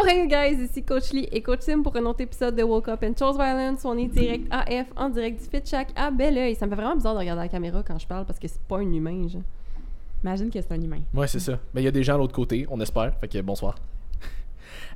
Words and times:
Hey 0.00 0.26
guys, 0.26 0.56
ici 0.60 0.82
Coach 0.82 1.12
Lee 1.12 1.28
et 1.30 1.42
Coach 1.42 1.60
Sim 1.60 1.82
pour 1.82 1.94
un 1.96 2.04
autre 2.06 2.22
épisode 2.22 2.56
de 2.56 2.62
Woke 2.62 2.88
Up 2.88 3.04
and 3.04 3.12
Chose 3.16 3.36
Violence. 3.36 3.84
On 3.84 3.96
est 3.96 4.08
direct 4.08 4.46
AF 4.50 4.86
en 4.96 5.10
direct 5.10 5.40
du 5.40 5.48
Fit 5.48 5.64
Shack 5.64 5.88
à 5.94 6.10
bel 6.10 6.36
oeil. 6.36 6.56
Ça 6.56 6.66
me 6.66 6.70
fait 6.70 6.76
vraiment 6.76 6.96
bizarre 6.96 7.14
de 7.14 7.18
regarder 7.20 7.42
la 7.42 7.48
caméra 7.48 7.82
quand 7.86 7.98
je 7.98 8.06
parle 8.06 8.24
parce 8.24 8.38
que 8.38 8.48
c'est 8.48 8.60
pas 8.62 8.78
un 8.78 8.92
humain, 8.92 9.28
genre. 9.28 9.42
Imagine 10.24 10.50
que 10.50 10.60
c'est 10.60 10.72
un 10.72 10.80
humain. 10.80 11.02
Ouais, 11.14 11.28
c'est 11.28 11.38
ça. 11.38 11.58
Mais 11.72 11.82
il 11.82 11.84
y 11.84 11.88
a 11.88 11.90
des 11.90 12.02
gens 12.02 12.14
à 12.14 12.18
l'autre 12.18 12.34
côté, 12.34 12.66
on 12.70 12.80
espère. 12.80 13.14
Fait 13.20 13.28
que 13.28 13.38
bonsoir. 13.42 13.76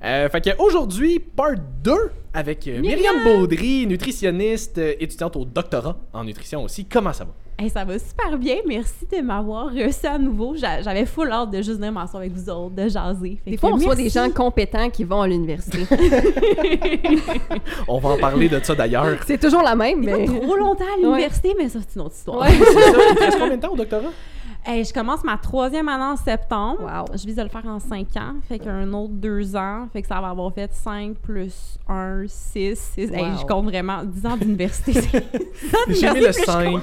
Euh, 0.02 0.28
fait 0.28 0.40
que 0.40 0.50
aujourd'hui, 0.60 1.20
part 1.20 1.56
2 1.82 1.92
avec 2.34 2.66
euh, 2.66 2.80
Myriam 2.80 3.22
Baudry, 3.22 3.86
nutritionniste, 3.86 4.78
euh, 4.78 4.94
étudiante 4.98 5.36
au 5.36 5.44
doctorat 5.44 5.96
en 6.12 6.24
nutrition 6.24 6.64
aussi. 6.64 6.86
Comment 6.86 7.12
ça 7.12 7.24
va? 7.24 7.32
Hey, 7.58 7.70
ça 7.70 7.84
va 7.86 7.98
super 7.98 8.36
bien. 8.36 8.56
Merci 8.66 9.06
de 9.10 9.22
m'avoir 9.22 9.66
reçu 9.72 10.06
à 10.06 10.18
nouveau. 10.18 10.54
J'a- 10.56 10.82
J'avais 10.82 11.06
full 11.06 11.32
hâte 11.32 11.50
de 11.50 11.56
juste 11.62 11.78
venir 11.78 11.90
m'asseoir 11.90 12.20
avec 12.20 12.32
vous 12.32 12.50
autres, 12.50 12.74
de 12.74 12.86
jaser. 12.86 13.38
Fait 13.42 13.50
Des 13.52 13.56
que 13.56 13.60
fois, 13.60 13.70
on 13.70 13.76
reçoit 13.76 13.94
des 13.94 14.10
gens 14.10 14.28
compétents 14.30 14.90
qui 14.90 15.04
vont 15.04 15.22
à 15.22 15.26
l'université. 15.28 15.78
On 17.88 17.98
va 17.98 18.10
en 18.10 18.18
parler 18.18 18.48
de 18.50 18.60
ça 18.62 18.74
d'ailleurs. 18.74 19.16
c'est 19.26 19.40
toujours 19.40 19.62
la 19.62 19.74
même, 19.74 20.04
Pas 20.04 20.18
mais. 20.18 20.24
trop 20.26 20.54
longtemps 20.56 20.84
à 20.84 21.00
l'université, 21.00 21.54
mais 21.56 21.68
ça, 21.70 21.78
c'est 21.86 21.98
une 21.98 22.02
autre 22.06 22.14
histoire. 22.14 22.40
Ouais. 22.42 22.48
c'est 22.50 23.30
ça. 23.30 23.38
Combien 23.38 23.56
de 23.56 23.62
temps 23.62 23.72
au 23.72 23.76
doctorat? 23.76 24.10
Hey, 24.68 24.84
je 24.84 24.92
commence 24.92 25.22
ma 25.24 25.38
troisième 25.38 25.88
année 25.88 26.02
en 26.04 26.16
septembre. 26.16 26.80
Wow. 26.82 27.16
Je 27.16 27.24
vise 27.24 27.36
de 27.36 27.42
le 27.42 27.48
faire 27.48 27.64
en 27.66 27.78
cinq 27.78 28.08
ans. 28.16 28.34
Fait 28.48 28.58
qu'un 28.58 28.92
autre 28.92 29.12
deux 29.12 29.54
ans. 29.54 29.86
Fait 29.92 30.02
que 30.02 30.08
ça 30.08 30.20
va 30.20 30.28
avoir 30.30 30.52
fait 30.52 30.70
cinq 30.74 31.14
plus 31.22 31.78
un, 31.88 32.24
six. 32.26 32.76
six. 32.94 33.10
Hey, 33.12 33.24
je 33.40 33.46
compte 33.46 33.64
vraiment 33.66 34.02
10 34.04 34.26
ans 34.26 34.36
d'université. 34.36 34.92
Dix 35.88 36.00
J'ai 36.00 36.10
mis 36.12 36.20
le 36.20 36.32
5 36.32 36.80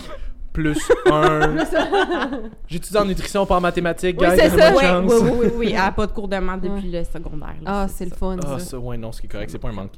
plus 0.54 0.80
1. 1.12 1.56
J'étudie 2.68 2.98
en 2.98 3.06
nutrition, 3.06 3.42
en 3.50 3.60
mathématiques. 3.62 4.16
Oui, 4.22 4.28
guys, 4.28 4.36
c'est 4.38 4.50
ça. 4.50 4.72
Oui, 4.74 4.84
oui, 5.06 5.16
oui, 5.22 5.30
oui, 5.42 5.48
oui. 5.58 5.68
Elle 5.72 5.78
a 5.82 5.92
pas 5.92 6.08
de 6.08 6.12
cours 6.12 6.28
de 6.28 6.38
maths 6.38 6.62
depuis 6.62 6.92
le 6.92 7.04
secondaire. 7.04 7.56
là, 7.62 7.84
Ah, 7.84 7.88
c'est 7.90 8.06
le 8.06 8.12
fun, 8.16 8.38
Ah, 8.46 8.60
ça. 8.60 8.66
ça, 8.66 8.78
ouais, 8.80 8.98
non, 8.98 9.12
c'est 9.12 9.28
correct, 9.28 9.50
c'est 9.50 9.58
pas 9.60 9.70
un 9.70 9.74
manque. 9.74 9.92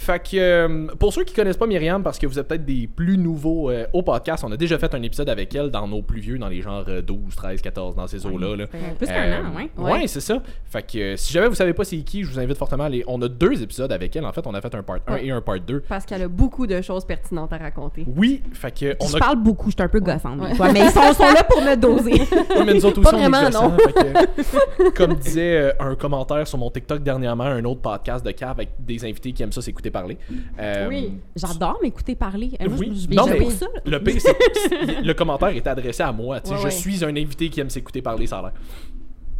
Fait 0.00 0.18
que, 0.18 0.36
euh, 0.38 0.86
pour 0.98 1.12
ceux 1.12 1.24
qui 1.24 1.34
connaissent 1.34 1.58
pas 1.58 1.66
Myriam, 1.66 2.02
parce 2.02 2.18
que 2.18 2.26
vous 2.26 2.38
êtes 2.38 2.48
peut-être 2.48 2.64
des 2.64 2.86
plus 2.86 3.18
nouveaux 3.18 3.68
euh, 3.68 3.84
au 3.92 4.02
podcast, 4.02 4.42
on 4.46 4.50
a 4.50 4.56
déjà 4.56 4.78
fait 4.78 4.94
un 4.94 5.02
épisode 5.02 5.28
avec 5.28 5.54
elle 5.54 5.70
dans 5.70 5.86
nos 5.86 6.00
plus 6.00 6.20
vieux, 6.22 6.38
dans 6.38 6.48
les 6.48 6.62
genres 6.62 6.86
euh, 6.88 7.02
12, 7.02 7.34
13, 7.36 7.60
14, 7.60 7.96
dans 7.96 8.06
ces 8.06 8.24
eaux-là. 8.24 8.56
Là. 8.56 8.66
Plus 8.66 9.06
qu'un 9.06 9.14
Euh, 9.14 9.42
an, 9.42 9.54
ouais. 9.56 9.70
Ouais, 9.92 10.06
c'est 10.06 10.20
ça. 10.20 10.42
Fait 10.64 10.82
que, 10.90 11.16
si 11.16 11.34
jamais 11.34 11.48
vous 11.48 11.54
savez 11.54 11.74
pas 11.74 11.84
c'est 11.84 11.98
qui, 11.98 12.24
je 12.24 12.30
vous 12.32 12.38
invite 12.38 12.56
fortement 12.56 12.84
à 12.84 12.86
aller. 12.86 13.04
On 13.08 13.20
a 13.20 13.28
deux 13.28 13.62
épisodes 13.62 13.92
avec 13.92 14.16
elle, 14.16 14.24
en 14.24 14.32
fait, 14.32 14.46
on 14.46 14.54
a 14.54 14.60
fait 14.62 14.74
un 14.74 14.82
part 14.82 15.00
1 15.06 15.12
Ouais. 15.12 15.26
et 15.26 15.30
un 15.32 15.42
part 15.42 15.60
2. 15.60 15.80
Parce 15.86 16.06
qu'elle 16.06 16.22
a 16.22 16.28
beaucoup 16.28 16.66
de 16.66 16.80
choses 16.80 17.04
pertinentes 17.04 17.52
à 17.52 17.58
raconter. 17.58 18.06
Oui, 18.16 18.42
fait 18.54 18.70
que, 18.74 18.96
on 19.00 19.06
Je 19.06 19.16
a. 19.16 19.18
parle 19.18 19.36
beaucoup, 19.42 19.68
je 19.68 19.74
suis 19.74 19.82
un 19.82 19.88
peu 19.88 20.00
gossante 20.00 20.40
Ouais. 20.40 20.72
mais 20.72 20.80
ils 20.86 20.90
sont, 20.90 21.12
sont 21.12 21.24
là 21.30 21.44
pour 21.44 21.60
me 21.60 21.76
doser. 21.76 22.12
Ouais, 22.56 22.64
mais 22.64 22.72
nous 22.72 22.86
autres 22.86 23.00
Pas 23.02 23.10
aussi, 23.10 23.16
on 23.16 23.26
est 23.26 23.28
vraiment, 23.28 23.44
gossants, 23.50 23.68
non. 23.70 23.76
que, 23.76 24.90
comme 24.96 25.14
disait 25.16 25.74
un 25.78 25.94
commentaire 25.94 26.46
sur 26.48 26.56
mon 26.56 26.70
TikTok 26.70 27.02
dernièrement, 27.02 27.44
un 27.44 27.64
autre 27.66 27.82
podcast 27.82 28.24
de 28.24 28.30
cave 28.30 28.52
avec 28.52 28.70
des 28.78 29.04
invités 29.04 29.32
qui 29.32 29.42
aiment 29.42 29.52
ça 29.52 29.60
s'écouter 29.60 29.89
parler. 29.90 30.16
Euh, 30.58 30.88
Oui. 30.88 31.12
J'adore 31.36 31.78
m'écouter 31.82 32.14
parler. 32.14 32.50
Euh, 32.60 32.68
moi, 32.68 32.78
Oui. 32.78 32.92
je, 32.94 33.10
je, 33.10 33.16
Non, 33.16 33.24
je- 33.26 33.32
mais 33.32 33.38
pour 33.38 33.50
ça. 33.52 33.66
Le 33.84 33.98
pire, 34.02 34.20
c'est 34.20 34.34
que 34.34 35.02
le 35.06 35.14
commentaire 35.14 35.48
est 35.48 35.66
adressé 35.66 36.02
à 36.02 36.12
moi. 36.12 36.36
Ouais, 36.36 36.42
je 36.44 36.64
ouais. 36.64 36.70
suis 36.70 37.04
un 37.04 37.08
invité 37.16 37.48
qui 37.48 37.60
aime 37.60 37.70
s'écouter 37.70 38.02
parler, 38.02 38.26
ça 38.26 38.38
a 38.38 38.42
l'air. 38.42 38.52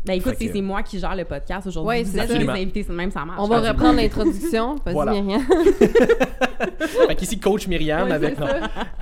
Ben 0.05 0.15
écoute, 0.15 0.35
c'est 0.39 0.49
que- 0.49 0.59
moi 0.61 0.83
qui 0.83 0.99
gère 0.99 1.15
le 1.15 1.25
podcast 1.27 1.67
aujourd'hui. 1.67 2.03
Vous 2.05 2.13
c'est 2.13 2.27
ça. 2.27 2.39
les 2.39 2.49
invités, 2.49 2.83
c'est 2.87 2.93
même, 2.93 3.11
ça 3.11 3.25
marche. 3.25 3.39
On 3.41 3.47
va 3.49 3.57
Absolument. 3.59 3.79
reprendre 3.79 3.97
l'introduction. 4.03 4.77
Vas-y, 4.85 4.95
Voilà. 4.95 5.13
Myriam. 5.13 5.43
fait 7.09 7.15
qu'ici, 7.17 7.39
coach 7.39 7.67
Myriam 7.67 8.07
Ouais, 8.09 8.13
avec. 8.15 8.37
ça. 8.37 8.49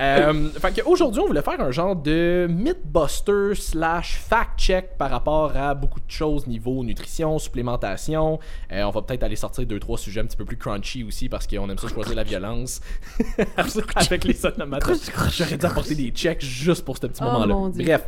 Euh, 0.00 0.48
fait 0.50 0.82
qu'aujourd'hui, 0.82 1.20
on 1.22 1.26
voulait 1.26 1.42
faire 1.42 1.60
un 1.60 1.70
genre 1.70 1.94
de 1.94 2.48
mythbuster 2.50 3.54
slash 3.54 4.16
fact-check 4.28 4.96
par 4.98 5.10
rapport 5.10 5.56
à 5.56 5.74
beaucoup 5.74 6.00
de 6.00 6.10
choses 6.10 6.46
niveau 6.46 6.82
nutrition, 6.82 7.38
supplémentation. 7.38 8.38
Euh, 8.72 8.82
on 8.82 8.90
va 8.90 9.02
peut-être 9.02 9.22
aller 9.22 9.36
sortir 9.36 9.66
deux, 9.66 9.78
trois 9.78 9.98
sujets 9.98 10.20
un 10.20 10.24
petit 10.26 10.36
peu 10.36 10.44
plus 10.44 10.56
crunchy 10.56 11.04
aussi 11.04 11.28
parce 11.28 11.46
qu'on 11.46 11.68
aime 11.70 11.78
ça 11.78 11.88
choisir 11.88 12.14
la 12.16 12.24
violence 12.24 12.80
avec 13.96 14.24
les 14.24 14.46
onomatopées. 14.46 14.94
J'aurais 15.30 15.56
dû 15.56 15.66
apporter 15.66 15.94
des 15.94 16.10
checks 16.10 16.42
juste 16.44 16.84
pour 16.84 16.96
ce 16.96 17.06
petit 17.06 17.20
Oh, 17.22 17.26
moment-là. 17.26 17.54
Bref. 17.74 18.02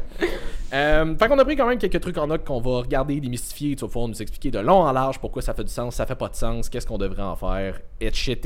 Euh, 0.72 1.16
fait 1.16 1.28
qu'on 1.28 1.38
a 1.38 1.44
pris 1.44 1.56
quand 1.56 1.66
même 1.66 1.78
quelques 1.78 2.00
trucs 2.00 2.18
en 2.18 2.26
note 2.28 2.44
qu'on 2.44 2.60
va 2.60 2.78
regarder, 2.78 3.20
démystifier. 3.20 3.74
Tu 3.74 3.80
vas 3.80 3.88
pouvoir 3.88 4.08
nous 4.08 4.20
expliquer 4.22 4.50
de 4.50 4.58
long 4.60 4.82
en 4.82 4.92
large 4.92 5.18
pourquoi 5.18 5.42
ça 5.42 5.52
fait 5.54 5.64
du 5.64 5.72
sens, 5.72 5.96
ça 5.96 6.06
fait 6.06 6.14
pas 6.14 6.28
de 6.28 6.36
sens, 6.36 6.68
qu'est-ce 6.68 6.86
qu'on 6.86 6.98
devrait 6.98 7.22
en 7.22 7.34
faire, 7.36 7.80
etc. 8.00 8.38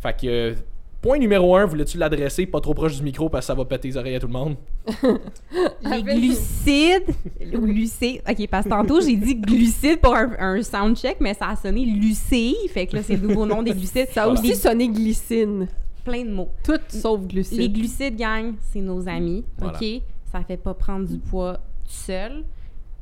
Fait 0.00 0.16
que, 0.20 0.26
euh, 0.26 0.54
point 1.00 1.18
numéro 1.18 1.56
un, 1.56 1.64
voulais-tu 1.64 1.96
l'adresser 1.96 2.44
pas 2.46 2.60
trop 2.60 2.74
proche 2.74 2.96
du 2.96 3.02
micro 3.02 3.28
parce 3.30 3.44
que 3.46 3.48
ça 3.48 3.54
va 3.54 3.64
péter 3.64 3.88
les 3.88 3.96
oreilles 3.96 4.16
à 4.16 4.20
tout 4.20 4.26
le 4.26 4.32
monde? 4.32 4.56
Les 5.82 6.02
glucides 6.02 7.14
ou 7.54 7.64
lucé. 7.66 8.20
Ok, 8.28 8.46
parce 8.50 8.64
que 8.64 8.70
tantôt 8.70 9.00
j'ai 9.00 9.16
dit 9.16 9.34
glucides 9.36 10.00
pour 10.00 10.14
un, 10.14 10.30
un 10.38 10.62
soundcheck, 10.62 11.18
mais 11.20 11.34
ça 11.34 11.48
a 11.50 11.56
sonné 11.56 11.84
lucé. 11.86 12.54
Fait 12.68 12.86
que 12.86 12.96
là, 12.96 13.02
c'est 13.02 13.16
le 13.16 13.26
nouveau 13.28 13.46
nom 13.46 13.62
des 13.62 13.72
glucides. 13.72 14.08
Ça 14.12 14.24
a 14.24 14.26
Voilà. 14.26 14.40
aussi 14.40 14.54
sonné 14.54 14.88
glycine. 14.88 15.68
plein 16.04 16.24
de 16.24 16.30
mots. 16.30 16.48
Tout 16.64 16.80
sauf 16.88 17.20
glucide. 17.26 17.58
Les 17.58 17.68
glucides, 17.68 18.16
gang, 18.16 18.54
c'est 18.72 18.80
nos 18.80 19.06
amis. 19.08 19.44
Voilà. 19.58 19.78
OK? 19.80 20.02
Ça 20.30 20.42
fait 20.42 20.56
pas 20.56 20.74
prendre 20.74 21.06
du 21.06 21.18
poids 21.18 21.54
tout 21.54 21.90
seul. 21.90 22.44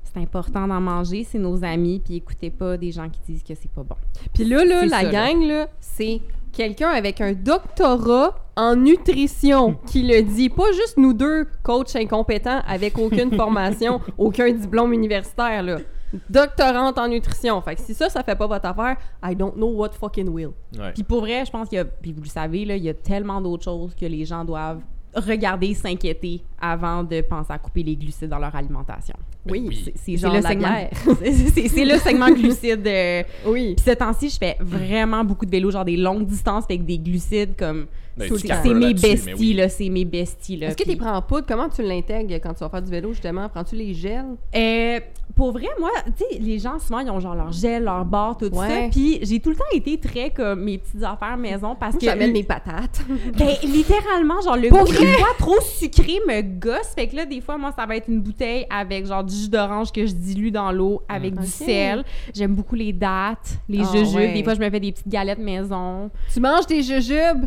C'est 0.05 0.21
important 0.21 0.67
d'en 0.69 0.81
manger, 0.81 1.25
c'est 1.25 1.39
nos 1.39 1.63
amis, 1.65 2.01
puis 2.03 2.17
écoutez 2.17 2.51
pas 2.51 2.77
des 2.77 2.93
gens 2.93 3.09
qui 3.11 3.21
disent 3.27 3.43
que 3.43 3.55
c'est 3.55 3.71
pas 3.71 3.83
bon. 3.83 3.97
Puis 4.33 4.45
là, 4.45 4.65
là, 4.65 4.87
la 4.87 5.03
ça, 5.03 5.11
gang, 5.11 5.43
là, 5.43 5.69
c'est 5.81 6.21
quelqu'un 6.53 6.89
avec 6.89 7.21
un 7.21 7.33
doctorat 7.33 8.35
en 8.57 8.77
nutrition 8.77 9.75
qui 9.87 10.03
le 10.03 10.23
dit. 10.23 10.49
Pas 10.49 10.73
juste 10.73 10.97
nous 10.97 11.13
deux, 11.13 11.47
coachs 11.63 11.97
incompétents 11.97 12.63
avec 12.67 12.99
aucune 12.99 13.33
formation, 13.35 14.01
aucun 14.19 14.51
diplôme 14.51 14.93
universitaire, 14.93 15.63
là. 15.63 15.79
Doctorante 16.31 16.97
en 16.99 17.09
nutrition. 17.09 17.61
Fait 17.61 17.75
que 17.75 17.83
si 17.83 17.93
ça, 17.93 18.09
ça 18.09 18.23
fait 18.23 18.37
pas 18.37 18.47
votre 18.47 18.65
affaire, 18.65 18.97
I 19.23 19.35
don't 19.35 19.55
know 19.55 19.69
what 19.69 19.91
fucking 19.91 20.29
will. 20.29 20.53
Puis 20.95 21.03
pour 21.03 21.21
vrai, 21.21 21.45
je 21.45 21.51
pense 21.51 21.69
qu'il 21.69 21.77
y 21.77 21.81
a, 21.81 21.85
puis 21.85 22.13
vous 22.13 22.23
le 22.23 22.29
savez, 22.29 22.65
là, 22.65 22.77
il 22.77 22.85
y 22.85 22.89
a 22.89 22.95
tellement 22.95 23.41
d'autres 23.41 23.65
choses 23.65 23.95
que 23.95 24.07
les 24.07 24.25
gens 24.25 24.45
doivent 24.45 24.81
regarder, 25.17 25.75
s'inquiéter 25.75 26.43
avant 26.61 27.03
de 27.03 27.21
penser 27.23 27.53
à 27.53 27.59
couper 27.59 27.83
les 27.83 27.97
glucides 27.97 28.29
dans 28.29 28.39
leur 28.39 28.55
alimentation. 28.55 29.15
Oui. 29.49 29.93
C'est- 29.97 30.17
Genre 30.17 30.35
le 30.35 30.41
la 30.41 30.49
segment. 30.49 30.69
c'est- 31.69 31.85
le 31.85 31.99
segment 31.99 32.31
glucides. 32.31 32.87
euh, 32.87 33.23
Oui. 33.47 33.75
Puis 33.77 33.85
ce 33.87 33.93
temps-ci, 33.97 34.29
je 34.29 34.39
fais 34.39 34.57
vraiment 34.61 35.25
beaucoup 35.25 35.47
de 35.47 35.51
vélo, 35.51 35.71
genre 35.71 35.85
des 35.85 35.97
longues 35.97 36.27
distances 36.27 36.65
avec 36.65 36.85
des 36.85 36.99
glucides 36.99 37.57
comme. 37.57 37.87
Ben, 38.17 38.31
C'est 38.39 38.73
mes 38.75 38.95
besties, 38.95 39.35
oui. 39.39 39.53
là. 39.53 39.69
C'est 39.69 39.89
mes 39.91 40.05
besties, 40.07 40.57
là. 40.57 40.69
Est-ce 40.69 40.77
que 40.77 40.89
tu 40.91 40.97
prends 40.97 41.15
en 41.17 41.23
poudre? 41.23 41.45
Comment 41.47 41.69
tu 41.69 41.83
l'intègres 41.83 42.35
quand 42.43 42.55
tu 42.55 42.61
vas 42.61 42.71
faire 42.71 42.83
du 42.83 42.91
vélo, 42.91 43.13
justement? 43.13 43.49
Prends-tu 43.49 43.77
les 43.77 43.93
gels? 43.93 44.25
Euh, 44.55 45.01
pour 45.35 45.53
vrai, 45.53 45.69
moi, 45.79 45.91
tu 46.17 46.25
sais, 46.31 46.39
les 46.41 46.59
gens, 46.59 46.79
souvent, 46.79 47.01
ils 47.01 47.11
ont 47.11 47.21
genre 47.21 47.35
leur 47.35 47.53
gel, 47.53 47.85
leur 47.85 48.05
barre, 48.07 48.39
tout 48.39 48.47
Ouais. 48.55 48.69
ça. 48.69 48.89
Puis 48.91 49.19
j'ai 49.23 49.39
tout 49.41 49.51
le 49.51 49.57
temps 49.57 49.65
été 49.73 49.99
très 49.99 50.31
comme 50.31 50.63
mes 50.65 50.79
petites 50.79 51.03
affaires 51.03 51.37
maison 51.37 51.77
parce 51.79 51.93
Moi, 51.93 52.01
que. 52.01 52.07
j'amène 52.07 52.33
mes 52.33 52.43
patates. 52.45 53.03
Ben, 53.37 53.49
littéralement, 53.65 54.41
genre, 54.41 54.57
le 54.57 54.69
Pour 54.69 54.85
goût 54.87 54.95
trop 55.39 55.61
sucré 55.61 56.19
me 56.27 56.41
gosse. 56.43 56.95
Fait 56.95 57.09
que 57.09 57.17
là, 57.17 57.27
des 57.27 57.41
fois, 57.43 57.59
moi, 57.59 57.73
ça 57.77 57.85
va 57.85 57.97
être 57.97 58.09
une 58.09 58.21
bouteille 58.23 58.67
avec 58.71 59.05
genre 59.07 59.25
du 59.25 59.35
jus 59.35 59.49
d'orange 59.51 59.93
que 59.93 60.07
je 60.07 60.13
dilue 60.15 60.51
dans 60.51 60.73
l'eau 60.73 61.03
avec 61.09 61.35
du 61.35 61.41
Ok. 61.41 61.45
sel. 61.47 62.05
J'aime 62.35 62.55
beaucoup 62.55 62.77
les 62.77 62.93
dattes, 62.95 63.59
les 63.69 63.81
Ah, 63.83 63.93
jujubes. 63.93 64.17
ouais. 64.17 64.33
Des 64.33 64.43
fois, 64.43 64.55
je 64.55 64.61
me 64.61 64.71
fais 64.71 64.81
des 64.81 64.93
petites 64.93 65.09
galettes 65.09 65.39
maison. 65.39 66.11
tu 66.33 66.41
manges 66.41 66.67
des 66.67 66.83
jujubes? 66.83 67.45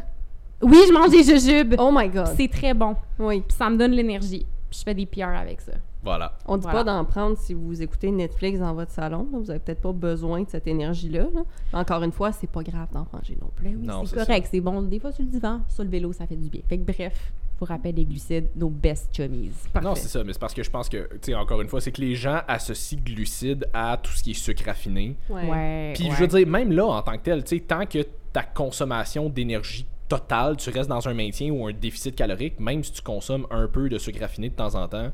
Oui, 0.62 0.78
je 0.88 0.94
mange 0.94 1.09
des 1.12 1.24
jujubes. 1.24 1.75
Oh 1.80 1.90
my 1.94 2.09
God. 2.09 2.34
C'est 2.36 2.50
très 2.50 2.74
bon. 2.74 2.96
Oui. 3.18 3.42
Puis 3.47 3.56
ça 3.58 3.70
me 3.70 3.78
donne 3.78 3.92
l'énergie. 3.92 4.46
Puis 4.70 4.80
je 4.80 4.84
fais 4.84 4.94
des 4.94 5.06
PR 5.06 5.30
avec 5.36 5.62
ça. 5.62 5.74
Voilà. 6.03 6.38
On 6.46 6.56
dit 6.58 6.64
Voilà. 6.64 6.80
pas 6.80 6.84
d'en 6.86 7.03
prendre 7.06 7.38
si 7.38 7.53
vous 7.53 7.81
écoutez 7.81 8.09
Netflix 8.12 8.59
dans 8.59 8.74
votre 8.74 8.92
salon. 8.92 9.28
là. 9.31 9.38
Vous 9.40 9.50
avez 9.52 9.59
peut-être 9.59 9.81
pas 9.81 9.92
besoin 9.92 10.42
de 10.44 10.50
cette 10.50 10.68
énergie-là. 10.68 11.28
là. 11.34 11.42
Encore 11.74 12.03
une 12.03 12.12
fois, 12.12 12.31
c'est 12.31 12.50
pas 12.50 12.64
grave 12.64 12.88
d'en 12.94 13.06
manger 13.12 13.38
non 13.42 13.50
plus. 13.56 13.70
Ben 13.70 13.78
oui, 13.80 13.86
Non, 13.88 14.06
c'est 14.06 14.16
correct, 14.16 14.47
c'est 14.50 14.62
bon. 14.62 14.81
Des 14.81 15.00
fois 15.00 15.12
sur 15.12 15.24
le 15.24 15.30
divan, 15.30 15.62
sur 15.68 15.84
le 15.84 15.90
vélo, 15.90 16.14
ça 16.14 16.25
fait 16.25 16.36
du 16.38 16.50
bien. 16.50 16.62
Fait 16.70 16.78
que 16.78 16.90
bref, 16.90 17.34
pour 17.58 17.68
rappel 17.68 17.96
les 17.96 18.06
glucides, 18.06 18.47
nos 18.56 18.70
best 18.70 19.09
chummies. 19.14 19.52
Non, 19.81 19.94
c'est 19.96 20.08
ça, 20.08 20.24
mais 20.24 20.31
c'est 20.31 20.40
parce 20.40 20.53
que 20.53 20.64
je 20.64 20.70
pense 20.70 20.88
que, 20.88 21.09
tu 21.16 21.18
sais, 21.31 21.36
encore 21.36 21.59
une 21.62 21.68
fois, 21.68 21.81
c'est 21.81 21.91
que 21.91 22.00
les 22.00 22.16
gens 22.16 22.40
associent 22.47 23.00
glucides 23.03 23.68
à 23.74 23.97
tout 24.02 24.12
ce 24.12 24.24
qui 24.24 24.31
est 24.31 24.36
sucre 24.36 24.64
raffiné. 24.66 25.18
Ouais. 25.30 25.91
Puis 25.96 26.06
ouais. 26.06 26.12
je 26.16 26.22
veux 26.22 26.28
dire, 26.28 26.47
même 26.47 26.72
là, 26.72 26.86
en 26.86 27.02
tant 27.02 27.17
que 27.17 27.23
tel, 27.23 27.44
tu 27.44 27.58
sais, 27.58 27.61
tant 27.61 27.85
que 27.85 28.00
ta 28.32 28.44
consommation 28.44 29.28
d'énergie 29.28 29.85
totale, 30.09 30.58
tu 30.58 30.70
restes 30.72 30.90
dans 30.90 31.08
un 31.08 31.14
maintien 31.14 31.52
ou 31.52 31.67
un 31.67 31.72
déficit 31.72 32.16
calorique, 32.16 32.59
même 32.59 32.84
si 32.84 32.91
tu 32.91 33.02
consommes 33.02 33.46
un 33.52 33.67
peu 33.67 33.88
de 33.88 33.97
sucre 33.97 34.20
raffiné 34.20 34.50
de 34.50 34.56
temps 34.56 34.76
en 34.76 34.88
temps, 34.88 35.11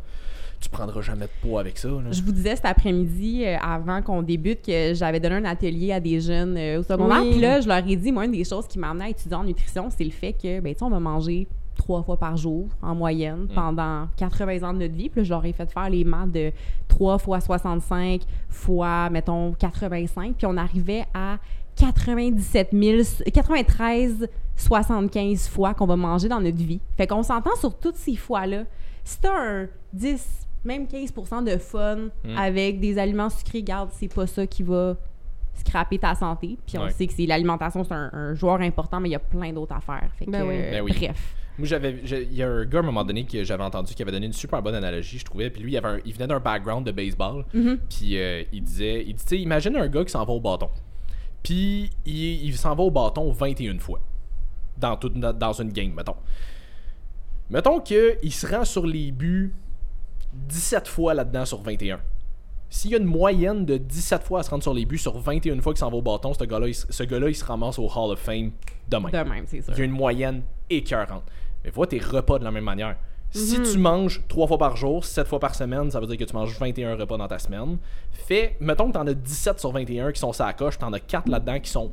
tu 0.61 0.69
prendras 0.69 1.01
jamais 1.01 1.25
de 1.25 1.31
poids 1.41 1.59
avec 1.59 1.77
ça. 1.77 1.89
là. 1.89 2.11
Je 2.11 2.21
vous 2.21 2.31
disais 2.31 2.55
cet 2.55 2.65
après-midi, 2.65 3.43
euh, 3.45 3.57
avant 3.61 4.01
qu'on 4.01 4.21
débute, 4.21 4.65
que 4.65 4.93
j'avais 4.93 5.19
donné 5.19 5.35
un 5.35 5.45
atelier 5.45 5.91
à 5.91 5.99
des 5.99 6.21
jeunes 6.21 6.57
euh, 6.57 6.79
au 6.79 6.83
secondaire. 6.83 7.21
Oui. 7.21 7.31
Puis 7.31 7.41
là, 7.41 7.61
je 7.61 7.67
leur 7.67 7.85
ai 7.85 7.95
dit, 7.95 8.11
moi, 8.11 8.25
une 8.25 8.31
des 8.31 8.45
choses 8.45 8.65
qui 8.67 8.79
m'a 8.79 8.89
amené 8.89 9.05
à 9.05 9.09
étudier 9.09 9.35
en 9.35 9.43
nutrition, 9.43 9.89
c'est 9.95 10.05
le 10.05 10.11
fait 10.11 10.33
que, 10.33 10.61
ben, 10.61 10.73
tu 10.73 10.79
sais, 10.79 10.85
on 10.85 10.89
va 10.89 10.99
manger 10.99 11.47
trois 11.75 12.01
fois 12.03 12.17
par 12.17 12.37
jour 12.37 12.69
en 12.81 12.95
moyenne 12.95 13.47
pendant 13.53 14.07
80 14.15 14.63
ans 14.67 14.73
de 14.73 14.79
notre 14.79 14.95
vie. 14.95 15.09
Puis 15.09 15.19
là, 15.21 15.23
je 15.25 15.29
leur 15.29 15.45
ai 15.45 15.51
fait 15.51 15.69
faire 15.69 15.89
les 15.89 16.05
maths 16.05 16.31
de 16.31 16.51
3 16.87 17.17
fois 17.17 17.41
65 17.41 18.21
fois, 18.49 19.09
mettons, 19.09 19.51
85. 19.51 20.35
Puis 20.37 20.47
on 20.47 20.55
arrivait 20.55 21.03
à 21.13 21.37
97 21.75 22.69
000, 22.71 23.01
93 23.33 24.27
75 24.55 25.47
fois 25.49 25.73
qu'on 25.73 25.85
va 25.85 25.95
manger 25.95 26.27
dans 26.29 26.39
notre 26.41 26.57
vie. 26.57 26.79
Fait 26.97 27.07
qu'on 27.07 27.23
s'entend 27.23 27.55
sur 27.57 27.77
toutes 27.77 27.95
ces 27.97 28.15
fois-là. 28.15 28.63
Si 29.03 29.19
t'as 29.19 29.33
un 29.37 29.67
10, 29.93 30.47
même 30.63 30.85
15% 30.87 31.43
de 31.43 31.57
fun 31.57 32.09
Mm. 32.23 32.37
avec 32.37 32.79
des 32.79 32.97
aliments 32.97 33.29
sucrés, 33.29 33.61
garde, 33.63 33.89
c'est 33.93 34.13
pas 34.13 34.25
ça 34.27 34.47
qui 34.47 34.63
va 34.63 34.95
scraper 35.53 35.99
ta 35.99 36.15
santé. 36.15 36.57
Puis 36.65 36.77
on 36.77 36.83
Ouais. 36.83 36.91
sait 36.91 37.07
que 37.07 37.13
c'est 37.13 37.25
l'alimentation, 37.25 37.83
c'est 37.83 37.93
un, 37.93 38.09
un 38.13 38.33
joueur 38.33 38.59
important, 38.61 38.99
mais 38.99 39.09
il 39.09 39.13
y 39.13 39.15
a 39.15 39.19
plein 39.19 39.53
d'autres 39.53 39.75
affaires. 39.75 40.09
Fait 40.17 40.25
que, 40.25 40.31
Ben 40.31 40.43
oui. 40.45 40.55
euh, 40.57 40.71
Ben 40.71 40.81
oui. 40.83 40.93
Bref. 40.97 41.35
Moi, 41.57 41.67
j'avais. 41.67 42.01
Il 42.03 42.33
y 42.33 42.43
a 42.43 42.49
un 42.49 42.65
gars 42.65 42.79
à 42.79 42.81
un 42.81 42.85
moment 42.85 43.05
donné 43.05 43.25
que 43.25 43.41
j'avais 43.45 43.63
entendu 43.63 43.93
qui 43.93 44.01
avait 44.01 44.11
donné 44.11 44.25
une 44.25 44.33
super 44.33 44.61
bonne 44.61 44.75
analogie, 44.75 45.17
je 45.19 45.23
trouvais. 45.23 45.49
Puis 45.49 45.61
lui, 45.63 45.71
il, 45.71 45.77
avait 45.77 45.87
un- 45.87 45.99
il 46.03 46.13
venait 46.13 46.27
d'un 46.27 46.41
background 46.41 46.85
de 46.85 46.91
baseball. 46.91 47.45
Mhm. 47.53 47.77
Puis 47.89 48.17
euh, 48.17 48.43
il 48.51 48.61
disait. 48.63 49.05
Il 49.07 49.15
dit, 49.15 49.37
imagine 49.37 49.77
un 49.77 49.87
gars 49.87 50.03
qui 50.03 50.11
s'en 50.11 50.25
va 50.25 50.33
au 50.33 50.41
bâton. 50.41 50.67
Puis 51.43 51.91
il, 52.05 52.45
il 52.45 52.57
s'en 52.57 52.75
va 52.75 52.83
au 52.83 52.91
bâton 52.91 53.31
21 53.31 53.79
fois. 53.79 54.01
Dans, 54.77 54.97
toute, 54.97 55.13
dans, 55.17 55.53
une 55.53 55.71
game, 55.71 55.93
mettons. 55.93 56.15
Mettons 57.49 57.79
qu'il 57.79 58.31
se 58.33 58.47
rend 58.47 58.65
sur 58.65 58.85
les 58.85 59.11
buts 59.11 59.53
17 60.33 60.87
fois 60.87 61.13
là-dedans 61.13 61.45
sur 61.45 61.61
21. 61.61 61.99
S'il 62.69 62.91
y 62.91 62.95
a 62.95 62.97
une 62.97 63.05
moyenne 63.05 63.65
de 63.65 63.77
17 63.77 64.23
fois 64.23 64.39
à 64.39 64.43
se 64.43 64.49
rendre 64.49 64.63
sur 64.63 64.73
les 64.73 64.85
buts 64.85 64.97
sur 64.97 65.17
21 65.17 65.61
fois 65.61 65.71
qu'il 65.73 65.79
s'en 65.79 65.89
va 65.89 65.97
au 65.97 66.01
bâton, 66.01 66.33
ce 66.33 66.43
gars-là, 66.43 66.67
il, 66.67 66.73
se- 66.75 66.87
ce 66.91 67.03
gars-là, 67.03 67.29
il 67.29 67.35
se 67.35 67.45
ramasse 67.45 67.79
au 67.79 67.85
Hall 67.87 68.11
of 68.11 68.19
Fame 68.19 68.51
demain. 68.89 69.09
De 69.11 69.29
même, 69.29 69.45
c'est 69.47 69.61
sûr. 69.61 69.73
Il 69.73 69.79
y 69.79 69.81
a 69.83 69.85
une 69.85 69.91
moyenne 69.91 70.41
écœurante. 70.69 71.23
Mais 71.63 71.69
vois 71.69 71.87
tes 71.87 71.99
repas 71.99 72.39
de 72.39 72.43
la 72.43 72.51
même 72.51 72.63
manière. 72.63 72.97
Si 73.31 73.59
Mhm. 73.59 73.65
tu 73.71 73.77
manges 73.77 74.21
3 74.27 74.47
fois 74.47 74.57
par 74.57 74.75
jour, 74.75 75.05
7 75.05 75.27
fois 75.27 75.39
par 75.39 75.55
semaine, 75.55 75.91
ça 75.91 75.99
veut 75.99 76.07
dire 76.07 76.17
que 76.17 76.23
tu 76.23 76.33
manges 76.33 76.57
21 76.59 76.95
repas 76.95 77.17
dans 77.17 77.27
ta 77.27 77.37
semaine. 77.39 77.77
Fais, 78.11 78.57
mettons 78.59 78.87
que 78.87 78.93
t'en 78.93 79.05
as 79.07 79.13
17 79.13 79.59
sur 79.59 79.71
21 79.71 80.11
qui 80.11 80.19
sont 80.19 80.33
ça 80.33 80.47
à 80.47 80.53
coche, 80.53 80.77
t'en 80.77 80.91
as 80.93 80.99
4 80.99 81.29
là-dedans 81.29 81.59
qui 81.59 81.69
sont 81.69 81.91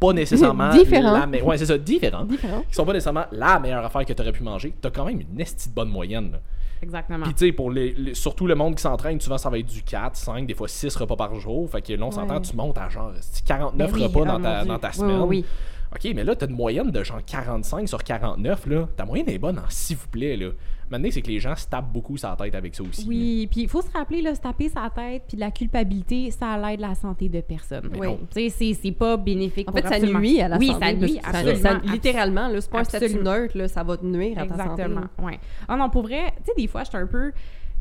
pas 0.00 0.12
nécessairement 0.12 0.70
Différents. 0.70 1.12
la 1.12 1.26
me- 1.26 1.42
Ouais, 1.42 1.58
c'est 1.58 1.66
ça. 1.66 1.76
Différent. 1.78 2.26
Qui 2.26 2.74
sont 2.74 2.84
pas 2.84 2.92
nécessairement 2.92 3.24
la 3.32 3.58
meilleure 3.58 3.84
affaire 3.84 4.04
que 4.04 4.12
t'aurais 4.12 4.32
pu 4.32 4.42
manger. 4.42 4.72
T'as 4.80 4.90
quand 4.90 5.04
même 5.04 5.20
une 5.20 5.40
estie 5.40 5.68
de 5.68 5.74
bonne 5.74 5.88
moyenne. 5.88 6.32
là. 6.32 6.38
Exactement. 6.80 7.24
Puis 7.24 7.34
tu 7.34 7.46
sais, 7.46 7.52
pour 7.52 7.70
les, 7.72 7.92
les- 7.94 8.14
surtout 8.14 8.46
le 8.46 8.54
monde 8.54 8.76
qui 8.76 8.82
s'entraîne, 8.82 9.20
souvent 9.20 9.38
ça 9.38 9.50
va 9.50 9.58
être 9.58 9.66
du 9.66 9.82
4, 9.82 10.14
5, 10.16 10.46
des 10.46 10.54
fois 10.54 10.68
6 10.68 10.94
repas 10.94 11.16
par 11.16 11.34
jour. 11.34 11.68
Fait 11.68 11.82
que 11.82 11.92
là, 11.92 12.04
on 12.06 12.10
s'entend, 12.12 12.36
Ouais. 12.36 12.40
tu 12.42 12.54
montes 12.54 12.78
à 12.78 12.88
genre 12.88 13.12
esti, 13.18 13.42
49 13.42 13.90
Ben 13.90 13.96
oui, 13.96 14.02
repas 14.04 14.20
oh 14.20 14.24
dans, 14.24 14.40
ta, 14.40 14.64
dans 14.64 14.78
ta 14.78 14.92
semaine? 14.92 15.20
oui, 15.22 15.26
oui. 15.40 15.44
Ok, 15.90 16.12
mais 16.14 16.22
là, 16.22 16.36
t'as 16.36 16.46
une 16.46 16.54
moyenne 16.54 16.90
de 16.92 17.02
genre 17.02 17.18
45 17.26 17.88
sur 17.88 18.04
49, 18.04 18.66
là. 18.66 18.86
Ta 18.96 19.04
moyenne 19.06 19.28
est 19.28 19.38
bonne 19.38 19.60
s'il 19.70 19.96
vous 19.96 20.06
plaît, 20.08 20.36
là. 20.36 20.50
Maintenant, 20.90 21.08
c'est 21.10 21.20
que 21.22 21.28
les 21.28 21.38
gens 21.38 21.54
se 21.54 21.66
tapent 21.66 21.92
beaucoup 21.92 22.16
sa 22.16 22.34
tête 22.36 22.54
avec 22.54 22.74
ça 22.74 22.82
aussi. 22.82 23.04
Oui, 23.06 23.46
puis 23.50 23.62
il 23.62 23.68
faut 23.68 23.82
se 23.82 23.90
rappeler, 23.92 24.22
là, 24.22 24.34
se 24.34 24.40
taper 24.40 24.68
sa 24.70 24.88
tête, 24.88 25.24
puis 25.28 25.36
la 25.36 25.50
culpabilité, 25.50 26.30
ça 26.30 26.56
l'aide 26.56 26.80
la 26.80 26.94
santé 26.94 27.28
de 27.28 27.40
personne. 27.42 27.88
Mais 27.92 27.98
Oui. 27.98 28.06
non. 28.06 28.18
Tu 28.34 28.40
sais, 28.40 28.48
c'est- 28.48 28.74
c'est 28.74 28.92
pas 28.92 29.16
bénéfique 29.18 29.68
En 29.68 29.72
pour 29.72 29.80
fait, 29.82 29.86
ça 29.88 29.94
absolument- 29.96 30.20
nuit 30.20 30.40
à 30.40 30.48
la 30.48 30.56
oui, 30.58 30.68
santé. 30.68 30.78
ça 30.86 30.92
parce 30.92 30.94
nuit, 31.02 31.16
que 31.18 31.22
ça- 31.22 31.28
absolument. 31.28 31.58
ça- 31.62 31.70
abs- 31.76 31.92
littéralement, 31.92 32.48
c'est 32.60 32.70
pas 32.70 32.80
un 32.80 32.84
statut 32.84 33.04
Absolument. 33.04 33.30
neutre, 33.32 33.58
là, 33.58 33.68
ça 33.68 33.82
va 33.84 33.96
te 33.98 34.06
nuire 34.06 34.38
à 34.38 34.46
ta 34.46 34.56
santé. 34.56 34.82
Exactement, 34.82 35.06
ouais. 35.26 35.38
Ah 35.68 35.76
non, 35.76 35.90
pour 35.90 36.02
vrai, 36.02 36.32
tu 36.38 36.44
sais, 36.46 36.52
des 36.56 36.66
fois, 36.66 36.84
je 36.84 36.88
suis 36.88 36.98
un 36.98 37.06
peu... 37.06 37.32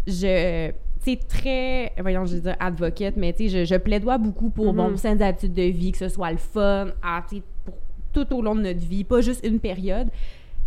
Je... 0.06 0.70
Tu 1.04 1.12
sais, 1.14 1.16
très... 1.28 1.94
Voyons, 2.02 2.26
je 2.26 2.36
vais 2.36 2.42
dire 2.42 2.56
advocate, 2.60 3.16
mais 3.18 3.34
tu 3.34 3.50
sais, 3.50 3.66
je, 3.66 3.74
je 3.74 3.76
plaidois 3.80 4.18
beaucoup 4.18 4.50
pour, 4.50 4.74
bon, 4.74 4.90
Mhm. 4.90 4.98
saines 4.98 5.22
habitudes 5.22 5.54
de 5.54 5.62
vie, 5.64 5.92
que 5.92 5.98
ce 5.98 6.10
soit 6.10 6.32
le 6.32 6.38
fun, 6.38 6.88
à, 7.04 7.24
tu 7.30 7.38
sais, 7.38 7.42
pour 7.66 7.76
tout 8.14 8.34
au 8.36 8.42
long 8.42 8.56
de 8.56 8.62
notre 8.62 8.80
vie, 8.80 9.04
pas 9.04 9.22
juste 9.22 9.46
une 9.46 9.60
période. 9.60 10.10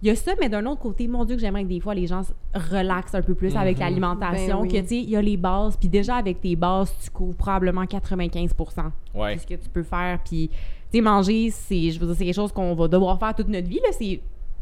Il 0.02 0.08
y 0.08 0.10
a 0.10 0.16
ça, 0.16 0.32
mais 0.40 0.48
d'un 0.48 0.64
autre 0.66 0.80
côté, 0.80 1.06
mon 1.08 1.24
Dieu, 1.26 1.36
que 1.36 1.40
j'aimerais 1.42 1.62
que 1.64 1.68
des 1.68 1.80
fois, 1.80 1.94
les 1.94 2.06
gens 2.06 2.22
se 2.22 2.32
relaxent 2.54 3.14
un 3.14 3.20
peu 3.22 3.34
plus 3.34 3.54
avec 3.56 3.76
Mhm. 3.76 3.82
l'alimentation, 3.84 4.56
Ben 4.62 4.62
oui. 4.62 4.68
que, 4.68 4.78
tu 4.80 4.86
sais, 4.88 4.96
il 4.96 5.10
y 5.10 5.16
a 5.16 5.20
les 5.22 5.36
bases, 5.36 5.76
puis 5.76 5.88
déjà, 5.88 6.16
avec 6.16 6.40
tes 6.40 6.56
bases, 6.56 6.94
tu 7.04 7.10
couvres 7.10 7.36
probablement 7.36 7.84
95 7.86 8.54
Ouais. 9.14 9.34
c'est 9.36 9.42
ce 9.42 9.46
que 9.46 9.62
tu 9.62 9.68
peux 9.68 9.82
faire. 9.82 10.18
Puis, 10.24 10.48
tu 10.48 10.56
sais, 10.98 11.00
manger, 11.02 11.50
c'est, 11.50 11.90
je 11.90 12.00
veux 12.00 12.06
dire, 12.06 12.16
c'est 12.16 12.24
quelque 12.24 12.34
chose 12.34 12.52
qu'on 12.52 12.74
va 12.74 12.88
devoir 12.88 13.18
faire 13.18 13.34
toute 13.34 13.48
notre 13.48 13.68
vie. 13.68 13.80
Là. 13.82 13.90
C'est, 13.92 14.20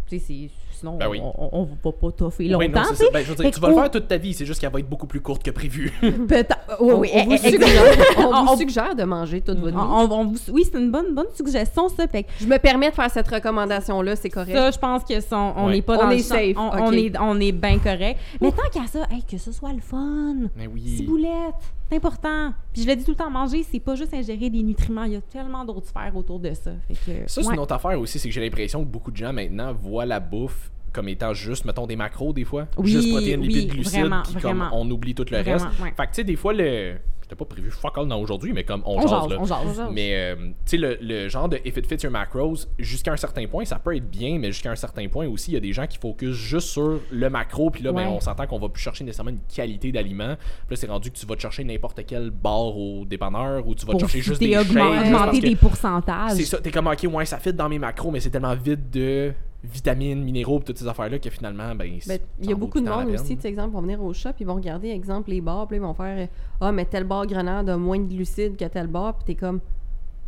tu 0.08 0.18
sais, 0.18 0.24
c'est, 0.26 0.50
sinon, 0.78 0.96
Ben 0.96 1.08
oui. 1.08 1.20
on, 1.22 1.48
on 1.52 1.62
va 1.64 1.92
pas 1.92 2.10
toffer 2.12 2.44
Oui, 2.44 2.50
non, 2.50 2.60
longtemps. 2.60 2.84
ça. 2.84 2.94
sais. 2.94 3.10
Ben, 3.12 3.24
je 3.24 3.30
veux 3.32 3.34
dire, 3.36 3.50
tu 3.50 3.60
vas 3.60 3.68
le 3.68 3.74
faire 3.74 3.90
toute 3.90 4.08
ta 4.08 4.16
vie, 4.16 4.32
c'est 4.34 4.46
juste 4.46 4.60
qu'elle 4.60 4.72
va 4.72 4.78
être 4.80 4.88
beaucoup 4.88 5.06
plus 5.06 5.20
courte 5.20 5.42
que 5.42 5.50
prévu. 5.50 5.92
Peut-être- 6.00 6.56
oui, 6.80 6.92
oui, 6.98 7.10
on, 7.14 7.24
vous 7.28 7.36
suggère, 7.36 7.82
on 8.18 8.22
vous 8.22 8.28
On- 8.28 8.52
on- 8.52 8.56
suggère 8.56 8.94
de 8.94 9.04
manger 9.04 9.40
toute 9.40 9.58
votre 9.58 9.76
on- 9.76 10.06
vie. 10.06 10.12
on- 10.12 10.24
vous- 10.26 10.52
oui, 10.52 10.64
c'est 10.70 10.78
une 10.78 10.90
bonne, 10.90 11.14
bonne 11.14 11.26
suggestion, 11.34 11.88
ça. 11.88 12.06
Fait 12.08 12.24
que 12.24 12.28
Je 12.40 12.46
me 12.46 12.58
permets 12.58 12.90
de 12.90 12.94
faire 12.94 13.10
cette 13.10 13.28
recommandation-là, 13.28 14.16
c'est 14.16 14.28
correct. 14.30 14.52
ça, 14.54 14.70
je 14.70 14.78
pense 14.78 15.04
que 15.04 15.20
son- 15.20 15.52
on 15.56 15.66
Ouais. 15.66 15.72
n'est 15.74 15.82
pas 15.82 15.96
On 15.98 16.04
dans 16.04 16.10
est 16.10 16.16
le 16.16 16.22
champ. 16.22 16.28
safe, 16.34 16.56
on 16.56 16.92
est, 16.92 17.12
on 17.18 17.40
est 17.40 17.52
bien 17.52 17.78
correct. 17.78 18.18
Mais 18.40 18.50
tant 18.52 18.68
qu'à 18.72 18.86
ça, 18.86 19.00
hey, 19.10 19.22
que 19.22 19.38
ce 19.38 19.52
soit 19.52 19.72
le 19.72 19.80
fun. 19.80 20.34
Mais 20.56 20.66
oui. 20.66 20.82
Ciboulette, 20.96 21.54
c'est 21.90 21.96
important. 21.96 22.52
Puis 22.72 22.82
je 22.82 22.86
le 22.88 22.96
dis 22.96 23.04
tout 23.04 23.12
le 23.12 23.16
temps, 23.16 23.30
manger, 23.30 23.62
c'est 23.62 23.80
pas 23.80 23.94
juste 23.94 24.12
ingérer 24.14 24.50
des 24.50 24.62
nutriments. 24.62 25.04
Il 25.04 25.12
y 25.12 25.16
a 25.16 25.20
tellement 25.20 25.64
d'autres 25.64 25.86
sphères 25.88 26.14
autour 26.16 26.38
de 26.40 26.52
ça. 26.54 26.72
Fait 26.88 26.94
que, 26.94 27.28
Ça, 27.28 27.40
c'est 27.42 27.46
ouais. 27.48 27.54
une 27.54 27.60
autre 27.60 27.74
affaire 27.74 27.98
aussi, 27.98 28.18
c'est 28.18 28.28
que 28.28 28.34
j'ai 28.34 28.40
l'impression 28.40 28.80
que 28.84 28.88
beaucoup 28.88 29.10
de 29.10 29.16
gens 29.16 29.32
maintenant 29.32 29.72
voient 29.72 30.06
la 30.06 30.20
bouffe 30.20 30.70
comme 30.92 31.08
étant 31.08 31.34
juste, 31.34 31.64
mettons, 31.64 31.86
des 31.86 31.96
macros 31.96 32.32
des 32.32 32.44
fois. 32.44 32.66
Oui, 32.78 32.90
juste 32.90 33.10
protéines, 33.10 33.40
oui, 33.40 33.48
lipides, 33.48 33.70
glucides, 33.70 34.00
vraiment, 34.00 34.22
puis 34.22 34.32
comme 34.34 34.58
vraiment. 34.58 34.70
on 34.72 34.90
oublie 34.90 35.14
tout 35.14 35.24
le 35.30 35.38
Vraiment, 35.38 35.64
reste. 35.66 35.80
ouais. 35.80 35.92
Fait 35.96 36.02
que, 36.06 36.08
tu 36.10 36.14
sais, 36.16 36.24
des 36.24 36.36
fois, 36.36 36.52
le... 36.54 36.96
C'était 37.28 37.36
pas 37.36 37.44
prévu 37.44 37.70
fuck 37.70 37.98
all 37.98 38.08
dans 38.08 38.18
aujourd'hui, 38.18 38.54
mais 38.54 38.64
comme 38.64 38.82
on, 38.86 38.96
On 38.96 39.02
jase, 39.02 39.10
jase, 39.10 39.28
là. 39.28 39.36
on 39.38 39.44
jase. 39.44 39.82
Mais, 39.92 40.14
euh, 40.14 40.34
tu 40.36 40.52
sais, 40.64 40.76
le, 40.78 40.96
le 41.02 41.28
genre 41.28 41.46
de 41.46 41.60
if 41.62 41.76
it 41.76 41.86
fits 41.86 42.02
your 42.02 42.10
macros, 42.10 42.54
jusqu'à 42.78 43.12
un 43.12 43.18
certain 43.18 43.46
point, 43.46 43.66
ça 43.66 43.78
peut 43.78 43.94
être 43.94 44.08
bien, 44.08 44.38
mais 44.38 44.50
jusqu'à 44.50 44.70
un 44.70 44.76
certain 44.76 45.06
point 45.08 45.26
aussi, 45.26 45.50
il 45.50 45.54
y 45.54 45.56
a 45.58 45.60
des 45.60 45.74
gens 45.74 45.86
qui 45.86 45.98
focusent 45.98 46.34
juste 46.34 46.68
sur 46.68 47.00
le 47.10 47.28
macro, 47.28 47.68
puis 47.70 47.82
là, 47.82 47.92
ben, 47.92 48.08
on 48.08 48.20
s'entend 48.20 48.46
qu'on 48.46 48.58
va 48.58 48.70
plus 48.70 48.80
chercher 48.82 49.04
nécessairement 49.04 49.32
une 49.32 49.42
qualité 49.54 49.92
d'aliment. 49.92 50.36
Puis 50.38 50.70
là, 50.70 50.76
c'est 50.76 50.86
rendu 50.86 51.10
que 51.10 51.18
tu 51.18 51.26
vas 51.26 51.36
te 51.36 51.42
chercher 51.42 51.64
n'importe 51.64 52.00
quel 52.06 52.30
bar 52.30 52.74
au 52.78 53.04
dépanneur 53.04 53.68
ou 53.68 53.74
tu 53.74 53.84
vas 53.84 53.92
te 53.92 53.98
chercher 53.98 54.22
juste 54.22 54.40
des 54.40 54.54
shakes. 54.54 54.70
augmenter 54.70 55.40
des 55.40 55.56
pourcentages. 55.56 56.32
C'est 56.32 56.44
ça, 56.44 56.58
t'es 56.62 56.70
comme, 56.70 56.86
ok, 56.86 57.06
ouais, 57.12 57.26
ça 57.26 57.36
fit 57.36 57.52
dans 57.52 57.68
mes 57.68 57.78
macros, 57.78 58.10
mais 58.10 58.20
c'est 58.20 58.30
tellement 58.30 58.54
vide 58.54 58.88
de 58.88 59.34
vitamines, 59.64 60.22
minéraux, 60.22 60.60
pis 60.60 60.66
toutes 60.66 60.78
ces 60.78 60.86
affaires-là 60.86 61.18
que 61.18 61.30
finalement, 61.30 61.74
ben. 61.74 61.98
Ben, 62.06 62.18
il 62.40 62.48
y 62.48 62.52
a 62.52 62.56
beaucoup 62.56 62.80
de 62.80 62.88
monde 62.88 63.08
aussi, 63.08 63.36
tu 63.36 63.46
exemple, 63.46 63.72
vont 63.74 63.80
venir 63.82 64.02
au 64.02 64.12
shop, 64.12 64.30
ils 64.40 64.46
vont 64.46 64.54
regarder, 64.54 64.88
exemple, 64.90 65.30
les 65.30 65.40
bars, 65.40 65.66
puis 65.66 65.78
là, 65.78 65.84
ils 65.84 65.86
vont 65.86 65.94
faire 65.94 66.28
Ah, 66.60 66.70
mais 66.72 66.84
tel 66.84 67.04
bar 67.04 67.26
grenade 67.26 67.68
a 67.68 67.76
moins 67.76 67.98
de 67.98 68.04
glucides 68.08 68.56
que 68.56 68.64
tel 68.66 68.86
bar, 68.86 69.14
puis 69.14 69.24
t'es 69.24 69.34
comme 69.34 69.60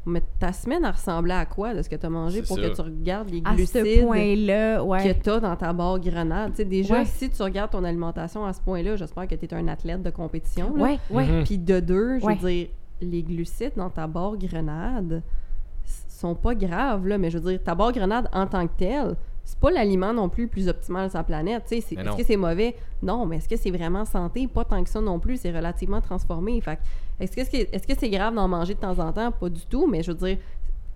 Mais 0.06 0.22
ta 0.38 0.52
semaine 0.54 0.82
a 0.86 0.92
ressemblé 0.92 1.32
à 1.32 1.44
quoi 1.44 1.74
de 1.74 1.82
ce 1.82 1.88
que 1.90 1.94
t'as 1.94 2.08
mangé 2.08 2.40
C'est 2.40 2.46
pour 2.48 2.56
ça. 2.56 2.62
que 2.70 2.74
tu 2.74 2.80
regardes 2.80 3.28
les 3.30 3.42
à 3.44 3.50
ce 3.50 3.56
glucides 3.56 4.06
point-là, 4.06 4.82
ouais. 4.82 5.04
que 5.04 5.22
t'as 5.22 5.40
dans 5.40 5.54
ta 5.56 5.72
barre 5.74 6.00
grenade? 6.00 6.52
Tu 6.52 6.56
sais, 6.56 6.64
déjà, 6.64 6.94
Ouais. 7.00 7.04
si 7.04 7.28
tu 7.28 7.42
regardes 7.42 7.70
ton 7.70 7.84
alimentation 7.84 8.44
à 8.46 8.52
ce 8.54 8.60
point-là, 8.62 8.96
j'espère 8.96 9.28
que 9.28 9.34
t'es 9.34 9.52
un 9.54 9.68
athlète 9.68 10.02
de 10.02 10.08
compétition. 10.10 10.74
là. 10.74 10.82
Ouais, 10.82 10.98
ouais. 11.10 11.26
Mhm. 11.26 11.44
Puis 11.44 11.58
de 11.58 11.80
deux, 11.80 12.18
je 12.18 12.24
Ouais. 12.24 12.34
veux 12.34 12.48
dire, 12.48 12.68
les 13.02 13.22
glucides 13.22 13.72
dans 13.76 13.90
ta 13.90 14.06
barre 14.06 14.36
grenade 14.38 15.22
sont 16.20 16.34
pas 16.34 16.54
graves, 16.54 17.06
là, 17.06 17.18
mais 17.18 17.30
je 17.30 17.38
veux 17.38 17.50
dire, 17.50 17.62
ta 17.62 17.74
barre 17.74 17.92
grenade 17.92 18.28
en 18.32 18.46
tant 18.46 18.66
que 18.66 18.72
telle, 18.76 19.16
c'est 19.44 19.58
pas 19.58 19.70
l'aliment 19.70 20.12
non 20.12 20.28
plus 20.28 20.44
le 20.44 20.48
plus 20.48 20.68
optimal 20.68 21.08
de 21.08 21.12
sa 21.12 21.22
planète. 21.24 21.64
Est-ce 21.72 22.16
que 22.16 22.24
c'est 22.24 22.36
mauvais? 22.36 22.76
Non, 23.02 23.26
mais 23.26 23.38
est-ce 23.38 23.48
que 23.48 23.56
c'est 23.56 23.70
vraiment 23.70 24.04
santé? 24.04 24.46
Pas 24.46 24.64
tant 24.64 24.82
que 24.84 24.90
ça 24.90 25.00
non 25.00 25.18
plus, 25.18 25.38
c'est 25.40 25.50
relativement 25.50 26.00
transformé. 26.00 26.60
Fait 26.60 26.76
que, 26.76 26.80
est-ce 27.24 27.34
que 27.34 27.44
c'est 27.44 27.68
est-ce 27.72 27.86
que 27.86 27.94
c'est 27.98 28.10
grave 28.10 28.34
d'en 28.34 28.46
manger 28.48 28.74
de 28.74 28.80
temps 28.80 28.98
en 28.98 29.12
temps? 29.12 29.32
Pas 29.32 29.48
du 29.48 29.66
tout, 29.66 29.86
mais 29.90 30.02
je 30.02 30.12
veux 30.12 30.18
dire, 30.26 30.38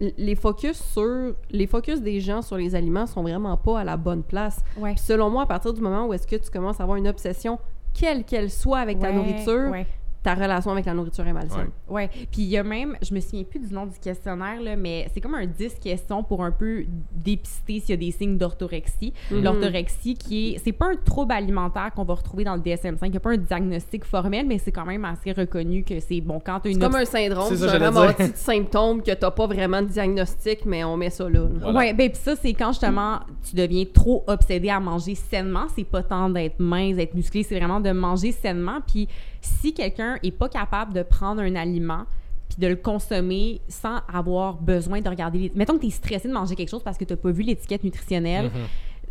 les 0.01 0.35
focus 0.37 0.77
sur 0.83 1.35
les 1.51 1.67
focus 1.67 2.01
des 2.03 2.21
gens 2.21 2.43
sur 2.43 2.57
les 2.57 2.75
aliments 2.75 3.07
sont 3.07 3.23
vraiment 3.23 3.57
pas 3.57 3.81
à 3.81 3.85
la 3.85 3.97
bonne 3.97 4.23
place. 4.23 4.61
Ouais. 4.77 4.95
Selon 4.97 5.31
moi, 5.31 5.45
à 5.45 5.47
partir 5.47 5.73
du 5.73 5.81
moment 5.81 6.07
où 6.07 6.13
est-ce 6.13 6.27
que 6.27 6.37
tu 6.37 6.51
commences 6.51 6.81
à 6.81 6.83
avoir 6.83 6.99
une 6.99 7.09
obsession, 7.09 7.59
quelle 7.93 8.25
qu'elle 8.25 8.51
soit 8.51 8.79
avec 8.79 8.99
ta 8.99 9.09
Ouais, 9.09 9.15
nourriture, 9.15 9.71
Ouais. 9.71 9.87
Ta 10.25 10.35
relation 10.35 10.73
avec 10.73 10.87
la 10.87 10.95
nourriture 10.95 11.27
est 11.27 11.33
malsaine. 11.33 11.69
Ouais. 11.87 12.09
Puis 12.09 12.43
il 12.43 12.49
y 12.49 12.57
a 12.57 12.63
même, 12.65 12.97
je 13.03 13.15
me 13.15 13.21
souviens 13.21 13.45
plus 13.45 13.61
du 13.61 13.73
nom 13.73 13.85
du 13.85 13.99
questionnaire, 13.99 14.59
là, 14.61 14.75
mais 14.75 15.07
c'est 15.13 15.21
comme 15.21 15.35
un 15.35 15.45
10 15.45 15.75
questions 15.75 16.25
pour 16.25 16.43
un 16.43 16.51
peu 16.51 16.85
dépister 17.13 17.79
s'il 17.81 17.91
y 17.91 17.93
a 17.93 17.97
des 17.97 18.11
signes 18.11 18.39
d'orthorexie. 18.39 19.13
Mhm. 19.31 19.43
L'orthorexie 19.45 20.15
qui 20.15 20.55
est, 20.55 20.59
c'est 20.65 20.73
pas 20.73 20.87
un 20.87 20.97
trouble 20.97 21.33
alimentaire 21.33 21.93
qu'on 21.95 22.05
va 22.05 22.15
retrouver 22.15 22.43
dans 22.43 22.57
le 22.57 22.63
DSM-5, 22.63 22.99
il 23.05 23.11
n'y 23.11 23.17
a 23.19 23.21
pas 23.21 23.33
un 23.33 23.37
diagnostic 23.37 24.05
formel, 24.07 24.47
mais 24.47 24.57
c'est 24.57 24.73
quand 24.73 24.87
même 24.87 25.05
assez 25.05 25.33
reconnu 25.33 25.85
que 25.85 26.01
c'est, 26.01 26.23
bon, 26.23 26.41
quand 26.41 26.61
tu 26.61 26.69
as 26.69 26.71
une 26.71 26.81
C'est 26.81 26.87
comme 26.87 26.97
un 26.97 27.05
syndrome, 27.05 27.49
C'est 27.51 27.57
ça, 27.57 27.67
c'est 27.67 27.73
j'allais 27.73 27.91
vraiment 27.91 28.09
un 28.09 28.15
petit 28.15 28.33
symptôme 28.35 29.03
que 29.03 29.13
t'as 29.13 29.31
pas 29.31 29.47
vraiment 29.47 29.83
de 29.83 29.89
diagnostic, 29.89 30.65
mais 30.65 30.85
on 30.85 30.97
met 30.97 31.11
ça 31.11 31.25
là. 31.29 31.41
là. 31.41 31.49
Voilà. 31.61 31.79
Ouais, 31.79 31.93
ben 31.93 32.11
puis 32.11 32.21
ça 32.23 32.35
c'est 32.35 32.55
quand 32.55 32.73
justement 32.73 33.21
tu 33.47 33.55
deviens 33.57 33.85
trop 33.93 34.25
obsédé 34.27 34.71
à 34.71 34.81
manger 34.81 35.15
sainement, 35.15 35.67
c'est 35.77 35.85
pas 35.85 36.03
tant 36.03 36.31
d'être 36.31 36.59
mince, 36.61 36.97
d'être 36.97 37.15
musclé, 37.15 37.43
c'est 37.43 37.59
vraiment 37.59 37.81
de 37.81 37.91
manger 37.91 38.33
sainement. 38.33 38.79
Puis 38.87 39.07
si 39.47 39.75
quelqu'un 39.75 40.19
est 40.23 40.31
pas 40.31 40.49
capable 40.49 40.93
de 40.93 41.03
prendre 41.03 41.41
un 41.41 41.55
aliment 41.55 42.05
puis 42.49 42.59
de 42.59 42.67
le 42.67 42.77
consommer 42.77 43.61
sans 43.69 43.99
avoir 44.13 44.55
besoin 44.55 45.01
de 45.01 45.09
regarder 45.09 45.39
les... 45.39 45.53
mettons 45.55 45.75
que 45.75 45.81
tu 45.81 45.87
es 45.87 45.91
stressé 45.91 46.29
de 46.29 46.33
manger 46.33 46.55
quelque 46.57 46.69
chose 46.69 46.83
parce 46.83 46.99
que 46.99 47.05
tu 47.05 47.17
pas 47.17 47.31
vu 47.31 47.43
l'étiquette 47.43 47.85
nutritionnelle. 47.85 48.47
Mhm. 48.47 48.67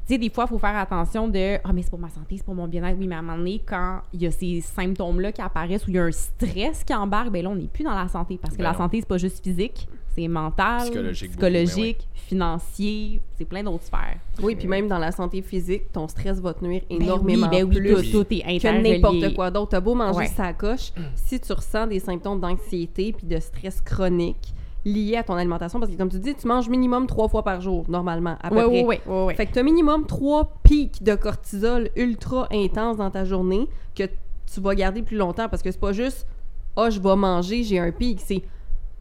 Tu 0.05 0.15
sais, 0.15 0.17
des 0.17 0.29
fois, 0.29 0.43
il 0.45 0.49
faut 0.49 0.59
faire 0.59 0.75
attention 0.75 1.29
de 1.29 1.57
Ah, 1.63 1.71
mais 1.73 1.81
c'est 1.81 1.89
pour 1.89 1.99
ma 1.99 2.09
santé, 2.09 2.35
c'est 2.35 2.43
pour 2.43 2.55
mon 2.55 2.67
bien-être. 2.67 2.97
Oui, 2.99 3.07
mais 3.07 3.15
à 3.15 3.19
un 3.19 3.21
moment 3.21 3.37
donné, 3.37 3.61
quand 3.65 4.01
il 4.13 4.21
y 4.21 4.27
a 4.27 4.31
ces 4.31 4.59
symptômes-là 4.59 5.31
qui 5.31 5.41
apparaissent 5.41 5.87
ou 5.87 5.91
il 5.91 5.95
y 5.95 5.99
a 5.99 6.03
un 6.03 6.11
stress 6.11 6.83
qui 6.83 6.93
embarque, 6.93 7.29
ben 7.29 7.41
là, 7.41 7.49
on 7.49 7.55
n'est 7.55 7.67
plus 7.67 7.85
dans 7.85 7.95
la 7.95 8.09
santé. 8.09 8.37
Parce 8.41 8.53
que 8.53 8.57
Ben 8.57 8.65
la 8.65 8.73
non. 8.73 8.79
santé, 8.79 8.99
c'est 8.99 9.07
pas 9.07 9.17
juste 9.17 9.41
physique, 9.41 9.87
c'est 10.15 10.27
mental, 10.27 10.82
Psychologique 10.82 11.32
beaucoup, 11.32 11.46
psychologique, 11.46 12.08
financier, 12.13 13.20
c'est 13.38 13.46
plein 13.46 13.63
d'autres 13.63 13.84
sphères. 13.84 14.17
Oui, 14.41 14.55
puis 14.55 14.67
même 14.67 14.88
dans 14.88 15.00
la 15.00 15.12
santé 15.12 15.41
physique, 15.41 15.91
ton 15.91 16.08
stress 16.08 16.39
va 16.39 16.53
te 16.53 16.63
nuire 16.63 16.82
Ben 16.89 17.01
énormément 17.01 17.48
oui, 17.51 17.58
ben 17.58 17.67
oui, 17.67 17.75
plus 17.75 18.12
tout, 18.12 18.24
tout 18.24 18.34
est 18.34 18.60
que 18.60 18.82
n'importe 18.82 19.34
quoi 19.36 19.50
d'autre. 19.51 19.70
T'as 19.72 19.79
beau 19.79 19.96
manger 19.96 20.20
Ouais. 20.20 20.27
sa 20.27 20.53
coche, 20.53 20.91
si 21.15 21.39
tu 21.39 21.51
ressens 21.53 21.88
des 21.88 22.00
symptômes 22.00 22.39
d'anxiété 22.39 23.13
puis 23.13 23.25
de 23.27 23.39
stress 23.39 23.82
chronique 23.82 24.53
liés 24.86 25.15
à 25.15 25.24
ton 25.24 25.34
alimentation, 25.36 25.79
parce 25.79 25.91
que 25.91 25.98
comme 25.98 26.10
tu 26.10 26.20
dis, 26.20 26.36
tu 26.36 26.46
manges 26.48 26.67
minimum 26.70 27.08
trois 27.08 27.29
fois 27.29 27.41
par 27.43 27.62
jour, 27.62 27.86
normalement, 27.88 28.38
à 28.41 28.50
peu 28.50 28.55
Ouais, 28.55 28.84
près. 28.84 28.84
ouais, 28.84 29.01
ouais. 29.25 29.36
Fait 29.36 29.46
que 29.46 29.53
tu 29.53 29.60
as 29.60 29.63
minimum 29.63 30.05
trois 30.05 30.53
pics 30.63 31.01
de 31.01 31.15
cortisol 31.15 31.89
ultra 31.96 32.48
intenses 32.51 32.98
dans 32.98 33.10
ta 33.10 33.24
journée 33.25 33.67
que 33.96 34.03
tu 34.03 34.60
vas 34.60 34.75
garder 34.75 35.01
plus 35.01 35.15
longtemps 35.17 35.48
parce 35.50 35.63
que 35.63 35.72
c'est 35.72 35.79
pas 35.79 35.93
juste 35.93 36.27
ah 36.75 36.89
je 36.89 37.00
vais 37.00 37.15
manger, 37.15 37.63
j'ai 37.63 37.79
un 37.79 37.91
pic, 37.91 38.20
c'est 38.20 38.41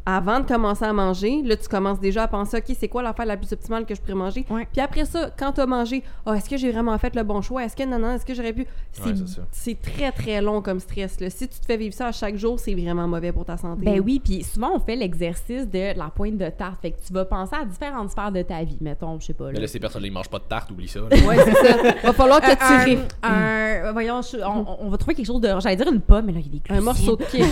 avant 0.05 0.41
de 0.41 0.47
commencer 0.47 0.85
à 0.85 0.93
manger, 0.93 1.43
là, 1.45 1.57
tu 1.57 1.69
commences 1.69 2.01
déjà 2.01 2.25
à 2.25 2.29
penser, 2.29 2.57
OK, 2.59 2.77
c'est 2.79 2.89
quoi 2.89 3.03
l'affaire 3.03 3.27
la 3.27 3.37
plus 3.37 3.53
optimale 3.53 3.87
que 3.87 3.95
je 3.95 4.01
pourrais 4.01 4.15
manger? 4.15 4.45
Ouais. 4.51 4.67
Puis 4.73 4.81
après 4.81 5.05
ça, 5.05 5.31
quand 5.39 5.53
tu 5.53 5.61
as 5.61 5.67
mangé, 5.67 6.03
ah, 6.27 6.35
est-ce 6.35 6.51
que 6.51 6.57
j'ai 6.57 6.73
vraiment 6.73 6.97
fait 6.99 7.15
le 7.15 7.23
bon 7.23 7.41
choix? 7.43 7.65
Est-ce 7.65 7.77
que 7.77 7.85
non, 7.85 7.99
non, 7.99 8.13
est-ce 8.15 8.25
que 8.27 8.35
j'aurais 8.35 8.53
pu. 8.53 8.67
C'est 8.93 9.03
Ouais, 9.05 9.15
c'est 9.17 9.29
ça. 9.29 9.43
c'est 9.53 9.81
très, 9.81 10.11
très 10.13 10.41
long 10.43 10.61
comme 10.63 10.81
stress. 10.81 11.21
Là. 11.21 11.31
Si 11.31 11.49
tu 11.49 11.59
te 11.61 11.65
fais 11.67 11.77
vivre 11.77 11.95
ça 11.95 12.09
à 12.09 12.13
chaque 12.13 12.37
jour, 12.37 12.59
c'est 12.59 12.75
vraiment 12.75 13.07
mauvais 13.07 13.33
pour 13.33 13.45
ta 13.45 13.57
santé. 13.57 13.85
Ben 13.85 14.01
oui, 14.05 14.21
puis 14.23 14.43
souvent 14.43 14.73
on 14.75 14.81
fait 14.81 14.97
l'exercice 14.97 15.69
de 15.69 15.97
la 15.97 16.11
pointe 16.15 16.37
de 16.37 16.49
tarte. 16.51 16.81
Fait 16.83 16.91
que 16.91 16.97
tu 17.07 17.13
vas 17.13 17.25
penser 17.25 17.55
à 17.61 17.65
différentes 17.65 18.11
sphères 18.11 18.33
de 18.33 18.43
ta 18.43 18.63
vie. 18.65 18.79
Mettons, 18.81 19.19
je 19.21 19.27
sais 19.27 19.35
pas. 19.35 19.47
Mais 19.47 19.53
Là. 19.55 19.61
là, 19.61 19.67
ces 19.69 19.79
personnes-là, 19.81 20.09
ils 20.09 20.13
mangent 20.13 20.29
pas 20.31 20.39
de 20.39 20.45
tarte, 20.45 20.71
oublie 20.71 20.89
ça. 20.89 21.01
là. 21.01 21.07
Ouais, 21.27 21.37
c'est 21.45 21.55
ça. 21.69 21.77
Va 22.03 22.13
falloir 22.13 22.41
que 22.41 22.51
tu 22.51 22.63
un, 22.63 22.85
ré- 22.85 22.99
un- 23.23 23.93
voyons, 23.93 24.21
je- 24.23 24.39
on, 24.39 24.67
on 24.87 24.89
va 24.91 24.97
trouver 24.97 25.15
quelque 25.15 25.27
chose 25.27 25.41
de. 25.41 25.49
J'allais 25.61 25.77
dire 25.77 25.89
une 25.93 26.01
pomme, 26.01 26.27
mais 26.27 26.33
là, 26.33 26.41
il 26.41 26.47
y 26.47 26.49
a 26.49 26.53
des 26.69 26.79
un 26.79 26.81
morceau 26.81 27.17
de 27.17 27.25
quiche. 27.31 27.43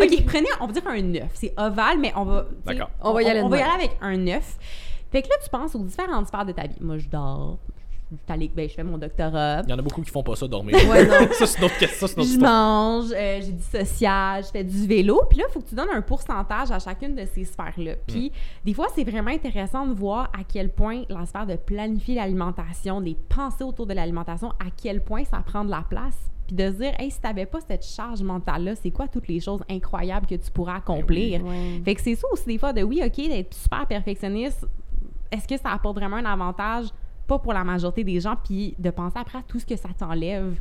ok, 0.00 0.24
prenez, 0.26 0.48
on 0.60 0.66
va 0.66 0.72
dire 0.72 0.82
un 0.86 1.14
œuf. 1.14 1.30
C'est 1.34 1.54
ovale, 1.56 1.98
mais 1.98 2.12
on 2.16 2.24
va. 2.24 2.46
On 3.02 3.12
va 3.12 3.22
y 3.22 3.28
aller 3.28 3.40
On, 3.40 3.46
de 3.46 3.50
va 3.50 3.58
y 3.58 3.62
aller 3.62 3.84
avec 3.84 3.96
un 4.00 4.26
œuf. 4.28 4.58
Fait 5.10 5.22
que 5.22 5.28
là, 5.28 5.36
tu 5.42 5.48
penses 5.48 5.74
aux 5.74 5.84
différentes 5.84 6.26
sphères 6.26 6.44
de 6.44 6.52
ta 6.52 6.66
vie. 6.66 6.76
Moi, 6.80 6.98
je 6.98 7.08
dors. 7.08 7.58
Ben, 8.28 8.68
je 8.68 8.74
fais 8.74 8.84
mon 8.84 8.98
doctorat. 8.98 9.62
Il 9.64 9.70
y 9.70 9.72
en 9.72 9.78
a 9.78 9.82
beaucoup 9.82 10.02
qui 10.02 10.10
font 10.10 10.22
pas 10.22 10.36
ça, 10.36 10.46
dormir. 10.46 10.76
Ouais, 10.88 11.06
non. 11.06 11.28
ça, 11.32 11.46
c'est 11.46 11.58
une 11.58 11.64
autre 11.64 11.78
question. 11.78 12.06
Je 12.06 12.20
histoire. 12.20 12.52
mange, 12.52 13.12
euh, 13.12 13.40
j'ai 13.40 13.52
du 13.52 13.62
social, 13.62 14.44
je 14.44 14.50
fais 14.50 14.64
du 14.64 14.86
vélo. 14.86 15.22
Puis 15.28 15.38
là, 15.38 15.46
il 15.48 15.52
faut 15.52 15.60
que 15.60 15.68
tu 15.68 15.74
donnes 15.74 15.90
un 15.92 16.02
pourcentage 16.02 16.70
à 16.70 16.78
chacune 16.78 17.14
de 17.14 17.24
ces 17.34 17.44
sphères-là. 17.44 17.94
Puis 18.06 18.30
des 18.64 18.74
fois, 18.74 18.88
c'est 18.94 19.04
vraiment 19.04 19.30
intéressant 19.30 19.86
de 19.86 19.94
voir 19.94 20.30
à 20.38 20.44
quel 20.44 20.70
point 20.70 21.02
la 21.08 21.26
sphère 21.26 21.46
de 21.46 21.56
planifier 21.56 22.16
l'alimentation, 22.16 23.00
des 23.00 23.16
pensées 23.28 23.64
autour 23.64 23.86
de 23.86 23.94
l'alimentation, 23.94 24.50
à 24.50 24.70
quel 24.76 25.02
point 25.02 25.24
ça 25.24 25.42
prend 25.44 25.64
de 25.64 25.70
la 25.70 25.84
place. 25.88 26.30
Puis 26.46 26.56
de 26.56 26.66
se 26.66 26.76
dire, 26.76 26.92
hey, 26.98 27.10
si 27.10 27.20
t'avais 27.20 27.46
pas 27.46 27.60
cette 27.60 27.84
charge 27.84 28.22
mentale-là, 28.22 28.74
c'est 28.74 28.90
quoi 28.90 29.08
toutes 29.08 29.28
les 29.28 29.40
choses 29.40 29.62
incroyables 29.68 30.26
que 30.26 30.34
tu 30.34 30.50
pourrais 30.50 30.74
accomplir? 30.74 31.44
Ouais. 31.44 31.80
Fait 31.84 31.94
que 31.94 32.00
c'est 32.00 32.14
ça 32.14 32.26
aussi 32.32 32.46
des 32.46 32.58
fois 32.58 32.72
de 32.72 32.82
oui, 32.82 33.00
ok, 33.04 33.16
d'être 33.16 33.54
super 33.54 33.86
perfectionniste, 33.86 34.66
est-ce 35.30 35.48
que 35.48 35.56
ça 35.56 35.70
apporte 35.70 35.96
vraiment 35.96 36.16
un 36.16 36.24
avantage? 36.24 36.88
Pas 37.26 37.38
pour 37.38 37.54
la 37.54 37.64
majorité 37.64 38.04
des 38.04 38.20
gens, 38.20 38.36
puis 38.36 38.74
de 38.78 38.90
penser 38.90 39.18
après 39.18 39.38
à 39.38 39.42
tout 39.42 39.58
ce 39.58 39.64
que 39.64 39.76
ça 39.76 39.88
t'enlève, 39.98 40.60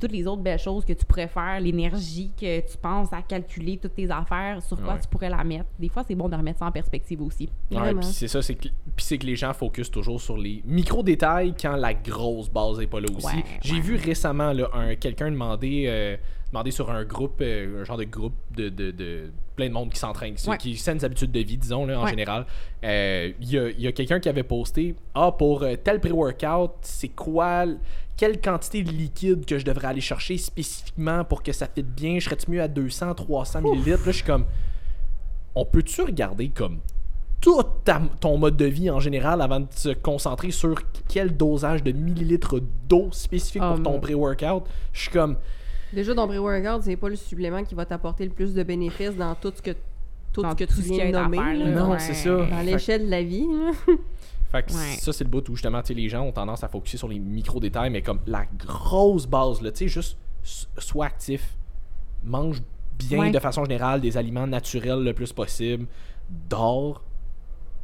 toutes 0.00 0.12
les 0.12 0.26
autres 0.26 0.42
belles 0.42 0.58
choses 0.58 0.84
que 0.84 0.92
tu 0.92 1.04
pourrais 1.04 1.28
faire, 1.28 1.60
l'énergie 1.60 2.30
que 2.40 2.60
tu 2.60 2.76
penses 2.78 3.12
à 3.12 3.20
calculer 3.22 3.76
toutes 3.78 3.94
tes 3.94 4.10
affaires, 4.10 4.62
sur 4.62 4.80
quoi 4.80 4.94
Ouais. 4.94 5.00
tu 5.00 5.08
pourrais 5.08 5.28
la 5.28 5.42
mettre. 5.44 5.66
Des 5.78 5.88
fois, 5.88 6.04
c'est 6.06 6.14
bon 6.14 6.28
de 6.28 6.36
remettre 6.36 6.60
ça 6.60 6.66
en 6.66 6.72
perspective 6.72 7.20
aussi. 7.22 7.48
Ouais, 7.70 7.94
puis 7.94 8.04
c'est 8.04 8.28
ça, 8.28 8.40
c'est 8.42 8.54
que, 8.54 8.68
puis 8.68 9.04
c'est 9.04 9.18
que 9.18 9.26
les 9.26 9.36
gens 9.36 9.52
focusent 9.52 9.90
toujours 9.90 10.20
sur 10.20 10.36
les 10.36 10.62
micro-détails 10.64 11.54
quand 11.60 11.76
la 11.76 11.94
grosse 11.94 12.48
base 12.48 12.80
est 12.80 12.86
pas 12.86 13.00
là 13.00 13.08
aussi. 13.14 13.26
Ouais, 13.26 13.44
J'ai 13.62 13.74
ouais. 13.74 13.80
vu 13.80 13.96
récemment 13.96 14.52
là, 14.52 14.68
un, 14.72 14.94
quelqu'un 14.94 15.30
demander, 15.30 15.84
euh, 15.88 16.16
demander 16.52 16.70
sur 16.70 16.90
un 16.90 17.04
groupe, 17.04 17.40
euh, 17.40 17.82
un 17.82 17.84
genre 17.84 17.96
de 17.98 18.04
groupe 18.04 18.34
de, 18.56 18.68
de, 18.68 18.90
de 18.90 19.30
plein 19.56 19.68
de 19.68 19.72
monde 19.74 19.90
qui 19.92 19.98
s'entraîne, 19.98 20.34
qui, 20.34 20.48
Ouais. 20.48 20.56
qui 20.56 20.76
saines 20.76 21.04
habitudes 21.04 21.32
de 21.32 21.40
vie, 21.40 21.56
disons, 21.58 21.84
là, 21.84 21.98
en 22.00 22.04
Ouais. 22.04 22.10
général. 22.10 22.46
Euh, 22.84 23.32
Il 23.40 23.50
y 23.50 23.58
a, 23.58 23.68
il 23.70 23.80
y 23.80 23.86
a 23.86 23.92
quelqu'un 23.92 24.20
qui 24.20 24.28
avait 24.28 24.44
posté 24.44 24.94
Ah, 25.14 25.32
pour 25.36 25.62
euh, 25.64 25.74
tel 25.82 26.00
pré-workout, 26.00 26.72
c'est 26.82 27.08
quoi 27.08 27.66
quelle 28.18 28.40
quantité 28.40 28.82
de 28.82 28.90
liquide 28.90 29.46
que 29.46 29.58
je 29.58 29.64
devrais 29.64 29.86
aller 29.88 30.00
chercher 30.02 30.36
spécifiquement 30.36 31.24
pour 31.24 31.42
que 31.42 31.52
ça 31.52 31.66
fitte 31.74 31.86
bien? 31.94 32.18
Je 32.18 32.24
serais-tu 32.26 32.50
mieux 32.50 32.60
à 32.60 32.68
200, 32.68 33.14
300 33.14 33.62
millilitres? 33.62 34.04
Là, 34.04 34.12
je 34.12 34.16
suis 34.16 34.24
comme 34.24 34.44
on 35.54 35.64
peut-tu 35.64 36.02
regarder 36.02 36.48
comme 36.50 36.78
tout 37.40 37.62
ta- 37.84 38.02
ton 38.20 38.36
mode 38.36 38.56
de 38.56 38.64
vie 38.66 38.90
en 38.90 38.98
général 39.00 39.40
avant 39.40 39.60
de 39.60 39.66
se 39.70 39.90
concentrer 39.90 40.50
sur 40.50 40.74
quel 41.08 41.36
dosage 41.36 41.82
de 41.84 41.92
millilitres 41.92 42.56
d'eau 42.88 43.08
spécifique 43.12 43.62
Oh, 43.64 43.74
pour 43.74 43.82
ton 43.84 44.00
pré-workout? 44.00 44.64
Je 44.92 45.00
suis 45.02 45.10
comme, 45.10 45.36
Déjà, 45.92 46.14
ton 46.14 46.26
pré-workout, 46.26 46.82
c'est 46.82 46.96
pas 46.96 47.08
le 47.08 47.16
supplément 47.16 47.62
qui 47.64 47.74
va 47.74 47.86
t'apporter 47.86 48.24
le 48.24 48.30
plus 48.30 48.52
de 48.52 48.62
bénéfices 48.62 49.16
dans 49.16 49.34
tout 49.36 49.52
ce 49.56 49.62
que, 49.62 49.70
tout 50.32 50.42
Dans 50.42 50.50
ce 50.50 50.56
que 50.56 50.64
tout 50.64 50.74
tu 50.82 50.82
viens 50.82 51.06
a 51.06 51.12
de 51.12 51.12
nommer. 51.34 51.36
là. 51.64 51.70
non, 51.70 51.90
Ouais. 51.92 51.98
c'est 52.00 52.14
ça. 52.14 52.28
Dans 52.44 52.60
l'échelle 52.64 53.06
de 53.06 53.10
la 53.10 53.22
vie. 53.22 53.46
Fait 54.50 54.62
que 54.62 54.72
Ouais. 54.72 54.96
ça, 55.00 55.12
c'est 55.12 55.24
le 55.24 55.30
bout 55.30 55.46
où 55.50 55.54
justement, 55.54 55.80
tu 55.82 55.88
sais, 55.88 55.94
les 55.94 56.08
gens 56.08 56.22
ont 56.22 56.32
tendance 56.32 56.64
à 56.64 56.68
focuser 56.68 56.96
sur 56.96 57.08
les 57.08 57.18
micro-détails, 57.18 57.90
mais 57.90 58.00
comme 58.02 58.20
la 58.26 58.46
grosse 58.58 59.26
base, 59.26 59.60
là, 59.60 59.70
tu 59.72 59.78
sais, 59.78 59.88
juste 59.88 60.16
sois 60.78 61.06
actif, 61.06 61.56
mange 62.24 62.62
bien 62.98 63.18
Ouais. 63.20 63.30
de 63.30 63.38
façon 63.38 63.64
générale 63.64 64.00
des 64.00 64.16
aliments 64.16 64.46
naturels 64.46 65.02
le 65.04 65.12
plus 65.12 65.32
possible, 65.32 65.86
dors 66.48 67.02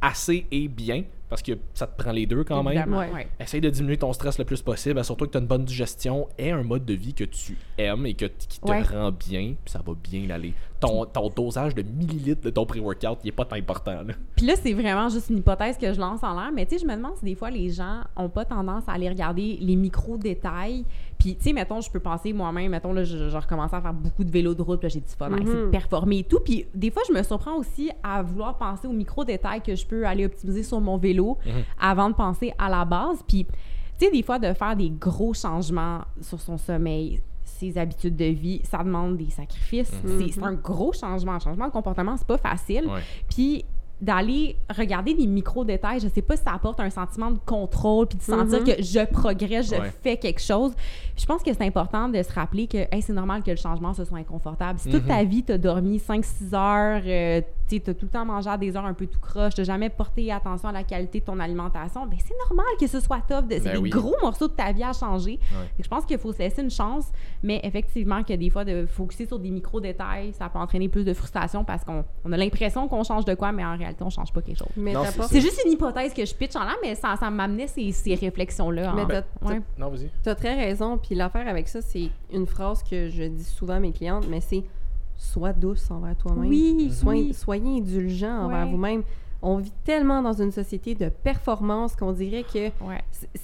assez 0.01 0.45
et 0.51 0.67
bien, 0.67 1.03
parce 1.35 1.43
que 1.43 1.51
ça 1.73 1.85
te 1.85 2.01
prend 2.01 2.13
les 2.13 2.25
deux 2.25 2.45
quand 2.45 2.63
même. 2.63 2.71
Évidemment, 2.77 2.99
Ouais. 2.99 3.11
ouais. 3.13 3.27
Essaye 3.41 3.59
de 3.59 3.69
diminuer 3.69 3.97
ton 3.97 4.13
stress 4.13 4.37
le 4.39 4.45
plus 4.45 4.61
possible, 4.61 5.03
surtout 5.03 5.25
que 5.25 5.31
tu 5.31 5.37
as 5.37 5.41
une 5.41 5.47
bonne 5.47 5.65
digestion 5.65 6.29
et 6.37 6.51
un 6.51 6.63
mode 6.63 6.85
de 6.85 6.93
vie 6.93 7.13
que 7.13 7.25
tu 7.25 7.57
aimes 7.77 8.05
et 8.05 8.13
que, 8.13 8.25
qui 8.25 8.59
te 8.61 8.69
Ouais. 8.71 8.81
rend 8.83 9.11
bien, 9.11 9.55
puis 9.65 9.71
ça 9.73 9.81
va 9.85 9.91
bien 10.01 10.29
aller. 10.29 10.53
Ton, 10.79 11.05
ton 11.05 11.29
dosage 11.29 11.75
de 11.75 11.81
millilitres 11.81 12.41
de 12.41 12.49
ton 12.51 12.65
pré-workout, 12.65 13.19
il 13.23 13.29
est 13.29 13.31
pas 13.33 13.43
tant 13.43 13.55
important. 13.57 14.01
Là. 14.03 14.13
Puis 14.37 14.45
là, 14.45 14.53
c'est 14.61 14.71
vraiment 14.73 15.09
juste 15.09 15.29
une 15.29 15.39
hypothèse 15.39 15.77
que 15.77 15.91
je 15.93 15.99
lance 15.99 16.23
en 16.23 16.39
l'air, 16.39 16.51
mais 16.53 16.65
tu 16.65 16.77
sais, 16.77 16.81
je 16.81 16.87
me 16.89 16.95
demande 16.95 17.15
si 17.17 17.25
des 17.25 17.35
fois 17.35 17.49
les 17.49 17.69
gens 17.69 18.01
ont 18.15 18.29
pas 18.29 18.45
tendance 18.45 18.83
à 18.87 18.93
aller 18.93 19.09
regarder 19.09 19.57
les 19.59 19.75
micro-détails. 19.75 20.85
Puis, 21.25 21.35
tu 21.37 21.43
sais, 21.45 21.53
mettons, 21.53 21.81
je 21.81 21.89
peux 21.89 21.99
penser 21.99 22.33
moi-même, 22.33 22.69
mettons, 22.69 22.93
là, 22.93 23.03
je, 23.03 23.29
je 23.29 23.35
recommence 23.37 23.73
à 23.73 23.81
faire 23.81 23.93
beaucoup 23.95 24.23
de 24.23 24.29
vélo 24.29 24.53
de 24.53 24.61
route, 24.61 24.79
puis 24.79 24.85
là, 24.87 24.93
j'ai 24.93 24.99
du 24.99 25.09
fun 25.09 25.31
à 25.33 25.37
essayer 25.37 25.55
de 25.55 25.65
Mhm. 25.65 25.71
performer 25.71 26.19
et 26.19 26.23
tout. 26.23 26.39
Puis, 26.39 26.67
des 26.75 26.91
fois, 26.91 27.01
je 27.07 27.13
me 27.13 27.23
surprends 27.23 27.55
aussi 27.57 27.89
à 28.03 28.21
vouloir 28.21 28.59
penser 28.59 28.87
aux 28.87 28.91
micro-détails 28.93 29.61
que 29.63 29.73
je 29.75 29.87
peux 29.87 30.05
aller 30.05 30.23
optimiser 30.27 30.61
sur 30.61 30.79
mon 30.79 30.97
vélo 30.97 31.39
Mhm. 31.43 31.51
avant 31.81 32.09
de 32.11 32.13
penser 32.15 32.53
à 32.59 32.69
la 32.69 32.85
base. 32.85 33.23
Puis, 33.27 33.45
tu 33.97 34.05
sais, 34.05 34.11
des 34.11 34.21
fois, 34.21 34.37
de 34.37 34.53
faire 34.53 34.75
des 34.75 34.91
gros 34.91 35.33
changements 35.33 36.01
sur 36.21 36.39
son 36.39 36.59
sommeil, 36.59 37.21
ses 37.43 37.75
habitudes 37.77 38.15
de 38.15 38.25
vie, 38.25 38.61
ça 38.63 38.79
demande 38.83 39.17
des 39.17 39.31
sacrifices. 39.31 39.91
C'est- 40.05 40.31
C'est 40.31 40.43
un 40.43 40.53
gros 40.53 40.93
changement. 40.93 41.31
Un 41.31 41.39
changement 41.39 41.65
de 41.67 41.71
comportement, 41.71 42.17
c'est 42.17 42.27
pas 42.27 42.37
facile. 42.37 42.85
Ouais. 42.85 43.01
Puis 43.29 43.65
d'aller 44.01 44.57
regarder 44.75 45.13
des 45.13 45.25
micro-détails, 45.25 45.99
je 46.01 46.09
sais 46.09 46.21
pas 46.21 46.35
si 46.35 46.43
ça 46.43 46.51
apporte 46.53 46.79
un 46.81 46.89
sentiment 46.89 47.31
de 47.31 47.39
contrôle 47.45 48.07
puis 48.07 48.17
de 48.17 48.23
sentir 48.23 48.59
Mhm. 48.59 48.65
que 48.65 48.83
je 48.83 49.05
progresse, 49.05 49.69
je 49.69 49.75
Ouais. 49.79 49.91
fais 50.03 50.17
quelque 50.17 50.41
chose. 50.41 50.73
Je 51.17 51.25
pense 51.25 51.41
que 51.41 51.53
c'est 51.53 51.63
important 51.65 52.09
de 52.09 52.21
se 52.21 52.31
rappeler 52.33 52.67
que 52.67 52.77
hey, 52.91 53.01
c'est 53.01 53.13
normal 53.13 53.41
que 53.41 53.51
le 53.51 53.57
changement 53.57 53.93
ce 53.93 54.03
soit 54.03 54.17
inconfortable. 54.17 54.79
Si 54.79 54.89
toute 54.89 55.03
Mhm. 55.03 55.07
ta 55.09 55.23
vie 55.23 55.43
tu 55.43 55.53
as 55.53 55.57
dormi 55.57 55.99
5-6 55.99 56.53
heures, 56.53 57.01
euh, 57.05 57.41
tu 57.67 57.75
as 57.89 57.93
tout 57.93 58.05
le 58.05 58.09
temps 58.09 58.25
mangé 58.25 58.49
à 58.49 58.57
des 58.57 58.75
heures 58.77 58.85
un 58.85 58.93
peu 58.93 59.07
tout 59.07 59.19
croche, 59.19 59.53
tu 59.55 59.63
jamais 59.65 59.89
porté 59.89 60.31
attention 60.31 60.69
à 60.69 60.71
la 60.71 60.83
qualité 60.83 61.19
de 61.19 61.25
ton 61.25 61.39
alimentation, 61.39 62.05
ben 62.05 62.17
c'est 62.23 62.35
normal 62.47 62.65
que 62.79 62.87
ce 62.87 62.99
soit 62.99 63.21
tough. 63.27 63.47
de- 63.47 63.55
C'est 63.55 63.61
Ben 63.63 63.71
des 63.73 63.77
oui. 63.79 63.89
gros 63.89 64.15
morceaux 64.21 64.47
de 64.47 64.53
ta 64.53 64.71
vie 64.71 64.83
à 64.83 64.93
changer. 64.93 65.39
Ouais. 65.51 65.69
Je 65.79 65.87
pense 65.87 66.05
qu'il 66.05 66.17
faut 66.17 66.31
se 66.33 66.39
laisser 66.39 66.61
une 66.61 66.69
chance, 66.69 67.05
mais 67.43 67.59
effectivement 67.63 68.23
que 68.23 68.33
des 68.33 68.49
fois 68.49 68.65
de 68.65 68.85
focuser 68.85 69.25
sur 69.25 69.39
des 69.39 69.49
micro-détails, 69.49 70.33
ça 70.33 70.49
peut 70.49 70.59
entraîner 70.59 70.89
plus 70.89 71.03
de 71.03 71.13
frustration 71.13 71.63
parce 71.63 71.83
qu'on 71.83 72.03
on 72.23 72.31
a 72.31 72.37
l'impression 72.37 72.87
qu'on 72.87 73.03
change 73.03 73.25
de 73.25 73.33
quoi, 73.33 73.51
mais 73.51 73.65
en 73.65 73.77
réalité, 73.77 74.03
on 74.03 74.09
change 74.09 74.31
pas 74.31 74.41
quelque 74.41 74.57
chose. 74.59 74.67
Mais 74.77 74.93
Non, 74.93 75.03
t'apportes- 75.03 75.29
C'est 75.29 75.41
juste 75.41 75.61
une 75.65 75.71
hypothèse 75.71 76.13
que 76.13 76.25
je 76.25 76.33
pitch 76.35 76.55
en 76.55 76.63
l'air, 76.63 76.75
mais 76.83 76.95
ça, 76.95 77.15
ça 77.19 77.29
m'amenait 77.29 77.67
ces, 77.67 77.91
ces 77.91 78.15
réflexions-là. 78.15 78.93
Mais 78.95 79.01
en- 79.03 79.07
t'as- 79.07 79.21
t'as- 79.23 79.47
ouais. 79.47 79.61
Non, 79.77 79.89
vas-y. 79.89 80.09
T'as 80.23 80.35
très 80.35 80.55
raison. 80.55 80.97
Puis 80.97 81.15
l'affaire 81.15 81.47
avec 81.47 81.67
ça, 81.67 81.81
c'est 81.81 82.09
une 82.33 82.45
phrase 82.45 82.83
que 82.83 83.09
je 83.09 83.23
dis 83.23 83.43
souvent 83.43 83.75
à 83.75 83.79
mes 83.79 83.91
clientes, 83.91 84.25
mais 84.29 84.41
c'est 84.41 84.63
sois 85.25 85.53
douce 85.53 85.89
envers 85.91 86.15
toi-même. 86.15 86.49
Oui, 86.49 86.89
Soyez, 86.91 87.23
oui. 87.27 87.33
soyez 87.33 87.77
indulgent 87.79 88.45
envers 88.45 88.65
Ouais. 88.65 88.71
vous-même. 88.71 89.03
On 89.41 89.57
vit 89.57 89.73
tellement 89.83 90.21
dans 90.21 90.33
une 90.41 90.51
société 90.51 90.95
de 90.95 91.09
performance 91.09 91.95
qu'on 91.95 92.13
dirait 92.13 92.43
que 92.43 92.67
Ouais. 92.83 93.01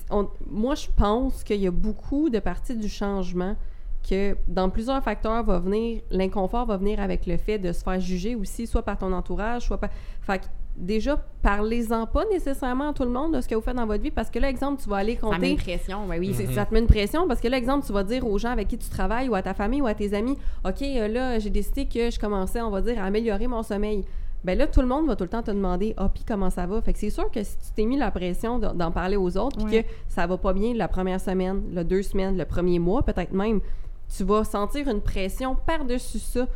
on- 0.10 0.28
moi, 0.50 0.76
je 0.76 0.88
pense 0.96 1.44
qu'il 1.44 1.62
y 1.62 1.68
a 1.68 1.72
beaucoup 1.72 2.30
de 2.30 2.40
parties 2.40 2.76
du 2.76 2.90
changement 2.90 3.56
que 4.10 4.36
dans 4.48 4.70
plusieurs 4.72 5.04
facteurs 5.04 5.44
va 5.44 5.60
venir, 5.60 6.02
l'inconfort 6.10 6.66
va 6.66 6.78
venir 6.78 7.00
avec 7.00 7.28
le 7.28 7.38
fait 7.38 7.60
de 7.60 7.72
se 7.72 7.84
faire 7.84 8.00
juger 8.00 8.34
aussi, 8.36 8.66
soit 8.66 8.82
par 8.82 8.98
ton 8.98 9.12
entourage, 9.14 9.64
soit 9.68 9.78
par... 9.78 9.92
Fait 10.22 10.40
que 10.40 10.46
déjà, 10.82 11.18
parlez-en 11.42 12.06
pas 12.08 12.26
nécessairement 12.32 12.90
à 12.90 12.94
tout 12.94 13.04
le 13.04 13.10
monde 13.10 13.36
de 13.36 13.42
ce 13.42 13.48
que 13.48 13.56
vous 13.56 13.62
faites 13.62 13.76
dans 13.76 13.86
votre 13.86 14.04
vie, 14.04 14.12
parce 14.12 14.30
que 14.30 14.40
là, 14.40 14.50
exemple, 14.50 14.82
tu 14.82 14.90
vas 14.90 14.98
aller 14.98 15.18
Ça 15.22 15.28
met 15.28 15.34
compter... 15.36 15.50
une 15.52 15.58
pression, 15.58 16.08
ben 16.08 16.20
oui. 16.20 16.34
C'est- 16.36 16.48
Mhm. 16.48 16.54
Ça 16.54 16.66
te 16.66 16.74
met 16.74 16.80
une 16.82 16.88
pression 16.88 17.28
parce 17.28 17.40
que 17.40 17.48
là, 17.48 17.58
exemple, 17.58 17.86
tu 17.86 17.94
vas 17.94 18.04
dire 18.04 18.26
aux 18.28 18.38
gens 18.38 18.50
avec 18.50 18.68
qui 18.68 18.78
tu 18.78 18.90
travailles 18.90 19.30
ou 19.30 19.36
à 19.36 19.42
ta 19.42 19.54
famille 19.54 19.82
ou 19.82 19.88
à 19.88 19.94
tes 19.94 20.14
amis, 20.14 20.38
OK, 20.66 20.82
euh, 20.82 21.08
là, 21.08 21.40
j'ai 21.40 21.50
décidé 21.50 21.86
que 21.86 22.10
je 22.12 22.20
commençais, 22.20 22.62
on 22.62 22.70
va 22.70 22.82
dire, 22.82 23.02
à 23.02 23.06
améliorer 23.06 23.48
mon 23.48 23.64
sommeil. 23.64 24.04
Ben 24.44 24.58
là, 24.58 24.66
tout 24.66 24.82
le 24.82 24.88
monde 24.88 25.06
va 25.08 25.16
tout 25.16 25.24
le 25.24 25.30
temps 25.30 25.44
te 25.44 25.52
demander, 25.52 25.94
ah, 25.98 26.10
puis 26.12 26.24
comment 26.28 26.50
ça 26.50 26.66
va? 26.66 26.82
Fait 26.82 26.94
que 26.94 27.00
c'est 27.00 27.12
sûr 27.12 27.30
que 27.30 27.44
si 27.44 27.56
tu 27.58 27.72
t'es 27.76 27.86
mis 27.86 27.96
la 27.98 28.10
pression 28.10 28.58
d'en 28.58 28.92
parler 28.92 29.16
aux 29.16 29.38
autres, 29.38 29.64
puis 29.64 29.82
que 29.84 29.88
ça 30.08 30.26
va 30.26 30.36
pas 30.38 30.52
bien 30.54 30.74
la 30.74 30.88
première 30.88 31.22
semaine, 31.22 31.62
le 31.74 31.84
deux 31.84 32.02
semaines, 32.02 32.38
le 32.38 32.46
premier 32.46 32.80
mois, 32.80 33.04
peut-être 33.04 33.34
même, 33.34 33.62
tu 34.16 34.24
vas 34.24 34.44
sentir 34.44 34.88
une 34.88 35.00
pression 35.02 35.56
par-dessus 35.56 36.18
ça. 36.20 36.48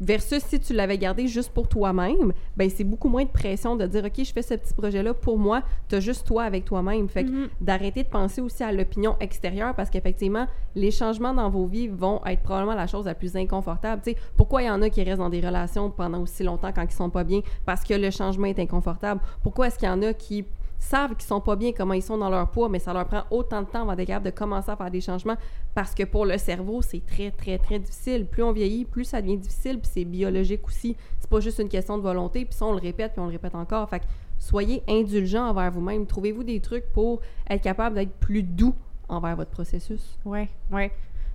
Versus 0.00 0.44
si 0.44 0.60
tu 0.60 0.74
l'avais 0.74 0.96
gardé 0.96 1.26
juste 1.26 1.50
pour 1.50 1.66
toi-même, 1.68 2.32
ben 2.56 2.70
c'est 2.70 2.84
beaucoup 2.84 3.08
moins 3.08 3.24
de 3.24 3.28
pression 3.30 3.74
de 3.74 3.84
dire 3.86 4.04
OK, 4.04 4.12
je 4.24 4.32
fais 4.32 4.42
ce 4.42 4.54
petit 4.54 4.72
projet-là 4.72 5.12
pour 5.12 5.38
moi, 5.38 5.62
t'as 5.88 5.98
juste 5.98 6.24
toi 6.26 6.44
avec 6.44 6.64
toi-même. 6.64 7.08
Fait 7.08 7.24
que 7.24 7.30
Mhm. 7.30 7.48
d'arrêter 7.60 8.04
de 8.04 8.08
penser 8.08 8.40
aussi 8.40 8.62
à 8.62 8.70
l'opinion 8.70 9.16
extérieure 9.18 9.74
parce 9.74 9.90
qu'effectivement, 9.90 10.46
les 10.76 10.92
changements 10.92 11.34
dans 11.34 11.50
vos 11.50 11.66
vies 11.66 11.88
vont 11.88 12.20
être 12.26 12.42
probablement 12.42 12.76
la 12.76 12.86
chose 12.86 13.06
la 13.06 13.14
plus 13.14 13.34
inconfortable. 13.36 14.00
Tu 14.04 14.12
sais, 14.12 14.16
pourquoi 14.36 14.62
il 14.62 14.66
y 14.66 14.70
en 14.70 14.82
a 14.82 14.88
qui 14.88 15.02
restent 15.02 15.18
dans 15.18 15.30
des 15.30 15.40
relations 15.40 15.90
pendant 15.90 16.20
aussi 16.20 16.44
longtemps 16.44 16.70
quand 16.72 16.84
ils 16.84 16.90
sont 16.94 17.10
pas 17.10 17.24
bien? 17.24 17.40
Parce 17.66 17.82
que 17.82 17.94
le 17.94 18.10
changement 18.12 18.46
est 18.46 18.58
inconfortable. 18.60 19.20
Pourquoi 19.42 19.66
est-ce 19.66 19.78
qu'il 19.78 19.88
y 19.88 19.90
en 19.90 20.02
a 20.02 20.12
qui 20.12 20.44
savent 20.78 21.14
qu'ils 21.14 21.26
sont 21.26 21.40
pas 21.40 21.56
bien, 21.56 21.72
comment 21.72 21.94
ils 21.94 22.02
sont 22.02 22.18
dans 22.18 22.30
leur 22.30 22.50
poids, 22.50 22.68
mais 22.68 22.78
ça 22.78 22.92
leur 22.92 23.06
prend 23.06 23.24
autant 23.30 23.62
de 23.62 23.66
temps 23.66 23.82
avant 23.82 23.94
d'être 23.94 24.06
capable 24.06 24.26
de 24.26 24.30
commencer 24.30 24.70
à 24.70 24.76
faire 24.76 24.90
des 24.90 25.00
changements 25.00 25.36
parce 25.74 25.94
que 25.94 26.04
pour 26.04 26.24
le 26.24 26.38
cerveau, 26.38 26.82
c'est 26.82 27.04
très, 27.04 27.30
très, 27.30 27.58
très 27.58 27.78
difficile. 27.78 28.26
Plus 28.26 28.42
on 28.42 28.52
vieillit, 28.52 28.84
plus 28.84 29.04
ça 29.04 29.20
devient 29.20 29.36
difficile, 29.36 29.78
puis 29.80 29.90
c'est 29.92 30.04
biologique 30.04 30.66
aussi. 30.66 30.96
C'est 31.20 31.30
pas 31.30 31.40
juste 31.40 31.58
une 31.58 31.68
question 31.68 31.98
de 31.98 32.02
volonté, 32.02 32.44
puis 32.44 32.58
on 32.62 32.72
le 32.72 32.80
répète, 32.80 33.12
puis 33.12 33.20
on 33.20 33.26
le 33.26 33.32
répète 33.32 33.54
encore. 33.54 33.88
Fait 33.88 34.00
que 34.00 34.04
soyez 34.38 34.82
indulgents 34.88 35.48
envers 35.48 35.70
vous-même. 35.70 36.06
Trouvez-vous 36.06 36.44
des 36.44 36.60
trucs 36.60 36.90
pour 36.92 37.20
être 37.48 37.62
capable 37.62 37.96
d'être 37.96 38.12
plus 38.14 38.42
doux 38.42 38.74
envers 39.08 39.36
votre 39.36 39.50
processus? 39.50 40.18
Ouais, 40.24 40.48
ouais. 40.70 40.92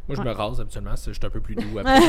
Moi, 0.07 0.17
je 0.17 0.21
me 0.21 0.31
rase 0.31 0.59
habituellement, 0.59 0.95
c'est 0.95 1.11
juste 1.11 1.23
un 1.23 1.29
peu 1.29 1.39
plus 1.39 1.55
doux 1.55 1.79
après. 1.79 1.99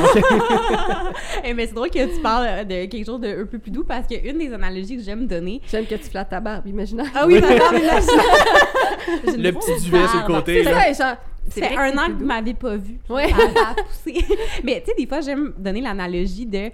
Eh, 1.44 1.54
mais 1.54 1.66
c'est 1.66 1.74
drôle 1.74 1.90
que 1.90 2.14
tu 2.14 2.20
parles 2.20 2.46
euh, 2.48 2.64
de 2.64 2.86
quelque 2.86 3.04
chose 3.06 3.20
de 3.20 3.42
un 3.42 3.46
peu 3.46 3.58
plus 3.58 3.70
doux 3.70 3.84
parce 3.84 4.06
qu'une 4.06 4.38
des 4.38 4.52
analogies 4.52 4.96
que 4.96 5.02
j'aime 5.02 5.26
donner. 5.26 5.60
J'aime 5.70 5.86
que 5.86 5.94
tu 5.94 6.04
flattes 6.10 6.30
ta 6.30 6.40
barbe, 6.40 6.66
imaginaire. 6.66 7.06
Ah 7.14 7.24
oui, 7.26 7.40
ma 7.40 7.56
barbe 7.56 7.74
une 9.36 9.42
Le 9.42 9.52
petit 9.52 9.82
duvet 9.84 10.08
sur 10.08 10.20
le 10.20 10.26
côté, 10.26 10.64
C'est 10.64 10.94
genre, 10.94 11.16
C'est 11.48 11.76
un 11.76 11.96
an 11.98 12.06
que 12.08 12.12
vous 12.18 12.24
m'avez 12.24 12.54
pas 12.54 12.76
vu. 12.76 12.98
Ouais. 13.08 13.28
Ça, 13.30 13.36
ça 13.36 13.68
a 13.70 13.74
poussé. 13.74 14.24
Mais 14.64 14.80
tu 14.80 14.86
sais, 14.90 14.94
des 14.96 15.06
fois, 15.06 15.20
j'aime 15.20 15.52
donner 15.58 15.80
l'analogie 15.80 16.46
de. 16.46 16.70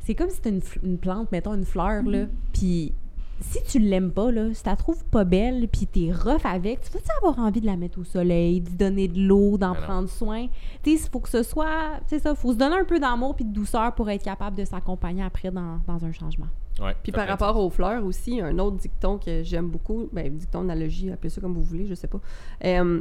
C'est 0.00 0.14
comme 0.14 0.30
si 0.30 0.36
c'était 0.36 0.48
une, 0.50 0.60
f- 0.60 0.78
une 0.82 0.98
plante, 0.98 1.30
mettons 1.32 1.54
une 1.54 1.64
fleur, 1.64 2.02
là. 2.04 2.24
Puis 2.52 2.92
si 3.42 3.62
tu 3.64 3.78
l'aimes 3.78 4.12
pas, 4.12 4.30
là, 4.30 4.52
si 4.54 4.62
tu 4.62 4.68
la 4.68 4.76
trouves 4.76 5.04
pas 5.04 5.24
belle, 5.24 5.68
puis 5.68 5.86
t'es 5.86 6.12
rough 6.12 6.44
avec, 6.44 6.80
tu 6.80 6.90
vas-tu 6.92 7.10
avoir 7.18 7.38
envie 7.38 7.60
de 7.60 7.66
la 7.66 7.76
mettre 7.76 7.98
au 7.98 8.04
soleil, 8.04 8.60
d'y 8.60 8.74
donner 8.74 9.08
de 9.08 9.20
l'eau, 9.20 9.58
d'en 9.58 9.72
Ben 9.72 9.80
prendre 9.80 10.08
soin? 10.08 10.46
Tu 10.82 10.96
sais, 10.96 11.04
il 11.04 11.10
faut 11.10 11.20
que 11.20 11.28
ce 11.28 11.42
soit. 11.42 12.00
C'est 12.06 12.18
ça, 12.18 12.34
faut 12.34 12.52
se 12.52 12.58
donner 12.58 12.76
un 12.76 12.84
peu 12.84 12.98
d'amour 12.98 13.34
puis 13.34 13.44
de 13.44 13.52
douceur 13.52 13.94
pour 13.94 14.08
être 14.10 14.22
capable 14.22 14.56
de 14.56 14.64
s'accompagner 14.64 15.22
après 15.22 15.50
dans, 15.50 15.80
dans 15.86 16.04
un 16.04 16.12
changement. 16.12 16.48
Ouais, 16.80 16.96
Puis 17.02 17.12
par 17.12 17.28
rapport 17.28 17.56
aux 17.58 17.68
fleurs 17.68 18.04
aussi, 18.04 18.40
un 18.40 18.58
autre 18.58 18.78
dicton 18.78 19.18
que 19.18 19.42
j'aime 19.42 19.68
beaucoup, 19.68 20.08
ben 20.12 20.34
dicton, 20.34 20.60
analogie, 20.60 21.10
appelez 21.10 21.28
ça 21.28 21.40
comme 21.40 21.52
vous 21.52 21.62
voulez, 21.62 21.86
je 21.86 21.94
sais 21.94 22.08
pas. 22.08 22.20
Euh, 22.64 23.00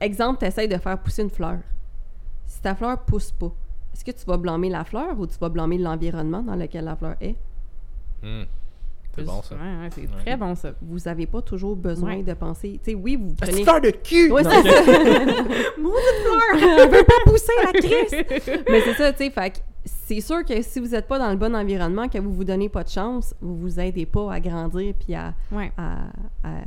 exemple, 0.00 0.44
tu 0.44 0.68
de 0.68 0.76
faire 0.76 0.98
pousser 0.98 1.22
une 1.22 1.30
fleur. 1.30 1.58
Si 2.46 2.60
ta 2.60 2.74
fleur 2.74 2.98
pousse 3.04 3.30
pas, 3.30 3.52
est-ce 3.94 4.04
que 4.04 4.10
tu 4.10 4.24
vas 4.26 4.36
blâmer 4.36 4.70
la 4.70 4.84
fleur 4.84 5.18
ou 5.18 5.26
tu 5.26 5.38
vas 5.38 5.48
blâmer 5.48 5.78
l'environnement 5.78 6.42
dans 6.42 6.56
lequel 6.56 6.84
la 6.84 6.96
fleur 6.96 7.14
est? 7.20 7.36
C'est 9.18 9.24
bon, 9.26 9.42
ça. 9.42 9.54
Ouais, 9.54 9.60
ouais, 9.60 9.88
c'est 9.94 10.00
Ouais. 10.02 10.22
très 10.24 10.36
bon, 10.36 10.54
ça. 10.54 10.72
Vous 10.82 11.08
avez 11.08 11.26
pas 11.26 11.42
toujours 11.42 11.76
besoin 11.76 12.16
Ouais. 12.16 12.22
de 12.22 12.34
penser. 12.34 12.80
Tu 12.84 12.92
sais, 12.92 12.96
oui, 12.96 13.16
vous 13.16 13.34
Petite 13.34 13.50
prenez. 13.50 13.62
fleur 13.64 13.80
de 13.80 13.90
cul! 13.90 14.30
Ouais, 14.32 14.42
Non. 14.42 14.50
c'est 14.50 14.70
ça. 14.70 14.82
Fleur! 15.76 16.78
Elle 16.80 16.90
veut 16.90 17.04
pas 17.04 17.30
pousser, 17.30 17.52
la 17.64 17.72
crise! 17.72 18.62
Mais 18.68 18.80
c'est 18.82 18.94
ça, 18.94 19.12
tu 19.12 19.24
sais. 19.24 19.30
Fait 19.30 19.50
que 19.50 19.58
c'est 19.84 20.20
sûr 20.20 20.44
que 20.44 20.60
si 20.62 20.80
vous 20.80 20.88
n'êtes 20.88 21.06
pas 21.08 21.18
dans 21.18 21.30
le 21.30 21.36
bon 21.36 21.54
environnement, 21.54 22.08
que 22.08 22.18
vous 22.18 22.32
vous 22.32 22.44
donnez 22.44 22.68
pas 22.68 22.84
de 22.84 22.88
chance, 22.88 23.34
vous 23.40 23.56
vous 23.56 23.80
aidez 23.80 24.06
pas 24.06 24.32
à 24.32 24.40
grandir 24.40 24.94
puis 24.98 25.14
à. 25.14 25.34
Ouais. 25.52 25.72
à- 25.76 26.08
à- 26.44 26.64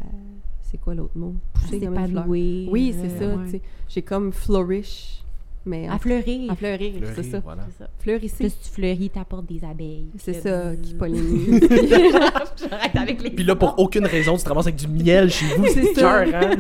c'est 0.62 0.78
quoi 0.80 0.96
l'autre 0.96 1.18
mot? 1.18 1.36
Pousser 1.54 1.82
comme 1.82 1.98
une 1.98 2.08
fleur. 2.08 2.26
Oui, 2.28 2.96
c'est 2.98 3.08
euh, 3.08 3.20
ça, 3.32 3.36
ouais. 3.38 3.46
tu 3.46 3.52
sais. 3.52 3.62
J'ai 3.90 4.02
comme 4.02 4.32
flourish, 4.32 5.21
mais 5.66 5.88
À 5.88 5.98
fleurir. 6.00 6.52
à 6.52 6.56
fleurir, 6.56 6.94
c'est 7.16 7.24
ça. 7.24 7.40
voilà. 7.44 7.64
C'est 7.72 7.84
ça. 7.84 7.90
Fleurisser. 8.00 8.44
Plus 8.46 8.54
tu 8.64 8.70
fleuris, 8.70 9.10
t'apportes 9.10 9.46
des 9.46 9.64
abeilles. 9.64 10.08
C'est 10.18 10.34
ça, 10.34 10.76
qui 10.76 10.94
bzzz. 10.94 10.98
pollinise. 10.98 11.60
J'arrête 12.70 12.96
avec 12.96 13.22
les 13.22 13.30
Puis 13.32 13.44
là, 13.44 13.56
pour 13.56 13.76
aucune 13.78 14.06
raison, 14.06 14.36
tu 14.38 14.44
te 14.44 14.50
ramasses 14.50 14.68
avec 14.68 14.78
du 14.80 14.88
miel 14.88 15.30
chez 15.30 15.46
vous. 15.56 15.66
C'est 15.68 15.94
ça. 15.94 16.24
cœur, 16.26 16.36
hein? 16.36 16.52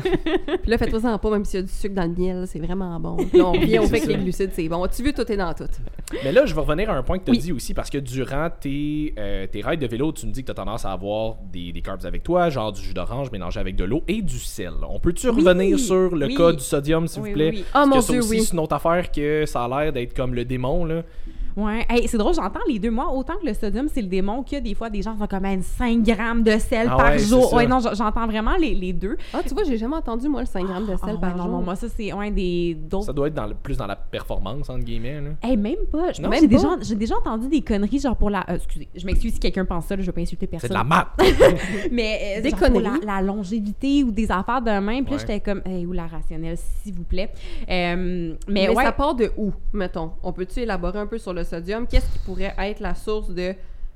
Puis 0.61 0.69
là, 0.71 0.77
faites-toi 0.77 0.99
en 1.11 1.17
pas, 1.17 1.29
même 1.31 1.45
s'il 1.45 1.59
y 1.59 1.63
a 1.63 1.65
du 1.65 1.71
sucre 1.71 1.95
dans 1.95 2.03
le 2.03 2.15
miel, 2.15 2.45
c'est 2.47 2.59
vraiment 2.59 2.99
bon. 2.99 3.17
Puis 3.17 3.37
là, 3.39 3.45
on 3.47 3.51
on 3.51 3.53
C'est 3.53 3.87
fait 3.87 4.01
que 4.01 4.07
les 4.09 4.17
glucides, 4.17 4.51
c'est 4.53 4.67
bon. 4.69 4.85
Tu 4.87 5.03
vu, 5.03 5.13
tout 5.13 5.29
est 5.31 5.37
dans 5.37 5.53
tout. 5.53 5.63
Mais 6.23 6.31
là, 6.31 6.45
je 6.45 6.53
vais 6.53 6.61
revenir 6.61 6.89
à 6.89 6.93
un 6.95 7.03
point 7.03 7.17
que 7.19 7.25
tu 7.25 7.31
as 7.31 7.33
Oui. 7.33 7.39
dit 7.39 7.51
aussi, 7.51 7.73
parce 7.73 7.89
que 7.89 7.97
durant 7.97 8.49
tes, 8.59 9.13
euh, 9.17 9.47
tes 9.47 9.61
rides 9.61 9.79
de 9.81 9.87
vélo, 9.87 10.11
tu 10.11 10.25
me 10.27 10.31
dis 10.31 10.41
que 10.41 10.47
tu 10.47 10.51
as 10.51 10.55
tendance 10.55 10.85
à 10.85 10.91
avoir 10.91 11.35
des, 11.51 11.71
des 11.71 11.81
carbs 11.81 12.05
avec 12.05 12.23
toi, 12.23 12.49
genre 12.49 12.71
du 12.71 12.81
jus 12.81 12.93
d'orange 12.93 13.31
mélangé 13.31 13.59
avec 13.59 13.75
de 13.75 13.83
l'eau 13.83 14.03
et 14.07 14.21
du 14.21 14.37
sel. 14.39 14.73
On 14.87 14.99
peut-tu 14.99 15.29
Oui, 15.29 15.43
revenir 15.43 15.79
sur 15.79 16.15
le 16.15 16.27
oui. 16.27 16.35
cas 16.35 16.51
du 16.51 16.59
sodium, 16.63 17.07
s'il 17.07 17.21
Oui, 17.23 17.29
vous 17.29 17.35
plaît? 17.35 17.49
oui, 17.51 17.57
oui. 17.59 17.63
Oh 17.69 17.71
Parce 17.73 17.87
mon 17.87 17.95
que 18.01 18.05
Dieu, 18.11 18.19
aussi, 18.19 18.41
c'est 18.41 18.53
une 18.53 18.59
autre 18.59 18.75
affaire 18.75 18.90
que 19.11 19.45
ça 19.45 19.65
a 19.65 19.67
l'air 19.67 19.93
d'être 19.93 20.13
comme 20.15 20.33
le 20.33 20.45
démon, 20.45 20.85
là. 20.85 21.03
Ouais, 21.57 21.85
Hey, 21.89 22.07
c'est 22.07 22.17
drôle, 22.17 22.33
j'entends 22.33 22.59
les 22.67 22.79
deux. 22.79 22.91
Moi, 22.91 23.11
autant 23.13 23.33
que 23.41 23.45
le 23.45 23.53
sodium, 23.53 23.87
c'est 23.87 24.01
le 24.01 24.07
démon, 24.07 24.43
que 24.43 24.59
des 24.59 24.73
fois, 24.73 24.89
des 24.89 25.01
gens 25.01 25.17
sont 25.17 25.27
comme 25.27 25.45
à 25.45 25.61
5 25.61 26.01
grammes 26.03 26.43
de 26.43 26.57
sel 26.57 26.87
Ah 26.89 26.95
par 26.97 27.11
ouais, 27.11 27.19
jour. 27.19 27.53
Ouais, 27.53 27.67
non, 27.67 27.79
j'entends 27.93 28.25
vraiment 28.27 28.55
les, 28.57 28.73
les 28.73 28.93
deux. 28.93 29.17
Ah, 29.33 29.39
tu 29.45 29.53
vois, 29.53 29.63
j'ai 29.63 29.77
jamais 29.77 29.95
entendu, 29.95 30.27
moi, 30.29 30.41
le 30.41 30.45
5 30.47 30.65
grammes 30.65 30.85
de 30.85 30.95
sel 30.95 31.15
Ah, 31.17 31.19
par 31.19 31.35
non, 31.37 31.43
jour. 31.43 31.51
non, 31.51 31.61
moi, 31.61 31.75
ça, 31.75 31.87
c'est 31.89 32.11
un 32.11 32.31
des 32.31 32.75
d'autres. 32.75 33.05
Ça 33.05 33.13
doit 33.13 33.27
être 33.27 33.33
dans 33.33 33.47
le- 33.47 33.55
plus 33.55 33.77
dans 33.77 33.87
la 33.87 33.95
performance, 33.95 34.69
entre 34.69 34.83
guillemets, 34.83 35.19
là. 35.21 35.29
Hey, 35.43 35.57
même 35.57 35.75
pas. 35.91 36.11
Je 36.13 36.21
Non? 36.21 36.29
pense 36.29 36.39
Même 36.41 36.49
que 36.49 36.55
j'ai 36.57 36.63
pas? 36.67 36.75
déjà, 36.75 36.83
j'ai 36.89 36.95
déjà 36.95 37.15
entendu 37.17 37.47
des 37.47 37.61
conneries, 37.61 37.99
genre 37.99 38.15
pour 38.15 38.29
la. 38.29 38.45
euh, 38.49 38.55
excusez, 38.55 38.87
je 38.95 39.05
m'excuse 39.05 39.33
si 39.33 39.39
quelqu'un 39.39 39.65
pense 39.65 39.85
ça, 39.85 39.95
là, 39.95 40.01
je 40.01 40.05
vais 40.07 40.11
pas 40.13 40.21
insulter 40.21 40.47
personne. 40.47 40.69
C'est 40.69 40.73
de 40.73 40.77
la 40.79 40.83
maths! 40.83 41.07
Mais 41.91 42.37
euh, 42.37 42.41
Des 42.41 42.49
genre 42.49 42.59
pour 42.59 42.67
conneries. 42.69 42.99
La, 43.05 43.15
la 43.15 43.21
longévité 43.21 44.03
ou 44.03 44.11
des 44.11 44.31
affaires 44.31 44.61
de 44.61 44.71
même. 44.71 45.03
Puis 45.05 45.13
là, 45.13 45.19
j'étais 45.19 45.39
comme, 45.39 45.61
hey, 45.65 45.85
ou 45.85 45.91
la 45.91 46.07
rationnelle, 46.07 46.57
s'il 46.57 46.93
vous 46.93 47.03
plaît. 47.03 47.31
Euh, 47.69 48.35
Mais, 48.47 48.67
mais, 48.67 48.69
ouais. 48.69 48.83
ça 48.83 48.91
part 48.91 49.15
de 49.15 49.31
où, 49.37 49.51
mettons? 49.73 50.11
On 50.23 50.31
peut-tu 50.33 50.59
élaborer 50.61 50.99
un 50.99 51.07
peu 51.07 51.17
sur 51.17 51.33
le 51.33 51.40
sodium? 51.43 51.87
Qu'est-ce 51.87 52.11
qui 52.11 52.19
pourrait 52.19 52.53
être 52.57 52.79
la 52.79 52.95
source 52.95 53.29
de 53.29 53.53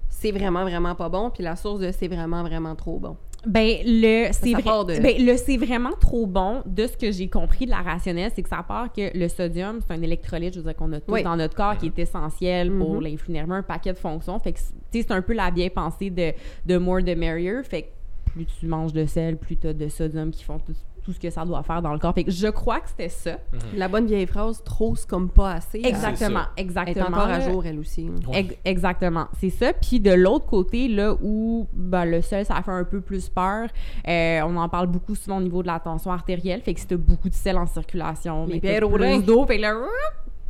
c'est 0.09 0.31
vraiment, 0.31 0.63
vraiment 0.63 0.95
pas 0.95 1.09
bon, 1.09 1.29
puis 1.29 1.43
la 1.43 1.55
source 1.55 1.79
de 1.79 1.91
c'est 1.91 2.07
vraiment, 2.07 2.41
vraiment 2.43 2.75
trop 2.75 2.97
bon? 2.99 3.17
Ben, 3.45 3.77
le, 3.85 4.29
c'est 4.31 4.53
vrai- 4.53 4.63
de- 4.63 5.01
ben, 5.03 5.23
le 5.23 5.37
c'est 5.37 5.57
vraiment 5.57 5.91
trop 5.99 6.25
bon 6.25 6.63
de 6.65 6.87
ce 6.87 6.97
que 6.97 7.11
j'ai 7.11 7.27
compris 7.27 7.65
de 7.65 7.71
la 7.71 7.81
rationnelle, 7.83 8.31
c'est 8.35 8.41
que 8.41 8.49
ça 8.49 8.63
part 8.67 8.91
que 8.91 9.15
le 9.15 9.27
sodium, 9.27 9.81
c'est 9.85 9.93
un 9.93 10.01
électrolyte, 10.01 10.55
je 10.55 10.59
veux 10.61 10.65
dire, 10.65 10.75
qu'on 10.75 10.91
a 10.93 10.97
Oui. 11.07 11.21
dans 11.21 11.35
notre 11.35 11.53
corps 11.55 11.77
qui 11.77 11.85
est 11.87 11.99
essentiel 11.99 12.71
pour 12.71 12.95
Mhm. 12.95 13.01
l'influx 13.03 13.31
nerveux, 13.33 13.53
un 13.53 13.61
paquet 13.61 13.93
de 13.93 13.99
fonctions. 13.99 14.39
Fait 14.39 14.53
que, 14.53 14.57
tu 14.57 14.63
sais, 14.99 15.05
c'est 15.07 15.11
un 15.11 15.21
peu 15.21 15.33
la 15.33 15.51
vieille 15.51 15.69
pensée 15.69 16.09
de, 16.09 16.31
de 16.65 16.77
more 16.77 17.01
the 17.03 17.15
merrier. 17.15 17.61
Fait 17.63 17.83
que 17.83 17.87
plus 18.31 18.45
tu 18.45 18.65
manges 18.65 18.93
de 18.93 19.05
sel, 19.05 19.37
plus 19.37 19.57
tu 19.57 19.67
as 19.67 19.73
de 19.73 19.89
sodium 19.89 20.31
qui 20.31 20.43
font 20.43 20.57
tout, 20.57 20.73
tout 21.05 21.13
ce 21.13 21.19
que 21.19 21.29
ça 21.29 21.45
doit 21.45 21.61
faire 21.61 21.83
dans 21.83 21.93
le 21.93 21.99
corps. 21.99 22.15
Fait 22.15 22.23
que 22.23 22.31
je 22.31 22.47
crois 22.47 22.79
que 22.79 22.89
c'était 22.89 23.09
ça. 23.09 23.37
La 23.75 23.87
bonne 23.87 24.07
vieille 24.07 24.25
phrase, 24.25 24.63
trop 24.63 24.95
c'est 24.95 25.07
comme 25.07 25.29
pas 25.29 25.53
assez. 25.53 25.79
Exactement. 25.83 26.41
Elle 26.55 26.61
est 26.61 26.65
exactement. 26.65 27.05
encore 27.07 27.29
à 27.29 27.39
jour, 27.39 27.63
elle 27.63 27.77
aussi. 27.79 28.09
Ouais. 28.27 28.39
Ex- 28.39 28.57
exactement, 28.65 29.27
c'est 29.39 29.51
ça. 29.51 29.71
Puis 29.73 29.99
de 29.99 30.11
l'autre 30.11 30.47
côté, 30.47 30.87
là 30.87 31.15
où 31.21 31.67
ben, 31.73 32.05
le 32.05 32.21
sel, 32.21 32.43
ça 32.43 32.61
fait 32.63 32.71
un 32.71 32.83
peu 32.83 33.01
plus 33.01 33.29
peur, 33.29 33.69
euh, 34.07 34.41
on 34.45 34.57
en 34.57 34.67
parle 34.67 34.87
beaucoup 34.87 35.13
souvent 35.13 35.37
au 35.37 35.41
niveau 35.41 35.61
de 35.61 35.67
la 35.67 35.79
tension 35.79 36.11
artérielle. 36.11 36.61
Fait 36.61 36.73
que 36.73 36.79
si 36.79 36.87
t'as 36.87 36.97
beaucoup 36.97 37.29
de 37.29 37.35
sel 37.35 37.57
en 37.57 37.67
circulation, 37.67 38.47
Les 38.47 38.59
ben, 38.59 38.79
t'as 38.79 38.87
plus 38.87 39.23
d'eau, 39.23 39.45
fait 39.45 39.57
que 39.57 39.61
là, 39.61 39.75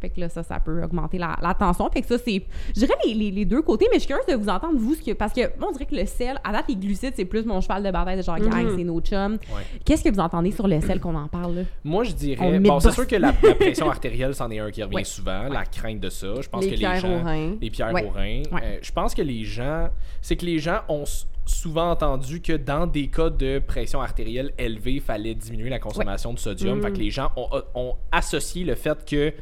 fait 0.01 0.10
que 0.10 0.19
là, 0.19 0.29
ça, 0.29 0.43
ça 0.43 0.60
peut 0.60 0.84
augmenter 0.84 1.17
la, 1.17 1.38
la 1.41 1.53
tension. 1.53 1.89
Fait 1.89 2.01
que 2.01 2.08
ça, 2.08 2.17
c'est, 2.17 2.43
je 2.69 2.73
dirais 2.79 2.93
les, 3.05 3.13
les- 3.13 3.31
les 3.31 3.45
deux 3.45 3.62
côtés, 3.62 3.88
mais 3.91 3.95
je 3.95 4.05
suis 4.05 4.08
curieuse 4.10 4.25
de 4.27 4.36
vous 4.36 4.49
entendre, 4.49 4.77
vous, 4.77 4.95
ce 4.95 5.01
que, 5.01 5.12
parce 5.13 5.34
que 5.34 5.41
moi, 5.60 5.69
on 5.69 5.71
dirait 5.71 5.86
que 5.86 5.95
le 5.95 6.05
sel, 6.05 6.38
à 6.43 6.51
date, 6.51 6.65
les 6.69 6.75
glucides, 6.75 7.13
c'est 7.15 7.25
plus 7.25 7.45
mon 7.45 7.62
cheval 7.62 7.84
de 7.84 7.91
bataille 7.91 8.17
de 8.17 8.21
genre, 8.21 8.38
Mhm. 8.39 8.49
gang, 8.49 8.67
c'est 8.75 8.84
nos 8.84 8.99
chums. 9.01 9.34
Ouais. 9.55 9.62
Qu'est-ce 9.86 10.03
que 10.03 10.10
vous 10.13 10.19
entendez 10.19 10.51
sur 10.51 10.67
le 10.67 10.79
sel 10.81 10.99
qu'on 10.99 11.15
en 11.15 11.27
parle, 11.27 11.55
là? 11.55 11.62
Moi, 11.84 12.03
je 12.03 12.12
dirais. 12.13 12.60
Bon, 12.60 12.79
c'est 12.79 12.91
sûr 12.91 13.08
que 13.08 13.15
la, 13.15 13.34
la 13.41 13.55
pression 13.55 13.89
artérielle, 13.89 14.36
c'en 14.36 14.49
est 14.51 14.60
un 14.60 14.69
qui 14.71 14.84
revient 14.84 14.95
Ouais. 14.97 15.03
souvent, 15.03 15.43
la 15.49 15.65
crainte 15.65 15.99
de 15.99 16.10
ça. 16.10 16.27
Je 16.41 16.49
pense 16.49 16.63
les 16.63 16.71
que 16.71 16.75
pierres 16.75 16.93
les 16.95 16.99
gens. 16.99 17.21
au 17.21 17.23
rein. 17.23 17.55
Les 17.62 17.69
pierres 17.69 17.93
Ouais. 17.93 18.03
au 18.05 18.10
rein. 18.10 18.41
Ouais. 18.51 18.62
Euh, 18.63 18.77
je 18.81 18.91
pense 18.91 19.13
que 19.15 19.21
les 19.21 19.43
gens. 19.43 19.89
C'est 20.21 20.36
que 20.36 20.45
les 20.45 20.60
gens 20.60 20.79
ont 20.89 21.03
souvent 21.45 21.91
entendu 21.91 22.41
que 22.41 22.53
dans 22.53 22.88
des 22.88 23.08
cas 23.08 23.29
de 23.29 23.60
pression 23.60 24.01
artérielle 24.01 24.51
élevée, 24.58 24.93
il 24.93 25.01
fallait 25.01 25.36
diminuer 25.36 25.69
la 25.69 25.79
consommation 25.79 26.34
de 26.34 26.39
sodium. 26.39 26.79
Mm. 26.79 26.81
Fait 26.81 26.91
que 26.91 26.97
les 26.97 27.12
gens 27.12 27.31
ont, 27.36 27.47
ont 27.75 27.95
associé 28.12 28.63
le 28.63 28.75
fait 28.75 29.05
que. 29.05 29.34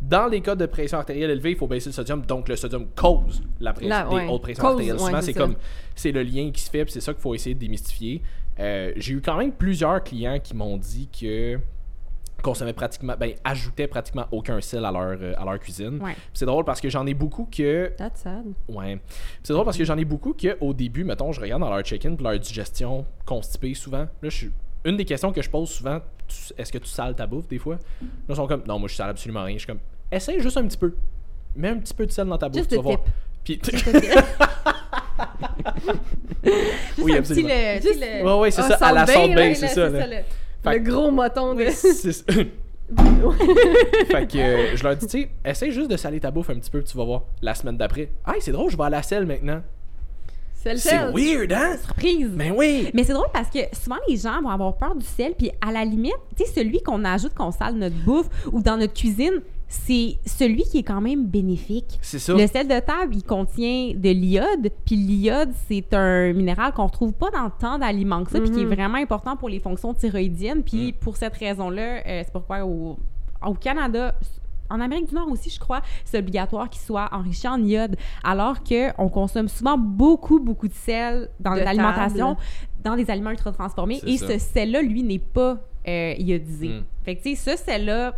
Dans 0.00 0.26
les 0.28 0.40
cas 0.40 0.54
de 0.54 0.66
pression 0.66 0.98
artérielle 0.98 1.30
élevée, 1.30 1.50
il 1.50 1.56
faut 1.56 1.66
baisser 1.66 1.88
le 1.88 1.92
sodium, 1.94 2.24
donc 2.24 2.48
le 2.48 2.54
sodium 2.56 2.86
cause 2.94 3.42
la 3.60 3.72
pression, 3.72 3.88
La- 3.90 4.04
des 4.04 4.14
ouais. 4.14 4.28
hautes 4.28 4.42
pressions 4.42 4.62
Cause, 4.62 4.72
artérielles. 4.72 4.96
ouais, 5.14 5.22
c'est 5.22 5.32
comme 5.34 5.56
c'est 5.94 6.12
le 6.12 6.22
lien 6.22 6.50
qui 6.52 6.60
se 6.62 6.70
fait, 6.70 6.88
c'est 6.88 7.00
ça 7.00 7.12
qu'il 7.12 7.20
faut 7.22 7.34
essayer 7.34 7.54
de 7.54 7.60
démystifier. 7.60 8.22
Euh, 8.60 8.92
J'ai 8.96 9.14
eu 9.14 9.20
quand 9.20 9.36
même 9.36 9.52
plusieurs 9.52 10.02
clients 10.04 10.38
qui 10.42 10.54
m'ont 10.54 10.76
dit 10.76 11.08
que 11.08 11.58
consommaient 12.42 12.72
pratiquement, 12.72 13.14
ben, 13.18 13.32
ajoutaient 13.42 13.88
pratiquement 13.88 14.26
aucun 14.30 14.60
sel 14.60 14.84
à 14.84 14.92
leur, 14.92 15.18
euh, 15.20 15.34
à 15.36 15.44
leur 15.44 15.58
cuisine. 15.58 16.00
Ouais. 16.00 16.14
C'est 16.32 16.46
drôle 16.46 16.64
parce 16.64 16.80
que 16.80 16.88
j'en 16.88 17.04
ai 17.04 17.14
beaucoup 17.14 17.48
que 17.50 17.88
That's 17.96 18.20
sad. 18.20 18.44
Ouais. 18.68 19.00
C'est 19.42 19.52
drôle 19.52 19.64
parce 19.64 19.76
que 19.76 19.84
j'en 19.84 19.98
ai 19.98 20.04
beaucoup 20.04 20.32
que 20.34 20.56
au 20.60 20.72
début, 20.72 21.02
mettons, 21.02 21.32
je 21.32 21.40
regarde 21.40 21.60
dans 21.60 21.70
leur 21.70 21.82
check-in 21.82 22.14
leur 22.20 22.38
digestion 22.38 23.04
constipée 23.26 23.74
souvent. 23.74 24.02
Là, 24.02 24.08
je 24.22 24.28
suis. 24.28 24.50
Une 24.84 24.96
des 24.96 25.04
questions 25.04 25.32
que 25.32 25.42
je 25.42 25.50
pose 25.50 25.68
souvent, 25.68 25.98
est-ce 26.56 26.72
que 26.72 26.78
tu 26.78 26.88
sales 26.88 27.14
ta 27.14 27.26
bouffe 27.26 27.48
des 27.48 27.58
fois? 27.58 27.74
Là, 27.74 28.06
ils 28.30 28.34
sont 28.36 28.46
comme, 28.46 28.62
non, 28.66 28.78
moi 28.78 28.88
je 28.88 28.94
sale 28.94 29.10
absolument 29.10 29.44
rien. 29.44 29.54
Je 29.54 29.60
suis 29.60 29.66
comme, 29.66 29.78
essaye 30.10 30.40
juste 30.40 30.56
un 30.56 30.66
petit 30.66 30.78
peu. 30.78 30.94
Mets 31.56 31.68
un 31.70 31.78
petit 31.78 31.94
peu 31.94 32.06
de 32.06 32.12
sel 32.12 32.26
dans 32.26 32.38
ta 32.38 32.48
bouffe, 32.48 32.58
Juste 32.58 32.70
tu 32.70 32.76
vas 32.76 32.82
voir. 32.82 32.98
tip. 33.44 33.60
Puis, 33.60 33.60
Juste 36.44 36.98
Oui, 36.98 37.12
un 37.14 37.18
absolument. 37.18 37.48
petit, 37.48 37.54
le, 37.56 37.80
tu 37.80 37.82
sais, 37.82 37.92
Juste- 37.92 38.00
le- 38.00 38.24
ouais, 38.26 38.38
ouais, 38.40 38.50
c'est 38.50 38.62
Ah, 38.62 38.76
ça, 38.78 38.86
à 38.88 38.92
la 38.92 39.06
Salt 39.06 39.34
Bae, 39.34 39.48
là, 39.48 39.54
c'est 39.54 39.62
là, 39.62 39.68
ça. 39.68 39.74
c'est 39.74 39.90
là. 39.90 40.00
ça, 40.00 40.06
le- 40.06 40.16
Fait 40.62 40.78
Le 40.78 40.84
que- 40.84 40.90
gros 40.90 41.10
moton 41.10 41.54
de. 41.54 41.64
C'est 41.70 42.12
ça. 42.12 42.24
fait 44.10 44.26
que 44.26 44.38
euh, 44.38 44.76
je 44.76 44.82
leur 44.82 44.96
dis, 44.96 45.06
tu 45.06 45.22
sais, 45.22 45.28
essaye 45.44 45.70
juste 45.72 45.90
de 45.90 45.96
saler 45.96 46.20
ta 46.20 46.30
bouffe 46.30 46.48
un 46.50 46.54
petit 46.58 46.70
peu, 46.70 46.80
puis 46.80 46.90
tu 46.90 46.96
vas 46.96 47.04
voir. 47.04 47.24
La 47.42 47.54
semaine 47.54 47.76
d'après, 47.76 48.10
ah, 48.24 48.32
c'est 48.40 48.50
drôle, 48.52 48.70
je 48.70 48.76
vais 48.76 48.84
à 48.84 48.90
la 48.90 49.02
selle 49.02 49.26
maintenant. 49.26 49.62
C'est 50.76 50.98
weird, 51.12 51.52
hein? 51.52 51.76
surprise. 51.82 52.30
Mais 52.34 52.50
oui! 52.50 52.90
Mais 52.94 53.04
c'est 53.04 53.12
drôle 53.14 53.28
parce 53.32 53.48
que 53.48 53.58
souvent 53.72 53.96
les 54.08 54.16
gens 54.16 54.40
vont 54.42 54.50
avoir 54.50 54.76
peur 54.76 54.94
du 54.94 55.04
sel, 55.06 55.34
puis 55.36 55.50
à 55.66 55.72
la 55.72 55.84
limite, 55.84 56.12
tu 56.36 56.44
sais, 56.44 56.52
celui 56.52 56.82
qu'on 56.82 57.04
ajoute, 57.04 57.34
qu'on 57.34 57.50
sale 57.52 57.74
notre 57.76 57.96
bouffe 58.04 58.28
ou 58.52 58.60
dans 58.60 58.76
notre 58.76 58.94
cuisine, 58.94 59.40
c'est 59.70 60.16
celui 60.24 60.62
qui 60.62 60.78
est 60.78 60.82
quand 60.82 61.00
même 61.02 61.26
bénéfique. 61.26 61.98
C'est 62.00 62.18
ça. 62.18 62.32
Le 62.32 62.46
sel 62.46 62.66
de 62.68 62.78
table, 62.80 63.14
il 63.14 63.22
contient 63.22 63.92
de 63.94 64.08
l'iode, 64.08 64.70
puis 64.86 64.96
l'iode, 64.96 65.50
c'est 65.68 65.92
un 65.92 66.32
minéral 66.32 66.72
qu'on 66.72 66.86
retrouve 66.86 67.12
pas 67.12 67.30
dans 67.30 67.50
tant 67.50 67.78
d'aliments 67.78 68.24
que 68.24 68.30
ça, 68.30 68.40
puis 68.40 68.50
qui 68.50 68.60
est 68.60 68.64
Mhm. 68.64 68.74
vraiment 68.74 68.96
important 68.98 69.36
pour 69.36 69.48
les 69.50 69.60
fonctions 69.60 69.92
thyroïdiennes. 69.92 70.62
Puis 70.62 70.92
Mm. 70.92 70.92
pour 71.00 71.16
cette 71.18 71.34
raison-là, 71.36 71.98
euh, 72.06 72.22
c'est 72.24 72.32
pourquoi 72.32 72.64
au, 72.64 72.96
au 73.46 73.54
Canada, 73.54 74.14
en 74.70 74.80
Amérique 74.80 75.08
du 75.08 75.14
Nord 75.14 75.30
aussi, 75.30 75.50
je 75.50 75.58
crois, 75.58 75.82
c'est 76.04 76.18
obligatoire 76.18 76.68
qu'il 76.68 76.80
soit 76.80 77.08
enrichi 77.12 77.48
en 77.48 77.62
iode, 77.62 77.96
alors 78.24 78.62
que 78.62 78.90
on 78.98 79.08
consomme 79.08 79.48
souvent 79.48 79.78
beaucoup, 79.78 80.40
beaucoup 80.40 80.68
de 80.68 80.74
sel 80.74 81.28
dans 81.40 81.54
De 81.54 81.60
l'alimentation, 81.60 82.34
table. 82.34 82.46
dans 82.84 82.96
des 82.96 83.10
aliments 83.10 83.30
ultra 83.30 83.52
transformés, 83.52 84.00
et 84.06 84.16
ça. 84.16 84.26
ce 84.26 84.38
sel-là, 84.38 84.82
lui, 84.82 85.02
n'est 85.02 85.18
pas 85.18 85.58
euh, 85.86 86.14
iodisé. 86.18 86.68
Mm. 86.68 86.84
Fait 87.04 87.16
que, 87.16 87.22
tu 87.22 87.36
sais, 87.36 87.56
ce 87.56 87.64
sel-là, 87.64 88.14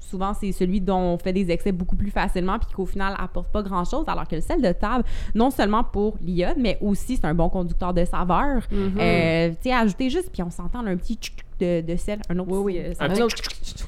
souvent, 0.00 0.34
c'est 0.34 0.52
celui 0.52 0.80
dont 0.80 0.98
on 0.98 1.18
fait 1.18 1.32
des 1.32 1.50
excès 1.50 1.72
beaucoup 1.72 1.96
plus 1.96 2.10
facilement 2.10 2.58
puis 2.58 2.68
qu'au 2.74 2.84
final 2.84 3.14
apporte 3.18 3.48
pas 3.48 3.62
grand-chose, 3.62 4.04
alors 4.06 4.28
que 4.28 4.36
le 4.36 4.42
sel 4.42 4.60
de 4.60 4.72
table, 4.72 5.04
non 5.34 5.50
seulement 5.50 5.84
pour 5.84 6.16
l'iode, 6.20 6.58
mais 6.58 6.78
aussi 6.82 7.16
c'est 7.16 7.24
un 7.24 7.34
bon 7.34 7.48
conducteur 7.48 7.94
de 7.94 8.04
saveur. 8.04 8.62
Euh, 8.72 9.48
tu 9.50 9.56
sais, 9.62 9.72
ajouter 9.72 10.10
juste, 10.10 10.30
puis 10.30 10.42
on 10.42 10.50
s'entend 10.50 10.82
là, 10.82 10.90
un 10.90 10.96
petit 10.96 11.14
tchouc 11.14 11.36
de, 11.62 11.80
de 11.92 11.96
sel, 11.96 12.20
un 12.28 12.38
autre 12.38 12.50
Oui, 12.52 12.78
oui. 12.78 12.94
ça 12.94 13.04
Un 13.04 13.08
petit 13.10 13.22
autre- 13.22 13.36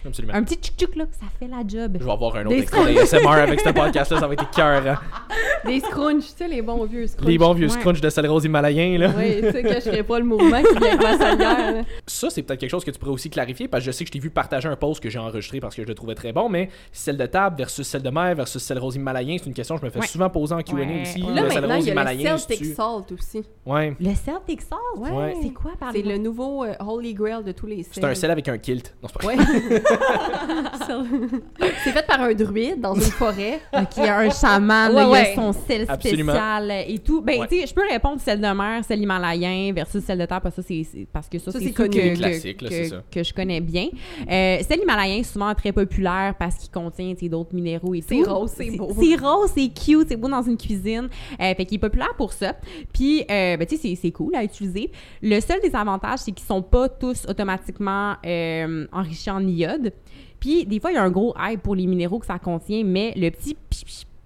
Absolument. 0.07 0.35
un 0.35 0.43
petit 0.43 0.57
tchouc 0.57 0.97
là, 0.97 1.05
ça 1.11 1.27
fait 1.39 1.49
la 1.49 1.63
job. 1.67 1.97
Je 1.99 2.05
vais 2.05 2.11
avoir 2.11 2.37
un 2.37 2.41
autre 2.47 2.51
Des 2.55 2.63
extrait 2.63 2.95
d'ASMR 2.95 3.29
avec 3.29 3.61
ce 3.61 3.71
podcast-là, 3.71 4.21
ça 4.21 4.27
va 4.27 4.33
être 4.35 4.51
cœur. 4.51 5.03
Des 5.67 5.81
scrunchs, 5.81 6.25
tu 6.27 6.33
sais, 6.37 6.49
les 6.49 6.61
bons 6.63 6.85
vieux 6.85 7.07
scrunchs. 7.07 7.27
Les 7.29 7.39
bons 7.39 7.55
vieux 7.55 7.69
Ouais. 7.69 7.73
scrunch 7.81 8.01
de 8.01 8.11
sel 8.11 8.27
rose 8.27 8.45
himalien, 8.45 8.99
là. 8.99 9.11
Oui, 9.17 9.37
tu 9.41 9.51
sais 9.51 9.63
que 9.63 9.75
je 9.75 9.81
ferais 9.81 10.03
pas 10.03 10.19
le 10.19 10.25
mouvement 10.27 10.63
qui 10.63 10.79
vient 10.79 10.97
là. 10.97 11.83
Ça, 12.07 12.29
c'est 12.31 12.43
peut-être 12.43 12.61
quelque 12.61 12.71
chose 12.71 12.85
que 12.85 12.91
tu 12.91 12.99
pourrais 12.99 13.13
aussi 13.13 13.31
clarifier 13.31 13.67
parce 13.69 13.83
que 13.83 13.91
je 13.91 13.97
sais 13.97 14.05
que 14.05 14.09
je 14.09 14.13
t'ai 14.13 14.19
vu 14.19 14.31
partager 14.31 14.69
un 14.69 14.77
post 14.77 15.03
que 15.03 15.09
j'ai 15.09 15.19
enregistré 15.19 15.61
parce 15.61 15.75
que 15.75 15.83
je 15.83 15.89
le 15.89 15.95
trouvais 15.95 16.15
très 16.15 16.33
bon, 16.33 16.49
mais 16.49 16.69
sel 16.93 17.17
de 17.17 17.27
table 17.27 17.57
versus 17.57 17.87
sel 17.87 18.03
de 18.03 18.11
mer 18.11 18.35
versus 18.35 18.63
sel 18.63 18.79
rose 18.79 18.97
himalayen, 18.97 19.37
c'est 19.39 19.47
une 19.47 19.55
question 19.55 19.77
que 19.77 19.81
je 19.81 19.87
me 19.87 19.91
fais 19.91 20.01
Ouais. 20.01 20.07
souvent 20.07 20.29
poser 20.29 20.55
en 20.55 20.61
Q&A 20.63 20.81
Ouais. 20.81 21.03
aussi. 21.03 21.21
Là, 21.23 21.43
le 21.45 21.51
sel 21.51 21.65
rose 21.65 21.73
a 21.73 21.79
le 21.79 21.89
himalayen, 21.89 22.37
Celtic 22.39 22.67
Salt 22.75 23.13
aussi. 23.13 23.43
Ouais. 23.65 23.97
Le 23.99 24.15
Celtic 24.15 24.61
Salt? 24.63 24.99
Ouais. 24.99 25.35
C'est 25.43 25.53
quoi, 25.53 25.73
par 25.81 25.93
C'est 25.93 26.03
le 26.03 26.19
nouveau 26.19 26.65
euh, 26.65 26.75
Holy 26.81 27.15
Grail 27.15 27.43
de 27.43 27.53
tous 27.65 27.71
les 27.71 27.83
sels. 27.83 27.93
C'est 27.95 28.05
un 28.05 28.15
sel 28.15 28.31
avec 28.31 28.49
un 28.49 28.59
kilt. 28.59 28.95
Non, 29.03 29.09
c'est 29.09 29.19
pas 29.21 29.27
Ouais. 29.27 29.37
c'est 31.85 31.93
fait 31.93 32.07
par 32.07 32.21
un 32.21 32.33
druide 32.35 32.81
dans 32.81 32.95
une 32.95 33.01
forêt. 33.03 33.61
OK, 33.73 33.99
un 33.99 34.31
chaman, 34.31 34.91
Ouais, 34.91 34.97
là, 34.97 35.05
il 35.07 35.11
ouais. 35.11 35.33
a 35.33 35.35
son 35.35 35.53
sel 35.53 35.87
Absolument. 35.89 36.33
spécial 36.33 36.71
et 36.89 36.99
tout. 36.99 37.21
Ben, 37.23 37.41
Ouais. 37.41 37.49
tu 37.49 37.61
sais, 37.61 37.67
je 37.67 37.75
peux 37.75 37.87
répondre 37.89 38.21
sel 38.21 38.41
de 38.41 38.47
mer, 38.47 38.85
sel 38.85 39.01
himalayen 39.01 39.73
versus 39.73 40.05
sel 40.05 40.19
de 40.19 40.27
terre, 40.27 40.41
parce 40.41 40.57
que 40.57 40.63
ça, 40.63 40.69
c'est- 40.69 40.85
c'est 40.85 41.07
parce 41.13 41.29
que 41.29 41.39
ça, 41.39 41.53
Ça, 41.53 41.59
c'est 41.59 41.67
c'est 41.67 41.71
ceux 41.71 41.75
connu. 41.85 41.91
que, 41.91 41.97
Les 41.99 42.13
que- 42.13 42.19
classiques, 42.19 42.63
là, 42.63 42.69
que- 42.69 42.75
c'est 42.75 42.85
ça. 42.89 43.03
que 43.11 43.23
je 43.23 43.35
connais 43.35 43.61
bien. 43.61 43.89
Euh, 44.31 44.59
sel 44.63 44.81
himalayen, 44.83 45.23
souvent 45.23 45.55
très 45.55 45.73
populaire 45.73 46.35
parce 46.39 46.57
qu'il 46.57 46.71
contient, 46.71 47.13
d'autres 47.25 47.55
minéraux 47.55 47.95
et 47.95 48.03
C'est 48.07 48.23
tout. 48.23 48.35
rose, 48.35 48.53
c'est 48.55 48.71
beau. 48.77 48.91
C'est 49.01 49.17
rose, 49.17 49.51
c'est 49.55 49.69
cute, 49.69 50.09
c'est 50.09 50.17
beau 50.17 50.29
dans 50.29 50.43
une 50.43 50.59
cuisine. 50.59 51.09
Euh, 51.41 51.55
fait 51.55 51.65
qu'il 51.65 51.77
est 51.77 51.79
populaire 51.79 52.13
pour 52.19 52.33
ça. 52.35 52.55
Puis, 52.93 53.23
euh, 53.23 53.57
ben, 53.57 53.67
tu 53.67 53.77
sais, 53.77 53.83
c'est- 53.83 53.95
c'est 53.95 54.11
cool 54.11 54.35
à 54.35 54.45
utiliser. 54.45 54.91
Le 55.23 55.41
seul 55.41 55.61
désavantage, 55.63 56.19
c'est 56.21 56.33
qu'ils 56.33 56.47
sont 56.47 56.61
pas 56.63 56.89
tous 56.89 57.25
automatiquement 57.45 58.17
euh, 58.25 58.87
enrichis 58.93 59.31
en 59.31 59.47
iode. 59.47 59.93
Puis, 60.41 60.67
des 60.67 60.81
fois, 60.81 60.91
il 60.91 60.95
y 60.95 60.99
a 60.99 61.03
un 61.03 61.11
gros 61.11 61.35
hype 61.39 61.63
pour 61.63 61.75
les 61.75 61.87
minéraux 61.87 62.19
que 62.19 62.27
ça 62.27 62.39
contient, 62.39 62.83
mais 62.85 63.13
le 63.17 63.31
petit 63.31 63.57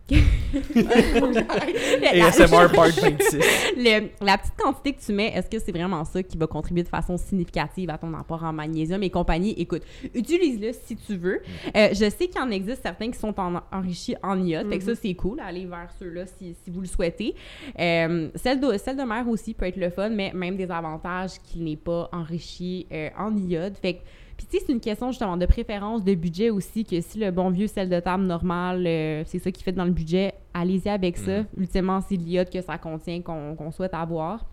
ASMR 2.12 2.68
part 2.74 2.88
26. 2.88 3.38
le- 3.76 4.08
la 4.24 4.38
petite 4.38 4.54
quantité 4.58 4.92
que 4.94 5.00
tu 5.04 5.12
mets, 5.12 5.32
est-ce 5.34 5.48
que 5.50 5.58
c'est 5.58 5.72
vraiment 5.72 6.04
ça 6.04 6.22
qui 6.22 6.36
va 6.38 6.46
contribuer 6.46 6.82
de 6.82 6.88
façon 6.88 7.16
significative 7.16 7.90
à 7.90 7.98
ton 7.98 8.12
apport 8.14 8.42
en 8.44 8.52
magnésium 8.52 9.02
et 9.02 9.10
compagnie? 9.10 9.54
Écoute, 9.58 9.82
utilise-le 10.14 10.72
si 10.72 10.96
tu 10.96 11.16
veux. 11.16 11.40
Euh, 11.76 11.88
je 11.92 12.08
sais 12.10 12.28
qu'il 12.28 12.40
en 12.40 12.50
existe 12.50 12.82
certains 12.82 13.10
qui 13.10 13.18
sont 13.18 13.38
en- 13.38 13.60
enrichis 13.72 14.16
en 14.22 14.42
iode, 14.42 14.68
fait 14.70 14.78
que 14.78 14.84
ça, 14.84 14.94
c'est 14.94 15.14
cool. 15.14 15.40
Allez 15.40 15.66
vers 15.66 15.88
ceux-là 15.98 16.24
si, 16.26 16.54
si 16.64 16.70
vous 16.70 16.80
le 16.80 16.86
souhaitez. 16.86 17.34
Euh, 17.78 18.28
celle, 18.34 18.60
de, 18.60 18.76
celle 18.78 18.96
de 18.96 19.02
mer 19.02 19.28
aussi 19.28 19.54
peut 19.54 19.66
être 19.66 19.76
le 19.76 19.90
fun, 19.90 20.08
mais 20.10 20.32
même 20.34 20.56
des 20.56 20.70
avantages 20.70 21.32
qu'il 21.44 21.64
n'est 21.64 21.76
pas 21.76 22.08
enrichi 22.12 22.86
euh, 22.92 23.08
en 23.18 23.36
iode. 23.36 23.76
Fait 23.76 23.94
que 23.94 23.98
puis 24.38 24.46
tu 24.46 24.56
sais, 24.56 24.64
c'est 24.64 24.72
une 24.72 24.80
question 24.80 25.10
justement 25.10 25.36
de 25.36 25.46
préférence, 25.46 26.04
de 26.04 26.14
budget 26.14 26.50
aussi, 26.50 26.84
que 26.84 27.00
si 27.00 27.18
le 27.18 27.32
bon 27.32 27.50
vieux 27.50 27.66
sel 27.66 27.90
de 27.90 27.98
table 27.98 28.22
normal, 28.22 28.84
euh, 28.86 29.24
c'est 29.26 29.40
ça 29.40 29.50
qui 29.50 29.64
fait 29.64 29.72
dans 29.72 29.84
le 29.84 29.90
budget, 29.90 30.32
allez-y 30.54 30.88
avec 30.88 31.16
ça. 31.16 31.42
Ultimement, 31.56 32.00
c'est 32.00 32.14
l'iode 32.14 32.48
que 32.48 32.60
ça 32.60 32.78
contient 32.78 33.20
qu'on 33.20 33.56
qu'on 33.56 33.72
souhaite 33.72 33.94
avoir. 33.94 34.46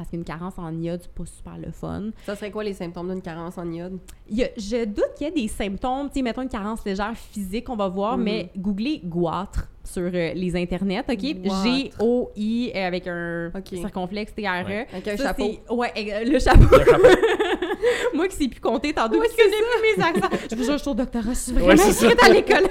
Parce 0.00 0.08
qu'une 0.12 0.24
carence 0.24 0.54
en 0.56 0.74
iode, 0.80 1.00
c'est 1.02 1.12
pas 1.12 1.26
super 1.26 1.58
le 1.58 1.70
fun. 1.70 2.04
Ça 2.24 2.34
serait 2.34 2.50
quoi 2.50 2.64
les 2.64 2.72
symptômes 2.72 3.10
d'une 3.12 3.20
carence 3.20 3.58
en 3.58 3.70
iode? 3.70 3.98
Il 4.30 4.38
y 4.38 4.44
a- 4.44 4.48
je 4.56 4.86
doute 4.86 5.12
qu'il 5.14 5.26
y 5.26 5.30
ait 5.30 5.42
des 5.42 5.46
symptômes, 5.48 6.08
tu 6.08 6.14
sais, 6.14 6.22
mettons 6.22 6.40
une 6.40 6.48
carence 6.48 6.82
légère 6.86 7.12
physique, 7.14 7.68
on 7.68 7.76
va 7.76 7.86
voir, 7.88 8.16
Mhm. 8.16 8.24
mais 8.24 8.48
googlez 8.56 9.02
goitre 9.04 9.68
sur 9.84 10.00
euh, 10.04 10.32
les 10.32 10.56
internets, 10.56 11.00
OK? 11.06 11.34
Goitre. 11.42 11.64
G-O-I 11.64 12.72
euh, 12.74 12.86
avec 12.86 13.06
un 13.08 13.50
Ok. 13.54 13.68
circonflexe 13.78 14.34
T-R-E. 14.34 14.66
Ouais. 14.66 14.86
Avec 14.90 15.08
un 15.08 15.16
Ça, 15.18 15.24
chapeau. 15.24 15.50
c'est- 15.68 15.74
Ouais, 15.74 15.92
ex- 15.94 16.30
le 16.30 16.38
chapeau. 16.38 16.78
Le 16.78 16.84
chapeau. 16.86 17.04
Moi 18.14 18.28
qui 18.28 18.36
sais 18.36 18.48
plus 18.48 18.60
compter 18.60 18.94
tantôt, 18.94 19.18
Ouais, 19.18 19.26
parce 19.26 19.34
que 19.34 19.42
je 19.42 19.50
connais 19.50 19.56
plus 19.66 19.98
mes 19.98 20.02
accents. 20.28 20.46
Je 20.50 20.56
vous 20.56 20.64
jure, 20.64 20.72
je 20.78 20.82
suis 20.82 20.90
au 20.90 20.94
doctorat, 20.94 21.30
je 21.34 21.38
suis 21.38 21.52
vraiment 21.52 21.66
Ouais, 21.68 21.80
inscrite 21.80 22.22
à 22.24 22.28
l'école. 22.30 22.68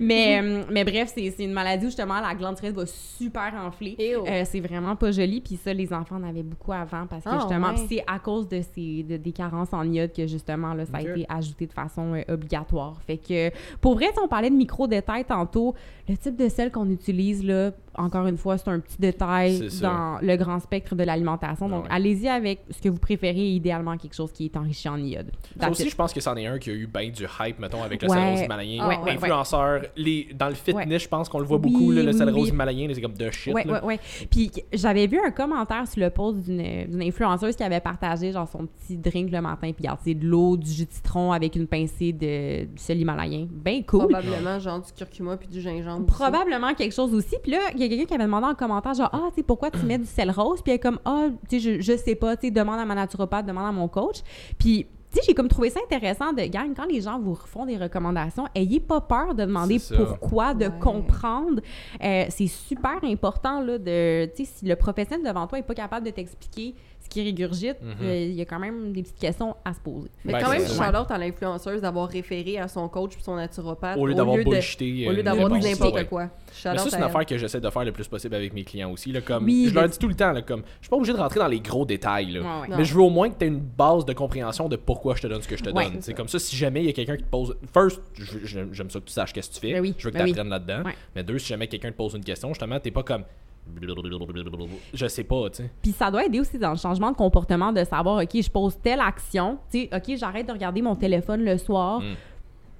mais, 0.00 0.40
euh, 0.42 0.64
mais 0.70 0.84
bref, 0.84 1.12
c'est 1.14 1.30
c'est 1.36 1.44
une 1.44 1.52
maladie 1.52 1.86
où 1.86 1.88
justement 1.88 2.20
la 2.20 2.34
glande 2.34 2.56
thyroïde 2.56 2.76
va 2.76 2.86
super 2.86 3.52
enfler. 3.64 3.96
Oh. 4.18 4.24
Euh, 4.26 4.42
c'est 4.44 4.60
vraiment 4.60 4.96
pas 4.96 5.10
joli. 5.10 5.40
Puis 5.40 5.56
ça, 5.56 5.72
les 5.72 5.92
enfants 5.92 6.16
en 6.16 6.22
avaient 6.22 6.42
beaucoup 6.42 6.72
avant 6.72 7.06
parce 7.06 7.24
que 7.24 7.30
Ah, 7.30 7.38
justement, 7.40 7.68
ouais. 7.70 7.86
c'est 7.88 8.04
à 8.06 8.18
cause 8.18 8.48
de 8.48 8.60
ces 8.74 9.02
de- 9.02 9.16
des 9.16 9.32
carences 9.32 9.72
en 9.72 9.82
iode 9.90 10.12
que 10.12 10.26
justement 10.26 10.74
là, 10.74 10.84
ça 10.86 10.98
a 10.98 11.02
été 11.02 11.26
ajouté 11.28 11.66
de 11.66 11.72
façon 11.72 12.14
euh, 12.14 12.22
obligatoire. 12.32 13.00
Fait 13.06 13.16
que 13.18 13.50
pour 13.80 13.94
vrai, 13.94 14.06
si 14.12 14.18
on 14.22 14.28
parlait 14.28 14.50
de 14.50 14.56
micro-détails 14.56 15.24
tantôt, 15.24 15.74
le 16.08 16.16
type 16.16 16.36
de 16.36 16.48
sel 16.48 16.70
qu'on 16.70 16.88
utilise 16.90 17.44
là, 17.44 17.72
encore 17.96 18.26
une 18.26 18.36
fois, 18.36 18.58
c'est 18.58 18.68
un 18.68 18.80
petit 18.80 18.96
détail 18.98 19.68
dans 19.82 20.18
le 20.20 20.36
grand 20.36 20.60
spectre 20.60 20.94
de 20.94 21.04
l'alimentation. 21.04 21.68
Donc, 21.68 21.84
Ouais. 21.84 21.90
allez-y 21.92 22.28
avec 22.28 22.60
ce 22.70 22.80
que 22.80 22.88
vous 22.88 22.98
préférez, 22.98 23.48
idéalement 23.50 23.96
quelque 23.96 24.14
chose 24.14 24.32
qui 24.32 24.46
est 24.46 24.56
enrichi 24.56 24.88
en 24.88 24.96
iode. 24.98 25.30
Ça 25.60 25.70
aussi, 25.70 25.82
it. 25.84 25.90
je 25.90 25.96
pense 25.96 26.12
que 26.12 26.20
c'en 26.20 26.36
est 26.36 26.46
un 26.46 26.58
qui 26.58 26.70
a 26.70 26.72
eu 26.74 26.86
bien 26.86 27.08
du 27.10 27.24
hype, 27.40 27.58
mettons, 27.58 27.82
avec 27.82 28.02
le 28.02 28.08
Ouais. 28.08 28.16
sel 28.16 28.30
rose 28.30 28.40
himalayen. 28.40 28.82
Ah, 28.84 28.88
ouais, 28.88 28.98
ouais, 28.98 29.10
Influenceurs, 29.12 29.82
les, 29.96 30.28
dans 30.34 30.48
le 30.48 30.54
fitness, 30.54 30.88
Ouais. 30.88 30.98
je 30.98 31.08
pense 31.08 31.28
qu'on 31.28 31.38
le 31.38 31.44
voit 31.46 31.58
Oui, 31.58 31.70
beaucoup, 31.72 31.90
là, 31.90 32.02
le 32.02 32.12
oui, 32.12 32.18
sel 32.18 32.28
oui. 32.28 32.32
rose 32.34 32.48
himalayen, 32.48 32.88
là, 32.88 32.94
c'est 32.94 33.00
comme 33.00 33.14
de 33.14 33.30
shit. 33.30 33.52
Ouais, 33.54 33.64
là. 33.64 33.74
ouais, 33.84 33.94
ouais. 33.94 34.00
Puis 34.30 34.50
j'avais 34.72 35.06
vu 35.06 35.20
un 35.24 35.30
commentaire 35.30 35.86
sur 35.88 36.00
le 36.02 36.10
post 36.10 36.38
d'une 36.44 36.64
d'une 36.88 37.02
influenceuse 37.02 37.56
qui 37.56 37.62
avait 37.62 37.80
partagé 37.80 38.32
genre 38.32 38.48
son 38.48 38.66
petit 38.66 38.96
drink 38.96 39.30
le 39.30 39.40
matin. 39.40 39.70
Puis 39.72 39.86
c'est 40.04 40.14
de 40.14 40.26
l'eau, 40.26 40.56
du 40.56 40.70
jus 40.70 40.84
de 40.86 40.90
citron 40.92 41.32
avec 41.32 41.56
une 41.56 41.66
pincée 41.66 42.12
de 42.12 42.64
du 42.64 42.78
sel 42.82 43.00
himalayen. 43.00 43.46
Ben 43.50 43.82
cool. 43.84 44.08
Probablement 44.08 44.58
genre 44.58 44.80
du 44.80 44.92
curcuma 44.92 45.36
puis 45.36 45.48
du 45.48 45.60
gingembre. 45.60 46.06
aussi. 46.06 46.14
Probablement 46.14 46.74
quelque 46.74 46.92
chose 46.94 47.12
aussi. 47.14 47.36
Puis 47.42 47.52
là, 47.52 47.58
il 47.76 47.82
y 47.84 47.94
a 47.94 47.96
quelqu'un 47.96 48.04
qui 48.08 48.14
avait 48.14 48.24
demandé 48.24 48.46
en 48.46 48.54
commentaire, 48.54 48.94
genre, 48.94 49.10
ah, 49.12 49.28
tu 49.30 49.36
sais, 49.36 49.42
pourquoi 49.42 49.70
tu 49.70 49.84
mets 49.86 49.98
du 49.98 50.06
sel 50.06 50.30
rose? 50.30 50.62
Puis 50.62 50.72
elle 50.72 50.76
est 50.76 50.80
comme, 50.80 50.98
ah, 51.04 51.26
tu 51.48 51.60
sais, 51.60 51.76
je, 51.76 51.80
je 51.80 51.96
sais 51.96 52.14
pas, 52.14 52.36
tu 52.36 52.46
sais, 52.46 52.50
demande 52.50 52.78
à 52.80 52.84
ma 52.84 52.94
naturopathe, 52.94 53.46
demande 53.46 53.66
à 53.66 53.72
mon 53.72 53.88
coach. 53.88 54.18
Puis, 54.58 54.86
tu 55.12 55.20
sais, 55.20 55.26
j'ai 55.28 55.34
comme 55.34 55.46
trouvé 55.46 55.70
ça 55.70 55.78
intéressant 55.84 56.32
de, 56.32 56.42
gang, 56.42 56.72
quand 56.74 56.86
les 56.86 57.00
gens 57.00 57.20
vous 57.20 57.36
font 57.36 57.66
des 57.66 57.76
recommandations, 57.76 58.46
ayez 58.54 58.80
pas 58.80 59.00
peur 59.00 59.34
de 59.34 59.44
demander 59.44 59.78
pourquoi, 59.96 60.54
de 60.54 60.64
Ouais. 60.64 60.72
comprendre. 60.80 61.60
Euh, 62.02 62.24
c'est 62.30 62.48
super 62.48 62.98
important, 63.04 63.60
là, 63.60 63.78
de, 63.78 64.26
tu 64.34 64.44
sais, 64.44 64.50
si 64.56 64.64
le 64.66 64.74
professionnel 64.74 65.24
devant 65.24 65.46
toi 65.46 65.58
est 65.60 65.62
pas 65.62 65.74
capable 65.74 66.04
de 66.06 66.10
t'expliquer 66.10 66.74
qui 67.14 67.22
régurgite, 67.22 67.76
Mhm. 67.80 67.94
euh, 68.02 68.16
il 68.26 68.34
y 68.34 68.40
a 68.40 68.44
quand 68.44 68.58
même 68.58 68.92
des 68.92 69.02
petites 69.02 69.18
questions 69.18 69.54
à 69.64 69.72
se 69.72 69.80
poser. 69.80 70.08
Mais 70.24 70.32
Ben, 70.32 70.42
quand 70.42 70.50
même, 70.50 70.66
shout-out 70.66 71.10
à 71.10 71.18
l'influenceuse 71.18 71.80
d'avoir 71.80 72.08
référé 72.08 72.58
à 72.58 72.66
son 72.68 72.88
coach 72.88 73.12
puis 73.14 73.22
son 73.22 73.36
naturopathe 73.36 73.96
Au 73.96 74.06
lieu 74.06 74.14
d'avoir 74.14 74.36
bullshité. 74.36 75.06
au 75.08 75.12
lieu 75.12 75.20
euh, 75.20 75.22
d'avoir 75.22 75.48
dit 75.50 75.60
n'importe 75.60 76.04
quoi. 76.08 76.24
Mais 76.24 76.30
ça, 76.52 76.76
c'est 76.78 76.88
une 76.90 76.94
elle. 76.96 77.02
affaire 77.04 77.24
que 77.26 77.38
j'essaie 77.38 77.60
de 77.60 77.70
faire 77.70 77.84
le 77.84 77.92
plus 77.92 78.08
possible 78.08 78.34
avec 78.34 78.52
mes 78.52 78.64
clients 78.64 78.90
aussi. 78.90 79.12
Là, 79.12 79.20
comme, 79.20 79.44
Oui, 79.44 79.66
je 79.68 79.74
leur 79.74 79.84
le- 79.84 79.88
dis 79.90 79.98
tout 79.98 80.08
le 80.08 80.14
temps, 80.14 80.32
là, 80.32 80.42
comme, 80.42 80.62
je 80.80 80.86
suis 80.86 80.90
pas 80.90 80.96
obligé 80.96 81.12
de 81.12 81.18
rentrer 81.18 81.38
dans 81.40 81.46
les 81.48 81.60
gros 81.60 81.84
détails. 81.84 82.32
Là. 82.32 82.40
Ouais, 82.40 82.46
ouais. 82.62 82.68
Non. 82.68 82.76
Mais 82.78 82.84
je 82.84 82.94
veux 82.94 83.02
au 83.02 83.10
moins 83.10 83.30
que 83.30 83.38
tu 83.38 83.44
aies 83.44 83.48
une 83.48 83.60
base 83.60 84.04
de 84.04 84.12
compréhension 84.12 84.68
de 84.68 84.76
pourquoi 84.76 85.14
je 85.14 85.22
te 85.22 85.26
donne 85.28 85.40
ce 85.42 85.48
que 85.48 85.56
je 85.56 85.62
te 85.62 85.70
Ouais. 85.70 85.84
donne. 85.90 86.02
C'est 86.02 86.14
comme 86.14 86.28
ça, 86.28 86.38
si 86.38 86.56
jamais 86.56 86.80
il 86.80 86.86
y 86.86 86.90
a 86.90 86.92
quelqu'un 86.92 87.16
qui 87.16 87.22
te 87.24 87.30
pose. 87.30 87.56
First, 87.72 88.00
j'aime 88.44 88.90
ça 88.90 88.98
que 89.00 89.04
tu 89.04 89.12
saches 89.12 89.32
qu'est-ce 89.32 89.50
que 89.50 89.54
tu 89.54 89.60
fais. 89.60 89.72
Ben 89.74 89.80
oui, 89.80 89.94
Je 89.96 90.04
veux 90.04 90.10
que 90.10 90.14
ben 90.18 90.24
tu 90.24 90.24
oui. 90.26 90.30
apprennes 90.32 90.48
là-dedans. 90.50 90.82
Mais 91.14 91.22
deux, 91.22 91.38
si 91.38 91.48
jamais 91.48 91.66
quelqu'un 91.68 91.90
te 91.92 91.96
pose 91.96 92.14
une 92.14 92.24
question, 92.24 92.48
justement, 92.48 92.80
t'es 92.80 92.90
pas 92.90 93.02
comme. 93.02 93.24
Je 94.92 95.06
sais 95.06 95.24
pas, 95.24 95.50
tu 95.50 95.62
sais. 95.62 95.70
Puis 95.82 95.92
ça 95.92 96.10
doit 96.10 96.24
aider 96.24 96.40
aussi 96.40 96.58
dans 96.58 96.70
le 96.70 96.76
changement 96.76 97.10
de 97.10 97.16
comportement 97.16 97.72
de 97.72 97.84
savoir, 97.84 98.22
OK, 98.22 98.30
je 98.34 98.50
pose 98.50 98.78
telle 98.82 99.00
action, 99.00 99.58
tu 99.70 99.80
sais, 99.80 99.90
OK, 99.94 100.16
j'arrête 100.16 100.46
de 100.46 100.52
regarder 100.52 100.82
mon 100.82 100.94
téléphone 100.94 101.44
le 101.44 101.58
soir. 101.58 102.00
Mm. 102.00 102.14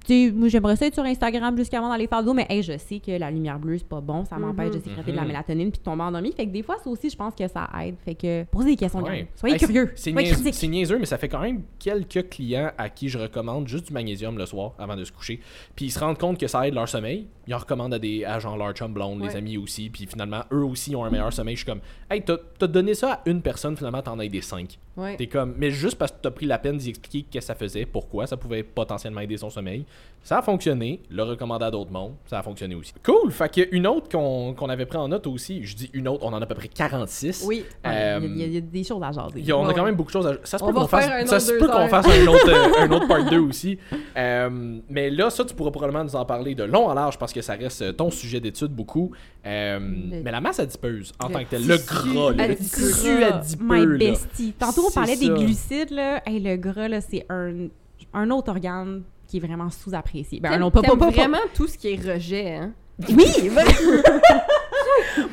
Tu 0.07 0.27
sais, 0.27 0.31
moi, 0.31 0.47
j'aimerais 0.49 0.75
ça 0.75 0.85
être 0.85 0.93
sur 0.93 1.03
Instagram 1.03 1.57
jusqu'avant 1.57 1.89
d'aller 1.89 2.05
faire 2.07 2.21
de 2.21 2.27
l'eau, 2.27 2.33
mais 2.33 2.45
hey, 2.49 2.61
je 2.61 2.77
sais 2.77 2.99
que 2.99 3.11
la 3.17 3.31
lumière 3.31 3.57
bleue, 3.57 3.77
c'est 3.79 3.87
pas 3.87 4.01
bon, 4.01 4.23
ça 4.25 4.37
m'empêche 4.37 4.71
de 4.75 4.79
sécréter 4.79 5.11
de 5.11 5.15
la 5.15 5.23
Mhm. 5.23 5.27
mélatonine 5.29 5.71
puis 5.71 5.79
de 5.79 5.83
tomber 5.83 6.03
endormi. 6.03 6.31
Fait 6.31 6.45
que 6.45 6.51
des 6.51 6.61
fois, 6.61 6.75
ça 6.83 6.89
aussi, 6.89 7.09
je 7.09 7.15
pense 7.15 7.33
que 7.33 7.47
ça 7.47 7.67
aide. 7.83 7.95
Fait 8.05 8.13
que 8.13 8.43
posez 8.45 8.71
des 8.71 8.75
questions, 8.75 9.01
Ouais. 9.01 9.27
Soyez 9.35 9.55
Hey, 9.55 9.59
curieux. 9.59 9.91
C'est 9.95 10.11
niaiseux, 10.11 10.67
niaiseux, 10.67 10.99
mais 10.99 11.05
ça 11.05 11.17
fait 11.17 11.27
quand 11.29 11.39
même 11.41 11.63
quelques 11.79 12.29
clients 12.29 12.71
à 12.77 12.89
qui 12.89 13.09
je 13.09 13.17
recommande 13.17 13.67
juste 13.67 13.87
du 13.87 13.93
magnésium 13.93 14.37
le 14.37 14.45
soir 14.45 14.73
avant 14.77 14.95
de 14.95 15.03
se 15.03 15.11
coucher. 15.11 15.39
Puis 15.75 15.85
ils 15.85 15.91
se 15.91 15.99
rendent 15.99 16.19
compte 16.19 16.39
que 16.39 16.47
ça 16.47 16.67
aide 16.67 16.75
leur 16.75 16.87
sommeil. 16.87 17.27
Ils 17.47 17.55
en 17.55 17.57
recommandent 17.59 17.93
à 17.93 17.99
des 17.99 18.25
à 18.25 18.37
genre 18.39 18.57
leur 18.57 18.73
chum 18.73 18.93
blonde, 18.93 19.21
les 19.21 19.29
Ouais. 19.29 19.35
amis 19.37 19.57
aussi. 19.57 19.89
Puis 19.89 20.05
finalement, 20.05 20.41
eux 20.51 20.63
aussi 20.63 20.95
ont 20.95 21.03
un 21.03 21.09
meilleur 21.09 21.33
sommeil. 21.33 21.55
Je 21.55 21.61
suis 21.61 21.65
comme, 21.71 21.81
hey, 22.11 22.21
t'as 22.23 22.37
t'as 22.59 22.67
donné 22.67 22.93
ça 22.93 23.13
à 23.13 23.21
une 23.29 23.41
personne, 23.41 23.75
finalement, 23.75 24.01
t'en 24.03 24.19
as 24.19 24.25
aidé 24.25 24.41
cinq. 24.41 24.77
Ouais. 24.97 25.17
T'es 25.17 25.27
comme, 25.27 25.55
mais 25.57 25.71
juste 25.71 25.97
parce 25.97 26.11
que 26.11 26.17
t'as 26.21 26.31
pris 26.31 26.45
la 26.45 26.57
peine 26.57 26.77
d'y 26.77 26.89
expliquer 26.89 27.23
qu'est-ce 27.29 27.47
que 27.47 27.53
ça 27.53 27.55
faisait, 27.55 27.85
pourquoi 27.85 28.27
ça 28.27 28.37
pouvait 28.37 28.63
potentiellement 28.63 29.21
aider 29.21 29.37
son 29.37 29.49
sommeil. 29.49 29.85
Ça 30.25 30.39
a 30.39 30.41
fonctionné, 30.41 31.01
le 31.11 31.21
recommander 31.21 31.65
à 31.65 31.69
d'autres 31.71 31.91
mondes, 31.91 32.13
ça 32.25 32.39
a 32.39 32.41
fonctionné 32.41 32.73
aussi. 32.73 32.91
Cool! 33.05 33.31
Fait 33.31 33.47
qu'il 33.47 33.63
y 33.63 33.67
a 33.67 33.69
une 33.75 33.85
autre 33.85 34.09
qu'on 34.09 34.55
qu'on 34.55 34.69
avait 34.69 34.87
pris 34.87 34.97
en 34.97 35.07
note 35.07 35.27
aussi, 35.27 35.63
je 35.63 35.75
dis 35.75 35.91
une 35.93 36.07
autre, 36.07 36.25
on 36.25 36.33
en 36.33 36.39
a 36.41 36.43
à 36.43 36.45
peu 36.47 36.55
près 36.55 36.67
46. 36.67 37.43
Oui. 37.47 37.63
Euh, 37.85 38.19
il, 38.23 38.37
y 38.39 38.41
a, 38.43 38.45
il 38.47 38.53
y 38.55 38.57
a 38.57 38.61
des 38.61 38.83
choses 38.83 39.03
à 39.03 39.11
jaser. 39.11 39.37
Il 39.37 39.45
y 39.45 39.51
a- 39.51 39.57
on 39.57 39.63
a 39.65 39.67
Ouais. 39.67 39.73
quand 39.75 39.85
même 39.85 39.93
beaucoup 39.95 40.09
de 40.09 40.13
choses 40.13 40.25
à. 40.25 40.33
Ça 40.43 40.57
se 40.57 40.63
On 40.63 40.67
peut 40.69 40.73
va 40.73 40.81
qu'on 40.81 40.87
fasse, 40.87 41.05
faire 41.05 41.13
un 41.23 41.25
ça 41.27 41.35
autre 41.35 41.45
se 41.45 41.51
deux 41.51 41.59
peut 41.59 41.67
qu'on 41.67 41.87
fasse 41.87 42.07
un 42.07 42.27
autre, 42.27 42.49
euh, 42.49 42.85
un 42.87 42.91
autre 42.91 43.07
part 43.07 43.29
2 43.29 43.37
aussi. 43.37 43.77
Euh, 44.17 44.79
mais 44.89 45.11
là, 45.11 45.29
ça, 45.29 45.45
tu 45.45 45.53
pourras 45.53 45.69
probablement 45.69 46.03
nous 46.03 46.15
en 46.15 46.25
parler 46.25 46.55
de 46.55 46.63
long 46.63 46.87
en 46.87 46.93
large 46.95 47.19
parce 47.19 47.31
que 47.31 47.43
ça 47.43 47.53
reste 47.53 47.83
euh, 47.83 47.91
ton 47.91 48.09
sujet 48.09 48.39
d'étude 48.39 48.71
beaucoup. 48.71 49.11
Euh, 49.45 49.77
Le- 49.79 50.23
Mais 50.23 50.31
la 50.31 50.41
masse 50.41 50.59
adipeuse 50.59 51.13
en 51.23 51.27
le 51.27 51.33
tant 51.33 51.43
que 51.43 51.49
tel, 51.51 51.67
le 51.67 51.77
gras, 51.77 52.31
là, 52.33 52.47
le 52.47 52.55
tissu 52.55 53.23
adipeux. 53.23 53.63
My 53.63 53.97
bestie. 53.99 54.53
Tantôt, 54.57 54.87
on 54.87 54.91
parlait 54.91 55.17
des 55.17 55.29
glucides, 55.29 55.91
là. 55.91 56.23
Hey, 56.25 56.39
le 56.39 56.55
gras, 56.55 56.87
là, 56.87 56.99
c'est 56.99 57.27
un, 57.29 57.67
un 58.13 58.31
autre 58.31 58.49
organe 58.49 59.03
qui 59.35 59.43
est 59.43 59.47
vraiment 59.47 59.69
sous-apprécié. 59.69 60.39
Ben, 60.39 60.57
non, 60.57 60.71
pas, 60.71 60.81
pas, 60.81 60.89
t'aimes 60.89 60.99
pas, 60.99 61.05
pas- 61.07 61.11
vraiment 61.11 61.37
tout 61.53 61.67
ce 61.67 61.77
qui 61.77 61.89
est 61.93 62.13
rejet, 62.13 62.55
hein? 62.55 62.71
Oui! 63.09 63.25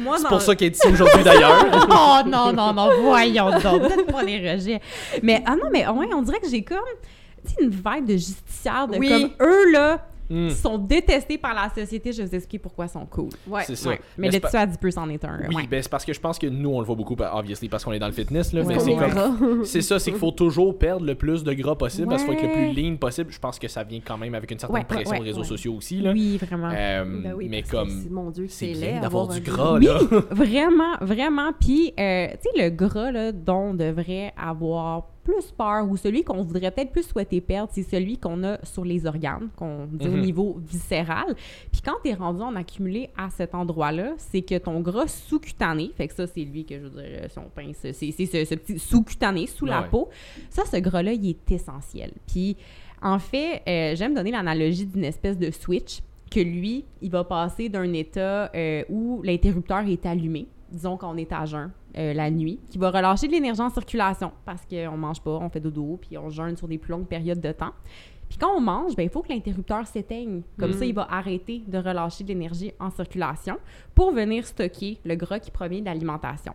Moi, 0.00 0.16
C'est 0.16 0.22
dans- 0.24 0.28
pour 0.30 0.42
ça 0.42 0.56
qu'elle 0.56 0.68
est 0.68 0.76
ici 0.76 0.88
aujourd'hui 0.92 1.22
d'ailleurs. 1.22 1.64
oh 1.90 2.28
non, 2.28 2.52
non, 2.52 2.72
non, 2.72 2.90
voyons 3.02 3.50
donc. 3.50 3.62
Peut-être 3.82 4.06
pas 4.06 4.22
les 4.24 4.52
rejets. 4.52 4.80
Mais, 5.22 5.42
ah 5.46 5.54
non, 5.54 5.68
mais 5.72 5.86
ouais, 5.86 6.08
on 6.14 6.22
dirait 6.22 6.40
que 6.40 6.48
j'ai 6.48 6.62
comme, 6.64 6.78
tu 7.46 7.52
sais, 7.54 7.62
une 7.62 7.70
vibe 7.70 8.06
de 8.06 8.14
justicière, 8.14 8.88
de 8.88 8.98
Oui. 8.98 9.08
comme 9.08 9.30
eux, 9.46 9.70
là, 9.72 10.04
Hmm. 10.32 10.48
sont 10.48 10.78
détestés 10.78 11.36
par 11.36 11.52
la 11.52 11.68
société. 11.68 12.10
Je 12.10 12.22
vais 12.22 12.28
vous 12.28 12.34
expliquer 12.34 12.58
pourquoi 12.58 12.86
ils 12.86 12.88
sont 12.88 13.04
cool. 13.04 13.28
Ouais. 13.46 13.64
C'est 13.66 13.76
ça. 13.76 13.90
Ouais. 13.90 14.00
Mais, 14.16 14.30
c'est 14.30 14.38
le 14.38 14.44
tissu 14.44 14.56
adipeux, 14.56 14.90
c'en 14.90 15.08
est 15.10 15.22
un. 15.26 15.40
Oui, 15.48 15.54
ouais. 15.54 15.66
ben 15.66 15.82
c'est 15.82 15.90
parce 15.90 16.06
que 16.06 16.14
je 16.14 16.20
pense 16.20 16.38
que 16.38 16.46
nous, 16.46 16.70
on 16.70 16.80
le 16.80 16.86
voit 16.86 16.96
beaucoup, 16.96 17.16
obviously, 17.32 17.68
parce 17.68 17.84
qu'on 17.84 17.92
est 17.92 17.98
dans 17.98 18.06
le 18.06 18.12
fitness, 18.12 18.54
là, 18.54 18.62
mais 18.64 18.78
c'est 18.78 18.96
comme... 18.96 19.64
C'est 19.64 19.82
ça, 19.82 19.98
c'est 19.98 20.10
qu'il 20.10 20.18
faut 20.18 20.30
toujours 20.30 20.78
perdre 20.78 21.04
le 21.04 21.14
plus 21.14 21.44
de 21.44 21.52
gras 21.52 21.74
possible, 21.74 22.08
parce 22.08 22.24
qu'il 22.24 22.32
faut 22.32 22.38
être 22.38 22.46
le 22.46 22.72
plus 22.72 22.82
lean 22.82 22.96
possible. 22.96 23.30
Je 23.30 23.38
pense 23.38 23.58
que 23.58 23.68
ça 23.68 23.84
vient 23.84 24.00
quand 24.04 24.16
même 24.16 24.34
avec 24.34 24.50
une 24.50 24.58
certaine 24.58 24.84
pression 24.84 25.12
ouais, 25.12 25.18
des 25.18 25.24
réseaux 25.26 25.40
ouais. 25.40 25.46
sociaux 25.46 25.74
aussi, 25.74 26.00
là. 26.00 26.12
Oui, 26.12 26.38
vraiment. 26.38 26.70
Euh, 26.72 27.04
Ben 27.22 27.34
oui, 27.36 27.48
mais 27.50 27.62
comme... 27.62 27.90
c'est- 27.90 28.10
mon 28.10 28.30
Dieu, 28.30 28.46
C'est 28.48 28.72
c'est 28.72 28.80
bien 28.80 28.92
laid 28.94 29.00
d'avoir 29.00 29.24
avoir 29.24 29.38
du 29.38 29.42
gras, 29.42 29.74
Oui, 29.78 29.84
là. 29.86 29.98
vraiment, 30.30 30.96
vraiment. 31.00 31.52
Puis, 31.58 31.92
euh, 31.98 32.28
tu 32.42 32.48
sais, 32.58 32.64
le 32.64 32.70
gras 32.70 33.10
là, 33.12 33.32
dont 33.32 33.70
on 33.70 33.74
devrait 33.74 34.32
avoir 34.36 35.11
plus 35.24 35.50
peur 35.56 35.88
ou 35.88 35.96
celui 35.96 36.24
qu'on 36.24 36.42
voudrait 36.42 36.70
peut-être 36.70 36.90
plus 36.92 37.04
souhaiter 37.04 37.40
perdre, 37.40 37.70
c'est 37.72 37.82
celui 37.82 38.18
qu'on 38.18 38.42
a 38.44 38.58
sur 38.64 38.84
les 38.84 39.06
organes, 39.06 39.48
qu'on 39.56 39.86
dit 39.86 40.08
au 40.08 40.12
Mhm. 40.12 40.20
niveau 40.20 40.56
viscéral. 40.60 41.34
Puis 41.70 41.80
quand 41.80 41.94
tu 42.04 42.10
es 42.10 42.14
rendu 42.14 42.42
en 42.42 42.56
accumulé 42.56 43.10
à 43.16 43.30
cet 43.30 43.54
endroit-là, 43.54 44.14
c'est 44.18 44.42
que 44.42 44.58
ton 44.58 44.80
gras 44.80 45.06
sous-cutané, 45.06 45.90
fait 45.96 46.08
que 46.08 46.14
ça, 46.14 46.26
c'est 46.26 46.42
lui 46.44 46.64
que 46.64 46.74
je 46.76 46.86
veux 46.86 46.90
dire, 47.02 47.30
si 47.30 47.38
on 47.38 47.48
pince, 47.54 47.76
c'est 47.80 47.92
c'est 47.92 48.26
ce, 48.26 48.44
ce 48.44 48.54
petit 48.54 48.78
sous-cutané, 48.78 49.46
sous 49.46 49.66
la 49.66 49.82
Ouais. 49.82 49.88
peau. 49.88 50.08
Ça, 50.50 50.64
ce 50.64 50.76
gras-là, 50.78 51.12
il 51.12 51.28
est 51.30 51.50
essentiel. 51.50 52.12
Puis, 52.26 52.56
en 53.00 53.18
fait, 53.18 53.62
euh, 53.68 53.94
j'aime 53.96 54.14
donner 54.14 54.30
l'analogie 54.30 54.86
d'une 54.86 55.04
espèce 55.04 55.38
de 55.38 55.50
switch 55.50 56.00
que 56.30 56.40
lui, 56.40 56.84
il 57.02 57.10
va 57.10 57.24
passer 57.24 57.68
d'un 57.68 57.92
état 57.92 58.50
euh, 58.54 58.84
où 58.88 59.20
l'interrupteur 59.22 59.86
est 59.86 60.06
allumé, 60.06 60.46
disons 60.72 60.96
qu'on 60.96 61.16
est 61.16 61.30
à 61.32 61.44
jeun 61.44 61.70
euh, 61.98 62.12
la 62.14 62.30
nuit, 62.30 62.58
qui 62.70 62.78
va 62.78 62.90
relâcher 62.90 63.26
de 63.28 63.32
l'énergie 63.32 63.60
en 63.60 63.70
circulation 63.70 64.32
parce 64.44 64.62
qu'on 64.66 64.96
mange 64.96 65.20
pas, 65.20 65.30
on 65.32 65.48
fait 65.48 65.60
dodo, 65.60 65.98
puis 66.00 66.16
on 66.18 66.30
jeûne 66.30 66.56
sur 66.56 66.66
des 66.66 66.78
plus 66.78 66.90
longues 66.92 67.06
périodes 67.06 67.40
de 67.40 67.52
temps. 67.52 67.72
Puis 68.28 68.38
quand 68.38 68.50
on 68.56 68.60
mange, 68.60 68.96
ben, 68.96 69.02
il 69.02 69.10
faut 69.10 69.20
que 69.20 69.28
l'interrupteur 69.28 69.86
s'éteigne. 69.86 70.40
Comme 70.58 70.70
Mm. 70.70 70.78
ça, 70.78 70.84
il 70.86 70.94
va 70.94 71.06
arrêter 71.10 71.62
de 71.68 71.76
relâcher 71.76 72.24
de 72.24 72.28
l'énergie 72.28 72.72
en 72.80 72.88
circulation 72.90 73.58
pour 73.94 74.10
venir 74.12 74.46
stocker 74.46 74.98
le 75.04 75.14
gras 75.16 75.38
qui 75.38 75.50
provient 75.50 75.80
de 75.80 75.84
l'alimentation. 75.84 76.54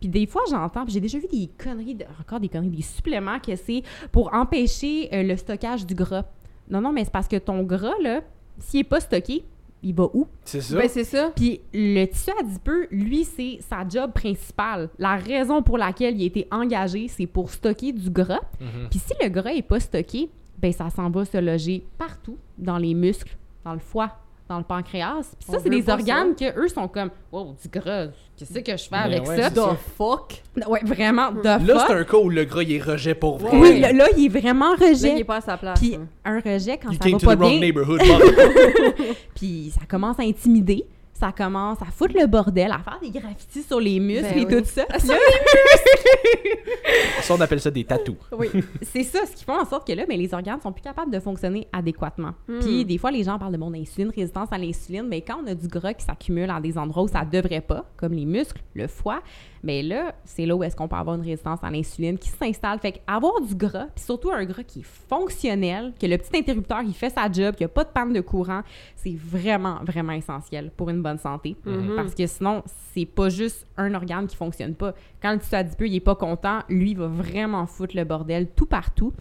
Puis 0.00 0.08
des 0.08 0.26
fois, 0.26 0.42
j'entends, 0.50 0.84
j'ai 0.88 0.98
déjà 0.98 1.18
vu 1.20 1.28
des 1.30 1.48
conneries, 1.62 1.94
de- 1.94 2.06
encore 2.20 2.40
des 2.40 2.48
conneries, 2.48 2.70
des 2.70 2.82
suppléments 2.82 3.38
que 3.38 3.54
c'est 3.54 3.84
pour 4.10 4.34
empêcher 4.34 5.08
euh, 5.14 5.22
le 5.22 5.36
stockage 5.36 5.86
du 5.86 5.94
gras. 5.94 6.24
Non, 6.68 6.80
non, 6.80 6.92
mais 6.92 7.04
c'est 7.04 7.12
parce 7.12 7.28
que 7.28 7.36
ton 7.36 7.62
gras, 7.62 7.94
là, 8.02 8.22
s'il 8.58 8.80
n'est 8.80 8.84
pas 8.84 8.98
stocké, 8.98 9.44
il 9.82 9.94
va 9.94 10.04
où? 10.14 10.26
C'est 10.44 10.60
ça. 10.60 10.76
Ben, 10.76 10.88
c'est 10.88 11.04
ça. 11.04 11.32
Puis 11.34 11.60
le 11.72 12.04
tissu 12.06 12.30
adipeux, 12.40 12.86
lui, 12.90 13.24
c'est 13.24 13.58
sa 13.60 13.86
job 13.88 14.12
principale. 14.12 14.90
La 14.98 15.16
raison 15.16 15.62
pour 15.62 15.78
laquelle 15.78 16.16
il 16.16 16.22
a 16.22 16.26
été 16.26 16.46
engagé, 16.50 17.08
c'est 17.08 17.26
pour 17.26 17.50
stocker 17.50 17.92
du 17.92 18.10
gras. 18.10 18.40
Mhm. 18.60 18.88
Puis 18.90 19.00
si 19.00 19.12
le 19.22 19.28
gras 19.28 19.52
est 19.52 19.62
pas 19.62 19.80
stocké, 19.80 20.30
ben 20.58 20.72
ça 20.72 20.90
s'en 20.90 21.10
va 21.10 21.24
se 21.24 21.38
loger 21.38 21.84
partout, 21.98 22.38
dans 22.56 22.78
les 22.78 22.94
muscles, 22.94 23.36
dans 23.64 23.72
le 23.72 23.80
foie, 23.80 24.16
dans 24.48 24.58
le 24.58 24.64
pancréas. 24.64 25.34
Puis 25.38 25.50
ça, 25.50 25.58
c'est 25.62 25.70
des 25.70 25.88
organes 25.88 26.34
que 26.34 26.58
eux 26.58 26.68
sont 26.68 26.88
comme, 26.88 27.10
wow, 27.30 27.54
du 27.60 27.68
gras, 27.68 28.08
qu'est-ce 28.36 28.58
que 28.58 28.76
je 28.76 28.88
fais 28.88 28.96
avec 28.96 29.26
ouais, 29.26 29.40
ça? 29.40 29.50
The 29.50 29.76
fuck. 29.96 30.42
Ouais, 30.66 30.80
vraiment, 30.84 31.32
de 31.32 31.42
Là, 31.42 31.58
fuck. 31.58 31.84
c'est 31.86 31.94
un 31.94 32.04
cas 32.04 32.16
où 32.18 32.28
le 32.28 32.44
gras, 32.44 32.62
il 32.62 32.72
est 32.72 32.82
rejet 32.82 33.14
pour 33.14 33.38
vrai. 33.38 33.56
Oui, 33.56 33.80
là, 33.80 33.92
là, 33.92 34.06
il 34.16 34.26
est 34.26 34.40
vraiment 34.40 34.72
Là, 34.72 34.88
il 34.88 34.88
rejet. 34.90 35.18
est 35.18 35.24
pas 35.24 35.36
à 35.36 35.40
sa 35.40 35.56
place. 35.56 35.78
Puis 35.80 35.94
hein. 35.94 36.06
un 36.24 36.40
rejet, 36.40 36.78
quand 36.78 36.90
You 36.90 36.98
ça 37.00 37.08
va 37.08 37.18
to 37.18 37.26
pas 37.26 37.36
the 37.36 37.38
wrong 37.38 37.60
bien, 37.60 37.72
puis 39.34 39.72
ça 39.74 39.86
commence 39.86 40.18
à 40.18 40.22
intimider. 40.22 40.84
Ça 41.22 41.30
commence 41.30 41.80
à 41.80 41.84
foutre 41.84 42.16
le 42.18 42.26
bordel, 42.26 42.72
à 42.72 42.80
faire 42.80 42.98
des 43.00 43.10
graffitis 43.10 43.62
sur 43.62 43.78
les 43.78 44.00
muscles 44.00 44.34
Ben 44.34 44.38
et 44.38 44.44
oui. 44.44 44.60
tout 44.60 44.68
ça. 44.68 44.84
Puis 44.98 45.06
là, 45.06 45.14
ça, 47.22 47.34
on 47.34 47.40
appelle 47.40 47.60
ça 47.60 47.70
des 47.70 47.84
tatous. 47.84 48.16
Oui, 48.36 48.48
c'est 48.82 49.04
ça, 49.04 49.20
ce 49.24 49.36
qui 49.36 49.44
fait 49.44 49.52
en 49.52 49.64
sorte 49.64 49.86
que 49.86 49.92
là, 49.92 50.04
mais 50.08 50.16
les 50.16 50.34
organes 50.34 50.60
sont 50.60 50.72
plus 50.72 50.82
capables 50.82 51.12
de 51.12 51.20
fonctionner 51.20 51.68
adéquatement. 51.72 52.32
Hmm. 52.48 52.58
Puis 52.58 52.84
des 52.84 52.98
fois, 52.98 53.12
les 53.12 53.22
gens 53.22 53.38
parlent 53.38 53.52
de 53.52 53.58
mon 53.58 53.72
insuline, 53.72 54.10
résistance 54.10 54.48
à 54.50 54.58
l'insuline, 54.58 55.06
mais 55.06 55.20
quand 55.20 55.36
on 55.44 55.46
a 55.46 55.54
du 55.54 55.68
gras 55.68 55.94
qui 55.94 56.04
s'accumule 56.04 56.50
à 56.50 56.60
des 56.60 56.76
endroits 56.76 57.04
où 57.04 57.08
ça 57.08 57.24
devrait 57.24 57.60
pas, 57.60 57.84
comme 57.96 58.14
les 58.14 58.24
muscles, 58.24 58.60
le 58.74 58.88
foie, 58.88 59.22
mais 59.62 59.82
là, 59.82 60.14
c'est 60.24 60.44
là 60.44 60.56
où 60.56 60.64
est-ce 60.64 60.74
qu'on 60.74 60.88
peut 60.88 60.96
avoir 60.96 61.16
une 61.16 61.22
résistance 61.22 61.60
à 61.62 61.70
l'insuline 61.70 62.18
qui 62.18 62.28
s'installe. 62.28 62.78
Fait 62.80 62.92
qu'avoir 62.92 63.40
du 63.40 63.54
gras, 63.54 63.86
puis 63.94 64.04
surtout 64.04 64.32
un 64.32 64.44
gras 64.44 64.64
qui 64.64 64.80
est 64.80 64.86
fonctionnel, 65.08 65.92
que 66.00 66.06
le 66.06 66.18
petit 66.18 66.36
interrupteur, 66.36 66.82
il 66.82 66.94
fait 66.94 67.10
sa 67.10 67.30
job, 67.30 67.54
qu'il 67.54 67.66
n'y 67.66 67.70
a 67.70 67.74
pas 67.74 67.84
de 67.84 67.90
panne 67.90 68.12
de 68.12 68.20
courant, 68.20 68.62
c'est 68.96 69.16
vraiment, 69.16 69.78
vraiment 69.84 70.12
essentiel 70.12 70.70
pour 70.76 70.90
une 70.90 71.02
bonne 71.02 71.11
santé. 71.18 71.56
Mhm. 71.64 71.94
Parce 71.96 72.14
que 72.14 72.26
sinon, 72.26 72.62
c'est 72.94 73.06
pas 73.06 73.28
juste 73.28 73.66
un 73.76 73.94
organe 73.94 74.26
qui 74.26 74.36
fonctionne 74.36 74.74
pas. 74.74 74.94
Quand 75.20 75.32
le 75.32 75.38
tissu 75.38 75.54
adipeux, 75.54 75.86
il 75.86 75.96
est 75.96 76.00
pas 76.00 76.14
content, 76.14 76.60
lui, 76.68 76.90
il 76.90 76.96
va 76.96 77.06
vraiment 77.06 77.66
foutre 77.66 77.96
le 77.96 78.04
bordel 78.04 78.48
tout 78.54 78.66
partout. 78.66 79.12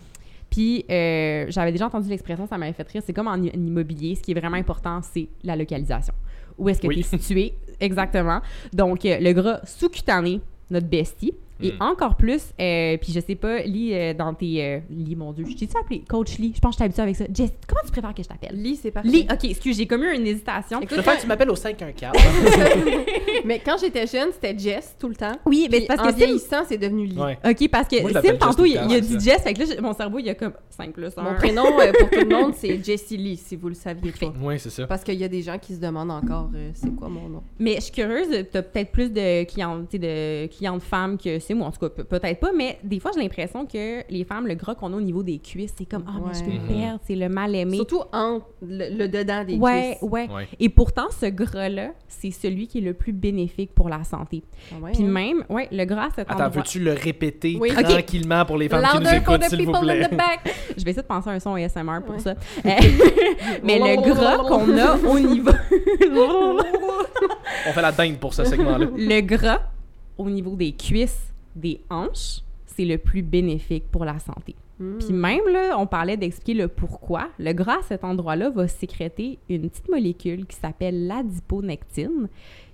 Puis, 0.49 0.85
euh, 0.91 1.45
j'avais 1.47 1.71
déjà 1.71 1.87
entendu 1.87 2.09
l'expression, 2.09 2.45
ça 2.45 2.57
m'avait 2.57 2.73
fait 2.73 2.87
rire. 2.87 3.01
C'est 3.05 3.13
comme 3.13 3.27
en, 3.27 3.35
immobilier, 3.41 4.15
ce 4.15 4.21
qui 4.21 4.31
est 4.31 4.39
vraiment 4.39 4.57
important, 4.57 5.01
c'est 5.01 5.29
la 5.43 5.55
localisation. 5.55 6.13
Où 6.57 6.67
est-ce 6.67 6.81
que 6.81 6.87
Oui. 6.87 6.95
tu 6.95 6.99
es 7.01 7.17
situé? 7.19 7.53
Exactement? 7.79 8.41
Donc, 8.73 9.05
euh, 9.05 9.17
le 9.19 9.31
gras 9.31 9.61
sous-cutané, 9.63 10.41
notre 10.69 10.87
bestie. 10.87 11.33
Et 11.63 11.71
Mm. 11.73 11.81
encore 11.81 12.15
plus, 12.15 12.41
euh, 12.59 12.97
puis 12.97 13.11
je 13.13 13.19
sais 13.19 13.35
pas, 13.35 13.59
Lis, 13.61 13.93
euh, 13.93 14.13
dans 14.13 14.33
tes... 14.33 14.63
euh, 14.63 14.79
Lis, 14.89 15.15
mon 15.15 15.31
Dieu, 15.33 15.45
je 15.49 15.55
t'ai-tu 15.55 15.77
appelé 15.77 16.03
Coach 16.07 16.37
Lis? 16.37 16.53
Je 16.55 16.59
pense 16.59 16.75
que 16.75 16.83
je 16.85 16.91
suis 16.91 17.01
habituée 17.01 17.01
avec 17.03 17.15
ça. 17.15 17.25
Jess, 17.33 17.51
comment 17.67 17.81
tu 17.85 17.91
préfères 17.91 18.13
que 18.13 18.23
je 18.23 18.27
t'appelle? 18.27 18.61
Lis, 18.61 18.79
c'est 18.81 18.91
parfait. 18.91 19.09
Lis, 19.09 19.27
ok, 19.31 19.43
excuse, 19.45 19.77
j'ai 19.77 19.85
comme 19.87 20.03
eu 20.03 20.13
une 20.15 20.25
hésitation. 20.27 20.79
Je 20.81 20.85
préfère 20.87 21.15
que 21.17 21.21
tu 21.21 21.27
m'appelles 21.27 21.49
au 21.49 21.55
514. 21.55 22.13
Mais 23.45 23.59
quand 23.59 23.77
j'étais 23.79 24.07
jeune, 24.07 24.29
c'était 24.33 24.57
Jess 24.57 24.95
tout 24.99 25.09
le 25.09 25.15
temps. 25.15 25.37
Oui, 25.45 25.67
mais 25.71 25.81
parce 25.81 25.99
en 26.01 26.05
que 26.05 26.11
Sim, 26.11 26.17
vieillissant, 26.17 26.63
c'est 26.67 26.77
devenu 26.77 27.05
Lis. 27.05 27.17
ouais. 27.17 27.37
OK, 27.45 27.69
parce 27.69 27.87
que 27.87 28.01
Moi, 28.01 28.11
Sim, 28.21 28.37
tantôt, 28.39 28.65
il, 28.65 28.71
il 28.73 28.95
a 28.95 28.99
dit 28.99 29.13
ça. 29.13 29.19
Jess, 29.19 29.41
fait 29.43 29.53
que 29.53 29.59
là, 29.61 29.81
mon 29.81 29.93
cerveau, 29.93 30.19
il 30.19 30.29
a 30.29 30.35
comme 30.35 30.53
5 30.69 30.91
plus 30.93 31.17
1. 31.17 31.21
Mon 31.21 31.35
prénom 31.35 31.79
euh, 31.79 31.91
pour 31.99 32.09
tout 32.09 32.19
le 32.19 32.29
monde, 32.29 32.53
c'est 32.55 32.79
Jessie 32.83 33.17
Lee, 33.17 33.37
si 33.37 33.55
vous 33.55 33.69
le 33.69 33.73
saviez 33.75 34.11
pas. 34.11 34.33
Oui, 34.41 34.59
c'est 34.59 34.69
ça. 34.69 34.85
Parce 34.87 35.03
qu'il 35.03 35.15
y 35.19 35.23
a 35.23 35.27
des 35.27 35.41
gens 35.41 35.57
qui 35.57 35.73
se 35.75 35.79
demandent 35.79 36.11
encore 36.11 36.49
euh, 36.55 36.69
c'est 36.73 36.93
quoi 36.95 37.09
mon 37.09 37.29
nom. 37.29 37.43
Mais 37.59 37.75
je 37.75 37.81
suis 37.81 37.91
curieuse, 37.91 38.27
t'as 38.51 38.61
peut-être 38.61 38.91
plus 38.91 39.11
de 39.11 39.43
clientes, 39.45 39.91
de 39.95 40.47
clientes 40.47 40.81
femmes 40.83 41.17
que 41.17 41.39
c'est 41.51 41.55
moi, 41.57 41.67
en 41.67 41.71
tout 41.71 41.79
cas, 41.79 41.89
pe- 41.89 42.03
peut-être 42.03 42.39
pas, 42.39 42.51
mais 42.55 42.79
des 42.83 42.99
fois, 43.01 43.11
j'ai 43.13 43.21
l'impression 43.21 43.65
que 43.65 44.09
les 44.09 44.23
femmes, 44.23 44.47
le 44.47 44.55
gras 44.55 44.73
qu'on 44.75 44.93
a 44.93 44.95
au 44.95 45.01
niveau 45.01 45.21
des 45.21 45.37
cuisses, 45.39 45.73
c'est 45.77 45.85
comme, 45.85 46.05
ah, 46.07 46.13
mais 46.25 46.33
je 46.33 46.43
peux 46.45 46.51
le 46.51 46.59
perdre, 46.79 46.99
c'est 47.05 47.15
le 47.15 47.27
mal 47.27 47.53
aimé. 47.55 47.75
Surtout 47.75 48.01
entre 48.13 48.45
le, 48.61 48.97
le 48.97 49.07
dedans 49.09 49.43
des 49.43 49.57
ouais, 49.57 49.97
cuisses. 49.99 50.09
ouais, 50.09 50.29
Ouais. 50.31 50.47
Et 50.59 50.69
pourtant, 50.69 51.07
ce 51.19 51.25
gras-là, 51.25 51.89
c'est 52.07 52.31
celui 52.31 52.67
qui 52.67 52.77
est 52.77 52.81
le 52.81 52.93
plus 52.93 53.11
bénéfique 53.11 53.73
pour 53.75 53.89
la 53.89 54.03
santé. 54.05 54.43
Ah 54.71 54.75
ouais, 54.81 54.91
Puis 54.93 55.03
hein? 55.03 55.07
même, 55.07 55.43
ouais, 55.49 55.67
le 55.71 55.83
gras, 55.85 56.05
à 56.05 56.09
cet 56.15 56.29
Attends, 56.31 56.45
endroit... 56.45 56.61
veux-tu 56.61 56.79
le 56.79 56.93
répéter 56.93 57.57
Oui. 57.59 57.69
Tranquillement 57.69 58.45
pour 58.45 58.57
les 58.57 58.69
femmes 58.69 58.85
qui 58.91 59.03
nous 59.03 59.13
écoutent, 59.13 59.41
the 59.41 59.49
s'il 59.49 59.65
vous 59.65 59.71
plaît? 59.73 60.07
Je 60.77 60.83
vais 60.85 60.91
essayer 60.91 61.01
de 61.03 61.07
penser 61.07 61.29
à 61.29 61.33
un 61.33 61.39
son 61.39 61.55
ASMR 61.55 61.99
pour 62.05 62.15
Ouais. 62.15 62.21
ça. 62.21 62.35
Euh, 62.65 62.69
mais 63.63 63.77
le 63.79 64.01
gras 64.01 64.37
qu'on 64.37 64.77
a 64.77 64.95
au 64.97 65.19
niveau... 65.19 65.51
On 67.67 67.73
fait 67.73 67.81
la 67.81 67.91
dinde 67.91 68.17
pour 68.17 68.33
ce 68.33 68.43
segment-là. 68.45 68.87
le 68.95 69.21
gras 69.21 69.59
au 70.17 70.29
niveau 70.29 70.55
des 70.55 70.71
cuisses, 70.73 71.30
des 71.55 71.81
hanches, 71.89 72.41
c'est 72.65 72.85
le 72.85 72.97
plus 72.97 73.21
bénéfique 73.21 73.85
pour 73.91 74.05
la 74.05 74.19
santé. 74.19 74.55
Hmm. 74.79 74.97
Puis 74.97 75.13
même, 75.13 75.47
là, 75.47 75.77
on 75.77 75.85
parlait 75.85 76.17
d'expliquer 76.17 76.53
le 76.59 76.67
pourquoi. 76.67 77.29
Le 77.37 77.53
gras, 77.53 77.79
à 77.79 77.83
cet 77.83 78.03
endroit-là, 78.03 78.49
va 78.49 78.67
sécréter 78.67 79.39
une 79.49 79.69
petite 79.69 79.89
molécule 79.89 80.45
qui 80.45 80.55
s'appelle 80.55 81.07
l'adiponectine, 81.07 82.29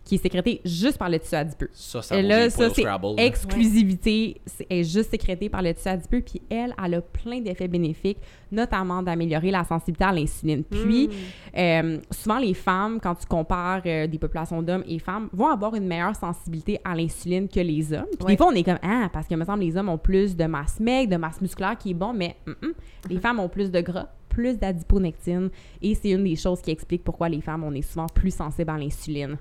qui 0.08 0.15
est 0.15 0.20
sécrétée 0.20 0.62
juste 0.63 0.98
par 0.98 1.10
le 1.10 1.20
tissu 1.20 1.36
adipeux. 1.36 1.70
Ça, 1.74 2.02
ça 2.02 2.17
Et 2.17 2.22
là, 2.22 2.50
ça, 2.50 2.70
c'est 2.70 2.82
Scrabble. 2.82 3.20
exclusivité, 3.20 4.39
c'est 4.46 4.65
est 4.70 4.84
juste 4.84 5.10
sécrétée 5.12 5.50
par 5.50 5.62
le 5.62 5.74
tissu 5.74 5.89
adipeux, 5.89 6.22
puis 6.22 6.41
elle, 6.50 6.74
elle 6.84 6.93
a 6.96 7.02
plein 7.02 7.41
d'effets 7.41 7.67
bénéfiques, 7.67 8.20
notamment 8.52 9.04
d'améliorer 9.04 9.52
la 9.52 9.63
sensibilité 9.65 10.06
à 10.06 10.13
l'insuline. 10.13 10.63
Puis, 10.63 11.08
Mm. 11.10 11.12
euh, 11.60 11.98
souvent, 12.12 12.39
les 12.39 12.54
femmes, 12.54 13.00
quand 13.02 13.15
tu 13.15 13.26
compares 13.26 13.82
euh, 13.86 14.08
des 14.08 14.17
populations 14.17 14.62
d'hommes 14.62 14.84
et 14.88 15.00
femmes, 15.00 15.28
vont 15.34 15.48
avoir 15.48 15.76
une 15.76 15.86
meilleure 15.88 16.15
sensibilité 16.15 16.80
à 16.86 16.96
l'insuline 16.96 17.48
que 17.50 17.60
les 17.60 17.91
hommes. 17.91 18.06
Puis 18.17 18.26
Ouais. 18.26 18.32
des 18.34 18.38
fois, 18.38 18.48
on 18.48 18.56
est 18.56 18.63
comme, 18.63 18.80
ah, 18.82 19.10
parce 19.12 19.28
que, 19.28 19.36
me 19.36 19.43
semble, 19.43 19.63
les 19.63 19.76
hommes 19.76 19.89
ont 19.89 19.98
plus 19.98 20.36
de 20.38 20.46
masse 20.46 20.80
maigre, 20.80 21.12
de 21.12 21.17
masse 21.17 21.41
musculaire 21.41 21.78
qui 21.78 21.91
est 21.91 21.93
bon, 21.93 22.13
mais 22.13 22.36
mm, 22.46 22.52
mm, 22.52 22.74
les 23.10 23.20
femmes 23.20 23.39
ont 23.39 23.50
plus 23.50 23.72
de 23.72 23.82
gras, 23.82 24.08
plus 24.30 24.58
d'adiponectine, 24.58 25.50
et 25.82 25.96
c'est 25.96 26.12
une 26.12 26.24
des 26.24 26.36
choses 26.38 26.62
qui 26.62 26.72
explique 26.72 27.04
pourquoi 27.04 27.28
les 27.28 27.41
femmes, 27.41 27.63
on 27.65 27.74
est 27.74 27.82
souvent 27.82 28.06
plus 28.08 28.34
sensibles 28.34 28.70
à 28.72 28.78
l'insuline. 28.78 29.38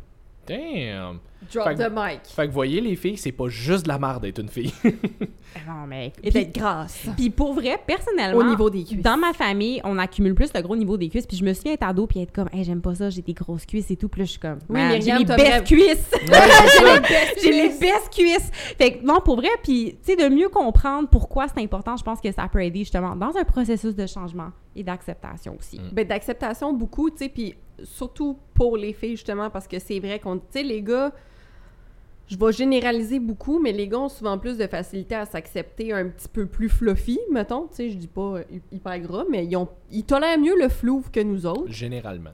Damn. 0.47 1.19
Drop 1.53 1.69
Fait 1.69 1.75
que- 1.77 1.83
the 1.89 1.93
mic. 1.95 2.21
Fait 2.25 2.49
que 2.49 2.53
voyez, 2.53 2.81
les 2.81 2.97
filles, 2.97 3.17
c'est 3.17 3.31
pas 3.31 3.47
juste 3.49 3.85
de 3.85 3.89
la 3.89 3.99
merde 3.99 4.23
d'être 4.23 4.41
une 4.41 4.49
fille. 4.49 4.73
Ah 4.85 4.89
Non, 5.69 5.87
mais... 5.87 6.13
Et 6.23 6.31
d'être 6.31 6.55
grasse. 6.55 7.07
Puis 7.17 7.31
pour 7.31 7.53
vrai, 7.55 7.79
personnellement, 7.87 8.39
Au 8.41 8.43
niveau 8.45 8.69
des 8.69 8.83
cuisses. 8.85 9.01
dans 9.03 9.17
ma 9.17 9.33
famille, 9.33 9.81
on 9.85 9.97
accumule 9.99 10.35
plus 10.35 10.51
le 10.55 10.61
gros 10.63 10.75
niveau 10.75 10.97
des 10.97 11.09
cuisses. 11.09 11.27
Puis 11.27 11.37
je 11.37 11.45
me 11.45 11.53
souviens 11.55 11.75
être 11.75 11.85
ado 11.85 12.07
puis 12.07 12.21
être 12.21 12.33
comme, 12.33 12.49
hey, 12.53 12.65
j'aime 12.65 12.81
pas 12.81 12.95
ça, 12.97 13.11
j'ai 13.11 13.23
des 13.23 13.33
grosses 13.35 13.65
cuisses 13.65 13.91
et 13.91 13.97
tout. 13.97 14.09
Puis 14.09 14.21
là, 14.21 14.25
je 14.25 14.31
suis 14.33 14.41
comme, 14.41 14.59
Oui, 14.69 14.81
j'ai 15.03 15.13
les 15.13 15.25
vrai- 15.25 15.63
cuisses. 15.65 16.11
J'ai 16.21 16.33
les 16.33 17.01
best 17.01 17.43
j'ai 17.43 17.53
les 17.53 17.69
cuisses. 17.69 17.81
best 17.81 18.11
cuisses. 18.13 18.51
Fait 18.77 18.93
que 18.99 19.05
non, 19.07 19.21
pour 19.21 19.37
vrai, 19.37 19.49
puis 19.63 19.97
tu 20.05 20.13
sais, 20.13 20.17
de 20.17 20.35
mieux 20.35 20.49
comprendre 20.49 21.09
pourquoi 21.09 21.47
c'est 21.49 21.63
important, 21.63 21.97
je 21.97 22.03
pense 22.03 22.21
que 22.21 22.33
ça 22.33 22.49
peut 22.51 22.63
aider 22.65 22.81
justement 22.81 23.15
dans 23.15 23.37
un 23.37 23.45
processus 23.45 23.95
de 23.95 24.07
changement 24.07 24.49
et 24.75 24.83
d'acceptation 24.83 25.57
aussi. 25.59 25.81
Ben, 25.93 26.07
d'acceptation 26.07 26.73
beaucoup, 26.73 27.09
tu 27.11 27.19
sais, 27.19 27.29
puis 27.29 27.55
surtout 27.85 28.39
pour 28.55 28.77
les 28.77 28.93
filles, 28.93 29.13
justement, 29.17 29.51
parce 29.51 29.67
que 29.69 29.79
c'est 29.79 29.99
vrai 30.01 30.19
qu'on, 30.19 30.37
tu 30.39 30.45
sais, 30.51 30.63
les 30.63 30.83
gars, 30.83 31.13
je 32.29 32.37
vais 32.37 32.53
généraliser 32.53 33.21
beaucoup, 33.21 33.59
mais 33.61 33.73
les 33.73 33.87
gars 33.87 34.01
ont 34.01 34.09
souvent 34.09 34.37
plus 34.39 34.59
de 34.59 34.67
facilité 34.67 35.15
à 35.15 35.27
s'accepter 35.27 35.93
un 35.93 36.09
petit 36.09 36.29
peu 36.29 36.47
plus 36.47 36.69
fluffy, 36.69 37.19
mettons, 37.31 37.69
tu 37.69 37.75
sais, 37.77 37.91
je 37.91 37.97
dis 37.97 38.09
pas 38.09 38.41
hy- 38.51 38.61
hyper 38.73 38.99
gras, 39.01 39.25
mais 39.31 39.47
ils, 39.47 39.57
ont, 39.57 39.69
ils 39.93 40.05
tolèrent 40.05 40.39
mieux 40.39 40.59
le 40.61 40.69
flou 40.69 41.05
que 41.13 41.21
nous 41.21 41.47
autres. 41.47 41.71
Généralement. 41.71 42.33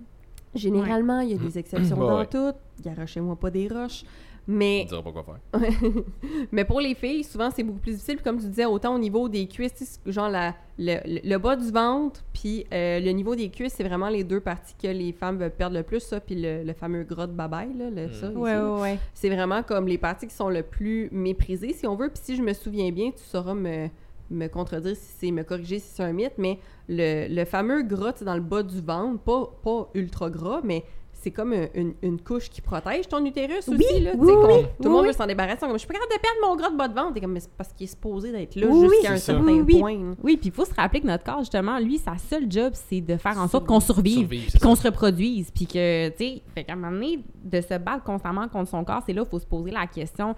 Généralement, 0.54 1.20
il 1.20 1.30
y 1.30 1.34
a 1.34 1.38
des 1.38 1.58
exceptions 1.58 1.96
dans 1.98 2.18
ouais. 2.20 2.26
tout, 2.26 2.52
garochez-moi 2.82 3.36
pas 3.36 3.50
des 3.50 3.68
roches, 3.68 4.04
mais 4.48 4.82
On 4.84 4.88
dirait 4.88 5.02
pas 5.02 5.12
quoi 5.12 5.24
faire. 5.24 5.60
mais 6.52 6.64
pour 6.64 6.80
les 6.80 6.94
filles, 6.94 7.24
souvent, 7.24 7.50
c'est 7.50 7.62
beaucoup 7.62 7.78
plus 7.78 7.92
difficile. 7.92 8.16
Puis 8.16 8.24
Comme 8.24 8.38
tu 8.38 8.46
disais, 8.46 8.64
autant 8.64 8.94
au 8.94 8.98
niveau 8.98 9.28
des 9.28 9.46
cuisses, 9.46 10.00
genre 10.06 10.28
la, 10.28 10.54
le, 10.78 10.96
le- 11.22 11.38
bas 11.38 11.56
du 11.56 11.70
ventre, 11.70 12.22
puis 12.32 12.66
euh, 12.72 13.00
le 13.00 13.10
niveau 13.12 13.34
des 13.36 13.50
cuisses, 13.50 13.74
c'est 13.74 13.84
vraiment 13.84 14.08
les 14.08 14.24
deux 14.24 14.40
parties 14.40 14.74
que 14.80 14.88
les 14.88 15.12
femmes 15.12 15.38
veulent 15.38 15.50
perdre 15.50 15.76
le 15.76 15.82
plus, 15.82 16.00
ça, 16.00 16.20
puis 16.20 16.34
le, 16.34 16.62
le 16.64 16.72
fameux 16.72 17.04
gras 17.04 17.26
de 17.26 17.32
babaille, 17.32 17.74
là, 17.74 17.90
le, 17.90 18.10
ça, 18.12 18.30
Ouais, 18.30 18.56
ouais, 18.56 18.80
ouais. 18.80 18.98
C'est 19.14 19.28
vraiment 19.30 19.62
comme 19.62 19.86
les 19.86 19.98
parties 19.98 20.26
qui 20.26 20.34
sont 20.34 20.48
le 20.48 20.62
plus 20.62 21.08
méprisées, 21.12 21.72
si 21.72 21.86
on 21.86 21.94
veut. 21.96 22.08
Puis 22.08 22.20
si 22.22 22.36
je 22.36 22.42
me 22.42 22.52
souviens 22.52 22.90
bien, 22.90 23.10
tu 23.10 23.22
sauras 23.22 23.54
me, 23.54 23.88
me 24.30 24.46
contredire 24.48 24.96
si 24.96 25.12
c'est 25.18 25.30
me 25.30 25.42
corriger 25.44 25.78
si 25.78 25.88
c'est 25.94 26.02
un 26.02 26.12
mythe, 26.12 26.38
mais 26.38 26.58
le, 26.88 27.28
le 27.32 27.44
fameux 27.44 27.82
gras, 27.82 28.12
dans 28.22 28.34
le 28.34 28.40
bas 28.40 28.62
du 28.62 28.80
ventre, 28.80 29.18
pas, 29.20 29.50
pas 29.62 29.88
ultra 29.94 30.30
gras, 30.30 30.60
mais 30.64 30.84
c'est 31.22 31.30
comme 31.30 31.52
un- 31.52 31.68
une, 31.74 31.94
une 32.02 32.20
couche 32.20 32.50
qui 32.50 32.60
protège 32.60 33.08
ton 33.08 33.24
utérus 33.24 33.68
Oui, 33.68 33.76
aussi, 33.76 34.00
là. 34.00 34.12
tu 34.12 34.18
oui, 34.18 34.32
tout 34.76 34.84
le 34.84 34.90
monde 34.90 35.00
oui. 35.02 35.06
veut 35.08 35.12
s'en 35.12 35.26
débarrasser. 35.26 35.60
Comme, 35.60 35.72
je 35.72 35.78
suis 35.78 35.86
pas 35.88 35.94
capable 35.94 36.12
de 36.12 36.18
perdre 36.20 36.36
mon 36.48 36.56
gras 36.56 36.70
de 36.70 36.76
bas 36.76 36.88
de 36.88 36.94
ventre. 36.94 37.20
Comme, 37.20 37.32
mais 37.32 37.40
c'est 37.40 37.50
parce 37.56 37.72
qu'il 37.72 37.84
est 37.84 37.90
supposé 37.90 38.32
d'être 38.32 38.56
là 38.56 38.66
Oui, 38.68 38.88
jusqu'à 38.90 39.12
un 39.12 39.16
ça. 39.16 39.32
certain 39.32 39.44
Oui, 39.44 39.60
oui. 39.66 39.80
point. 39.80 40.14
Oui, 40.22 40.36
puis 40.36 40.48
il 40.48 40.52
faut 40.52 40.64
se 40.64 40.74
rappeler 40.74 41.00
que 41.00 41.06
notre 41.06 41.24
corps, 41.24 41.38
justement, 41.40 41.78
lui, 41.78 41.98
sa 41.98 42.18
seule 42.18 42.50
job, 42.50 42.72
c'est 42.74 43.00
de 43.00 43.16
faire 43.16 43.38
en 43.38 43.48
sorte 43.48 43.66
qu'on 43.66 43.80
survive, 43.80 44.28
puis 44.28 44.46
qu'on 44.60 44.74
se 44.74 44.82
reproduise, 44.82 45.50
puis 45.50 45.66
que, 45.66 46.08
tu 46.10 46.14
sais, 46.18 46.42
fait 46.54 46.64
qu'à 46.64 46.72
un 46.72 46.76
moment 46.76 46.92
donné, 46.92 47.20
de 47.44 47.60
se 47.60 47.78
battre 47.78 48.02
constamment 48.04 48.48
contre 48.48 48.70
son 48.70 48.84
corps, 48.84 49.02
c'est 49.06 49.12
là 49.12 49.22
où 49.22 49.26
il 49.26 49.30
faut 49.30 49.38
se 49.38 49.46
poser 49.46 49.70
la 49.70 49.86
question, 49.86 50.34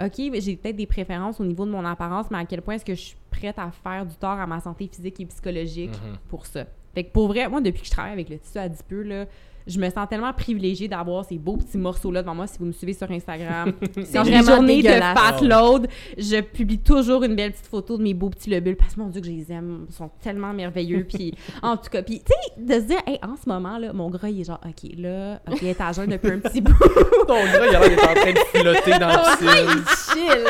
OK, 0.00 0.14
j'ai 0.16 0.56
peut-être 0.56 0.74
des 0.76 0.86
préférences 0.86 1.38
au 1.40 1.44
niveau 1.44 1.64
de 1.64 1.70
mon 1.70 1.84
apparence, 1.84 2.26
mais 2.30 2.38
à 2.38 2.44
quel 2.44 2.62
point 2.62 2.74
est-ce 2.74 2.84
que 2.84 2.96
je 2.96 3.00
suis 3.00 3.16
prête 3.30 3.58
à 3.60 3.70
faire 3.70 4.04
du 4.04 4.16
tort 4.16 4.30
à 4.40 4.46
ma 4.46 4.58
santé 4.60 4.88
physique 4.92 5.20
et 5.20 5.26
psychologique 5.26 5.90
Mhm. 5.90 6.16
pour 6.28 6.46
ça? 6.46 6.64
Fait 6.94 7.04
que 7.04 7.12
pour 7.12 7.28
vrai, 7.28 7.48
moi, 7.48 7.60
depuis 7.60 7.80
que 7.82 7.86
je 7.86 7.92
travaille 7.92 8.12
avec 8.12 8.28
le 8.28 8.38
tissu 8.38 8.58
adipeux, 8.58 9.02
là, 9.02 9.26
je 9.66 9.78
me 9.78 9.88
sens 9.90 10.06
tellement 10.08 10.32
privilégiée 10.32 10.88
d'avoir 10.88 11.24
ces 11.24 11.38
beaux 11.38 11.56
petits 11.56 11.78
morceaux-là 11.78 12.22
devant 12.22 12.34
moi. 12.34 12.46
Si 12.46 12.58
vous 12.58 12.66
me 12.66 12.72
suivez 12.72 12.92
sur 12.92 13.10
Instagram, 13.10 13.72
C'est 13.94 14.12
quand 14.12 14.24
j'ai 14.24 14.32
vraiment 14.32 14.62
des 14.62 14.80
journées 14.80 14.82
de 14.82 14.88
fat 14.88 15.36
load, 15.42 15.88
je 16.18 16.40
publie 16.40 16.78
toujours 16.78 17.22
une 17.22 17.34
belle 17.34 17.52
petite 17.52 17.66
photo 17.66 17.96
de 17.96 18.02
mes 18.02 18.14
beaux 18.14 18.30
petits 18.30 18.50
lobules 18.50 18.76
parce 18.76 18.94
que 18.94 19.00
mon 19.00 19.08
Dieu 19.08 19.20
que 19.20 19.26
je 19.26 19.32
les 19.32 19.50
aime, 19.52 19.86
ils 19.88 19.94
sont 19.94 20.10
tellement 20.22 20.52
merveilleux. 20.52 21.04
Puis 21.04 21.34
en 21.62 21.76
tout 21.76 21.88
cas, 21.90 22.02
puis 22.02 22.20
tu 22.20 22.32
sais, 22.32 22.60
de 22.62 22.74
se 22.74 22.86
dire, 22.86 23.00
hey, 23.06 23.18
en 23.22 23.36
ce 23.36 23.48
moment 23.48 23.78
là, 23.78 23.92
mon 23.92 24.10
gras 24.10 24.28
il 24.28 24.40
est 24.40 24.44
genre, 24.44 24.60
ok 24.64 24.90
là, 24.98 25.40
ok, 25.50 25.58
elle 25.62 25.68
est 25.68 25.80
à 25.80 25.92
jeun 25.92 26.10
depuis 26.10 26.30
un 26.30 26.38
petit 26.40 26.60
bout. 26.60 26.72
Ton 27.26 27.34
gars, 27.34 27.66
il 27.68 27.74
a 27.74 27.80
l'air 27.80 27.88
d'être 27.88 28.10
en 28.10 28.14
train 28.14 28.32
de 28.32 28.38
flotter 28.38 28.98
dans 28.98 29.08
la 29.08 29.36
piscine. 29.36 29.84
Chill! 30.12 30.44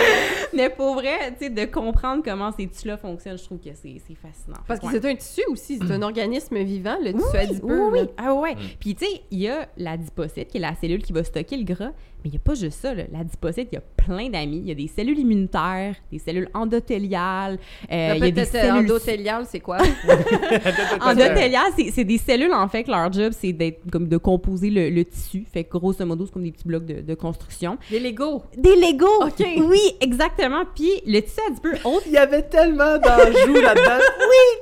Mais 0.55 0.71
pour 0.71 0.95
vrai, 0.95 1.33
tu 1.39 1.45
sais, 1.47 1.51
de 1.51 1.65
comprendre 1.67 2.23
comment 2.25 2.51
ces 2.53 2.67
tissus-là 2.67 2.97
fonctionnent, 2.97 3.39
je 3.39 3.45
trouve 3.45 3.59
que 3.59 3.71
c'est 3.75 4.01
c'est 4.07 4.15
fascinant. 4.17 4.59
Parce 4.67 4.81
que 4.81 4.87
Ouais. 4.87 4.93
c'est 4.93 5.09
un 5.11 5.15
tissu 5.15 5.43
aussi, 5.49 5.79
c'est 5.79 5.93
un 5.93 6.03
organisme 6.03 6.59
vivant, 6.59 6.97
le 7.03 7.13
tissu 7.13 7.37
adipeux. 7.37 7.89
Oui, 7.91 8.01
oui. 8.03 8.09
Ah 8.17 8.35
ouais. 8.35 8.55
Mm. 8.55 8.59
Puis 8.81 8.95
il 9.31 9.39
y 9.39 9.49
a 9.49 9.69
l'adipocyte, 9.77 10.49
qui 10.49 10.59
est 10.59 10.61
la 10.61 10.75
cellule 10.75 11.03
qui 11.03 11.13
va 11.13 11.25
stocker 11.25 11.57
le 11.57 11.65
gras, 11.65 11.93
mais 12.25 12.31
il 12.31 12.33
n'y 12.33 12.37
a 12.39 12.41
pas 12.43 12.55
juste 12.55 12.81
ça. 12.81 12.95
là. 12.95 13.03
L'adipocyte, 13.13 13.69
il 13.71 13.75
y 13.75 13.79
a 13.79 13.83
plein 13.97 14.31
d'amis. 14.31 14.57
Il 14.59 14.69
y 14.69 14.71
a 14.71 14.75
des 14.75 14.89
cellules 14.89 15.19
immunitaires, 15.19 15.95
des 16.11 16.19
cellules 16.19 16.49
endothéliales, 16.55 17.59
euh, 17.93 18.13
il 18.17 18.25
y 18.25 18.29
a 18.29 18.31
des 18.31 18.33
Peut-être 18.33 18.55
euh, 18.55 18.61
cellules... 18.63 18.91
endothélial, 18.91 19.45
c'est 19.47 19.61
quoi? 19.61 19.77
Endothéliales, 21.03 21.73
c'est 21.77 21.91
c'est 21.91 22.05
des 22.05 22.17
cellules, 22.17 22.53
en 22.55 22.67
fait, 22.69 22.85
que 22.85 22.91
leur 22.91 23.13
job, 23.13 23.33
c'est 23.39 23.53
d'être 23.53 23.83
comme 23.91 24.09
de 24.09 24.17
composer 24.17 24.71
le, 24.71 24.89
le 24.89 25.05
tissu. 25.05 25.45
Fait 25.53 25.65
que 25.65 25.77
grosso 25.77 26.05
modo, 26.07 26.25
c'est 26.25 26.33
comme 26.33 26.45
des 26.45 26.53
petits 26.53 26.67
blocs 26.67 26.87
de, 26.87 27.03
de 27.03 27.15
construction. 27.15 27.77
Des 27.91 28.01
Legos. 28.01 28.43
Des 28.57 28.75
Legos! 28.75 29.27
OK. 29.27 29.47
Oui, 29.69 29.81
exactement. 30.01 30.63
Puis 30.75 30.91
le 31.07 31.21
tissu 31.21 31.41
adipeux, 31.51 31.77
autre 31.85 32.05
Il 32.07 32.13
y 32.13 32.17
avait 32.17 32.43
tellement 32.43 32.97
d'enjeux 32.99 33.61
là-dedans. 33.61 34.01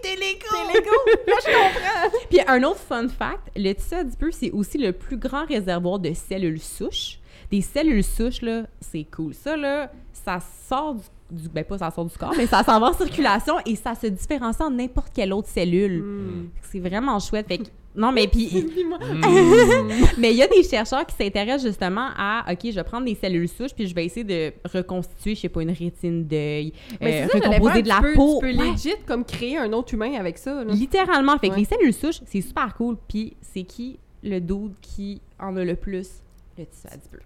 des 0.02 0.16
Legos! 0.16 0.72
Des 0.72 0.78
Legos! 0.80 1.26
Là, 1.28 1.34
je 1.40 1.52
comprends! 1.52 2.18
Puis 2.28 2.40
un 2.46 2.62
autre 2.64 2.80
fun 2.80 3.06
fact, 3.08 3.50
le 3.54 3.72
tissu 3.72 3.94
adipeux, 3.94 4.30
c'est 4.32 4.50
aussi 4.50 4.78
le 4.78 4.92
plus 4.92 5.16
grand 5.16 5.46
réservoir 5.46 6.00
de 6.00 6.12
cellules 6.12 6.60
souches. 6.60 7.18
Des 7.52 7.60
cellules 7.60 8.02
souches, 8.02 8.42
là, 8.42 8.64
c'est 8.80 9.04
cool. 9.14 9.32
Ça, 9.34 9.56
là, 9.56 9.92
ça 10.12 10.38
sort 10.68 10.94
du... 11.30 11.42
du- 11.42 11.48
ben, 11.48 11.62
pas 11.64 11.78
ça 11.78 11.90
sort 11.90 12.06
du 12.06 12.16
corps, 12.18 12.32
mais 12.36 12.46
ça 12.46 12.64
s'en 12.64 12.80
va 12.80 12.88
en 12.88 12.92
circulation 12.94 13.54
et 13.66 13.76
ça 13.76 13.94
se 13.94 14.06
différencie 14.08 14.60
en 14.66 14.70
n'importe 14.70 15.12
quelle 15.14 15.32
autre 15.32 15.48
cellule. 15.48 16.02
Hmm. 16.02 16.48
C'est 16.62 16.80
vraiment 16.80 17.18
chouette. 17.20 17.46
Fait 17.48 17.58
que- 17.58 17.64
non, 17.94 18.10
mais 18.10 18.26
puis... 18.26 18.46
Dis-moi. 18.74 18.98
Mais 20.18 20.30
il 20.32 20.38
y 20.38 20.42
a 20.42 20.46
des 20.48 20.62
chercheurs 20.62 21.04
qui 21.04 21.14
s'intéressent 21.14 21.66
justement 21.66 22.08
à, 22.16 22.44
OK, 22.50 22.60
je 22.64 22.70
vais 22.70 22.84
prendre 22.84 23.04
des 23.04 23.14
cellules 23.14 23.48
souches, 23.50 23.74
puis 23.74 23.86
je 23.86 23.94
vais 23.94 24.06
essayer 24.06 24.24
de 24.24 24.50
reconstituer, 24.72 25.34
je 25.34 25.40
sais 25.42 25.48
pas, 25.50 25.60
une 25.60 25.72
rétine 25.72 26.24
d'œil, 26.26 26.72
Mais 27.02 27.24
euh, 27.24 27.26
recomposer 27.34 27.82
de 27.82 27.88
la 27.88 27.96
tu 27.96 28.00
peux, 28.02 28.12
peau. 28.14 28.40
Tu 28.42 28.50
peux 28.50 28.58
Ouais. 28.62 28.70
legit 28.70 28.94
comme 29.06 29.26
créer 29.26 29.58
un 29.58 29.70
autre 29.74 29.92
humain 29.92 30.14
avec 30.18 30.38
ça. 30.38 30.64
là. 30.64 30.72
Littéralement. 30.72 31.36
Fait 31.36 31.48
que 31.48 31.52
Ouais. 31.54 31.58
les 31.60 31.64
cellules 31.66 31.92
souches, 31.92 32.20
c'est 32.24 32.40
super 32.40 32.74
cool. 32.76 32.96
Puis 33.08 33.36
c'est 33.42 33.64
qui 33.64 33.98
le 34.22 34.38
dude 34.40 34.72
qui 34.80 35.20
en 35.38 35.54
a 35.58 35.62
le 35.64 35.76
plus? 35.76 36.08
Le 36.56 36.64
tissu 36.64 36.86
adipeux. 36.90 37.20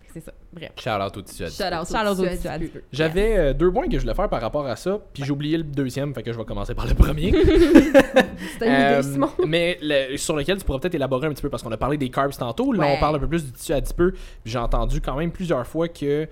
Fait 0.00 0.06
que 0.06 0.12
c'est 0.14 0.20
ça. 0.24 0.32
Bref. 0.54 0.70
Shout 0.78 0.90
out 0.90 1.16
au 1.16 1.22
tissu 1.22 1.44
adipeux. 1.44 1.64
Shout 1.64 1.74
out 1.74 1.86
Shout 1.88 1.96
out 1.96 2.18
au 2.20 2.36
tissu. 2.66 2.82
J'avais 2.92 3.36
euh, 3.38 3.52
deux 3.52 3.72
points 3.72 3.88
que 3.88 3.96
je 3.96 4.02
voulais 4.02 4.14
faire 4.14 4.28
par 4.28 4.40
rapport 4.40 4.66
à 4.66 4.76
ça, 4.76 4.98
puis 5.12 5.24
j'ai 5.24 5.32
oublié 5.32 5.56
le 5.56 5.64
deuxième, 5.64 6.14
fait 6.14 6.22
que 6.22 6.32
je 6.32 6.38
vais 6.38 6.44
commencer 6.44 6.74
par 6.74 6.86
le 6.86 6.94
premier. 6.94 7.32
C'était 8.52 8.66
une 8.66 8.72
Euh, 8.72 9.00
idée, 9.00 9.12
Simon. 9.12 9.30
mais 9.46 9.78
le- 9.82 10.16
sur 10.16 10.36
lequel 10.36 10.58
tu 10.58 10.64
pourrais 10.64 10.80
peut-être 10.80 10.94
élaborer 10.94 11.26
un 11.26 11.30
petit 11.30 11.42
peu 11.42 11.50
parce 11.50 11.62
qu'on 11.62 11.72
a 11.72 11.76
parlé 11.76 11.96
des 11.98 12.08
carbs 12.10 12.36
tantôt. 12.36 12.72
Là, 12.72 12.80
Ouais. 12.84 12.94
on 12.96 13.00
parle 13.00 13.16
un 13.16 13.18
peu 13.18 13.28
plus 13.28 13.44
du 13.44 13.52
tissu 13.52 13.72
adipeux. 13.72 14.12
Puis 14.12 14.52
J'ai 14.52 14.58
entendu 14.58 15.00
quand 15.00 15.16
même 15.16 15.30
plusieurs 15.32 15.66
fois 15.66 15.88
que 15.88 16.28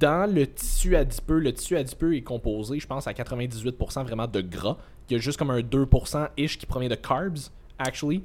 dans 0.00 0.32
le 0.32 0.46
tissu 0.46 0.96
adipeux, 0.96 1.38
le 1.38 1.52
tissu 1.52 1.76
adipeux 1.76 2.16
est 2.16 2.22
composé, 2.22 2.78
je 2.80 2.86
pense, 2.86 3.06
à 3.06 3.12
98% 3.12 4.02
vraiment 4.04 4.26
de 4.26 4.40
gras. 4.40 4.76
Il 5.08 5.12
y 5.14 5.16
a 5.16 5.18
juste 5.22 5.38
comme 5.38 5.50
un 5.50 5.60
2% 5.60 6.28
ish 6.36 6.58
qui 6.58 6.66
provient 6.66 6.88
de 6.88 6.94
carbs, 6.94 7.38
actually. 7.78 8.22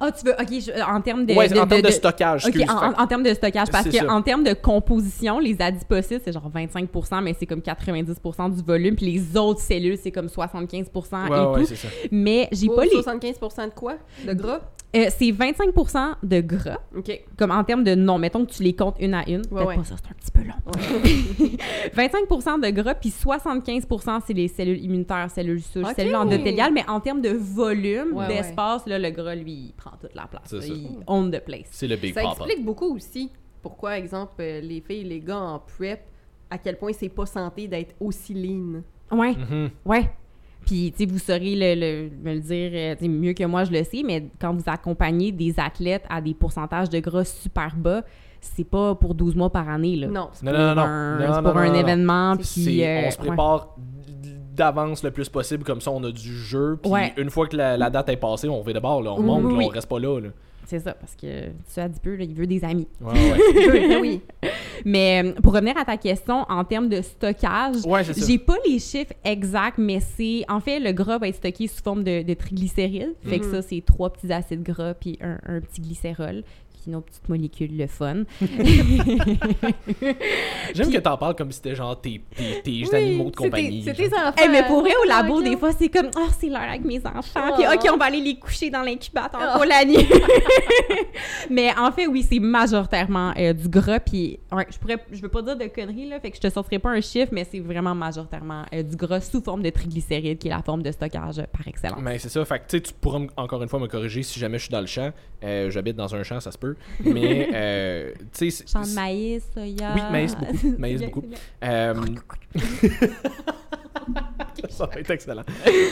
Ah, 0.00 0.10
tu 0.10 0.24
veux, 0.24 0.32
OK, 0.32 0.48
je- 0.50 0.82
en 0.82 1.00
termes 1.00 1.26
de. 1.26 1.34
ouais, 1.34 1.52
en 1.58 1.66
termes 1.66 1.82
de, 1.82 1.86
de- 1.88 1.92
stockage. 1.92 2.46
OK, 2.46 2.56
excuse. 2.56 2.70
en, 2.70 2.92
en- 2.92 3.02
en 3.02 3.06
termes 3.06 3.22
de 3.22 3.34
stockage, 3.34 3.68
parce 3.70 3.84
que 3.88 3.96
ça. 3.96 4.10
en 4.10 4.22
termes 4.22 4.42
de 4.44 4.54
composition, 4.54 5.38
les 5.38 5.56
adipocytes, 5.60 6.22
c'est 6.24 6.32
genre 6.32 6.48
25 6.52 6.88
mais 7.22 7.34
c'est 7.38 7.46
comme 7.46 7.60
90 7.62 8.14
du 8.56 8.62
volume, 8.62 8.96
puis 8.96 9.06
les 9.12 9.36
autres 9.36 9.60
cellules, 9.60 9.98
c'est 10.02 10.10
comme 10.12 10.28
75 10.28 10.90
ouais, 10.94 11.00
et 11.28 11.30
ouais, 11.46 11.60
tout. 11.60 11.66
c'est 11.66 11.76
ça. 11.76 11.88
Mais 12.10 12.48
j'ai 12.52 12.66
Pour 12.66 12.76
pas 12.76 12.84
les. 12.84 12.90
75% 12.90 13.66
de 13.66 13.70
quoi? 13.74 13.94
De 14.26 14.32
gras? 14.32 14.60
Euh, 14.96 15.10
c'est 15.16 15.30
25% 15.30 16.14
de 16.22 16.40
gras, 16.40 16.78
OK. 16.96 17.24
comme 17.38 17.50
en 17.50 17.62
termes 17.64 17.84
de 17.84 17.94
non, 17.94 18.18
mettons 18.18 18.44
que 18.44 18.50
tu 18.52 18.62
les 18.62 18.74
comptes 18.74 18.96
une 19.00 19.14
à 19.14 19.28
une. 19.28 19.42
Peut-être 19.42 19.66
ouais. 19.66 19.76
pas 19.76 19.84
ça, 19.84 19.96
c'est 19.96 20.10
un 20.10 20.14
petit 20.14 20.30
peu 20.30 20.42
long. 20.42 20.54
25% 21.94 22.60
de 22.66 22.70
gras, 22.70 22.94
puis 22.94 23.10
75% 23.10 24.20
c'est 24.26 24.32
les 24.32 24.48
cellules 24.48 24.82
immunitaires, 24.82 25.30
cellules 25.30 25.62
souches, 25.62 25.94
cellules 25.94 26.16
endothéliales, 26.16 26.72
mais 26.72 26.88
en 26.88 27.00
termes 27.00 27.20
de 27.20 27.30
volume, 27.30 28.12
Ouais, 28.12 28.28
d'espace, 28.28 28.86
là, 28.86 28.98
le 28.98 29.10
gras, 29.10 29.34
lui, 29.34 29.52
il 29.52 29.72
prend 29.76 29.92
toute 30.00 30.14
la 30.14 30.26
place. 30.26 30.42
C'est. 30.48 30.68
Il 30.68 30.98
own 31.06 31.30
the 31.30 31.40
place. 31.44 31.68
C'est 31.70 31.88
le 31.88 31.96
Big 31.96 32.14
Ça 32.14 32.22
Papa. 32.22 32.44
explique 32.44 32.64
beaucoup 32.64 32.94
aussi 32.94 33.30
pourquoi, 33.66 33.98
exemple, 33.98 34.34
euh, 34.38 34.60
les 34.60 34.80
filles 34.80 35.00
et 35.00 35.04
les 35.04 35.18
gars 35.20 35.40
en 35.40 35.58
prep, 35.58 36.00
à 36.50 36.56
quel 36.56 36.78
point 36.78 36.92
c'est 36.92 37.08
pas 37.08 37.26
santé 37.26 37.66
d'être 37.66 37.96
aussi 37.98 38.32
lean. 38.32 38.82
Ouais. 39.10 39.34
Mhm. 39.34 39.70
Ouais. 39.84 40.08
Puis, 40.66 40.92
tu 40.92 41.04
sais, 41.04 41.10
vous 41.10 41.18
saurez 41.18 41.54
le, 41.54 41.74
le- 41.80 42.10
me 42.22 42.34
le 42.34 42.40
dire 42.40 42.70
euh, 42.74 43.08
mieux 43.08 43.32
que 43.32 43.44
moi, 43.44 43.64
je 43.64 43.70
le 43.72 43.82
sais, 43.84 44.02
mais 44.04 44.26
quand 44.40 44.52
vous 44.52 44.64
accompagnez 44.66 45.32
des 45.32 45.54
athlètes 45.58 46.04
à 46.10 46.20
des 46.20 46.34
pourcentages 46.34 46.90
de 46.90 46.98
gras 46.98 47.24
super 47.24 47.74
bas, 47.76 48.02
c'est 48.40 48.64
pas 48.64 48.94
pour 48.96 49.14
12 49.14 49.34
mois 49.36 49.50
par 49.50 49.68
année, 49.68 49.96
là. 49.96 50.08
Non. 50.08 50.28
C'est 50.32 50.44
Non, 50.44 50.52
pour 50.52 50.60
non, 50.60 50.74
non, 50.74 50.82
un, 50.82 51.18
non, 51.18 51.34
c'est 51.34 51.40
non, 51.42 51.50
pour 51.50 51.58
un 51.58 51.74
événement, 51.74 52.36
puis... 52.36 52.84
Euh, 52.84 53.02
on 53.06 53.10
se 53.10 53.18
ouais. 53.20 53.26
prépare 53.28 53.76
d'avance 54.54 55.02
le 55.02 55.10
plus 55.10 55.28
possible, 55.28 55.64
comme 55.64 55.80
ça 55.80 55.90
on 55.90 56.02
a 56.04 56.10
du 56.10 56.34
jeu. 56.36 56.78
Puis 56.82 56.90
Ouais. 56.90 57.12
une 57.18 57.30
fois 57.30 57.46
que 57.46 57.56
la, 57.56 57.76
la 57.76 57.90
date 57.90 58.08
est 58.08 58.16
passée, 58.16 58.48
on 58.48 58.60
revient 58.60 58.72
de 58.74 58.80
bord, 58.80 59.02
là, 59.02 59.12
on 59.12 59.18
Oui, 59.18 59.24
monte, 59.26 59.44
oui, 59.44 59.58
là, 59.58 59.64
on 59.66 59.68
reste 59.68 59.88
pas 59.88 59.98
là. 59.98 60.18
là. 60.20 60.28
C'est 60.68 60.80
ça, 60.80 60.92
parce 60.94 61.14
que 61.14 61.46
tu 61.72 61.80
as 61.80 61.88
dit 61.88 62.00
peu, 62.00 62.16
là, 62.16 62.24
il 62.24 62.34
veut 62.34 62.46
des 62.46 62.64
amis. 62.64 62.88
Ouais, 63.00 63.12
ouais. 63.12 63.88
Ben 63.88 64.00
oui. 64.00 64.20
Mais 64.84 65.22
euh, 65.24 65.32
pour 65.40 65.52
revenir 65.54 65.76
à 65.78 65.84
ta 65.84 65.96
question, 65.96 66.44
en 66.48 66.64
termes 66.64 66.88
de 66.88 67.00
stockage, 67.02 67.84
Ouais, 67.86 68.02
j'ai 68.04 68.38
pas 68.38 68.56
les 68.66 68.78
chiffres 68.78 69.12
exacts, 69.24 69.78
mais 69.78 70.00
c'est... 70.00 70.42
En 70.48 70.60
fait, 70.60 70.80
le 70.80 70.92
gras 70.92 71.18
va 71.18 71.28
être 71.28 71.36
stocké 71.36 71.66
sous 71.68 71.82
forme 71.82 72.02
de, 72.04 72.22
de 72.22 72.34
triglycérides. 72.34 73.14
Fait 73.24 73.38
que 73.38 73.46
Mhm. 73.46 73.52
ça, 73.52 73.62
c'est 73.62 73.80
trois 73.86 74.12
petits 74.12 74.32
acides 74.32 74.62
gras 74.62 74.94
puis 74.94 75.18
un, 75.20 75.38
un 75.46 75.60
petit 75.60 75.80
glycérol, 75.80 76.42
qui 76.86 76.90
est 76.90 76.92
nos 76.92 77.00
petites 77.00 77.28
molécules, 77.28 77.76
le 77.76 77.86
fun. 77.86 78.22
J'aime 80.74 80.90
que 80.92 80.98
t'en 80.98 81.16
parles 81.16 81.34
comme 81.36 81.50
si 81.50 81.56
c'était 81.56 81.74
genre 81.74 82.00
tes, 82.00 82.20
tes, 82.34 82.62
tes 82.62 82.70
Oui, 82.70 82.88
animaux 82.94 83.30
de 83.30 83.36
compagnie. 83.36 83.82
C'est 83.84 83.94
tes 83.94 84.06
enfants. 84.14 84.32
Eh, 84.44 84.48
mais 84.48 84.62
pour 84.64 84.80
vrai, 84.80 84.92
au 85.02 85.08
labo, 85.08 85.38
Ok. 85.38 85.44
des 85.44 85.56
fois, 85.56 85.72
c'est 85.72 85.88
comme, 85.88 86.10
oh, 86.16 86.28
c'est 86.38 86.48
l'heure 86.48 86.60
avec 86.62 86.84
mes 86.84 86.98
enfants. 87.06 87.52
Puis, 87.56 87.64
Oh. 87.68 87.74
OK, 87.74 87.90
on 87.92 87.96
va 87.96 88.04
aller 88.06 88.20
les 88.20 88.36
coucher 88.38 88.70
dans 88.70 88.82
l'incubateur 88.82 89.40
Oh. 89.42 89.56
pour 89.58 89.64
la 89.64 89.84
nuit. 89.84 89.96
mais 91.50 91.70
en 91.76 91.90
fait, 91.92 92.06
oui, 92.06 92.22
c'est 92.28 92.38
majoritairement 92.38 93.32
euh, 93.38 93.52
du 93.52 93.68
gras. 93.68 94.00
Puis, 94.00 94.38
ouais, 94.52 94.66
je 94.70 94.78
pourrais, 94.78 94.98
je 95.12 95.20
veux 95.20 95.28
pas 95.28 95.42
dire 95.42 95.56
de 95.56 95.64
conneries, 95.66 96.08
là, 96.08 96.20
fait 96.20 96.30
que 96.30 96.36
je 96.36 96.40
te 96.42 96.50
sortirai 96.50 96.78
pas 96.78 96.90
un 96.90 97.00
chiffre, 97.00 97.28
mais 97.32 97.44
c'est 97.50 97.60
vraiment 97.60 97.94
majoritairement 97.94 98.64
euh, 98.72 98.82
du 98.82 98.96
gras 98.96 99.20
sous 99.20 99.40
forme 99.42 99.62
de 99.62 99.70
triglycérides, 99.70 100.38
qui 100.38 100.48
est 100.48 100.50
la 100.50 100.62
forme 100.62 100.82
de 100.82 100.90
stockage 100.92 101.38
euh, 101.38 101.44
par 101.52 101.66
excellence. 101.66 101.98
Mais 102.00 102.18
c'est 102.18 102.28
ça, 102.28 102.44
fait 102.44 102.60
que 102.66 102.76
tu 102.76 102.92
pourras 102.94 103.20
encore 103.36 103.62
une 103.62 103.68
fois 103.68 103.80
me 103.80 103.86
corriger 103.88 104.22
si 104.22 104.38
jamais 104.38 104.58
je 104.58 104.64
suis 104.64 104.72
dans 104.72 104.80
le 104.80 104.86
champ. 104.86 105.10
Euh, 105.44 105.70
J'habite 105.70 105.96
dans 105.96 106.14
un 106.14 106.22
champ, 106.22 106.40
ça 106.40 106.50
se 106.52 106.58
peut. 106.58 106.75
Mais, 107.04 107.48
euh, 107.52 108.12
tu 108.32 108.50
sais. 108.50 108.64
de 108.64 108.94
maïs, 108.94 109.42
soya. 109.52 109.92
Oui, 109.94 110.00
maïs 110.10 110.36
beaucoup. 110.36 110.74
Maïs 110.78 111.02
beaucoup. 111.02 111.22
Euh, 111.64 111.94
ça 114.68 114.86
va 114.86 115.00
être 115.00 115.10
excellent. 115.10 115.44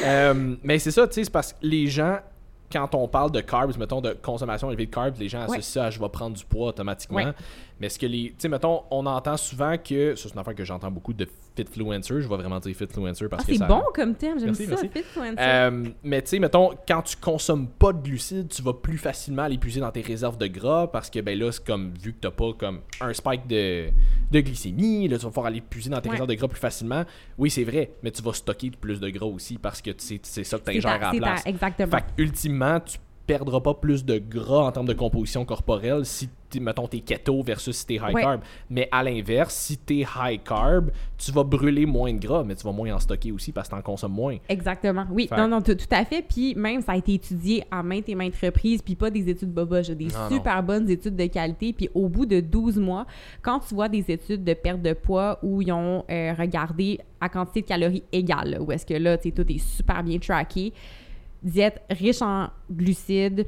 Euh, 0.04 0.56
mais 0.62 0.78
c'est 0.78 0.90
ça, 0.90 1.06
tu 1.06 1.14
sais, 1.14 1.24
c'est 1.24 1.30
parce 1.32 1.52
que 1.52 1.58
les 1.62 1.86
gens, 1.86 2.18
quand 2.72 2.94
on 2.94 3.08
parle 3.08 3.30
de 3.30 3.40
carbs, 3.40 3.76
mettons, 3.78 4.00
de 4.00 4.12
consommation 4.12 4.70
élevée 4.70 4.86
de 4.86 4.90
carbs, 4.90 5.18
les 5.18 5.28
gens 5.28 5.40
associent 5.40 5.56
Ouais. 5.56 5.62
ça 5.62 5.84
à 5.86 5.90
je 5.90 6.00
vais 6.00 6.08
prendre 6.08 6.36
du 6.36 6.44
poids 6.44 6.68
automatiquement. 6.68 7.16
Ouais. 7.18 7.32
Mais 7.84 7.90
ce 7.90 7.98
que 7.98 8.06
les. 8.06 8.28
Tu 8.30 8.34
sais, 8.38 8.48
mettons, 8.48 8.80
on 8.90 9.04
entend 9.04 9.36
souvent 9.36 9.76
que. 9.76 10.14
Ça, 10.14 10.22
c'est 10.28 10.32
une 10.34 10.40
affaire 10.40 10.54
que 10.54 10.64
j'entends 10.64 10.90
beaucoup 10.90 11.12
de 11.12 11.28
fitfluencer. 11.54 12.22
Je 12.22 12.26
vais 12.26 12.36
vraiment 12.36 12.58
dire 12.58 12.74
fitfluencer 12.74 13.28
parce 13.28 13.42
Ah, 13.42 13.46
que 13.46 13.52
c'est 13.52 13.58
ça. 13.58 13.66
bon 13.66 13.82
comme 13.94 14.14
terme, 14.14 14.38
j'aime 14.40 14.54
ça. 14.54 14.64
merci. 14.66 14.88
Fitfluencer. 14.88 15.34
Euh, 15.38 15.84
mais 16.02 16.22
tu 16.22 16.28
sais, 16.30 16.38
mettons, 16.38 16.70
quand 16.88 17.02
tu 17.02 17.16
consommes 17.18 17.68
pas 17.68 17.92
de 17.92 17.98
glucides, 18.02 18.48
tu 18.48 18.62
vas 18.62 18.72
plus 18.72 18.96
facilement 18.96 19.42
aller 19.42 19.58
puiser 19.58 19.80
dans 19.80 19.90
tes 19.90 20.00
réserves 20.00 20.38
de 20.38 20.46
gras 20.46 20.86
parce 20.86 21.10
que 21.10 21.20
ben 21.20 21.38
là, 21.38 21.52
c'est 21.52 21.62
comme 21.66 21.92
vu 22.00 22.14
que 22.14 22.20
t'as 22.22 22.30
pas 22.30 22.54
comme 22.54 22.80
un 23.02 23.12
spike 23.12 23.46
de, 23.48 23.90
de 24.30 24.40
glycémie, 24.40 25.06
là, 25.06 25.18
tu 25.18 25.24
vas 25.24 25.28
pouvoir 25.28 25.46
aller 25.46 25.60
puiser 25.60 25.90
dans 25.90 26.00
tes 26.00 26.08
Ouais. 26.08 26.12
réserves 26.14 26.30
de 26.30 26.34
gras 26.36 26.48
plus 26.48 26.60
facilement. 26.60 27.04
Oui, 27.36 27.50
c'est 27.50 27.64
vrai, 27.64 27.90
mais 28.02 28.10
tu 28.12 28.22
vas 28.22 28.32
stocker 28.32 28.70
plus 28.70 28.98
de 28.98 29.10
gras 29.10 29.26
aussi 29.26 29.58
parce 29.58 29.82
que 29.82 29.90
c'est 29.98 30.24
ça 30.24 30.58
que 30.58 30.64
ta- 30.64 30.88
à 30.90 30.98
la 30.98 31.10
ta- 31.10 31.16
place. 31.18 31.42
Exactement. 31.44 31.90
Fait 31.98 32.04
ultimement, 32.16 32.80
tu 32.80 32.96
perdras 33.26 33.60
pas 33.60 33.74
plus 33.74 34.04
de 34.04 34.18
gras 34.18 34.66
en 34.66 34.72
termes 34.72 34.86
de 34.86 34.92
composition 34.94 35.44
corporelle 35.44 36.04
si 36.04 36.28
mettons 36.60 36.86
t'es 36.86 37.00
keto 37.00 37.42
versus 37.42 37.76
si 37.78 37.84
t'es 37.86 37.94
high 37.94 38.14
Ouais. 38.14 38.22
carb. 38.22 38.40
Mais 38.70 38.88
à 38.92 39.02
l'inverse, 39.02 39.52
si 39.56 39.76
t'es 39.76 40.06
high 40.16 40.40
carb, 40.40 40.90
tu 41.18 41.32
vas 41.32 41.42
brûler 41.42 41.84
moins 41.84 42.12
de 42.12 42.20
gras, 42.20 42.44
mais 42.44 42.54
tu 42.54 42.62
vas 42.64 42.70
moins 42.70 42.94
en 42.94 43.00
stocker 43.00 43.32
aussi 43.32 43.50
parce 43.50 43.68
que 43.68 43.74
t'en 43.74 43.82
consommes 43.82 44.12
moins. 44.12 44.36
Exactement. 44.48 45.04
Oui, 45.10 45.26
Fait- 45.26 45.36
non, 45.36 45.48
non, 45.48 45.60
tout, 45.62 45.74
tout 45.74 45.86
à 45.90 46.04
fait. 46.04 46.22
Puis 46.22 46.54
même, 46.54 46.80
ça 46.80 46.92
a 46.92 46.96
été 46.96 47.14
étudié 47.14 47.64
à 47.72 47.82
maintes 47.82 48.08
et 48.08 48.14
maintes 48.14 48.36
reprises, 48.40 48.82
puis 48.82 48.94
pas 48.94 49.10
des 49.10 49.28
études 49.28 49.50
boba, 49.52 49.82
j'ai 49.82 49.96
des 49.96 50.04
Non, 50.04 50.28
super 50.30 50.62
bonnes 50.62 50.88
études 50.88 51.16
de 51.16 51.26
qualité. 51.26 51.72
Puis 51.72 51.88
au 51.92 52.08
bout 52.08 52.24
de 52.26 52.38
12 52.38 52.78
mois, 52.78 53.04
quand 53.42 53.58
tu 53.58 53.74
vois 53.74 53.88
des 53.88 54.04
études 54.08 54.44
de 54.44 54.54
perte 54.54 54.80
de 54.80 54.92
poids 54.92 55.40
où 55.42 55.60
ils 55.60 55.72
ont 55.72 56.04
euh, 56.08 56.34
regardé 56.38 57.00
à 57.20 57.28
quantité 57.28 57.62
de 57.62 57.66
calories 57.66 58.04
égale, 58.12 58.58
où 58.60 58.70
est-ce 58.70 58.86
que 58.86 58.94
là, 58.94 59.18
tu 59.18 59.32
tout 59.32 59.50
est 59.50 59.58
super 59.58 60.04
bien 60.04 60.18
tracké, 60.20 60.72
diète 61.44 61.82
riche 61.90 62.22
en 62.22 62.48
glucides, 62.70 63.46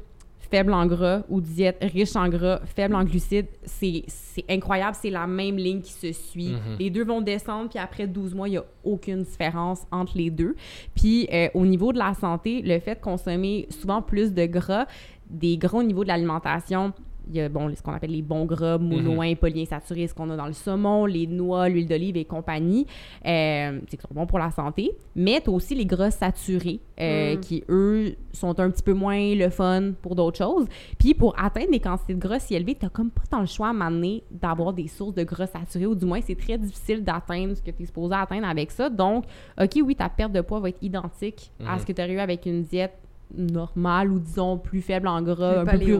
faible 0.49 0.73
en 0.73 0.85
gras 0.85 1.23
ou 1.29 1.41
diète 1.41 1.77
riche 1.81 2.15
en 2.15 2.29
gras, 2.29 2.61
faible 2.65 2.95
en 2.95 3.03
glucides, 3.03 3.47
c'est 3.65 4.03
c'est 4.07 4.45
incroyable, 4.49 4.95
c'est 4.99 5.09
la 5.09 5.27
même 5.27 5.57
ligne 5.57 5.81
qui 5.81 5.91
se 5.91 6.11
suit. 6.13 6.53
Mhm. 6.53 6.77
Les 6.79 6.89
deux 6.89 7.03
vont 7.03 7.21
descendre, 7.21 7.69
puis 7.69 7.79
après 7.79 8.07
12 8.07 8.33
mois, 8.33 8.47
il 8.47 8.51
n'y 8.51 8.57
a 8.57 8.65
aucune 8.83 9.23
différence 9.23 9.81
entre 9.91 10.17
les 10.17 10.29
deux. 10.29 10.55
Puis 10.95 11.27
euh, 11.33 11.49
au 11.53 11.65
niveau 11.65 11.91
de 11.91 11.97
la 11.97 12.13
santé, 12.13 12.61
le 12.61 12.79
fait 12.79 12.95
de 12.95 13.01
consommer 13.01 13.67
souvent 13.69 14.01
plus 14.01 14.33
de 14.33 14.45
gras, 14.45 14.85
des 15.29 15.57
gras 15.57 15.79
au 15.79 15.83
niveau 15.83 16.03
de 16.03 16.09
l'alimentation, 16.09 16.93
il 17.29 17.35
y 17.35 17.41
a 17.41 17.49
bon, 17.49 17.73
ce 17.75 17.81
qu'on 17.81 17.91
appelle 17.93 18.11
les 18.11 18.21
bons 18.21 18.45
gras, 18.45 18.77
monoïns, 18.77 19.35
polyinsaturés, 19.35 20.07
ce 20.07 20.13
qu'on 20.13 20.29
a 20.29 20.35
dans 20.37 20.45
le 20.47 20.53
saumon, 20.53 21.05
les 21.05 21.27
noix, 21.27 21.67
l'huile 21.69 21.87
d'olive 21.87 22.17
et 22.17 22.25
compagnie, 22.25 22.85
euh, 23.25 23.79
c'est 23.89 23.97
qui 23.97 24.01
sont 24.03 24.13
bons 24.13 24.25
pour 24.25 24.39
la 24.39 24.51
santé. 24.51 24.91
Mais 25.15 25.41
tu 25.41 25.49
as 25.49 25.53
aussi 25.53 25.75
les 25.75 25.85
gras 25.85 26.11
saturés, 26.11 26.79
euh, 26.99 27.35
Mm. 27.35 27.39
qui, 27.41 27.63
eux, 27.69 28.15
sont 28.33 28.59
un 28.59 28.69
petit 28.69 28.83
peu 28.83 28.93
moins 28.93 29.35
le 29.35 29.49
fun 29.49 29.91
pour 30.01 30.15
d'autres 30.15 30.37
choses. 30.37 30.67
Puis 30.99 31.13
pour 31.13 31.33
atteindre 31.39 31.71
des 31.71 31.79
quantités 31.79 32.13
de 32.13 32.19
gras 32.19 32.39
si 32.39 32.55
élevées, 32.55 32.75
tu 32.79 32.87
comme 32.89 33.09
pas 33.11 33.23
tant 33.29 33.39
le 33.41 33.45
choix 33.47 33.69
à 33.69 33.73
m'amener 33.73 34.23
d'avoir 34.31 34.73
des 34.73 34.87
sources 34.87 35.13
de 35.15 35.23
gras 35.23 35.47
saturés, 35.47 35.85
ou 35.85 35.95
du 35.95 36.05
moins, 36.05 36.21
c'est 36.21 36.35
très 36.37 36.57
difficile 36.57 37.03
d'atteindre 37.03 37.55
ce 37.55 37.61
que 37.61 37.71
tu 37.71 37.83
es 37.83 37.85
supposé 37.85 38.15
atteindre 38.15 38.47
avec 38.47 38.71
ça. 38.71 38.89
Donc, 38.89 39.25
OK, 39.61 39.71
oui, 39.83 39.95
ta 39.95 40.09
perte 40.09 40.31
de 40.31 40.41
poids 40.41 40.59
va 40.59 40.69
être 40.69 40.81
identique 40.81 41.51
à 41.65 41.73
Mhm. 41.73 41.79
ce 41.79 41.85
que 41.85 41.91
tu 41.91 42.01
aurais 42.01 42.13
eu 42.13 42.19
avec 42.19 42.45
une 42.45 42.63
diète 42.63 42.93
normale 43.35 44.11
ou 44.11 44.19
disons 44.19 44.57
plus 44.57 44.81
faible 44.81 45.07
en 45.07 45.21
gras, 45.21 45.61
un 45.61 45.65
peu 45.65 45.77
plus 45.77 45.99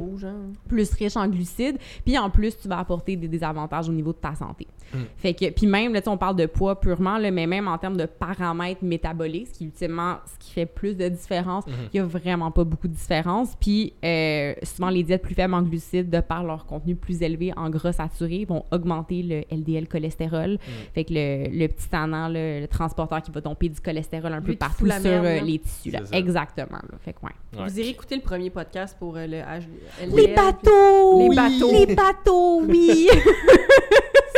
plus 0.68 0.92
riche 0.94 1.18
en 1.18 1.28
glucides, 1.28 1.78
puis 2.06 2.18
en 2.18 2.30
plus 2.30 2.58
tu 2.58 2.68
vas 2.68 2.80
apporter 2.80 3.16
des 3.16 3.28
désavantages 3.28 3.90
au 3.90 3.94
niveau 3.94 4.12
de 4.14 4.18
ta 4.18 4.36
santé. 4.36 4.68
Mm. 4.94 4.98
Fait 5.18 5.34
que 5.34 5.50
puis 5.52 5.68
même 5.68 5.94
là 5.94 6.00
on 6.08 6.18
parle 6.18 6.36
de 6.38 6.46
poids 6.46 6.80
purement 6.80 7.18
là, 7.18 7.30
mais 7.32 7.46
même 7.48 7.68
en 7.68 7.78
termes 7.78 7.98
de 7.98 8.06
paramètres 8.06 8.84
métaboliques, 8.84 9.48
ce 9.48 9.54
qui 9.54 9.64
est 9.66 9.68
ultimement 9.68 10.16
ce 10.26 10.38
qui 10.46 10.52
fait 10.54 10.66
plus 10.66 10.96
de 10.96 11.10
différence, 11.10 11.66
Mhm. 11.68 11.74
il 11.94 11.98
y 11.98 12.00
a 12.00 12.06
vraiment 12.06 12.52
pas 12.52 12.64
beaucoup 12.64 12.88
de 12.88 12.94
différence. 12.94 13.56
Puis 13.60 13.94
euh, 14.06 14.54
souvent 14.64 14.90
les 14.90 15.04
diètes 15.04 15.22
plus 15.22 15.36
faibles 15.36 15.54
en 15.54 15.62
glucides 15.64 16.10
de 16.10 16.20
par 16.22 16.44
leur 16.44 16.66
contenu 16.66 16.96
plus 16.96 17.22
élevé 17.22 17.52
en 17.58 17.70
gras 17.70 17.92
saturé 17.92 18.46
vont 18.46 18.64
augmenter 18.72 19.24
le 19.24 19.44
LDL 19.56 19.88
cholestérol. 19.88 20.54
Mm. 20.54 20.58
Fait 20.94 21.04
que 21.04 21.14
le, 21.14 21.50
le 21.60 21.68
petit 21.68 21.90
tannant 21.90 22.30
le 22.30 22.66
transporteur 22.68 23.22
qui 23.22 23.32
va 23.32 23.42
domper 23.42 23.70
du 23.70 23.80
cholestérol 23.82 24.32
un 24.34 24.40
Lui 24.40 24.54
peu 24.54 24.56
partout 24.56 24.86
sur 24.90 25.02
merde, 25.02 25.26
euh, 25.26 25.42
les 25.42 25.60
tissus 25.60 25.92
là. 25.92 26.00
Exactement 26.14 26.78
là. 26.78 26.98
Fait 27.02 27.14
ouais. 27.24 27.32
Vous 27.54 27.80
irez 27.80 27.90
écouter 27.90 28.16
le 28.16 28.22
premier 28.22 28.50
podcast 28.50 28.96
pour 29.00 29.16
euh, 29.18 29.26
le 29.28 29.38
H- 29.38 29.64
LDL. 30.02 30.16
Les 30.16 30.28
bateaux! 30.34 31.30
Les 31.30 31.36
bateaux. 31.36 31.72
Les 31.72 31.96
bateaux, 31.96 32.62
oui! 32.68 33.10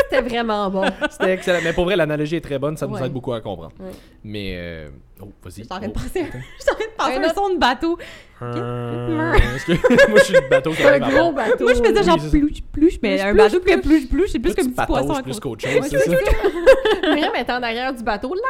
C'était 0.09 0.21
vraiment 0.21 0.69
bon. 0.69 0.83
C'était 1.09 1.33
excellent. 1.33 1.59
Mais 1.63 1.73
pour 1.73 1.85
vrai, 1.85 1.95
l'analogie 1.95 2.35
est 2.37 2.41
très 2.41 2.57
bonne, 2.59 2.75
ça 2.77 2.87
nous 2.87 2.95
Ouais. 2.95 3.05
aide 3.05 3.11
beaucoup 3.13 3.33
à 3.33 3.41
comprendre. 3.41 3.71
Ouais. 3.79 3.91
Mais. 4.23 4.53
euh, 4.57 4.89
Oh, 5.21 5.27
vas-y. 5.43 5.67
Train 5.67 5.81
de 5.81 5.87
Oh. 5.87 5.91
penser, 5.91 6.09
j'étais 6.15 6.71
en 6.71 6.75
train 6.75 6.85
de 6.85 6.95
penser 6.97 7.13
Un 7.17 7.23
à 7.23 7.29
un 7.29 7.33
son 7.33 7.49
de 7.53 7.57
bateau. 7.59 7.97
Euh, 8.41 9.33
est-ce 9.33 9.65
que- 9.65 10.09
Moi, 10.09 10.19
je 10.19 10.23
suis 10.23 10.33
le 10.33 10.49
bateau 10.49 10.69
qui 10.71 10.77
C'est 10.77 10.85
un 10.85 11.01
arrive 11.01 11.17
gros 11.17 11.33
bateau. 11.33 11.63
Moi, 11.65 11.73
je 11.73 11.83
faisais 11.83 12.03
genre 12.03 12.15
Oui, 12.15 12.21
c'est 12.21 12.29
ça. 12.29 12.37
plouche, 12.39 12.61
plouche, 12.71 12.93
mais 13.03 13.17
Plouche, 13.17 13.27
un 13.29 13.35
bateau 13.35 13.59
qui 13.59 13.77
plouche, 13.79 14.07
plouche, 14.09 14.29
c'est 14.31 14.39
plus 14.39 14.53
Toi, 14.55 14.63
comme 14.63 14.73
tu 14.73 14.79
un 14.79 14.83
petit 14.85 14.87
poisson. 14.93 15.07
patoses 15.07 15.19
à 15.19 15.23
plus 15.23 15.39
côté. 15.41 15.67
qu'autre 15.67 15.81
chose, 15.81 15.89
c'est 15.89 16.09
ça? 16.09 17.13
Myriam 17.13 17.33
en 17.49 17.63
arrière 17.63 17.93
du 17.93 18.01
bateau. 18.03 18.33
Là, 18.33 18.41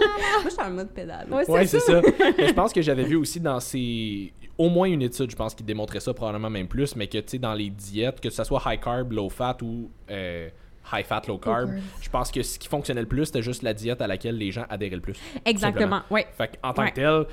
Moi, 0.00 0.42
je 0.44 0.48
suis 0.50 0.60
en 0.60 0.70
mode 0.70 0.90
pédale. 0.90 1.26
ouais, 1.30 1.48
Ouais, 1.48 1.66
c'est 1.66 1.78
ça. 1.80 2.00
Mais 2.36 2.48
je 2.48 2.52
pense 2.52 2.72
que 2.72 2.82
j'avais 2.82 3.04
vu 3.04 3.14
aussi 3.14 3.38
dans 3.38 3.60
ces. 3.60 4.32
Au 4.56 4.68
moins 4.68 4.88
une 4.88 5.02
étude, 5.02 5.30
je 5.30 5.36
pense, 5.36 5.54
qui 5.54 5.62
démontrait 5.62 6.00
ça, 6.00 6.12
probablement 6.12 6.50
même 6.50 6.66
plus, 6.66 6.96
mais 6.96 7.06
que, 7.06 7.18
tu 7.18 7.28
sais, 7.28 7.38
dans 7.38 7.54
les 7.54 7.70
diètes, 7.70 8.20
que 8.20 8.28
ce 8.28 8.42
soit 8.42 8.60
high 8.66 8.80
carb, 8.80 9.12
low 9.12 9.28
fat 9.28 9.56
ou 9.62 9.88
euh, 10.10 10.48
high 10.92 11.04
fat, 11.04 11.22
low 11.28 11.38
carb, 11.38 11.70
je 12.00 12.08
pense 12.10 12.30
que 12.30 12.42
ce 12.42 12.58
qui 12.58 12.68
fonctionnait 12.68 13.00
le 13.02 13.06
plus, 13.08 13.26
c'était 13.26 13.42
juste 13.42 13.62
la 13.62 13.74
diète 13.74 14.00
à 14.00 14.06
laquelle 14.06 14.36
les 14.38 14.50
gens 14.50 14.64
adhéraient 14.70 14.96
le 14.96 15.02
plus. 15.02 15.16
Exactement, 15.44 16.02
ouais. 16.10 16.26
Fait 16.36 16.58
en 16.62 16.72
tant 16.72 16.82
Ouais. 16.82 16.90
que 16.90 16.94
tel, 16.96 17.26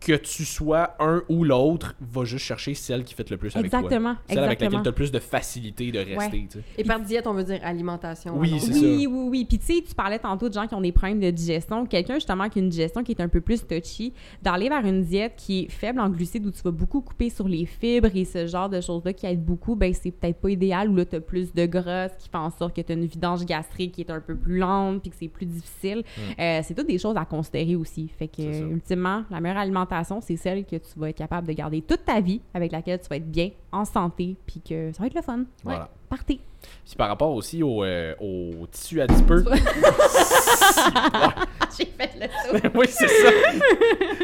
que 0.00 0.12
tu 0.12 0.44
sois 0.44 0.94
un 1.00 1.22
ou 1.28 1.42
l'autre, 1.44 1.94
va 2.00 2.24
juste 2.24 2.44
chercher 2.44 2.74
celle 2.74 3.02
qui 3.04 3.14
fait 3.14 3.28
le 3.30 3.36
plus 3.36 3.54
avec 3.56 3.70
toi. 3.70 3.80
Exactement, 3.80 4.16
Celle 4.28 4.38
avec 4.38 4.60
laquelle 4.60 4.80
tu 4.82 4.88
as 4.88 4.90
le 4.90 4.94
plus 4.94 5.10
de 5.10 5.18
facilité 5.18 5.90
de 5.90 5.98
rester, 5.98 6.46
Ouais. 6.54 6.62
Et 6.78 6.84
par 6.84 7.00
diète, 7.00 7.26
on 7.26 7.32
veut 7.34 7.44
dire 7.44 7.60
alimentation. 7.62 8.38
Oui, 8.38 8.58
c'est 8.60 8.72
Oui, 8.72 8.80
ça. 8.80 8.86
oui, 8.86 9.06
oui. 9.30 9.44
Puis 9.48 9.58
tu 9.58 9.66
sais, 9.66 9.82
tu 9.86 9.94
parlais 9.94 10.18
tantôt 10.18 10.48
de 10.48 10.54
gens 10.54 10.66
qui 10.66 10.74
ont 10.74 10.80
des 10.80 10.92
problèmes 10.92 11.20
de 11.20 11.30
digestion. 11.30 11.86
Quelqu'un 11.86 12.14
justement 12.14 12.48
qui 12.48 12.58
a 12.58 12.62
une 12.62 12.68
digestion 12.68 13.02
qui 13.02 13.12
est 13.12 13.20
un 13.20 13.28
peu 13.28 13.40
plus 13.40 13.66
touchy, 13.66 14.12
d'aller 14.42 14.68
vers 14.68 14.84
une 14.84 15.02
diète 15.02 15.34
qui 15.36 15.64
est 15.64 15.70
faible 15.70 16.00
en 16.00 16.08
glucides 16.10 16.46
où 16.46 16.50
tu 16.50 16.62
vas 16.62 16.70
beaucoup 16.70 17.00
couper 17.00 17.30
sur 17.30 17.48
les 17.48 17.64
fibres 17.66 18.10
et 18.14 18.24
ce 18.24 18.46
genre 18.46 18.68
de 18.68 18.80
choses-là 18.80 19.12
qui 19.12 19.26
aident 19.26 19.44
beaucoup, 19.44 19.76
ben 19.76 19.92
c'est 19.94 20.10
peut-être 20.10 20.40
pas 20.40 20.50
idéal 20.50 20.90
où 20.90 20.96
là 20.96 21.04
tu 21.04 21.16
as 21.16 21.20
plus 21.20 21.52
de 21.54 21.66
gras, 21.66 22.08
qui 22.10 22.28
fait 22.28 22.36
en 22.38 22.50
sorte 22.50 22.74
que 22.76 22.80
tu 22.80 22.92
as 22.92 22.94
une 22.94 23.06
vidange 23.06 23.44
gastrique 23.44 23.92
qui 23.92 24.02
est 24.02 24.10
un 24.10 24.20
peu 24.20 24.36
plus 24.36 24.58
lente 24.58 25.00
puis 25.02 25.10
que 25.10 25.16
c'est 25.18 25.28
plus 25.28 25.46
difficile. 25.46 26.02
Euh, 26.38 26.60
c'est 26.62 26.74
toutes 26.74 26.86
des 26.88 26.98
choses 26.98 27.16
à 27.16 27.24
considérer 27.24 27.76
aussi. 27.76 28.08
Fait 28.18 28.28
que 28.28 28.42
ultimement, 28.70 29.24
la 29.30 29.40
meilleure 29.40 29.58
alimentation, 29.58 29.85
c'est 30.20 30.36
celle 30.36 30.64
que 30.64 30.76
tu 30.76 30.98
vas 30.98 31.10
être 31.10 31.16
capable 31.18 31.46
de 31.48 31.52
garder 31.52 31.82
toute 31.82 32.04
ta 32.04 32.20
vie, 32.20 32.40
avec 32.54 32.72
laquelle 32.72 33.00
tu 33.00 33.08
vas 33.08 33.16
être 33.16 33.30
bien, 33.30 33.50
en 33.72 33.84
santé, 33.84 34.36
puis 34.46 34.60
que 34.60 34.92
ça 34.92 35.00
va 35.00 35.06
être 35.06 35.14
le 35.14 35.22
fun. 35.22 35.38
Ouais, 35.38 35.44
Voilà. 35.64 35.88
partez. 36.08 36.40
Puis 36.84 36.96
par 36.96 37.08
rapport 37.08 37.32
aussi 37.32 37.62
au, 37.62 37.84
euh, 37.84 38.14
au 38.20 38.66
tissu 38.66 39.00
adipeux. 39.00 39.44
J'ai 41.78 41.86
fait 41.86 42.10
le 42.18 42.60
tour. 42.60 42.70
oui, 42.74 42.86
c'est 42.88 43.06
ça. 43.08 43.28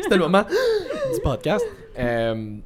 C'était 0.02 0.16
le 0.16 0.22
moment 0.22 0.42
du 1.14 1.20
podcast. 1.22 1.64
Euh, 1.98 2.56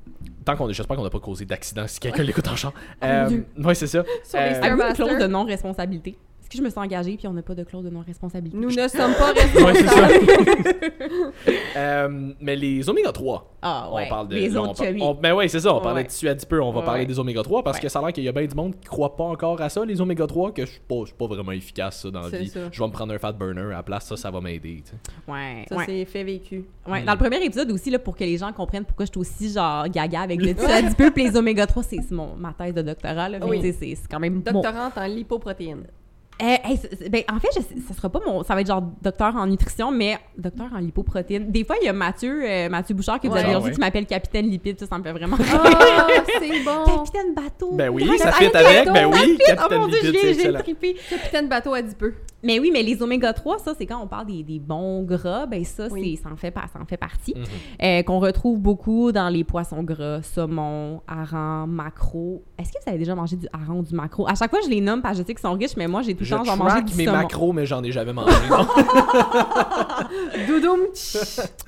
tant 0.44 0.56
qu'on 0.56 0.70
j'espère 0.72 0.96
qu'on 0.96 1.02
n'a 1.02 1.10
pas 1.10 1.20
causé 1.20 1.44
d'accident 1.44 1.86
si 1.86 2.00
quelqu'un 2.00 2.22
l'écoute 2.22 2.48
en 2.48 2.56
chant. 2.56 2.72
Euh, 3.02 3.40
ouais, 3.58 3.74
c'est 3.74 3.86
ça. 3.88 4.04
Sur 4.24 4.40
les 4.40 4.54
Euh, 4.54 4.92
clause 4.94 5.18
de 5.18 5.26
non-responsabilité? 5.26 6.16
Est-ce 6.46 6.52
que 6.52 6.58
je 6.58 6.62
me 6.62 6.70
suis 6.70 6.78
engagée 6.78 7.16
puis 7.16 7.26
on 7.26 7.32
n'a 7.32 7.42
pas 7.42 7.56
de 7.56 7.64
clause 7.64 7.82
de 7.82 7.90
non-responsabilité? 7.90 8.56
Nous 8.56 8.68
ne 8.76 8.86
sommes 8.88 9.14
pas 9.14 9.32
Ouais, 9.32 9.74
c'est 9.74 9.86
ça. 9.88 10.06
responsables. 10.06 11.32
Euh, 11.76 12.32
mais 12.40 12.56
les 12.56 12.88
oméga 12.88 13.12
3, 13.12 13.56
Ah 13.62 13.90
ouais, 13.92 14.04
on 14.06 14.08
parle 14.08 14.28
de. 14.28 14.34
les 14.36 14.48
là, 14.48 14.62
on 14.62 14.70
autres 14.70 14.82
chubby. 14.84 15.02
on- 15.02 15.14
Ben 15.14 15.34
oui, 15.34 15.48
c'est 15.48 15.60
ça, 15.60 15.74
on 15.74 15.80
parlait 15.80 16.00
Ouais. 16.02 16.06
dessus 16.06 16.28
un 16.28 16.34
petit 16.34 16.46
peu. 16.46 16.62
On 16.62 16.72
va 16.72 16.80
Ouais, 16.80 16.84
parler 16.86 17.00
ouais. 17.00 17.06
des 17.06 17.18
oméga 17.18 17.42
3 17.42 17.62
parce 17.62 17.76
Ouais. 17.76 17.82
que 17.82 17.88
ça 17.88 17.98
a 17.98 18.02
l'air 18.02 18.12
qu'il 18.12 18.24
y 18.24 18.28
a 18.28 18.32
bien 18.32 18.46
du 18.46 18.54
monde 18.54 18.74
qui 18.80 18.86
croit 18.88 19.14
pas 19.16 19.24
encore 19.24 19.60
à 19.60 19.68
ça, 19.68 19.84
les 19.84 20.00
oméga 20.00 20.26
3, 20.26 20.52
que 20.52 20.64
je 20.64 20.70
suis 20.70 20.80
pas, 20.80 21.00
je 21.00 21.06
suis 21.06 21.14
pas 21.14 21.26
vraiment 21.26 21.52
efficace 21.52 22.00
ça, 22.02 22.10
dans 22.10 22.22
la 22.22 22.28
vie. 22.38 22.48
ça. 22.48 22.60
Je 22.72 22.80
vais 22.80 22.86
me 22.86 22.92
prendre 22.92 23.12
un 23.12 23.18
fat 23.18 23.32
burner 23.32 23.60
à 23.72 23.76
la 23.76 23.82
place, 23.82 24.06
ça, 24.06 24.16
ça 24.16 24.30
va 24.30 24.40
m'aider. 24.40 24.82
tu 24.84 24.90
sais. 24.92 25.30
Ouais, 25.30 25.64
Ça, 25.68 25.76
ouais. 25.76 25.84
c'est 25.86 26.04
fait 26.06 26.24
vécu. 26.24 26.64
Ouais, 26.88 27.02
Mm. 27.02 27.06
Dans 27.06 27.12
le 27.12 27.18
premier 27.18 27.44
épisode 27.44 27.70
aussi, 27.72 27.90
là, 27.90 27.98
pour 27.98 28.16
que 28.16 28.24
les 28.24 28.38
gens 28.38 28.52
comprennent 28.52 28.84
pourquoi 28.84 29.04
je 29.06 29.10
suis 29.10 29.20
aussi 29.20 29.52
genre 29.52 29.86
gaga 29.88 30.20
avec 30.22 30.40
le 30.40 30.54
petit 30.54 30.94
peu 30.96 31.10
puis 31.10 31.24
les 31.28 31.36
oméga 31.36 31.66
3, 31.66 31.82
c'est 31.82 31.98
ma 32.10 32.52
thèse 32.52 32.74
de 32.74 32.82
doctorat. 32.82 33.28
Là, 33.28 33.38
Oui. 33.46 33.60
c'est 33.62 33.72
c'est 33.72 34.08
quand 34.10 34.20
même 34.20 34.40
Doctorante 34.42 34.96
en 34.96 35.06
lipoprotéines. 35.06 35.84
Euh, 36.42 36.44
hey, 36.64 36.78
ben, 37.10 37.22
en 37.32 37.38
fait, 37.40 37.48
je 37.56 37.60
ça 37.88 37.94
sera 37.94 38.10
pas 38.10 38.20
mon. 38.26 38.42
Ça 38.42 38.54
va 38.54 38.60
être 38.60 38.66
genre 38.66 38.82
docteur 39.00 39.34
en 39.36 39.46
nutrition, 39.46 39.90
mais 39.90 40.18
docteur 40.36 40.66
en 40.74 40.78
lipoprotéines. 40.78 41.50
Des 41.50 41.64
fois, 41.64 41.76
il 41.80 41.86
y 41.86 41.88
a 41.88 41.94
Mathieu, 41.94 42.42
euh, 42.44 42.68
Mathieu 42.68 42.94
Bouchard, 42.94 43.18
que 43.20 43.26
vous 43.26 43.32
Ouais. 43.34 43.40
avez 43.44 43.54
reçu, 43.54 43.68
ouais. 43.68 43.72
qui 43.72 43.80
m'appelle 43.80 44.04
Capitaine 44.06 44.46
Lipide. 44.46 44.78
Ça, 44.78 44.86
ça 44.86 44.98
me 44.98 45.02
fait 45.02 45.12
vraiment. 45.12 45.38
Ah, 45.40 46.06
c'est 46.38 46.62
bon. 46.64 46.84
Capitaine 46.84 47.34
Bateau! 47.34 47.72
Ben 47.72 47.88
oui, 47.88 48.06
ça 48.18 48.28
à- 48.28 48.32
fit 48.32 48.44
avec, 48.54 48.84
Bateau, 48.86 48.92
ben 48.92 49.06
oui! 49.06 49.38
Capitaine 49.46 49.78
oh 49.78 49.80
mon 49.80 49.88
Dieu, 49.88 49.98
Lipide, 50.02 50.40
j'ai 50.42 50.52
trippé. 50.52 50.96
Capitaine 51.08 51.48
bateau 51.48 51.72
adipeux. 51.72 52.14
Mais 52.42 52.60
oui, 52.60 52.70
mais 52.72 52.82
les 52.82 53.02
oméga 53.02 53.32
3, 53.32 53.58
ça, 53.58 53.72
c'est 53.76 53.86
quand 53.86 54.00
on 54.00 54.06
parle 54.06 54.26
des, 54.26 54.42
des 54.42 54.60
bons 54.60 55.02
gras, 55.02 55.46
ben 55.46 55.64
ça, 55.64 55.88
Oui. 55.90 56.16
c'est, 56.16 56.22
ça, 56.24 56.28
en 56.32 56.36
fait, 56.36 56.54
ça 56.54 56.78
en 56.80 56.84
fait 56.84 56.96
partie. 56.98 57.34
Mhm. 57.34 57.44
Euh, 57.82 58.02
qu'on 58.02 58.18
retrouve 58.20 58.60
beaucoup 58.60 59.10
dans 59.10 59.28
les 59.30 59.42
poissons 59.42 59.82
gras, 59.82 60.22
saumon, 60.22 61.00
hareng, 61.08 61.66
maquereau. 61.66 62.44
Est-ce 62.58 62.72
que 62.72 62.78
vous 62.84 62.88
avez 62.90 62.98
déjà 62.98 63.14
mangé 63.14 63.36
du 63.36 63.48
hareng 63.52 63.78
ou 63.78 63.82
du 63.82 63.94
maquereau? 63.94 64.28
À 64.28 64.34
chaque 64.34 64.50
fois, 64.50 64.60
je 64.62 64.68
les 64.68 64.80
nomme 64.82 65.00
parce 65.02 65.16
que 65.16 65.22
je 65.22 65.26
sais 65.26 65.34
qu'ils 65.34 65.40
sont 65.42 65.54
riches, 65.54 65.76
mais 65.76 65.88
moi, 65.88 66.02
j'ai 66.02 66.14
tout 66.14 66.24
temps 66.30 66.44
track 66.44 66.84
du 66.86 66.94
mes 66.94 67.04
saumon. 67.04 67.16
macros, 67.18 67.52
mais 67.52 67.66
j'en 67.66 67.82
ai 67.82 67.92
jamais 67.92 68.12
mangé. 68.12 68.32
Doudoum. 70.46 70.80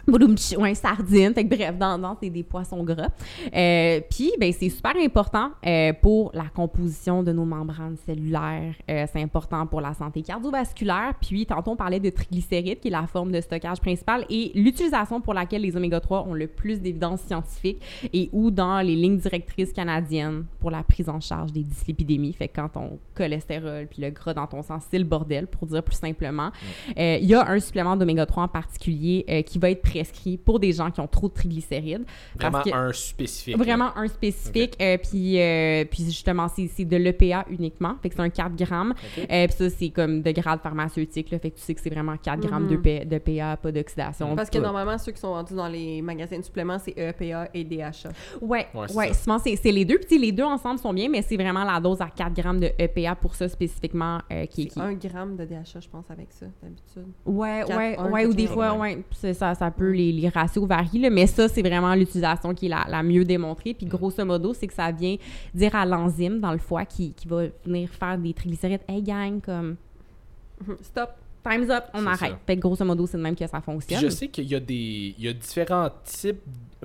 Boudoum, 0.07 0.37
tch, 0.37 0.57
ouais, 0.57 0.75
sardines. 0.75 1.35
Fait 1.35 1.45
que 1.45 1.55
bref, 1.55 1.77
dans, 1.79 1.99
dans 1.99 2.17
c'est 2.21 2.31
des 2.31 2.43
poissons 2.43 2.83
gras. 2.83 3.09
Euh, 3.55 4.01
Puis, 4.11 4.33
ben, 4.39 4.53
c'est 4.53 4.69
super 4.69 4.97
important 4.97 5.51
euh, 5.67 5.93
pour 6.01 6.31
la 6.35 6.47
composition 6.55 7.23
de 7.23 7.33
nos 7.33 7.45
membranes 7.45 7.97
cellulaires. 8.07 8.75
Euh, 8.91 9.07
c'est 9.13 9.23
important 9.23 9.67
pour 9.67 9.81
la 9.81 9.95
santé 9.95 10.23
cardiovasculaire. 10.23 11.15
Puis, 11.21 11.47
tantôt, 11.47 11.73
on 11.73 11.77
parlait 11.77 12.01
de 12.01 12.11
triglycérides, 12.11 12.81
qui 12.81 12.89
est 12.89 12.93
la 12.93 13.07
forme 13.07 13.33
de 13.33 13.41
stockage 13.41 13.81
principale, 13.81 14.25
et 14.31 14.53
l'utilisation 14.55 15.21
pour 15.21 15.35
laquelle 15.35 15.63
les 15.63 15.77
oméga 15.77 16.01
3 16.01 16.27
ont 16.27 16.35
le 16.35 16.47
plus 16.47 16.81
d'évidence 16.81 17.21
scientifique 17.23 17.81
et 18.13 18.29
ou 18.33 18.51
dans 18.51 18.81
les 18.81 18.95
lignes 18.97 19.19
directrices 19.19 19.73
canadiennes 19.73 20.45
pour 20.61 20.71
la 20.71 20.83
prise 20.83 21.09
en 21.09 21.21
charge 21.21 21.53
des 21.53 21.63
dyslipidémies. 21.63 22.33
Fait 22.33 22.49
que 22.49 22.57
quand 22.57 22.69
ton 22.71 22.99
cholestérol 23.15 23.87
puis 23.87 24.03
le 24.03 24.11
gras 24.11 24.35
dans 24.35 24.47
ton 24.49 24.63
sang, 24.63 24.79
c'est 24.91 24.99
le 24.99 25.05
bordel, 25.05 25.47
pour 25.47 25.67
dire 25.67 25.83
plus 25.83 25.97
simplement. 25.97 26.51
Euh, 26.99 27.19
Il 27.21 27.27
y 27.27 27.35
a 27.35 27.49
un 27.49 27.61
supplément 27.61 27.97
d'oméga 27.97 28.27
3 28.27 28.45
en 28.45 28.49
particulier 28.49 29.25
euh, 29.29 29.43
qui 29.43 29.59
va 29.59 29.71
être 29.71 29.83
prescrit 29.83 30.37
pour 30.37 30.59
des 30.61 30.73
gens 30.73 30.91
qui 30.91 31.01
ont 31.01 31.07
trop 31.07 31.29
de 31.29 31.35
triglycérides. 31.35 32.05
Vraiment 32.37 32.59
Parce 32.59 32.71
que- 32.71 32.75
un 32.77 32.93
spécifique. 32.93 33.57
là. 33.57 33.63
Vraiment 33.65 33.97
un 33.97 34.09
spécifique. 34.09 34.77
euh, 34.81 34.97
puis, 34.99 35.41
euh, 35.41 35.85
puis 35.85 36.05
justement, 36.05 36.49
c'est 36.49 36.69
c'est 36.69 36.85
de 36.85 36.97
l'EPA 36.97 37.45
uniquement. 37.51 37.95
Fait 38.03 38.09
que 38.09 38.15
c'est 38.15 38.23
un 38.23 38.29
4 38.31 38.55
grammes. 38.57 38.95
Euh, 39.31 39.47
puis 39.47 39.57
ça, 39.57 39.71
c'est 39.71 39.91
comme 39.91 40.23
de 40.23 40.31
grade 40.33 40.61
pharmaceutique. 40.61 41.31
Là, 41.31 41.39
fait 41.39 41.51
que 41.51 41.57
tu 41.57 41.63
sais 41.63 41.75
que 41.75 41.81
c'est 41.81 41.91
vraiment 41.91 42.17
4 42.17 42.41
grammes 42.41 42.65
Mhm. 42.65 42.71
de 42.71 42.77
P- 42.77 43.05
de 43.05 43.19
PA, 43.19 43.57
pas 43.57 43.73
d'oxydation. 43.73 44.35
Parce 44.37 44.51
que 44.51 44.59
normalement, 44.59 44.97
ceux 44.99 45.13
qui 45.13 45.21
sont 45.21 45.31
vendus 45.33 45.55
dans 45.55 45.69
les 45.69 46.03
magasins 46.03 46.39
de 46.39 46.45
suppléments, 46.45 46.79
c'est 46.79 46.95
EPA 46.97 47.49
et 47.55 47.65
DHA. 47.65 48.11
Ouais, 48.41 48.67
Ouais, 48.75 48.81
ouais, 48.95 49.09
c'est 49.09 49.15
ça. 49.15 49.23
souvent 49.25 49.39
c'est 49.39 49.57
c'est 49.57 49.73
les 49.73 49.85
deux. 49.85 49.99
Puis 49.99 50.19
les 50.19 50.33
deux 50.33 50.45
ensemble 50.45 50.79
sont 50.79 50.93
bien, 50.93 51.09
mais 51.09 51.23
c'est 51.23 51.37
vraiment 51.37 51.65
la 51.65 51.81
dose 51.81 52.01
à 52.01 52.09
4 52.09 52.33
grammes 52.35 52.61
de 52.61 52.71
EPA 52.79 53.15
pour 53.17 53.35
ça 53.35 53.49
spécifiquement 53.49 54.19
euh, 54.33 54.38
qui, 54.47 54.69
qui... 54.69 54.81
un 54.81 54.95
gramme 54.95 55.37
de 55.37 55.45
DHA, 55.45 55.81
je 55.81 55.89
pense, 55.89 56.11
avec 56.11 56.29
ça, 56.31 56.47
d'habitude. 56.63 57.13
Ouais, 57.27 57.65
Quatre, 57.67 57.79
ouais, 57.79 57.97
un, 57.99 58.11
ouais, 58.11 58.27
ou 58.27 58.35
des 58.35 58.47
fois, 58.47 58.75
ouais, 58.75 59.03
ça, 59.13 59.55
ça 59.55 59.71
peut, 59.71 59.91
les, 59.91 60.13
les 60.13 60.29
ratios 60.29 60.67
varient, 60.67 61.01
là, 61.01 61.11
mais 61.11 61.27
ça, 61.27 61.49
c'est 61.49 61.63
vraiment 61.63 61.95
l'utilisation 61.95 62.55
qui 62.55 62.67
est 62.67 62.71
la, 62.71 62.85
la 62.89 63.03
mieux 63.03 63.25
démontrée. 63.25 63.75
Puis 63.75 63.87
grosso 63.87 64.25
modo, 64.25 64.55
c'est 64.55 64.67
que 64.67 64.75
ça 64.75 64.91
vient 64.93 65.17
dire 65.55 65.75
à 65.75 65.85
l'enzyme 65.85 66.41
dans 66.41 66.53
le 66.53 66.59
foie 66.59 66.85
qui, 66.85 67.13
qui 67.13 67.29
va 67.29 67.45
venir 67.65 67.89
faire 67.91 68.19
des 68.19 68.33
triglycérides. 68.33 68.83
Hey 68.89 69.03
gang, 69.03 69.41
comme, 69.41 69.77
Stop. 70.83 71.11
Time's 71.49 71.71
up, 71.71 71.85
on 71.95 72.07
arrête. 72.07 72.31
ça. 72.33 72.39
Fait 72.47 72.57
que 72.57 72.61
grosso 72.61 72.85
modo, 72.85 73.07
c'est 73.07 73.17
de 73.17 73.23
même 73.23 73.35
que 73.37 73.47
ça 73.47 73.59
Puis 73.61 73.63
fonctionne. 73.63 74.01
je 74.01 74.09
sais 74.09 74.29
qu'il 74.29 74.45
y 74.47 74.55
a 74.55 74.61
des 74.61 75.15
il 75.19 75.25
y 75.25 75.29
a 75.29 75.33
différents 75.33 75.91
types 76.05 76.41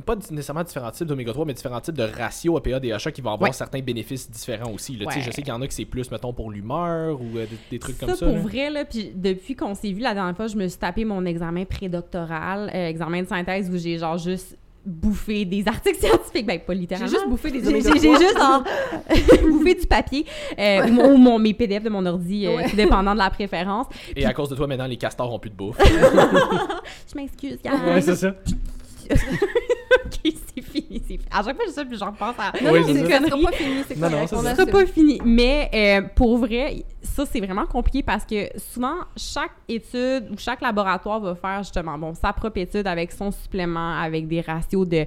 pas 0.08 0.16
nécessairement 0.16 0.64
différents 0.64 0.90
types 0.90 1.06
d'oméga 1.08 1.32
3 1.34 1.46
mais 1.46 1.54
différents 1.54 1.80
types 1.80 1.94
de 1.96 2.02
ratios 2.04 2.58
EPA 2.66 2.80
DHA 2.80 3.12
qui 3.12 3.22
vont 3.22 3.32
avoir 3.34 3.50
Ouais. 3.52 3.54
certains 3.56 3.80
bénéfices 3.82 4.30
différents 4.32 4.72
aussi 4.72 4.98
là. 4.98 5.06
Ouais. 5.06 5.22
je 5.22 5.30
sais 5.30 5.44
qu'il 5.44 5.50
y 5.50 5.52
en 5.52 5.62
a 5.62 5.68
qui 5.68 5.76
c'est 5.76 5.86
plus 5.86 6.10
mettons 6.10 6.34
pour 6.34 6.50
l'humeur 6.50 7.22
ou 7.22 7.38
euh, 7.38 7.46
des, 7.46 7.58
des 7.70 7.78
trucs 7.80 7.98
ça, 7.98 8.08
comme 8.08 8.16
ça. 8.16 8.26
pour 8.26 8.36
là. 8.36 8.42
vrai, 8.42 8.70
là, 8.72 8.86
puis 8.86 9.12
depuis 9.14 9.56
qu'on 9.56 9.76
s'est 9.76 9.92
vu 9.92 10.00
la 10.02 10.16
dernière 10.16 10.36
fois, 10.36 10.48
je 10.48 10.56
me 10.58 10.68
suis 10.68 10.80
tapé 10.80 11.06
mon 11.06 11.24
examen 11.26 11.66
prédoctoral, 11.66 12.72
euh, 12.74 12.88
examen 12.88 13.22
de 13.22 13.28
synthèse 13.28 13.70
où 13.70 13.78
j'ai 13.78 14.00
genre 14.00 14.18
juste 14.18 14.58
bouffé 14.86 15.46
des 15.46 15.66
articles 15.68 15.98
scientifiques, 16.06 16.46
ben 16.46 16.60
pas 16.60 16.74
J'ai 16.74 16.80
littéralement. 16.80 17.10
juste 17.10 17.30
bouffé 17.30 17.52
des 17.52 17.64
J'ai 17.64 17.82
j'ai- 17.82 18.00
j'ai 18.00 18.16
juste 18.16 18.38
genre, 18.38 18.64
bouffé 19.50 19.76
du 19.76 19.88
papier 19.88 20.26
euh, 20.60 20.88
ou, 20.88 20.92
mon- 20.92 21.14
ou 21.14 21.18
mon, 21.18 21.40
mes 21.40 21.54
PDF 21.54 21.84
de 21.84 21.90
mon 21.90 22.06
ordi, 22.06 22.46
euh, 22.46 22.56
Ouais. 22.58 22.70
tout 22.70 22.76
dépendant 22.76 23.14
de 23.14 23.20
la 23.20 23.30
préférence. 23.30 23.88
Et 24.16 24.26
à 24.26 24.34
cause 24.34 24.50
de 24.50 24.56
toi 24.56 24.68
maintenant 24.68 24.88
les 24.88 24.98
castors 24.98 25.34
ont 25.34 25.40
plus 25.40 25.50
de 25.52 25.56
bouffe. 25.56 25.78
Je 27.12 27.16
m'excuse, 27.18 27.60
gang. 27.64 28.02
ça. 28.02 28.34
ok, 29.10 30.34
c'est 30.56 30.62
fini, 30.62 31.00
c'est 31.02 31.18
fini. 31.18 31.26
À 31.32 31.44
chaque 31.44 31.56
fois, 31.56 31.66
je 31.68 31.72
sais, 31.72 31.86
puis 31.86 31.98
j'en 31.98 32.08
repense 32.12 32.36
à. 32.38 32.52
Non, 32.64 32.72
Oui, 32.72 32.80
non, 32.82 32.88
c'est 32.94 33.30
pas 33.30 33.52
fini, 33.52 33.84
c'est 33.88 33.98
Non, 33.98 34.10
non, 34.10 34.26
correct. 34.26 34.28
c'est 34.30 34.36
on 34.36 34.42
ça. 34.44 34.56
Ça 34.56 34.62
assume. 34.64 34.72
pas 34.74 34.86
fini. 34.86 35.22
Mais 35.26 35.70
euh, 35.74 36.02
pour 36.16 36.38
vrai, 36.38 36.84
ça, 37.02 37.26
c'est 37.26 37.40
vraiment 37.40 37.66
compliqué 37.66 38.04
parce 38.04 38.26
que 38.26 38.48
souvent, 38.58 38.96
chaque 39.18 39.52
étude 39.68 40.30
ou 40.32 40.38
chaque 40.38 40.62
laboratoire 40.62 41.20
va 41.20 41.36
faire 41.36 41.60
justement 41.64 41.98
bon, 41.98 42.14
sa 42.14 42.34
propre 42.34 42.58
étude 42.60 42.88
avec 42.88 43.12
son 43.12 43.32
supplément, 43.32 43.94
avec 44.00 44.28
des 44.28 44.42
ratios 44.42 44.88
de 44.88 45.06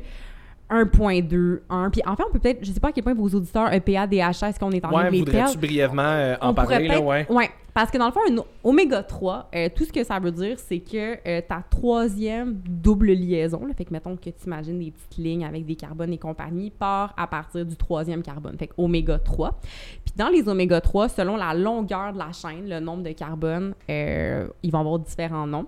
1.2, 0.70 1.60
1. 1.68 1.90
Puis 1.90 2.02
en 2.06 2.16
fait, 2.16 2.22
on 2.28 2.32
peut 2.32 2.38
peut-être, 2.38 2.64
je 2.64 2.72
sais 2.72 2.80
pas 2.80 2.88
à 2.88 2.92
quel 2.92 3.04
point 3.04 3.14
vos 3.14 3.28
auditeurs 3.28 3.72
EPA, 3.72 4.06
DHA, 4.06 4.30
est-ce 4.48 4.58
qu'on 4.58 4.70
est 4.72 4.84
en 4.84 4.88
train 4.88 4.98
Ouais, 5.04 5.06
de 5.06 5.12
les 5.12 5.18
voudrais-tu 5.20 5.38
perdre? 5.44 5.58
brièvement 5.60 6.02
euh, 6.02 6.36
en 6.40 6.50
On 6.50 6.54
parler 6.54 6.88
là, 6.88 7.00
ouais. 7.00 7.26
ouais. 7.30 7.50
Parce 7.72 7.90
que 7.90 7.98
dans 7.98 8.06
le 8.06 8.12
fond, 8.12 8.20
un 8.30 8.36
oméga 8.64 9.02
3, 9.02 9.50
euh, 9.54 9.68
tout 9.74 9.84
ce 9.84 9.92
que 9.92 10.02
ça 10.02 10.18
veut 10.18 10.32
dire, 10.32 10.58
c'est 10.58 10.78
que 10.80 11.18
euh, 11.28 11.42
ta 11.46 11.62
troisième 11.68 12.54
double 12.54 13.12
liaison, 13.12 13.66
là, 13.66 13.74
fait 13.74 13.84
que 13.84 13.92
mettons 13.92 14.16
que 14.16 14.30
tu 14.30 14.46
imagines 14.46 14.78
des 14.78 14.90
petites 14.92 15.18
lignes 15.18 15.44
avec 15.44 15.66
des 15.66 15.76
carbones 15.76 16.12
et 16.12 16.18
compagnie, 16.18 16.70
part 16.70 17.12
à 17.18 17.26
partir 17.26 17.66
du 17.66 17.76
troisième 17.76 18.22
carbone, 18.22 18.56
fait 18.58 18.68
que 18.68 18.74
oméga 18.78 19.18
3. 19.18 19.60
Puis 20.04 20.14
dans 20.16 20.28
les 20.28 20.48
oméga 20.48 20.80
3, 20.80 21.10
selon 21.10 21.36
la 21.36 21.52
longueur 21.52 22.14
de 22.14 22.18
la 22.18 22.32
chaîne, 22.32 22.66
le 22.68 22.80
nombre 22.80 23.02
de 23.02 23.12
carbones, 23.12 23.74
ils 23.88 24.70
vont 24.72 24.80
avoir 24.80 24.98
différents 24.98 25.46
noms. 25.46 25.66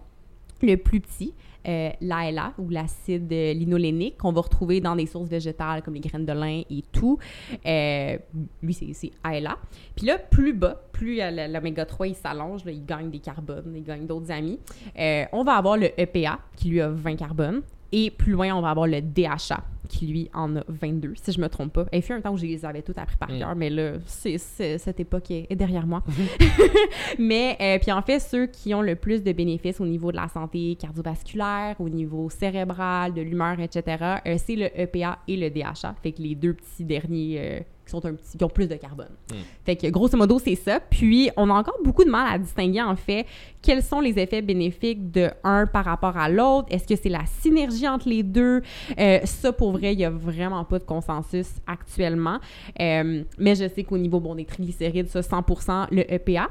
Le 0.62 0.74
plus 0.76 1.00
petit, 1.00 1.34
euh, 1.66 1.90
l'ALA 2.00 2.52
ou 2.58 2.68
l'acide 2.70 3.30
linolénique 3.30 4.18
qu'on 4.18 4.32
va 4.32 4.40
retrouver 4.40 4.80
dans 4.80 4.96
des 4.96 5.06
sources 5.06 5.28
végétales 5.28 5.82
comme 5.82 5.94
les 5.94 6.00
graines 6.00 6.24
de 6.24 6.32
lin 6.32 6.62
et 6.70 6.84
tout. 6.92 7.18
Euh, 7.66 8.18
lui, 8.62 8.74
c'est 8.74 9.10
ALA. 9.24 9.58
Puis 9.96 10.06
là, 10.06 10.18
plus 10.18 10.52
bas, 10.52 10.82
plus 10.98 11.20
l'oméga 11.48 11.84
3 11.86 12.08
il 12.08 12.14
s'allonge, 12.16 12.62
il 12.66 12.84
gagne 12.84 13.08
des 13.10 13.20
carbones, 13.20 13.72
il 13.76 13.84
gagne 13.84 14.04
d'autres 14.06 14.32
amis. 14.32 14.58
Euh, 14.98 15.24
on 15.32 15.44
va 15.44 15.52
avoir 15.52 15.76
le 15.76 15.88
EPA 16.00 16.40
qui 16.56 16.70
lui 16.70 16.80
a 16.80 16.88
20 16.88 17.14
carbones. 17.16 17.62
Et 17.90 18.10
plus 18.10 18.32
loin, 18.32 18.54
on 18.54 18.60
va 18.60 18.68
avoir 18.70 18.86
le 18.86 19.00
DHA 19.00 19.62
qui 19.88 20.06
lui 20.08 20.28
en 20.34 20.56
a 20.56 20.60
22, 20.68 21.14
si 21.14 21.32
je 21.32 21.40
me 21.40 21.48
trompe 21.48 21.72
pas. 21.72 21.86
Il 21.94 22.02
fut 22.02 22.12
un 22.12 22.20
temps 22.20 22.32
où 22.34 22.36
je 22.36 22.44
les 22.44 22.66
avais 22.66 22.82
toutes 22.82 22.98
appris 22.98 23.16
par 23.16 23.30
Mm. 23.30 23.38
cœur, 23.38 23.56
mais 23.56 23.70
là, 23.70 23.92
cette 24.04 25.00
époque 25.00 25.30
est, 25.30 25.46
est 25.48 25.56
derrière 25.56 25.86
moi. 25.86 26.02
mais 27.18 27.56
euh, 27.60 27.78
puis 27.80 27.90
en 27.90 28.02
fait, 28.02 28.18
ceux 28.20 28.46
qui 28.46 28.74
ont 28.74 28.82
le 28.82 28.94
plus 28.96 29.22
de 29.22 29.32
bénéfices 29.32 29.80
au 29.80 29.86
niveau 29.86 30.10
de 30.12 30.16
la 30.16 30.28
santé 30.28 30.76
cardiovasculaire, 30.78 31.76
au 31.78 31.88
niveau 31.88 32.28
cérébral, 32.28 33.14
de 33.14 33.22
l'humeur, 33.22 33.58
etc., 33.60 34.04
euh, 34.26 34.36
c'est 34.36 34.56
le 34.56 34.68
EPA 34.78 35.20
et 35.26 35.36
le 35.38 35.48
DHA. 35.48 35.94
Fait 36.02 36.12
que 36.12 36.20
les 36.20 36.34
deux 36.34 36.52
petits 36.52 36.84
derniers 36.84 37.36
euh, 37.38 37.60
qui 37.88 37.92
sont 37.92 38.04
un 38.04 38.14
petit, 38.14 38.36
qui 38.36 38.44
ont 38.44 38.48
plus 38.48 38.68
de 38.68 38.76
carbone. 38.76 39.08
Mm. 39.30 39.34
Fait 39.64 39.76
que 39.76 39.86
grosso 39.88 40.16
modo, 40.16 40.38
c'est 40.38 40.54
ça. 40.54 40.78
Puis 40.78 41.30
on 41.36 41.48
a 41.50 41.54
encore 41.54 41.78
beaucoup 41.82 42.04
de 42.04 42.10
mal 42.10 42.32
à 42.32 42.38
distinguer 42.38 42.82
en 42.82 42.96
fait 42.96 43.26
quels 43.62 43.82
sont 43.82 44.00
les 44.00 44.18
effets 44.18 44.42
bénéfiques 44.42 45.10
de 45.10 45.30
un 45.42 45.66
par 45.66 45.84
rapport 45.84 46.16
à 46.16 46.28
l'autre. 46.28 46.68
Est-ce 46.70 46.86
que 46.86 46.96
c'est 46.96 47.08
la 47.08 47.24
synergie 47.40 47.88
entre 47.88 48.08
les 48.08 48.22
deux? 48.22 48.62
Euh, 48.98 49.20
ça, 49.24 49.52
pour 49.52 49.72
vrai, 49.72 49.94
il 49.94 49.98
n'y 49.98 50.04
a 50.04 50.10
vraiment 50.10 50.64
pas 50.64 50.78
de 50.78 50.84
consensus 50.84 51.48
actuellement. 51.66 52.38
Euh, 52.80 53.24
mais 53.38 53.54
je 53.54 53.68
sais 53.68 53.84
qu'au 53.84 53.98
niveau 53.98 54.20
bon, 54.20 54.34
des 54.34 54.44
triglycérides, 54.44 55.08
ça, 55.08 55.20
100% 55.20 55.88
le 55.90 56.12
EPA. 56.12 56.48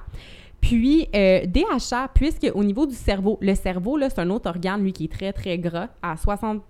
Puis, 0.59 1.07
euh, 1.15 1.45
DHA, 1.45 2.09
puisque 2.13 2.49
au 2.53 2.63
niveau 2.63 2.87
du 2.87 2.95
cerveau, 2.95 3.37
le 3.41 3.53
cerveau, 3.53 3.95
là, 3.95 4.09
c'est 4.09 4.19
un 4.19 4.29
autre 4.31 4.49
organe, 4.49 4.81
lui, 4.81 4.91
qui 4.91 5.05
est 5.05 5.11
très, 5.11 5.31
très 5.31 5.57
gras, 5.59 5.89
à 6.01 6.17
60 6.17 6.61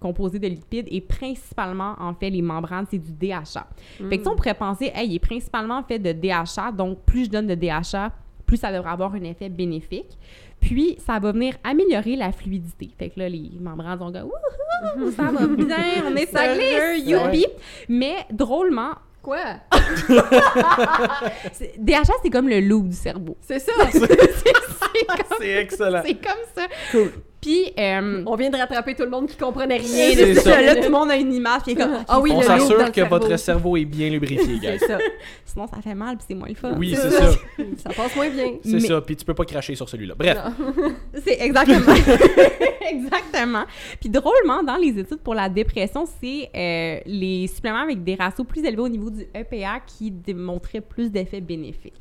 composé 0.00 0.38
de 0.38 0.46
lipides 0.46 0.86
et 0.90 1.00
principalement, 1.00 1.94
en 1.98 2.14
fait, 2.14 2.30
les 2.30 2.42
membranes, 2.42 2.86
c'est 2.90 2.98
du 2.98 3.12
DHA. 3.12 3.66
Fait 3.98 4.04
que, 4.04 4.14
tu 4.16 4.22
sais, 4.22 4.28
on 4.28 4.36
pourrait 4.36 4.54
penser, 4.54 4.90
hey, 4.94 5.08
il 5.08 5.14
est 5.16 5.18
principalement 5.18 5.82
fait 5.82 5.98
de 5.98 6.12
DHA, 6.12 6.72
donc 6.72 6.98
plus 7.04 7.24
je 7.26 7.30
donne 7.30 7.46
de 7.46 7.54
DHA, 7.54 8.12
plus 8.46 8.56
ça 8.56 8.72
devrait 8.72 8.90
avoir 8.90 9.14
un 9.14 9.22
effet 9.22 9.48
bénéfique. 9.48 10.18
Puis, 10.60 10.96
ça 10.98 11.18
va 11.18 11.32
venir 11.32 11.54
améliorer 11.64 12.16
la 12.16 12.32
fluidité. 12.32 12.90
Fait 12.98 13.08
que 13.08 13.18
là, 13.20 13.28
les 13.28 13.50
membranes 13.58 13.98
vont 13.98 14.10
dire 14.10 14.26
Wouhou, 14.26 15.10
ça 15.12 15.24
va 15.30 15.46
bien, 15.54 15.76
on 16.06 16.14
est 16.16 16.26
Ça 16.26 16.54
glisse. 16.54 17.06
youpi! 17.08 17.46
Mais 17.88 18.26
drôlement, 18.30 18.92
Quoi? 19.22 19.38
DHA, 21.78 22.12
c'est 22.22 22.30
comme 22.30 22.48
le 22.48 22.60
loup 22.60 22.84
du 22.84 22.94
cerveau. 22.94 23.36
C'est 23.40 23.58
ça! 23.58 23.72
c'est 23.90 23.98
comme, 23.98 25.36
C'est 25.38 25.48
excellent. 25.60 26.02
c'est 26.04 26.14
comme 26.14 26.42
ça. 26.54 26.66
Cool. 26.90 27.12
Puis, 27.40 27.72
euh, 27.78 28.22
On 28.26 28.36
vient 28.36 28.50
de 28.50 28.56
rattraper 28.56 28.94
tout 28.94 29.02
le 29.04 29.08
monde 29.10 29.26
qui 29.26 29.36
comprenait 29.36 29.78
rien 29.78 30.10
C'est 30.14 30.26
de 30.28 30.34
ça. 30.34 30.42
ça. 30.42 30.60
là, 30.60 30.76
tout 30.76 30.82
le 30.82 30.90
monde 30.90 31.10
a 31.10 31.16
une 31.16 31.32
image, 31.32 31.62
puis 31.62 31.72
est 31.72 31.74
comme, 31.76 31.92
Ah 32.06 32.20
oui, 32.20 32.30
On 32.34 32.40
le 32.40 32.42
loup 32.42 32.48
dans 32.48 32.58
s'assure 32.58 32.78
le 32.78 32.84
que 32.88 32.94
cerveau. 32.94 33.18
votre 33.18 33.36
cerveau 33.38 33.76
est 33.78 33.84
bien 33.86 34.10
lubrifié, 34.10 34.58
C'est 34.62 34.72
guys. 34.72 34.78
ça. 34.86 34.98
sinon 35.46 35.66
ça 35.66 35.80
fait 35.82 35.94
mal, 35.94 36.16
puis 36.18 36.26
c'est 36.28 36.34
moins 36.34 36.48
le 36.48 36.54
fun. 36.54 36.74
Oui, 36.78 36.94
C'est 36.94 37.08
c'est 37.08 37.16
ça. 37.16 37.32
ça. 37.32 37.38
Ça 37.82 37.90
passe 37.94 38.14
moins 38.14 38.28
bien. 38.28 38.52
C'est 38.62 38.72
Mais- 38.74 38.80
ça. 38.80 39.00
Puis 39.00 39.16
tu 39.16 39.24
peux 39.24 39.32
pas 39.34 39.44
cracher 39.46 39.74
sur 39.74 39.88
celui-là. 39.88 40.14
Bref. 40.18 40.36
C'est 41.24 41.40
exactement. 41.40 41.94
exactement. 42.90 43.64
Puis 44.00 44.08
drôlement, 44.08 44.62
dans 44.62 44.76
les 44.76 44.98
études 44.98 45.20
pour 45.20 45.34
la 45.34 45.48
dépression, 45.48 46.04
c'est 46.20 46.50
euh, 46.54 47.00
les 47.06 47.46
suppléments 47.46 47.82
avec 47.82 48.02
des 48.04 48.14
ratios 48.14 48.46
plus 48.46 48.64
élevés 48.64 48.82
au 48.82 48.88
niveau 48.88 49.10
du 49.10 49.22
EPA 49.34 49.80
qui 49.86 50.10
démontraient 50.10 50.80
plus 50.80 51.10
d'effets 51.10 51.40
bénéfiques. 51.40 51.94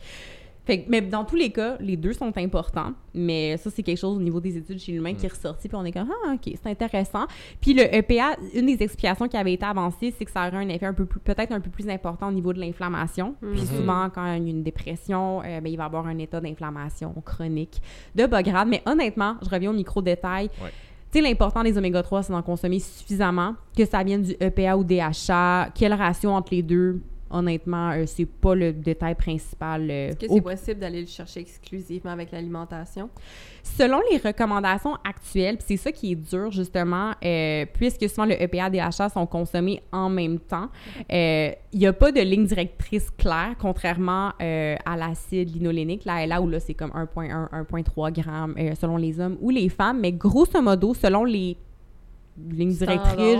Fait 0.69 0.85
mais 0.87 1.01
dans 1.01 1.25
tous 1.25 1.35
les 1.35 1.49
cas, 1.49 1.77
les 1.79 1.97
deux 1.97 2.13
sont 2.13 2.31
importants, 2.37 2.91
mais 3.15 3.57
ça, 3.57 3.71
c'est 3.71 3.81
quelque 3.81 3.97
chose 3.97 4.17
au 4.17 4.21
niveau 4.21 4.39
des 4.39 4.55
études 4.55 4.77
chez 4.77 4.91
l'humain 4.91 5.15
qui 5.15 5.25
est 5.25 5.29
ressorti, 5.29 5.67
puis 5.67 5.75
on 5.75 5.83
est 5.83 5.91
comme, 5.91 6.11
ah, 6.27 6.33
OK, 6.35 6.53
c'est 6.61 6.69
intéressant. 6.69 7.25
Puis 7.59 7.73
le 7.73 7.83
EPA, 7.91 8.35
une 8.53 8.67
des 8.67 8.83
explications 8.83 9.27
qui 9.27 9.35
avait 9.35 9.53
été 9.53 9.65
avancée, 9.65 10.13
c'est 10.15 10.25
que 10.25 10.29
ça 10.31 10.47
aurait 10.47 10.57
un 10.57 10.69
effet 10.69 10.85
un 10.85 10.93
peu 10.93 11.05
plus, 11.05 11.19
peut-être 11.19 11.51
un 11.51 11.59
peu 11.59 11.71
plus 11.71 11.89
important 11.89 12.27
au 12.27 12.31
niveau 12.31 12.53
de 12.53 12.59
l'inflammation. 12.59 13.33
Puis 13.41 13.61
Mhm. 13.61 13.65
souvent, 13.77 14.09
quand 14.13 14.23
il 14.35 14.43
y 14.43 14.47
a 14.47 14.51
une 14.51 14.61
dépression, 14.61 15.41
euh, 15.43 15.59
ben, 15.59 15.71
il 15.71 15.75
va 15.77 15.85
avoir 15.85 16.05
un 16.05 16.17
état 16.19 16.39
d'inflammation 16.39 17.15
chronique 17.25 17.81
de 18.15 18.27
bas 18.27 18.43
grade. 18.43 18.67
Mais 18.67 18.83
honnêtement, 18.85 19.37
je 19.43 19.49
reviens 19.49 19.71
au 19.71 19.73
micro-détail. 19.73 20.51
Ouais. 20.61 20.69
Tu 21.11 21.17
sais, 21.17 21.21
l'important 21.27 21.63
des 21.63 21.75
oméga 21.79 22.03
3, 22.03 22.21
c'est 22.21 22.31
d'en 22.33 22.43
consommer 22.43 22.79
suffisamment, 22.79 23.55
que 23.75 23.83
ça 23.85 24.03
vienne 24.03 24.21
du 24.21 24.35
EPA 24.39 24.77
ou 24.77 24.83
DHA, 24.83 25.69
quel 25.73 25.93
ratio 25.95 26.29
entre 26.29 26.53
les 26.53 26.61
deux. 26.61 27.01
Honnêtement, 27.31 27.91
euh, 27.91 28.03
c'est 28.07 28.25
pas 28.25 28.55
le 28.55 28.73
détail 28.73 29.15
principal. 29.15 29.89
euh, 29.89 30.09
Est-ce 30.09 30.17
que 30.17 30.25
au- 30.27 30.35
c'est 30.35 30.41
possible 30.41 30.79
d'aller 30.79 31.01
le 31.01 31.07
chercher 31.07 31.41
exclusivement 31.41 32.11
avec 32.11 32.31
l'alimentation? 32.31 33.09
Selon 33.63 33.99
les 34.11 34.17
recommandations 34.17 34.95
actuelles, 35.07 35.57
puis 35.57 35.65
c'est 35.67 35.77
ça 35.77 35.91
qui 35.91 36.13
est 36.13 36.15
dur 36.15 36.51
justement, 36.51 37.11
euh, 37.23 37.65
puisque 37.73 38.09
souvent 38.09 38.25
le 38.25 38.41
EPA 38.41 38.69
DHA 38.69 39.09
sont 39.09 39.25
consommés 39.25 39.81
en 39.91 40.09
même 40.09 40.39
temps, 40.39 40.69
euh, 41.11 41.51
il 41.71 41.79
n'y 41.79 41.85
a 41.87 41.93
pas 41.93 42.11
de 42.11 42.21
ligne 42.21 42.45
directrice 42.45 43.09
claire, 43.11 43.55
contrairement 43.59 44.31
à 44.39 44.97
l'acide 44.97 45.53
linolénique, 45.53 46.05
là, 46.05 46.25
là 46.25 46.41
où 46.41 46.47
là 46.49 46.59
c'est 46.59 46.73
comme 46.73 46.91
1,1, 46.91 47.49
1,3 47.51 48.11
grammes 48.11 48.55
selon 48.79 48.97
les 48.97 49.19
hommes 49.19 49.37
ou 49.41 49.49
les 49.51 49.69
femmes, 49.69 49.99
mais 49.99 50.11
grosso 50.11 50.61
modo, 50.61 50.93
selon 50.93 51.23
les 51.25 51.57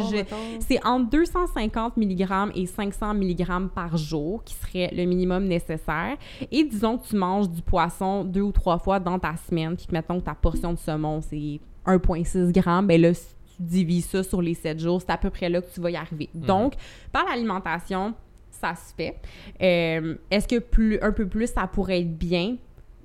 je- 0.09 0.15
mettons. 0.15 0.35
c'est 0.59 0.85
entre 0.85 1.09
250 1.09 1.97
mg 1.97 2.27
et 2.55 2.65
500 2.65 3.13
mg 3.13 3.69
par 3.73 3.97
jour 3.97 4.43
qui 4.43 4.53
serait 4.55 4.89
le 4.95 5.05
minimum 5.05 5.45
nécessaire. 5.45 6.17
Et 6.51 6.63
disons 6.63 6.97
que 6.97 7.07
tu 7.07 7.15
manges 7.15 7.49
du 7.49 7.61
poisson 7.61 8.23
deux 8.23 8.41
ou 8.41 8.51
trois 8.51 8.77
fois 8.79 8.99
dans 8.99 9.19
ta 9.19 9.35
semaine, 9.47 9.75
puis 9.75 9.85
que 9.87 9.91
mettons 9.93 10.19
que 10.19 10.25
ta 10.25 10.35
portion 10.35 10.73
de 10.73 10.77
saumon, 10.79 11.21
c'est 11.21 11.59
1,6 11.85 12.53
g, 12.53 12.61
ben 12.83 13.01
là, 13.01 13.13
si 13.13 13.25
tu 13.57 13.63
divises 13.63 14.05
ça 14.07 14.23
sur 14.23 14.41
les 14.41 14.53
7 14.53 14.79
jours, 14.79 15.01
c'est 15.01 15.11
à 15.11 15.17
peu 15.17 15.29
près 15.29 15.49
là 15.49 15.61
que 15.61 15.71
tu 15.73 15.79
vas 15.81 15.91
y 15.91 15.95
arriver. 15.95 16.29
Donc, 16.33 16.73
par 17.11 17.25
l'alimentation, 17.25 18.13
ça 18.51 18.73
se 18.75 18.93
fait. 18.95 19.15
Euh, 19.61 20.15
Est-ce 20.29 20.47
que 20.47 20.59
plus, 20.59 20.99
un 21.01 21.11
peu 21.11 21.27
plus, 21.27 21.47
ça 21.47 21.65
pourrait 21.67 22.01
être 22.01 22.17
bien? 22.17 22.57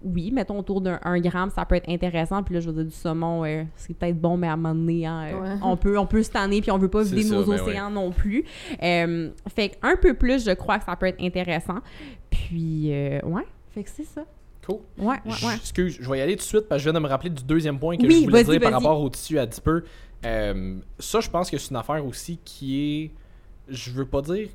Oui, 0.04 0.30
mettons 0.30 0.58
autour 0.58 0.80
d'un 0.80 1.00
1 1.02 1.18
gramme, 1.20 1.50
ça 1.50 1.64
peut 1.64 1.74
être 1.76 1.88
intéressant. 1.88 2.42
Puis 2.42 2.54
là, 2.54 2.60
je 2.60 2.68
veux 2.68 2.74
dire, 2.74 2.84
du 2.84 2.90
saumon, 2.96 3.44
euh, 3.44 3.64
c'est 3.76 3.96
peut-être 3.96 4.20
bon, 4.20 4.36
mais 4.36 4.46
à 4.48 4.52
un 4.52 4.56
moment 4.56 4.74
donné, 4.74 5.06
hein, 5.06 5.24
euh, 5.32 5.40
Ouais. 5.40 5.60
on, 5.62 5.76
peut, 5.76 5.98
on 5.98 6.06
peut 6.06 6.22
se 6.22 6.30
tanner, 6.30 6.60
puis 6.60 6.70
on 6.70 6.78
veut 6.78 6.88
pas 6.90 7.02
vider 7.02 7.24
nos 7.30 7.44
ben 7.44 7.60
océans 7.60 7.90
non 7.90 8.10
plus. 8.10 8.44
Euh, 8.82 9.30
fait 9.54 9.78
un 9.82 9.96
peu 9.96 10.14
plus, 10.14 10.44
je 10.44 10.50
crois 10.52 10.78
que 10.78 10.84
ça 10.84 10.94
peut 10.96 11.06
être 11.06 11.22
intéressant. 11.22 11.78
Puis, 12.30 12.92
euh, 12.92 13.20
ouais, 13.24 13.46
fait 13.70 13.82
que 13.84 13.90
c'est 13.90 14.04
ça. 14.04 14.24
Cool. 14.66 14.76
Ouais, 14.98 15.16
ouais, 15.26 15.32
ouais. 15.46 15.54
Excuse, 15.56 15.98
je 16.00 16.10
vais 16.10 16.18
y 16.18 16.20
aller 16.22 16.32
tout 16.36 16.38
de 16.38 16.42
suite 16.42 16.68
parce 16.68 16.80
que 16.80 16.84
je 16.84 16.90
viens 16.90 16.98
de 16.98 17.04
me 17.04 17.08
rappeler 17.10 17.30
du 17.30 17.42
deuxième 17.44 17.78
point 17.78 17.96
que 17.96 18.06
Oui, 18.06 18.20
je 18.24 18.30
voulais 18.30 18.44
dire 18.44 18.60
par 18.60 18.72
rapport 18.72 19.00
au 19.00 19.10
tissu 19.10 19.38
adipeux. 19.38 19.84
Euh, 20.24 20.78
ça, 20.98 21.20
je 21.20 21.28
pense 21.28 21.50
que 21.50 21.58
c'est 21.58 21.70
une 21.70 21.76
affaire 21.76 22.04
aussi 22.06 22.38
qui 22.44 22.80
est, 23.04 23.10
je 23.68 23.90
veux 23.90 24.06
pas 24.06 24.22
dire 24.22 24.48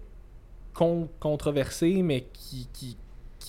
con- 0.73 1.07
controversée, 1.19 2.01
mais 2.01 2.25
qui, 2.33 2.67
qui, 2.73 2.97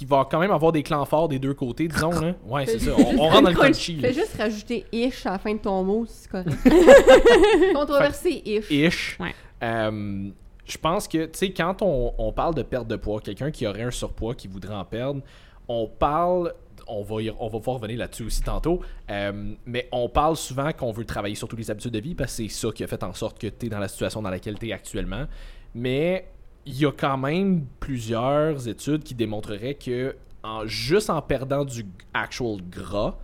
qui 0.01 0.07
va 0.07 0.27
quand 0.31 0.39
même 0.41 0.51
avoir 0.51 0.73
des 0.73 0.83
clans 0.83 1.05
forts 1.05 1.29
des 1.29 1.39
deux 1.39 1.53
côtés, 1.53 1.87
disons. 1.87 2.09
Là. 2.19 2.33
Ouais, 2.47 2.65
c'est 2.65 2.79
ça. 2.79 2.93
On, 2.97 3.19
on 3.19 3.29
rentre 3.29 3.43
dans 3.43 3.51
le 3.51 3.55
crunchy. 3.55 4.01
Fais 4.01 4.15
juste 4.15 4.35
rajouter 4.39 4.87
ish 4.93 5.27
à 5.27 5.33
la 5.33 5.39
fin 5.39 5.53
de 5.53 5.59
ton 5.59 5.85
mot, 5.85 6.07
si 6.07 6.21
c'est 6.23 6.31
correct. 6.31 6.57
Controversé 7.75 8.43
ish. 8.47 8.71
ish. 8.71 9.19
Ouais. 9.21 9.35
Euh, 9.63 10.31
je 10.65 10.79
pense 10.79 11.07
que, 11.07 11.25
tu 11.27 11.39
sais, 11.39 11.51
quand 11.53 11.83
on, 11.83 12.15
on 12.17 12.33
parle 12.33 12.55
de 12.55 12.63
perte 12.63 12.89
de 12.89 12.97
poids, 12.97 13.21
quelqu'un 13.21 13.51
qui 13.51 13.67
aurait 13.67 13.83
un 13.83 13.91
surpoids, 13.91 14.35
qui 14.35 14.49
voudrait 14.49 14.75
en 14.75 14.87
perdre, 14.87 15.21
on 15.69 15.87
parle, 15.87 16.55
on 16.87 17.03
va, 17.03 17.21
y- 17.23 17.31
on 17.39 17.49
va 17.49 17.59
pouvoir 17.59 17.77
revenir 17.77 17.99
là-dessus 17.99 18.23
aussi 18.25 18.43
tantôt, 18.43 18.81
euh, 19.11 19.53
mais 19.67 19.87
on 19.93 20.09
parle 20.09 20.37
souvent 20.37 20.73
qu'on 20.73 20.93
veut 20.93 21.05
travailler 21.05 21.35
sur 21.35 21.47
toutes 21.47 21.59
les 21.59 21.71
habitudes 21.71 21.93
de 21.93 22.01
vie 22.01 22.15
parce 22.15 22.35
que 22.37 22.43
c'est 22.45 22.49
ça 22.49 22.73
qui 22.73 22.83
a 22.85 22.87
fait 22.87 23.03
en 23.03 23.13
sorte 23.13 23.39
que 23.39 23.49
tu 23.49 23.67
es 23.67 23.69
dans 23.69 23.79
la 23.79 23.89
situation 23.89 24.23
dans 24.23 24.31
laquelle 24.31 24.59
tu 24.59 24.69
es 24.69 24.73
actuellement. 24.73 25.27
Mais 25.75 26.27
il 26.71 26.79
y 26.79 26.87
a 26.87 26.93
quand 26.93 27.19
même 27.19 27.67
plusieurs 27.81 28.69
études 28.69 29.03
qui 29.03 29.15
démontreraient 29.17 29.75
que 29.75 30.15
en, 30.45 30.67
juste 30.67 31.11
en 31.11 31.21
perdant 31.21 31.65
du 31.65 31.85
actual 32.15 32.59
gras, 32.71 33.19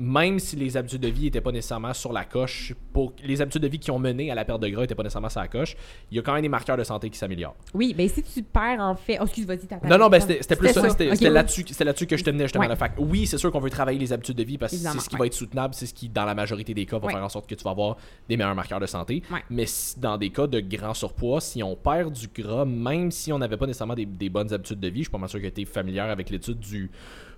même 0.00 0.38
si 0.38 0.56
les 0.56 0.76
habitudes 0.76 1.02
de 1.02 1.08
vie 1.08 1.24
n'étaient 1.24 1.40
pas 1.40 1.52
nécessairement 1.52 1.92
sur 1.92 2.12
la 2.12 2.24
coche, 2.24 2.74
pour 2.92 3.12
les 3.22 3.40
habitudes 3.42 3.62
de 3.62 3.68
vie 3.68 3.78
qui 3.78 3.90
ont 3.90 3.98
mené 3.98 4.30
à 4.30 4.34
la 4.34 4.44
perte 4.44 4.60
de 4.62 4.68
gras 4.68 4.80
n'étaient 4.82 4.94
pas 4.94 5.02
nécessairement 5.02 5.28
sur 5.28 5.40
la 5.40 5.48
coche, 5.48 5.76
il 6.10 6.16
y 6.16 6.20
a 6.20 6.22
quand 6.22 6.32
même 6.32 6.42
des 6.42 6.48
marqueurs 6.48 6.76
de 6.76 6.84
santé 6.84 7.10
qui 7.10 7.18
s'améliorent. 7.18 7.54
Oui, 7.74 7.94
ben 7.96 8.08
si 8.08 8.22
tu 8.22 8.42
perds 8.42 8.80
en 8.80 8.94
fait. 8.94 9.18
Oh, 9.20 9.24
excuse, 9.24 9.46
vas-y, 9.46 9.66
t'as 9.66 9.78
Non, 9.86 9.98
non, 9.98 10.08
ben 10.08 10.20
c'était 10.20 10.56
plus 10.56 10.68
ça. 10.72 10.80
ça. 10.80 10.90
C'était 10.90 11.30
là-dessus 11.30 12.06
que 12.06 12.16
je 12.16 12.24
tenais 12.24 12.44
justement. 12.44 12.66
Ouais. 12.66 12.76
Fait 12.76 12.92
oui, 12.98 13.26
c'est 13.26 13.38
sûr 13.38 13.52
qu'on 13.52 13.60
veut 13.60 13.70
travailler 13.70 13.98
les 13.98 14.12
habitudes 14.12 14.36
de 14.36 14.42
vie 14.44 14.56
parce 14.58 14.72
que 14.72 14.78
c'est 14.78 14.88
ce 14.98 15.08
qui 15.08 15.14
ouais. 15.14 15.18
va 15.20 15.26
être 15.26 15.34
soutenable, 15.34 15.74
c'est 15.74 15.86
ce 15.86 15.94
qui, 15.94 16.08
dans 16.08 16.24
la 16.24 16.34
majorité 16.34 16.72
des 16.74 16.86
cas, 16.86 16.98
va 16.98 17.06
Ouais. 17.06 17.12
faire 17.14 17.24
en 17.24 17.28
sorte 17.28 17.48
que 17.48 17.54
tu 17.54 17.64
vas 17.64 17.70
avoir 17.70 17.96
des 18.28 18.36
meilleurs 18.36 18.54
marqueurs 18.54 18.80
de 18.80 18.86
santé. 18.86 19.22
Mais 19.50 19.66
dans 19.98 20.16
des 20.16 20.30
cas 20.30 20.46
de 20.46 20.60
grand 20.60 20.94
surpoids, 20.94 21.40
si 21.40 21.62
on 21.62 21.76
perd 21.76 22.12
du 22.12 22.28
gras, 22.28 22.64
même 22.64 23.10
si 23.10 23.32
on 23.32 23.38
n'avait 23.38 23.56
pas 23.56 23.66
nécessairement 23.66 23.94
des, 23.94 24.06
des 24.06 24.28
bonnes 24.30 24.52
habitudes 24.52 24.80
de 24.80 24.88
vie, 24.88 25.00
je 25.00 25.04
suis 25.04 25.10
pas 25.10 25.18
mal 25.18 25.28
sûr 25.28 25.40
que 25.42 25.46
tu 25.48 25.62
es 25.62 25.64
familière 25.64 26.08
avec 26.10 26.30
l'étude 26.30 26.58
du 26.58 26.90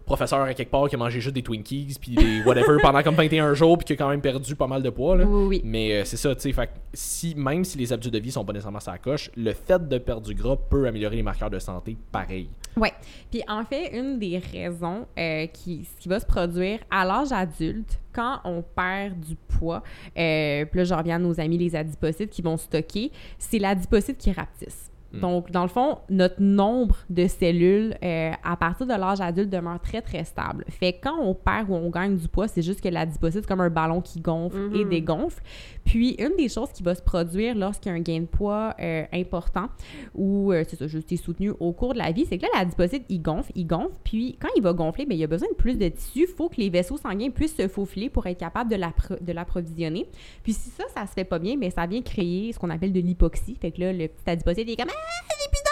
professeur 0.05 0.41
à 0.41 0.55
quelque 0.55 0.71
part 0.71 0.89
qui 0.89 0.95
a 0.95 0.99
mangé 0.99 1.21
juste 1.21 1.35
des 1.35 1.43
Twinkies 1.43 1.97
puis 2.01 2.15
des 2.15 2.43
whatever 2.45 2.79
pendant 2.83 3.03
comme 3.03 3.15
21 3.15 3.55
jours 3.55 3.79
puis 3.79 3.87
qui 3.87 3.93
a 3.93 3.97
quand 3.97 4.09
même 4.09 4.21
perdu 4.21 4.55
pas 4.57 4.67
mal 4.67 4.83
de 4.83 4.91
poids. 4.91 5.17
Là. 5.17 5.25
Oui, 5.25 5.47
oui. 5.49 5.61
Mais 5.65 5.93
euh, 5.93 6.05
c'est 6.05 6.17
ça, 6.17 6.35
tu 6.35 6.53
sais, 6.53 6.69
si, 6.93 7.35
même 7.35 7.65
si 7.65 7.79
les 7.79 7.93
habitudes 7.93 8.13
de 8.13 8.19
vie 8.19 8.31
sont 8.31 8.45
pas 8.45 8.53
nécessairement 8.53 8.81
sa 8.81 8.99
coche, 8.99 9.31
le 9.37 9.53
fait 9.53 9.89
de 9.89 9.99
perdre 9.99 10.27
du 10.27 10.35
gras 10.35 10.57
peut 10.57 10.87
améliorer 10.87 11.17
les 11.17 11.23
marqueurs 11.23 11.51
de 11.51 11.59
santé 11.59 11.97
pareil. 12.11 12.49
Ouais. 12.77 12.93
Puis 13.31 13.43
en 13.49 13.65
fait, 13.65 13.97
une 13.97 14.19
des 14.19 14.39
raisons 14.39 15.07
euh, 15.19 15.47
qui, 15.47 15.87
qui 15.99 16.09
va 16.09 16.21
se 16.21 16.27
produire 16.27 16.81
à 16.91 17.05
l'âge 17.05 17.33
adulte, 17.33 18.01
quand 18.13 18.41
on 18.45 18.63
perd 18.63 19.19
du 19.21 19.37
poids, 19.37 19.83
euh, 20.19 20.65
puis 20.67 20.79
là, 20.79 20.85
je 20.85 20.95
reviens 20.95 21.17
à 21.17 21.19
nos 21.19 21.39
amis 21.41 21.59
les 21.59 21.75
adipocytes 21.75 22.31
qui 22.31 22.43
vont 22.43 22.57
stocker, 22.57 23.11
c'est 23.39 23.59
l'adipocyte 23.59 24.19
qui 24.19 24.33
rapetisse. 24.33 24.92
Mm. 25.13 25.21
Donc, 25.21 25.51
dans 25.51 25.63
le 25.63 25.69
fond, 25.69 25.99
notre 26.09 26.41
nombre 26.41 26.97
de 27.11 27.27
cellules 27.27 27.95
euh, 28.03 28.31
à 28.43 28.57
partir 28.57 28.87
de 28.87 28.93
l'âge 28.95 29.21
adulte 29.21 29.51
demeure 29.51 29.81
très, 29.81 30.01
très 30.03 30.25
stable. 30.25 30.65
Fait 30.69 30.95
que 30.95 30.99
quand 31.03 31.19
on 31.21 31.35
perd 31.35 31.69
ou 31.71 31.75
on 31.75 31.91
gagne 31.91 32.17
du 32.17 32.29
poids, 32.29 32.49
c'est 32.49 32.63
juste 32.63 32.81
que 32.81 32.89
l'adipocyte, 32.89 33.43
c'est 33.43 33.47
comme 33.49 33.61
un 33.61 33.71
ballon 33.71 34.01
qui 34.01 34.21
gonfle 34.21 34.59
et 34.75 34.85
Mhm. 34.85 34.91
dégonfle. 34.91 35.43
Puis, 35.85 36.15
une 36.19 36.37
des 36.37 36.49
choses 36.49 36.71
qui 36.73 36.83
va 36.83 36.95
se 36.95 37.03
produire 37.03 37.55
lorsqu'il 37.55 37.91
y 37.91 37.95
a 37.95 37.99
un 37.99 38.01
gain 38.01 38.21
de 38.21 38.27
poids 38.27 38.75
euh, 38.81 39.05
important 39.13 39.67
ou, 40.15 40.53
euh, 40.53 40.65
c'est 40.69 40.77
ça, 40.77 40.87
juste 40.87 41.11
est 41.13 41.17
soutenu 41.17 41.53
au 41.61 41.73
cours 41.73 41.93
de 41.95 41.99
la 41.99 42.13
vie, 42.13 42.25
c'est 42.27 42.39
que 42.39 42.43
là, 42.43 42.49
l'adipocyte, 42.59 43.05
il 43.09 43.21
gonfle, 43.21 43.53
il 43.55 43.67
gonfle. 43.67 43.93
Puis, 44.05 44.37
quand 44.41 44.49
il 44.57 44.63
va 44.63 44.73
gonfler, 44.73 45.07
bien, 45.07 45.17
il 45.17 45.21
y 45.21 45.25
a 45.25 45.29
besoin 45.29 45.49
de 45.49 45.55
plus 45.55 45.77
de 45.77 45.89
tissu. 45.89 46.21
Il 46.29 46.35
faut 46.35 46.49
que 46.49 46.57
les 46.57 46.71
vaisseaux 46.71 46.97
sanguins 46.97 47.31
puissent 47.31 47.57
se 47.57 47.69
faufiler 47.69 48.09
pour 48.11 48.27
être 48.27 48.39
capable 48.39 48.71
de 48.71 48.77
l'appro- 48.77 49.23
de 49.23 49.33
l'approvisionner. 49.33 50.07
Puis, 50.43 50.53
si 50.53 50.71
ça, 50.71 50.85
ça 50.95 51.07
se 51.07 51.13
fait 51.13 51.25
pas 51.25 51.39
bien, 51.39 51.57
mais 51.57 51.71
ça 51.71 51.87
vient 51.87 52.01
créer 52.03 52.53
ce 52.53 52.59
qu'on 52.59 52.71
appelle 52.71 52.93
de 52.93 53.01
l'hypoxie. 53.01 53.57
Fait 53.61 53.71
que 53.71 53.81
là, 53.81 53.93
le 53.93 54.09
petit 54.09 54.29
adipocyte, 54.31 54.65
il 54.69 54.73
est 54.73 54.77
comme 54.77 54.87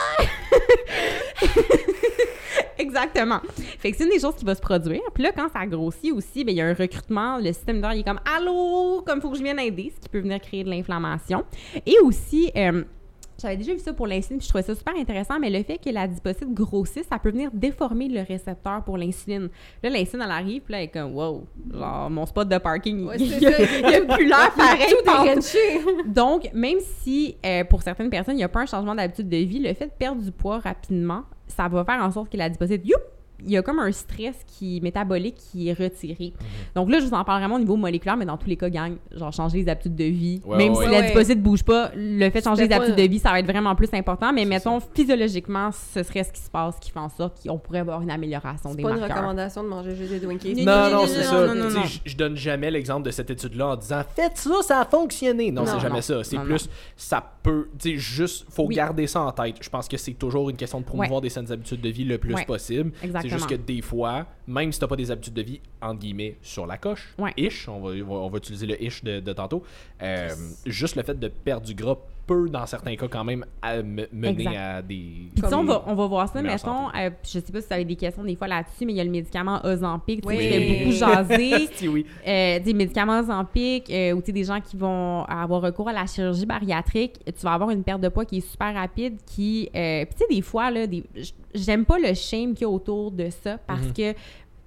Ah! 0.00 0.24
Exactement. 2.78 3.40
Fait 3.78 3.92
que 3.92 3.96
c'est 3.96 4.04
une 4.04 4.10
des 4.10 4.20
choses 4.20 4.34
qui 4.36 4.44
va 4.44 4.54
se 4.54 4.60
produire. 4.60 5.02
Puis 5.14 5.22
là, 5.22 5.32
quand 5.32 5.48
ça 5.52 5.66
grossit 5.66 6.12
aussi, 6.12 6.44
ben, 6.44 6.52
il 6.52 6.58
y 6.58 6.60
a 6.60 6.66
un 6.66 6.74
recrutement. 6.74 7.38
Le 7.38 7.52
système 7.52 7.80
d'heure, 7.80 7.92
il 7.92 8.00
est 8.00 8.04
comme 8.04 8.20
Allô, 8.36 9.02
comme 9.06 9.20
faut 9.20 9.30
que 9.30 9.36
je 9.38 9.42
vienne 9.42 9.58
aider, 9.58 9.92
ce 9.94 10.00
qui 10.00 10.08
peut 10.08 10.20
venir 10.20 10.40
créer 10.40 10.64
de 10.64 10.70
l'inflammation. 10.70 11.44
Et 11.86 11.98
aussi, 12.02 12.50
euh, 12.56 12.82
j'avais 13.40 13.56
déjà 13.56 13.72
vu 13.72 13.78
ça 13.78 13.92
pour 13.92 14.06
l'insuline, 14.06 14.38
puis 14.38 14.44
je 14.46 14.48
trouvais 14.48 14.62
ça 14.64 14.74
super 14.74 14.94
intéressant, 14.96 15.38
mais 15.40 15.50
le 15.50 15.62
fait 15.62 15.78
que 15.78 15.90
l'adipocyte 15.90 16.52
grossisse, 16.52 17.06
ça 17.08 17.18
peut 17.18 17.30
venir 17.30 17.50
déformer 17.52 18.08
le 18.08 18.20
récepteur 18.22 18.82
pour 18.84 18.96
l'insuline. 18.98 19.48
Là, 19.82 19.90
l'insuline, 19.90 20.22
elle 20.24 20.30
arrive, 20.30 20.62
puis 20.62 20.72
là, 20.72 20.78
elle 20.78 20.84
est 20.84 20.88
comme, 20.88 21.14
wow, 21.14 21.44
genre, 21.72 22.10
mon 22.10 22.26
spot 22.26 22.48
de 22.48 22.58
parking, 22.58 23.06
Ouais, 23.06 23.16
il 23.18 23.28
c'est 23.30 23.36
il 23.36 23.42
y 23.42 23.46
a, 23.46 23.52
ça. 23.52 23.62
il 23.62 23.90
y 23.90 23.94
a 23.94 24.14
plus 24.14 24.26
l'air 24.26 24.52
pareil. 24.56 24.86
Tout. 24.90 26.02
Donc, 26.06 26.50
même 26.52 26.78
si 27.02 27.36
euh, 27.44 27.64
pour 27.64 27.82
certaines 27.82 28.10
personnes, 28.10 28.34
il 28.34 28.38
n'y 28.38 28.44
a 28.44 28.48
pas 28.48 28.60
un 28.60 28.66
changement 28.66 28.94
d'habitude 28.94 29.28
de 29.28 29.36
vie, 29.38 29.58
le 29.58 29.72
fait 29.74 29.86
de 29.86 29.92
perdre 29.98 30.22
du 30.22 30.32
poids 30.32 30.58
rapidement, 30.58 31.22
ça 31.46 31.68
va 31.68 31.84
faire 31.84 32.02
en 32.02 32.10
sorte 32.10 32.30
que 32.30 32.36
l'adipocyte, 32.36 32.86
youp, 32.86 33.00
il 33.44 33.50
y 33.50 33.56
a 33.56 33.62
comme 33.62 33.78
un 33.78 33.90
stress 33.92 34.36
qui 34.46 34.80
métabolique 34.82 35.36
qui 35.36 35.68
est 35.68 35.72
retiré. 35.72 36.32
Mhm. 36.38 36.46
Donc 36.74 36.90
là, 36.90 37.00
je 37.00 37.06
vous 37.06 37.14
en 37.14 37.24
parle 37.24 37.40
vraiment 37.40 37.56
au 37.56 37.58
niveau 37.60 37.76
moléculaire, 37.76 38.16
mais 38.16 38.24
dans 38.26 38.36
tous 38.36 38.48
les 38.48 38.56
cas, 38.56 38.68
gang, 38.68 38.94
genre 39.12 39.32
changer 39.32 39.58
les 39.62 39.68
habitudes 39.68 39.94
de 39.96 40.04
vie. 40.04 40.40
Ouais, 40.44 40.58
Même 40.58 40.72
ouais, 40.74 40.84
si 40.84 40.90
ouais. 40.90 41.00
l'adiposite 41.00 41.42
bouge 41.42 41.62
pas, 41.62 41.90
le 41.96 42.28
fait 42.30 42.40
de 42.40 42.44
changer 42.44 42.66
les 42.68 42.74
habitudes 42.74 42.96
de 42.96 43.02
vie, 43.02 43.18
ça 43.18 43.30
va 43.30 43.40
être 43.40 43.46
vraiment 43.46 43.74
plus 43.74 43.88
important. 43.92 44.32
Mais 44.32 44.42
C'est 44.42 44.48
mettons, 44.48 44.78
physiologiquement, 44.80 45.70
ce 45.72 46.02
serait 46.02 46.24
ce 46.24 46.32
qui 46.32 46.40
se 46.40 46.50
passe 46.50 46.76
qui 46.80 46.90
fait 46.90 46.98
en 46.98 47.08
sorte 47.08 47.42
qu'on 47.46 47.58
pourrait 47.58 47.80
avoir 47.80 48.00
une 48.02 48.10
amélioration 48.10 48.70
C'est 48.70 48.76
des 48.76 48.82
pas 48.82 48.90
une 48.90 48.98
marqueurs. 49.00 49.16
recommandation 49.16 49.62
de 49.62 49.68
manger 49.68 49.94
juste 49.96 50.10
des 50.12 50.20
Twinkies. 50.20 50.64
Non, 50.64 50.90
Non, 50.90 51.06
c'est 51.06 51.22
ça. 51.24 51.46
non, 51.46 51.54
non, 51.54 51.64
Tu 51.66 51.70
sais, 51.72 51.78
non. 51.78 51.84
Je, 52.04 52.16
donne 52.16 52.36
jamais 52.36 52.70
l'exemple 52.70 53.04
de 53.06 53.10
cette 53.10 53.30
étude-là 53.30 53.68
en 53.68 53.76
disant 53.76 54.02
faites 54.14 54.36
ça, 54.36 54.50
ça 54.62 54.80
a 54.80 54.84
fonctionné. 54.84 55.50
Non, 55.50 55.62
Non, 55.62 55.72
c'est 55.74 55.80
jamais 55.80 55.94
non. 55.96 56.00
ça. 56.02 56.24
C'est 56.24 56.36
Non, 56.36 56.44
plus, 56.44 56.68
ça 56.96 57.24
peut, 57.42 57.68
tu 57.78 57.90
sais, 57.92 57.96
juste, 57.96 58.46
faut 58.50 58.64
Oui. 58.66 58.74
garder 58.74 59.06
ça 59.06 59.22
en 59.22 59.32
tête. 59.32 59.56
Je 59.60 59.68
pense 59.70 59.88
que 59.88 59.96
c'est 59.96 60.12
toujours 60.12 60.50
une 60.50 60.56
question 60.56 60.80
de 60.80 60.84
promouvoir 60.84 61.20
des 61.20 61.28
saines 61.30 61.50
habitudes 61.50 61.80
de 61.80 61.88
vie 61.88 62.04
le 62.04 62.18
plus 62.18 62.34
Ouais. 62.34 62.44
possible. 62.44 62.92
Exactement. 63.02 63.29
Juste 63.38 63.48
que 63.48 63.54
des 63.54 63.82
fois, 63.82 64.26
même 64.46 64.72
si 64.72 64.78
t'as 64.80 64.86
pas 64.86 64.96
des 64.96 65.10
habitudes 65.10 65.34
de 65.34 65.42
vie, 65.42 65.60
entre 65.80 66.00
guillemets, 66.00 66.36
sur 66.42 66.66
la 66.66 66.76
coche, 66.78 67.14
Ouais. 67.18 67.32
ish, 67.36 67.68
on 67.68 67.80
va, 67.80 67.90
on 67.90 68.28
va- 68.28 68.38
utiliser 68.38 68.66
le 68.66 68.82
ish 68.82 69.02
de, 69.04 69.20
de 69.20 69.32
tantôt, 69.32 69.62
euh, 70.02 70.28
juste 70.66 70.96
le 70.96 71.02
fait 71.02 71.18
de 71.18 71.28
perdre 71.28 71.66
du 71.66 71.74
gras 71.74 71.96
peut, 72.30 72.48
dans 72.48 72.64
certains 72.66 72.94
cas, 72.96 73.08
quand 73.08 73.24
même, 73.24 73.44
à 73.60 73.82
me- 73.82 74.06
mener 74.12 74.56
à 74.56 74.80
des. 74.82 75.28
Puis 75.34 75.42
tu 75.48 75.54
on 75.54 75.64
va, 75.64 75.82
on 75.86 75.94
va 75.94 76.06
voir 76.06 76.28
ça, 76.28 76.40
mettons, 76.42 76.88
euh, 76.96 77.10
je 77.24 77.28
sais 77.30 77.40
pas 77.52 77.60
si 77.60 77.66
vous 77.66 77.74
avez 77.74 77.84
des 77.84 77.96
questions 77.96 78.22
des 78.22 78.36
fois 78.36 78.46
là-dessus, 78.46 78.86
mais 78.86 78.92
il 78.92 78.96
y 78.96 79.00
a 79.00 79.04
le 79.04 79.10
médicament 79.10 79.60
Ozempic, 79.64 80.22
tu 80.22 80.28
Oui. 80.28 80.36
qui 80.38 80.48
fait 80.48 80.78
beaucoup 80.78 80.92
jaser. 80.92 81.68
Si, 81.74 81.88
oui. 81.88 82.06
Euh, 82.26 82.58
des 82.60 82.72
médicaments 82.74 83.18
Ozempic, 83.20 83.90
euh, 83.90 84.12
ou 84.12 84.20
tu 84.20 84.26
sais, 84.26 84.32
des 84.32 84.44
gens 84.44 84.60
qui 84.60 84.76
vont 84.76 85.24
avoir 85.24 85.60
recours 85.62 85.88
à 85.88 85.92
la 85.92 86.06
chirurgie 86.06 86.46
bariatrique, 86.46 87.14
tu 87.26 87.42
vas 87.42 87.52
avoir 87.54 87.70
une 87.70 87.82
perte 87.82 88.00
de 88.00 88.08
poids 88.08 88.24
qui 88.24 88.38
est 88.38 88.48
super 88.48 88.72
rapide, 88.74 89.16
qui... 89.26 89.68
euh, 89.74 90.04
Puis 90.04 90.14
tu 90.14 90.18
sais, 90.28 90.34
des 90.34 90.42
fois, 90.42 90.70
là, 90.70 90.86
des- 90.86 91.04
j'aime 91.54 91.84
pas 91.84 91.98
le 91.98 92.14
shame 92.14 92.54
qu'il 92.54 92.62
y 92.62 92.64
a 92.64 92.68
autour 92.68 93.10
de 93.10 93.28
ça, 93.30 93.58
parce 93.66 93.86
Mhm. 93.86 93.92
que... 93.92 94.14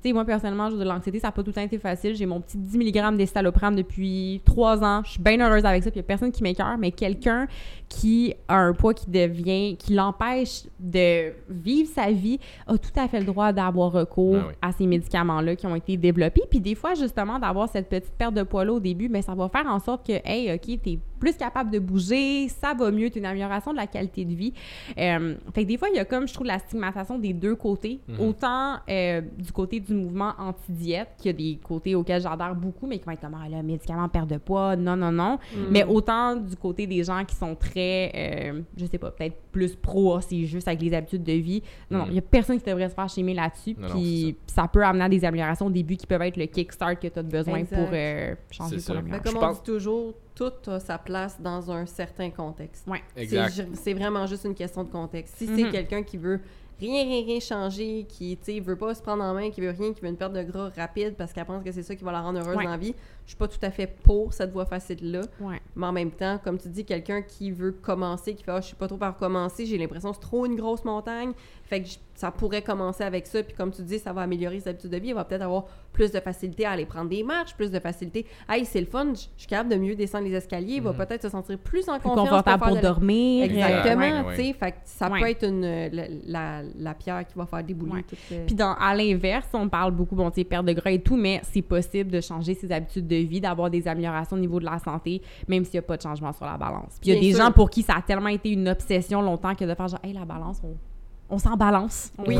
Tu 0.03 0.09
sais, 0.09 0.13
moi, 0.13 0.25
personnellement, 0.25 0.69
je 0.69 0.75
veux 0.75 0.83
dire, 0.83 0.93
l'anxiété, 0.93 1.17
ça 1.19 1.29
n'a 1.29 1.31
pas 1.31 1.41
tout 1.43 1.51
le 1.51 1.53
temps 1.53 1.61
été 1.61 1.77
facile. 1.79 2.13
J'ai 2.13 2.25
mon 2.25 2.41
petit 2.41 2.57
10 2.57 2.77
mg 2.77 3.15
d'estalopram 3.15 3.73
depuis 3.73 4.41
trois 4.43 4.83
ans. 4.83 5.01
Je 5.05 5.11
suis 5.11 5.21
bien 5.21 5.39
heureuse 5.39 5.63
avec 5.63 5.81
ça. 5.81 5.91
Puis 5.91 5.99
il 5.99 6.01
n'y 6.01 6.05
a 6.05 6.07
personne 6.07 6.31
qui 6.33 6.43
m'écœure. 6.43 6.77
Mais 6.77 6.91
quelqu'un 6.91 7.47
qui 7.87 8.33
a 8.49 8.57
un 8.57 8.73
poids 8.73 8.93
qui 8.93 9.09
devient, 9.09 9.77
qui 9.77 9.93
l'empêche 9.93 10.63
de 10.77 11.31
vivre 11.49 11.89
sa 11.93 12.11
vie, 12.11 12.37
a 12.67 12.77
tout 12.77 12.89
à 12.99 13.07
fait 13.07 13.19
le 13.19 13.25
droit 13.25 13.53
d'avoir 13.53 13.93
recours 13.93 14.39
Ah 14.41 14.45
oui. 14.49 14.53
à 14.61 14.71
ces 14.73 14.85
médicaments-là 14.87 15.55
qui 15.55 15.67
ont 15.67 15.75
été 15.75 15.95
développés. 15.95 16.43
Puis 16.49 16.59
des 16.59 16.75
fois, 16.75 16.95
justement, 16.95 17.39
d'avoir 17.39 17.69
cette 17.69 17.87
petite 17.87 18.13
perte 18.17 18.33
de 18.33 18.43
poids-là 18.43 18.73
au 18.73 18.79
début, 18.81 19.07
mais 19.07 19.21
ça 19.21 19.33
va 19.35 19.47
faire 19.47 19.67
en 19.67 19.79
sorte 19.79 20.05
que, 20.05 20.13
hey, 20.25 20.51
OK, 20.53 20.81
t'es 20.83 20.99
plus 21.23 21.37
capable 21.37 21.71
de 21.71 21.79
bouger, 21.79 22.49
ça 22.49 22.73
va 22.73 22.91
mieux, 22.91 23.09
t'as 23.09 23.19
une 23.19 23.25
amélioration 23.25 23.71
de 23.71 23.77
la 23.77 23.87
qualité 23.87 24.25
de 24.25 24.33
vie. 24.33 24.53
Euh, 24.97 25.35
fait 25.53 25.63
que 25.63 25.67
des 25.69 25.77
fois, 25.77 25.87
il 25.89 25.95
y 25.95 25.99
a 25.99 26.05
comme, 26.05 26.27
je 26.27 26.33
trouve, 26.33 26.47
la 26.47 26.59
stigmatisation 26.59 27.17
des 27.17 27.31
deux 27.33 27.55
côtés. 27.55 28.01
Mhm. 28.09 28.19
Autant 28.19 28.75
euh, 28.89 29.21
du 29.37 29.51
côté 29.53 29.79
du 29.79 29.93
mouvement 29.93 30.33
anti-diète, 30.37 31.09
qu'il 31.17 31.27
y 31.27 31.29
a 31.29 31.33
des 31.37 31.59
côtés 31.63 31.95
auxquels 31.95 32.21
j'adhère 32.21 32.53
beaucoup, 32.55 32.87
mais 32.87 32.99
qui 32.99 33.05
vont 33.05 33.11
être 33.13 33.21
comme, 33.21 33.37
ah, 33.41 33.47
là, 33.47 33.63
médicament, 33.63 34.09
perte 34.09 34.29
de 34.29 34.37
poids, 34.37 34.75
non, 34.75 34.95
non, 34.97 35.11
non. 35.11 35.39
Mm. 35.55 35.57
Mais 35.71 35.83
autant 35.85 36.35
du 36.35 36.55
côté 36.57 36.87
des 36.87 37.03
gens 37.03 37.23
qui 37.25 37.35
sont 37.35 37.55
très, 37.55 38.11
euh, 38.15 38.61
je 38.75 38.85
sais 38.85 38.97
pas, 38.97 39.11
peut-être 39.11 39.37
plus 39.51 39.75
pro, 39.75 40.19
c'est 40.19 40.43
juste 40.45 40.67
avec 40.67 40.81
les 40.81 40.93
habitudes 40.93 41.23
de 41.23 41.33
vie. 41.33 41.63
Non, 41.89 41.99
non, 41.99 42.05
Mm. 42.05 42.09
il 42.09 42.15
y 42.15 42.19
a 42.19 42.21
personne 42.21 42.59
qui 42.59 42.65
devrait 42.69 42.89
se 42.89 42.95
faire 42.95 43.07
chimer 43.09 43.33
là-dessus. 43.33 43.75
Puis 43.75 44.35
ça 44.47 44.67
peut 44.67 44.83
amener 44.83 45.05
à 45.05 45.09
des 45.09 45.23
améliorations 45.23 45.67
au 45.67 45.71
début 45.71 45.95
qui 45.95 46.05
peuvent 46.07 46.21
être 46.23 46.37
le 46.37 46.45
kickstart 46.47 46.99
que 46.99 47.07
tu 47.07 47.19
as 47.19 47.23
besoin 47.23 47.57
Exact. 47.59 47.77
pour 47.77 47.89
euh, 47.93 48.35
changer 48.51 48.77
Mais 48.89 49.01
meilleur. 49.01 49.21
comme 49.21 49.37
on 49.37 49.39
pense- 49.39 49.63
dit 49.63 49.71
toujours, 49.71 50.13
tout 50.35 50.51
a 50.67 50.79
sa 50.79 50.97
place 50.97 51.39
dans 51.39 51.71
un 51.71 51.85
certain 51.85 52.29
contexte. 52.29 52.87
Ouais. 52.87 53.03
Exact. 53.15 53.67
C'est 53.73 53.93
vraiment 53.93 54.25
juste 54.25 54.45
une 54.45 54.55
question 54.55 54.83
de 54.83 54.89
contexte. 54.89 55.35
Si 55.37 55.47
c'est 55.47 55.69
quelqu'un 55.69 56.03
qui 56.03 56.17
veut 56.17 56.39
rien, 56.79 57.03
rien, 57.03 57.23
rien 57.23 57.39
changer, 57.39 58.05
qui, 58.09 58.37
tu 58.37 58.59
veut 58.59 58.75
pas 58.75 58.93
se 58.95 59.01
prendre 59.01 59.23
en 59.23 59.33
main, 59.33 59.49
qui 59.51 59.61
veut 59.61 59.69
rien, 59.69 59.93
qui 59.93 60.01
veut 60.01 60.07
une 60.09 60.17
perte 60.17 60.33
de 60.33 60.43
gras 60.43 60.69
rapide 60.75 61.15
parce 61.17 61.31
qu'elle 61.33 61.45
pense 61.45 61.63
que 61.63 61.71
c'est 61.71 61.83
ça 61.83 61.95
qui 61.95 62.03
va 62.03 62.11
la 62.11 62.21
rendre 62.21 62.39
heureuse 62.39 62.55
Ouais. 62.57 62.63
dans 62.63 62.71
la 62.71 62.77
vie, 62.77 62.95
je 63.25 63.31
suis 63.31 63.37
pas 63.37 63.47
tout 63.47 63.59
à 63.61 63.71
fait 63.71 63.87
pour 63.87 64.33
cette 64.33 64.51
voie 64.51 64.65
facile-là. 64.65 65.21
Ouais. 65.39 65.61
Mais 65.75 65.85
en 65.87 65.91
même 65.93 66.11
temps, 66.11 66.39
comme 66.43 66.57
tu 66.57 66.67
dis, 66.69 66.83
quelqu'un 66.85 67.21
qui 67.21 67.51
veut 67.51 67.71
commencer, 67.71 68.35
qui 68.35 68.43
fait 68.43 68.51
ah, 68.51 68.61
je 68.61 68.67
suis 68.67 68.75
pas 68.75 68.87
trop 68.87 68.97
par 68.97 69.15
commencer, 69.17 69.65
j'ai 69.65 69.77
l'impression 69.77 70.09
que 70.09 70.15
c'est 70.15 70.21
trop 70.21 70.45
une 70.45 70.55
grosse 70.55 70.83
montagne. 70.83 71.31
Fait 71.63 71.81
que 71.81 71.87
je- 71.87 71.97
ça 72.15 72.29
pourrait 72.29 72.61
commencer 72.61 73.03
avec 73.03 73.25
ça. 73.25 73.41
Puis 73.41 73.55
comme 73.55 73.71
tu 73.71 73.81
dis, 73.81 73.97
ça 73.97 74.13
va 74.13 74.21
améliorer 74.21 74.59
ses 74.59 74.69
habitudes 74.69 74.91
de 74.91 74.97
vie. 74.97 75.07
Il 75.09 75.15
va 75.15 75.23
peut-être 75.23 75.41
avoir 75.41 75.65
plus 75.93 76.11
de 76.11 76.19
facilité 76.19 76.65
à 76.65 76.71
aller 76.71 76.85
prendre 76.85 77.09
des 77.09 77.23
marches, 77.23 77.55
plus 77.55 77.71
de 77.71 77.79
facilité. 77.79 78.25
Hey, 78.49 78.65
c'est 78.65 78.79
le 78.81 78.85
fun, 78.85 79.13
je 79.13 79.21
je 79.35 79.41
suis 79.41 79.47
capable 79.47 79.69
de 79.71 79.75
mieux 79.77 79.95
descendre 79.95 80.25
les 80.25 80.33
escaliers. 80.35 80.75
Il 80.75 80.81
va 80.83 80.91
Mhm. 80.91 80.97
peut-être 80.97 81.21
se 81.23 81.29
sentir 81.29 81.57
plus 81.57 81.87
en 81.89 81.99
Plus 81.99 82.09
confiance. 82.09 82.29
confortable 82.29 82.59
faire 82.59 82.67
pour 82.67 82.69
de 82.69 82.75
la- 82.75 82.81
dormir. 82.81 83.43
euh, 83.43 83.45
Exactement, 83.45 83.99
Ouais, 84.01 84.21
ouais. 84.27 84.35
tu 84.35 84.43
sais. 84.43 84.53
Fait 84.53 84.71
que 84.71 84.77
ça 84.85 85.09
Ouais. 85.09 85.19
peut 85.21 85.29
être 85.29 85.43
une, 85.47 85.61
la, 85.91 86.07
la, 86.25 86.61
la 86.77 86.93
pierre 86.93 87.25
qui 87.27 87.33
va 87.37 87.45
faire 87.45 87.63
débouler 87.63 87.91
Ouais. 87.93 88.03
tout 88.07 88.15
le... 88.31 88.45
Puis 88.45 88.55
dans, 88.55 88.73
à 88.73 88.93
l'inverse, 88.95 89.47
on 89.53 89.67
parle 89.69 89.91
beaucoup, 89.93 90.15
bon, 90.15 90.29
tu 90.29 90.41
sais, 90.41 90.43
perte 90.43 90.65
de 90.65 90.73
gras 90.73 90.91
et 90.91 90.99
tout, 91.01 91.15
mais 91.17 91.41
c'est 91.51 91.61
possible 91.61 92.11
de 92.11 92.21
changer 92.21 92.53
ses 92.53 92.71
habitudes 92.71 93.07
de 93.07 93.12
vie, 93.15 93.41
d'avoir 93.41 93.69
des 93.69 93.87
améliorations 93.87 94.35
au 94.35 94.39
niveau 94.39 94.59
de 94.59 94.65
la 94.65 94.79
santé, 94.79 95.21
même 95.47 95.63
s'il 95.65 95.73
n'y 95.73 95.79
a 95.79 95.83
pas 95.83 95.97
de 95.97 96.01
changement 96.01 96.33
sur 96.33 96.45
la 96.45 96.57
balance. 96.57 96.97
Puis 97.01 97.09
il 97.11 97.13
y 97.13 97.17
a 97.17 97.19
Bien 97.19 97.29
des 97.29 97.35
sûr. 97.35 97.45
gens 97.45 97.51
pour 97.51 97.69
qui 97.69 97.81
ça 97.83 97.95
a 97.97 98.01
tellement 98.01 98.29
été 98.29 98.49
une 98.51 98.67
obsession 98.69 99.21
longtemps 99.21 99.55
que 99.55 99.65
de 99.65 99.73
faire 99.75 99.87
genre, 99.87 99.99
hey, 100.03 100.13
la 100.13 100.25
balance, 100.25 100.61
on, 100.63 100.75
on 101.29 101.37
s'en 101.39 101.55
balance. 101.55 102.11
Oui. 102.27 102.37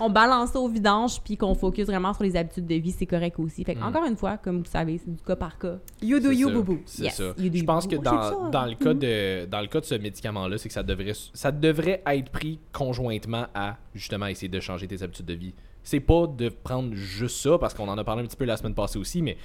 On, 0.00 0.06
on 0.06 0.10
balance 0.10 0.50
ça 0.50 0.58
au 0.58 0.66
vidange, 0.68 1.20
puis 1.22 1.36
qu'on 1.36 1.54
focus 1.54 1.86
vraiment 1.86 2.12
sur 2.14 2.24
les 2.24 2.34
habitudes 2.34 2.66
de 2.66 2.74
vie, 2.76 2.90
c'est 2.90 3.06
correct 3.06 3.38
aussi. 3.38 3.62
Fait 3.64 3.74
que, 3.74 3.80
Mm. 3.80 3.84
encore 3.84 4.04
une 4.04 4.16
fois, 4.16 4.38
comme 4.38 4.58
vous 4.60 4.64
savez, 4.64 4.98
c'est 4.98 5.10
du 5.14 5.22
cas 5.22 5.36
par 5.36 5.56
cas. 5.58 5.76
You 6.02 6.18
do 6.18 6.30
you, 6.32 6.50
boubou. 6.50 6.78
C'est 6.84 7.04
Yes, 7.04 7.14
ça. 7.16 7.32
you 7.38 7.48
do 7.50 7.58
Je 7.58 7.64
pense 7.64 7.86
que 7.86 7.96
Oh, 7.96 8.02
dans, 8.02 8.50
dans, 8.50 8.64
le 8.66 8.74
cas 8.74 8.94
de, 8.94 9.44
dans 9.46 9.60
le 9.60 9.66
cas 9.68 9.80
de 9.80 9.84
ce 9.84 9.94
médicament-là, 9.94 10.58
c'est 10.58 10.68
que 10.68 10.74
ça 10.74 10.82
devrait, 10.82 11.12
ça 11.32 11.52
devrait 11.52 12.02
être 12.06 12.30
pris 12.30 12.58
conjointement 12.72 13.46
à 13.54 13.76
justement 13.94 14.26
essayer 14.26 14.48
de 14.48 14.58
changer 14.60 14.88
tes 14.88 15.02
habitudes 15.02 15.26
de 15.26 15.34
vie. 15.34 15.54
C'est 15.84 16.00
pas 16.00 16.26
de 16.28 16.48
prendre 16.48 16.94
juste 16.94 17.36
ça, 17.42 17.58
parce 17.58 17.74
qu'on 17.74 17.88
en 17.88 17.98
a 17.98 18.04
parlé 18.04 18.22
un 18.22 18.26
petit 18.26 18.36
peu 18.36 18.44
la 18.44 18.56
semaine 18.56 18.74
passée 18.74 18.98
aussi, 18.98 19.20
mais 19.20 19.36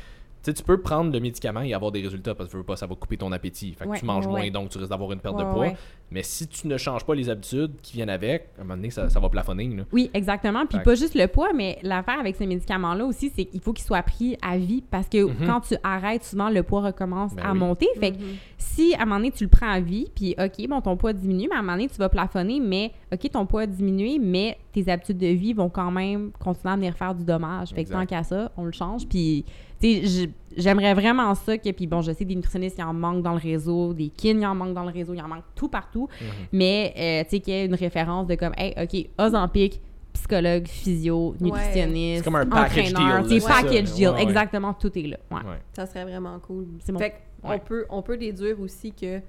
tu 0.44 0.52
sais, 0.52 0.54
tu 0.54 0.64
peux 0.64 0.80
prendre 0.80 1.12
le 1.12 1.20
médicament 1.20 1.62
et 1.62 1.74
avoir 1.74 1.92
des 1.92 2.02
résultats 2.02 2.34
parce 2.36 2.48
que 2.48 2.52
tu 2.52 2.58
veux 2.58 2.64
pas, 2.64 2.76
ça 2.76 2.86
va 2.88 2.96
couper 2.96 3.18
ton 3.18 3.32
appétit. 3.32 3.74
Fait 3.74 3.86
que 3.86 3.90
Ouais, 3.90 4.00
tu 4.00 4.06
manges 4.06 4.26
ouais, 4.28 4.32
moins, 4.32 4.50
donc 4.52 4.70
tu 4.70 4.78
risques 4.78 4.90
d'avoir 4.90 5.12
une 5.12 5.20
perte 5.20 5.36
Ouais, 5.38 5.44
de 5.46 5.50
poids. 5.50 5.60
ouais. 5.68 5.76
Mais 6.10 6.24
si 6.24 6.48
tu 6.48 6.68
ne 6.68 6.78
changes 6.78 7.04
pas 7.06 7.16
les 7.16 7.30
habitudes 7.30 7.74
qui 7.82 7.98
viennent 7.98 8.10
avec, 8.10 8.50
à 8.58 8.62
un 8.62 8.64
moment 8.64 8.76
donné, 8.78 8.90
ça, 8.92 9.10
ça 9.10 9.20
va 9.20 9.28
plafonner. 9.28 9.68
Là. 9.68 9.84
Oui, 9.92 10.10
exactement. 10.14 10.66
Puis 10.66 10.78
Fait 10.78 10.84
pas 10.86 10.96
juste 10.96 11.16
le 11.16 11.28
poids, 11.28 11.52
mais 11.54 11.80
l'affaire 11.84 12.18
avec 12.20 12.38
ces 12.38 12.46
médicaments-là 12.46 13.04
aussi, 13.06 13.30
c'est 13.36 13.44
qu'il 13.44 13.60
faut 13.60 13.74
qu'ils 13.74 13.86
soient 13.86 14.04
pris 14.04 14.38
à 14.42 14.58
vie 14.58 14.84
parce 14.90 15.10
que 15.10 15.26
Mhm. 15.26 15.46
quand 15.46 15.62
tu 15.62 15.76
arrêtes, 15.84 16.24
souvent 16.24 16.50
le 16.50 16.64
poids 16.64 16.82
recommence 16.82 17.36
Ben 17.36 17.44
à 17.44 17.52
oui. 17.52 17.60
monter. 17.60 17.88
Fait 18.00 18.12
que 18.12 18.18
Mhm. 18.18 18.36
si 18.58 18.96
à 18.96 19.02
un 19.02 19.06
moment 19.06 19.18
donné 19.18 19.32
tu 19.32 19.44
le 19.44 19.50
prends 19.50 19.70
à 19.70 19.82
vie, 19.82 20.08
puis 20.16 20.34
OK, 20.40 20.66
bon, 20.70 20.80
ton 20.80 20.96
poids 20.96 21.12
diminue, 21.12 21.48
mais 21.50 21.56
à 21.56 21.60
un 21.60 21.62
moment 21.62 21.74
donné 21.74 21.90
tu 21.90 21.98
vas 21.98 22.08
plafonner, 22.10 22.62
mais 22.62 22.94
OK, 23.14 23.30
ton 23.32 23.46
poids 23.46 23.64
a 23.64 23.66
diminué, 23.68 24.18
mais 24.18 24.58
tes 24.84 24.92
habitudes 24.92 25.18
de 25.18 25.28
vie 25.28 25.54
vont 25.54 25.70
quand 25.70 25.92
même 25.92 26.32
continuer 26.40 26.74
à 26.74 26.76
venir 26.76 26.94
faire 26.96 27.16
du 27.16 27.24
dommage. 27.24 27.70
Fait 27.70 27.76
que 27.76 27.80
Exact. 27.82 27.96
tant 28.00 28.06
qu'à 28.06 28.24
ça, 28.24 28.52
on 28.58 28.66
le 28.66 28.72
change. 28.72 29.08
Puis, 29.08 29.46
tu 29.82 29.88
sais, 30.02 30.06
j- 30.06 30.34
j'aimerais 30.56 30.94
vraiment 30.94 31.34
ça 31.36 31.58
que, 31.58 31.70
puis 31.72 31.88
bon, 31.88 32.02
je 32.02 32.12
sais 32.12 32.26
des 32.26 32.36
nutritionnistes, 32.36 32.78
il 32.78 32.84
en 32.84 32.94
manque 32.94 33.22
dans 33.24 33.34
le 33.34 33.40
réseau, 33.40 33.94
des 33.94 34.10
kin, 34.10 34.38
il 34.40 34.46
en 34.46 34.56
manque 34.56 34.74
dans 34.74 34.84
le 34.86 34.92
réseau, 34.92 35.14
il 35.14 35.22
en 35.22 35.28
manque 35.28 35.44
tout 35.56 35.68
partout, 35.70 36.08
Mhm. 36.22 36.28
mais 36.54 36.94
euh, 36.98 37.24
tu 37.24 37.30
sais, 37.30 37.40
qu'il 37.40 37.54
y 37.54 37.58
ait 37.58 37.66
une 37.66 37.76
référence 37.76 38.28
de 38.28 38.36
comme, 38.36 38.54
hey, 38.58 38.74
OK, 38.82 39.10
Ozempic, 39.20 39.82
psychologue, 40.14 40.68
physio, 40.68 41.36
nutritionniste, 41.40 42.20
C'est 42.20 42.24
comme 42.24 42.36
un 42.36 42.46
package 42.46 42.92
entraîneur, 42.94 43.24
deal, 43.24 43.42
c'est 43.42 43.48
package 43.48 43.86
ça. 43.88 43.96
deal, 43.96 44.08
Ouais, 44.10 44.14
ouais. 44.16 44.24
exactement, 44.24 44.74
tout 44.74 44.98
est 44.98 45.04
là. 45.08 45.18
Ouais. 45.32 45.38
Ouais. 45.38 45.60
Ça 45.74 45.86
serait 45.86 46.04
vraiment 46.06 46.40
cool. 46.40 46.66
C'est 46.80 46.92
mon- 46.92 47.00
Fait 47.00 47.14
qu'on 47.42 47.50
ouais. 47.50 47.60
peut, 47.60 47.86
on 47.90 48.02
peut 48.02 48.18
déduire 48.18 48.60
aussi 48.60 48.92
que, 48.94 49.20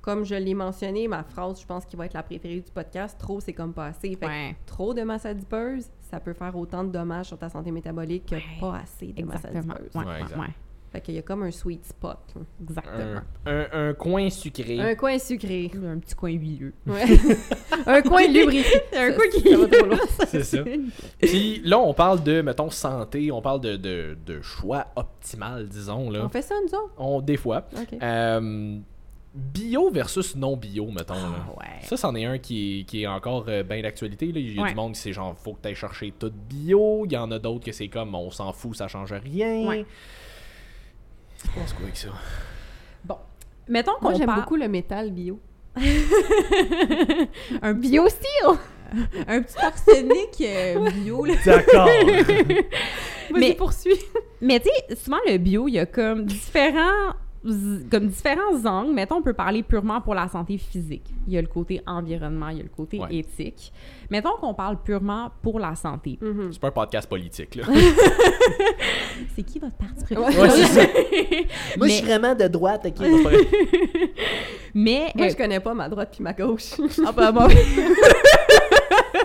comme 0.00 0.24
je 0.24 0.34
l'ai 0.34 0.54
mentionné, 0.54 1.08
ma 1.08 1.22
phrase, 1.24 1.60
je 1.60 1.66
pense, 1.66 1.84
qui 1.84 1.96
va 1.96 2.06
être 2.06 2.14
la 2.14 2.22
préférée 2.22 2.60
du 2.60 2.70
podcast, 2.72 3.18
trop, 3.18 3.40
c'est 3.40 3.52
comme 3.52 3.72
pas 3.74 3.86
assez. 3.86 4.10
Fait 4.10 4.16
que 4.16 4.26
Ouais. 4.26 4.56
trop 4.66 4.94
de 4.94 5.02
masse 5.02 5.26
adipeuse, 5.26 5.86
ça 6.10 6.20
peut 6.20 6.32
faire 6.32 6.56
autant 6.56 6.84
de 6.84 6.90
dommages 6.90 7.26
sur 7.26 7.38
ta 7.38 7.48
santé 7.48 7.70
métabolique 7.70 8.26
que 8.26 8.36
Ouais. 8.36 8.42
pas 8.60 8.80
assez 8.82 9.08
de 9.12 9.24
masse 9.24 9.36
Exactement. 9.44 9.74
adipeuse. 9.74 9.94
Ouais, 9.96 10.04
Ouais, 10.04 10.10
ouais, 10.12 10.20
exact. 10.22 10.38
ouais. 10.40 10.46
Fait 10.90 11.02
qu'il 11.02 11.16
y 11.16 11.18
a 11.18 11.22
comme 11.22 11.42
un 11.42 11.50
sweet 11.50 11.84
spot. 11.84 12.16
Exactement. 12.62 13.20
Un, 13.44 13.50
un- 13.60 13.88
un 13.90 13.92
coin 13.92 14.30
sucré. 14.30 14.80
Un 14.80 14.94
coin 14.94 15.18
sucré. 15.18 15.70
Un 15.84 15.98
petit 15.98 16.14
coin 16.14 16.30
huileux. 16.30 16.72
Ouais. 16.86 17.04
un 17.86 18.00
coin 18.00 18.26
lubrifié. 18.26 18.80
Un 18.96 19.12
coin 19.12 19.24
qui- 19.30 19.50
ça 19.50 19.56
va 19.58 19.68
trop 19.68 19.86
loin. 19.86 19.98
C'est 20.28 20.44
ça. 20.44 20.58
Puis 21.20 21.60
là, 21.62 21.78
on 21.78 21.92
parle 21.92 22.22
de, 22.22 22.40
mettons, 22.40 22.70
santé, 22.70 23.30
on 23.30 23.42
parle 23.42 23.60
de, 23.60 23.76
de, 23.76 24.16
de 24.24 24.40
choix 24.40 24.86
optimal, 24.96 25.68
disons. 25.68 26.08
Là. 26.10 26.24
On 26.24 26.28
fait 26.30 26.40
ça, 26.40 26.54
nous 26.66 26.74
autres? 26.74 26.94
On, 26.96 27.20
des 27.20 27.36
fois. 27.36 27.66
OK. 27.78 27.98
Euh, 28.02 28.78
bio 29.38 29.90
versus 29.90 30.34
non 30.36 30.56
bio, 30.56 30.86
mettons. 30.90 31.14
là. 31.14 31.46
Ah, 31.48 31.52
ouais. 31.58 31.80
Ça, 31.86 31.96
c'en 31.96 32.14
est 32.16 32.24
un 32.24 32.38
qui 32.38 32.80
est, 32.80 32.84
qui 32.84 33.02
est 33.02 33.06
encore 33.06 33.44
euh, 33.48 33.62
bien 33.62 33.80
d'actualité. 33.82 34.26
Il 34.26 34.54
y 34.54 34.58
a 34.58 34.62
Ouais. 34.62 34.70
du 34.70 34.74
monde 34.74 34.92
qui 34.94 35.00
c'est 35.00 35.12
genre, 35.12 35.36
faut 35.38 35.52
que 35.54 35.62
tu 35.62 35.68
ailles 35.68 35.74
chercher 35.74 36.12
tout 36.18 36.32
bio. 36.32 37.04
Il 37.06 37.12
y 37.12 37.16
en 37.16 37.30
a 37.30 37.38
d'autres 37.38 37.64
que 37.64 37.72
c'est 37.72 37.88
comme, 37.88 38.14
on 38.14 38.30
s'en 38.30 38.52
fout, 38.52 38.76
ça 38.76 38.88
change 38.88 39.12
rien. 39.12 39.66
Ouais. 39.68 39.86
Tu 41.40 41.48
penses 41.48 41.72
quoi 41.72 41.84
avec 41.84 41.96
ça? 41.96 42.08
Bon. 43.04 43.16
Mettons 43.68 43.92
qu'on 44.00 44.08
Moi, 44.10 44.14
j'aime 44.18 44.26
parle- 44.26 44.40
beaucoup 44.40 44.56
le 44.56 44.66
métal 44.68 45.12
bio. 45.12 45.38
un 47.62 47.74
bio 47.74 48.08
style? 48.08 48.58
un 49.28 49.42
petit 49.42 49.58
arsenic 49.58 50.40
euh, 50.40 50.90
bio 51.04 51.24
là. 51.24 51.34
D'accord. 51.44 51.88
Mais- 53.34 53.54
poursuis. 53.54 53.98
Mais 54.40 54.60
tu 54.60 54.68
sais, 54.88 54.96
souvent 54.96 55.18
le 55.26 55.36
bio, 55.38 55.68
il 55.68 55.72
y 55.74 55.78
a 55.78 55.86
comme 55.86 56.24
différents 56.24 57.12
comme 57.90 58.08
différents 58.08 58.64
angles. 58.64 58.92
Mettons, 58.92 59.16
on 59.16 59.22
peut 59.22 59.32
parler 59.32 59.62
purement 59.62 60.00
pour 60.00 60.14
la 60.14 60.28
santé 60.28 60.58
physique. 60.58 61.04
Il 61.26 61.32
y 61.34 61.38
a 61.38 61.40
le 61.40 61.46
côté 61.46 61.80
environnement, 61.86 62.48
il 62.48 62.56
y 62.58 62.60
a 62.60 62.64
le 62.64 62.68
côté 62.68 62.98
Ouais. 62.98 63.16
éthique. 63.16 63.72
Mettons 64.10 64.36
qu'on 64.40 64.54
parle 64.54 64.76
purement 64.82 65.30
pour 65.42 65.58
la 65.60 65.74
santé. 65.76 66.18
Mhm. 66.20 66.50
C'est 66.52 66.60
pas 66.60 66.68
un 66.68 66.72
podcast 66.72 67.08
politique, 67.08 67.54
là. 67.54 67.64
C'est 69.36 69.42
qui 69.42 69.58
votre 69.58 69.76
parti 69.76 70.04
préféré? 70.04 70.40
Ouais. 70.40 70.48
Ça. 70.64 70.82
Moi, 71.76 71.86
je 71.88 71.92
suis 71.92 72.04
vraiment 72.06 72.34
de 72.34 72.48
droite, 72.48 72.86
ok? 72.86 73.06
Mais, 74.74 75.10
Moi, 75.14 75.26
euh, 75.26 75.30
je 75.30 75.36
connais 75.36 75.60
pas 75.60 75.74
ma 75.74 75.88
droite 75.88 76.10
puis 76.12 76.22
ma 76.22 76.32
gauche. 76.32 76.74
ah, 77.06 77.12
bah, 77.12 77.32
bon. 77.32 77.48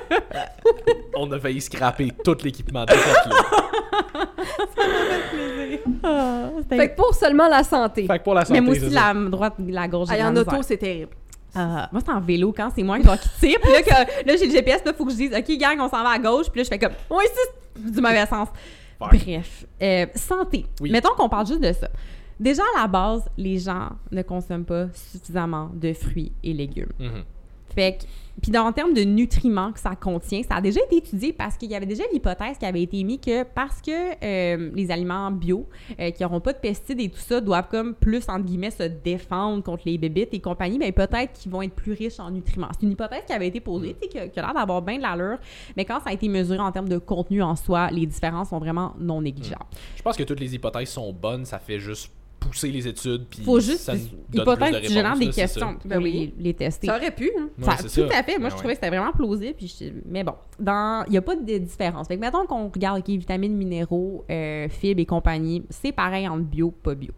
On 1.15 1.31
a 1.31 1.39
failli 1.39 1.61
scraper 1.61 2.11
tout 2.23 2.37
l'équipement 2.43 2.85
de 2.85 2.91
cette, 2.91 3.25
là. 3.27 3.35
Ah, 6.03 6.49
c'était- 6.61 6.77
fait 6.77 6.89
que 6.91 6.95
pour 6.95 7.13
seulement 7.13 7.47
la 7.47 7.63
santé. 7.63 8.05
Fait 8.07 8.19
que 8.19 8.23
pour 8.23 8.33
la 8.33 8.45
santé, 8.45 8.59
mais 8.59 8.65
moi 8.65 8.75
c'est 8.75 8.85
aussi, 8.85 8.93
ça. 8.95 9.13
la 9.13 9.29
droite, 9.29 9.53
la 9.67 9.87
gauche, 9.87 10.07
j'ai 10.09 10.13
Hey, 10.15 10.19
de 10.19 10.23
la 10.23 10.29
en 10.29 10.33
misère. 10.33 10.53
auto, 10.53 10.63
c'est 10.63 10.77
terrible. 10.77 11.11
Ah, 11.55 11.87
moi, 11.91 12.01
c'est 12.03 12.11
en 12.11 12.19
vélo 12.19 12.51
quand 12.55 12.71
c'est 12.75 12.81
moi 12.81 12.97
qui 12.97 13.05
dois 13.05 13.17
qui 13.17 13.29
tire. 13.39 13.59
Puis 13.61 13.71
là, 13.71 13.81
que- 13.83 14.27
là 14.27 14.35
j'ai 14.37 14.47
le 14.47 14.51
GPS, 14.51 14.83
là, 14.85 14.93
faut 14.93 15.05
que 15.05 15.11
je 15.11 15.17
dise, 15.17 15.31
OK, 15.37 15.57
gang, 15.57 15.77
on 15.79 15.87
s'en 15.87 16.01
va 16.03 16.09
à 16.09 16.19
gauche. 16.19 16.49
Puis 16.49 16.59
là, 16.59 16.63
je 16.63 16.69
fais 16.69 16.79
comme, 16.79 16.93
oui, 17.11 17.25
c'est 17.75 17.91
du 17.91 18.01
mauvais 18.01 18.25
sens. 18.25 18.47
Fine. 19.11 19.19
Bref, 19.37 19.65
euh, 19.81 20.05
santé. 20.15 20.65
Oui. 20.81 20.89
Mettons 20.89 21.13
qu'on 21.15 21.29
parle 21.29 21.45
juste 21.45 21.61
de 21.61 21.71
ça. 21.73 21.87
Déjà, 22.39 22.63
à 22.75 22.81
la 22.81 22.87
base, 22.87 23.23
les 23.37 23.59
gens 23.59 23.89
ne 24.11 24.21
consomment 24.23 24.65
pas 24.65 24.87
suffisamment 24.93 25.69
de 25.73 25.93
fruits 25.93 26.31
et 26.43 26.53
légumes. 26.53 26.91
Mhm. 26.99 27.23
Fait 27.75 27.97
que, 27.99 28.03
puis 28.41 28.51
dans 28.51 28.65
en 28.65 28.71
termes 28.73 28.93
de 28.93 29.01
nutriments 29.03 29.71
que 29.71 29.79
ça 29.79 29.95
contient, 29.95 30.41
ça 30.43 30.55
a 30.55 30.61
déjà 30.61 30.79
été 30.85 30.97
étudié 30.97 31.33
parce 31.33 31.55
qu'il 31.55 31.69
y 31.69 31.75
avait 31.75 31.85
déjà 31.85 32.03
l'hypothèse 32.11 32.57
qui 32.57 32.65
avait 32.65 32.81
été 32.81 32.97
émise 32.99 33.19
que 33.19 33.43
parce 33.43 33.81
que 33.81 33.91
euh, 34.23 34.71
les 34.73 34.91
aliments 34.91 35.29
bio, 35.31 35.67
euh, 35.99 36.11
qui 36.11 36.23
n'auront 36.23 36.39
pas 36.39 36.53
de 36.53 36.57
pesticides 36.57 36.99
et 36.99 37.09
tout 37.09 37.19
ça, 37.19 37.39
doivent 37.39 37.67
comme 37.69 37.93
plus, 37.93 38.27
entre 38.27 38.45
guillemets, 38.45 38.71
se 38.71 38.83
défendre 38.83 39.63
contre 39.63 39.83
les 39.85 39.97
bébites 39.97 40.33
et 40.33 40.39
compagnie, 40.39 40.79
ben 40.79 40.91
peut-être 40.91 41.33
qu'ils 41.33 41.51
vont 41.51 41.61
être 41.61 41.73
plus 41.75 41.93
riches 41.93 42.19
en 42.19 42.31
nutriments. 42.31 42.69
C'est 42.73 42.85
une 42.85 42.91
hypothèse 42.93 43.23
qui 43.27 43.33
avait 43.33 43.47
été 43.47 43.59
posée, 43.59 43.95
qui 44.09 44.17
a- 44.17 44.27
qui 44.27 44.39
a 44.39 44.41
l'air 44.41 44.53
d'avoir 44.53 44.81
bien 44.81 44.97
de 44.97 45.03
l'allure, 45.03 45.37
mais 45.77 45.85
quand 45.85 45.99
ça 45.99 46.09
a 46.09 46.13
été 46.13 46.27
mesuré 46.27 46.59
en 46.59 46.71
termes 46.71 46.89
de 46.89 46.97
contenu 46.97 47.41
en 47.43 47.55
soi, 47.55 47.89
les 47.91 48.05
différences 48.05 48.49
sont 48.49 48.59
vraiment 48.59 48.93
non 48.99 49.21
négligeables. 49.21 49.65
Je 49.95 50.01
pense 50.01 50.17
que 50.17 50.23
toutes 50.23 50.39
les 50.39 50.55
hypothèses 50.55 50.89
sont 50.89 51.13
bonnes, 51.13 51.45
ça 51.45 51.59
fait 51.59 51.79
juste 51.79 52.11
pousser 52.53 52.71
les 52.71 52.87
études, 52.87 53.25
puis 53.29 53.41
Faut 53.43 53.59
juste, 53.59 53.79
ça 53.79 53.93
hypothèse 54.33 54.87
génère 54.89 55.13
réponses, 55.13 55.19
des 55.19 55.29
questions 55.29 55.75
Ben 55.85 56.01
oui. 56.01 56.33
les, 56.37 56.43
les 56.43 56.53
tester. 56.53 56.87
Ça 56.87 56.95
aurait 56.97 57.11
pu, 57.13 57.31
hein. 57.37 57.49
Ouais, 57.57 57.65
Ça- 57.65 57.77
c'est 57.87 58.03
tout 58.03 58.09
ça. 58.11 58.19
à 58.19 58.23
fait. 58.23 58.37
Moi, 58.37 58.49
je 58.49 58.53
ouais. 58.53 58.59
trouvais 58.59 58.73
que 58.75 58.79
c'était 58.81 58.95
vraiment 58.95 59.11
plausible. 59.11 59.55
Puis 59.57 59.75
je- 59.79 59.85
Mais 60.05 60.23
bon, 60.23 60.33
dans... 60.59 61.03
il 61.07 61.11
n'y 61.11 61.17
a 61.17 61.21
pas 61.21 61.35
de 61.35 61.57
différence. 61.57 62.07
Fait 62.07 62.15
que 62.15 62.21
mettons 62.21 62.45
qu'on 62.45 62.69
regarde 62.69 62.99
OK, 62.99 63.07
vitamines, 63.09 63.55
minéraux, 63.55 64.23
euh, 64.29 64.67
fibres 64.69 65.01
et 65.01 65.05
compagnie, 65.05 65.63
c'est 65.69 65.91
pareil 65.91 66.27
entre 66.27 66.43
bio, 66.43 66.71
pas 66.71 66.95
bio. 66.95 67.11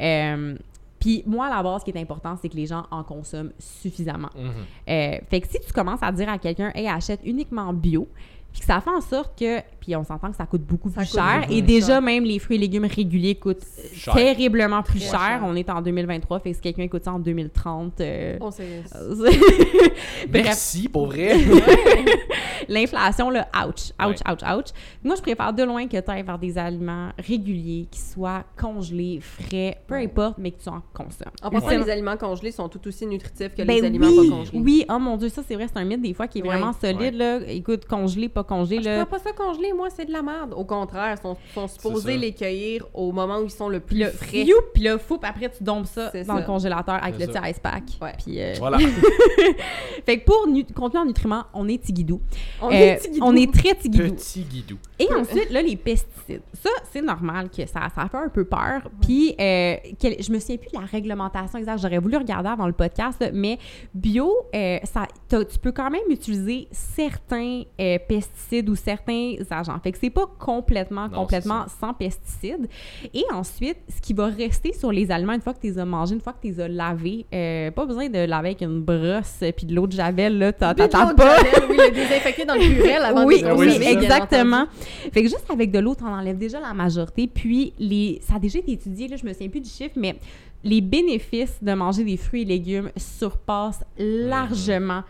Euh, 0.00 0.54
Puis 1.00 1.24
moi, 1.26 1.46
à 1.46 1.56
la 1.56 1.62
base, 1.64 1.80
ce 1.80 1.84
qui 1.90 1.96
est 1.96 2.00
important, 2.00 2.36
c'est 2.40 2.48
que 2.48 2.54
les 2.56 2.66
gens 2.66 2.86
en 2.92 3.02
consomment 3.02 3.50
suffisamment. 3.58 4.30
Mhm. 4.36 4.50
Euh, 4.88 5.18
fait 5.28 5.40
que 5.40 5.48
si 5.48 5.58
tu 5.66 5.72
commences 5.72 6.02
à 6.02 6.12
dire 6.12 6.28
à 6.28 6.38
quelqu'un, 6.38 6.70
hey, 6.76 6.86
achète 6.86 7.20
uniquement 7.24 7.72
bio, 7.72 8.06
puis 8.52 8.60
que 8.60 8.66
ça 8.66 8.80
fait 8.80 8.90
en 8.90 9.00
sorte 9.00 9.38
que, 9.38 9.60
puis 9.80 9.96
on 9.96 10.04
s'entend 10.04 10.30
que 10.30 10.36
ça 10.36 10.44
coûte 10.46 10.62
beaucoup 10.62 10.90
Ça 10.90 11.00
plus 11.02 11.10
coûte 11.10 11.20
cher, 11.20 11.40
beaucoup 11.40 11.52
et 11.52 11.62
déjà 11.62 11.86
cher. 11.94 12.02
même 12.02 12.24
les 12.24 12.38
fruits 12.38 12.56
et 12.56 12.60
légumes 12.60 12.84
réguliers 12.84 13.34
coûtent 13.34 13.64
Cher. 13.94 14.14
terriblement 14.14 14.82
plus 14.82 15.00
cher. 15.00 15.10
cher. 15.18 15.42
On 15.44 15.54
est 15.56 15.68
en 15.70 15.80
2023, 15.80 16.40
fait 16.40 16.50
que 16.50 16.56
si 16.56 16.62
quelqu'un 16.62 16.82
écoute 16.82 17.04
ça 17.04 17.12
en 17.12 17.18
2030, 17.18 18.00
euh, 18.00 18.36
On 18.40 18.50
sait. 18.50 18.82
Merci, 20.32 20.88
pour 20.88 21.06
vrai. 21.06 21.36
l'inflation, 22.68 23.30
là, 23.30 23.48
ouch, 23.66 23.92
ouch, 24.00 24.16
Ouais. 24.26 24.32
ouch, 24.32 24.42
ouch. 24.42 24.66
Moi, 25.02 25.16
je 25.16 25.22
préfère 25.22 25.52
de 25.52 25.62
loin 25.62 25.86
que 25.86 25.98
tu 26.00 26.10
ailles 26.10 26.22
vers 26.22 26.38
des 26.38 26.56
aliments 26.58 27.10
réguliers 27.18 27.86
qui 27.90 28.00
soient 28.00 28.44
congelés, 28.60 29.20
frais, 29.20 29.78
peu 29.86 29.94
importe, 29.94 30.38
mais 30.38 30.50
que 30.52 30.62
tu 30.62 30.68
en 30.68 30.82
consommes. 30.92 31.32
En 31.42 31.50
passant, 31.50 31.70
les 31.70 31.90
aliments 31.90 32.16
congelés 32.16 32.52
sont 32.52 32.68
tout 32.68 32.86
aussi 32.86 33.06
nutritifs 33.06 33.54
que 33.54 33.62
Ben 33.62 33.76
les 33.80 33.84
aliments 33.84 34.06
oui, 34.08 34.28
pas 34.28 34.36
congelés. 34.36 34.58
oui, 34.60 34.84
oh 34.90 34.98
mon 34.98 35.16
dieu, 35.16 35.28
ça 35.28 35.42
c'est 35.46 35.54
vrai, 35.54 35.66
c'est 35.72 35.78
un 35.80 35.84
mythe 35.84 36.02
des 36.02 36.14
fois 36.14 36.28
qui 36.28 36.38
est 36.38 36.42
Ouais. 36.42 36.48
vraiment 36.48 36.72
solide 36.72 37.14
là. 37.14 37.38
Écoute, 37.48 37.84
congelé, 37.86 38.28
pas 38.28 38.41
congelé 38.44 38.76
Ah, 38.78 38.82
Je 38.82 38.88
là. 38.88 39.06
prends 39.06 39.16
pas 39.18 39.22
ça 39.22 39.32
congelé, 39.32 39.72
moi, 39.72 39.88
c'est 39.90 40.04
de 40.04 40.12
la 40.12 40.22
merde. 40.22 40.54
Au 40.56 40.64
contraire, 40.64 41.16
ils 41.18 41.22
sont, 41.22 41.36
sont 41.54 41.68
supposés 41.68 42.16
les 42.16 42.32
cueillir 42.32 42.86
au 42.94 43.12
moment 43.12 43.38
où 43.38 43.44
ils 43.44 43.50
sont 43.50 43.68
le 43.68 43.80
plus 43.80 44.04
frais. 44.06 44.44
puis 44.74 44.82
là, 44.84 44.98
fou, 44.98 45.18
puis 45.18 45.28
après 45.30 45.50
tu 45.50 45.62
dompes 45.62 45.86
ça 45.86 46.10
dans 46.26 46.34
ça. 46.34 46.40
le 46.40 46.46
congélateur 46.46 47.02
avec 47.02 47.18
le 47.18 47.26
petit 47.26 47.50
ice 47.50 47.58
pack. 47.60 47.82
Ouais. 48.00 48.12
Puis 48.24 48.40
euh, 48.40 48.54
voilà. 48.58 48.78
fait 50.06 50.18
que 50.18 50.24
pour 50.24 50.46
nu- 50.48 50.64
contenu 50.64 51.00
en 51.00 51.04
nutriments, 51.04 51.44
on 51.54 51.68
est 51.68 51.82
tigidou. 51.82 52.20
On 52.60 52.68
Euh, 52.68 52.72
est 52.72 52.96
tigidou. 52.98 53.24
on 53.24 53.36
est 53.36 53.52
très 53.52 53.74
tigidou. 53.74 54.14
Petit 54.14 54.40
guidou. 54.42 54.76
Et 54.98 55.08
ensuite, 55.12 55.50
là, 55.50 55.62
les 55.62 55.76
pesticides. 55.76 56.42
Ça, 56.54 56.70
c'est 56.92 57.02
normal 57.02 57.50
que 57.50 57.66
ça, 57.66 57.88
ça 57.94 58.08
fait 58.08 58.16
un 58.16 58.28
peu 58.28 58.44
peur. 58.44 58.82
Puis, 59.00 59.34
euh, 59.40 59.76
je 60.02 60.32
me 60.32 60.38
souviens 60.38 60.56
plus 60.56 60.70
de 60.70 60.78
la 60.80 60.86
réglementation 60.86 61.58
exacte. 61.58 61.80
J'aurais 61.82 61.98
voulu 61.98 62.16
regarder 62.16 62.48
avant 62.50 62.66
le 62.66 62.72
podcast, 62.72 63.20
là, 63.20 63.30
mais 63.32 63.58
bio, 63.94 64.32
euh, 64.54 64.78
ça, 64.84 65.06
tu 65.28 65.58
peux 65.60 65.72
quand 65.72 65.90
même 65.90 66.02
utiliser 66.08 66.68
certains 66.70 67.62
euh, 67.80 67.98
pesticides 68.32 68.68
ou 68.68 68.74
certains 68.74 69.34
agents. 69.50 69.78
Fait 69.82 69.92
que 69.92 69.98
c'est 69.98 70.10
pas 70.10 70.26
complètement, 70.38 71.08
Non, 71.08 71.20
complètement 71.20 71.66
sans 71.80 71.94
pesticides. 71.94 72.68
Et 73.14 73.24
ensuite, 73.32 73.78
ce 73.88 74.00
qui 74.00 74.12
va 74.12 74.26
rester 74.26 74.72
sur 74.72 74.92
les 74.92 75.10
aliments 75.10 75.34
une 75.34 75.40
fois 75.40 75.54
que 75.54 75.60
tu 75.60 75.68
les 75.68 75.78
as 75.78 75.84
mangés, 75.84 76.14
une 76.14 76.20
fois 76.20 76.32
que 76.32 76.40
tu 76.46 76.48
les 76.48 76.60
as 76.60 76.68
lavés, 76.68 77.26
euh, 77.32 77.70
pas 77.70 77.86
besoin 77.86 78.08
de 78.08 78.18
laver 78.18 78.48
avec 78.48 78.62
une 78.62 78.80
brosse 78.80 79.42
puis 79.56 79.66
de 79.66 79.74
l'eau 79.74 79.86
de 79.86 79.92
javel, 79.92 80.38
là, 80.38 80.52
de 80.52 80.58
pas. 80.58 80.74
Javel, 80.74 81.68
oui, 81.70 81.76
le 81.78 81.90
désinfecter 81.94 82.44
dans 82.44 82.54
le 82.54 82.60
purel 82.60 83.02
avant 83.02 83.24
Oui, 83.24 83.42
de 83.42 83.52
oui, 83.52 83.78
exactement. 83.82 84.66
Fait 85.12 85.22
que 85.22 85.28
juste 85.28 85.50
avec 85.50 85.70
de 85.70 85.78
l'eau, 85.78 85.94
t'en 85.94 86.12
enlèves 86.12 86.38
déjà 86.38 86.60
la 86.60 86.74
majorité. 86.74 87.26
Puis, 87.26 87.72
les, 87.78 88.20
ça 88.22 88.36
a 88.36 88.38
déjà 88.38 88.58
été 88.58 88.72
étudié, 88.72 89.08
là, 89.08 89.16
je 89.16 89.26
me 89.26 89.32
souviens 89.32 89.48
plus 89.48 89.60
du 89.60 89.70
chiffre, 89.70 89.94
mais 89.96 90.16
les 90.64 90.80
bénéfices 90.80 91.58
de 91.62 91.72
manger 91.72 92.04
des 92.04 92.16
fruits 92.16 92.42
et 92.42 92.44
légumes 92.44 92.90
surpassent 92.96 93.84
largement 93.98 95.02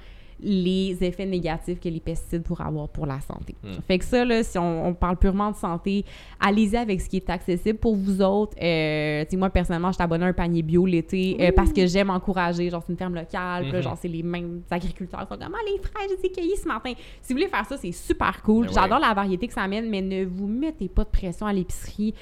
les 0.43 0.97
effets 1.05 1.25
négatifs 1.27 1.79
que 1.81 1.89
les 1.89 2.01
pesticides 2.01 2.43
pourraient 2.43 2.65
avoir 2.67 2.89
pour 2.89 3.07
la 3.07 3.21
santé. 3.21 3.55
Mm. 3.63 3.69
Fait 3.87 3.99
que 3.99 4.05
ça, 4.05 4.25
là, 4.25 4.43
si 4.43 4.59
on, 4.59 4.89
on 4.89 4.95
parle 4.95 5.17
purement 5.17 5.51
de 5.51 5.57
santé, 5.57 6.05
allez-y 6.41 6.77
avec 6.77 7.01
ce 7.01 7.09
qui 7.09 7.17
est 7.17 7.31
accessible 7.31 7.79
pour 7.79 7.95
vous 7.97 8.21
autres. 8.23 8.57
Euh, 8.61 9.25
tu 9.25 9.31
sais, 9.31 9.37
moi, 9.37 9.51
personnellement, 9.51 9.93
je 9.93 9.99
t'abonne 9.99 10.23
à 10.23 10.27
un 10.27 10.33
panier 10.33 10.63
bio 10.63 10.85
l'été 10.85 11.37
euh, 11.41 11.53
parce 11.55 11.73
que 11.73 11.87
j'aime 11.87 12.11
encourager, 12.11 12.69
genre, 12.71 12.83
c'est 12.87 12.93
une 12.93 12.99
ferme 12.99 13.15
locale, 13.15 13.63
puis 13.65 13.73
là, 13.73 13.79
Mhm. 13.79 13.85
genre, 13.85 13.99
c'est 14.01 14.09
les 14.09 14.23
mêmes 14.23 14.63
agriculteurs 14.71 15.21
qui 15.21 15.27
sont 15.35 15.39
comme, 15.41 15.55
ah, 15.55 15.71
les 15.71 15.79
fraises, 15.79 16.19
j'ai 16.23 16.31
cueillies 16.33 16.57
ce 16.57 16.67
matin. 16.69 16.93
Si 17.21 17.33
vous 17.33 17.39
voulez 17.39 17.49
faire 17.49 17.65
ça, 17.67 17.77
c'est 17.77 17.93
super 17.93 18.43
cool. 18.43 18.67
Ben 18.67 18.73
ouais. 18.73 18.81
J'adore 18.81 18.99
la 18.99 19.15
variété 19.15 19.47
que 19.47 19.55
ça 19.55 19.63
amène, 19.63 19.89
mais 19.89 20.03
ne 20.03 20.25
vous 20.25 20.47
mettez 20.49 20.89
pas 20.89 21.05
de 21.05 21.11
pression 21.11 21.47
à 21.47 21.53
l'épicerie 21.53 22.15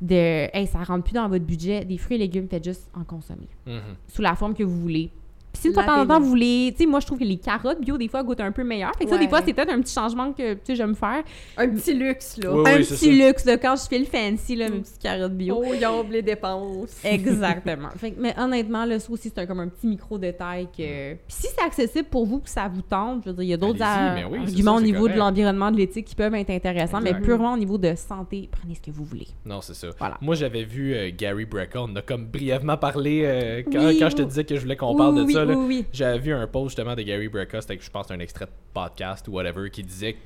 de, 0.00 0.14
hey, 0.56 0.66
ça 0.66 0.78
rentre 0.82 1.04
plus 1.04 1.14
dans 1.14 1.28
votre 1.28 1.44
budget. 1.44 1.84
Des 1.84 1.98
fruits 1.98 2.16
et 2.16 2.20
légumes, 2.20 2.46
faites 2.48 2.64
juste 2.64 2.88
en 2.94 3.04
consommer 3.04 3.48
Mhm. 3.66 3.80
sous 4.06 4.22
la 4.22 4.34
forme 4.36 4.54
que 4.54 4.62
vous 4.62 4.80
voulez. 4.80 5.10
Puis 5.52 5.62
si 5.62 5.68
de 5.70 5.74
temps 5.74 6.00
en 6.02 6.06
temps, 6.06 6.20
vous 6.20 6.28
voulez... 6.28 6.72
Tu 6.76 6.84
sais, 6.84 6.86
moi, 6.88 7.00
je 7.00 7.06
trouve 7.06 7.18
que 7.18 7.24
les 7.24 7.38
carottes 7.38 7.80
bio, 7.80 7.96
des 7.98 8.08
fois, 8.08 8.22
goûtent 8.22 8.40
un 8.40 8.52
peu 8.52 8.62
meilleur. 8.64 8.92
Fait 8.98 9.04
que 9.04 9.10
ça, 9.10 9.18
des 9.18 9.28
fois, 9.28 9.40
c'est 9.44 9.52
peut-être 9.52 9.72
un 9.72 9.80
petit 9.80 9.92
changement 9.94 10.32
que, 10.32 10.54
tu 10.54 10.60
sais, 10.64 10.76
j'aime 10.76 10.94
faire. 10.94 11.22
Un 11.56 11.68
petit 11.70 11.94
luxe, 11.94 12.36
là. 12.42 12.52
Oui, 12.52 12.62
un 12.66 12.76
oui, 12.76 12.84
petit 12.84 13.18
ça. 13.18 13.26
luxe, 13.26 13.44
là, 13.44 13.56
quand 13.56 13.74
je 13.76 13.88
fais 13.88 13.98
le 13.98 14.04
fancy, 14.04 14.56
là, 14.56 14.68
mes 14.68 14.78
petites 14.80 14.98
carottes 15.00 15.32
bio. 15.36 15.62
Oh, 15.66 15.74
yombe 15.74 16.12
les 16.12 16.22
dépenses. 16.22 17.00
Exactement. 17.04 17.88
Fait 17.96 18.12
que, 18.12 18.20
mais 18.20 18.34
honnêtement, 18.38 18.84
là, 18.84 18.98
ça 18.98 19.10
aussi, 19.10 19.30
c'est 19.34 19.40
un- 19.40 19.46
comme 19.46 19.60
un 19.60 19.68
petit 19.68 19.86
micro-détail 19.86 20.66
que... 20.66 21.14
Puis 21.14 21.20
si 21.28 21.46
c'est 21.56 21.64
accessible 21.64 22.08
pour 22.08 22.26
vous, 22.26 22.38
que 22.40 22.50
ça 22.50 22.68
vous 22.72 22.82
tente, 22.82 23.22
je 23.24 23.30
veux 23.30 23.34
dire, 23.36 23.44
il 23.44 23.48
y 23.48 23.54
a 23.54 23.56
d'autres 23.56 23.78
oui, 23.80 23.82
arguments 23.82 24.72
ça, 24.74 24.78
au 24.78 24.80
niveau 24.82 25.00
correct. 25.00 25.14
de 25.14 25.18
l'environnement, 25.18 25.70
de 25.70 25.76
l'éthique 25.78 26.06
qui 26.06 26.14
peuvent 26.14 26.34
être 26.34 26.50
intéressants, 26.50 27.00
mais 27.00 27.14
purement 27.14 27.54
au 27.54 27.56
niveau 27.58 27.78
de 27.78 27.94
santé, 27.96 28.48
prenez 28.50 28.74
ce 28.74 28.80
que 28.80 28.90
vous 28.90 29.04
voulez. 29.04 29.26
Non, 29.44 29.60
c'est 29.60 29.74
ça. 29.74 29.88
Voilà. 29.98 30.18
Moi, 30.20 30.34
j'avais 30.34 30.64
vu 30.64 30.94
euh, 30.94 31.10
Gary 31.16 31.44
Brecka. 31.46 31.82
On 31.82 31.96
a 31.96 32.02
comme 32.02 32.26
brièvement 32.26 32.76
parlé 32.76 33.22
euh, 33.24 33.62
quand, 33.70 33.86
Oui, 33.86 33.98
quand 33.98 34.10
je 34.10 34.16
te 34.16 34.22
disais 34.22 34.44
que 34.44 34.54
je 34.54 34.60
voulais 34.60 34.76
qu'on 34.76 34.92
Oui, 34.92 34.96
parle 34.98 35.14
de 35.16 35.22
oui, 35.22 35.32
ça. 35.32 35.44
Là. 35.48 35.56
oui, 35.58 35.64
oui. 35.68 35.84
J'avais 35.92 36.18
vu 36.18 36.32
un 36.32 36.46
post 36.46 36.70
justement 36.76 36.94
de 36.94 37.02
Gary 37.02 37.28
Brecka. 37.28 37.60
C'était, 37.60 37.78
je 37.80 37.90
pense, 37.90 38.10
un 38.10 38.18
extrait 38.20 38.46
de 38.46 38.50
podcast 38.74 39.26
ou 39.28 39.32
whatever 39.32 39.70
qui 39.70 39.82
disait. 39.82 40.16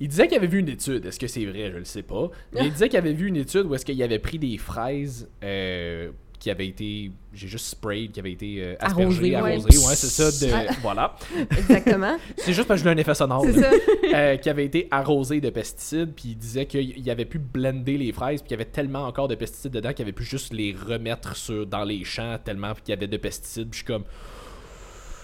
Il 0.00 0.06
disait 0.08 0.28
qu'il 0.28 0.36
avait 0.36 0.46
vu 0.46 0.60
une 0.60 0.68
étude. 0.68 1.04
Est-ce 1.06 1.18
que 1.18 1.26
c'est 1.26 1.44
vrai? 1.44 1.70
Je 1.72 1.78
le 1.78 1.84
sais 1.84 2.02
pas. 2.04 2.30
Mais 2.52 2.66
il 2.66 2.72
disait 2.72 2.88
qu'il 2.88 2.98
avait 2.98 3.12
vu 3.12 3.26
une 3.28 3.36
étude 3.36 3.66
où 3.66 3.74
est-ce 3.74 3.84
qu'il 3.84 4.00
avait 4.02 4.20
pris 4.20 4.38
des 4.38 4.56
fraises 4.56 5.28
euh, 5.42 6.10
qui 6.38 6.50
avaient 6.52 6.68
été. 6.68 7.10
J'ai 7.34 7.48
juste 7.48 7.66
sprayed, 7.66 8.12
qui 8.12 8.20
avaient 8.20 8.30
été 8.30 8.56
euh, 8.62 8.74
aspergées, 8.78 9.34
Arrosées, 9.34 9.34
arrosées. 9.34 9.78
ouais. 9.78 9.86
Ouais, 9.88 9.94
c'est 9.96 10.06
ça. 10.30 10.46
de- 10.46 10.80
voilà. 10.82 11.16
Exactement. 11.58 12.16
C'est 12.36 12.52
juste 12.52 12.68
parce 12.68 12.80
que 12.80 12.84
je 12.84 12.90
voulais 12.90 12.94
un 13.00 13.02
effet 13.02 13.14
sonore. 13.16 13.44
C'est 13.44 13.60
là. 13.60 13.70
ça. 13.72 14.16
Euh, 14.16 14.36
qui 14.36 14.48
avait 14.48 14.64
été 14.64 14.86
arrosé 14.92 15.40
de 15.40 15.50
pesticides, 15.50 16.12
puis 16.14 16.28
il 16.30 16.36
disait 16.38 16.66
qu'il 16.66 17.10
avait 17.10 17.24
pu 17.24 17.38
blender 17.40 17.98
les 17.98 18.12
fraises, 18.12 18.40
puis 18.40 18.48
qu'il 18.50 18.56
y 18.56 18.60
avait 18.60 18.70
tellement 18.70 19.02
encore 19.04 19.26
de 19.26 19.34
pesticides 19.34 19.72
dedans 19.72 19.92
qu'il 19.92 20.04
avait 20.04 20.12
pu 20.12 20.22
juste 20.24 20.52
les 20.52 20.72
remettre 20.74 21.34
sur, 21.36 21.66
dans 21.66 21.84
les 21.84 22.04
champs, 22.04 22.38
tellement 22.42 22.72
qu'il 22.74 22.90
y 22.90 22.92
avait 22.92 23.08
de 23.08 23.16
pesticides. 23.16 23.68
Puis 23.70 23.80
je 23.80 23.84
suis 23.84 23.92
comme. 23.92 24.04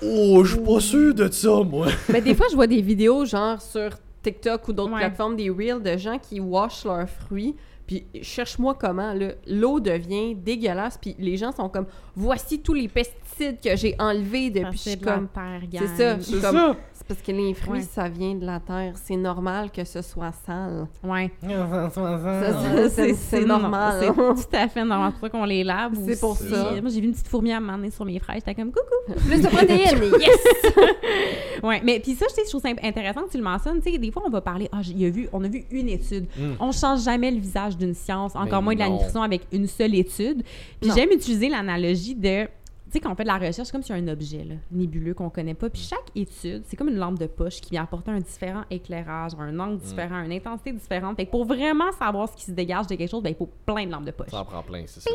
Oh, 0.05 0.45
je 0.45 0.55
suis 0.57 0.65
pas 0.65 0.81
sûr 0.81 1.15
de 1.15 1.31
ça, 1.31 1.63
moi. 1.63 1.87
Mais 2.13 2.21
des 2.23 2.35
fois, 2.35 2.47
je 2.51 2.55
vois 2.57 2.67
des 2.67 2.83
vidéos, 2.83 3.25
genre 3.25 3.61
sur 3.61 3.91
TikTok 4.23 4.69
ou 4.69 4.73
d'autres 4.73 4.93
Ouais. 4.93 5.01
plateformes, 5.01 5.37
des 5.37 5.51
reels 5.51 5.83
de 5.83 5.97
gens 5.97 6.19
qui 6.19 6.41
washent 6.41 6.85
leurs 6.85 7.09
fruits. 7.09 7.55
Puis 7.87 8.07
cherche-moi 8.23 8.75
comment, 8.81 9.13
là, 9.13 9.33
l'eau 9.47 9.79
devient 9.79 10.35
dégueulasse. 10.35 10.97
Puis 11.01 11.15
les 11.19 11.37
gens 11.37 11.53
sont 11.53 11.69
comme, 11.69 11.85
voici 12.17 12.61
tous 12.61 12.73
les 12.73 12.89
pesticides 12.89 13.59
que 13.63 13.77
j'ai 13.77 13.95
enlevés 13.99 14.49
depuis. 14.51 14.79
Je 14.85 14.91
suis 14.91 14.99
comme, 14.99 15.29
c'est 15.71 15.87
ça. 15.97 16.17
C'est 16.21 16.41
comme, 16.41 16.57
ça. 16.57 16.77
C'est 17.07 17.15
parce 17.17 17.27
que 17.27 17.33
les 17.33 17.53
fruits, 17.53 17.81
Ouais. 17.81 17.85
ça 17.85 18.09
vient 18.09 18.35
de 18.35 18.47
la 18.47 18.61
terre. 18.61 18.95
C'est 18.97 19.17
normal 19.17 19.71
que 19.71 19.85
ce 19.85 20.01
soit 20.01 20.33
sale. 20.47 20.87
Ouais. 21.03 21.31
Ça, 21.43 22.03
Ah, 22.03 22.89
c'est- 22.89 23.13
c'est 23.15 23.45
normal. 23.45 24.01
C'est 24.01 24.15
tout 24.15 24.57
à 24.57 24.69
fait 24.69 24.85
normal. 24.85 25.13
C'est 25.13 25.21
pour 25.21 25.21
ça 25.21 25.31
qu'on 25.31 25.45
les 25.45 25.65
lave. 25.65 25.93
C'est 26.07 26.19
pour 26.19 26.35
ça. 26.37 26.71
Moi, 26.81 26.91
j'ai 26.91 27.01
vu 27.03 27.07
une 27.09 27.13
petite 27.13 27.29
fourmi 27.29 27.53
à 27.53 27.61
m'emmener 27.61 27.91
sur 27.91 28.07
mes 28.07 28.19
fraises. 28.19 28.37
J'étais 28.37 28.55
comme 28.55 28.73
coucou. 28.73 29.21
Plus 29.29 29.43
de 29.43 29.49
protéines, 29.49 30.03
yes! 30.19 30.75
Ouais, 31.63 31.81
mais 31.83 31.99
puis 32.01 32.15
ça, 32.15 32.27
je 32.29 32.35
sais, 32.35 32.43
je 32.45 32.51
trouve 32.51 32.61
ça 32.61 32.69
intéressant 32.83 33.23
que 33.23 33.31
tu 33.31 33.39
le 33.39 33.43
mentionnes. 33.45 33.81
Tu 33.81 33.93
sais, 33.93 33.99
des 33.99 34.11
fois, 34.11 34.23
on 34.27 34.31
va 34.31 34.41
parler, 34.43 34.69
ah, 34.73 34.81
y 34.85 35.07
a 35.07 35.11
vu, 35.11 35.29
on 35.33 35.43
a 35.45 35.49
vu 35.49 35.65
une 35.71 35.89
étude. 35.89 36.27
Mm. 36.37 36.53
On 36.61 36.73
change 36.73 37.03
jamais 37.05 37.31
le 37.31 37.39
visage 37.41 37.77
d'une 37.79 37.95
science, 37.95 38.35
encore 38.37 38.61
Mais 38.61 38.65
moins 38.65 38.75
de 38.75 38.81
la 38.81 38.89
nutrition 38.91 39.23
avec 39.23 39.43
une 39.53 39.67
seule 39.67 39.95
étude. 39.95 40.43
Puis 40.81 40.91
j'aime 40.95 41.11
utiliser 41.11 41.49
l'analogie 41.49 42.15
de, 42.15 42.47
sais, 42.95 43.01
quand 43.01 43.13
on 43.13 43.15
fait 43.15 43.25
de 43.25 43.29
la 43.29 43.39
recherche, 43.39 43.67
c'est 43.67 43.73
comme 43.73 43.83
sur 43.83 43.95
un 43.95 44.09
objet 44.09 44.45
là, 44.45 44.55
nébuleux 44.71 45.15
qu'on 45.15 45.31
connaît 45.31 45.55
pas. 45.55 45.69
Puis 45.69 45.83
chaque 45.83 46.11
étude, 46.15 46.63
c'est 46.67 46.77
comme 46.77 46.89
une 46.89 46.97
lampe 46.97 47.19
de 47.19 47.27
poche 47.27 47.61
qui 47.61 47.71
vient 47.71 47.83
apporter 47.83 48.11
un 48.11 48.21
différent 48.21 48.63
éclairage, 48.71 49.33
un 49.39 49.59
angle 49.59 49.79
différent, 49.79 50.23
une 50.23 50.33
intensité 50.33 50.73
différente. 50.73 51.17
Fait 51.17 51.27
que 51.27 51.31
pour 51.31 51.45
vraiment 51.45 51.93
savoir 51.93 52.29
ce 52.29 52.37
qui 52.37 52.45
se 52.45 52.53
dégage 52.53 52.87
de 52.87 52.95
quelque 52.95 53.11
chose, 53.11 53.23
ben, 53.23 53.31
il 53.31 53.37
faut 53.37 53.51
plein 53.67 53.87
de 53.87 53.93
lampes 53.93 54.05
de 54.05 54.13
poche. 54.13 54.31
Ça 54.31 54.41
en 54.41 54.45
prend 54.45 54.63
plein, 54.63 54.85
c'est 54.87 55.01
ça. 55.01 55.11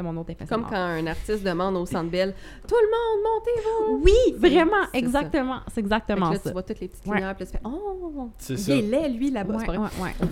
C'est 0.00 0.04
mon 0.04 0.16
autre 0.18 0.30
effet 0.30 0.46
Comme 0.46 0.60
sonore. 0.64 0.70
quand 0.70 0.76
un 0.78 1.06
artiste 1.08 1.44
demande 1.44 1.76
au 1.76 1.84
Centre 1.84 2.10
Bell 2.10 2.34
«Tout 2.66 2.74
le 2.74 2.86
monde, 2.88 3.20
montez-vous! 3.34 4.02
Oui, 4.02 4.34
vraiment, 4.50 4.86
c'est 4.90 4.98
exactement. 4.98 5.56
C'est 5.68 5.74
Fait 5.74 5.80
que 5.82 5.86
exactement 5.86 6.30
là, 6.30 6.36
ça. 6.36 6.48
tu 6.48 6.52
vois 6.52 6.62
toutes 6.62 6.80
les 6.80 6.88
petites 6.88 7.06
Ouais. 7.06 7.16
lumières, 7.16 7.34
puis 7.34 7.44
là, 7.44 7.50
tu 7.50 7.56
fais 7.58 7.62
«Oh! 7.66 8.30
Il 8.48 8.58
ça. 8.58 8.74
est 8.74 8.80
laid, 8.80 9.08
lui, 9.10 9.30
là-bas. 9.30 9.56
Ouais, 9.56 9.68
ouais, 9.68 9.76
ouais. 10.00 10.14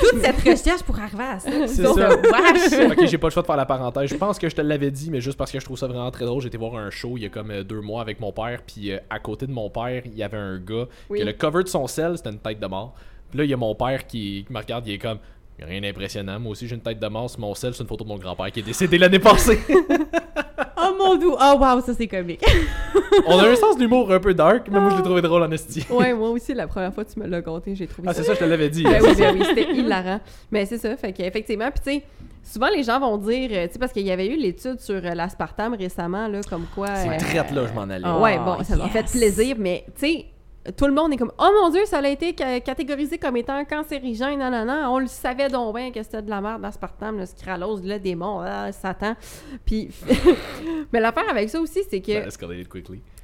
Toute 0.00 0.20
cette 0.22 0.36
recherche 0.40 0.82
pour 0.82 0.98
arriver 0.98 1.24
à 1.24 1.38
ça. 1.38 1.50
C'est 1.66 1.82
ça. 1.86 2.08
wesh. 2.10 2.90
ok, 2.98 3.06
j'ai 3.06 3.18
pas 3.18 3.28
le 3.28 3.32
choix 3.32 3.42
de 3.42 3.46
faire 3.46 3.56
la 3.56 3.66
parenthèse. 3.66 4.10
Je 4.10 4.16
pense 4.16 4.38
que 4.38 4.48
je 4.48 4.54
te 4.56 4.60
l'avais 4.60 4.90
dit, 4.90 5.10
mais 5.10 5.20
juste 5.20 5.38
parce 5.38 5.50
que 5.50 5.58
je 5.60 5.64
trouve 5.64 5.78
ça 5.78 5.86
vraiment 5.86 6.10
très 6.10 6.24
drôle. 6.24 6.40
J'ai 6.42 6.48
été 6.48 6.58
voir 6.58 6.76
un 6.76 6.90
show 6.90 7.14
il 7.16 7.22
y 7.22 7.26
a 7.26 7.28
comme 7.28 7.50
euh, 7.50 7.62
deux 7.64 7.80
mois 7.80 8.02
avec 8.02 8.20
mon 8.20 8.32
père, 8.32 8.60
puis 8.66 8.92
euh, 8.92 8.98
à 9.08 9.18
côté 9.18 9.46
de 9.46 9.52
mon 9.52 9.70
père, 9.70 10.02
il 10.04 10.14
y 10.14 10.22
avait 10.22 10.36
un 10.36 10.58
gars 10.58 10.86
Oui. 11.08 11.20
que 11.20 11.24
le 11.24 11.32
cover 11.32 11.62
de 11.64 11.68
son 11.68 11.86
sel, 11.86 12.16
c'était 12.16 12.30
une 12.30 12.38
tête 12.38 12.60
de 12.60 12.66
mort. 12.66 12.94
Puis 13.30 13.38
là, 13.38 13.44
il 13.44 13.50
y 13.50 13.54
a 13.54 13.56
mon 13.56 13.74
père 13.74 14.06
qui, 14.06 14.44
qui 14.46 14.52
me 14.52 14.58
regarde, 14.58 14.86
il 14.86 14.94
est 14.94 14.98
comme. 14.98 15.18
A 15.62 15.66
Rien 15.66 15.80
d'impressionnant. 15.80 16.40
Moi 16.40 16.52
aussi, 16.52 16.66
j'ai 16.66 16.74
une 16.74 16.80
tête 16.80 16.98
de 16.98 17.08
mort. 17.08 17.28
Sur 17.28 17.40
mon 17.40 17.54
sel, 17.54 17.74
c'est 17.74 17.82
une 17.82 17.88
photo 17.88 18.04
de 18.04 18.08
mon 18.08 18.18
grand-père 18.18 18.50
qui 18.50 18.60
est 18.60 18.64
décédé 18.64 18.98
l'année 18.98 19.18
passée. 19.18 19.60
Oh 20.82 20.94
mon 20.98 21.16
dieu. 21.16 21.28
Oh 21.30 21.56
wow, 21.58 21.80
ça 21.80 21.92
c'est 21.94 22.06
comique. 22.06 22.44
On 23.26 23.38
a 23.38 23.48
un 23.48 23.56
sens 23.56 23.76
d'humour 23.76 24.10
un 24.12 24.18
peu 24.18 24.32
dark, 24.32 24.66
mais 24.70 24.80
moi, 24.80 24.90
je 24.90 24.96
l'ai 24.96 25.02
trouvé 25.02 25.20
drôle 25.20 25.42
en 25.42 25.50
esti. 25.50 25.84
Ouais, 25.90 26.14
moi 26.14 26.30
aussi, 26.30 26.54
la 26.54 26.66
première 26.66 26.92
fois 26.94 27.04
que 27.04 27.12
tu 27.12 27.20
me 27.20 27.26
l'as 27.26 27.42
compté, 27.42 27.74
j'ai 27.74 27.86
trouvé 27.86 28.08
Ah, 28.08 28.14
ça 28.14 28.22
c'est 28.22 28.28
ça, 28.28 28.34
je 28.34 28.40
te 28.40 28.44
l'avais 28.44 28.70
dit. 28.70 28.82
Ben 28.82 29.00
oui, 29.02 29.14
ben 29.16 29.36
oui, 29.38 29.44
c'était 29.44 29.70
hilarant. 29.74 30.20
Mais 30.50 30.64
c'est 30.66 30.78
ça, 30.78 30.96
fait 30.96 31.12
qu'effectivement, 31.12 31.70
puis 31.70 31.80
tu 31.84 32.00
sais, 32.00 32.04
souvent 32.42 32.68
les 32.74 32.82
gens 32.82 32.98
vont 32.98 33.18
dire, 33.18 33.50
euh, 33.52 33.66
tu 33.66 33.74
sais, 33.74 33.78
parce 33.78 33.92
qu'il 33.92 34.06
y 34.06 34.10
avait 34.10 34.26
eu 34.26 34.36
l'étude 34.36 34.80
sur 34.80 34.96
euh, 34.96 35.14
l'aspartame 35.14 35.74
récemment, 35.74 36.28
là, 36.28 36.40
comme 36.48 36.66
quoi... 36.74 36.94
C'est 36.96 37.08
euh, 37.08 37.18
traite 37.18 37.50
là, 37.52 37.66
je 37.66 37.72
m'en 37.74 37.82
allais. 37.82 38.06
Oh, 38.06 38.20
ouais, 38.20 38.38
bon, 38.38 38.62
ça 38.64 38.76
m'a 38.76 38.84
yes. 38.84 38.92
fait 38.92 39.18
plaisir, 39.18 39.56
mais 39.58 39.84
tu 39.98 40.06
sais, 40.06 40.26
tout 40.70 40.86
le 40.86 40.92
monde 40.92 41.12
est 41.12 41.16
comme, 41.16 41.32
oh 41.38 41.50
mon 41.62 41.70
Dieu, 41.70 41.84
ça 41.86 41.98
a 41.98 42.08
été 42.08 42.34
ca- 42.36 42.60
catégorisé 42.60 43.18
comme 43.18 43.36
étant 43.36 43.64
cancérigène, 43.64 44.38
non, 44.38 44.50
non, 44.50 44.64
non, 44.64 44.94
on 44.94 44.98
le 44.98 45.06
savait 45.06 45.48
donc 45.48 45.74
bien 45.76 45.90
que 45.90 46.02
c'était 46.02 46.22
de 46.22 46.30
la 46.30 46.40
merde, 46.40 46.62
l'aspartame, 46.62 47.18
le 47.18 47.26
scralose, 47.26 47.82
le 47.84 47.98
démon, 47.98 48.40
ah, 48.40 48.72
Satan. 48.72 49.14
Puis, 49.64 49.88
mais 50.92 51.00
l'affaire 51.00 51.28
avec 51.30 51.48
ça 51.50 51.60
aussi, 51.60 51.80
c'est 51.88 52.00
que... 52.00 52.12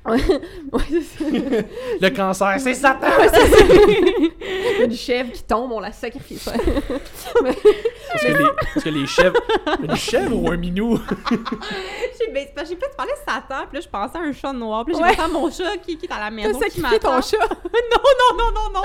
Le 2.01 2.09
cancer, 2.11 2.55
c'est 2.59 2.75
Satan! 2.75 3.07
Il 3.29 4.79
y 4.79 4.83
a 4.83 4.85
une 4.85 4.93
chèvre 4.93 5.33
qui 5.33 5.43
tombe, 5.43 5.73
on 5.73 5.81
la 5.81 5.93
sacrifie. 5.93 6.35
Est-ce 6.35 6.51
que, 8.27 8.33
les, 8.33 8.45
est-ce 8.77 8.85
que 8.85 8.89
les 8.91 9.07
chèvres. 9.07 9.37
Une 9.83 9.97
chèvre 9.97 10.37
ou 10.43 10.51
un 10.51 10.57
minou? 10.57 10.99
J'ai 12.19 12.33
ben, 12.33 12.47
parce 12.55 12.69
tu 12.71 12.77
parlais 12.97 13.13
de 13.13 13.19
Satan, 13.19 13.67
puis 13.69 13.79
là 13.79 13.81
je 13.81 13.89
pensais 13.89 14.19
à 14.19 14.21
un 14.21 14.33
chat 14.33 14.53
noir, 14.53 14.85
puis 14.85 14.95
là, 14.95 15.01
j'ai 15.01 15.05
Ouais. 15.07 15.17
pensé 15.17 15.23
à 15.23 15.29
mon 15.33 15.51
chat 15.51 15.77
qui, 15.79 15.97
qui 15.97 16.07
est 16.07 16.13
à 16.13 16.17
la 16.19 16.25
T'as 16.27 16.31
maison 16.31 16.59
qui 16.59 16.71
sacrifié 16.71 16.99
ton 16.99 17.21
chat? 17.23 17.39
non, 17.39 18.03
non, 18.21 18.37
non, 18.39 18.53
non, 18.55 18.71
non. 18.75 18.83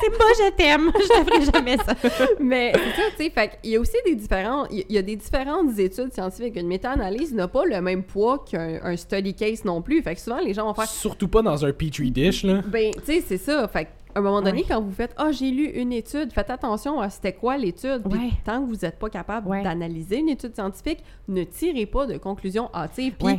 C'est 0.00 0.16
pas 0.16 0.24
je 0.38 0.50
t'aime. 0.50 0.90
Je 0.94 1.20
ne 1.20 1.24
ferai 1.24 1.44
jamais 1.52 1.76
ça. 1.78 1.94
Mais 2.40 2.72
tu 2.72 3.24
sais, 3.24 3.30
fait 3.30 3.58
qu'il 3.62 3.72
y 3.72 3.76
a 3.76 3.80
aussi 3.80 3.96
des 4.04 4.14
différents, 4.14 4.66
il 4.70 4.80
y- 4.80 4.86
il 4.88 4.94
y 4.94 4.98
a 4.98 5.02
des 5.02 5.16
différentes 5.16 5.78
études 5.78 6.12
scientifiques. 6.12 6.56
Une 6.56 6.66
méta-analyse 6.68 7.32
n'a 7.34 7.48
pas 7.48 7.64
le 7.64 7.80
même 7.80 8.02
poids 8.02 8.44
qu'un 8.50 8.78
un 8.82 8.96
study 8.96 9.34
case 9.34 9.64
non 9.64 9.82
plus. 9.82 10.02
Fait 10.02 10.14
que 10.14 10.20
souvent, 10.20 10.38
les 10.44 10.54
gens 10.54 10.64
vont 10.66 10.74
faire, 10.74 10.86
Surtout 10.88 11.28
pas 11.28 11.42
dans 11.42 11.64
un 11.64 11.72
petri 11.72 12.10
dish, 12.10 12.44
là. 12.44 12.60
ben, 12.66 12.92
tu 12.94 13.00
sais, 13.04 13.20
c'est 13.26 13.36
ça. 13.38 13.66
Fait 13.68 13.84
qu'à 13.84 13.90
un 14.16 14.20
moment 14.20 14.40
donné, 14.42 14.58
Ouais. 14.60 14.64
quand 14.68 14.80
vous 14.80 14.92
faites, 14.92 15.14
ah, 15.16 15.32
j'ai 15.32 15.50
lu 15.50 15.64
une 15.66 15.92
étude, 15.92 16.32
faites 16.32 16.50
attention 16.50 17.00
à 17.00 17.10
c'était 17.10 17.32
quoi 17.32 17.56
l'étude. 17.56 18.02
Puis 18.08 18.18
Ouais. 18.18 18.30
tant 18.44 18.60
que 18.62 18.66
vous 18.68 18.76
n'êtes 18.82 18.98
pas 18.98 19.10
capable 19.10 19.48
Ouais. 19.48 19.62
d'analyser 19.62 20.18
une 20.18 20.28
étude 20.28 20.54
scientifique, 20.54 20.98
ne 21.28 21.42
tirez 21.44 21.86
pas 21.86 22.06
de 22.06 22.16
conclusions 22.18 22.70
hâtives. 22.74 23.14
Puis 23.18 23.38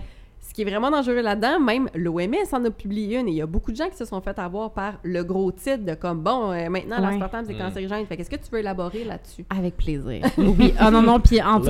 qui 0.55 0.61
est 0.61 0.65
vraiment 0.65 0.89
dangereux 0.89 1.19
là-dedans, 1.21 1.59
même 1.59 1.89
l'OMS 1.95 2.33
en 2.53 2.63
a 2.63 2.69
publié 2.71 3.19
une 3.19 3.27
et 3.27 3.31
il 3.31 3.35
y 3.37 3.41
a 3.41 3.45
beaucoup 3.45 3.71
de 3.73 3.75
gens 3.75 3.89
qui 3.89 3.97
se 3.97 4.05
sont 4.05 4.21
fait 4.21 4.39
avoir 4.39 4.71
par 4.71 4.93
le 5.03 5.21
gros 5.21 5.51
titre 5.51 5.83
de 5.83 5.95
comme 5.95 6.21
bon, 6.21 6.51
euh, 6.53 6.69
maintenant 6.69 6.95
Ouais. 6.95 7.09
l'aspartame 7.11 7.43
c'est 7.45 7.53
Mm. 7.53 7.57
cancérigène. 7.57 8.05
Fait 8.05 8.15
qu'est-ce 8.15 8.29
que 8.29 8.37
tu 8.37 8.49
veux 8.53 8.59
élaborer 8.59 9.03
là-dessus? 9.03 9.43
Avec 9.49 9.75
plaisir. 9.75 10.21
Oui. 10.37 10.73
Ah 10.79 10.89
non, 10.91 11.01
non, 11.01 11.19
puis 11.19 11.41
entre. 11.41 11.69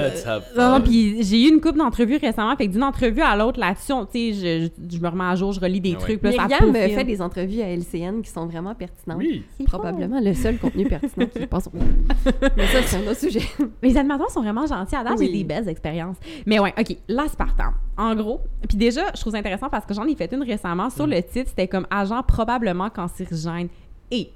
Non, 0.56 0.74
non, 0.74 0.82
puis 0.82 1.24
j'ai 1.24 1.46
eu 1.46 1.50
une 1.52 1.60
couple 1.62 1.80
d'entrevues 1.80 2.18
récemment, 2.18 2.56
fait 2.56 2.68
que 2.68 2.74
d'une 2.74 2.84
entrevue 2.84 3.22
à 3.22 3.36
l'autre 3.36 3.60
là-dessus, 3.60 3.94
tu 4.14 4.34
sais, 4.34 4.34
je, 4.34 4.70
je, 4.92 4.98
je 4.98 5.02
me 5.02 5.08
remets 5.10 5.24
à 5.24 5.36
jour, 5.36 5.52
je 5.52 5.60
relis 5.60 5.82
des 5.82 5.94
Ah 5.94 5.94
ouais. 5.94 6.00
trucs, 6.00 6.22
puis 6.22 6.36
là, 6.36 6.48
Myriam 6.48 6.74
fait 6.96 7.04
des 7.06 7.22
entrevues 7.24 7.62
à 7.62 7.70
LCN 7.76 8.22
qui 8.22 8.30
sont 8.30 8.46
vraiment 8.46 8.76
pertinentes. 8.76 9.18
Oui. 9.18 9.44
C'est 9.58 9.64
Probablement 9.66 10.20
le 10.20 10.34
seul 10.36 10.60
contenu 10.60 10.86
pertinent 10.86 11.26
qui 11.26 11.48
passe 11.48 11.68
au 11.68 11.72
Mais 12.56 12.68
ça, 12.68 12.84
c'est 12.86 12.98
un 12.98 13.10
autre 13.10 13.20
sujet. 13.20 13.42
Les 13.82 13.98
animateurs 13.98 14.30
sont 14.30 14.42
vraiment 14.42 14.68
gentils. 14.68 14.96
À 14.96 15.04
date, 15.04 15.16
Oui. 15.18 15.26
j'ai 15.26 15.38
des 15.40 15.44
belles 15.44 15.68
expériences. 15.70 16.18
Mais 16.46 16.60
ouais, 16.60 16.74
OK, 16.80 16.96
l'aspartame. 17.08 17.74
En 17.98 18.14
gros, 18.16 18.42
puis 18.68 18.78
déjà, 18.78 19.12
je 19.16 19.22
trouve 19.22 19.32
ça 19.34 19.40
intéressant 19.40 19.70
parce 19.70 19.86
que 19.86 19.94
j'en 19.94 20.06
ai 20.06 20.16
fait 20.16 20.32
une 20.34 20.44
récemment. 20.44 20.90
Sur 20.90 21.08
le 21.08 21.22
titre, 21.24 21.50
c'était 21.50 21.68
comme 21.68 21.88
agent 21.90 22.22
probablement 22.24 22.90
cancérigène. 22.90 23.70
Et 24.12 24.32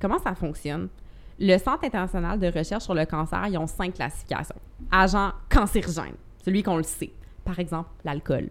comment 0.00 0.18
ça 0.18 0.34
fonctionne? 0.34 0.88
Le 1.40 1.58
Centre 1.58 1.84
international 1.84 2.38
de 2.38 2.46
recherche 2.46 2.84
sur 2.84 2.94
le 2.94 3.04
cancer, 3.04 3.44
ils 3.48 3.58
ont 3.58 3.66
cinq 3.66 3.94
classifications. 3.94 4.54
Agent 4.90 5.32
cancérigène, 5.48 6.14
celui 6.44 6.62
qu'on 6.62 6.76
le 6.76 6.84
sait. 6.84 7.10
Par 7.44 7.58
exemple, 7.58 7.88
l'alcool, 8.04 8.50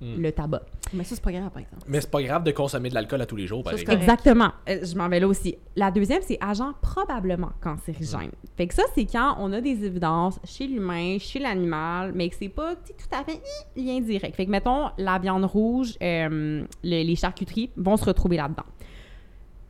Mm. 0.00 0.20
le 0.20 0.32
tabac. 0.32 0.62
Mais 0.94 1.04
ça, 1.04 1.14
c'est 1.14 1.22
pas 1.22 1.30
grave, 1.32 1.50
par 1.50 1.60
exemple. 1.62 1.82
Mais 1.86 2.00
c'est 2.00 2.10
pas 2.10 2.22
grave 2.22 2.42
de 2.42 2.50
consommer 2.52 2.88
de 2.88 2.94
l'alcool 2.94 3.20
à 3.20 3.26
tous 3.26 3.36
les 3.36 3.46
jours, 3.46 3.62
par 3.62 3.74
Ça, 3.74 3.78
exemple. 3.80 3.98
Exactement. 4.00 4.50
Je 4.66 4.94
m'en 4.96 5.08
vais 5.08 5.20
là 5.20 5.28
aussi. 5.28 5.56
La 5.76 5.90
deuxième, 5.90 6.22
c'est 6.22 6.38
agent 6.40 6.72
probablement 6.80 7.50
cancérigène. 7.60 8.30
Fait 8.56 8.66
que 8.66 8.74
ça, 8.74 8.82
c'est 8.94 9.04
quand 9.06 9.36
on 9.38 9.52
a 9.52 9.60
des 9.60 9.84
évidences 9.84 10.40
chez 10.44 10.66
l'humain, 10.66 11.18
chez 11.18 11.38
l'animal, 11.38 12.12
mais 12.14 12.28
que 12.28 12.36
c'est 12.38 12.48
pas 12.48 12.74
tout 12.76 13.14
à 13.16 13.22
fait 13.24 13.40
lien 13.76 14.00
direct. 14.00 14.34
Fait 14.36 14.46
que, 14.46 14.50
mettons, 14.50 14.88
la 14.98 15.18
viande 15.18 15.44
rouge, 15.44 15.94
euh, 16.02 16.64
le- 16.82 17.02
les 17.04 17.16
charcuteries 17.16 17.70
vont 17.76 17.96
se 17.96 18.04
retrouver 18.04 18.36
là-dedans. 18.36 18.64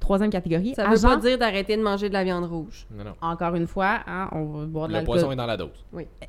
Troisième 0.00 0.30
catégorie, 0.30 0.74
Ça 0.74 0.86
veut 0.86 0.92
agent, 0.94 1.08
pas 1.08 1.16
dire 1.18 1.38
d'arrêter 1.38 1.76
de 1.76 1.82
manger 1.82 2.08
de 2.08 2.14
la 2.14 2.24
viande 2.24 2.44
rouge. 2.46 2.86
Non, 2.90 3.04
non. 3.04 3.12
encore 3.20 3.54
une 3.54 3.66
fois, 3.66 4.00
hein, 4.06 4.28
on 4.32 4.44
va 4.46 4.64
boire 4.66 4.88
de 4.88 4.92
Le 4.92 4.98
l'alcool. 4.98 5.14
poisson 5.14 5.30
est 5.30 5.36
dans 5.36 5.46
la 5.46 5.56
dose. 5.56 5.68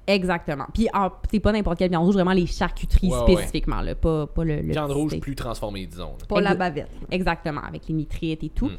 Exactement. 0.06 0.66
Puis, 0.74 0.88
c'est 1.32 1.40
pas 1.40 1.52
n'importe 1.52 1.80
quelle 1.80 1.90
viande 1.90 2.04
rouge, 2.06 2.16
vraiment 2.16 2.34
les 2.34 2.46
charcuteries 2.46 3.08
Ouais, 3.10 3.18
ouais. 3.24 3.34
spécifiquement, 3.36 3.82
là, 3.82 3.96
pas, 3.96 4.28
pas 4.28 4.44
le, 4.44 4.58
le 4.58 4.72
Viande 4.74 4.92
rouge 4.92 5.20
plus 5.20 5.36
transformée, 5.36 5.86
disons. 5.88 6.16
là. 6.20 6.26
Pas 6.28 6.42
la 6.42 6.54
bavette. 6.56 6.90
Exactement, 7.10 7.62
avec 7.62 7.88
les 7.88 7.94
nitrites 7.96 8.44
et 8.44 8.50
tout. 8.50 8.68
Mm. 8.68 8.78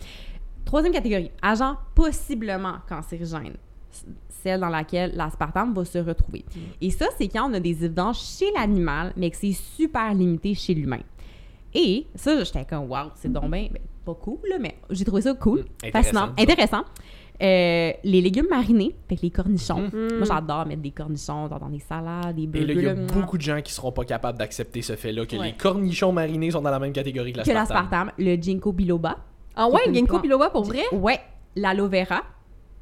Troisième 0.64 0.92
catégorie, 0.92 1.30
agent 1.42 1.74
possiblement 1.94 2.74
cancérigène, 2.88 3.54
celle 4.28 4.60
dans 4.60 4.68
laquelle 4.68 5.12
l'aspartame 5.16 5.72
va 5.74 5.84
se 5.84 5.98
retrouver. 5.98 6.44
Et 6.80 6.90
ça, 6.90 7.06
c'est 7.18 7.28
quand 7.28 7.50
on 7.50 7.54
a 7.54 7.60
des 7.60 7.84
évidences 7.84 8.38
chez 8.38 8.50
l'animal, 8.56 9.12
mais 9.16 9.30
que 9.30 9.36
c'est 9.36 9.52
super 9.52 10.12
limité 10.14 10.54
chez 10.54 10.74
l'humain. 10.74 11.00
Et 11.74 12.06
ça, 12.14 12.44
j'étais 12.44 12.64
comme, 12.66 12.90
waouh, 12.90 13.08
c'est 13.16 13.32
donc 13.32 13.50
bien, 13.50 13.68
ben, 13.72 13.80
pas 14.04 14.14
cool, 14.14 14.38
là, 14.48 14.56
mais 14.60 14.76
j'ai 14.90 15.04
trouvé 15.04 15.22
ça 15.22 15.34
cool, 15.34 15.60
Mm, 15.84 15.90
fascinant, 15.90 16.22
intéressant, 16.38 16.42
intéressant. 16.78 16.84
Euh, 17.42 17.92
les 18.04 18.20
légumes 18.20 18.46
marinés, 18.48 18.94
fait 19.08 19.16
que 19.16 19.22
les 19.22 19.30
cornichons. 19.30 19.88
Mm. 19.92 20.16
Moi, 20.18 20.26
j'adore 20.26 20.66
mettre 20.66 20.82
des 20.82 20.90
cornichons 20.92 21.48
dans, 21.48 21.58
dans 21.58 21.68
des 21.70 21.80
salades, 21.80 22.36
des 22.36 22.42
Et 22.42 22.64
là, 22.66 22.72
il 22.72 22.82
y 22.82 22.86
a 22.88 22.94
burgers. 22.94 23.06
là, 23.14 23.14
beaucoup 23.20 23.36
de 23.36 23.42
gens 23.42 23.60
qui 23.62 23.72
seront 23.72 23.90
pas 23.90 24.04
capables 24.04 24.38
d'accepter 24.38 24.82
ce 24.82 24.94
fait-là, 24.96 25.26
que 25.26 25.36
Ouais. 25.36 25.46
les 25.46 25.52
cornichons 25.54 26.12
marinés 26.12 26.50
sont 26.52 26.62
dans 26.62 26.70
la 26.70 26.78
même 26.78 26.92
catégorie 26.92 27.32
que 27.32 27.40
que 27.42 27.50
l'aspartame. 27.50 28.08
l'aspartame, 28.08 28.12
le 28.18 28.36
ginkgo 28.40 28.72
biloba. 28.72 29.16
Ah 29.56 29.68
ouais, 29.68 29.80
une 29.88 29.94
ginkgo 29.94 30.18
biloba 30.20 30.50
pour 30.50 30.64
vrai? 30.64 30.82
Ouais, 30.92 31.18
l'aloe 31.56 31.88
vera? 31.88 32.22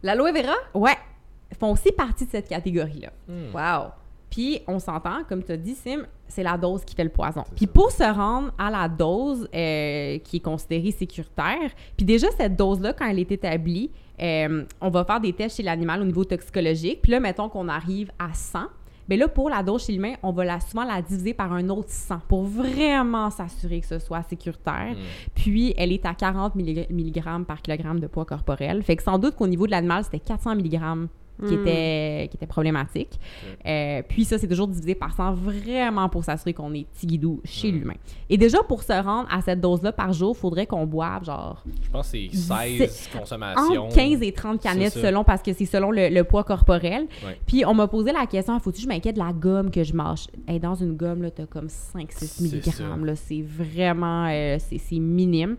L'aloe 0.02 0.32
vera? 0.32 0.54
Ouais, 0.74 0.96
font 1.58 1.72
aussi 1.72 1.92
partie 1.92 2.26
de 2.26 2.30
cette 2.30 2.48
catégorie-là. 2.48 3.10
Hmm. 3.28 3.54
Wow. 3.54 3.90
Puis, 4.28 4.60
on 4.68 4.78
s'entend, 4.78 5.24
comme 5.28 5.42
tu 5.42 5.52
as 5.52 5.56
dit, 5.56 5.74
Sim, 5.74 6.02
c'est 6.30 6.42
la 6.42 6.56
dose 6.56 6.84
qui 6.84 6.94
fait 6.94 7.04
le 7.04 7.10
poison. 7.10 7.44
Puis, 7.54 7.66
ça. 7.66 7.72
pour 7.72 7.90
se 7.90 8.02
rendre 8.02 8.52
à 8.56 8.70
la 8.70 8.88
dose 8.88 9.48
euh, 9.54 10.18
qui 10.18 10.36
est 10.36 10.44
considérée 10.44 10.92
sécuritaire, 10.92 11.70
puis 11.96 12.06
déjà, 12.06 12.28
cette 12.36 12.56
dose-là, 12.56 12.92
quand 12.92 13.06
elle 13.06 13.18
est 13.18 13.32
établie, 13.32 13.90
euh, 14.22 14.64
on 14.80 14.90
va 14.90 15.04
faire 15.04 15.20
des 15.20 15.32
tests 15.32 15.56
chez 15.56 15.62
l'animal 15.62 16.00
au 16.00 16.04
niveau 16.04 16.24
toxicologique. 16.24 17.02
Puis 17.02 17.12
là, 17.12 17.20
mettons 17.20 17.48
qu'on 17.48 17.68
arrive 17.68 18.10
à 18.18 18.32
100. 18.32 18.60
Mais 19.08 19.16
là, 19.16 19.26
pour 19.26 19.50
la 19.50 19.64
dose 19.64 19.84
chez 19.84 19.92
l'humain, 19.92 20.14
on 20.22 20.30
va 20.30 20.44
la, 20.44 20.60
souvent 20.60 20.84
la 20.84 21.02
diviser 21.02 21.34
par 21.34 21.52
un 21.52 21.68
autre 21.68 21.88
100 21.88 22.20
pour 22.28 22.44
vraiment 22.44 23.28
s'assurer 23.30 23.80
que 23.80 23.86
ce 23.86 23.98
soit 23.98 24.22
sécuritaire. 24.22 24.92
Mm. 24.92 25.30
Puis, 25.34 25.74
elle 25.76 25.90
est 25.90 26.06
à 26.06 26.14
40 26.14 26.54
mg 26.54 27.44
par 27.44 27.60
kilogramme 27.60 27.98
de 27.98 28.06
poids 28.06 28.24
corporel. 28.24 28.84
Fait 28.84 28.94
que 28.94 29.02
sans 29.02 29.18
doute 29.18 29.34
qu'au 29.34 29.48
niveau 29.48 29.66
de 29.66 29.72
l'animal, 29.72 30.04
c'était 30.04 30.20
400 30.20 30.54
mg 30.56 31.08
qui, 31.46 31.56
Mm. 31.56 31.60
était, 31.62 32.28
qui 32.30 32.36
était 32.36 32.46
problématique. 32.46 33.18
Euh, 33.66 34.02
puis 34.08 34.24
ça, 34.24 34.38
c'est 34.38 34.48
toujours 34.48 34.68
divisé 34.68 34.94
par 34.94 35.14
100, 35.14 35.32
vraiment 35.34 36.08
pour 36.08 36.24
s'assurer 36.24 36.52
qu'on 36.54 36.72
est 36.74 36.86
tigidou 36.92 37.40
chez 37.44 37.70
Mm. 37.72 37.74
l'humain. 37.78 37.94
Et 38.28 38.36
déjà, 38.38 38.62
pour 38.62 38.82
se 38.82 38.92
rendre 38.92 39.28
à 39.30 39.40
cette 39.42 39.60
dose-là 39.60 39.92
par 39.92 40.12
jour, 40.12 40.36
faudrait 40.36 40.66
qu'on 40.66 40.86
boive 40.86 41.24
genre 41.24 41.62
Je 41.82 41.90
pense 41.90 42.10
que 42.10 42.18
c'est 42.30 42.36
16 42.36 43.08
consommations. 43.16 43.84
entre 43.86 43.94
15 43.94 44.22
et 44.22 44.32
30 44.32 44.60
canettes 44.60 44.92
selon, 44.92 45.24
parce 45.24 45.42
que 45.42 45.52
c'est 45.52 45.66
selon 45.66 45.90
le, 45.90 46.08
le 46.08 46.24
poids 46.24 46.44
corporel. 46.44 47.06
Ouais. 47.24 47.38
Puis 47.46 47.64
on 47.64 47.74
m'a 47.74 47.88
posé 47.88 48.12
la 48.12 48.26
question, 48.26 48.58
faut-tu 48.60 48.78
que 48.78 48.82
je 48.84 48.88
m'inquiète 48.88 49.14
de 49.16 49.20
la 49.20 49.32
gomme 49.32 49.70
que 49.70 49.82
je 49.84 49.94
mange? 49.94 50.26
Hey, 50.46 50.58
dans 50.60 50.74
une 50.74 50.96
gomme, 50.96 51.22
là, 51.22 51.30
t'as 51.30 51.46
comme 51.46 51.68
5-6 51.68 52.08
C'est 52.50 52.70
ça. 52.72 52.84
mg. 52.84 53.04
là. 53.04 53.16
C'est 53.16 53.42
vraiment, 53.42 54.26
euh, 54.28 54.56
c'est 54.58 54.78
c'est 54.78 54.98
minime. 54.98 55.56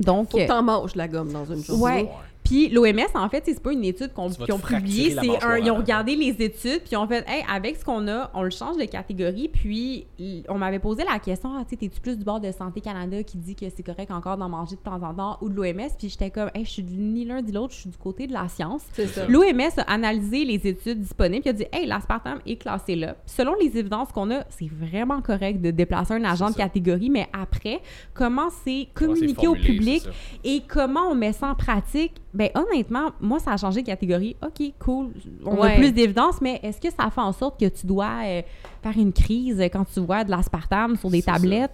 Donc, 0.00 0.30
Faut 0.30 0.38
euh, 0.38 0.42
que 0.44 0.48
t'en 0.48 0.62
manges 0.62 0.94
la 0.94 1.08
gomme 1.08 1.32
dans 1.32 1.44
une 1.44 1.62
journée. 1.62 1.82
Ouais. 1.82 2.08
Puis 2.48 2.70
l'OMS, 2.70 3.10
en 3.14 3.28
fait, 3.28 3.42
c'est 3.44 3.62
pas 3.62 3.72
une 3.72 3.84
étude 3.84 4.14
qu'on, 4.14 4.30
qu'ils 4.30 4.54
ont 4.54 4.58
publiée. 4.58 5.10
C'est 5.10 5.44
un, 5.44 5.58
ils 5.58 5.70
ont 5.70 5.76
regardé 5.76 6.16
les 6.16 6.30
études, 6.42 6.80
puis 6.80 6.92
ils 6.92 6.96
ont 6.96 7.06
fait, 7.06 7.22
hey, 7.28 7.44
avec 7.52 7.76
ce 7.76 7.84
qu'on 7.84 8.08
a, 8.08 8.30
on 8.32 8.42
le 8.42 8.48
change 8.48 8.78
de 8.78 8.84
catégorie. 8.84 9.48
Puis 9.48 10.06
on 10.48 10.56
m'avait 10.56 10.78
posé 10.78 11.04
la 11.04 11.18
question, 11.18 11.50
ah, 11.58 11.64
tu 11.64 11.70
sais, 11.70 11.76
t'es-tu 11.76 12.00
plus 12.00 12.16
du 12.16 12.24
bord 12.24 12.40
de 12.40 12.50
Santé 12.50 12.80
Canada 12.80 13.22
qui 13.22 13.36
dit 13.36 13.54
que 13.54 13.66
c'est 13.68 13.82
correct 13.82 14.10
encore 14.10 14.38
d'en 14.38 14.48
manger 14.48 14.76
de 14.76 14.80
temps 14.80 15.02
en 15.02 15.12
temps 15.12 15.36
ou 15.42 15.50
de 15.50 15.54
l'OMS? 15.54 15.90
Puis 15.98 16.08
j'étais 16.08 16.30
comme, 16.30 16.50
hey, 16.54 16.64
je 16.64 16.70
suis 16.70 16.82
ni 16.82 17.26
l'un 17.26 17.42
ni 17.42 17.52
l'autre, 17.52 17.74
je 17.74 17.80
suis 17.80 17.90
du 17.90 17.98
côté 17.98 18.26
de 18.26 18.32
la 18.32 18.48
science. 18.48 18.82
C'est 18.94 19.08
ça. 19.08 19.26
L'OMS 19.26 19.60
a 19.76 19.82
analysé 19.82 20.46
les 20.46 20.66
études 20.66 21.00
disponibles 21.00 21.46
et 21.46 21.50
a 21.50 21.52
dit 21.52 21.66
Hey, 21.70 21.86
l'aspartame 21.86 22.38
est 22.46 22.56
classé 22.56 22.96
là. 22.96 23.16
Selon 23.26 23.54
les 23.60 23.76
évidences 23.76 24.10
qu'on 24.10 24.30
a, 24.30 24.44
c'est 24.48 24.70
vraiment 24.70 25.20
correct 25.20 25.60
de 25.60 25.70
déplacer 25.70 26.14
un 26.14 26.24
agent 26.24 26.48
de 26.48 26.54
ça. 26.54 26.62
catégorie, 26.62 27.10
mais 27.10 27.28
après, 27.38 27.82
comment 28.14 28.48
c'est 28.64 28.88
communiqué 28.94 29.46
au 29.46 29.54
public 29.54 30.02
et 30.44 30.62
comment 30.66 31.10
on 31.10 31.14
met 31.14 31.32
ça 31.32 31.48
en 31.48 31.54
pratique? 31.54 32.14
Ben 32.38 32.50
honnêtement, 32.54 33.10
moi, 33.20 33.40
ça 33.40 33.50
a 33.52 33.56
changé 33.56 33.82
de 33.82 33.86
catégorie. 33.86 34.36
OK, 34.46 34.72
cool. 34.78 35.08
On 35.44 35.56
a 35.60 35.66
Ouais. 35.66 35.76
plus 35.76 35.90
d'évidence, 35.92 36.40
mais 36.40 36.60
est-ce 36.62 36.80
que 36.80 36.88
ça 36.88 37.10
fait 37.10 37.20
en 37.20 37.32
sorte 37.32 37.58
que 37.58 37.66
tu 37.68 37.84
dois 37.84 38.12
euh, 38.24 38.42
faire 38.80 38.96
une 38.96 39.12
crise 39.12 39.60
quand 39.72 39.84
tu 39.92 39.98
vois 39.98 40.22
de 40.22 40.30
l'aspartame 40.30 40.94
sur 40.96 41.10
des 41.10 41.20
ça. 41.20 41.32
tablettes? 41.32 41.72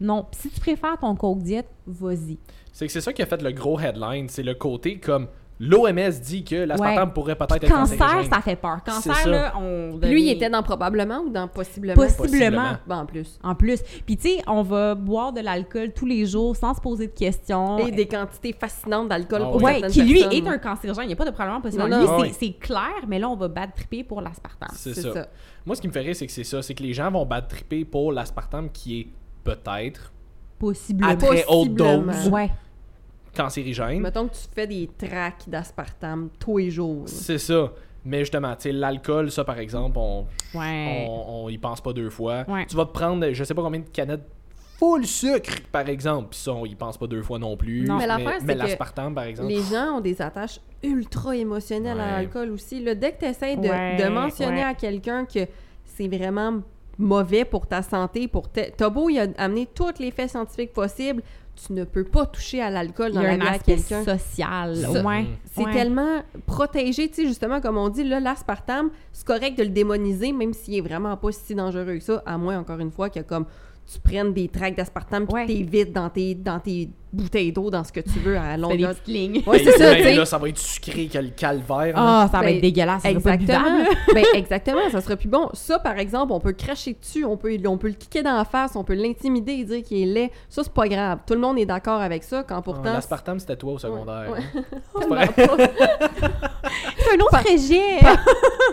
Non. 0.00 0.26
Si 0.30 0.50
tu 0.50 0.60
préfères 0.60 0.96
ton 1.00 1.16
coke 1.16 1.42
diète, 1.42 1.66
vas-y. 1.84 2.38
C'est 2.72 2.86
que 2.86 2.92
c'est 2.92 3.00
ça 3.00 3.12
qui 3.12 3.22
a 3.22 3.26
fait 3.26 3.42
le 3.42 3.50
gros 3.50 3.78
headline. 3.80 4.28
C'est 4.28 4.42
le 4.44 4.54
côté 4.54 4.98
comme 5.00 5.26
l'OMS 5.60 6.10
dit 6.22 6.42
que 6.44 6.56
l'aspartame 6.56 7.08
Ouais. 7.08 7.14
pourrait 7.14 7.36
peut-être 7.36 7.64
être 7.64 7.68
Cancer, 7.72 7.96
cancérigène. 7.98 8.32
ça 8.32 8.40
fait 8.40 8.56
peur. 8.56 8.78
Cancer, 8.84 9.14
ça. 9.14 9.28
là, 9.28 9.52
on. 9.56 9.98
Lui, 10.02 10.24
il 10.24 10.30
était 10.30 10.50
dans 10.50 10.62
probablement 10.62 11.20
ou 11.20 11.30
dans 11.30 11.46
possiblement? 11.48 11.94
Possiblement. 11.94 12.72
Ben, 12.86 12.98
en 12.98 13.06
plus. 13.06 13.38
En 13.42 13.54
plus. 13.54 13.80
Puis, 14.04 14.16
tu 14.16 14.28
sais, 14.30 14.42
on 14.48 14.62
va 14.62 14.94
boire 14.94 15.32
de 15.32 15.40
l'alcool 15.40 15.92
tous 15.94 16.06
les 16.06 16.26
jours 16.26 16.56
sans 16.56 16.74
se 16.74 16.80
poser 16.80 17.06
de 17.06 17.12
questions. 17.12 17.78
Et 17.78 17.90
des 17.92 18.06
quantités 18.06 18.52
fascinantes 18.52 19.08
d'alcool 19.08 19.42
Ah 19.44 19.50
pour 19.50 19.62
ouais. 19.62 19.80
Certaines 19.80 19.90
qui 19.92 20.02
lui 20.02 20.20
personnes. 20.22 20.32
est 20.44 20.48
un 20.48 20.58
cancérigène. 20.58 21.04
Il 21.04 21.08
n'y 21.08 21.12
a 21.12 21.16
pas 21.16 21.24
de 21.24 21.30
problème 21.30 21.60
possible. 21.62 21.88
Non, 21.88 22.20
Lui, 22.22 22.30
c'est- 22.38 22.58
clair, 22.58 23.04
mais 23.06 23.18
là, 23.18 23.28
on 23.28 23.36
va 23.36 23.48
bad 23.48 23.70
tripper 23.74 24.02
pour 24.04 24.20
l'aspartame. 24.20 24.70
C'est 24.74 24.94
ça. 24.94 25.12
ça. 25.12 25.26
Moi, 25.64 25.76
ce 25.76 25.80
qui 25.80 25.88
me 25.88 25.92
fait 25.92 26.00
rire, 26.00 26.16
c'est 26.16 26.26
que 26.26 26.32
c'est 26.32 26.44
ça. 26.44 26.62
C'est 26.62 26.74
que 26.74 26.82
les 26.82 26.92
gens 26.92 27.10
vont 27.10 27.24
bad 27.24 27.46
tripper 27.48 27.84
pour 27.84 28.12
l'aspartame 28.12 28.70
qui 28.70 29.00
est 29.00 29.06
peut-être 29.44 30.12
Possiblement. 30.58 31.12
à 31.12 31.16
très 31.16 31.44
haute 31.48 31.74
dose 31.74 32.28
Ouais. 32.30 32.50
Cancérigène. 33.34 34.00
Mettons 34.00 34.28
que 34.28 34.34
tu 34.34 34.46
fais 34.54 34.66
des 34.66 34.88
tracks 34.98 35.44
d'aspartame 35.48 36.28
tous 36.38 36.58
les 36.58 36.70
jours. 36.70 37.02
C'est 37.06 37.38
ça. 37.38 37.72
Mais 38.06 38.20
justement, 38.20 38.54
tu 38.54 38.62
sais, 38.64 38.72
l'alcool, 38.72 39.30
ça 39.30 39.44
par 39.44 39.58
exemple, 39.58 39.98
on, 39.98 40.26
Ouais. 40.54 41.06
on, 41.08 41.44
on 41.44 41.48
y 41.48 41.56
pense 41.58 41.80
pas 41.80 41.92
deux 41.92 42.10
fois. 42.10 42.44
Ouais. 42.48 42.66
Tu 42.66 42.76
vas 42.76 42.84
te 42.84 42.92
prendre, 42.92 43.30
je 43.32 43.44
sais 43.44 43.54
pas 43.54 43.62
combien 43.62 43.80
de 43.80 43.88
canettes 43.88 44.28
full 44.78 45.06
sucre, 45.06 45.54
par 45.72 45.88
exemple. 45.88 46.28
Puis 46.30 46.40
ça, 46.40 46.52
on 46.52 46.66
y 46.66 46.74
pense 46.74 46.98
pas 46.98 47.06
deux 47.06 47.22
fois 47.22 47.38
non 47.38 47.56
plus. 47.56 47.84
Non. 47.86 47.98
Mais 48.42 48.54
l'aspartame, 48.54 49.14
par 49.14 49.24
exemple. 49.24 49.48
Les 49.48 49.62
gens 49.62 49.96
ont 49.96 50.00
des 50.00 50.20
attaches 50.20 50.60
ultra 50.82 51.34
émotionnelles 51.34 51.98
à 52.00 52.10
l'alcool 52.18 52.50
aussi. 52.50 52.82
Là, 52.82 52.94
dès 52.94 53.12
que 53.12 53.20
tu 53.20 53.24
essaies 53.24 53.56
de, 53.56 53.68
Ouais, 53.68 53.96
de 53.96 54.08
mentionner 54.10 54.56
ouais. 54.56 54.62
à 54.62 54.74
quelqu'un 54.74 55.24
que 55.24 55.46
c'est 55.84 56.08
vraiment 56.08 56.60
mauvais 56.98 57.44
pour 57.46 57.66
ta 57.66 57.80
santé, 57.82 58.28
pour 58.28 58.48
t'as 58.50 58.90
beau 58.90 59.08
y 59.08 59.18
a- 59.18 59.26
amener 59.38 59.66
tous 59.74 59.98
les 59.98 60.10
faits 60.10 60.30
scientifiques 60.30 60.72
possibles, 60.72 61.22
tu 61.54 61.72
ne 61.72 61.84
peux 61.84 62.04
pas 62.04 62.26
toucher 62.26 62.60
à 62.60 62.70
l'alcool 62.70 63.12
dans 63.12 63.22
la 63.22 63.36
vie 63.36 63.46
à 63.46 63.58
quelqu'un. 63.58 64.04
social. 64.04 64.76
Ça- 64.76 65.02
Ouais. 65.04 65.26
C'est 65.52 65.64
Ouais. 65.64 65.72
tellement 65.72 66.22
protégé, 66.46 67.08
tu 67.08 67.14
sais, 67.14 67.26
justement, 67.26 67.60
comme 67.60 67.76
on 67.78 67.88
dit, 67.88 68.04
là, 68.04 68.20
l'aspartame, 68.20 68.90
c'est 69.12 69.26
correct 69.26 69.56
de 69.58 69.62
le 69.64 69.68
démoniser, 69.70 70.32
même 70.32 70.52
s'il 70.52 70.74
est 70.74 70.80
vraiment 70.80 71.16
pas 71.16 71.32
si 71.32 71.54
dangereux 71.54 71.84
que 71.94 72.00
ça, 72.00 72.22
à 72.26 72.36
moins, 72.38 72.58
encore 72.58 72.78
une 72.80 72.90
fois, 72.90 73.08
que 73.10 73.20
comme 73.20 73.46
tu 73.92 73.98
prennes 74.00 74.32
des 74.32 74.48
tracts 74.48 74.76
d'aspartame 74.76 75.26
puis 75.26 75.34
Ouais. 75.34 75.42
que 75.46 75.48
t'évites 75.52 75.92
dans 75.92 76.08
tes, 76.10 76.34
dans 76.34 76.58
tes 76.58 76.88
bouteilles 77.14 77.52
d'eau, 77.52 77.70
dans 77.70 77.84
ce 77.84 77.92
que 77.92 78.00
tu 78.00 78.18
veux, 78.18 78.36
à 78.36 78.56
longueur. 78.56 78.90
petites 78.90 79.06
lignes. 79.08 79.42
Ouais, 79.46 79.58
c'est 79.64 79.72
ça, 79.72 79.84
même 79.90 79.96
tu 79.96 80.02
sais. 80.02 80.14
là, 80.14 80.24
ça 80.26 80.38
va 80.38 80.48
être 80.48 80.58
sucré 80.58 81.06
que 81.06 81.18
le 81.18 81.28
calvaire. 81.30 81.94
Ah, 81.96 82.28
ça 82.30 82.38
va 82.38 82.44
Ben, 82.44 82.56
être 82.56 82.60
dégueulasse. 82.62 83.02
ça 83.02 83.08
sera 83.10 83.20
pas 83.20 83.34
Exactement. 83.34 83.84
ben, 84.14 84.24
exactement, 84.34 84.90
ça 84.90 85.00
serait 85.00 85.16
plus 85.16 85.28
bon. 85.28 85.48
Ça, 85.52 85.78
par 85.78 85.98
exemple, 85.98 86.32
on 86.32 86.40
peut 86.40 86.52
cracher 86.52 86.96
dessus, 87.00 87.24
on 87.24 87.36
peut, 87.36 87.56
on 87.66 87.78
peut 87.78 87.88
le 87.88 87.94
kicker 87.94 88.22
dans 88.22 88.36
la 88.36 88.44
face, 88.44 88.76
on 88.76 88.84
peut 88.84 88.94
l'intimider 88.94 89.52
et 89.52 89.64
dire 89.64 89.82
qu'il 89.82 90.02
est 90.02 90.12
laid. 90.12 90.30
Ça, 90.48 90.62
c'est 90.64 90.72
pas 90.72 90.88
grave. 90.88 91.18
Tout 91.26 91.34
le 91.34 91.40
monde 91.40 91.58
est 91.58 91.66
d'accord 91.66 92.00
avec 92.00 92.22
ça, 92.24 92.42
quand 92.42 92.56
Ah, 92.58 92.62
pourtant... 92.62 92.92
L'aspartame, 92.92 93.38
c'était 93.38 93.56
toi 93.56 93.72
au 93.72 93.78
secondaire. 93.78 94.30
Ouais. 94.30 94.38
hein. 94.56 94.62
c'est 95.00 95.06
vrai. 95.08 95.28
tellement 95.28 95.56
pas- 95.56 95.68
C'est 96.98 97.16
un 97.16 97.20
autre 97.20 97.38
rejet. 97.52 97.98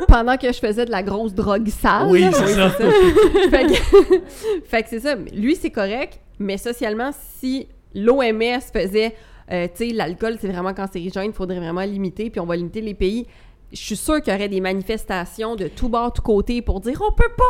Pendant 0.08 0.38
que 0.38 0.48
je 0.52 0.58
faisais 0.60 0.86
de 0.86 0.92
la 0.92 1.04
grosse 1.04 1.34
drogue 1.34 1.68
sale. 1.70 2.08
Oui, 2.10 2.26
c'est 2.32 2.48
ça. 2.56 2.70
fait 2.72 3.66
que, 3.66 4.22
fait 4.66 4.84
que 4.84 4.90
c'est 4.90 5.00
ça. 5.02 5.16
Lui, 5.16 5.56
c'est 5.56 5.70
correct, 5.70 6.20
mais 6.40 6.58
socialement, 6.58 7.12
si 7.40 7.68
l'OMS 7.96 8.60
faisait, 8.74 9.16
euh, 9.52 9.68
tu 9.76 9.90
sais, 9.90 9.94
l'alcool, 9.94 10.38
c'est 10.40 10.48
vraiment 10.48 10.74
cancérigène, 10.74 11.26
il 11.26 11.34
faudrait 11.34 11.60
vraiment 11.60 11.82
limiter, 11.82 12.30
puis 12.30 12.40
on 12.40 12.46
va 12.46 12.56
limiter 12.56 12.82
les 12.82 12.94
pays. 12.94 13.26
Je 13.74 13.78
suis 13.80 13.96
sûre 13.96 14.22
qu'il 14.22 14.34
y 14.34 14.36
aurait 14.36 14.50
des 14.50 14.60
manifestations 14.60 15.56
de 15.56 15.70
tout 15.70 15.88
bord, 15.88 16.12
tout 16.12 16.22
côté 16.22 16.62
pour 16.62 16.82
dire 16.82 17.02
on 17.08 17.14
peut 17.14 17.32
pas 17.38 17.44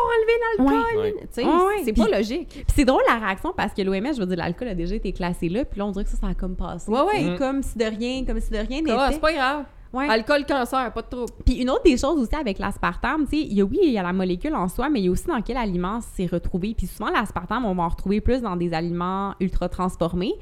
enlever 0.64 0.74
l'alcool. 0.76 1.02
Ouais. 1.02 1.14
Tu 1.22 1.28
sais, 1.32 1.44
Ouais, 1.44 1.52
ouais. 1.52 1.82
c'est 1.84 1.94
pas 1.94 2.08
logique. 2.16 2.48
Puis 2.50 2.66
c'est 2.76 2.86
drôle 2.86 3.02
la 3.08 3.18
réaction 3.18 3.54
parce 3.58 3.74
que 3.74 3.82
l'OMS, 3.82 4.14
je 4.14 4.20
veux 4.20 4.28
dire, 4.28 4.38
l'alcool 4.38 4.68
a 4.68 4.76
déjà 4.76 4.94
été 4.96 5.14
classé 5.14 5.50
là, 5.50 5.66
puis 5.66 5.80
là, 5.80 5.88
on 5.88 5.92
dirait 5.92 6.04
que 6.06 6.12
ça, 6.12 6.18
ça 6.18 6.28
a 6.28 6.36
comme 6.36 6.56
passé. 6.56 6.92
Ouais, 6.92 7.02
ouais. 7.02 7.24
Mm. 7.24 7.38
Comme 7.40 7.64
si 7.64 7.76
de 7.76 7.86
rien, 7.86 8.24
comme 8.24 8.40
si 8.40 8.52
de 8.52 8.58
rien 8.58 8.82
Ah, 8.88 9.08
n'était. 9.08 9.14
c'est 9.14 9.20
pas 9.20 9.34
grave. 9.34 9.66
Ouais. 9.94 10.08
Alcool, 10.10 10.46
cancer, 10.46 10.94
pas 10.94 11.02
de 11.02 11.08
trouble. 11.08 11.32
Puis 11.46 11.56
une 11.62 11.70
autre 11.70 11.84
des 11.84 11.98
choses 11.98 12.18
aussi 12.20 12.36
avec 12.36 12.60
l'aspartame, 12.60 13.26
tu 13.26 13.32
sais, 13.38 13.42
il 13.46 13.54
y 13.54 13.62
a 13.62 13.66
oui, 13.66 13.80
il 13.84 13.92
y 13.92 13.98
a 13.98 14.04
la 14.04 14.14
molécule 14.14 14.56
en 14.56 14.68
soi, 14.70 14.90
mais 14.90 15.00
il 15.02 15.06
y 15.06 15.08
a 15.10 15.12
aussi 15.12 15.28
dans 15.28 15.42
quel 15.42 15.58
aliment 15.58 16.00
c'est 16.16 16.28
retrouvé. 16.28 16.74
Puis 16.78 16.88
souvent, 16.88 17.10
l'aspartame, 17.12 17.66
on 17.66 17.76
va 17.76 17.84
en 17.84 17.90
retrouver 17.90 18.22
plus 18.22 18.42
dans 18.42 18.56
des 18.56 18.74
aliments 18.74 19.34
ultra 19.42 19.68
transformés. 19.70 20.34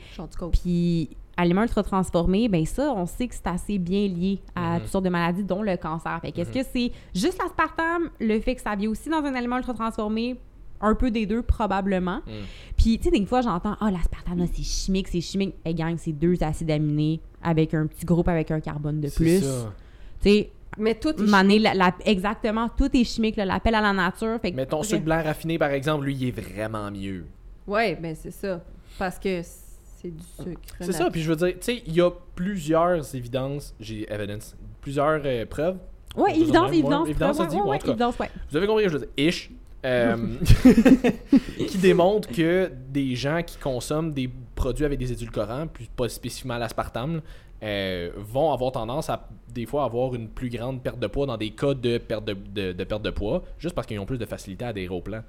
Puis 0.52 1.10
aliments 1.38 1.64
ultra 1.64 1.84
transformés, 1.84 2.50
ben 2.50 2.66
ça, 2.66 2.94
on 2.96 3.06
sait 3.06 3.28
que 3.28 3.34
c'est 3.36 3.48
assez 3.48 3.78
bien 3.78 4.08
lié 4.08 4.40
à 4.56 4.74
Mhm. 4.76 4.80
toutes 4.82 4.90
sortes 4.90 5.06
de 5.06 5.10
maladies, 5.10 5.44
dont 5.44 5.62
le 5.64 5.78
cancer. 5.78 6.20
Fait 6.22 6.32
qu'est-ce 6.32 6.52
que 6.52 6.64
c'est 6.72 6.92
juste 7.16 7.40
l'aspartame, 7.42 8.10
le 8.20 8.40
fait 8.42 8.56
que 8.56 8.62
ça 8.62 8.76
vient 8.76 8.90
aussi 8.90 9.10
dans 9.10 9.24
un 9.24 9.34
aliment 9.36 9.58
ultra 9.58 9.74
transformé, 9.74 10.40
un 10.82 10.96
peu 10.96 11.12
des 11.12 11.26
deux 11.26 11.42
probablement. 11.42 12.18
Mm. 12.28 12.32
Puis, 12.78 12.98
tu 13.00 13.06
sais, 13.06 13.12
des 13.12 13.26
fois, 13.26 13.42
j'entends 13.42 13.76
Ah, 13.82 13.90
l'aspartame, 13.92 14.38
là, 14.40 14.46
c'est 14.54 14.64
chimique, 14.64 15.08
c'est 15.10 15.22
chimique. 15.22 15.56
Hey, 15.66 15.74
gang, 15.76 15.96
c'est 15.98 16.14
deux 16.14 16.42
acides 16.44 16.72
aminés 16.72 17.20
avec 17.44 17.74
un 17.74 17.88
petit 17.88 18.06
groupe 18.06 18.28
avec 18.28 18.52
un 18.52 18.60
carbone 18.60 19.00
de 19.02 19.08
C'est 19.08 19.16
plus. 19.24 19.42
ça. 19.42 19.74
Tu 20.22 20.30
sais, 20.30 20.50
Mais 20.78 20.96
tout 20.96 21.10
est 21.22 21.28
mané, 21.28 21.60
la- 21.60 21.74
la- 21.74 21.96
exactement, 22.06 22.70
tout 22.70 22.90
est 22.96 23.04
chimique, 23.04 23.36
l'appel 23.38 23.76
à 23.76 23.82
la 23.82 23.92
nature. 23.92 24.40
Fait 24.42 24.52
que- 24.52 24.56
Mais 24.56 24.66
ton 24.66 24.84
sucre 24.84 25.04
blanc 25.04 25.22
raffiné, 25.24 25.58
par 25.58 25.72
exemple, 25.72 26.06
lui, 26.06 26.16
il 26.16 26.28
est 26.30 26.40
vraiment 26.40 26.90
mieux. 26.92 27.26
Ouais, 27.68 27.96
ben 27.96 28.16
c'est 28.16 28.32
ça. 28.32 28.62
Parce 28.98 29.18
que 29.20 29.42
c'est 29.44 30.10
du 30.16 30.24
sucre. 30.24 30.62
C'est 30.80 30.92
ça, 30.94 31.10
puis 31.10 31.22
je 31.22 31.30
veux 31.30 31.36
dire, 31.36 31.48
tu 31.54 31.58
sais, 31.62 31.84
il 31.86 31.94
y 31.94 32.02
a 32.02 32.12
plusieurs 32.36 33.16
évidences, 33.16 33.74
j'ai 33.80 34.12
evidence, 34.12 34.56
plusieurs 34.82 35.22
euh, 35.26 35.46
preuves. 35.46 35.78
Ouais, 36.16 36.32
Plus 36.32 36.40
ou 36.40 36.44
évidence, 36.44 36.70
évidence. 36.72 37.10
Évidence, 37.10 37.38
ça 37.38 37.46
dit, 37.46 37.56
ouais, 37.58 37.62
ouais, 37.62 37.78
évidence, 37.84 38.20
ouais. 38.20 38.30
Vous 38.50 38.58
avez 38.58 38.68
compris, 38.68 38.84
je 38.86 38.90
veux 38.90 39.00
dire, 39.00 39.08
ish. 39.18 39.52
Euh, 39.86 40.18
qui 41.68 41.78
démontre 41.78 42.30
que 42.30 42.72
des 42.90 43.16
gens 43.16 43.42
qui 43.44 43.58
consomment 43.58 44.12
des 44.14 44.30
produits 44.56 44.86
avec 44.86 45.00
des 45.00 45.12
édulcorants, 45.12 45.68
plus 45.68 45.86
pas 45.86 46.10
spécifiquement 46.10 46.58
l'aspartame, 46.58 47.22
euh, 47.62 48.12
vont 48.18 48.52
avoir 48.54 48.72
tendance 48.72 49.10
à 49.10 49.28
des 49.54 49.66
fois 49.66 49.84
avoir 49.84 50.16
une 50.16 50.30
plus 50.30 50.50
grande 50.50 50.82
perte 50.82 51.00
de 51.00 51.08
poids 51.08 51.26
dans 51.26 51.38
des 51.38 51.50
cas 51.52 51.74
de 51.74 51.98
perte 51.98 52.26
de, 52.26 52.34
de- 52.34 52.72
de 52.74 52.84
perte 52.84 53.02
de 53.02 53.10
poids, 53.10 53.44
juste 53.58 53.76
parce 53.76 53.86
qu'ils 53.88 54.00
ont 54.00 54.06
plus 54.06 54.18
de 54.18 54.26
facilité 54.26 54.66
à 54.66 54.70
adhérer 54.70 54.94
au 54.94 55.02
plan. 55.02 55.22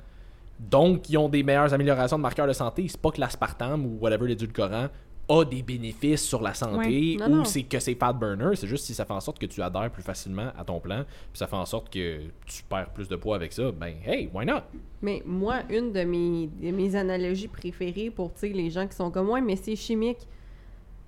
Donc, 0.58 1.08
ils 1.08 1.16
ont 1.16 1.28
des 1.28 1.42
meilleures 1.42 1.72
améliorations 1.72 2.18
de 2.18 2.22
marqueurs 2.22 2.46
de 2.46 2.52
santé. 2.52 2.86
C'est 2.86 3.00
pas 3.00 3.10
que 3.10 3.20
l'aspartame 3.20 3.86
ou 3.86 3.98
whatever 4.00 4.28
l'édulcorant 4.28 4.88
a 5.32 5.44
des 5.44 5.62
bénéfices 5.62 6.22
sur 6.24 6.42
la 6.42 6.52
santé 6.54 7.16
Ouais. 7.20 7.28
Non, 7.28 7.40
ou 7.40 7.44
c'est 7.44 7.62
que 7.62 7.78
c'est 7.78 7.94
fat 7.94 8.12
burner, 8.12 8.56
c'est 8.56 8.66
juste 8.66 8.84
si 8.84 8.94
ça 8.94 9.04
fait 9.04 9.12
en 9.12 9.20
sorte 9.20 9.38
que 9.38 9.46
tu 9.46 9.62
adhères 9.62 9.90
plus 9.90 10.02
facilement 10.02 10.50
à 10.58 10.64
ton 10.64 10.80
plan, 10.80 11.04
puis 11.04 11.38
ça 11.38 11.46
fait 11.46 11.56
en 11.56 11.64
sorte 11.66 11.88
que 11.92 12.18
tu 12.46 12.62
perds 12.68 12.90
plus 12.90 13.08
de 13.08 13.16
poids 13.16 13.36
avec 13.36 13.52
ça, 13.52 13.70
ben 13.72 13.94
hey, 14.04 14.28
why 14.34 14.44
not? 14.44 14.62
Mais 15.02 15.22
moi, 15.24 15.60
une 15.70 15.92
de 15.92 16.02
mes, 16.04 16.48
de 16.48 16.70
mes 16.70 16.96
analogies 16.96 17.48
préférées 17.48 18.10
pour 18.10 18.32
les 18.42 18.70
gens 18.70 18.86
qui 18.86 18.96
sont 18.96 19.10
comme 19.10 19.26
moi, 19.26 19.40
mais 19.40 19.56
c'est 19.56 19.76
chimique. 19.76 20.26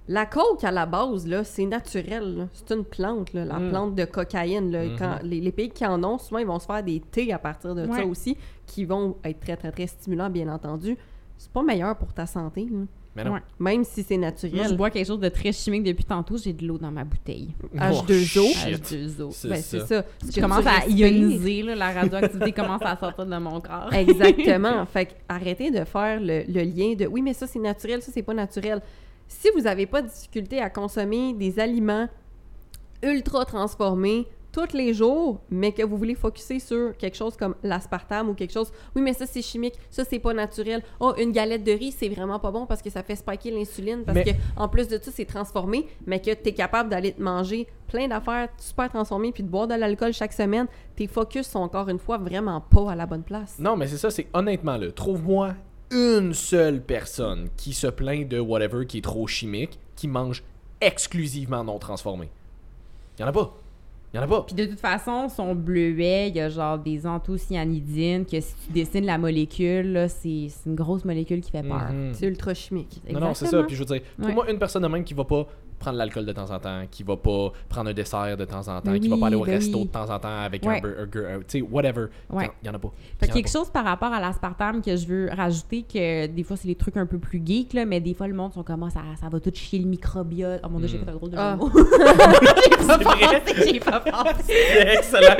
La 0.08 0.26
coke, 0.26 0.64
à 0.64 0.72
la 0.72 0.84
base, 0.84 1.26
là, 1.28 1.44
c'est 1.44 1.64
naturel. 1.64 2.36
là. 2.36 2.48
C'est 2.52 2.72
une 2.74 2.84
plante, 2.84 3.32
là, 3.34 3.44
la 3.44 3.60
Mm. 3.60 3.68
plante 3.70 3.94
de 3.94 4.04
cocaïne. 4.04 4.72
là. 4.72 4.84
Mhm. 4.84 4.96
Quand, 4.98 5.18
les, 5.22 5.40
les 5.40 5.52
pays 5.52 5.70
qui 5.70 5.86
en 5.86 6.02
ont, 6.02 6.18
souvent, 6.18 6.38
ils 6.40 6.46
vont 6.46 6.58
se 6.58 6.66
faire 6.66 6.82
des 6.82 6.98
thés 7.00 7.32
à 7.32 7.38
partir 7.38 7.74
de 7.76 7.86
ça 7.86 8.04
aussi, 8.04 8.36
qui 8.66 8.84
vont 8.84 9.16
être 9.24 9.38
très, 9.40 9.56
très, 9.56 9.70
très 9.70 9.86
stimulants, 9.86 10.28
bien 10.28 10.48
entendu. 10.48 10.96
C'est 11.38 11.52
pas 11.52 11.62
meilleur 11.62 11.96
pour 11.96 12.12
ta 12.12 12.26
santé. 12.26 12.66
là. 12.70 12.80
Mais 13.14 13.24
non. 13.24 13.32
Ouais. 13.32 13.40
Même 13.58 13.84
si 13.84 14.02
c'est 14.02 14.16
Moi, 14.16 14.26
naturel. 14.26 14.66
je 14.70 14.74
bois 14.74 14.88
quelque 14.90 15.06
chose 15.06 15.20
de 15.20 15.28
très 15.28 15.52
chimique 15.52 15.82
depuis 15.82 16.04
tantôt. 16.04 16.38
J'ai 16.38 16.52
de 16.54 16.66
l'eau 16.66 16.78
dans 16.78 16.90
ma 16.90 17.04
bouteille. 17.04 17.50
H2O. 17.76 18.40
Oh, 18.40 18.52
shit. 18.54 18.84
H2O. 18.84 19.30
C'est 19.32 19.48
Ben, 19.48 19.56
ça. 19.56 19.62
c'est 19.80 19.86
ça. 19.86 20.02
Que 20.02 20.32
Je 20.34 20.40
commence 20.40 20.66
à 20.66 20.86
ioniser, 20.88 21.62
là, 21.62 21.74
la 21.74 21.90
radioactivité 21.92 22.52
commence 22.62 22.80
à 22.82 22.96
sortir 22.96 23.26
de 23.26 23.36
mon 23.36 23.60
corps. 23.60 23.90
Exactement. 23.92 24.86
fait 24.92 25.06
que 25.06 25.12
arrêtez 25.28 25.70
de 25.70 25.84
faire 25.84 26.18
le, 26.20 26.44
le 26.48 26.62
lien 26.62 26.94
de 26.94 27.06
oui, 27.06 27.20
mais 27.20 27.34
ça 27.34 27.46
c'est 27.46 27.58
naturel, 27.58 28.00
ça 28.00 28.10
c'est 28.14 28.22
pas 28.22 28.34
naturel. 28.34 28.80
Si 29.28 29.48
vous 29.54 29.62
n'avez 29.62 29.86
pas 29.86 30.00
de 30.02 30.08
difficulté 30.08 30.60
à 30.60 30.70
consommer 30.70 31.34
des 31.34 31.58
aliments 31.58 32.08
ultra 33.02 33.44
transformés 33.44 34.26
tous 34.52 34.74
les 34.76 34.92
jours, 34.92 35.40
mais 35.50 35.72
que 35.72 35.82
vous 35.82 35.96
voulez 35.96 36.14
focuser 36.14 36.58
sur 36.60 36.94
quelque 36.98 37.16
chose 37.16 37.36
comme 37.36 37.54
l'aspartame 37.62 38.28
ou 38.28 38.34
quelque 38.34 38.52
chose, 38.52 38.70
oui, 38.94 39.00
mais 39.02 39.14
ça 39.14 39.24
c'est 39.26 39.40
chimique, 39.40 39.74
ça 39.90 40.04
c'est 40.04 40.18
pas 40.18 40.34
naturel. 40.34 40.82
Oh, 41.00 41.14
une 41.18 41.32
galette 41.32 41.64
de 41.64 41.72
riz, 41.72 41.92
c'est 41.92 42.10
vraiment 42.10 42.38
pas 42.38 42.50
bon 42.50 42.66
parce 42.66 42.82
que 42.82 42.90
ça 42.90 43.02
fait 43.02 43.16
spiker 43.16 43.50
l'insuline, 43.50 44.02
parce 44.04 44.16
Mais- 44.16 44.24
que 44.24 44.30
en 44.56 44.68
plus 44.68 44.88
de 44.88 44.98
ça, 45.02 45.10
c'est 45.10 45.24
transformé, 45.24 45.86
mais 46.06 46.20
que 46.20 46.30
tu 46.34 46.48
es 46.50 46.52
capable 46.52 46.90
d'aller 46.90 47.12
te 47.12 47.22
manger 47.22 47.66
plein 47.88 48.08
d'affaires 48.08 48.48
super 48.58 48.90
transformées 48.90 49.32
puis 49.32 49.42
de 49.42 49.48
boire 49.48 49.66
de 49.66 49.74
l'alcool 49.74 50.12
chaque 50.12 50.32
semaine, 50.34 50.66
tes 50.96 51.06
focus 51.06 51.46
sont 51.48 51.60
encore 51.60 51.88
une 51.88 51.98
fois 51.98 52.18
vraiment 52.18 52.60
pas 52.60 52.90
à 52.92 52.94
la 52.94 53.06
bonne 53.06 53.22
place. 53.22 53.56
Non, 53.58 53.76
mais 53.76 53.86
c'est 53.86 53.96
ça, 53.96 54.10
c'est 54.10 54.26
honnêtement 54.34 54.76
là. 54.76 54.90
Trouve-moi 54.92 55.54
une 55.90 56.34
seule 56.34 56.82
personne 56.82 57.48
qui 57.56 57.72
se 57.72 57.86
plaint 57.86 58.28
de 58.28 58.38
whatever 58.38 58.86
qui 58.86 58.98
est 58.98 59.02
trop 59.02 59.26
chimique, 59.26 59.78
qui 59.96 60.08
mange 60.08 60.42
exclusivement 60.80 61.64
non 61.64 61.78
transformé. 61.78 62.28
Y 63.18 63.24
en 63.24 63.28
a 63.28 63.32
pas. 63.32 63.54
Y 64.14 64.18
en 64.18 64.22
a 64.22 64.26
pas. 64.26 64.42
Puis 64.42 64.54
de 64.54 64.66
toute 64.66 64.80
façon, 64.80 65.28
son 65.30 65.54
bleuet, 65.54 66.28
il 66.28 66.36
y 66.36 66.40
a 66.40 66.50
genre 66.50 66.78
des 66.78 67.06
anthocyanidines 67.06 68.26
que 68.26 68.40
si 68.40 68.54
tu 68.66 68.72
dessines 68.72 69.06
la 69.06 69.16
molécule, 69.16 69.92
là, 69.92 70.08
c'est 70.08 70.48
une 70.66 70.74
grosse 70.74 71.04
molécule 71.04 71.40
qui 71.40 71.50
fait 71.50 71.62
peur. 71.62 71.90
Mhm. 71.90 72.12
C'est 72.12 72.26
ultra 72.26 72.52
chimique. 72.52 73.00
Non, 73.10 73.20
non, 73.20 73.34
c'est 73.34 73.46
ça. 73.46 73.62
Puis 73.62 73.74
je 73.74 73.80
veux 73.80 73.86
dire, 73.86 74.02
trouve-moi 74.20 74.50
une 74.50 74.58
personne 74.58 74.82
de 74.82 74.88
même 74.88 75.04
qui 75.04 75.14
va 75.14 75.24
pas 75.24 75.46
prendre 75.82 75.98
l'alcool 75.98 76.24
de 76.24 76.32
temps 76.32 76.50
en 76.50 76.58
temps, 76.58 76.82
qui 76.90 77.02
va 77.02 77.16
pas 77.16 77.52
prendre 77.68 77.90
un 77.90 77.92
dessert 77.92 78.36
de 78.36 78.44
temps 78.44 78.60
en 78.68 78.80
temps, 78.80 78.90
Ben 78.92 79.00
qui 79.00 79.08
va 79.08 79.14
oui, 79.16 79.20
pas 79.20 79.26
aller 79.26 79.36
au 79.36 79.44
ben 79.44 79.54
resto 79.54 79.78
oui. 79.78 79.84
de 79.86 79.90
temps 79.90 80.08
en 80.10 80.18
temps 80.18 80.40
avec 80.40 80.64
Ouais. 80.64 80.78
un 80.78 80.80
burger, 80.80 81.38
tu 81.48 81.58
sais, 81.58 81.60
whatever. 81.62 82.06
Ouais. 82.30 82.50
Y 82.64 82.68
en 82.68 82.74
a 82.74 82.78
pas. 82.78 82.92
Fait 83.20 83.28
quelque 83.28 83.52
pas. 83.52 83.58
chose 83.58 83.70
par 83.70 83.84
rapport 83.84 84.12
à 84.12 84.20
l'aspartame 84.20 84.80
que 84.82 84.96
je 84.96 85.06
veux 85.06 85.28
rajouter, 85.36 85.82
que 85.82 86.26
des 86.26 86.42
fois, 86.44 86.56
c'est 86.56 86.68
les 86.68 86.74
trucs 86.76 86.96
un 86.96 87.06
peu 87.06 87.18
plus 87.18 87.42
geeks, 87.44 87.72
là, 87.74 87.84
mais 87.84 88.00
des 88.00 88.14
fois, 88.14 88.28
le 88.28 88.34
monde 88.34 88.52
sont 88.52 88.62
comme, 88.62 88.82
Ah, 88.84 88.90
ça, 88.90 89.00
ça 89.20 89.28
va 89.28 89.40
tout 89.40 89.50
chier 89.54 89.78
le 89.80 89.86
microbiote. 89.86 90.60
Oh 90.64 90.68
mon 90.70 90.78
dieu, 90.78 90.88
j'ai 90.88 90.98
Mm. 90.98 91.04
fait 91.04 91.10
un 91.10 91.14
drôle 91.14 91.30
de 91.30 91.36
Ah. 91.38 91.52
de 91.54 91.58
mots. 91.58 91.70
J'ai 92.62 92.86
pas 92.86 92.98
pensé, 92.98 93.72
j'ai 93.72 93.80
pas 93.80 94.00
pensé. 94.00 94.54
Excellent. 94.96 95.36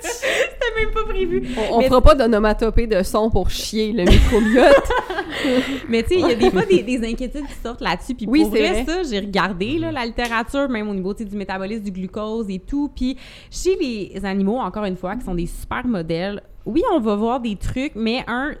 C'était 0.00 0.84
même 0.84 0.90
pas 0.92 1.04
prévu. 1.08 1.48
On, 1.70 1.76
on 1.76 1.78
Mais- 1.78 1.88
fera 1.88 2.00
pas 2.02 2.14
d'onomatopée 2.14 2.86
de 2.86 3.02
son 3.02 3.30
pour 3.30 3.50
chier 3.50 3.92
le 3.92 4.04
microbiote. 4.04 4.88
Mais 5.88 6.02
tu 6.02 6.08
sais, 6.10 6.14
il 6.16 6.26
y 6.28 6.32
a 6.32 6.34
des 6.34 6.50
fois 6.50 6.64
des, 6.64 6.82
des 6.82 6.98
inquiétudes 7.08 7.46
qui 7.46 7.54
sortent 7.62 7.80
là-dessus. 7.80 8.14
Puis 8.14 8.26
Oui, 8.28 8.40
pour 8.42 8.50
vrai. 8.50 8.84
ça, 8.84 9.02
j'ai 9.08 9.18
regardé 9.20 9.55
là, 9.78 9.92
la 9.92 10.06
littérature, 10.06 10.68
même 10.68 10.88
au 10.88 10.94
niveau 10.94 11.14
du 11.14 11.36
métabolisme 11.36 11.82
du 11.82 11.90
glucose 11.90 12.48
et 12.48 12.58
tout. 12.58 12.90
Puis 12.94 13.16
chez 13.50 13.76
les 13.76 14.24
animaux, 14.24 14.58
encore 14.58 14.84
une 14.84 14.96
fois, 14.96 15.16
qui 15.16 15.24
sont 15.24 15.34
des 15.34 15.46
super 15.46 15.86
modèles, 15.86 16.42
oui, 16.64 16.82
on 16.92 17.00
va 17.00 17.14
voir 17.14 17.40
des 17.40 17.56
trucs, 17.56 17.94
mais 17.94 18.24
un, 18.26 18.52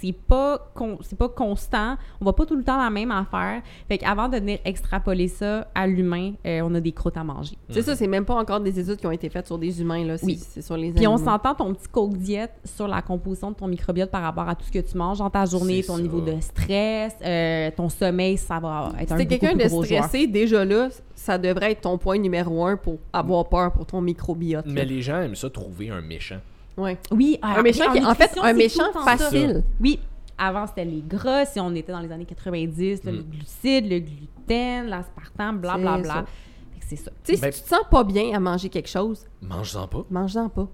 c'est 0.00 0.12
pas, 0.12 0.70
con- 0.74 0.98
c'est 1.02 1.18
pas 1.18 1.28
constant. 1.28 1.96
On 2.20 2.24
va 2.24 2.32
pas 2.32 2.46
tout 2.46 2.56
le 2.56 2.64
temps 2.64 2.78
la 2.82 2.90
même 2.90 3.10
affaire. 3.10 3.62
Fait 3.88 3.98
qu'avant 3.98 4.28
de 4.28 4.36
venir 4.36 4.58
extrapoler 4.64 5.28
ça 5.28 5.68
à 5.74 5.86
l'humain, 5.86 6.32
euh, 6.46 6.60
on 6.64 6.74
a 6.74 6.80
des 6.80 6.92
croûtes 6.92 7.16
à 7.16 7.24
manger. 7.24 7.56
c'est 7.68 7.82
ça, 7.82 7.94
c'est 7.96 8.06
même 8.06 8.24
pas 8.24 8.34
encore 8.34 8.60
des 8.60 8.78
études 8.80 8.96
qui 8.96 9.06
ont 9.06 9.10
été 9.10 9.28
faites 9.28 9.46
sur 9.46 9.58
des 9.58 9.80
humains, 9.80 10.04
là. 10.04 10.16
C'est, 10.18 10.26
Oui. 10.26 10.38
c'est 10.40 10.62
sur 10.62 10.76
les 10.76 10.92
Puis 10.92 11.06
on 11.06 11.16
s'entend 11.18 11.54
ton 11.54 11.74
petit 11.74 11.88
coke 11.88 12.16
diète 12.16 12.52
sur 12.64 12.88
la 12.88 13.02
composition 13.02 13.50
de 13.50 13.56
ton 13.56 13.68
microbiote 13.68 14.10
par 14.10 14.22
rapport 14.22 14.48
à 14.48 14.54
tout 14.54 14.64
ce 14.64 14.72
que 14.72 14.78
tu 14.78 14.96
manges 14.96 15.18
dans 15.18 15.30
ta 15.30 15.44
journée, 15.46 15.82
ton 15.82 15.96
ça. 15.96 16.02
niveau 16.02 16.20
de 16.20 16.40
stress, 16.40 17.14
euh, 17.24 17.70
ton 17.76 17.88
sommeil, 17.88 18.36
ça 18.36 18.58
va 18.60 18.92
être 19.00 19.12
un 19.12 19.18
Si 19.18 19.26
quelqu'un 19.26 19.54
de 19.54 19.68
joueur. 19.68 19.84
stressé, 19.84 20.26
déjà 20.26 20.64
là, 20.64 20.88
ça 21.14 21.36
devrait 21.38 21.72
être 21.72 21.82
ton 21.82 21.98
point 21.98 22.18
numéro 22.18 22.64
un 22.64 22.76
pour 22.76 22.98
avoir 23.12 23.48
peur 23.48 23.72
pour 23.72 23.84
ton 23.86 24.00
microbiote. 24.00 24.66
là. 24.66 24.72
Mais 24.72 24.84
les 24.84 25.02
gens 25.02 25.20
aiment 25.20 25.34
ça 25.34 25.50
trouver 25.50 25.90
un 25.90 26.00
méchant. 26.00 26.38
Ouais. 26.80 26.98
Oui, 27.10 27.38
ah, 27.42 27.56
Un 27.58 27.62
méchant, 27.62 27.88
en 27.88 27.92
qui, 27.92 28.04
en 28.04 28.14
fait, 28.14 28.30
un 28.42 28.52
méchant 28.52 28.92
facile. 29.04 29.62
Oui, 29.80 29.98
avant 30.38 30.66
c'était 30.66 30.84
les 30.84 31.02
gras, 31.06 31.44
si 31.44 31.60
on 31.60 31.74
était 31.74 31.92
dans 31.92 32.00
les 32.00 32.10
années 32.10 32.24
90, 32.24 33.04
là, 33.04 33.12
Mm. 33.12 33.16
le 33.16 33.22
glucide, 33.22 33.90
le 33.90 33.98
gluten, 34.00 34.86
l'aspartame, 34.88 35.58
blablabla. 35.58 36.02
C'est 36.02 36.06
ça. 36.16 36.24
Fait 36.72 36.80
que 36.80 36.86
c'est 36.88 36.96
ça. 36.96 37.10
Tu 37.24 37.34
sais, 37.36 37.40
Ben- 37.40 37.52
si 37.52 37.62
tu 37.62 37.68
te 37.68 37.74
sens 37.74 37.84
pas 37.90 38.04
bien 38.04 38.34
à 38.34 38.40
manger 38.40 38.68
quelque 38.68 38.88
chose, 38.88 39.26
Mange-en 39.42 39.86
pas. 39.86 40.04
mange-en 40.10 40.48
pas. 40.48 40.68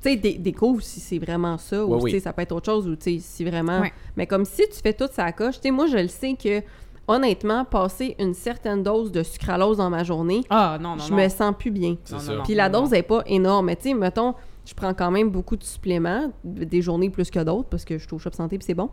Tu 0.00 0.10
sais, 0.10 0.16
dé- 0.16 0.38
découvre 0.38 0.80
si 0.82 1.00
c'est 1.00 1.18
vraiment 1.18 1.58
ça, 1.58 1.84
ou 1.84 1.96
oui. 2.00 2.12
sais, 2.12 2.20
ça 2.20 2.32
peut 2.32 2.42
être 2.42 2.52
autre 2.52 2.66
chose, 2.66 2.86
ou 2.86 2.94
tu 2.94 3.14
sais, 3.14 3.18
si 3.20 3.44
vraiment... 3.44 3.80
Ouais. 3.80 3.92
Mais 4.16 4.26
comme 4.28 4.44
si 4.44 4.62
tu 4.68 4.78
fais 4.80 4.92
toute 4.92 5.12
sa 5.12 5.32
coche, 5.32 5.56
tu 5.56 5.62
sais, 5.62 5.70
moi, 5.72 5.86
je 5.88 5.96
le 5.96 6.06
sais 6.06 6.34
que, 6.34 6.62
honnêtement, 7.08 7.64
passer 7.64 8.14
une 8.20 8.34
certaine 8.34 8.82
dose 8.84 9.10
de 9.10 9.22
sucralose 9.24 9.78
dans 9.78 9.90
ma 9.90 10.04
journée, 10.04 10.42
Ah 10.50 10.78
non, 10.80 10.94
non, 10.94 11.02
je 11.04 11.10
non. 11.10 11.16
me 11.16 11.28
sens 11.28 11.52
plus 11.58 11.70
bien. 11.72 11.96
Puis 12.44 12.54
la 12.54 12.68
dose 12.68 12.92
est 12.92 13.02
pas 13.02 13.22
énorme. 13.26 13.66
Mais 13.66 13.76
tu 13.76 13.88
sais, 13.88 13.94
mettons, 13.94 14.34
je 14.68 14.74
prends 14.74 14.92
quand 14.92 15.10
même 15.10 15.30
beaucoup 15.30 15.56
de 15.56 15.64
suppléments, 15.64 16.30
des 16.44 16.82
journées 16.82 17.08
plus 17.08 17.30
que 17.30 17.38
d'autres, 17.42 17.70
parce 17.70 17.86
que 17.86 17.96
je 17.96 18.04
suis 18.04 18.14
au 18.14 18.18
shop 18.18 18.32
santé 18.32 18.58
puis 18.58 18.66
c'est 18.66 18.74
bon. 18.74 18.90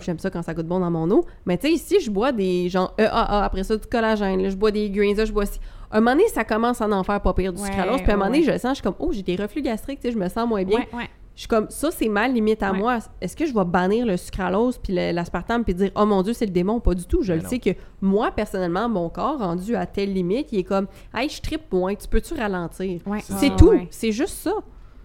J'aime 0.00 0.18
ça 0.18 0.30
quand 0.30 0.42
ça 0.42 0.54
goûte 0.54 0.66
bon 0.66 0.80
dans 0.80 0.90
mon 0.90 1.10
eau. 1.10 1.26
Mais 1.44 1.58
tu 1.58 1.66
sais, 1.66 1.72
ici, 1.74 1.96
je 2.00 2.10
bois 2.10 2.32
des 2.32 2.70
genre 2.70 2.94
EAA, 2.98 3.44
après 3.44 3.62
ça, 3.64 3.76
du 3.76 3.86
collagène, 3.86 4.42
là, 4.42 4.48
je 4.48 4.56
bois 4.56 4.70
des 4.70 4.88
greens, 4.88 5.14
là, 5.16 5.26
je 5.26 5.32
bois 5.32 5.44
ci. 5.44 5.60
Un 5.90 6.00
moment 6.00 6.12
donné, 6.16 6.28
ça 6.28 6.44
commence 6.44 6.80
à 6.80 6.88
en 6.88 7.04
faire 7.04 7.20
pas 7.20 7.34
pire 7.34 7.52
du 7.52 7.60
Ouais, 7.60 7.66
sucralose. 7.66 8.00
Puis 8.00 8.10
à 8.10 8.14
un 8.14 8.16
moment 8.16 8.26
donné, 8.30 8.38
ouais. 8.38 8.44
je 8.44 8.50
le 8.52 8.58
sens, 8.58 8.70
je 8.70 8.74
suis 8.76 8.82
comme, 8.82 8.94
oh, 9.00 9.12
j'ai 9.12 9.22
des 9.22 9.36
reflux 9.36 9.60
gastriques, 9.60 10.00
tu 10.00 10.08
sais, 10.08 10.12
je 10.14 10.18
me 10.18 10.28
sens 10.30 10.48
moins 10.48 10.64
bien. 10.64 10.78
Ouais, 10.78 10.88
ouais. 10.94 11.10
Je 11.34 11.40
suis 11.42 11.48
comme, 11.48 11.66
ça, 11.68 11.90
c'est 11.90 12.08
ma 12.08 12.26
limite 12.26 12.62
à 12.62 12.72
Ouais. 12.72 12.78
moi. 12.78 12.98
Est-ce 13.20 13.36
que 13.36 13.44
je 13.46 13.52
vais 13.54 13.64
bannir 13.64 14.06
le 14.06 14.16
sucralose 14.16 14.78
puis 14.78 14.92
l'aspartame 14.94 15.62
puis 15.62 15.74
dire, 15.74 15.90
oh 15.94 16.04
mon 16.06 16.22
Dieu, 16.22 16.32
c'est 16.32 16.46
le 16.46 16.52
démon? 16.52 16.80
Pas 16.80 16.94
du 16.94 17.04
tout. 17.04 17.22
Je 17.22 17.32
Mais 17.32 17.38
le 17.38 17.44
non. 17.44 17.48
sais 17.50 17.58
que 17.58 17.70
moi, 18.00 18.30
personnellement, 18.32 18.88
mon 18.88 19.08
corps, 19.10 19.38
rendu 19.38 19.76
à 19.76 19.84
telle 19.86 20.12
limite, 20.14 20.48
il 20.52 20.60
est 20.60 20.64
comme, 20.64 20.86
hey, 21.14 21.28
je 21.28 21.40
trippe 21.42 21.70
moins, 21.72 21.94
tu 21.94 22.08
peux-tu 22.08 22.34
ralentir? 22.34 23.00
Ouais, 23.06 23.20
C'est 23.22 23.50
ouais, 23.50 23.56
tout. 23.56 23.68
ouais. 23.68 23.86
C'est 23.90 24.10
juste 24.10 24.34
ça. 24.34 24.52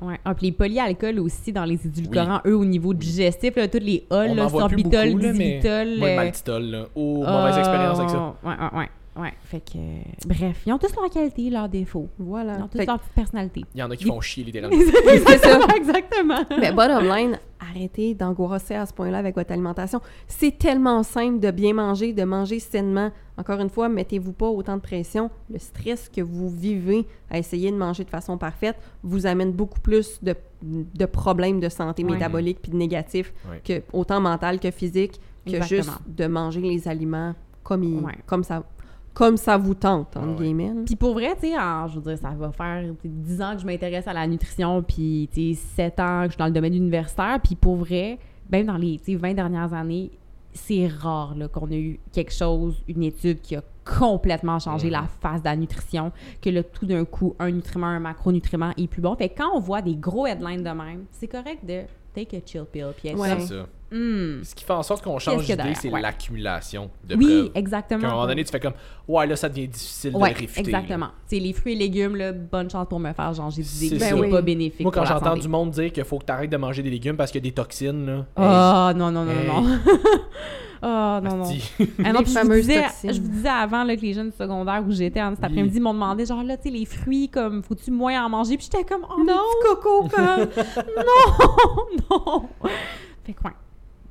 Ouais. 0.04 0.20
Ah, 0.26 0.34
puis 0.36 0.48
les 0.48 0.52
polyalcools 0.52 1.20
aussi 1.20 1.52
dans 1.54 1.66
les 1.66 1.80
édulcorants, 1.86 2.42
eux, 2.46 2.56
au 2.58 2.66
niveau 2.66 2.94
digestif, 2.94 3.56
là, 3.56 3.68
toutes 3.68 3.84
les 3.84 4.06
plus 4.10 4.36
sorbitol, 4.60 5.02
mais- 5.38 6.00
le 6.00 6.04
euh, 6.12 6.16
maltitol, 6.16 6.64
là. 6.64 6.86
Oh, 6.96 7.24
mauvaise 7.26 7.58
expérience 7.58 8.00
avec 8.00 8.10
ça. 8.12 8.36
Ouais, 8.44 8.54
ouais, 8.54 8.80
ouais. 8.80 8.90
Ouais, 9.16 9.34
fait 9.44 9.60
que... 9.60 9.78
euh, 9.78 10.02
bref, 10.26 10.64
ils 10.66 10.74
ont 10.74 10.80
tous 10.80 10.96
leurs 10.96 11.10
qualités, 11.10 11.50
leurs 11.50 11.70
défauts. 11.70 12.10
Voilà. 12.18 12.58
Ils 12.58 12.64
ont 12.64 12.68
tous 12.68 12.80
Fait 12.80 12.86
leur 12.86 13.00
petite 13.00 13.14
personnalité. 13.14 13.62
Il 13.76 13.80
y 13.80 13.84
en 13.84 13.92
a 13.92 13.96
qui 13.96 14.06
font 14.06 14.20
chier 14.22 14.44
littéralement. 14.44 14.76
c'est 15.28 15.38
ça. 15.38 15.60
Exactement. 15.78 16.40
Mais 16.60 16.72
bottom 16.72 17.06
line, 17.06 17.38
arrêtez 17.60 18.16
d'angoisser 18.16 18.74
à 18.74 18.86
ce 18.88 18.94
point-là 18.94 19.20
avec 19.20 19.36
votre 19.36 19.52
alimentation. 19.52 20.02
C'est 20.28 20.58
tellement 20.58 21.04
simple 21.04 21.40
de 21.40 21.52
bien 21.52 21.74
manger, 21.74 22.12
de 22.14 22.24
manger 22.24 22.60
sainement. 22.60 23.12
Encore 23.38 23.60
une 23.60 23.70
fois, 23.70 23.88
mettez-vous 23.88 24.34
pas 24.34 24.48
autant 24.50 24.78
de 24.78 24.82
pression. 24.82 25.30
Le 25.52 25.60
stress 25.60 26.10
que 26.10 26.22
vous 26.22 26.50
vivez 26.50 27.06
à 27.30 27.38
essayer 27.38 27.72
de 27.72 27.78
manger 27.78 28.04
de 28.06 28.10
façon 28.10 28.38
parfaite 28.40 28.78
vous 29.04 29.28
amène 29.28 29.52
beaucoup 29.52 29.80
plus 29.80 30.20
de, 30.24 30.36
de 30.64 31.06
problèmes 31.06 31.60
de 31.60 31.70
santé 31.70 32.04
Ouais. 32.04 32.12
métabolique 32.14 32.60
puis 32.64 32.72
de 32.72 32.78
négatifs, 32.78 33.32
Ouais. 33.50 33.62
que, 33.64 33.84
autant 33.96 34.20
mental 34.22 34.60
que 34.60 34.72
physique, 34.72 35.20
que 35.46 35.52
Exactement. 35.56 35.82
juste 35.84 36.02
de 36.08 36.26
manger 36.26 36.62
les 36.62 36.88
aliments 36.88 37.36
comme, 37.64 37.84
il- 37.84 38.00
Ouais. 38.04 38.14
comme, 38.26 38.44
ça, 38.44 38.64
comme 39.14 39.38
ça 39.38 39.58
vous 39.58 39.76
tente, 39.76 40.16
entre 40.18 40.20
Ah 40.28 40.28
ouais. 40.32 40.36
guillemets. 40.46 40.72
Puis 40.86 40.96
pour 40.96 41.14
vrai, 41.14 41.34
tu 41.36 41.48
sais, 41.50 41.54
je 41.88 41.96
veux 42.00 42.02
dire, 42.02 42.18
ça 42.18 42.32
va 42.32 42.52
faire 42.52 42.84
tu 43.02 43.10
sais, 43.10 43.10
10 43.10 43.42
ans 43.42 43.56
que 43.56 43.62
je 43.62 43.66
m'intéresse 43.66 44.08
à 44.08 44.14
la 44.14 44.26
nutrition, 44.28 44.82
puis 44.82 45.30
tu 45.34 45.54
sais, 45.54 45.62
7 45.76 46.00
ans 46.00 46.20
que 46.22 46.28
je 46.28 46.32
suis 46.32 46.38
dans 46.40 46.48
le 46.48 46.52
domaine 46.52 46.74
universitaire, 46.76 47.40
puis 47.44 47.56
pour 47.56 47.76
vrai, 47.76 48.18
même 48.52 48.66
dans 48.68 48.78
les 48.78 48.98
tu 48.98 49.12
sais, 49.12 49.16
20 49.16 49.34
dernières 49.36 49.74
années, 49.74 50.12
c'est 50.54 50.88
rare 50.88 51.34
là, 51.36 51.48
qu'on 51.48 51.70
a 51.72 51.76
eu 51.76 52.00
quelque 52.12 52.32
chose, 52.34 52.84
une 52.88 53.04
étude 53.04 53.42
qui 53.42 53.56
a 53.56 53.64
complètement 53.86 54.60
changé 54.60 54.90
la 54.90 55.04
face 55.22 55.42
de 55.42 55.46
la 55.46 55.56
nutrition, 55.56 56.12
que 56.42 56.50
là, 56.50 56.64
tout 56.64 56.86
d'un 56.86 57.06
coup, 57.06 57.36
un 57.40 57.52
nutriment, 57.52 57.88
un 57.88 58.00
macronutriment 58.00 58.72
est 58.78 58.88
plus 58.88 59.02
bon. 59.02 59.16
Fait 59.16 59.30
que 59.30 59.38
quand 59.38 59.50
on 59.56 59.60
voit 59.60 59.82
des 59.82 59.96
gros 59.96 60.26
headlines 60.28 60.64
de 60.64 60.70
même, 60.70 61.06
c'est 61.12 61.28
correct 61.28 61.66
de 61.66 61.82
take 62.14 62.38
a 62.38 62.40
chill 62.46 62.66
pill, 62.72 62.88
puis 62.96 63.10
être 63.10 63.20
Ouais. 63.20 63.40
ça. 63.40 63.66
Hmm, 63.96 64.44
Ce 64.44 64.56
qui 64.56 64.64
fait 64.64 64.74
en 64.74 64.82
sorte 64.82 65.04
qu'on 65.04 65.20
change 65.20 65.46
d'idée, 65.46 65.76
c'est 65.76 65.90
Ouais. 65.92 66.02
l'accumulation 66.02 66.90
de 67.08 67.16
Oui, 67.16 67.26
preuves. 67.26 67.52
exactement. 67.54 68.02
Qu'à 68.02 68.08
un 68.08 68.12
moment 68.12 68.26
donné, 68.28 68.44
tu 68.44 68.50
fais 68.52 68.60
comme, 68.60 68.74
ouais, 69.08 69.28
là, 69.28 69.36
ça 69.36 69.50
devient 69.50 69.68
difficile 69.68 70.16
Ouais, 70.16 70.34
de 70.34 70.40
réfuter. 70.40 70.62
exactement. 70.62 71.10
C'est 71.28 71.38
les 71.40 71.54
fruits 71.54 71.74
et 71.74 71.76
légumes, 71.76 72.16
là, 72.16 72.32
bonne 72.32 72.70
chance 72.72 72.88
pour 72.90 73.00
me 73.00 73.14
faire 73.14 73.34
changer 73.36 73.62
d'idée. 73.62 74.00
ça. 74.00 74.06
C'est 74.08 74.14
Ben 74.16 74.20
oui. 74.20 74.32
pas 74.32 74.42
bénéfique. 74.42 74.82
Moi, 74.82 74.92
quand 74.92 75.06
j'entends 75.06 75.38
du 75.38 75.48
monde 75.48 75.70
dire 75.70 75.92
qu'il 75.92 76.04
faut 76.06 76.18
que 76.18 76.26
tu 76.26 76.32
arrêtes 76.32 76.50
de 76.50 76.58
manger 76.58 76.82
des 76.82 76.90
légumes 76.90 77.16
parce 77.16 77.32
qu'il 77.32 77.40
y 77.40 77.48
a 77.48 77.50
des 77.50 77.54
toxines, 77.54 78.06
là. 78.06 78.26
Ah, 78.36 78.94
non, 78.96 79.12
non, 79.12 79.26
non, 79.26 79.32
Hey. 79.32 79.48
non, 79.48 79.62
non. 79.62 79.80
Ah, 80.86 81.22
non, 81.24 81.38
non. 81.38 81.46
Ah 82.04 82.12
non, 82.12 82.20
Les 82.20 82.26
je 82.26 82.40
vous, 82.46 82.54
disais, 82.56 82.84
je 83.06 83.22
vous 83.22 83.28
disais 83.30 83.48
avant 83.48 83.86
là, 83.86 83.96
que 83.96 84.02
les 84.02 84.14
jeunes 84.14 84.32
du 84.32 84.36
secondaire 84.36 84.84
où 84.86 84.92
j'étais 84.92 85.22
cet 85.22 85.30
Oui. 85.40 85.46
après-midi 85.46 85.80
m'ont 85.80 85.94
demandé 85.94 86.26
genre 86.26 86.44
là, 86.44 86.58
tu 86.58 86.64
sais, 86.64 86.70
les 86.72 86.84
fruits, 86.86 87.30
comme, 87.30 87.64
faut-tu 87.64 87.90
moins 87.90 88.26
en 88.26 88.28
manger? 88.28 88.58
Puis 88.58 88.68
j'étais 88.70 88.84
comme, 88.84 89.06
oh 89.10 89.20
Non. 89.20 89.34
non, 89.34 89.42
coco, 89.64 90.10
comme, 90.14 90.48
non, 90.98 92.10
non. 92.12 92.50
Fait 93.24 93.32
que, 93.32 93.44
ouais. 93.46 93.52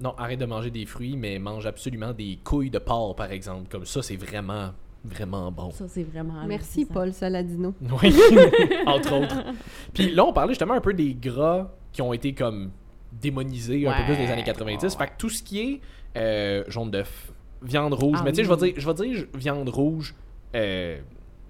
Non, 0.02 0.14
arrête 0.18 0.40
de 0.40 0.46
manger 0.46 0.70
des 0.70 0.84
fruits, 0.84 1.16
mais 1.16 1.38
mange 1.38 1.64
absolument 1.66 2.12
des 2.12 2.38
couilles 2.42 2.70
de 2.70 2.78
porc, 2.78 3.14
par 3.14 3.30
exemple. 3.30 3.68
Comme 3.70 3.86
ça, 3.86 4.02
c'est 4.02 4.16
vraiment, 4.16 4.70
vraiment 5.04 5.52
bon. 5.52 5.70
Ça, 5.70 5.86
c'est 5.88 6.02
vraiment. 6.02 6.44
Merci. 6.46 6.84
Paul 6.84 7.12
Saladino. 7.12 7.74
Oui, 8.02 8.14
entre 8.86 9.12
autres. 9.14 9.36
Puis 9.94 10.12
là, 10.12 10.24
on 10.24 10.32
parlait 10.32 10.52
justement 10.52 10.74
un 10.74 10.80
peu 10.80 10.92
des 10.92 11.14
gras 11.14 11.70
qui 11.92 12.02
ont 12.02 12.12
été 12.12 12.32
comme 12.32 12.70
démonisés 13.12 13.86
un 13.86 13.92
peu 13.92 14.04
plus 14.14 14.16
des 14.16 14.30
années 14.30 14.42
90. 14.42 14.82
ouais, 14.82 14.90
Fait 14.90 15.06
que 15.06 15.12
tout 15.18 15.30
ce 15.30 15.42
qui 15.42 15.60
est 15.60 15.80
euh, 16.16 16.64
jaune 16.68 16.90
d'œuf, 16.90 17.32
viande 17.62 17.94
rouge. 17.94 18.18
Ah 18.20 18.24
mais 18.24 18.32
tu 18.32 18.36
sais, 18.36 18.44
je 18.44 18.48
vais 18.52 18.56
dire, 18.56 18.74
je 18.76 18.86
vais 18.86 18.94
dire 18.94 19.26
viande 19.34 19.68
rouge, 19.68 20.14
euh, 20.56 20.98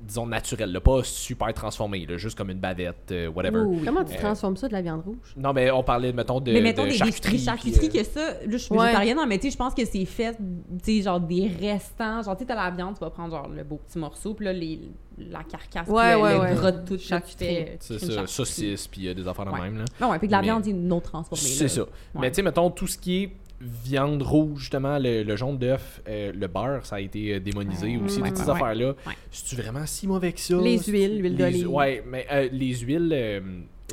disons 0.06 0.26
naturelle, 0.26 0.72
là, 0.72 0.80
pas 0.80 1.02
super 1.04 1.52
transformée, 1.54 2.04
là, 2.06 2.16
juste 2.16 2.36
comme 2.36 2.50
une 2.50 2.58
bavette, 2.58 3.10
euh, 3.12 3.28
whatever. 3.28 3.60
Ouh. 3.60 3.80
Comment 3.84 4.04
tu 4.04 4.14
Euh, 4.14 4.18
transformes 4.20 4.56
ça 4.56 4.66
de 4.68 4.72
la 4.72 4.82
viande 4.82 5.02
rouge? 5.04 5.34
Non, 5.36 5.52
mais 5.52 5.70
on 5.70 5.82
parlait, 5.82 6.12
mettons, 6.12 6.40
de, 6.40 6.52
mais 6.52 6.60
mettons 6.60 6.84
de 6.84 6.88
des, 6.88 6.94
charcuterie. 6.96 7.32
des 7.36 7.38
charcuteries 7.44 7.88
puis, 7.88 7.98
euh, 7.98 8.02
que 8.02 8.08
ça, 8.08 8.20
là 8.20 8.34
je 8.50 8.56
suis 8.56 8.74
Ouais. 8.74 8.80
végétarienne, 8.86 9.16
non, 9.16 9.26
mais 9.26 9.38
tu 9.38 9.44
sais, 9.46 9.50
je 9.52 9.56
pense 9.56 9.74
que 9.74 9.84
c'est 9.84 10.04
fait, 10.04 10.36
tu 10.84 10.96
sais, 10.98 11.02
genre 11.02 11.20
des 11.20 11.48
restants. 11.60 12.22
Genre, 12.22 12.36
tu 12.36 12.40
sais, 12.42 12.46
t'as 12.46 12.54
la 12.56 12.70
viande, 12.70 12.94
tu 12.94 13.00
vas 13.00 13.10
prendre 13.10 13.30
genre 13.30 13.48
le 13.48 13.62
beau 13.64 13.78
petit 13.86 13.98
morceau, 13.98 14.34
puis 14.34 14.46
là, 14.46 14.52
les, 14.52 14.80
la 15.18 15.42
carcasse, 15.44 15.88
Ouais, 15.88 16.14
le, 16.14 16.20
ouais, 16.20 16.34
le 16.34 16.40
ouais. 16.40 16.54
gras 16.54 16.72
de 16.72 16.84
tout, 16.86 16.94
là, 16.94 16.98
tu 16.98 17.06
Charcuterie. 17.06 17.64
tu 17.64 17.76
C'est 17.80 17.98
ça, 17.98 18.06
charcuterie. 18.06 18.28
saucisse, 18.28 18.88
puis 18.88 19.08
euh, 19.08 19.14
des 19.14 19.28
affaires 19.28 19.44
de 19.46 19.50
Ouais. 19.52 19.60
même. 19.60 19.78
Là. 19.78 19.84
Non, 20.00 20.10
ouais, 20.10 20.18
puis 20.18 20.26
que 20.26 20.32
la 20.32 20.38
Mais- 20.38 20.44
viande 20.44 20.66
est 20.66 20.72
non 20.72 21.00
transformée. 21.00 21.42
C'est 21.44 21.68
ça. 21.68 21.82
Ouais. 21.82 21.88
Mais 22.22 22.30
tu 22.30 22.36
sais, 22.36 22.42
mettons, 22.42 22.70
tout 22.70 22.86
ce 22.86 22.98
qui 22.98 23.22
est 23.24 23.32
viande 23.84 24.22
rouge, 24.22 24.60
justement, 24.60 24.98
le, 24.98 25.22
le 25.22 25.36
jaune 25.36 25.56
d'œuf, 25.58 26.00
euh, 26.08 26.32
le 26.34 26.46
beurre, 26.48 26.84
ça 26.84 26.96
a 26.96 27.00
été 27.00 27.34
euh, 27.34 27.40
démonisé 27.40 27.96
Ouais, 27.96 28.02
aussi, 28.04 28.20
ouais, 28.20 28.28
toutes 28.28 28.38
ces 28.38 28.44
ouais. 28.46 28.50
affaires-là. 28.50 28.88
Ouais. 29.06 29.14
C'est-tu 29.30 29.60
vraiment 29.60 29.86
si 29.86 30.06
mauvais 30.06 30.32
que 30.32 30.40
ça? 30.40 30.56
Les 30.56 30.78
huiles, 30.78 31.18
l'huile 31.20 31.36
d'olive. 31.36 31.68
Ouais, 31.70 32.02
mais 32.06 32.26
euh, 32.32 32.48
les 32.50 32.74
huiles... 32.74 33.10
euh, 33.12 33.40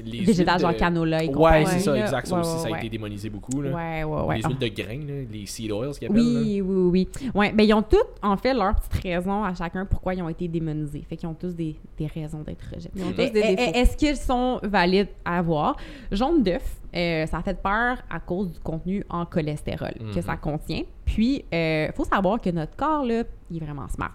les 0.02 0.22
Végétales, 0.22 0.56
huiles 0.56 0.62
genre 0.62 0.72
de- 0.74 0.78
canola 0.78 1.24
et 1.26 1.28
Ouais, 1.28 1.66
c'est 1.66 1.80
ça, 1.80 1.98
exact. 1.98 2.26
Ça 2.28 2.36
Ouais, 2.36 2.40
aussi, 2.40 2.54
ouais, 2.54 2.58
ça 2.62 2.68
a 2.68 2.72
ouais. 2.72 2.78
été 2.80 2.88
démonisé 2.90 3.30
beaucoup. 3.30 3.62
Là. 3.62 3.72
Ouais, 3.72 4.04
ouais, 4.06 4.22
ouais. 4.28 4.38
Les 4.38 4.42
Ah. 4.46 4.48
huiles 4.48 4.58
de 4.58 4.68
grains, 4.82 5.06
là, 5.06 5.14
les 5.30 5.46
seed 5.46 5.72
oils, 5.74 5.92
qu'ils 5.92 6.08
appellent. 6.08 6.18
là. 6.34 6.40
Oui, 6.40 6.62
oui, 6.62 6.76
oui, 6.76 7.08
oui. 7.22 7.30
Ouais, 7.36 7.52
ben 7.52 7.64
ils 7.68 7.74
ont 7.74 7.82
toutes, 7.82 8.08
en 8.24 8.38
fait, 8.38 8.54
leur 8.54 8.76
petite 8.76 9.04
raison 9.04 9.44
à 9.44 9.54
chacun 9.54 9.86
pourquoi 9.86 10.14
ils 10.14 10.22
ont 10.24 10.30
été 10.30 10.48
démonisés. 10.48 11.04
Fait 11.10 11.18
qu'ils 11.18 11.28
ont 11.28 11.34
tous 11.34 11.54
des, 11.54 11.76
des 11.98 12.08
raisons 12.08 12.44
d'être 12.44 12.64
rejetés. 12.74 12.92
Ils 12.96 13.04
ont 13.04 13.10
tous 13.12 13.18
Mais, 13.18 13.30
des 13.30 13.42
défauts. 13.56 13.72
Est-ce 13.74 13.98
qu'ils 13.98 14.16
sont 14.16 14.62
valides 14.64 15.10
à 15.26 15.40
avoir? 15.40 15.76
Jaune 16.14 16.44
d'œuf, 16.44 16.78
euh, 16.96 17.26
ça 17.26 17.38
a 17.38 17.42
fait 17.44 17.62
peur 17.62 17.98
à 18.10 18.20
cause 18.20 18.52
du 18.52 18.60
contenu 18.60 19.04
en 19.10 19.26
cholestérol 19.26 19.94
que 19.98 20.16
Mhm. 20.16 20.22
ça 20.22 20.38
contient. 20.38 20.82
Puis, 21.06 21.44
il 21.52 21.92
faut 21.96 22.04
savoir 22.06 22.40
que 22.40 22.50
notre 22.52 22.76
corps, 22.76 23.04
là, 23.04 23.24
il 23.50 23.58
est 23.58 23.66
vraiment 23.66 23.88
smart. 23.88 24.12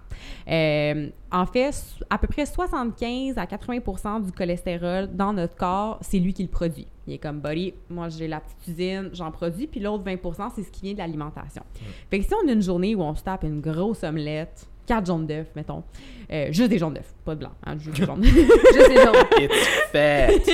Euh, 0.48 1.08
en 1.32 1.44
fait, 1.46 1.74
à 2.08 2.18
peu 2.18 2.28
près 2.28 2.46
75 2.46 3.36
à 3.36 3.46
80 3.46 4.20
du 4.20 4.30
cholestérol 4.32 5.08
dans 5.14 5.32
notre 5.32 5.56
corps, 5.56 5.98
c'est 6.02 6.18
lui 6.20 6.32
qui 6.32 6.42
le 6.44 6.48
produit. 6.48 6.86
Il 7.06 7.14
est 7.14 7.18
comme, 7.18 7.40
buddy, 7.40 7.74
moi 7.90 8.08
j'ai 8.08 8.28
la 8.28 8.40
petite 8.40 8.68
usine, 8.68 9.10
j'en 9.12 9.30
produis, 9.30 9.66
puis 9.66 9.80
l'autre 9.80 10.04
20% 10.04 10.50
c'est 10.54 10.62
ce 10.62 10.70
qui 10.70 10.82
vient 10.82 10.92
de 10.94 10.98
l'alimentation. 10.98 11.62
Fait 12.10 12.18
que 12.20 12.24
si 12.24 12.32
on 12.34 12.48
a 12.48 12.52
une 12.52 12.62
journée 12.62 12.94
où 12.94 13.02
on 13.02 13.14
se 13.14 13.22
tape 13.22 13.42
une 13.42 13.60
grosse 13.60 14.04
omelette, 14.04 14.66
quatre 14.86 15.06
jaunes 15.06 15.26
d'œufs, 15.26 15.46
mettons, 15.56 15.82
euh, 16.32 16.48
juste 16.50 16.70
des 16.70 16.78
jaunes 16.78 16.94
d'œufs, 16.94 17.14
pas 17.24 17.34
de 17.34 17.40
blanc, 17.40 17.52
hein, 17.64 17.76
juste 17.78 17.98
des 17.98 18.06
jaunes 18.06 18.20
d'œufs. 18.20 18.32
Juste 18.74 18.88
les 18.88 18.96
jaunes. 18.96 19.14
It's! 19.40 20.48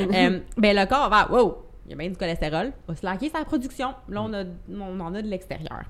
Euh, 0.00 0.40
ben 0.56 0.76
le 0.76 0.86
corps 0.86 1.10
va, 1.10 1.30
wow, 1.30 1.58
il 1.86 1.90
y 1.90 1.94
a 1.94 1.96
bien 1.96 2.08
du 2.08 2.16
cholestérol, 2.16 2.72
va 2.86 2.94
slacker 2.94 3.28
sa 3.28 3.44
production. 3.44 3.94
Là, 4.08 4.22
on, 4.22 4.32
a, 4.32 4.44
on 4.72 5.00
en 5.00 5.14
a 5.14 5.22
de 5.22 5.28
l'extérieur. 5.28 5.82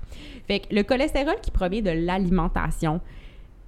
Fait 0.47 0.61
que 0.61 0.73
le 0.73 0.83
cholestérol 0.83 1.35
qui 1.41 1.51
provient 1.51 1.81
de 1.81 1.91
l'alimentation, 1.91 3.01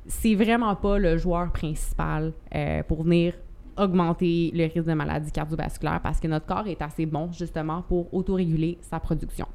c'est 0.08 0.36
vraiment 0.36 0.76
pas 0.76 0.98
le 0.98 1.18
joueur 1.18 1.52
principal 1.52 2.34
euh, 2.56 2.84
pour 2.84 3.04
venir 3.04 3.36
augmenter 3.78 4.52
le 4.54 4.64
risque 4.66 4.88
de 4.88 4.94
maladie 4.94 5.32
cardiovasculaire 5.32 6.00
parce 6.02 6.20
que 6.20 6.28
notre 6.28 6.46
corps 6.46 6.68
est 6.68 6.82
assez 6.82 7.06
bon 7.06 7.32
justement 7.32 7.82
pour 7.84 8.14
autoréguler 8.14 8.78
sa 8.82 9.00
production. 9.00 9.48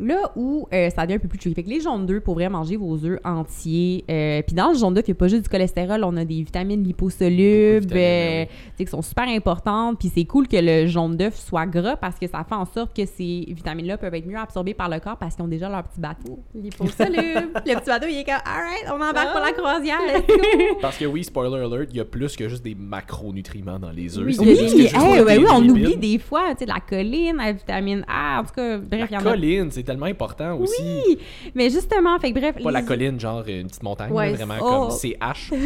Là 0.00 0.32
où 0.34 0.66
euh, 0.72 0.90
ça 0.90 1.02
devient 1.02 1.14
un 1.14 1.18
peu 1.18 1.28
plus 1.28 1.38
tricky. 1.38 1.54
Fait 1.54 1.62
que 1.62 1.68
les 1.70 1.80
jaunes 1.80 2.04
d'œufs, 2.06 2.22
pour 2.22 2.34
vrai, 2.34 2.48
manger 2.48 2.76
vos 2.76 2.96
œufs 3.04 3.18
entiers. 3.24 4.04
Euh, 4.10 4.42
Puis 4.46 4.54
dans 4.56 4.72
le 4.72 4.78
jaune 4.78 4.92
d'œuf, 4.94 5.04
il 5.06 5.10
n'y 5.12 5.16
a 5.16 5.18
pas 5.18 5.28
juste 5.28 5.42
du 5.44 5.48
cholestérol, 5.48 6.02
on 6.04 6.16
a 6.16 6.24
des 6.24 6.42
vitamines 6.42 6.82
liposolubles, 6.82 7.86
de 7.86 7.94
euh, 7.96 8.44
oui. 8.78 8.84
qui 8.84 8.90
sont 8.90 9.02
super 9.02 9.28
importantes. 9.28 9.98
Puis 9.98 10.10
c'est 10.14 10.24
cool 10.24 10.48
que 10.48 10.56
le 10.56 10.86
jaune 10.88 11.16
d'œuf 11.16 11.36
soit 11.36 11.66
gras 11.66 11.96
parce 11.96 12.18
que 12.18 12.26
ça 12.26 12.44
fait 12.48 12.54
en 12.54 12.64
sorte 12.66 12.94
que 12.96 13.06
ces 13.06 13.44
vitamines-là 13.48 13.96
peuvent 13.98 14.14
être 14.14 14.26
mieux 14.26 14.36
absorbées 14.38 14.74
par 14.74 14.88
le 14.88 14.98
corps 15.00 15.16
parce 15.16 15.36
qu'ils 15.36 15.44
ont 15.44 15.48
déjà 15.48 15.68
leur 15.68 15.84
petit 15.84 16.00
bateau. 16.00 16.40
Liposoluble. 16.54 17.50
le 17.66 17.74
petit 17.74 17.86
bateau, 17.86 18.06
il 18.08 18.18
est 18.18 18.24
comme, 18.24 18.34
alright, 18.44 18.84
on 18.88 18.94
embarque 18.96 19.28
Ah. 19.28 19.32
pour 19.32 19.40
la 19.40 19.52
croisière, 19.52 19.98
let's 20.06 20.26
go! 20.26 20.34
Parce 20.80 20.98
que 20.98 21.04
oui, 21.06 21.24
spoiler 21.24 21.56
alert, 21.56 21.88
il 21.90 21.96
y 21.96 22.00
a 22.00 22.04
plus 22.04 22.36
que 22.36 22.48
juste 22.48 22.62
des 22.64 22.74
macronutriments 22.74 23.78
dans 23.78 23.90
les 23.90 24.18
œufs. 24.18 24.26
Oui, 24.26 24.36
Oui, 24.38 24.46
que 24.54 24.60
juste 24.62 24.74
hey, 24.76 24.90
des 24.92 25.22
ouais, 25.22 25.38
oui, 25.38 25.46
on 25.50 25.66
oublie 25.68 25.96
des 25.96 26.18
fois, 26.18 26.50
tu 26.52 26.60
sais, 26.60 26.66
la 26.66 26.80
choline, 26.80 27.36
la 27.36 27.52
vitamine 27.52 28.04
A, 28.08 28.40
en 28.40 28.44
tout 28.44 28.52
cas, 28.54 28.78
bref, 28.78 29.08
il 29.10 29.14
y 29.14 29.16
en 29.16 29.20
a. 29.20 29.22
colline, 29.22 29.70
c'est 29.70 29.83
tellement 29.84 30.06
important 30.06 30.58
aussi. 30.58 30.82
Oui, 30.82 31.18
mais 31.54 31.70
justement, 31.70 32.18
fait 32.18 32.32
que 32.32 32.38
bref. 32.38 32.56
Pas 32.62 32.70
la 32.70 32.82
colline, 32.82 33.18
genre 33.20 33.44
une 33.46 33.68
petite 33.68 33.82
montagne, 33.82 34.12
Ouais, 34.12 34.30
là, 34.30 34.36
vraiment 34.36 34.54
oh. 34.60 34.88
comme 34.88 34.90
CH. 34.90 35.52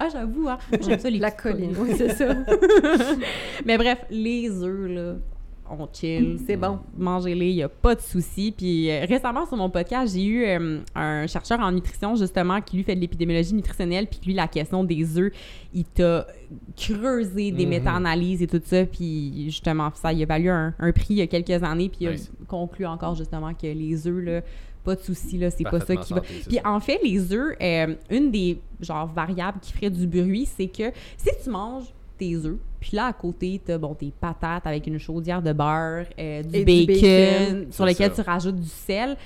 Ah, 0.00 0.08
j'avoue, 0.12 0.48
hein. 0.48 0.58
J'aime 0.82 0.98
ça, 0.98 1.08
les 1.08 1.18
La 1.18 1.30
colline, 1.30 1.74
oui, 1.78 1.94
c'est 1.96 2.14
ça. 2.14 2.34
Mais 3.64 3.78
bref, 3.78 3.98
les 4.10 4.50
œufs, 4.50 4.90
là, 4.90 5.14
on 5.70 5.88
chill. 5.92 6.38
C'est 6.46 6.56
bon. 6.56 6.78
Mangez-les, 6.96 7.50
il 7.50 7.54
n'y 7.56 7.62
a 7.62 7.68
pas 7.68 7.94
de 7.94 8.00
souci. 8.00 8.52
Puis 8.56 8.90
euh, 8.90 9.04
récemment, 9.08 9.46
sur 9.46 9.56
mon 9.56 9.70
podcast, 9.70 10.14
j'ai 10.14 10.24
eu 10.24 10.44
euh, 10.44 10.80
un 10.94 11.26
chercheur 11.26 11.58
en 11.60 11.72
nutrition, 11.72 12.14
justement, 12.16 12.60
qui 12.60 12.76
lui 12.76 12.84
fait 12.84 12.94
de 12.94 13.00
l'épidémiologie 13.00 13.54
nutritionnelle, 13.54 14.06
puis 14.06 14.20
lui, 14.26 14.34
la 14.34 14.46
question 14.48 14.84
des 14.84 15.18
œufs, 15.18 15.32
il 15.72 15.84
t'a 15.84 16.26
creusé 16.76 17.50
des 17.50 17.64
Mhm. 17.64 17.70
méta-analyses 17.70 18.42
et 18.42 18.46
tout 18.46 18.60
ça, 18.64 18.84
puis 18.84 19.44
justement, 19.46 19.90
ça, 19.94 20.12
il 20.12 20.22
a 20.22 20.26
valu 20.26 20.50
un, 20.50 20.74
un 20.78 20.92
prix 20.92 21.06
il 21.10 21.16
y 21.16 21.22
a 21.22 21.26
quelques 21.26 21.62
années, 21.62 21.88
puis 21.88 22.06
Nice. 22.06 22.30
il 22.38 22.44
a 22.44 22.46
conclu 22.46 22.86
encore, 22.86 23.14
justement, 23.14 23.52
que 23.54 23.66
les 23.66 24.06
œufs, 24.06 24.24
là, 24.24 24.40
pas 24.84 24.94
de 24.96 25.00
souci, 25.00 25.38
là, 25.38 25.50
c'est 25.50 25.64
pas 25.64 25.80
ça 25.80 25.96
qui 25.96 26.12
va... 26.12 26.20
Puis 26.20 26.58
en 26.64 26.78
fait, 26.78 26.98
les 27.02 27.32
œufs, 27.32 27.56
euh, 27.62 27.94
une 28.10 28.30
des 28.30 28.60
genre 28.80 29.06
variables 29.06 29.58
qui 29.60 29.72
ferait 29.72 29.88
du 29.90 30.06
bruit, 30.06 30.44
c'est 30.46 30.66
que 30.68 30.90
si 31.16 31.30
tu 31.42 31.48
manges 31.48 31.86
tes 32.18 32.36
œufs, 32.36 32.58
puis 32.84 32.98
là 32.98 33.06
à 33.06 33.12
côté, 33.14 33.62
t'as 33.64 33.78
bon, 33.78 33.94
tes 33.94 34.12
patates 34.20 34.66
avec 34.66 34.86
une 34.86 34.98
chaudière 34.98 35.40
de 35.40 35.54
beurre, 35.54 36.04
euh, 36.18 36.42
du, 36.42 36.58
Et 36.58 36.64
bacon, 36.66 36.86
du 36.86 37.00
bacon. 37.00 37.72
sur 37.72 37.86
lequel 37.86 38.12
ça. 38.12 38.22
tu 38.22 38.28
rajoutes 38.28 38.60
du 38.60 38.68
sel. 38.68 39.16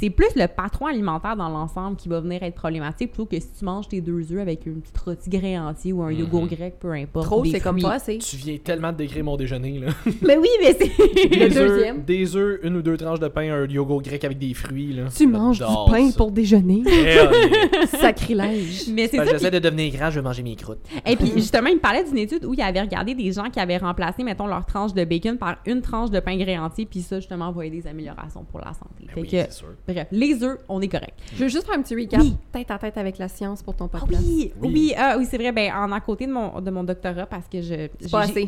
C'est 0.00 0.10
plus 0.10 0.28
le 0.36 0.46
patron 0.46 0.86
alimentaire 0.86 1.36
dans 1.36 1.48
l'ensemble 1.48 1.96
qui 1.96 2.08
va 2.08 2.20
venir 2.20 2.42
être 2.42 2.54
problématique 2.54 3.10
plutôt 3.12 3.26
que 3.26 3.38
si 3.40 3.48
tu 3.58 3.64
manges 3.64 3.88
tes 3.88 4.00
deux 4.00 4.32
œufs 4.32 4.40
avec 4.40 4.64
une 4.66 4.80
petite 4.80 4.98
rôti 4.98 5.28
grain 5.28 5.68
entier 5.68 5.92
ou 5.92 6.02
un 6.02 6.10
Mhm. 6.12 6.18
yogourt 6.20 6.46
grec, 6.46 6.74
peu 6.78 6.92
importe. 6.92 7.26
Trop, 7.26 7.44
c'est 7.44 7.58
comme 7.60 7.80
pas 7.80 7.94
assez. 7.94 8.18
Tu 8.18 8.36
viens 8.36 8.56
tellement 8.58 8.92
de 8.92 8.98
décrire 8.98 9.24
mon 9.24 9.36
déjeuner, 9.36 9.78
là. 9.80 9.88
Mais 10.22 10.36
oui, 10.36 10.48
mais 10.60 10.76
c'est. 10.78 10.86
Le 10.96 11.48
deuxième. 11.52 12.02
Des 12.04 12.36
œufs, 12.36 12.60
une 12.62 12.76
ou 12.76 12.82
deux 12.82 12.96
tranches 12.96 13.18
de 13.20 13.28
pain, 13.28 13.52
un 13.52 13.66
yogourt 13.66 14.02
grec 14.02 14.22
avec 14.24 14.38
des 14.38 14.54
fruits, 14.54 14.92
là. 14.92 15.04
Tu 15.14 15.26
manges 15.26 15.58
du 15.58 15.64
pain 15.90 16.10
ça. 16.10 16.16
pour 16.16 16.30
déjeuner? 16.30 16.82
Sacrilège. 17.86 18.88
mais 18.92 19.08
c'est 19.08 19.16
ça. 19.16 19.24
J'essaie 19.24 19.50
de 19.50 19.58
devenir 19.58 19.92
grand, 19.92 20.10
je 20.10 20.16
vais 20.20 20.22
manger 20.24 20.42
mes 20.42 20.56
croûtes. 20.56 20.78
Et 21.06 21.16
puis 21.16 21.32
justement, 21.34 21.68
il 21.68 21.76
me 21.76 21.80
parlait 21.80 22.04
d'une 22.04 22.18
étude 22.18 22.44
où 22.44 22.54
il 22.54 22.60
avait 22.60 22.80
regardé 22.80 23.14
des 23.14 23.32
gens 23.32 23.50
qui 23.50 23.60
avaient 23.60 23.76
remplacé, 23.78 24.22
mettons, 24.22 24.46
leur 24.46 24.64
tranche 24.66 24.94
de 24.94 25.04
bacon 25.04 25.36
par 25.38 25.56
une 25.66 25.80
tranche 25.80 26.10
de 26.10 26.20
pain 26.20 26.36
grain 26.36 26.64
entier, 26.64 26.86
puis 26.86 27.00
ça, 27.02 27.16
justement, 27.20 27.52
aider 27.60 27.80
des 27.82 27.86
améliorations 27.88 28.44
pour 28.44 28.60
la 28.60 28.72
santé. 28.74 29.06
Ben 29.06 29.12
Fait 29.14 29.20
oui, 29.22 29.26
que, 29.28 29.36
c'est 29.36 29.52
sûr. 29.52 29.68
Bref, 29.88 30.06
les 30.12 30.42
œufs, 30.42 30.58
on 30.68 30.80
est 30.80 30.88
correct. 30.88 31.14
Je 31.34 31.42
veux 31.44 31.48
juste 31.48 31.66
faire 31.66 31.76
un 31.78 31.82
petit 31.82 31.94
recap. 31.94 32.20
Oui. 32.20 32.36
Tête 32.52 32.70
à 32.70 32.78
tête 32.78 32.96
avec 32.98 33.18
la 33.18 33.28
science 33.28 33.62
pour 33.62 33.74
ton 33.74 33.88
Ah 33.92 33.98
podcast. 34.00 34.22
oui, 34.26 34.52
Oui. 34.60 34.70
oui, 34.72 34.94
ah 34.96 35.16
oui, 35.18 35.26
c'est 35.28 35.38
vrai. 35.38 35.52
Ben, 35.52 35.72
en 35.72 35.90
à 35.92 36.00
côté 36.00 36.26
de 36.26 36.32
mon, 36.32 36.60
de 36.60 36.70
mon 36.70 36.84
doctorat, 36.84 37.26
parce 37.26 37.48
que 37.48 37.60
je 37.62 37.88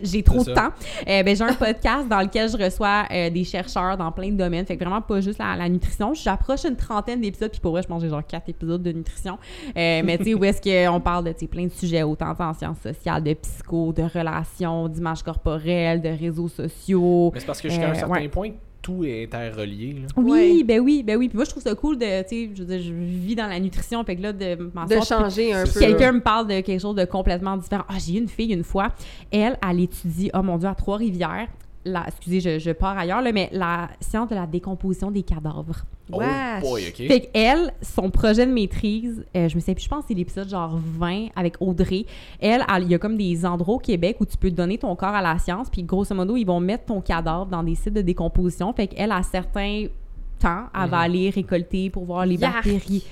j'ai- 0.05 0.23
trop 0.23 0.45
de 0.45 0.53
temps, 0.53 0.71
euh, 1.09 1.23
ben, 1.23 1.35
j'ai 1.37 1.45
un 1.45 1.53
podcast 1.55 2.09
dans 2.09 2.21
lequel 2.21 2.49
je 2.51 2.57
reçois 2.57 3.05
euh, 3.11 3.31
des 3.31 3.45
chercheurs 3.45 3.97
dans 3.97 4.13
plein 4.13 4.31
de 4.31 4.37
domaines. 4.37 4.67
Fait 4.67 4.77
que 4.77 4.85
vraiment 4.85 5.01
pas 5.03 5.21
juste 5.21 5.39
la, 5.39 5.57
la 5.57 5.69
nutrition. 5.69 6.15
J'approche 6.15 6.65
une 6.65 6.77
trentaine 6.77 7.21
d'épisodes, 7.21 7.51
puis 7.51 7.61
pour 7.61 7.73
vrai, 7.73 7.83
je 7.83 7.89
mange 7.89 8.07
genre 8.07 8.27
quatre 8.27 8.49
épisodes 8.49 8.83
de 8.83 8.93
nutrition. 8.93 9.39
Euh, 9.77 10.03
mais 10.05 10.19
tu 10.19 10.25
sais, 10.25 10.35
où 10.35 10.45
est-ce 10.45 10.61
qu'on 10.61 11.01
parle 11.01 11.25
de 11.25 11.33
tu 11.33 11.41
sais, 11.41 11.47
plein 11.47 11.65
de 11.65 11.73
sujets, 11.73 12.03
autant 12.03 12.35
en 12.39 12.55
sciences 12.55 12.79
sociales, 12.81 13.23
de 13.23 13.35
psycho, 13.35 13.93
de 13.93 14.03
relations, 14.03 14.89
d'image 14.89 15.23
corporelle, 15.23 16.01
de 16.01 16.09
réseaux 16.09 16.49
sociaux. 16.49 17.31
Mais 17.35 17.41
c'est 17.41 17.47
parce 17.47 17.61
que 17.61 17.69
jusqu'à 17.69 17.89
un 17.89 17.91
Euh, 17.93 17.95
certain 17.95 18.13
ouais. 18.15 18.29
point, 18.29 18.51
tout 18.97 19.05
est 19.05 19.25
interrelié, 19.25 19.95
là. 19.95 20.07
Oui, 20.17 20.31
Ouais. 20.59 20.63
ben 20.65 20.81
oui, 20.81 21.03
ben 21.03 21.17
oui. 21.17 21.29
Puis 21.29 21.37
moi, 21.37 21.45
je 21.45 21.51
trouve 21.51 21.63
ça 21.63 21.75
cool 21.75 21.99
de, 21.99 22.23
tu 22.23 22.55
sais, 22.55 22.79
je 22.81 22.93
vis 22.93 23.35
dans 23.35 23.47
la 23.47 23.59
nutrition, 23.61 24.03
fait 24.05 24.17
que 24.17 24.23
là, 24.23 24.33
de 24.33 24.55
De 24.55 25.01
changer 25.05 25.53
un 25.53 25.65
peu. 25.65 25.81
Quelqu'un 25.81 26.13
me 26.13 26.21
parle 26.21 26.47
de 26.49 26.61
quelque 26.61 26.81
chose 26.81 26.95
de 26.97 27.05
complètement 27.05 27.57
différent. 27.57 27.85
Ah, 27.89 27.95
j'ai 27.99 28.15
eu 28.15 28.19
une 28.19 28.29
fille 28.29 28.53
une 28.53 28.65
fois. 28.65 28.89
Elle, 29.31 29.59
elle 29.69 29.81
étudie, 29.81 30.31
oh 30.35 30.43
mon 30.43 30.59
Dieu, 30.59 30.69
à 30.69 30.75
Trois-Rivières. 30.75 31.49
La, 31.85 32.05
excusez, 32.09 32.41
je, 32.41 32.59
je 32.59 32.71
pars 32.73 32.99
ailleurs, 32.99 33.23
là, 33.23 33.33
mais 33.33 33.49
la 33.53 33.89
science 34.01 34.29
de 34.29 34.35
la 34.35 34.47
décomposition 34.47 35.11
des 35.11 35.23
cadavres. 35.23 35.85
Wesh. 36.13 36.63
Oh 36.63 36.69
boy, 36.69 36.83
ok. 36.89 37.07
Fait 37.09 37.21
qu'elle, 37.33 37.73
son 37.81 38.11
projet 38.11 38.45
de 38.47 38.53
maîtrise, 38.53 39.25
euh, 39.35 39.49
je 39.49 39.55
me 39.55 39.61
sais 39.61 39.75
plus, 39.75 39.85
je 39.85 39.89
pense 39.89 40.03
que 40.03 40.09
c'est 40.09 40.15
l'épisode 40.15 40.49
genre 40.49 40.79
20 40.99 41.29
avec 41.37 41.55
Audrey. 41.61 42.05
Elle, 42.41 42.65
il 42.83 42.89
y 42.91 42.95
a 42.95 42.99
comme 42.99 43.17
des 43.17 43.47
endroits 43.47 43.77
au 43.77 43.79
Québec 43.79 44.17
où 44.21 44.27
tu 44.27 44.37
peux 44.37 44.51
donner 44.51 44.77
ton 44.77 44.95
corps 44.97 45.15
à 45.15 45.23
la 45.23 45.39
science, 45.39 45.71
puis 45.71 45.83
grosso 45.85 46.15
modo, 46.15 46.37
ils 46.37 46.45
vont 46.45 46.61
mettre 46.61 46.85
ton 46.87 47.01
cadavre 47.01 47.47
dans 47.47 47.63
des 47.63 47.77
sites 47.77 47.95
de 47.95 48.03
décomposition. 48.03 48.73
Fait 48.75 48.89
qu'elle, 48.89 49.13
à 49.13 49.23
certains 49.23 49.87
temps, 50.39 50.65
elle 50.75 50.81
va 50.91 50.99
Mhm. 50.99 51.05
aller 51.05 51.31
récolter 51.31 51.89
pour 51.91 52.05
voir 52.05 52.27
les 52.27 52.37
Yark. 52.37 52.55
bactéries. 52.57 53.05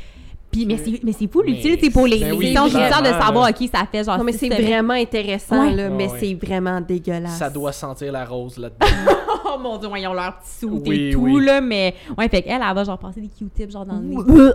Puis, 0.50 0.64
mais 0.64 0.78
c'est, 0.78 1.00
mais 1.04 1.12
c'est 1.12 1.30
fou 1.30 1.42
Mais 1.44 1.52
l'utile, 1.52 1.76
c'est 1.80 1.90
pour 1.90 2.06
les, 2.06 2.18
ben 2.20 2.30
les 2.30 2.36
oui, 2.36 2.46
judiciaires 2.48 3.02
de 3.02 3.08
savoir, 3.08 3.44
là. 3.44 3.50
OK, 3.50 3.68
ça 3.72 3.84
fait 3.90 4.02
genre 4.04 4.16
Non, 4.16 4.24
mais 4.24 4.32
c'est 4.32 4.48
vraiment 4.48 4.94
intéressant, 4.94 5.66
Ouais. 5.66 5.74
là, 5.74 5.88
mais 5.90 6.08
Ouais, 6.08 6.18
c'est 6.18 6.34
vraiment 6.34 6.80
dégueulasse. 6.80 7.36
Ça 7.38 7.50
doit 7.50 7.72
sentir 7.72 8.12
la 8.12 8.24
rose 8.24 8.56
là-dedans. 8.58 8.86
Oh 9.50 9.58
mon 9.58 9.78
Dieu, 9.78 9.88
ouais, 9.88 10.02
ils 10.02 10.06
ont 10.06 10.12
leur 10.12 10.38
petit 10.40 10.50
soude 10.60 10.82
Oui, 10.86 11.08
et 11.08 11.12
tout, 11.12 11.20
oui. 11.20 11.44
là, 11.44 11.60
mais... 11.62 11.94
Ouais, 12.18 12.28
fait 12.28 12.42
qu'elle, 12.42 12.60
elle 12.62 12.74
va 12.74 12.84
genre 12.84 12.98
passer 12.98 13.20
des 13.22 13.28
Q-tips 13.28 13.72
genre 13.72 13.86
dans 13.86 13.94
le 13.96 14.02
nez. 14.02 14.16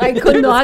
I 0.00 0.12
could 0.20 0.42
not. 0.42 0.62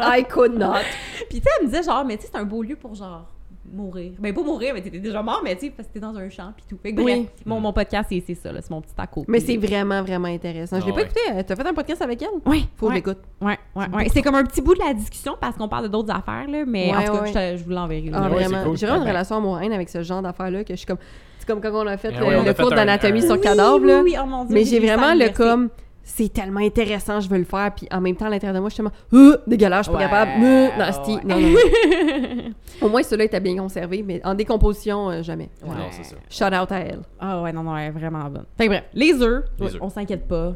I 0.00 0.24
could 0.26 0.54
not. 0.58 0.80
Puis 1.28 1.38
tu 1.40 1.42
sais, 1.42 1.50
elle 1.60 1.66
me 1.66 1.70
disait 1.70 1.82
genre, 1.82 2.02
mais 2.04 2.16
tu 2.16 2.22
sais, 2.22 2.30
c'est 2.32 2.38
un 2.38 2.44
beau 2.44 2.62
lieu 2.62 2.76
pour 2.76 2.94
genre 2.94 3.26
mourir. 3.72 4.12
Ben, 4.18 4.32
pas 4.34 4.42
mourir, 4.42 4.72
mais 4.74 4.82
t'étais 4.82 4.98
déjà 4.98 5.22
mort, 5.22 5.40
mais 5.44 5.54
tu 5.56 5.66
sais, 5.66 5.72
parce 5.76 5.88
que 5.88 5.94
t'es 5.94 6.00
dans 6.00 6.16
un 6.16 6.28
champ 6.28 6.52
pis 6.56 6.64
tout. 6.68 6.78
Fait 6.82 6.92
que 6.92 7.00
bref, 7.00 7.18
Oui. 7.18 7.26
mon, 7.46 7.60
mon 7.60 7.72
podcast, 7.72 8.08
c'est 8.10 8.22
c'est 8.26 8.34
ça, 8.34 8.52
là, 8.52 8.60
c'est 8.62 8.70
mon 8.70 8.80
petit 8.80 8.92
à 8.98 9.06
côté. 9.06 9.26
Mais 9.28 9.40
c'est 9.40 9.56
vraiment, 9.56 10.02
vraiment 10.02 10.28
intéressant. 10.28 10.80
Je 10.80 10.86
l'ai 10.86 10.92
Ah 10.92 10.94
pas 10.94 11.00
ouais. 11.00 11.06
écouté. 11.06 11.20
euh, 11.32 11.42
T'as 11.46 11.56
fait 11.56 11.66
un 11.66 11.74
podcast 11.74 12.02
avec 12.02 12.22
elle? 12.22 12.28
Ouais, 12.50 12.60
Faut 12.76 12.88
que 12.88 12.94
l'écoute. 12.94 13.18
ouais, 13.40 13.58
ouais, 13.76 13.84
ouais. 13.94 14.08
C'est 14.12 14.22
comme 14.22 14.34
un 14.34 14.44
petit 14.44 14.60
bout 14.62 14.74
de 14.74 14.80
la 14.80 14.94
discussion 14.94 15.36
parce 15.40 15.56
qu'on 15.56 15.68
parle 15.68 15.84
de 15.84 15.88
d'autres 15.88 16.12
affaires, 16.14 16.46
là, 16.48 16.64
mais 16.66 16.92
en 16.94 17.02
tout 17.04 17.12
cas, 17.12 17.22
ouais. 17.32 17.56
je, 17.58 17.64
vous 17.64 17.70
l'enverrai. 17.70 18.10
là. 18.10 18.18
Ah, 18.24 18.30
Ouais, 18.30 18.42
c'est 18.42 18.48
vraiment. 18.48 18.64
cool. 18.64 18.76
J'ai 18.76 18.86
vraiment 18.86 19.02
une 19.02 19.08
relation 19.08 19.36
amour-haine 19.36 19.72
avec 19.72 19.88
ce 19.88 20.02
genre 20.02 20.22
d'affaires-là 20.22 20.64
que 20.64 20.72
je 20.74 20.78
suis 20.78 20.86
comme. 20.86 20.98
C'est 21.38 21.46
comme 21.46 21.60
quand 21.60 21.70
on 21.72 21.86
a 21.86 21.96
fait 21.96 22.12
Ah 22.14 22.20
le, 22.20 22.26
ouais, 22.26 22.36
on 22.36 22.40
a 22.40 22.44
le 22.44 22.52
fait 22.54 22.62
cours 22.62 22.72
un- 22.72 22.76
d'anatomie 22.76 23.20
un- 23.20 23.26
sur 23.26 23.36
Oui, 23.36 23.40
cadavre, 23.40 23.80
oui, 23.80 23.86
là. 23.88 24.02
oui, 24.02 24.14
oh 24.22 24.26
mon 24.26 24.44
Dieu, 24.44 24.54
Mais 24.54 24.60
oui, 24.62 24.66
j'ai 24.66 24.78
vraiment 24.78 25.14
le 25.14 25.30
comme. 25.30 25.68
C'est 26.02 26.32
tellement 26.32 26.60
intéressant, 26.60 27.20
je 27.20 27.28
veux 27.28 27.38
le 27.38 27.44
faire. 27.44 27.72
Puis 27.74 27.86
en 27.90 28.00
même 28.00 28.16
temps, 28.16 28.26
à 28.26 28.30
l'intérieur 28.30 28.54
de 28.54 28.60
moi, 28.60 28.68
je 28.68 28.74
suis 28.74 28.82
tellement. 28.82 28.92
Euh, 29.12 29.36
dégueulasse, 29.46 29.86
je 29.86 29.90
suis 29.90 29.98
pas 29.98 30.04
capable. 30.08 30.32
Euh, 30.42 30.68
ouais, 30.68 30.76
nasty. 30.76 31.12
ouais. 31.14 31.20
Non, 31.24 31.40
non, 31.40 31.48
non. 31.50 32.50
Au 32.82 32.88
moins, 32.88 33.02
celui-là 33.02 33.24
était 33.24 33.40
bien 33.40 33.56
conservé, 33.56 34.02
mais 34.02 34.20
en 34.24 34.34
décomposition, 34.34 35.10
euh, 35.10 35.22
jamais. 35.22 35.50
Ouais. 35.62 35.68
Non, 35.68 35.86
c'est 35.90 36.04
ça. 36.04 36.16
Shout 36.28 36.54
out 36.56 36.72
à 36.72 36.78
elle. 36.80 37.00
Ah 37.20 37.42
ouais, 37.42 37.52
non, 37.52 37.62
non, 37.62 37.76
elle 37.76 37.88
est 37.88 37.90
vraiment 37.90 38.24
bonne. 38.28 38.46
Fait 38.58 38.64
que 38.64 38.70
bref, 38.70 38.84
les 38.94 39.12
œufs, 39.22 39.44
Les 39.58 39.66
ouais, 39.66 39.74
œufs. 39.74 39.78
on 39.82 39.88
s'inquiète 39.88 40.26
pas. 40.26 40.54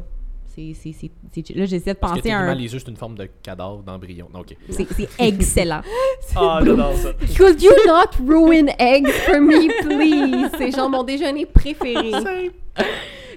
C'est, 0.55 0.71
c'est, 0.73 0.93
c'est. 0.93 1.55
Là, 1.55 1.65
j'essaie 1.65 1.93
de 1.93 1.99
Parce 1.99 2.13
que 2.13 2.17
penser 2.19 2.31
à 2.31 2.37
techniquement, 2.39 2.51
un... 2.51 2.55
les 2.55 2.73
œufs, 2.75 2.81
c'est 2.85 2.91
une 2.91 2.95
forme 2.97 3.15
de 3.17 3.29
cadavre 3.43 3.83
d'embryon. 3.83 4.27
Non, 4.33 4.39
Ok. 4.39 4.55
C'est, 4.69 4.87
c'est 4.93 5.09
excellent. 5.19 5.81
Ah, 6.37 6.59
j'adore 6.65 6.93
ça. 6.95 7.09
Could 7.37 7.61
you 7.61 7.71
not 7.85 8.11
ruin 8.25 8.67
eggs 8.79 9.07
for 9.09 9.39
me, 9.39 9.67
please? 9.83 10.49
C'est 10.57 10.71
genre 10.71 10.89
mon 10.89 11.03
déjeuner 11.03 11.45
préféré. 11.45 12.11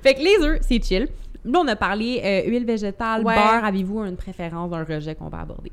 fait 0.02 0.14
que 0.14 0.20
les 0.20 0.39
œufs, 0.44 0.59
c'est 0.62 0.82
chill. 0.82 1.09
Là, 1.44 1.60
on 1.62 1.69
a 1.69 1.77
parlé 1.77 2.20
euh, 2.24 2.51
huile 2.51 2.65
végétale, 2.66 3.24
Ouais. 3.24 3.35
beurre. 3.35 3.65
Avez-vous 3.65 4.05
une 4.05 4.16
préférence 4.16 4.70
d'un 4.70 4.85
rejet 4.85 5.15
qu'on 5.15 5.28
va 5.28 5.40
aborder? 5.40 5.73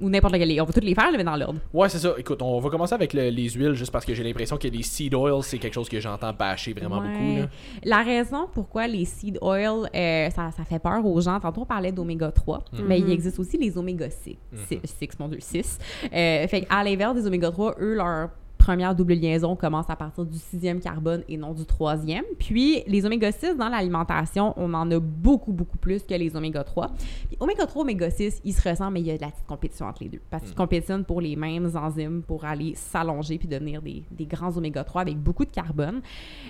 Ou 0.00 0.08
n'importe 0.10 0.34
lequel. 0.34 0.60
On 0.60 0.64
va 0.64 0.72
toutes 0.72 0.82
les 0.84 0.94
faire, 0.94 1.08
mais 1.16 1.22
dans 1.22 1.36
l'ordre. 1.36 1.60
Ouais, 1.72 1.88
c'est 1.88 1.98
ça. 2.00 2.12
Écoute, 2.18 2.42
on 2.42 2.58
va 2.58 2.68
commencer 2.68 2.94
avec 2.94 3.12
le- 3.12 3.28
les 3.30 3.48
huiles, 3.50 3.74
juste 3.74 3.92
parce 3.92 4.04
que 4.04 4.12
j'ai 4.12 4.24
l'impression 4.24 4.56
que 4.56 4.66
les 4.66 4.82
seed 4.82 5.14
oils, 5.14 5.42
c'est 5.44 5.56
quelque 5.58 5.72
chose 5.72 5.88
que 5.88 6.00
j'entends 6.00 6.32
bâcher 6.32 6.72
vraiment 6.72 6.98
Ouais. 6.98 7.08
beaucoup. 7.12 7.36
Là. 7.42 7.46
La 7.84 8.02
raison 8.02 8.48
pourquoi 8.52 8.88
les 8.88 9.04
seed 9.04 9.38
oil, 9.40 9.88
euh, 9.94 10.30
ça, 10.30 10.50
ça 10.50 10.64
fait 10.64 10.80
peur 10.80 11.06
aux 11.06 11.20
gens, 11.20 11.38
tantôt 11.38 11.60
on 11.60 11.64
parlait 11.64 11.92
d'oméga 11.92 12.32
3, 12.32 12.64
Mhm. 12.72 12.84
mais 12.88 12.98
il 12.98 13.08
existe 13.10 13.38
aussi 13.38 13.56
les 13.56 13.78
oméga 13.78 14.10
6, 14.10 14.36
6, 14.82 15.08
mon 15.20 15.28
Dieu, 15.28 15.38
6. 15.40 15.78
Euh, 16.12 16.48
fait 16.48 16.66
à 16.68 16.82
l'inverse 16.82 17.14
des 17.14 17.26
oméga 17.28 17.52
3, 17.52 17.76
eux, 17.80 17.94
leur 17.94 18.30
première 18.64 18.94
double 18.94 19.12
liaison 19.12 19.56
commence 19.56 19.90
à 19.90 19.96
partir 19.96 20.24
du 20.24 20.38
sixième 20.38 20.80
carbone 20.80 21.22
et 21.28 21.36
non 21.36 21.52
du 21.52 21.66
troisième. 21.66 22.24
Puis 22.38 22.82
les 22.86 23.04
oméga 23.04 23.30
6 23.30 23.56
dans 23.58 23.68
l'alimentation, 23.68 24.54
on 24.56 24.72
en 24.72 24.90
a 24.90 24.98
beaucoup, 24.98 25.52
beaucoup 25.52 25.76
plus 25.76 26.02
que 26.02 26.14
les 26.14 26.34
oméga 26.34 26.64
3. 26.64 26.88
Puis 27.28 27.36
oméga 27.40 27.66
3, 27.66 27.82
oméga 27.82 28.08
6, 28.10 28.40
ils 28.42 28.54
se 28.54 28.66
ressemblent, 28.66 28.94
mais 28.94 29.00
il 29.00 29.06
y 29.06 29.10
a 29.10 29.16
de 29.18 29.20
la 29.20 29.28
petite 29.28 29.46
compétition 29.46 29.84
entre 29.84 30.02
les 30.02 30.08
deux. 30.08 30.20
Parce 30.30 30.44
qu'ils 30.44 30.54
compétitionnent 30.54 31.04
pour 31.04 31.20
les 31.20 31.36
mêmes 31.36 31.70
enzymes 31.76 32.22
pour 32.22 32.46
aller 32.46 32.74
s'allonger 32.74 33.36
puis 33.36 33.48
devenir 33.48 33.82
des, 33.82 34.02
des 34.10 34.24
grands 34.24 34.56
oméga 34.56 34.82
3 34.82 35.02
avec 35.02 35.18
beaucoup 35.18 35.44
de 35.44 35.50
carbone. 35.50 36.00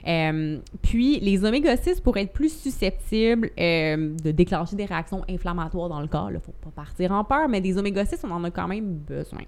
Euh, 0.07 0.59
puis 0.83 1.19
les 1.19 1.45
oméga 1.45 1.77
6 1.77 2.01
pour 2.01 2.17
être 2.17 2.33
plus 2.33 2.57
susceptibles 2.57 3.51
euh, 3.59 4.15
de 4.23 4.31
déclencher 4.31 4.77
des 4.77 4.85
réactions 4.85 5.25
inflammatoires 5.29 5.89
dans 5.89 6.01
le 6.01 6.07
corps. 6.07 6.31
Il 6.31 6.35
ne 6.35 6.39
faut 6.39 6.55
pas 6.63 6.71
partir 6.71 7.11
en 7.11 7.25
peur, 7.25 7.49
mais 7.49 7.61
des 7.61 7.77
oméga 7.77 8.05
6, 8.05 8.21
on 8.23 8.31
en 8.31 8.45
a 8.45 8.53
quand 8.53 8.69
même 8.69 8.99
besoin. 8.99 9.41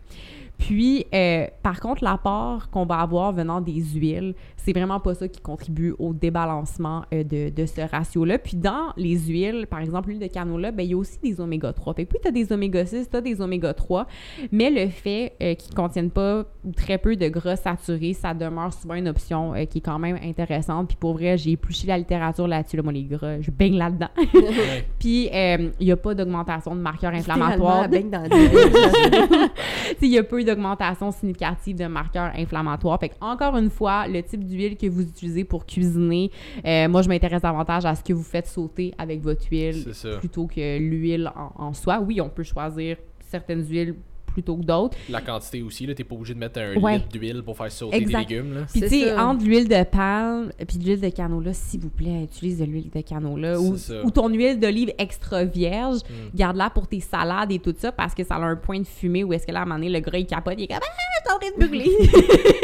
Puis, 0.59 1.07
euh, 1.15 1.47
par 1.63 1.81
contre, 1.81 2.03
l'apport 2.03 2.71
qu'on 2.71 2.87
va 2.87 3.01
avoir 3.01 3.33
venant 3.33 3.61
des 3.61 3.83
huiles, 3.95 4.35
c'est 4.67 4.73
vraiment 4.73 4.99
pas 4.99 5.15
ça 5.15 5.29
qui 5.29 5.41
contribue 5.41 5.95
au 6.01 6.13
débalancement 6.13 7.05
euh, 7.15 7.23
de, 7.23 7.51
de 7.51 7.67
ce 7.67 7.83
ratio-là. 7.83 8.39
Puis, 8.39 8.57
dans 8.57 8.93
les 8.97 9.17
huiles, 9.17 9.69
par 9.71 9.79
exemple, 9.79 10.09
l'huile 10.09 10.19
de 10.19 10.27
canola, 10.27 10.73
ben, 10.73 10.83
il 10.83 10.91
y 10.91 10.95
a 10.95 10.97
aussi 10.97 11.21
des 11.23 11.41
oméga 11.41 11.73
3. 11.73 11.95
Fait 11.95 12.05
que 12.05 12.15
oui, 12.15 12.19
tu 12.21 12.27
as 12.27 12.33
des 12.33 12.53
oméga 12.53 12.85
6, 12.85 13.09
tu 13.09 13.17
as 13.17 13.21
des 13.21 13.41
oméga 13.41 13.73
3, 13.73 14.09
mais 14.51 14.71
le 14.71 14.89
fait 14.89 15.35
euh, 15.41 15.55
qu'ils 15.55 15.71
ne 15.71 15.77
contiennent 15.77 16.11
pas 16.11 16.45
ou 16.65 16.73
très 16.73 16.99
peu 16.99 17.15
de 17.15 17.29
gras 17.29 17.55
saturés, 17.55 18.13
ça 18.13 18.35
demeure 18.35 18.73
souvent 18.73 18.95
une 18.95 19.07
option 19.07 19.55
euh, 19.55 19.67
qui 19.67 19.79
est 19.79 19.83
quand 19.83 20.01
même 20.01 20.19
intéressante. 20.21 20.89
Puis, 20.89 20.97
pour 20.97 21.13
vrai, 21.13 21.39
j'ai 21.39 21.53
épluché 21.53 21.87
la 21.87 21.99
littérature 21.99 22.49
là-dessus, 22.49 22.77
là, 22.77 22.83
moi, 22.83 22.93
les 22.93 23.05
gras, 23.05 23.41
je 23.41 23.53
baigne 23.53 23.79
là-dedans. 23.79 24.11
Puis, 24.99 25.29
euh, 25.33 25.71
il 25.79 25.87
n'y 25.87 25.93
a 25.93 25.97
pas 25.97 26.15
d'augmentation 26.15 26.75
de 26.75 26.81
marqueurs 26.81 27.15
inflammatoires. 27.15 27.87
Il 30.03 30.09
y 30.09 30.19
a 30.19 30.25
peu 30.25 30.43
d'augmentation 30.43 31.13
significative 31.13 31.77
de 31.77 31.87
marqueurs 31.87 32.33
inflammatoires. 32.37 32.99
Fait 32.99 33.11
que, 33.11 33.15
encore 33.21 33.57
une 33.57 33.71
fois, 33.71 34.09
le 34.09 34.23
type 34.23 34.43
d'huile 34.57 34.77
que 34.77 34.87
vous 34.87 35.03
utilisez 35.03 35.45
pour 35.45 35.67
cuisiner, 35.67 36.31
euh, 36.65 36.89
moi, 36.89 37.03
je 37.03 37.09
m'intéresse 37.09 37.43
davantage 37.43 37.85
à 37.85 37.95
ce 37.95 38.03
que 38.03 38.13
vous 38.13 38.23
faites 38.23 38.47
sauter 38.47 38.93
avec 38.99 39.21
votre 39.21 39.47
huile 39.51 39.87
plutôt 40.19 40.47
que 40.47 40.79
l'huile 40.79 41.31
en, 41.37 41.67
en 41.67 41.73
soi. 41.75 42.01
Oui, 42.01 42.21
on 42.21 42.29
peut 42.29 42.43
choisir 42.43 42.97
certaines 43.29 43.65
huiles 43.67 43.95
plutôt 44.37 44.57
que 44.59 44.65
d'autres. 44.65 44.97
La 45.09 45.23
quantité 45.23 45.63
aussi, 45.63 45.87
là, 45.87 45.95
t'es 45.95 46.05
pas 46.05 46.15
obligé 46.15 46.35
de 46.35 46.39
mettre 46.39 46.61
un 46.61 46.75
Ouais. 46.77 46.97
litre 46.97 47.09
d'huile 47.09 47.43
pour 47.43 47.57
faire 47.57 47.73
sauter 47.73 47.97
Exact. 47.97 48.29
des 48.29 48.35
légumes. 48.35 48.55
Là. 48.55 48.61
Puis, 48.71 48.83
tu 48.83 48.89
sais, 48.89 49.17
entre 49.17 49.43
l'huile 49.45 49.67
de 49.67 49.83
palme 49.85 50.51
et 50.59 50.65
de 50.67 50.85
l'huile 50.85 51.01
de 51.01 51.09
canola, 51.09 51.55
s'il 51.55 51.81
vous 51.81 51.89
plaît, 51.89 52.25
utilise 52.25 52.59
de 52.59 52.65
l'huile 52.67 52.91
de 52.95 53.01
canola 53.01 53.59
ou, 53.59 53.77
ou 54.05 54.11
ton 54.11 54.29
huile 54.29 54.61
d'olive 54.61 54.93
extra 54.99 55.45
vierge. 55.45 56.01
Mm. 56.01 56.37
Garde-la 56.37 56.69
pour 56.69 56.87
tes 56.87 57.01
salades 57.01 57.51
et 57.51 57.59
tout 57.61 57.75
ça 57.79 57.93
parce 57.93 58.15
que 58.15 58.25
ça 58.25 58.35
a 58.35 58.41
un 58.41 58.57
point 58.57 58.81
de 58.81 58.87
fumée 58.87 59.25
où 59.25 59.33
est-ce 59.33 59.47
que 59.47 59.53
là, 59.53 59.61
à 59.61 59.63
un 59.63 59.65
moment 59.65 59.77
donné, 59.79 59.89
le 59.91 60.01
gras, 60.01 60.19
il 60.19 60.27
capote, 60.27 60.55
il 60.59 60.65
est 60.65 60.67
comme 60.67 60.77
Ah, 60.83 61.39
train 61.41 61.51
de 61.59 61.67
brûler. 61.67 61.91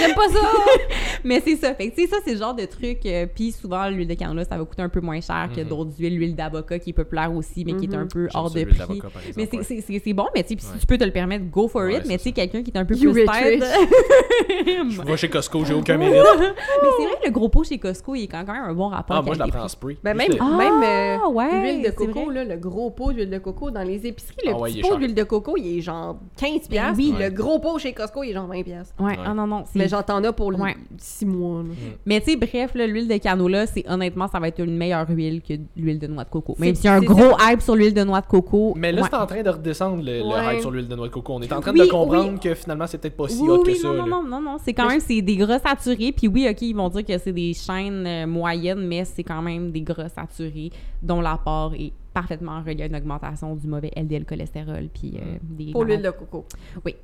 J'aime 0.00 0.14
pas 0.14 0.28
ça! 0.28 0.40
Mais 1.24 1.40
c'est 1.44 1.56
ça. 1.56 1.74
Fait 1.74 1.90
que, 1.90 1.94
tu 1.96 2.02
sais, 2.02 2.08
ça, 2.08 2.16
c'est 2.24 2.32
le 2.32 2.38
genre 2.38 2.54
de 2.54 2.64
truc. 2.64 3.04
euh, 3.06 3.26
Puis 3.32 3.52
souvent, 3.52 3.88
l'huile 3.88 4.08
de 4.08 4.14
canola, 4.14 4.44
ça 4.44 4.56
va 4.58 4.64
coûter 4.64 4.82
un 4.82 4.88
peu 4.88 5.00
moins 5.00 5.20
cher 5.20 5.50
que 5.54 5.60
Mhm. 5.60 5.68
d'autres 5.68 5.90
huiles. 5.98 6.16
L'huile 6.16 6.34
d'avocat 6.34 6.78
qui 6.78 6.90
est 6.90 6.94
populaire 6.94 7.32
aussi, 7.34 7.64
mais 7.64 7.74
qui 7.74 7.84
est 7.86 7.94
un 7.94 8.06
peu 8.06 8.28
hors 8.34 8.50
de 8.50 8.64
prix. 8.64 8.78
d'avocat, 8.78 9.08
par 9.10 9.22
exemple, 9.22 9.34
Mais 9.36 9.48
c'est- 9.50 9.56
ouais. 9.58 9.64
c'est 9.64 9.80
c'est- 9.92 10.00
c'est 10.04 10.12
bon, 10.12 10.26
mais 10.34 10.42
tu 10.42 10.50
sais, 10.50 10.56
puis 10.56 10.64
si 10.64 10.78
tu 10.78 10.86
peux 10.90 10.98
te 10.98 11.04
le 11.04 11.12
permettre, 11.12 11.44
go 11.50 11.68
for 11.68 11.82
Ouais, 11.82 11.94
it. 11.98 12.02
Mais 12.06 12.18
c'est 12.18 12.18
tu 12.18 12.24
sais, 12.24 12.32
quelqu'un 12.32 12.62
qui 12.62 12.70
est 12.70 12.76
un 12.78 12.84
peu 12.84 12.94
You 12.94 13.12
plus 13.12 13.24
tête. 13.24 13.62
Je 14.90 15.02
vais 15.02 15.16
chez 15.16 15.28
Costco, 15.28 15.64
j'ai 15.64 15.74
aucun 15.74 15.96
mérite. 15.96 16.14
mais 16.38 16.88
c'est 16.98 17.04
vrai 17.06 17.14
que 17.22 17.26
le 17.26 17.30
gros 17.32 17.48
pot 17.48 17.64
chez 17.64 17.78
Costco, 17.78 18.14
il 18.14 18.24
est 18.24 18.26
quand 18.26 18.38
même 18.44 18.50
un 18.62 18.74
bon 18.74 18.88
rapport. 18.88 19.16
Ah, 19.16 19.22
moi, 19.22 19.34
je 19.34 19.38
la 19.38 19.46
prends 19.48 19.64
en 19.64 19.68
spray. 19.68 19.96
Ben 20.02 20.16
même, 20.16 20.28
le- 20.30 20.36
Ah, 20.40 20.56
même 20.56 20.82
euh, 21.22 21.28
ouais, 21.30 21.62
l'huile 21.62 21.82
de 21.86 21.90
coco, 21.90 22.30
là, 22.30 22.44
le 22.44 22.56
gros 22.56 22.90
pot 22.90 23.12
d'huile 23.12 23.30
de 23.30 23.38
coco 23.38 23.70
dans 23.70 23.82
les 23.82 24.06
épiceries, 24.06 24.36
le 24.46 24.52
Ah 24.54 24.58
ouais, 24.58 24.70
petit 24.70 24.82
pot 24.82 24.96
d'huile 24.96 25.14
de 25.14 25.22
coco, 25.22 25.54
il 25.56 25.78
est 25.78 25.80
genre 25.80 26.18
15 26.36 26.68
piastres, 26.68 26.94
oui. 26.98 27.14
le 27.18 27.30
gros 27.30 27.58
pot 27.58 27.78
chez 27.78 27.92
Costco, 27.92 28.22
il 28.22 28.30
est 28.30 28.34
genre 28.34 28.46
20 28.46 28.62
piastres. 28.62 28.94
Ouais, 28.98 29.10
Ouais. 29.12 29.18
ah 29.24 29.34
non, 29.34 29.46
non. 29.46 29.64
Mais 29.74 29.88
genre, 29.88 30.04
t'en 30.04 30.22
as 30.24 30.32
pour 30.32 30.48
Ouais. 30.58 30.76
6 30.98 31.26
mois. 31.26 31.62
là. 31.62 31.68
Mais 32.06 32.20
tu 32.20 32.32
sais, 32.32 32.36
bref, 32.36 32.72
là, 32.74 32.86
l'huile 32.86 33.08
de 33.08 33.16
canola, 33.16 33.66
c'est 33.66 33.84
honnêtement, 33.88 34.28
ça 34.28 34.38
va 34.40 34.48
être 34.48 34.60
une 34.60 34.76
meilleure 34.76 35.06
huile 35.08 35.42
que 35.42 35.54
l'huile 35.76 35.98
de 35.98 36.06
noix 36.06 36.24
de 36.24 36.30
coco. 36.30 36.54
Même 36.58 36.74
C'est- 36.74 36.82
s'il 36.82 36.90
y 36.90 36.92
a 36.92 36.96
un 36.96 37.00
gros 37.00 37.36
hype 37.40 37.60
sur 37.60 37.76
l'huile 37.76 37.94
de 37.94 38.04
noix 38.04 38.20
de 38.20 38.26
coco. 38.26 38.74
Mais 38.76 38.92
là, 38.92 39.02
c'est 39.08 39.16
en 39.16 39.26
train 39.26 39.42
de 39.42 39.50
redescendre 39.50 40.02
le, 40.04 40.20
hype 40.54 40.60
sur 40.60 40.70
l'huile 40.70 40.79
de 40.88 40.94
noix 40.94 41.08
de 41.08 41.12
coco. 41.12 41.34
On 41.34 41.42
est 41.42 41.52
en 41.52 41.60
train 41.60 41.72
Oui, 41.72 41.80
de 41.80 41.86
comprendre 41.90 42.32
oui. 42.32 42.40
que 42.40 42.54
finalement, 42.54 42.86
c'est 42.86 42.98
peut-être 42.98 43.16
pas 43.16 43.28
si 43.28 43.40
oui, 43.42 43.48
hot 43.48 43.62
oui, 43.64 43.72
que 43.74 43.78
ça. 43.78 43.88
non, 43.88 43.94
là. 43.94 44.02
non, 44.06 44.22
non, 44.22 44.28
non, 44.28 44.40
non, 44.52 44.56
c'est 44.62 44.72
quand 44.72 44.84
Mais 44.86 44.92
même, 44.94 45.00
c'est 45.00 45.22
des 45.22 45.36
gras 45.36 45.58
saturés. 45.58 46.12
Puis 46.12 46.28
oui, 46.28 46.46
OK, 46.50 46.62
ils 46.62 46.74
vont 46.74 46.88
dire 46.88 47.04
que 47.04 47.18
c'est 47.18 47.32
des 47.32 47.54
chaînes 47.54 48.06
euh, 48.06 48.26
moyennes, 48.26 48.86
mais 48.86 49.04
c'est 49.04 49.24
quand 49.24 49.42
même 49.42 49.70
des 49.70 49.82
gras 49.82 50.08
saturés 50.08 50.70
dont 51.02 51.20
l'apport 51.20 51.74
est 51.74 51.92
parfaitement 52.12 52.60
relié 52.62 52.82
à 52.82 52.86
une 52.86 52.96
augmentation 52.96 53.54
du 53.54 53.66
mauvais 53.68 53.90
LDL 53.96 54.24
cholestérol 54.24 54.88
puis 54.92 55.14
euh, 55.16 55.36
des 55.42 55.72
Pour 55.72 55.84
l'huile 55.84 56.02
de 56.02 56.10
coco. 56.10 56.44
Ouais. 56.84 56.96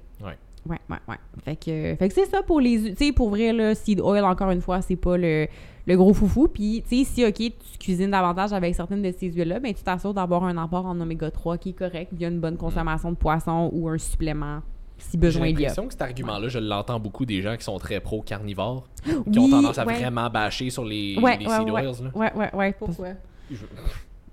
Ouais, 0.68 0.78
ouais, 0.90 0.96
ouais. 1.08 1.16
Fait 1.44 1.56
que, 1.56 1.94
fait 1.96 2.08
que 2.08 2.14
c'est 2.14 2.26
ça 2.26 2.42
pour 2.42 2.60
les... 2.60 2.94
Tu 2.94 3.06
sais, 3.06 3.12
pour 3.12 3.30
vrai, 3.30 3.52
là, 3.52 3.74
seed 3.74 4.00
oil, 4.00 4.24
encore 4.24 4.50
une 4.50 4.60
fois, 4.60 4.82
c'est 4.82 4.96
pas 4.96 5.16
le, 5.16 5.46
le 5.86 5.96
gros 5.96 6.12
foufou. 6.12 6.48
Puis, 6.48 6.82
tu 6.88 7.04
sais, 7.04 7.04
si, 7.04 7.24
OK, 7.24 7.34
tu 7.36 7.78
cuisines 7.78 8.10
davantage 8.10 8.52
avec 8.52 8.74
certaines 8.74 9.02
de 9.02 9.12
ces 9.16 9.28
huiles-là, 9.30 9.60
ben 9.60 9.72
tu 9.72 9.82
t'assures 9.82 10.12
d'avoir 10.14 10.44
un 10.44 10.56
apport 10.56 10.86
en 10.86 11.00
oméga 11.00 11.30
3 11.30 11.58
qui 11.58 11.70
est 11.70 11.72
correct 11.74 12.12
via 12.12 12.28
une 12.28 12.40
bonne 12.40 12.56
consommation 12.56 13.10
de 13.12 13.16
poisson 13.16 13.70
ou 13.72 13.88
un 13.88 13.98
supplément 13.98 14.60
si 14.98 15.10
J'ai 15.12 15.18
besoin 15.18 15.46
il 15.48 15.50
y 15.52 15.56
a. 15.56 15.60
l'impression 15.68 15.86
que 15.86 15.92
cet 15.92 16.00
argument-là, 16.02 16.48
je 16.48 16.58
l'entends 16.58 16.98
beaucoup 16.98 17.26
des 17.26 17.42
gens 17.42 17.54
qui 17.56 17.64
sont 17.64 17.76
très 17.78 18.00
pro-carnivores, 18.00 18.88
qui 19.04 19.10
Oui, 19.26 19.38
ont 19.38 19.50
tendance 19.50 19.76
à 19.78 19.84
ouais. 19.84 19.94
vraiment 19.94 20.28
bâcher 20.30 20.70
sur 20.70 20.84
les, 20.86 21.18
Ouais, 21.20 21.36
les 21.36 21.46
ouais, 21.46 21.58
seed 21.58 21.70
ouais. 21.70 21.86
oils. 21.86 22.02
là. 22.02 22.10
Ouais, 22.14 22.32
ouais, 22.34 22.54
ouais. 22.54 22.72
Pourquoi? 22.78 23.08
Je- 23.50 23.56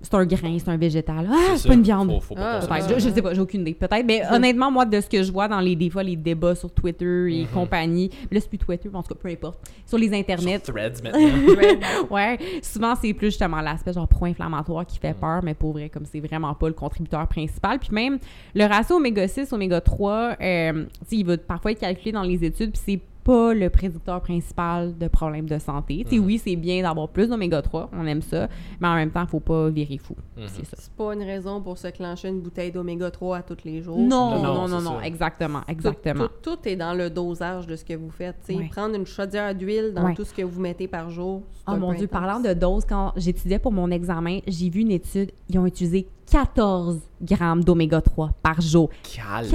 C'est 0.04 0.14
un 0.14 0.24
grain, 0.26 0.56
c'est 0.58 0.68
un 0.68 0.76
végétal. 0.76 1.28
Ah, 1.32 1.54
c'est 1.56 1.66
pas 1.66 1.74
une 1.74 1.82
viande. 1.82 2.10
Faut, 2.12 2.20
faut 2.20 2.34
pas 2.34 2.60
Ah. 2.70 2.78
Je, 2.88 2.94
je 3.00 3.08
sais 3.08 3.22
pas, 3.22 3.32
j'ai 3.34 3.40
aucune 3.40 3.62
idée. 3.62 3.74
Peut-être. 3.74 4.04
Mais 4.06 4.22
honnêtement, 4.30 4.70
moi, 4.70 4.84
de 4.84 5.00
ce 5.00 5.08
que 5.08 5.22
je 5.22 5.32
vois 5.32 5.48
dans 5.48 5.60
les, 5.60 5.74
des 5.74 5.88
fois, 5.90 6.02
les 6.02 6.14
débats 6.14 6.54
sur 6.54 6.70
Twitter 6.70 7.32
et 7.34 7.42
Mhm. 7.42 7.48
compagnie, 7.48 8.10
là, 8.30 8.38
c'est 8.38 8.48
plus 8.48 8.58
Twitter, 8.58 8.88
mais 8.92 8.98
en 8.98 9.02
tout 9.02 9.14
cas, 9.14 9.20
peu 9.20 9.28
importe. 9.30 9.58
Sur 9.86 9.98
les 9.98 10.12
internets, 10.16 10.62
Sur 10.64 10.74
Threads 10.74 11.02
maintenant. 11.02 11.18
ouais, 12.10 12.38
souvent 12.62 12.94
c'est 13.00 13.12
plus 13.14 13.28
justement 13.28 13.60
l'aspect 13.60 13.92
genre 13.92 14.06
pro-inflammatoire 14.08 14.84
qui 14.86 14.98
Mm. 14.98 15.00
fait 15.00 15.14
peur, 15.14 15.40
mais 15.42 15.54
pour 15.54 15.72
vrai, 15.72 15.88
comme 15.88 16.04
c'est 16.04 16.20
vraiment 16.20 16.54
pas 16.54 16.68
le 16.68 16.74
contributeur 16.74 17.26
principal. 17.26 17.78
Puis 17.78 17.88
même 17.92 18.18
le 18.54 18.64
ratio 18.66 18.96
oméga 18.96 19.26
6, 19.26 19.52
oméga 19.52 19.80
3, 19.80 20.36
euh, 20.40 20.72
tu 20.72 20.88
sais, 21.06 21.16
il 21.16 21.24
va 21.26 21.36
parfois 21.38 21.72
être 21.72 21.80
calculé 21.80 22.12
dans 22.12 22.22
les 22.22 22.44
études, 22.44 22.72
puis 22.72 22.82
c'est 22.84 23.00
pas 23.24 23.54
le 23.54 23.70
prédicteur 23.70 24.20
principal 24.20 24.96
de 24.98 25.08
problèmes 25.08 25.46
de 25.48 25.58
santé. 25.58 26.04
Tu 26.04 26.16
sais, 26.16 26.20
Mm. 26.20 26.24
oui, 26.26 26.38
c'est 26.44 26.56
bien 26.56 26.82
d'avoir 26.82 27.08
plus 27.08 27.28
d'oméga 27.28 27.62
3, 27.62 27.90
on 27.92 28.06
aime 28.06 28.20
ça, 28.22 28.48
mais 28.80 28.88
en 28.88 28.94
même 28.94 29.10
temps, 29.10 29.26
faut 29.26 29.40
pas 29.40 29.70
virer 29.70 29.98
fou. 29.98 30.14
Mhm. 30.36 30.44
C'est 30.48 30.64
ça. 30.66 30.76
C'est 30.78 30.92
pas 30.92 31.14
une 31.14 31.22
raison 31.22 31.60
pour 31.62 31.78
se 31.78 31.88
clencher 31.88 32.28
une 32.28 32.40
bouteille 32.40 32.70
d'oméga 32.70 33.10
3 33.10 33.38
à 33.38 33.42
tous 33.42 33.64
les 33.64 33.80
jours. 33.82 33.98
Non, 33.98 34.42
Non, 34.42 34.42
non, 34.54 34.68
non, 34.68 34.80
non, 34.80 35.00
exactement, 35.00 35.60
Tout- 35.62 35.70
exactement. 35.72 36.26
Tout, 36.42 36.56
tout 36.56 36.68
est 36.68 36.76
dans 36.76 36.92
le 36.94 37.08
dosage 37.10 37.66
de 37.66 37.76
ce 37.76 37.84
que 37.84 37.94
vous 37.94 38.10
faites. 38.10 38.36
tu 38.46 38.52
sais. 38.52 38.58
Ouais. 38.58 38.68
Prendre 38.70 38.94
une 38.94 39.06
chaudière 39.06 39.54
d'huile 39.54 39.92
dans 39.94 40.04
Ouais. 40.04 40.14
tout 40.14 40.24
ce 40.24 40.34
que 40.34 40.42
vous 40.42 40.60
mettez 40.60 40.86
par 40.88 41.08
jour. 41.10 41.42
Oh 41.66 41.72
mon 41.76 41.92
Dieu, 41.94 42.04
intense. 42.04 42.20
parlant 42.20 42.40
de 42.40 42.52
doses, 42.52 42.84
quand 42.84 43.12
j'étudiais 43.16 43.58
pour 43.58 43.72
mon 43.72 43.90
examen, 43.90 44.40
j'ai 44.46 44.68
vu 44.68 44.80
une 44.82 44.90
étude, 44.90 45.30
ils 45.48 45.58
ont 45.58 45.64
utilisé 45.66 46.06
14 46.30 47.00
grammes 47.22 47.62
d'oméga 47.64 48.00
3 48.00 48.30
par 48.42 48.60
jour. 48.60 48.90
14! 49.14 49.48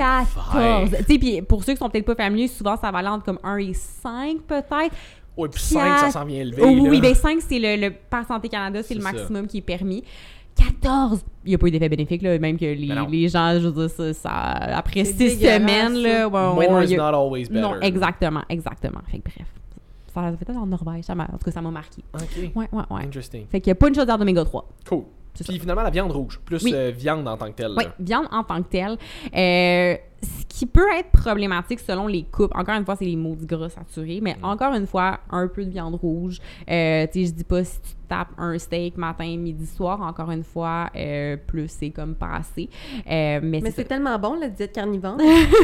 Tu 0.99 1.03
sais, 1.13 1.19
puis 1.19 1.41
pour 1.41 1.63
ceux 1.63 1.73
qui 1.73 1.79
sont 1.79 1.89
peut-être 1.89 2.05
pas 2.05 2.15
familiers, 2.15 2.47
souvent 2.47 2.75
ça 2.77 2.91
va 2.91 2.99
aller 2.99 3.07
entre 3.07 3.25
comme 3.25 3.39
1 3.43 3.57
et 3.57 3.73
5 3.73 4.37
peut-être. 4.47 4.95
Oui, 5.37 5.47
puis 5.49 5.61
5, 5.61 5.99
ça 5.99 6.11
s'en 6.11 6.25
vient 6.25 6.41
élevé. 6.41 6.61
Oh, 6.65 6.67
oui, 6.67 6.83
là. 6.83 6.89
oui, 6.89 7.01
ben 7.01 7.13
5, 7.15 7.39
c'est 7.47 7.59
le, 7.59 7.87
le 7.87 7.93
par 8.09 8.25
Santé 8.27 8.49
Canada, 8.49 8.83
c'est 8.83 8.93
le 8.93 8.99
C'est 9.01 9.07
ça. 9.07 9.13
maximum 9.13 9.47
qui 9.47 9.57
est 9.59 9.61
permis. 9.61 10.03
14! 10.55 11.21
Il 11.45 11.49
n'y 11.49 11.55
a 11.55 11.57
pas 11.57 11.67
eu 11.67 11.71
d'effet 11.71 11.87
bénéfique, 11.87 12.21
là, 12.21 12.37
même 12.37 12.57
que 12.57 12.65
les, 12.65 12.87
Ben 12.87 13.07
les 13.09 13.29
gens, 13.29 13.53
je 13.59 13.67
veux 13.69 13.87
dire, 13.87 13.89
ça, 13.95 14.13
ça- 14.13 14.29
après 14.77 15.05
C'est 15.05 15.29
6 15.29 15.37
dégueulasse, 15.37 15.61
semaines, 15.61 15.93
là, 16.01 16.27
ouais, 16.27 16.31
More 16.31 16.57
ouais, 16.57 16.67
non, 16.69 16.81
is 16.81 16.93
a- 16.95 16.97
not 17.11 17.17
always 17.17 17.45
better. 17.45 17.61
non, 17.61 17.79
exactement, 17.81 18.41
exactement. 18.49 18.99
Fait 19.09 19.19
que 19.19 19.23
bref, 19.23 19.47
ça 20.13 20.31
fait 20.37 20.45
peut-être 20.45 20.57
en 20.59 20.65
Norvège, 20.65 21.05
ça 21.05 21.15
m'a- 21.15 21.23
en 21.31 21.37
tout 21.37 21.45
cas, 21.45 21.51
ça 21.51 21.61
m'a 21.61 21.71
marqué. 21.71 22.03
OK. 22.13 22.21
Ouais, 22.55 22.67
ouais, 22.73 22.83
ouais. 22.89 23.01
Interesting. 23.05 23.45
Fait 23.49 23.61
qu'il 23.61 23.69
n'y 23.69 23.73
a 23.73 23.75
pas 23.75 23.87
une 23.87 23.95
chaudière 23.95 24.17
d'oméga 24.17 24.43
3. 24.43 24.67
Cool. 24.89 25.03
C'est 25.33 25.47
Puis 25.47 25.59
finalement, 25.59 25.83
la 25.83 25.89
viande 25.89 26.11
rouge, 26.11 26.39
plus 26.43 26.61
Oui. 26.63 26.73
euh, 26.75 26.91
viande 26.95 27.27
en 27.27 27.37
tant 27.37 27.47
que 27.47 27.55
telle. 27.55 27.71
Oui, 27.77 27.85
viande 27.99 28.27
en 28.31 28.43
tant 28.43 28.61
que 28.61 28.67
telle. 28.69 28.97
Euh, 29.35 29.97
ce 30.21 30.45
qui 30.47 30.65
peut 30.65 30.87
être 30.97 31.11
problématique 31.11 31.79
selon 31.79 32.07
les 32.07 32.23
coupes, 32.23 32.51
encore 32.55 32.75
une 32.75 32.85
fois, 32.85 32.95
c'est 32.95 33.05
les 33.05 33.15
maudits 33.15 33.45
gras 33.45 33.69
saturés, 33.69 34.19
mais 34.21 34.35
encore 34.43 34.73
une 34.73 34.87
fois, 34.87 35.19
un 35.29 35.47
peu 35.47 35.63
de 35.65 35.69
viande 35.69 35.95
rouge. 35.95 36.39
Euh, 36.69 37.05
tu 37.11 37.21
sais, 37.21 37.25
je 37.27 37.33
dis 37.33 37.43
pas 37.43 37.63
si 37.63 37.79
tu 37.81 37.91
tapes 38.07 38.31
un 38.37 38.57
steak 38.57 38.97
matin, 38.97 39.37
midi, 39.37 39.65
soir, 39.65 40.01
encore 40.01 40.31
une 40.31 40.43
fois, 40.43 40.89
euh, 40.95 41.37
plus 41.37 41.69
c'est 41.69 41.91
comme 41.91 42.15
pas 42.15 42.37
assez. 42.37 42.69
Euh, 43.09 43.39
mais 43.41 43.61
Mais 43.61 43.71
c'est 43.71 43.85
tellement 43.85 44.17
bon, 44.19 44.33
la 44.39 44.49
diète 44.49 44.73
carnivore. 44.73 45.17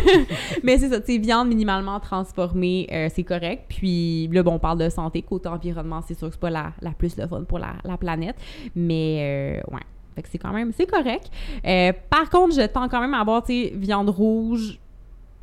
Mais 0.64 0.78
c'est 0.78 0.90
ça, 0.90 1.00
tu 1.02 1.14
sais, 1.14 1.18
viande 1.18 1.50
minimalement 1.50 2.00
transformée, 2.00 2.88
euh, 2.92 3.10
c'est 3.14 3.24
correct. 3.24 3.66
Puis 3.68 4.28
là, 4.28 4.44
bon, 4.44 4.54
on 4.54 4.60
parle 4.60 4.80
de 4.80 4.90
santé, 4.90 5.22
côté 5.22 5.50
environnement, 5.50 6.02
c'est 6.08 6.14
sûr 6.14 6.28
que 6.28 6.34
c'est 6.36 6.40
pas 6.40 6.50
la, 6.50 6.72
la 6.82 6.92
plus 6.92 7.18
le 7.18 7.28
fun 7.28 7.44
pour 7.44 7.60
la, 7.60 7.74
la 7.84 7.98
planète. 7.98 8.36
Mais 8.76 9.62
euh, 9.62 9.74
ouais. 9.74 9.82
Fait 10.16 10.22
que 10.22 10.30
c'est 10.30 10.38
quand 10.38 10.54
même, 10.54 10.72
c'est 10.72 10.86
correct. 10.90 11.30
Euh, 11.66 11.92
par 12.10 12.30
contre, 12.30 12.56
je 12.56 12.66
tends 12.68 12.88
quand 12.88 13.02
même 13.02 13.14
à 13.14 13.20
avoir, 13.20 13.44
tu 13.44 13.54
sais, 13.54 13.74
viande 13.76 14.10
rouge 14.10 14.80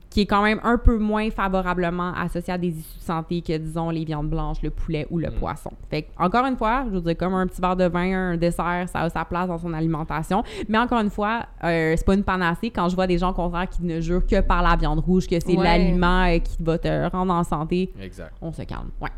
qui 0.09 0.20
est 0.20 0.27
quand 0.27 0.43
même 0.43 0.61
un 0.62 0.77
peu 0.77 0.99
moins 0.99 1.31
favorablement 1.31 2.12
associée 2.15 2.53
à 2.53 2.59
des 2.59 2.69
issues 2.69 2.99
de 2.99 3.03
santé 3.03 3.40
que, 3.40 3.57
disons, 3.57 3.89
les 3.89 4.05
viandes 4.05 4.28
blanches, 4.28 4.61
le 4.62 4.69
poulet 4.69 5.07
ou 5.11 5.19
le 5.19 5.28
Mm. 5.31 5.35
poisson. 5.36 5.70
Fait 5.89 6.03
que, 6.03 6.09
encore 6.19 6.44
une 6.44 6.57
fois, 6.59 6.85
je 6.86 6.90
veux 6.97 7.01
dire, 7.01 7.16
comme 7.16 7.32
un 7.32 7.47
petit 7.47 7.62
verre 7.62 7.77
de 7.77 7.85
vin, 7.86 8.32
un 8.32 8.36
dessert, 8.36 8.86
ça 8.90 9.01
a 9.01 9.09
sa 9.09 9.24
place 9.24 9.49
dans 9.49 9.57
son 9.57 9.73
alimentation. 9.73 10.44
Mais 10.69 10.77
encore 10.77 11.01
une 11.01 11.09
fois, 11.09 11.47
euh, 11.65 11.94
c'est 11.97 12.05
pas 12.05 12.12
une 12.15 12.24
panacée 12.24 12.69
quand 12.69 12.90
je 12.90 12.94
vois 12.94 13.07
des 13.07 13.16
gens, 13.16 13.31
au 13.31 13.35
contraire, 13.35 13.66
qui 13.70 13.82
ne 13.85 14.01
jurent 14.03 14.27
que 14.27 14.43
par 14.43 14.61
la 14.62 14.77
viande 14.77 14.99
rouge, 15.01 15.27
que 15.27 15.40
c'est 15.40 15.57
Ouais. 15.57 15.65
l'aliment 15.65 16.24
euh, 16.27 16.39
qui 16.40 16.62
va 16.62 16.77
te 16.77 17.09
rendre 17.11 17.32
en 17.32 17.43
santé. 17.44 17.90
Exact. 17.99 18.32
On 18.43 18.53
se 18.53 18.62
calme. 18.62 18.90
Ouais. 19.01 19.09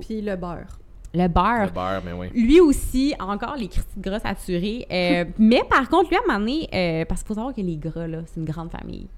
Puis 0.00 0.22
le 0.22 0.34
beurre. 0.36 0.78
Le 1.14 1.26
beurre. 1.28 1.66
Le 1.66 1.70
beurre, 1.70 2.02
mais 2.04 2.12
oui. 2.12 2.28
Lui 2.34 2.60
aussi, 2.60 3.14
encore 3.18 3.56
les 3.56 3.68
critiques 3.68 4.00
gras 4.00 4.20
saturés. 4.20 4.86
Euh, 4.90 5.24
mais 5.38 5.62
par 5.68 5.88
contre, 5.88 6.10
lui, 6.10 6.16
à 6.16 6.20
un 6.20 6.26
moment 6.26 6.38
donné, 6.38 6.68
euh, 6.72 7.04
parce 7.06 7.22
qu'il 7.22 7.28
faut 7.28 7.34
savoir 7.34 7.54
que 7.54 7.60
les 7.60 7.76
gras, 7.76 8.06
là, 8.06 8.18
c'est 8.26 8.40
une 8.40 8.46
grande 8.46 8.70
famille. 8.70 9.08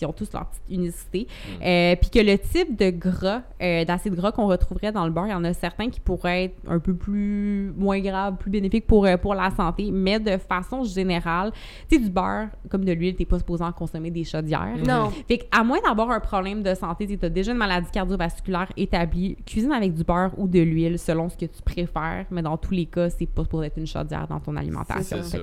Ils 0.00 0.06
ont 0.06 0.12
tous 0.12 0.32
leur 0.32 0.46
petite 0.46 0.62
unicité. 0.70 1.26
Euh, 1.62 1.96
Puis 2.00 2.10
que 2.10 2.18
le 2.18 2.38
type 2.38 2.76
de 2.76 2.90
gras, 2.90 3.42
euh, 3.62 3.84
d'acide 3.84 4.14
gras 4.14 4.32
qu'on 4.32 4.46
retrouverait 4.46 4.92
dans 4.92 5.04
le 5.04 5.10
beurre, 5.10 5.26
il 5.26 5.30
y 5.30 5.34
en 5.34 5.44
a 5.44 5.52
certains 5.52 5.90
qui 5.90 6.00
pourraient 6.00 6.44
être 6.44 6.56
un 6.68 6.78
peu 6.78 6.94
plus 6.94 7.72
moins 7.76 8.00
graves, 8.00 8.36
plus 8.36 8.50
bénéfiques 8.50 8.86
pour, 8.86 9.06
euh, 9.06 9.16
pour 9.16 9.34
la 9.34 9.50
santé. 9.50 9.90
Mais 9.92 10.18
de 10.18 10.36
façon 10.38 10.84
générale, 10.84 11.52
tu 11.88 11.96
sais, 11.96 12.02
du 12.02 12.10
beurre, 12.10 12.48
comme 12.68 12.84
de 12.84 12.92
l'huile, 12.92 13.16
t'es 13.16 13.24
pas 13.24 13.38
supposé 13.38 13.64
en 13.64 13.72
consommer 13.72 14.10
des 14.10 14.24
chaudières. 14.24 14.76
Non. 14.86 15.10
Fait 15.28 15.38
que, 15.38 15.44
à 15.50 15.64
moins 15.64 15.80
d'avoir 15.80 16.10
un 16.10 16.20
problème 16.20 16.62
de 16.62 16.74
santé, 16.74 17.06
tu 17.06 17.24
as 17.24 17.28
déjà 17.28 17.52
une 17.52 17.58
maladie 17.58 17.90
cardiovasculaire 17.90 18.72
établie, 18.76 19.36
cuisine 19.46 19.72
avec 19.72 19.94
du 19.94 20.04
beurre 20.04 20.32
ou 20.38 20.46
de 20.46 20.60
l'huile 20.60 20.98
selon 20.98 21.28
ce 21.28 21.36
que 21.36 21.46
tu 21.46 21.62
préfères, 21.62 22.26
mais 22.30 22.42
dans 22.42 22.56
tous 22.56 22.74
les 22.74 22.86
cas, 22.86 23.10
c'est 23.10 23.26
pas 23.26 23.44
pour 23.44 23.64
être 23.64 23.78
une 23.78 23.86
chaudière 23.86 24.26
dans 24.28 24.40
ton 24.40 24.56
alimentation. 24.56 25.18
C'est 25.22 25.40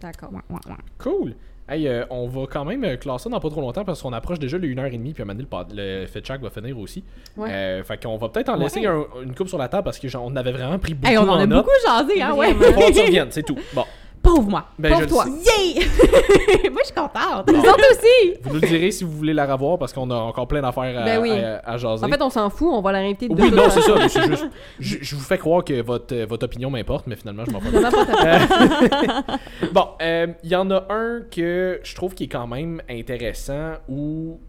D'accord. 0.00 0.30
ouais, 0.32 0.40
ouais, 0.50 0.60
ouais. 0.70 0.76
Cool. 0.98 1.34
Hey, 1.68 1.88
euh, 1.88 2.04
on 2.10 2.28
va 2.28 2.42
quand 2.48 2.64
même 2.64 2.84
euh, 2.84 2.96
classer 2.96 3.24
ça 3.24 3.30
dans 3.30 3.40
pas 3.40 3.50
trop 3.50 3.60
longtemps 3.60 3.84
parce 3.84 4.00
qu'on 4.00 4.12
approche 4.12 4.38
déjà 4.38 4.56
le 4.56 4.68
1h30 4.68 5.12
puis 5.14 5.14
à 5.18 5.22
un 5.22 5.26
moment 5.26 5.42
donné, 5.58 5.74
le, 5.74 6.00
le 6.02 6.06
fait 6.06 6.20
check 6.20 6.40
va 6.40 6.48
finir 6.50 6.78
aussi. 6.78 7.02
Ouais. 7.36 7.48
Euh, 7.50 7.82
fait 7.82 8.00
qu'on 8.00 8.16
va 8.16 8.28
peut-être 8.28 8.50
en 8.50 8.56
laisser 8.56 8.80
Ouais. 8.80 8.86
un- 8.86 9.22
une 9.24 9.34
coupe 9.34 9.48
sur 9.48 9.58
la 9.58 9.66
table 9.68 9.82
parce 9.84 9.98
que 9.98 10.06
genre, 10.06 10.24
on 10.24 10.36
avait 10.36 10.52
vraiment 10.52 10.78
pris 10.78 10.94
beaucoup 10.94 11.10
Hey, 11.12 11.18
on 11.18 11.28
en 11.28 11.40
a 11.40 11.46
beaucoup 11.46 11.70
jasé, 11.84 12.22
hein, 12.22 12.34
ouais. 12.34 12.54
Faut 12.54 12.80
reviennes, 12.80 13.32
c'est 13.32 13.42
tout. 13.42 13.58
Bon, 13.74 13.84
Pauvre 14.22 14.48
moi. 14.50 14.64
ben 14.78 14.90
Pauvre 14.90 15.02
je 15.02 15.08
toi. 15.08 15.24
Yay! 15.26 15.74
moi, 16.70 16.80
je 16.82 16.86
suis 16.86 16.94
contente. 16.94 17.48
Nous 17.48 17.60
autres 17.60 17.84
aussi! 17.92 18.34
Vous 18.42 18.54
nous 18.54 18.60
le 18.60 18.66
direz 18.66 18.90
si 18.90 19.04
vous 19.04 19.12
voulez 19.12 19.32
la 19.32 19.46
revoir 19.46 19.78
parce 19.78 19.92
qu'on 19.92 20.10
a 20.10 20.16
encore 20.16 20.48
plein 20.48 20.60
d'affaires 20.62 21.00
à, 21.00 21.04
Ben 21.04 21.20
oui. 21.22 21.30
à- 21.30 21.58
à 21.64 21.76
jaser. 21.76 22.04
En 22.04 22.08
fait, 22.08 22.20
on 22.20 22.30
s'en 22.30 22.50
fout, 22.50 22.68
on 22.72 22.80
va 22.82 22.90
la 22.92 22.98
réinviter 22.98 23.28
de 23.28 23.40
oui, 23.40 23.50
non, 23.52 23.70
c'est 23.70 23.82
ça. 23.82 23.94
mais 23.96 24.08
c'est 24.08 24.22
juste, 24.26 24.46
je, 24.80 24.96
je 25.00 25.14
vous 25.14 25.22
fais 25.22 25.38
croire 25.38 25.62
que 25.64 25.80
votre, 25.80 26.12
euh, 26.14 26.26
votre 26.28 26.44
opinion 26.46 26.70
m'importe, 26.70 27.06
mais 27.06 27.14
finalement, 27.16 27.44
je 27.46 27.52
m'en 27.52 27.60
fous. 27.60 27.70
Ta- 27.70 27.86
Bon, 29.72 29.88
euh, 30.02 30.26
il 30.42 30.50
y 30.50 30.56
en 30.56 30.70
a 30.70 30.86
un 30.90 31.20
que 31.30 31.80
je 31.84 31.94
trouve 31.94 32.14
qui 32.14 32.24
est 32.24 32.28
quand 32.28 32.46
même 32.48 32.82
intéressant 32.90 33.74
où 33.88 34.40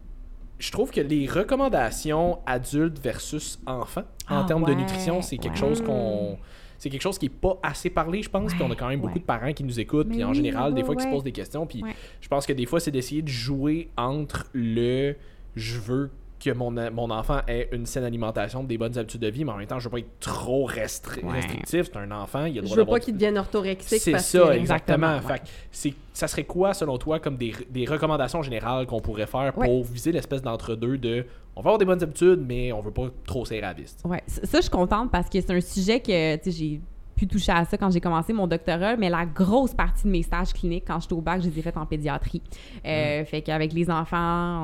je 0.58 0.72
trouve 0.72 0.90
que 0.90 1.00
les 1.00 1.26
recommandations 1.28 2.38
adultes 2.46 2.98
versus 3.00 3.60
enfants 3.66 4.02
en 4.28 4.40
Ah 4.40 4.44
termes 4.46 4.64
de 4.64 4.74
nutrition, 4.74 5.22
c'est 5.22 5.36
quelque 5.38 5.54
ouais. 5.54 5.60
chose 5.60 5.82
qu'on. 5.82 6.36
C'est 6.78 6.90
quelque 6.90 7.02
chose 7.02 7.18
qui 7.18 7.26
est 7.26 7.28
pas 7.28 7.58
assez 7.62 7.90
parlé, 7.90 8.22
je 8.22 8.30
pense. 8.30 8.54
Puis 8.54 8.62
on 8.62 8.70
a 8.70 8.76
quand 8.76 8.88
même 8.88 9.00
beaucoup 9.00 9.14
ouais. 9.14 9.20
de 9.20 9.24
parents 9.24 9.52
qui 9.52 9.64
nous 9.64 9.80
écoutent, 9.80 10.06
Mais 10.08 10.14
puis 10.14 10.24
en 10.24 10.32
général, 10.32 10.72
des 10.74 10.80
ouais, 10.80 10.86
fois, 10.86 10.94
qui 10.94 11.02
se 11.02 11.08
ouais. 11.08 11.12
posent 11.12 11.24
des 11.24 11.32
questions. 11.32 11.66
Puis 11.66 11.82
Ouais. 11.82 11.94
je 12.20 12.28
pense 12.28 12.46
que 12.46 12.52
des 12.52 12.66
fois, 12.66 12.78
c'est 12.80 12.90
d'essayer 12.92 13.20
de 13.22 13.28
jouer 13.28 13.90
entre 13.96 14.46
le 14.52 15.14
je 15.56 15.78
veux 15.78 16.10
que 16.38 16.50
mon, 16.50 16.70
mon 16.70 17.10
enfant 17.10 17.40
ait 17.48 17.68
une 17.72 17.84
saine 17.86 18.04
alimentation, 18.04 18.62
des 18.62 18.78
bonnes 18.78 18.96
habitudes 18.96 19.20
de 19.20 19.28
vie, 19.28 19.44
mais 19.44 19.52
en 19.52 19.56
même 19.56 19.66
temps, 19.66 19.78
je 19.78 19.84
veux 19.84 19.90
pas 19.90 19.98
être 19.98 20.20
trop 20.20 20.66
restri- 20.68 21.24
Ouais. 21.24 21.32
restrictif. 21.40 21.86
C'est 21.92 21.96
un 21.96 22.10
enfant, 22.12 22.44
il 22.44 22.58
a 22.58 22.60
le 22.60 22.66
Je 22.66 22.72
droit 22.74 22.76
veux 22.76 22.84
pas 22.86 23.00
qu'il 23.00 23.14
devienne 23.14 23.38
orthorexique 23.38 24.00
c'est 24.00 24.18
ça, 24.18 24.38
que... 24.48 24.52
exactement. 24.52 25.16
Exactement, 25.16 25.20
Fait 25.20 25.38
que 25.40 25.44
c'est, 25.72 25.94
ça 26.12 26.28
serait 26.28 26.44
quoi, 26.44 26.74
selon 26.74 26.96
toi, 26.98 27.18
comme 27.20 27.36
des, 27.36 27.52
des 27.70 27.84
recommandations 27.86 28.42
générales 28.42 28.86
qu'on 28.86 29.00
pourrait 29.00 29.26
faire 29.26 29.52
pour 29.52 29.62
Ouais. 29.64 29.82
viser 29.82 30.12
l'espèce 30.12 30.42
d'entre-deux 30.42 30.98
de 30.98 31.26
on 31.56 31.60
va 31.60 31.70
avoir 31.70 31.78
des 31.78 31.84
bonnes 31.84 32.02
habitudes, 32.02 32.40
mais 32.46 32.70
on 32.72 32.80
veut 32.80 32.92
pas 32.92 33.08
trop 33.26 33.44
serrer 33.44 33.58
à 33.62 33.68
la 33.68 33.72
vis. 33.72 33.96
Ouais, 34.04 34.22
ça, 34.28 34.58
je 34.58 34.60
suis 34.60 34.70
contente 34.70 35.10
parce 35.10 35.28
que 35.28 35.40
c'est 35.40 35.50
un 35.52 35.60
sujet 35.60 35.98
que, 36.00 36.38
j'ai 36.50 36.80
pu 37.18 37.26
toucher 37.26 37.52
à 37.52 37.64
ça 37.64 37.76
quand 37.76 37.90
j'ai 37.90 38.00
commencé 38.00 38.32
mon 38.32 38.46
doctorat, 38.46 38.96
mais 38.96 39.10
la 39.10 39.26
grosse 39.26 39.74
partie 39.74 40.04
de 40.04 40.10
mes 40.10 40.22
stages 40.22 40.52
cliniques, 40.52 40.84
quand 40.86 41.00
j'étais 41.00 41.14
au 41.14 41.20
bac, 41.20 41.40
je 41.42 41.48
les 41.48 41.58
ai 41.58 41.62
faits 41.62 41.76
en 41.76 41.84
pédiatrie. 41.84 42.40
Euh, 42.86 43.24
Fait 43.24 43.42
qu'avec 43.42 43.72
les 43.72 43.90
enfants, 43.90 44.16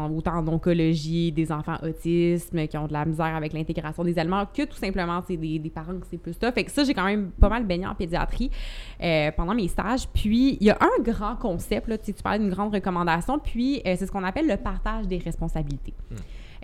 en- 0.07 0.11
autant 0.17 0.37
en 0.39 0.47
oncologie, 0.47 1.33
des 1.33 1.51
enfants 1.51 1.77
autisme 1.83 2.67
qui 2.67 2.77
ont 2.79 2.87
de 2.87 2.93
la 2.93 3.05
misère 3.05 3.35
avec 3.35 3.53
l'intégration 3.53 4.05
des 4.05 4.19
aliments, 4.19 4.45
que 4.47 4.63
tout 4.65 4.77
simplement, 4.77 5.21
c'est 5.27 5.37
des, 5.37 5.59
des 5.59 5.71
parents 5.71 5.99
que 5.99 6.07
c'est 6.11 6.19
plus 6.19 6.35
ça. 6.41 6.53
Fait 6.53 6.65
que 6.65 6.71
ça, 6.71 6.85
j'ai 6.85 6.95
quand 6.95 7.05
même 7.05 7.31
pas 7.33 7.49
mal 7.49 7.65
baigné 7.67 7.87
en 7.87 7.95
pédiatrie 7.95 8.51
euh, 9.03 9.31
pendant 9.37 9.55
mes 9.55 9.69
stages. 9.69 10.07
Puis, 10.09 10.57
il 10.61 10.67
y 10.67 10.71
a 10.71 10.79
un 10.81 11.03
grand 11.03 11.37
concept, 11.37 11.89
là, 11.89 11.99
tu 11.99 12.07
sais, 12.07 12.13
tu 12.13 12.23
parlais 12.23 12.39
d'une 12.39 12.51
grande 12.51 12.73
recommandation, 12.73 13.39
puis 13.41 13.83
euh, 13.87 13.95
c'est 13.99 14.07
ce 14.07 14.13
qu'on 14.13 14.25
appelle 14.25 14.47
le 14.47 14.57
partage 14.57 15.07
des 15.09 15.19
responsabilités. 15.19 15.95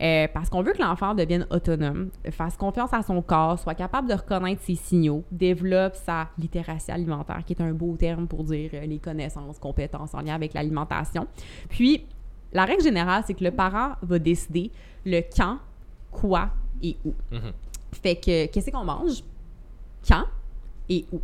Euh, 0.01 0.29
parce 0.33 0.49
qu'on 0.49 0.63
veut 0.63 0.73
que 0.73 0.81
l'enfant 0.81 1.15
devienne 1.15 1.47
autonome, 1.51 2.09
fasse 2.31 2.57
confiance 2.57 2.93
à 2.95 3.03
son 3.03 3.21
corps, 3.21 3.59
soit 3.59 3.75
capable 3.75 4.09
de 4.09 4.15
reconnaître 4.15 4.63
ses 4.63 4.75
signaux, 4.75 5.25
développe 5.31 5.95
sa 5.95 6.29
littératie 6.39 6.91
alimentaire, 6.91 7.43
qui 7.45 7.53
est 7.53 7.61
un 7.61 7.73
beau 7.73 7.97
terme 7.97 8.27
pour 8.27 8.45
dire 8.45 8.71
euh, 8.75 8.87
les 8.87 8.99
connaissances, 8.99 9.59
compétences 9.59 10.15
en 10.15 10.21
lien 10.21 10.35
avec 10.35 10.55
l'alimentation. 10.55 11.27
Puis, 11.69 12.07
la 12.53 12.65
règle 12.65 12.83
générale, 12.83 13.25
c'est 13.27 13.35
que 13.35 13.45
le 13.45 13.51
parent 13.51 13.93
va 14.03 14.19
décider 14.19 14.71
le 15.05 15.21
quand, 15.37 15.59
quoi 16.11 16.51
et 16.83 16.97
où. 17.05 17.13
Mhm. 17.31 17.53
Fait 18.03 18.17
que, 18.17 18.47
qu'est-ce 18.47 18.71
qu'on 18.71 18.85
mange, 18.85 19.23
quand 20.07 20.25
et 20.89 21.05
où. 21.13 21.21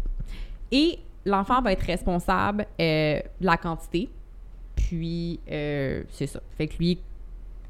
Et 0.70 0.98
l'enfant 1.24 1.62
va 1.62 1.72
être 1.72 1.82
responsable 1.82 2.66
euh, 2.80 3.20
de 3.40 3.46
la 3.46 3.56
quantité, 3.56 4.10
puis 4.74 5.40
euh, 5.50 6.02
c'est 6.10 6.26
ça. 6.26 6.40
Fait 6.56 6.68
que 6.68 6.76
lui, 6.78 7.00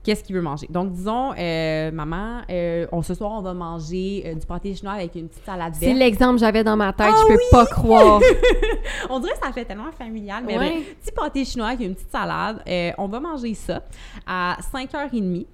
qu'est-ce 0.06 0.22
qu'il 0.22 0.36
veut 0.36 0.42
manger. 0.42 0.68
Donc, 0.70 0.92
disons, 0.92 1.32
euh, 1.36 1.90
maman, 1.90 2.42
euh, 2.48 2.86
on, 2.92 3.02
ce 3.02 3.12
soir, 3.12 3.32
on 3.32 3.42
va 3.42 3.54
manger 3.54 4.22
euh, 4.24 4.34
du 4.36 4.46
pâté 4.46 4.72
chinois 4.72 4.92
avec 4.92 5.16
une 5.16 5.26
petite 5.28 5.44
salade 5.44 5.74
C'est 5.74 5.86
verte. 5.86 5.98
l'exemple 5.98 6.34
que 6.34 6.40
j'avais 6.40 6.62
dans 6.62 6.76
ma 6.76 6.92
tête, 6.92 7.08
Ah 7.10 7.22
je 7.28 7.34
peux 7.34 7.40
pas 7.50 7.66
croire. 7.66 8.20
On 9.10 9.18
dirait 9.18 9.32
que 9.32 9.44
ça 9.44 9.52
fait 9.52 9.64
tellement 9.64 9.90
familial, 9.90 10.44
mais 10.46 10.56
Ouais. 10.56 10.70
bref, 10.70 10.96
petit 11.02 11.12
pâté 11.12 11.44
chinois 11.44 11.66
avec 11.70 11.80
une 11.84 11.94
petite 11.96 12.12
salade. 12.12 12.62
On 12.98 13.08
va 13.08 13.18
manger 13.18 13.54
ça 13.54 13.82
à 14.24 14.56
5h30. 14.72 15.44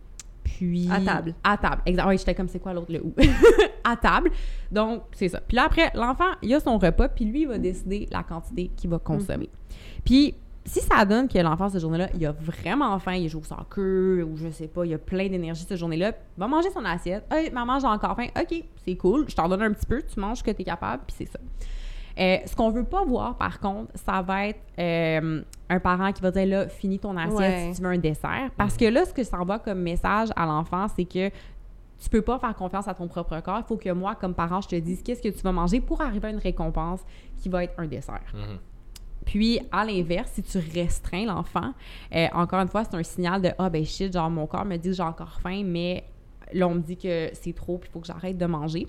Puis... 0.45 0.87
À 0.93 1.01
table. 1.01 1.35
À 1.43 1.57
table. 1.57 1.81
Exact. 1.87 2.05
Oui, 2.09 2.19
j'étais 2.19 2.35
comme, 2.35 2.49
c'est 2.49 2.59
quoi 2.59 2.75
l'autre, 2.75 2.93
le 2.93 3.01
où? 3.03 3.15
à 3.85 3.97
table. 3.97 4.31
Donc, 4.71 5.05
c'est 5.13 5.29
ça. 5.31 5.41
Puis 5.41 5.57
là, 5.57 5.65
après, 5.65 5.91
l'enfant, 5.95 6.33
il 6.43 6.53
a 6.55 6.61
son 6.61 6.77
repas, 6.77 7.09
puis 7.09 7.25
lui, 7.25 7.43
il 7.43 7.49
va 7.49 7.57
décider 7.57 8.07
la 8.13 8.23
quantité 8.23 8.71
qu'il 8.77 8.91
va 8.91 8.99
consommer. 8.99 9.49
Puis, 10.05 10.35
si 10.65 10.81
ça 10.81 11.05
donne 11.05 11.29
que 11.29 11.39
l'enfant, 11.39 11.69
cette 11.69 11.81
journée-là, 11.81 12.09
il 12.15 12.25
a 12.25 12.33
vraiment 12.33 12.99
faim, 12.99 13.15
il 13.15 13.29
joue 13.29 13.41
au 13.41 13.45
soccer, 13.45 14.25
ou 14.27 14.37
je 14.37 14.51
sais 14.51 14.69
pas, 14.69 14.87
il 14.87 14.95
a 14.95 14.99
plein 14.99 15.29
d'énergie 15.29 15.65
cette 15.67 15.79
journée-là, 15.79 16.11
il 16.37 16.41
va 16.41 16.47
manger 16.47 16.71
son 16.71 16.85
assiette. 16.85 17.25
Hey, 17.33 17.51
maman, 17.51 17.79
j'ai 17.81 17.87
encore 17.89 18.15
faim. 18.17 18.29
OK, 18.41 18.63
c'est 18.85 18.97
cool. 18.97 19.25
Je 19.29 19.35
t'en 19.35 19.49
donne 19.49 19.63
un 19.63 19.73
petit 19.73 19.87
peu, 19.87 20.03
tu 20.03 20.21
manges 20.21 20.39
ce 20.39 20.45
que 20.45 20.51
tu 20.53 20.63
es 20.63 20.65
capable, 20.65 21.03
puis 21.07 21.17
c'est 21.19 21.27
ça. 21.27 21.39
Euh, 22.19 22.37
ce 22.45 22.55
qu'on 22.55 22.71
veut 22.71 22.85
pas 22.85 23.05
voir, 23.05 23.37
par 23.39 23.59
contre, 23.59 23.91
ça 23.95 24.21
va 24.23 24.49
être 24.49 24.61
euh, 24.79 25.43
un 25.71 25.81
parent 25.81 26.13
qui 26.13 26.21
va 26.21 26.31
dire 26.31 26.47
là, 26.47 26.69
finis 26.69 26.99
ton 26.99 27.17
assiette 27.17 27.39
Ouais. 27.39 27.71
si 27.73 27.81
tu 27.81 27.83
veux 27.87 27.93
un 27.95 27.99
dessert. 27.99 28.51
Parce 28.57 28.77
que 28.77 28.85
là, 28.85 29.05
ce 29.07 29.15
que 29.15 29.25
ça 29.25 29.41
envoie 29.41 29.59
comme 29.59 29.81
message 29.81 30.29
à 30.37 30.45
l'enfant, 30.45 30.87
c'est 30.95 31.07
que 31.07 31.29
tu 31.29 32.09
peux 32.11 32.21
pas 32.21 32.39
faire 32.39 32.55
confiance 32.55 32.87
à 32.87 32.95
ton 32.95 33.09
propre 33.09 33.41
corps. 33.41 33.61
Il 33.61 33.65
faut 33.67 33.77
que 33.79 33.91
moi, 33.91 34.15
comme 34.15 34.35
parent, 34.35 34.61
je 34.61 34.69
te 34.69 34.77
dise 34.77 35.03
qu'est-ce 35.03 35.23
que 35.23 35.29
tu 35.29 35.41
vas 35.43 35.53
manger 35.53 35.81
pour 35.81 36.03
arriver 36.03 36.29
à 36.29 36.31
une 36.33 36.39
récompense 36.39 37.01
qui 37.39 37.49
va 37.49 37.65
être 37.65 37.75
un 37.79 37.87
dessert. 37.87 38.21
Mhm. 38.35 38.59
Puis, 39.25 39.61
à 39.71 39.85
l'inverse, 39.85 40.33
si 40.35 40.43
tu 40.43 40.59
restreins 40.59 41.27
l'enfant, 41.27 41.73
euh, 42.15 42.27
encore 42.33 42.61
une 42.61 42.69
fois, 42.69 42.85
c'est 42.85 42.97
un 42.97 43.03
signal 43.03 43.43
de 43.43 43.51
Ah, 43.59 43.71
ben 43.71 43.85
shit, 43.85 44.13
genre, 44.13 44.31
mon 44.31 44.47
corps 44.47 44.65
me 44.65 44.77
dit 44.77 44.91
que 44.91 44.95
j'ai 44.95 45.03
encore 45.03 45.41
faim, 45.41 45.63
mais 45.65 46.05
là, 46.53 46.69
on 46.69 46.75
me 46.75 46.81
dit 46.81 46.97
que 46.97 47.31
c'est 47.33 47.55
trop, 47.55 47.79
puis 47.79 47.89
il 47.91 47.93
faut 47.93 48.01
que 48.01 48.07
j'arrête 48.07 48.37
de 48.37 48.47
manger. 48.47 48.87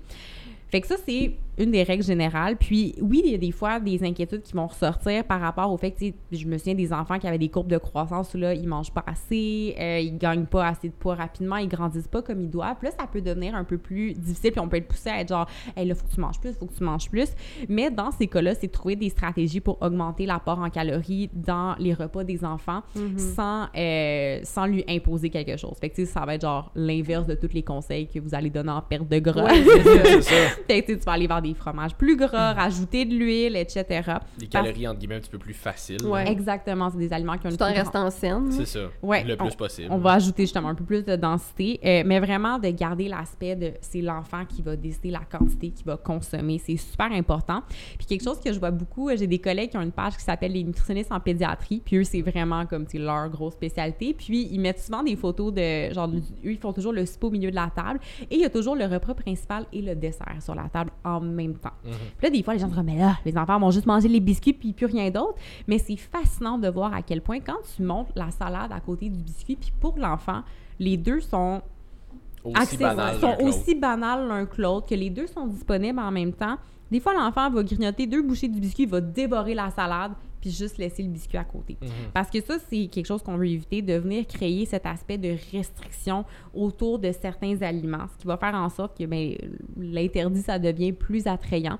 Fait 0.70 0.80
que 0.80 0.86
ça, 0.86 0.96
c'est 1.04 1.34
une 1.58 1.70
des 1.70 1.82
règles 1.82 2.04
générales. 2.04 2.56
Puis 2.56 2.94
oui, 3.00 3.22
il 3.24 3.32
y 3.32 3.34
a 3.34 3.38
des 3.38 3.52
fois 3.52 3.80
des 3.80 4.02
inquiétudes 4.04 4.42
qui 4.42 4.52
vont 4.54 4.66
ressortir 4.66 5.24
par 5.24 5.40
rapport 5.40 5.72
au 5.72 5.76
fait 5.76 5.92
que, 5.92 6.06
je 6.32 6.46
me 6.46 6.58
souviens 6.58 6.74
des 6.74 6.92
enfants 6.92 7.18
qui 7.18 7.26
avaient 7.26 7.38
des 7.38 7.48
courbes 7.48 7.68
de 7.68 7.78
croissance 7.78 8.34
où 8.34 8.38
là, 8.38 8.54
ils 8.54 8.68
mangent 8.68 8.92
pas 8.92 9.04
assez, 9.06 9.74
euh, 9.78 10.00
ils 10.00 10.16
gagnent 10.16 10.46
pas 10.46 10.68
assez 10.68 10.88
de 10.88 10.94
poids 10.94 11.14
rapidement, 11.14 11.56
ils 11.56 11.68
grandissent 11.68 12.08
pas 12.08 12.22
comme 12.22 12.40
ils 12.40 12.50
doivent. 12.50 12.76
Puis 12.78 12.88
là, 12.88 12.94
ça 12.98 13.06
peut 13.06 13.20
devenir 13.20 13.54
un 13.54 13.64
peu 13.64 13.78
plus 13.78 14.14
difficile, 14.14 14.52
puis 14.52 14.60
on 14.60 14.68
peut 14.68 14.76
être 14.78 14.88
poussé 14.88 15.10
à 15.10 15.20
être 15.20 15.28
genre, 15.28 15.48
hey, 15.76 15.86
là, 15.86 15.94
faut 15.94 16.06
que 16.06 16.14
tu 16.14 16.20
manges 16.20 16.40
plus, 16.40 16.52
faut 16.54 16.66
que 16.66 16.74
tu 16.74 16.84
manges 16.84 17.08
plus. 17.08 17.28
Mais 17.68 17.90
dans 17.90 18.10
ces 18.10 18.26
cas-là, 18.26 18.54
c'est 18.54 18.66
de 18.66 18.72
trouver 18.72 18.96
des 18.96 19.10
stratégies 19.10 19.60
pour 19.60 19.80
augmenter 19.82 20.26
l'apport 20.26 20.58
en 20.58 20.70
calories 20.70 21.30
dans 21.32 21.74
les 21.78 21.94
repas 21.94 22.24
des 22.24 22.44
enfants 22.44 22.82
sans, 23.16 23.66
euh, 23.76 24.40
sans 24.42 24.66
lui 24.66 24.84
imposer 24.88 25.30
quelque 25.30 25.56
chose. 25.56 25.74
Fait 25.80 25.90
que, 25.90 25.96
tu 25.96 26.06
sais, 26.06 26.12
ça 26.12 26.24
va 26.24 26.34
être 26.34 26.42
genre 26.42 26.70
l'inverse 26.74 27.26
de 27.26 27.34
tous 27.34 27.52
les 27.52 27.62
conseils 27.62 28.08
que 28.08 28.18
vous 28.18 28.34
allez 28.34 28.50
donner 28.50 28.70
en 28.70 28.82
perte 28.82 29.08
de 29.08 29.18
gras. 29.18 29.48
c'est 29.48 30.22
ça. 30.22 30.34
Fait 30.66 30.82
que, 30.82 30.92
tu 30.92 30.98
vas 31.00 31.12
aller 31.12 31.26
vers 31.26 31.42
des 31.44 31.54
fromages 31.54 31.94
plus 31.94 32.16
gras, 32.16 32.52
rajouter 32.54 33.04
de 33.04 33.14
l'huile, 33.14 33.54
etc. 33.56 33.84
Des 33.86 34.46
Parce- 34.48 34.64
calories, 34.64 34.88
entre 34.88 34.98
guillemets, 34.98 35.14
un 35.16 35.20
petit 35.20 35.30
peu 35.30 35.38
plus 35.38 35.54
faciles. 35.54 36.04
Ouais. 36.04 36.28
Exactement, 36.30 36.90
c'est 36.90 36.98
des 36.98 37.12
aliments 37.12 37.38
qui 37.38 37.46
ont 37.46 37.50
une 37.50 37.56
Tout 37.56 37.62
en 37.62 37.72
restant 37.72 38.10
saine. 38.10 38.50
C'est 38.50 38.66
ça. 38.66 38.80
Ouais, 39.02 39.22
le 39.24 39.36
plus 39.36 39.48
on- 39.52 39.56
possible. 39.56 39.88
On 39.90 39.98
va 39.98 40.12
ajouter 40.14 40.42
justement 40.42 40.68
un 40.70 40.74
peu 40.74 40.84
plus 40.84 41.04
de 41.04 41.14
densité, 41.16 41.78
euh, 41.84 42.02
mais 42.04 42.18
vraiment 42.18 42.58
de 42.58 42.68
garder 42.70 43.08
l'aspect 43.08 43.54
de 43.56 43.72
c'est 43.80 44.00
l'enfant 44.00 44.44
qui 44.44 44.62
va 44.62 44.74
décider 44.76 45.10
la 45.10 45.20
quantité 45.30 45.70
qu'il 45.70 45.86
va 45.86 45.96
consommer. 45.96 46.58
C'est 46.58 46.76
super 46.76 47.12
important. 47.12 47.62
Puis 47.98 48.06
quelque 48.06 48.24
chose 48.24 48.40
que 48.40 48.52
je 48.52 48.58
vois 48.58 48.70
beaucoup, 48.70 49.08
euh, 49.08 49.16
j'ai 49.16 49.26
des 49.26 49.38
collègues 49.38 49.70
qui 49.70 49.76
ont 49.76 49.82
une 49.82 49.92
page 49.92 50.16
qui 50.16 50.24
s'appelle 50.24 50.52
les 50.52 50.64
nutritionnistes 50.64 51.12
en 51.12 51.20
pédiatrie, 51.20 51.80
puis 51.84 51.96
eux, 51.96 52.04
c'est 52.04 52.22
vraiment 52.22 52.66
comme 52.66 52.86
c'est 52.88 52.98
leur 52.98 53.28
grosse 53.28 53.54
spécialité. 53.54 54.14
Puis 54.14 54.48
ils 54.50 54.58
mettent 54.60 54.80
souvent 54.80 55.02
des 55.02 55.16
photos 55.16 55.52
de 55.52 55.92
genre, 55.92 56.08
eux, 56.08 56.22
ils 56.52 56.58
font 56.58 56.72
toujours 56.72 56.92
le 56.92 57.04
souper 57.06 57.26
au 57.26 57.30
milieu 57.30 57.50
de 57.50 57.54
la 57.56 57.70
table 57.74 58.00
et 58.30 58.34
il 58.36 58.40
y 58.40 58.44
a 58.44 58.50
toujours 58.50 58.76
le 58.76 58.84
repas 58.86 59.14
principal 59.14 59.66
et 59.72 59.82
le 59.82 59.94
dessert 59.94 60.36
sur 60.40 60.54
la 60.54 60.68
table 60.68 60.90
en 61.04 61.20
même 61.34 61.54
temps. 61.54 61.72
Mhm. 61.84 61.92
Puis 62.18 62.26
là, 62.26 62.30
des 62.30 62.42
fois, 62.42 62.54
les 62.54 62.60
gens 62.60 62.68
se 62.68 62.74
disent, 62.74 62.82
mais 62.84 62.98
là, 62.98 63.18
les 63.24 63.36
enfants 63.36 63.58
vont 63.58 63.70
juste 63.70 63.86
manger 63.86 64.08
les 64.08 64.20
biscuits 64.20 64.52
puis 64.52 64.72
plus 64.72 64.86
rien 64.86 65.10
d'autre. 65.10 65.34
Mais 65.68 65.78
c'est 65.78 65.96
fascinant 65.96 66.58
de 66.58 66.68
voir 66.68 66.94
à 66.94 67.02
quel 67.02 67.20
point, 67.20 67.40
quand 67.40 67.58
tu 67.74 67.82
montes 67.82 68.08
la 68.14 68.30
salade 68.30 68.72
à 68.72 68.80
côté 68.80 69.08
du 69.08 69.22
biscuit, 69.22 69.56
puis 69.56 69.72
pour 69.80 69.98
l'enfant, 69.98 70.42
les 70.78 70.96
deux 70.96 71.20
sont, 71.20 71.62
Aussi 72.44 72.76
banal. 72.76 73.18
sont 73.18 73.36
aussi 73.42 73.74
banals 73.74 74.28
l'un 74.28 74.46
que 74.46 74.60
l'autre, 74.60 74.88
que 74.88 74.94
les 74.94 75.10
deux 75.10 75.26
sont 75.26 75.46
disponibles 75.46 75.98
en 75.98 76.10
même 76.10 76.32
temps. 76.32 76.56
Des 76.90 77.00
fois, 77.00 77.14
l'enfant 77.14 77.50
va 77.50 77.62
grignoter 77.62 78.06
deux 78.06 78.22
bouchées 78.22 78.48
du 78.48 78.60
biscuit, 78.60 78.84
il 78.84 78.88
va 78.88 79.00
dévorer 79.00 79.54
la 79.54 79.70
salade, 79.70 80.12
puis 80.44 80.52
juste 80.52 80.76
laisser 80.76 81.02
le 81.02 81.08
biscuit 81.08 81.38
à 81.38 81.44
côté. 81.44 81.78
Mhm. 81.80 81.88
Parce 82.12 82.28
que 82.28 82.38
ça, 82.42 82.56
c'est 82.68 82.86
quelque 82.88 83.06
chose 83.06 83.22
qu'on 83.22 83.38
veut 83.38 83.48
éviter, 83.48 83.80
de 83.80 83.94
venir 83.94 84.26
créer 84.26 84.66
cet 84.66 84.84
aspect 84.84 85.16
de 85.16 85.34
restriction 85.52 86.26
autour 86.52 86.98
de 86.98 87.10
certains 87.12 87.62
aliments, 87.62 88.06
ce 88.12 88.18
qui 88.18 88.26
va 88.26 88.36
faire 88.36 88.54
en 88.54 88.68
sorte 88.68 88.98
que 88.98 89.04
ben, 89.04 89.34
l'interdit, 89.78 90.42
ça 90.42 90.58
devient 90.58 90.92
plus 90.92 91.26
attrayant. 91.26 91.78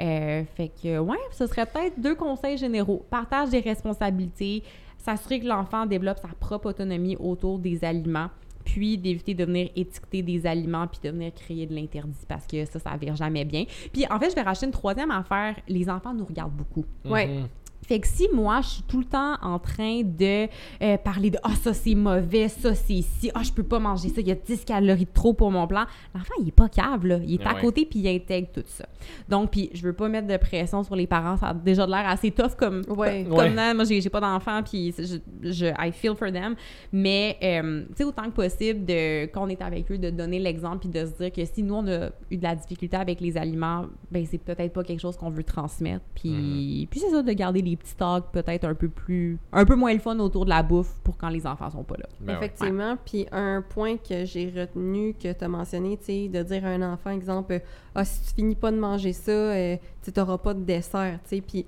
Euh, 0.00 0.42
fait 0.56 0.72
que, 0.82 0.98
ouais, 0.98 1.18
ce 1.30 1.46
serait 1.46 1.66
peut-être 1.66 2.00
deux 2.00 2.16
conseils 2.16 2.58
généraux. 2.58 3.06
Partage 3.10 3.50
des 3.50 3.60
responsabilités, 3.60 4.64
s'assurer 4.98 5.38
que 5.38 5.46
l'enfant 5.46 5.86
développe 5.86 6.18
sa 6.18 6.34
propre 6.40 6.70
autonomie 6.70 7.16
autour 7.16 7.60
des 7.60 7.84
aliments, 7.84 8.30
puis 8.64 8.98
d'éviter 8.98 9.34
de 9.34 9.44
venir 9.44 9.70
étiqueter 9.74 10.22
des 10.22 10.46
aliments 10.46 10.86
puis 10.86 11.00
de 11.02 11.10
venir 11.10 11.32
créer 11.34 11.66
de 11.66 11.74
l'interdit 11.74 12.18
parce 12.28 12.46
que 12.46 12.64
ça, 12.64 12.78
ça 12.78 12.96
vire 12.96 13.16
jamais 13.16 13.44
bien. 13.44 13.64
Puis 13.92 14.04
en 14.10 14.18
fait, 14.18 14.30
je 14.30 14.34
vais 14.34 14.42
racheter 14.42 14.66
une 14.66 14.72
troisième 14.72 15.10
affaire. 15.10 15.56
Les 15.68 15.88
enfants 15.88 16.14
nous 16.14 16.24
regardent 16.24 16.56
beaucoup. 16.56 16.84
Ouais. 17.04 17.44
Fait 17.90 17.98
que 17.98 18.06
si 18.06 18.28
moi, 18.32 18.60
je 18.60 18.68
suis 18.68 18.82
tout 18.84 19.00
le 19.00 19.04
temps 19.04 19.34
en 19.42 19.58
train 19.58 20.02
de 20.04 20.46
euh, 20.80 20.96
parler 20.98 21.30
de 21.30 21.38
«Ah, 21.42 21.50
ça, 21.60 21.74
c'est 21.74 21.96
mauvais, 21.96 22.46
ça, 22.48 22.72
c'est 22.76 22.92
ici, 22.94 23.32
ah, 23.34 23.42
je 23.42 23.50
peux 23.50 23.64
pas 23.64 23.80
manger 23.80 24.10
ça, 24.10 24.20
il 24.20 24.28
y 24.28 24.30
a 24.30 24.36
10 24.36 24.64
calories 24.64 25.06
de 25.06 25.10
trop 25.12 25.32
pour 25.34 25.50
mon 25.50 25.66
plan», 25.66 25.86
l'enfant, 26.14 26.34
il 26.40 26.46
est 26.46 26.52
pas 26.52 26.68
cave, 26.68 27.04
là. 27.04 27.18
Il 27.26 27.34
est 27.34 27.44
à 27.44 27.54
Ouais. 27.54 27.60
côté, 27.60 27.84
puis 27.84 27.98
il 27.98 28.06
intègre 28.06 28.46
tout 28.54 28.62
ça. 28.64 28.84
Donc, 29.28 29.50
puis 29.50 29.70
je 29.74 29.82
veux 29.82 29.92
pas 29.92 30.08
mettre 30.08 30.28
de 30.28 30.36
pression 30.36 30.84
sur 30.84 30.94
les 30.94 31.08
parents, 31.08 31.36
ça 31.36 31.48
a 31.48 31.54
déjà 31.54 31.84
de 31.84 31.90
l'air 31.90 32.08
assez 32.08 32.30
tough 32.30 32.54
comme... 32.56 32.82
Ouais. 32.88 33.24
comme 33.28 33.38
Ouais. 33.38 33.50
non, 33.50 33.74
moi, 33.74 33.82
j'ai 33.84 34.08
pas 34.08 34.20
d'enfant, 34.20 34.62
puis 34.62 34.94
je, 34.96 35.16
je... 35.50 35.66
I 35.66 35.90
feel 35.90 36.14
for 36.14 36.30
them. 36.30 36.54
Mais, 36.92 37.38
euh, 37.42 37.82
tu 37.88 37.96
sais, 37.96 38.04
autant 38.04 38.26
que 38.26 38.36
possible, 38.36 38.84
de, 38.84 39.24
quand 39.32 39.44
on 39.44 39.48
est 39.48 39.62
avec 39.62 39.90
eux, 39.90 39.98
de 39.98 40.10
donner 40.10 40.38
l'exemple, 40.38 40.78
puis 40.78 40.90
de 40.90 41.06
se 41.06 41.10
dire 41.18 41.32
que 41.32 41.44
si 41.44 41.64
nous, 41.64 41.74
on 41.74 41.88
a 41.88 42.10
eu 42.30 42.36
de 42.36 42.42
la 42.44 42.54
difficulté 42.54 42.96
avec 42.96 43.20
les 43.20 43.36
aliments, 43.36 43.86
ben 44.12 44.24
c'est 44.30 44.38
peut-être 44.38 44.72
pas 44.72 44.84
quelque 44.84 45.00
chose 45.00 45.16
qu'on 45.16 45.30
veut 45.30 45.42
transmettre. 45.42 46.04
Puis, 46.14 46.86
puis 46.88 47.00
c'est 47.00 47.10
ça, 47.10 47.22
de 47.24 47.32
garder 47.32 47.62
les 47.62 47.79
petits 47.80 47.96
talks 47.96 48.30
peut-être 48.32 48.64
un 48.64 48.74
peu 48.74 48.88
plus... 48.88 49.38
un 49.52 49.64
peu 49.64 49.74
moins 49.74 49.92
le 49.92 49.98
fun 49.98 50.18
autour 50.18 50.44
de 50.44 50.50
la 50.50 50.62
bouffe 50.62 50.94
pour 51.02 51.16
quand 51.16 51.28
les 51.28 51.46
enfants 51.46 51.70
sont 51.70 51.84
pas 51.84 51.96
là. 51.96 52.06
Ben. 52.20 52.36
Effectivement. 52.36 52.96
Puis 53.04 53.26
un 53.32 53.62
point 53.62 53.96
que 53.96 54.24
j'ai 54.24 54.50
retenu, 54.50 55.14
que 55.14 55.32
tu 55.32 55.44
as 55.44 55.48
mentionné, 55.48 55.96
tu 55.96 56.04
sais, 56.04 56.28
de 56.28 56.42
dire 56.42 56.64
à 56.64 56.68
un 56.68 56.82
enfant, 56.92 57.10
exemple, 57.10 57.60
ah, 57.94 58.04
si 58.04 58.20
tu 58.22 58.34
finis 58.34 58.54
pas 58.54 58.70
de 58.70 58.78
manger 58.78 59.12
ça, 59.12 59.32
euh, 59.32 59.76
tu 60.02 60.12
n'auras 60.16 60.38
pas 60.38 60.54
de 60.54 60.62
dessert, 60.62 61.18
tu 61.24 61.36
sais. 61.36 61.40
Puis 61.40 61.66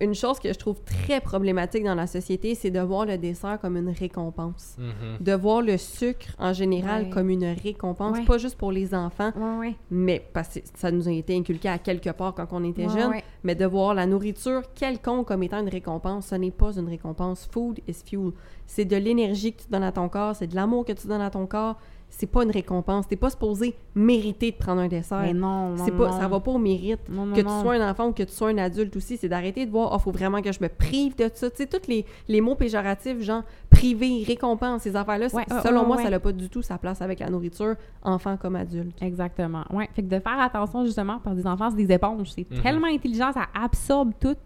une 0.00 0.14
chose 0.14 0.38
que 0.38 0.52
je 0.52 0.58
trouve 0.58 0.80
très 0.82 1.20
problématique 1.20 1.82
dans 1.84 1.94
la 1.94 2.06
société, 2.06 2.54
c'est 2.54 2.70
de 2.70 2.80
voir 2.80 3.04
le 3.06 3.18
dessert 3.18 3.58
comme 3.60 3.76
une 3.76 3.88
récompense. 3.90 4.76
Mhm. 4.78 5.18
De 5.24 5.32
voir 5.32 5.60
le 5.62 5.76
sucre 5.76 6.28
en 6.38 6.52
général 6.52 7.04
Ouais. 7.04 7.10
comme 7.10 7.30
une 7.30 7.44
récompense, 7.64 8.18
Ouais. 8.18 8.24
pas 8.24 8.38
juste 8.38 8.56
pour 8.56 8.70
les 8.72 8.94
enfants, 8.94 9.32
Ouais, 9.36 9.58
ouais. 9.68 9.74
mais 9.90 10.24
parce 10.32 10.54
que 10.54 10.60
ça 10.74 10.90
nous 10.90 11.08
a 11.08 11.12
été 11.12 11.36
inculqué 11.36 11.68
à 11.68 11.78
quelque 11.78 12.10
part 12.10 12.34
quand 12.34 12.46
on 12.52 12.62
était 12.64 12.86
Ouais, 12.86 12.98
jeune, 12.98 13.10
ouais. 13.10 13.24
mais 13.42 13.54
de 13.54 13.64
voir 13.66 13.94
la 13.94 14.06
nourriture 14.06 14.62
quelconque 14.74 15.26
comme 15.26 15.42
étant 15.42 15.60
une 15.60 15.68
récompense, 15.68 16.28
ce 16.28 16.34
n'est 16.36 16.50
pas 16.52 16.72
une 16.78 16.88
récompense. 16.88 17.48
Food 17.50 17.80
is 17.88 18.02
fuel. 18.04 18.30
C'est 18.66 18.84
de 18.84 18.96
l'énergie 18.96 19.52
que 19.52 19.62
tu 19.62 19.68
donnes 19.70 19.82
à 19.82 19.92
ton 19.92 20.08
corps, 20.08 20.36
c'est 20.36 20.46
de 20.46 20.54
l'amour 20.54 20.84
que 20.84 20.92
tu 20.92 21.06
donnes 21.08 21.20
à 21.22 21.30
ton 21.30 21.46
corps. 21.46 21.76
C'est 22.10 22.26
pas 22.26 22.42
une 22.42 22.50
récompense. 22.50 23.06
T'es 23.06 23.16
pas 23.16 23.30
supposé 23.30 23.76
mériter 23.94 24.50
de 24.50 24.56
prendre 24.56 24.80
un 24.80 24.88
dessert. 24.88 25.20
Mais 25.22 25.32
non, 25.34 25.70
non, 25.70 25.84
c'est 25.84 25.90
pas, 25.92 26.08
non. 26.10 26.18
ça 26.18 26.26
va 26.26 26.40
pas 26.40 26.50
au 26.50 26.58
mérite. 26.58 27.00
Non, 27.08 27.26
non, 27.26 27.34
que 27.34 27.40
tu 27.40 27.46
non. 27.46 27.60
sois 27.62 27.74
un 27.74 27.90
enfant 27.90 28.08
ou 28.08 28.12
que 28.12 28.22
tu 28.22 28.32
sois 28.32 28.48
un 28.48 28.58
adulte 28.58 28.96
aussi, 28.96 29.16
c'est 29.16 29.28
d'arrêter 29.28 29.66
de 29.66 29.70
voir, 29.70 29.92
oh, 29.94 29.98
faut 29.98 30.10
vraiment 30.10 30.40
que 30.42 30.50
je 30.50 30.58
me 30.60 30.68
prive 30.68 31.14
de 31.16 31.30
ça. 31.32 31.50
Tu 31.50 31.56
sais, 31.58 31.66
tous 31.66 31.86
les, 31.88 32.04
les 32.26 32.40
mots 32.40 32.54
péjoratifs, 32.56 33.20
genre 33.20 33.42
privé, 33.70 34.24
récompense, 34.26 34.82
ces 34.82 34.96
affaires-là, 34.96 35.26
Ouais, 35.32 35.44
ouais, 35.50 35.60
selon 35.62 35.82
ouais, 35.82 35.86
moi, 35.86 35.96
ouais. 35.98 36.02
ça 36.04 36.10
n'a 36.10 36.18
pas 36.18 36.32
du 36.32 36.48
tout 36.48 36.62
sa 36.62 36.78
place 36.78 37.00
avec 37.02 37.20
la 37.20 37.28
nourriture, 37.30 37.76
enfant 38.02 38.36
comme 38.36 38.56
adulte. 38.56 38.96
Exactement. 39.02 39.62
Ouais. 39.70 39.88
Fait 39.94 40.02
que 40.02 40.08
de 40.08 40.18
faire 40.18 40.40
attention 40.40 40.84
justement 40.84 41.20
parce 41.22 41.36
que 41.36 41.42
des 41.42 41.46
enfants, 41.46 41.70
c'est 41.70 41.76
des 41.84 41.92
éponges. 41.94 42.30
C'est 42.32 42.46
Mhm. 42.50 42.62
tellement 42.62 42.88
intelligent, 42.88 43.32
ça 43.32 43.46
absorbe 43.54 44.12
tout. 44.18 44.36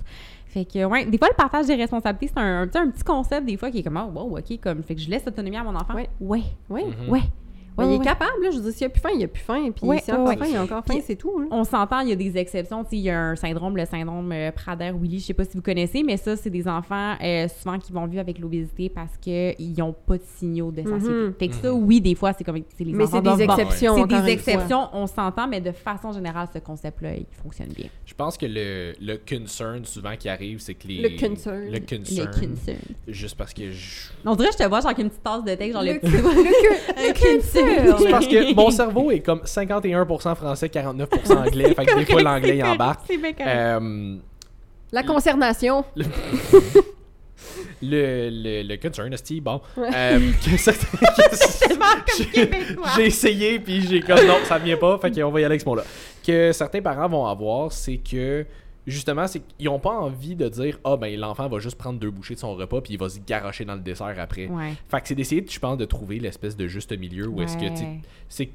Fait 0.46 0.66
que, 0.66 0.84
ouais, 0.84 1.06
des 1.06 1.16
fois, 1.16 1.28
le 1.30 1.34
partage 1.36 1.66
des 1.66 1.76
responsabilités, 1.76 2.26
c'est 2.34 2.38
un, 2.42 2.62
un 2.64 2.90
petit 2.90 3.04
concept, 3.04 3.46
des 3.46 3.56
fois, 3.56 3.70
qui 3.70 3.78
est 3.78 3.82
comme, 3.82 3.96
oh, 3.96 4.10
wow, 4.20 4.38
OK, 4.38 4.60
comme, 4.60 4.82
fait 4.82 4.94
que 4.94 5.00
je 5.00 5.08
laisse 5.08 5.24
l'autonomie 5.24 5.56
à 5.56 5.64
mon 5.64 5.74
enfant. 5.74 5.94
Ouais. 5.94 6.10
Ouais. 6.20 6.42
Oui. 6.68 6.82
Mhm. 6.84 7.08
Ouais. 7.10 7.22
Ouais, 7.78 7.86
il 7.88 8.00
est 8.00 8.04
capable, 8.04 8.30
là. 8.42 8.50
Je 8.50 8.56
veux 8.58 8.62
dire, 8.64 8.72
s'il 8.72 8.86
a 8.86 8.90
plus 8.90 9.00
faim, 9.00 9.10
il 9.16 9.24
a 9.24 9.28
plus 9.28 9.42
faim. 9.42 9.70
Puis 9.74 9.86
s'il 10.02 10.14
a 10.14 10.20
encore 10.20 10.34
faim, 10.38 10.46
il 10.48 10.56
a 10.56 10.62
encore 10.62 10.84
faim, 10.84 10.98
c'est 11.04 11.16
tout. 11.16 11.38
là. 11.38 11.46
On 11.50 11.64
s'entend, 11.64 12.00
il 12.00 12.08
y 12.10 12.12
a 12.12 12.16
des 12.16 12.36
exceptions. 12.36 12.84
Il 12.92 12.98
y 13.00 13.10
a 13.10 13.18
un 13.20 13.36
syndrome, 13.36 13.76
le 13.76 13.84
syndrome 13.86 14.30
euh, 14.32 14.50
Prader-Willi, 14.52 15.20
je 15.20 15.26
sais 15.26 15.34
pas 15.34 15.44
si 15.44 15.56
vous 15.56 15.62
connaissez, 15.62 16.02
mais 16.02 16.16
ça, 16.16 16.36
c'est 16.36 16.50
des 16.50 16.68
enfants 16.68 17.14
euh, 17.22 17.48
souvent 17.48 17.78
qui 17.78 17.92
vont 17.92 18.06
vivre 18.06 18.20
avec 18.20 18.38
l'obésité 18.38 18.88
parce 18.88 19.16
qu'ils 19.18 19.74
n'ont 19.78 19.94
pas 19.94 20.18
de 20.18 20.22
signaux 20.38 20.70
de 20.70 20.82
satiété. 20.82 21.08
Mhm. 21.12 21.34
Fait 21.38 21.48
que 21.48 21.54
ça, 21.54 21.72
oui, 21.72 22.00
des 22.00 22.14
fois, 22.14 22.32
c'est 22.32 22.44
comme 22.44 22.58
c'est 22.76 22.84
les 22.84 22.92
Mais 22.92 23.06
c'est 23.06 23.20
des 23.22 23.42
exceptions, 23.42 23.96
C'est 23.96 24.06
des 24.06 24.16
fois. 24.16 24.28
exceptions, 24.30 24.88
on 24.92 25.06
s'entend, 25.06 25.48
mais 25.48 25.60
de 25.60 25.72
façon 25.72 26.12
générale, 26.12 26.48
ce 26.52 26.58
concept-là, 26.58 27.14
il 27.16 27.26
fonctionne 27.42 27.68
bien. 27.68 27.86
Je 28.04 28.14
pense 28.14 28.36
que 28.36 28.46
le, 28.46 28.92
le 29.00 29.16
concern 29.16 29.84
souvent 29.84 30.14
qui 30.18 30.28
arrive, 30.28 30.60
c'est 30.60 30.74
que 30.74 30.86
les. 30.88 31.00
Le 31.00 31.18
concern. 31.28 31.64
Le 31.70 31.78
concern. 31.80 32.28
Le 32.40 32.46
concern. 32.48 32.78
Juste 33.08 33.36
parce 33.36 33.54
que 33.54 33.70
je. 33.70 34.08
On 34.26 34.34
dirait 34.36 34.48
que 34.50 34.54
je 34.58 34.64
te 34.64 34.68
vois 34.68 34.80
genre 34.80 34.90
avec 34.90 34.98
une 34.98 35.08
petite 35.08 35.22
tasse 35.22 35.44
de 35.44 35.54
thé, 35.54 35.72
genre 35.72 35.82
le, 35.82 35.94
Le- 35.94 35.98
petit... 36.00 36.10
le 36.12 37.12
concern. 37.36 37.61
C'est 37.98 38.10
parce 38.10 38.26
que 38.26 38.54
mon 38.54 38.70
cerveau 38.70 39.10
est 39.10 39.20
comme 39.20 39.40
51% 39.40 40.34
français, 40.34 40.66
49% 40.68 41.36
anglais. 41.36 41.74
fait 41.74 41.86
que 41.86 41.98
des 41.98 42.06
fois, 42.06 42.22
l'anglais, 42.22 42.56
il 42.58 42.64
embarque. 42.64 43.00
C'est 43.06 43.16
bien 43.18 43.32
correct. 43.32 43.50
Euh, 43.54 44.16
La 44.92 45.02
concernation. 45.02 45.84
le, 47.82 48.30
le, 48.30 48.62
le 48.62 48.76
concern, 48.76 49.12
esti, 49.12 49.40
bon. 49.40 49.60
Euh, 49.78 50.18
comme 52.16 52.26
québécois. 52.32 52.88
J'ai 52.96 53.06
essayé, 53.06 53.58
puis 53.58 53.86
j'ai 53.88 54.00
comme 54.00 54.24
non, 54.26 54.36
ça 54.44 54.58
vient 54.58 54.76
pas, 54.76 54.98
fait 54.98 55.10
qu'on 55.10 55.30
va 55.30 55.40
y 55.40 55.44
aller 55.44 55.52
avec 55.52 55.60
ce 55.60 55.66
mot-là. 55.66 55.82
Que 56.24 56.52
certains 56.52 56.80
parents 56.80 57.08
vont 57.08 57.26
avoir, 57.26 57.72
c'est 57.72 57.96
que 57.98 58.46
justement, 58.86 59.26
c'est 59.26 59.40
qu'ils 59.40 59.68
ont 59.68 59.78
pas 59.78 59.90
envie 59.98 60.34
de 60.36 60.48
dire 60.48 60.78
ah 60.84 60.96
ben 60.96 61.18
l'enfant 61.18 61.48
va 61.48 61.58
juste 61.58 61.76
prendre 61.76 61.98
deux 61.98 62.10
bouchées 62.10 62.34
de 62.34 62.40
son 62.40 62.54
repas 62.54 62.80
puis 62.80 62.94
il 62.94 62.98
va 62.98 63.08
se 63.08 63.18
garocher 63.20 63.64
dans 63.64 63.74
le 63.74 63.80
dessert 63.80 64.14
après. 64.18 64.48
Ouais. 64.48 64.74
Fait 64.88 65.00
que 65.00 65.08
c'est 65.08 65.14
d'essayer, 65.14 65.44
je 65.48 65.58
pense, 65.58 65.76
de 65.76 65.84
trouver 65.84 66.18
l'espèce 66.18 66.56
de 66.56 66.66
juste 66.66 66.96
milieu 66.98 67.26
où 67.28 67.40
est-ce 67.42 67.56
que 67.56 67.66
c'est 68.28 68.50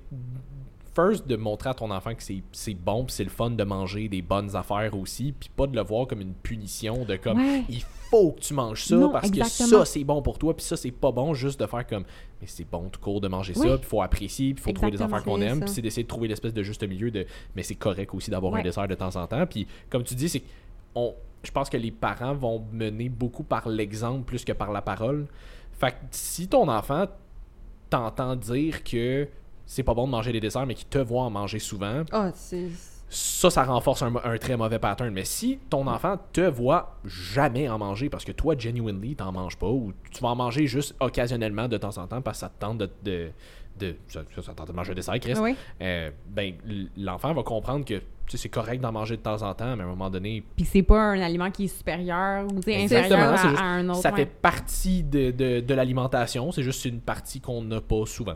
first 0.96 1.28
de 1.28 1.36
montrer 1.36 1.70
à 1.70 1.74
ton 1.76 1.92
enfant 1.92 2.16
que 2.16 2.24
c'est 2.24 2.42
c'est 2.52 2.74
bon 2.74 3.06
puis 3.06 3.14
c'est 3.14 3.24
le 3.24 3.30
fun 3.30 3.52
de 3.52 3.64
manger 3.64 4.10
des 4.10 4.24
bonnes 4.24 4.56
affaires 4.56 4.98
aussi 4.98 5.32
puis 5.40 5.48
pas 5.56 5.68
de 5.68 5.76
le 5.76 5.84
voir 5.84 6.08
comme 6.08 6.22
une 6.22 6.34
punition 6.34 7.06
de 7.06 7.16
comme 7.18 7.38
Ouais. 7.38 7.64
il 7.70 7.84
faut 8.10 8.32
que 8.32 8.40
tu 8.40 8.54
manges 8.54 8.86
ça 8.86 8.96
Non, 8.96 9.10
parce 9.10 9.30
que 9.32 9.44
ça 9.44 9.86
c'est 9.86 10.04
bon 10.04 10.22
pour 10.22 10.38
toi 10.38 10.56
puis 10.56 10.66
ça 10.66 10.76
c'est 10.78 10.92
pas 10.92 11.12
bon 11.12 11.34
juste 11.34 11.60
de 11.60 11.66
faire 11.66 11.86
comme 11.88 12.04
mais 12.42 12.48
c'est 12.48 12.70
bon 12.70 12.90
tout 12.90 13.00
court 13.00 13.20
de 13.22 13.28
manger 13.28 13.54
Oui. 13.56 13.68
ça 13.68 13.78
puis 13.78 13.88
faut 13.88 14.02
apprécier 14.02 14.54
puis 14.54 14.64
faut 14.64 14.72
trouver 14.72 14.92
des 14.92 15.02
affaires 15.02 15.24
qu'on 15.24 15.42
aime 15.42 15.60
puis 15.62 15.70
c'est 15.70 15.82
d'essayer 15.82 16.04
de 16.04 16.08
trouver 16.08 16.28
l'espèce 16.28 16.54
de 16.54 16.64
juste 16.64 16.88
milieu 16.88 17.12
de 17.12 17.26
mais 17.56 17.64
c'est 17.64 17.76
correct 17.76 18.14
aussi 18.14 18.30
d'avoir 18.32 18.56
un 18.56 18.62
dessert 18.64 18.88
de 18.88 18.96
temps 18.96 19.16
en 19.16 19.28
temps 19.28 19.46
puis 19.46 19.68
comme 19.90 20.04
tu 20.04 20.16
dis 20.16 20.30
c'est 20.30 20.44
on 20.96 21.14
je 21.44 21.52
pense 21.52 21.70
que 21.70 21.78
les 21.78 21.92
parents 21.92 22.34
vont 22.34 22.66
mener 22.74 23.10
beaucoup 23.10 23.44
par 23.44 23.70
l'exemple 23.70 24.24
plus 24.24 24.44
que 24.44 24.52
par 24.52 24.72
la 24.72 24.82
parole. 24.82 25.28
Fait 25.72 25.92
que 25.92 25.96
si 26.10 26.48
ton 26.48 26.68
enfant 26.68 27.06
t'entend 27.90 28.36
dire 28.36 28.84
que 28.84 29.28
c'est 29.66 29.84
pas 29.84 29.94
bon 29.94 30.08
de 30.08 30.12
manger 30.12 30.32
des 30.32 30.40
desserts, 30.40 30.66
mais 30.66 30.74
qu'il 30.74 30.88
te 30.88 30.98
voit 30.98 31.22
en 31.22 31.30
manger 31.30 31.60
souvent, 31.60 32.02
Ah, 32.12 32.32
c'est. 32.34 32.68
Ça, 33.10 33.50
ça 33.50 33.64
renforce 33.64 34.02
un, 34.02 34.14
un 34.24 34.38
très 34.38 34.58
mauvais 34.58 34.80
pattern. 34.80 35.12
Mais 35.14 35.24
si 35.26 35.60
ton 35.70 35.88
enfant 35.88 36.18
te 36.34 36.42
voit 36.42 36.98
jamais 37.06 37.70
en 37.70 37.78
manger 37.78 38.10
parce 38.10 38.26
que 38.26 38.32
toi, 38.32 38.56
genuinely, 38.58 39.16
t'en 39.16 39.32
manges 39.32 39.58
pas, 39.58 39.68
ou 39.68 39.94
tu 40.12 40.22
vas 40.22 40.30
en 40.30 40.36
manger 40.36 40.68
juste 40.68 40.96
occasionnellement 41.00 41.68
de 41.68 41.78
temps 41.78 41.98
en 41.98 42.08
temps 42.08 42.22
parce 42.22 42.38
que 42.38 42.42
ça 42.42 42.50
te 42.50 42.60
tente 42.60 42.78
de. 42.80 42.90
de, 43.04 43.32
de- 43.80 43.96
ça, 44.08 44.22
ça- 44.36 44.42
ça 44.42 44.52
te 44.54 44.58
tente 44.58 44.68
de 44.70 44.74
manger 44.74 44.92
un 44.92 44.96
dessert, 44.96 45.20
Chris, 45.20 45.36
Oui. 45.40 45.56
euh, 45.82 46.10
ben, 46.30 46.56
l'enfant 46.98 47.34
va 47.34 47.44
comprendre 47.44 47.86
que 47.86 48.02
c'est 48.30 48.50
correct 48.50 48.82
d'en 48.82 48.92
manger 48.92 49.16
de 49.16 49.22
temps 49.22 49.42
en 49.42 49.54
temps, 49.54 49.76
mais 49.78 49.84
à 49.84 49.86
un 49.86 49.90
moment 49.90 50.10
donné, 50.10 50.44
Puis 50.58 50.66
c'est 50.66 50.82
pas 50.84 51.00
un 51.00 51.22
aliment 51.22 51.50
qui 51.50 51.66
est 51.66 51.68
supérieur 51.68 52.46
ou 52.52 52.58
inférieur 52.58 53.20
à, 53.34 53.38
juste- 53.48 53.62
à 53.62 53.64
un 53.66 53.88
autre. 53.88 54.00
ça 54.02 54.10
ouais. 54.10 54.16
fait 54.18 54.26
partie 54.26 55.04
de, 55.04 55.32
de, 55.32 55.60
de 55.62 55.74
l'alimentation. 55.74 56.52
C'est 56.52 56.64
juste 56.64 56.84
une 56.86 57.00
partie 57.00 57.40
qu'on 57.40 57.62
n'a 57.62 57.80
pas 57.80 58.06
souvent, 58.06 58.36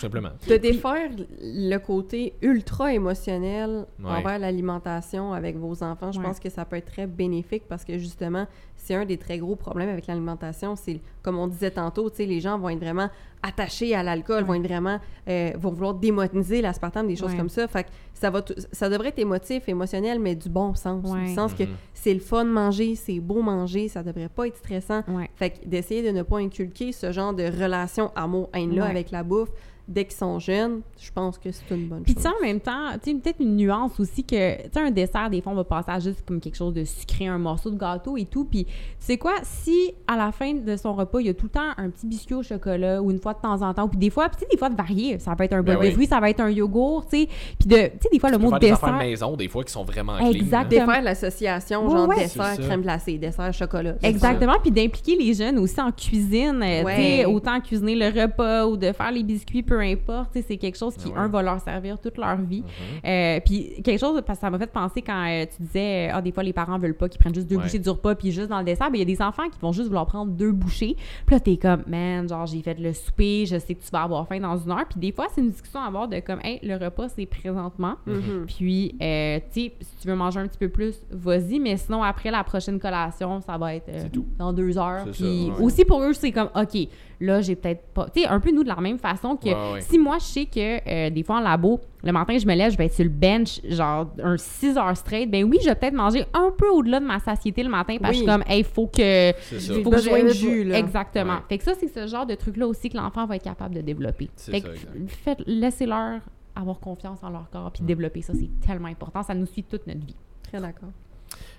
tout 0.00 0.06
simplement. 0.06 0.30
De 0.48 0.56
défaire 0.56 1.10
le 1.42 1.76
côté 1.78 2.32
ultra 2.42 2.92
émotionnel 2.94 3.84
Ouais. 4.02 4.10
envers 4.10 4.38
l'alimentation 4.38 5.32
avec 5.32 5.56
vos 5.56 5.82
enfants, 5.82 6.12
je 6.12 6.18
Ouais. 6.18 6.24
pense 6.24 6.40
que 6.40 6.48
ça 6.48 6.64
peut 6.64 6.76
être 6.76 6.90
très 6.90 7.06
bénéfique 7.06 7.64
parce 7.68 7.84
que 7.84 7.98
justement, 7.98 8.46
c'est 8.76 8.94
un 8.94 9.04
des 9.04 9.18
très 9.18 9.38
gros 9.38 9.56
problèmes 9.56 9.90
avec 9.90 10.06
l'alimentation. 10.06 10.74
C'est, 10.76 11.00
comme 11.22 11.38
on 11.38 11.46
disait 11.46 11.70
tantôt, 11.72 12.08
tu 12.10 12.16
sais, 12.16 12.26
les 12.26 12.40
gens 12.40 12.58
vont 12.58 12.70
être 12.70 12.78
vraiment 12.80 13.10
attachés 13.42 13.94
à 13.94 14.02
l'alcool, 14.02 14.44
vont 14.44 14.54
être 14.54 14.62
vraiment, 14.66 14.98
euh, 15.28 15.52
vont 15.58 15.70
vouloir 15.70 15.94
démoniser 15.94 16.60
l'aspartame, 16.60 17.06
des 17.06 17.16
choses 17.16 17.30
Ouais. 17.32 17.36
comme 17.36 17.48
ça. 17.48 17.66
Fait 17.68 17.84
que 17.84 17.88
ça, 18.14 18.30
va 18.30 18.42
ça 18.72 18.88
devrait 18.90 19.08
être 19.08 19.18
émotif, 19.18 19.68
émotionnel, 19.68 20.18
mais 20.18 20.34
du 20.34 20.48
bon 20.48 20.74
sens. 20.74 21.10
Ouais. 21.10 21.24
Du 21.26 21.34
sens 21.34 21.54
que 21.54 21.62
Mhm. 21.64 21.70
c'est 21.94 22.12
le 22.14 22.20
fun 22.20 22.44
de 22.44 22.50
manger, 22.50 22.94
c'est 22.96 23.18
beau 23.20 23.40
manger, 23.42 23.88
ça 23.88 24.02
devrait 24.02 24.28
pas 24.28 24.46
être 24.46 24.56
stressant. 24.56 25.02
Ouais. 25.08 25.30
Fait 25.36 25.50
que 25.50 25.66
d'essayer 25.66 26.02
de 26.02 26.10
ne 26.16 26.22
pas 26.22 26.38
inculquer 26.38 26.92
ce 26.92 27.12
genre 27.12 27.32
de 27.32 27.44
relation 27.44 28.10
amour-haine-là 28.14 28.84
Ouais. 28.84 28.90
avec 28.90 29.10
la 29.10 29.22
bouffe 29.22 29.48
dès 29.88 30.04
qu'ils 30.04 30.16
sont 30.18 30.38
jeunes, 30.38 30.82
je 31.00 31.10
pense 31.10 31.36
que 31.36 31.50
c'est 31.50 31.68
une 31.74 31.88
bonne 31.88 32.04
Puis 32.04 32.14
tu 32.14 32.22
chose. 32.22 32.30
sais, 32.30 32.38
en 32.38 32.46
même 32.46 32.60
temps, 32.60 32.92
tu 33.02 33.10
sais, 33.10 33.16
peut-être 33.18 33.40
une 33.40 33.56
nuance 33.56 33.98
aussi 33.98 34.22
que, 34.22 34.62
tu 34.62 34.68
sais, 34.72 34.78
un 34.80 34.92
dessert, 34.92 35.28
des 35.30 35.40
fois, 35.40 35.50
on 35.50 35.56
va 35.56 35.64
passer 35.64 35.90
à 35.90 35.98
juste 35.98 36.24
comme 36.24 36.38
quelque 36.38 36.54
chose 36.54 36.72
de 36.74 36.84
sucré, 36.84 37.26
un 37.26 37.38
morceau 37.38 37.70
de 37.72 37.76
gâteau 37.76 38.16
et 38.16 38.24
tout. 38.26 38.44
Puis, 38.44 38.66
tu 38.66 38.72
sais 39.00 39.18
quoi, 39.18 39.32
si 39.42 39.92
à 40.06 40.16
la 40.16 40.30
fin 40.30 40.54
de 40.54 40.76
son 40.76 40.94
repas, 40.94 41.18
il 41.18 41.26
y 41.26 41.28
a 41.28 41.34
tout 41.34 41.46
le 41.46 41.50
temps 41.50 41.70
un 41.76 41.90
petit 41.90 42.06
biscuit 42.06 42.34
au 42.36 42.42
chocolat 42.44 43.02
ou 43.02 43.10
une 43.10 43.18
fois 43.18 43.29
de 43.34 43.38
temps 43.40 43.60
en 43.62 43.72
temps, 43.74 43.88
puis 43.88 43.98
des 43.98 44.10
fois, 44.10 44.28
puis 44.28 44.36
tu 44.38 44.40
sais, 44.44 44.48
des 44.50 44.56
fois 44.58 44.68
de 44.68 44.76
varier, 44.76 45.18
ça 45.18 45.34
peut 45.36 45.44
être 45.44 45.52
un 45.52 45.62
Ben 45.62 45.74
bol 45.74 45.82
de 45.84 45.88
oui. 45.88 45.94
fruits, 45.94 46.06
ça 46.06 46.20
va 46.20 46.30
être 46.30 46.40
un 46.40 46.50
yogourt, 46.50 47.06
tu 47.08 47.20
sais. 47.22 47.28
Puis 47.58 47.68
de, 47.68 47.76
tu 47.76 47.90
sais, 48.02 48.08
des 48.12 48.18
fois, 48.18 48.30
le 48.30 48.36
Tu 48.36 48.40
peux 48.40 48.44
mot 48.44 48.50
faire 48.50 48.58
des 48.60 48.70
dessert. 48.70 48.96
maison, 48.96 49.36
des 49.36 49.48
fois, 49.48 49.64
qui 49.64 49.72
sont 49.72 49.84
vraiment 49.84 50.16
clean. 50.16 50.26
hein. 50.28 50.32
Exact. 50.32 50.68
Défaire 50.68 51.02
l'association, 51.02 51.88
genre 51.90 52.08
ouais. 52.08 52.16
dessert, 52.16 52.56
crème 52.58 52.82
glacée, 52.82 53.18
dessert, 53.18 53.52
chocolat. 53.52 53.94
Exactement, 54.02 54.54
puis 54.62 54.70
d'impliquer 54.70 55.16
les 55.16 55.34
jeunes 55.34 55.58
aussi 55.58 55.80
en 55.80 55.90
cuisine, 55.92 56.62
euh, 56.62 56.82
Ouais. 56.84 56.96
tu 56.96 57.02
sais, 57.02 57.24
autant 57.26 57.60
cuisiner 57.60 57.94
le 57.94 58.06
repas 58.22 58.66
ou 58.66 58.76
de 58.76 58.92
faire 58.92 59.12
les 59.12 59.22
biscuits, 59.22 59.62
peu 59.62 59.80
importe, 59.80 60.32
tu 60.32 60.40
sais, 60.40 60.44
c'est 60.48 60.56
quelque 60.56 60.78
chose 60.78 60.94
qui, 60.96 61.08
ouais. 61.08 61.14
un, 61.16 61.28
va 61.28 61.42
leur 61.42 61.60
servir 61.60 61.98
toute 61.98 62.16
leur 62.18 62.36
vie. 62.36 62.62
Euh, 63.04 63.40
puis 63.44 63.80
quelque 63.82 63.98
chose, 64.00 64.20
parce 64.26 64.38
que 64.38 64.46
ça 64.46 64.50
m'a 64.50 64.58
fait 64.58 64.66
penser 64.70 65.02
quand 65.02 65.26
euh, 65.28 65.44
tu 65.56 65.62
disais, 65.62 66.10
ah, 66.12 66.20
des 66.22 66.32
fois, 66.32 66.42
les 66.42 66.52
parents 66.52 66.78
veulent 66.78 66.96
pas 66.96 67.08
qu'ils 67.08 67.18
prennent 67.20 67.34
juste 67.34 67.46
deux 67.48 67.56
Ouais. 67.56 67.62
bouchées 67.64 67.78
du 67.78 67.88
repas, 67.90 68.14
puis 68.14 68.32
juste 68.32 68.48
dans 68.48 68.58
le 68.58 68.64
dessert, 68.64 68.90
ben 68.90 68.96
il 68.96 69.00
y 69.00 69.02
a 69.02 69.04
des 69.04 69.20
enfants 69.22 69.48
qui 69.50 69.58
vont 69.60 69.72
juste 69.72 69.88
vouloir 69.88 70.06
prendre 70.06 70.30
deux 70.32 70.52
bouchées. 70.52 70.96
Puis 71.26 71.34
là, 71.36 71.40
t'es 71.40 71.56
comme, 71.56 71.82
man, 71.86 72.28
genre, 72.28 72.46
j'ai 72.46 72.62
fait 72.62 72.78
le 72.78 72.92
souper, 72.92 73.19
je 73.20 73.58
sais 73.58 73.74
que 73.74 73.82
tu 73.82 73.90
vas 73.90 74.02
avoir 74.02 74.26
faim 74.26 74.40
dans 74.40 74.56
une 74.56 74.70
heure. 74.70 74.86
Puis 74.88 74.98
des 75.00 75.12
fois, 75.12 75.26
c'est 75.34 75.40
une 75.40 75.50
discussion 75.50 75.80
à 75.80 75.86
avoir 75.86 76.08
de 76.08 76.20
comme, 76.20 76.40
hey, 76.42 76.58
le 76.62 76.76
repas, 76.76 77.08
c'est 77.08 77.26
présentement. 77.26 77.96
Mhm. 78.06 78.46
Puis, 78.46 78.94
euh, 79.00 79.38
tu 79.52 79.62
sais, 79.62 79.72
si 79.80 79.96
tu 80.00 80.08
veux 80.08 80.14
manger 80.16 80.40
un 80.40 80.46
petit 80.46 80.58
peu 80.58 80.68
plus, 80.68 81.02
vas-y, 81.10 81.58
mais 81.58 81.76
sinon, 81.76 82.02
après 82.02 82.30
la 82.30 82.44
prochaine 82.44 82.78
collation, 82.80 83.40
ça 83.40 83.58
va 83.58 83.74
être 83.74 83.88
euh, 83.88 84.08
dans 84.38 84.52
deux 84.52 84.78
heures. 84.78 85.04
C'est 85.06 85.10
Puis 85.12 85.46
ça, 85.46 85.58
ouais. 85.58 85.64
aussi 85.64 85.84
pour 85.84 86.02
eux, 86.02 86.12
c'est 86.12 86.32
comme, 86.32 86.50
OK, 86.54 86.88
là, 87.20 87.40
j'ai 87.40 87.54
peut-être 87.56 87.82
pas. 87.92 88.06
Tu 88.14 88.22
sais, 88.22 88.26
un 88.26 88.40
peu 88.40 88.50
nous 88.50 88.62
de 88.64 88.68
la 88.68 88.76
même 88.80 88.98
façon 88.98 89.36
que 89.36 89.48
Ouais, 89.48 89.72
ouais. 89.74 89.80
si 89.82 89.98
moi, 89.98 90.16
je 90.18 90.24
sais 90.24 90.46
que 90.46 90.88
euh, 90.88 91.10
des 91.10 91.22
fois 91.22 91.36
en 91.36 91.40
labo, 91.40 91.80
le 92.02 92.12
matin, 92.12 92.36
je 92.38 92.46
me 92.46 92.54
lève, 92.54 92.72
je 92.72 92.78
vais 92.78 92.86
être 92.86 92.94
sur 92.94 93.04
le 93.04 93.10
bench, 93.10 93.60
genre 93.68 94.06
un 94.22 94.36
6 94.38 94.76
heures 94.78 94.96
straight, 94.96 95.30
ben 95.30 95.44
oui, 95.44 95.58
je 95.62 95.68
vais 95.68 95.74
peut-être 95.74 95.94
manger 95.94 96.24
un 96.32 96.50
peu 96.56 96.68
au-delà 96.70 96.98
de 97.00 97.04
ma 97.04 97.18
satiété 97.18 97.62
le 97.62 97.68
matin 97.68 97.96
parce 98.00 98.10
que 98.12 98.14
je 98.14 98.22
suis 98.22 98.26
comme, 98.26 98.44
hey, 98.48 98.62
faut 98.64 98.86
que. 98.86 99.32
C'est 99.40 99.60
ça. 99.60 99.74
J'ai 99.74 99.82
Faut 99.82 99.90
que 99.90 99.96
besoin 99.96 100.18
je- 100.20 100.24
de 100.24 100.28
jus, 100.32 100.64
là. 100.64 100.78
Exactement. 100.78 101.34
Ouais. 101.34 101.40
Fait 101.48 101.58
que 101.58 101.64
ça, 101.64 101.72
c'est 101.78 101.88
ce 101.88 102.06
genre 102.06 102.24
de 102.26 102.34
truc-là 102.34 102.66
aussi 102.66 102.88
que 102.88 102.96
l'enfant 102.96 103.26
va 103.26 103.36
être 103.36 103.44
capable 103.44 103.74
de 103.74 103.80
développer. 103.82 104.30
Fait 104.36 104.60
ça, 104.60 104.68
que 104.68 104.74
faites, 105.08 105.42
laissez-leur 105.46 106.20
avoir 106.56 106.80
confiance 106.80 107.18
en 107.22 107.30
leur 107.30 107.48
corps 107.50 107.70
puis 107.70 107.82
développer 107.84 108.22
ça, 108.22 108.32
c'est 108.34 108.50
tellement 108.66 108.88
important. 108.88 109.22
Ça 109.22 109.34
nous 109.34 109.46
suit 109.46 109.62
toute 109.62 109.86
notre 109.86 110.04
vie. 110.04 110.16
Très 110.50 110.60
d'accord. 110.60 110.88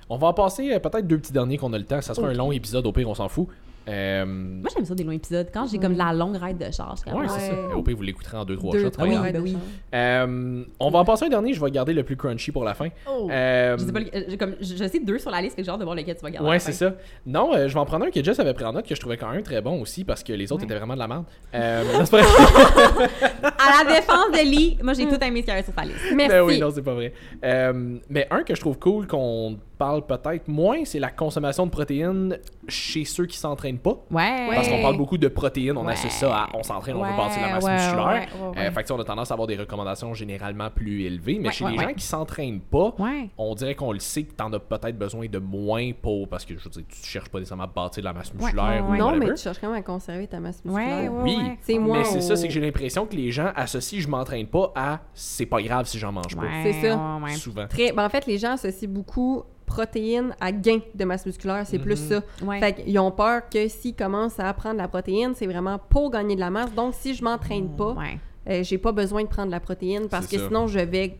On 0.10 0.18
va 0.18 0.28
en 0.28 0.34
passer 0.34 0.74
euh, 0.74 0.80
peut-être 0.80 1.08
deux 1.08 1.18
petits 1.18 1.32
derniers 1.32 1.58
qu'on 1.58 1.72
a 1.72 1.78
le 1.78 1.86
temps. 1.86 2.02
Ça 2.02 2.14
sera 2.14 2.28
un 2.28 2.34
long 2.34 2.52
épisode, 2.52 2.86
au 2.86 2.92
pire, 2.92 3.08
on 3.08 3.14
s'en 3.16 3.30
fout. 3.30 3.48
Euh, 3.88 4.26
Moi, 4.26 4.70
j'aime 4.76 4.86
ça 4.86 4.94
des 4.95 5.03
longs 5.03 5.12
épisodes. 5.12 5.48
Quand 5.53 5.66
j'ai 5.68 5.78
comme 5.80 5.94
de 5.94 5.98
la 5.98 6.14
longue 6.14 6.36
ride 6.36 6.58
de 6.58 6.72
charge, 6.72 6.99
Ouais, 7.08 7.26
ah, 7.28 7.30
c'est 7.30 7.48
ça. 7.49 7.76
Au 7.76 7.82
pire, 7.82 7.95
vous 7.98 8.03
l'écouterez 8.03 8.38
en 8.38 8.45
deux, 8.45 8.56
trois 8.56 8.72
Deux, 8.74 8.84
shots. 8.84 8.90
trois, 8.91 9.08
oui, 9.08 9.18
ouais, 9.18 9.32
ben 9.32 9.41
oui. 9.41 9.58
Euh, 9.94 10.64
on 10.80 10.90
va 10.91 10.99
en 10.99 11.06
passer 11.06 11.26
un 11.26 11.30
dernier, 11.30 11.53
je 11.53 11.64
vais 11.64 11.72
garder 11.72 11.94
le 11.94 12.03
plus 12.03 12.16
crunchy 12.16 12.52
pour 12.52 12.64
la 12.64 12.74
fin. 12.74 12.90
Oh. 13.10 13.28
Euh, 13.32 13.78
Je 13.78 13.86
sais 13.86 13.91
pas, 13.91 13.99
euh, 13.99 14.38
comme, 14.38 14.56
je, 14.62 14.76
je 14.76 14.88
sais 14.88 14.99
deux 14.99 15.18
sur 15.20 15.32
la 15.32 15.41
liste, 15.41 15.56
fait 15.56 15.62
que 15.62 15.66
j'ai 15.66 15.72
hâte 15.72 15.80
de 15.80 15.84
voir 15.84 15.95
lequel 15.95 16.16
tu 16.16 16.22
vas 16.22 16.30
garder. 16.32 16.48
à 16.48 16.49
Ouais, 16.49 16.56
la 16.58 16.60
c'est 16.60 16.72
ça. 16.74 16.94
Non, 17.26 17.53
euh, 17.56 17.68
je 17.68 17.74
vais 17.74 17.80
en 17.80 17.86
prendre 17.86 18.06
un 18.06 18.12
que 18.12 18.24
Jess 18.24 18.40
avait 18.40 18.53
pris 18.53 18.66
en 18.66 18.74
note 18.74 18.88
que 18.88 18.94
je 18.95 18.99
trouvais 18.99 19.18
quand 19.18 19.32
même 19.32 19.44
très 19.44 19.62
bon 19.62 19.82
aussi 19.82 20.03
parce 20.03 20.24
que 20.24 20.34
les 20.34 20.52
autres 20.52 20.62
Ouais. 20.62 20.66
étaient 20.66 20.78
vraiment 20.78 20.94
de 20.94 20.99
la 20.99 21.08
merde. 21.08 21.26
Euh, 21.56 21.84
non, 21.94 22.06
c'est 22.06 22.12
pas 22.12 22.22
vrai. 22.22 23.10
À 23.41 23.84
la 23.84 23.95
défense 23.95 24.32
de 24.32 24.49
Lee, 24.49 24.78
moi, 24.84 24.94
j'ai 24.94 25.08
tout 25.08 25.16
aimé 25.24 25.40
ce 25.41 25.45
qu'il 25.45 25.48
y 25.48 25.52
avait 25.52 25.64
sur 25.64 25.74
sa 25.74 25.84
liste. 25.84 25.98
Merci. 26.16 26.32
Ben 26.36 26.41
oui, 26.44 26.60
non, 26.60 26.70
c'est 26.72 26.82
pas 26.84 26.94
vrai. 26.94 27.14
Euh, 27.44 27.98
mais 28.10 28.28
un 28.30 28.44
que 28.44 28.53
je 28.56 28.60
trouve 28.62 28.78
cool 28.80 29.08
qu'on 29.08 29.58
parle 29.82 30.06
peut-être 30.06 30.48
moins, 30.48 30.86
c'est 30.86 30.99
la 30.99 31.10
consommation 31.10 31.66
de 31.66 31.72
protéines 31.72 32.38
chez 32.68 33.03
ceux 33.03 33.26
qui 33.26 33.36
s'entraînent 33.38 33.80
pas. 33.80 33.98
Ouais. 34.12 34.48
Parce 34.53 34.70
qu'on 34.70 34.80
parle 34.80 34.95
beaucoup 34.95 35.18
de 35.18 35.28
protéines, 35.28 35.76
on 35.76 35.86
Ouais. 35.88 35.94
associe 35.94 36.14
ça 36.14 36.36
à 36.44 36.49
on 36.53 36.62
s'entraîne, 36.62 36.95
on 36.98 37.03
veut 37.03 37.18
bâtir 37.18 37.41
la 37.41 37.53
masse 37.53 37.64
ouais, 37.64 37.74
musculaire. 37.74 38.06
ouais, 38.06 38.14
ouais, 38.14 38.48
ouais. 38.60 38.68
Euh, 38.68 38.72
fait 38.72 38.84
que 38.84 38.94
on 38.94 38.99
a 38.99 39.03
tendance 39.03 39.32
à 39.32 39.34
avoir 39.34 39.48
des 39.48 39.56
recommandations 39.56 40.14
généralement 40.14 40.70
plus 40.70 41.02
élevées. 41.06 41.40
Mais 41.40 41.48
Ouais, 41.48 41.53
chez 41.53 41.66
ouais, 41.66 41.72
les 41.72 41.78
ouais. 41.80 41.84
gens 41.86 41.94
qui 41.95 42.06
s'entraînent 42.06 42.60
pas, 42.60 42.94
Ouais. 42.99 43.30
on 43.40 43.56
dirait 43.56 43.74
qu'on 43.74 43.91
le 43.91 43.98
sait 43.99 44.22
que 44.24 44.34
t'en 44.34 44.53
as 44.53 44.60
peut-être 44.60 44.98
besoin 44.99 45.26
de 45.26 45.40
moins 45.40 45.91
pour. 45.99 46.28
Parce 46.28 46.45
que 46.45 46.56
je 46.56 46.64
veux 46.64 46.70
dire, 46.70 46.84
tu 46.88 47.03
cherches 47.10 47.30
pas 47.30 47.40
nécessairement 47.40 47.64
à 47.64 47.68
bâtir 47.68 48.02
de 48.03 48.06
la 48.08 48.14
masse 48.14 48.32
Ouais, 48.34 48.44
musculaire 48.44 48.66
ouais, 48.66 48.80
ou 48.82 48.91
ouais. 48.91 48.98
Non, 48.99 49.06
whatever. 49.08 49.26
mais 49.30 49.34
tu 49.34 49.41
cherches 49.41 49.58
quand 49.60 49.68
même 49.70 49.80
à 49.80 49.82
conserver 49.82 50.28
ta 50.28 50.40
masse 50.40 50.64
musculaire. 50.64 51.12
ouais, 51.12 51.22
Oui, 51.24 51.38
ouais. 51.38 51.58
C'est 51.62 51.80
moi, 51.80 51.98
mais 51.98 52.03
c'est 52.03 52.22
ça, 52.22 52.36
c'est 52.36 52.48
que 52.48 52.53
j'ai 52.53 52.60
l'impression 52.62 53.08
que 53.08 53.16
les 53.16 53.32
gens 53.32 53.52
associent 53.56 53.99
je 53.99 54.08
m'entraîne 54.08 54.45
pas 54.45 54.72
à 54.76 54.99
c'est 55.16 55.48
pas 55.48 55.62
grave 55.62 55.88
si 55.88 55.98
j'en 55.98 56.12
mange 56.12 56.36
Ouais, 56.36 56.48
C'est 56.72 56.88
ça. 56.90 56.95
pas. 56.95 57.30
Souvent. 57.36 57.66
Très, 57.68 57.91
ben 57.91 58.06
en 58.06 58.10
fait, 58.10 58.28
les 58.28 58.38
gens 58.38 58.52
associent 58.52 58.90
beaucoup 58.90 59.44
protéines 59.72 60.35
à 60.39 60.52
gain 60.52 60.80
de 60.93 61.06
masse 61.06 61.26
musculaire. 61.26 61.64
C'est 61.65 61.80
plus 61.80 61.99
Mhm. 62.02 62.07
ça. 62.10 62.45
Ouais. 62.45 62.60
Fait 62.60 62.73
qu'ils 62.73 62.99
ont 62.99 63.11
peur 63.11 63.41
que 63.49 63.68
s'ils 63.68 63.95
commencent 63.95 64.39
à 64.39 64.53
prendre 64.53 64.77
la 64.77 64.88
protéine, 64.88 65.34
c'est 65.35 65.48
vraiment 65.48 65.80
pour 65.89 66.11
gagner 66.11 66.35
de 66.35 66.39
la 66.41 66.49
masse. 66.49 66.73
Donc, 66.73 66.93
si 66.93 67.14
je 67.14 67.23
m'entraîne 67.23 67.69
pas, 67.76 67.93
Ouais. 67.93 68.18
euh, 68.49 68.64
j'ai 68.64 68.77
pas 68.77 68.91
besoin 68.91 69.23
de 69.23 69.27
prendre 69.27 69.52
la 69.52 69.60
protéine 69.60 70.07
parce 70.10 70.26
C'est 70.27 70.35
que 70.38 70.41
ça. 70.41 70.48
sinon, 70.48 70.68
je 70.68 70.80
vais 70.80 71.18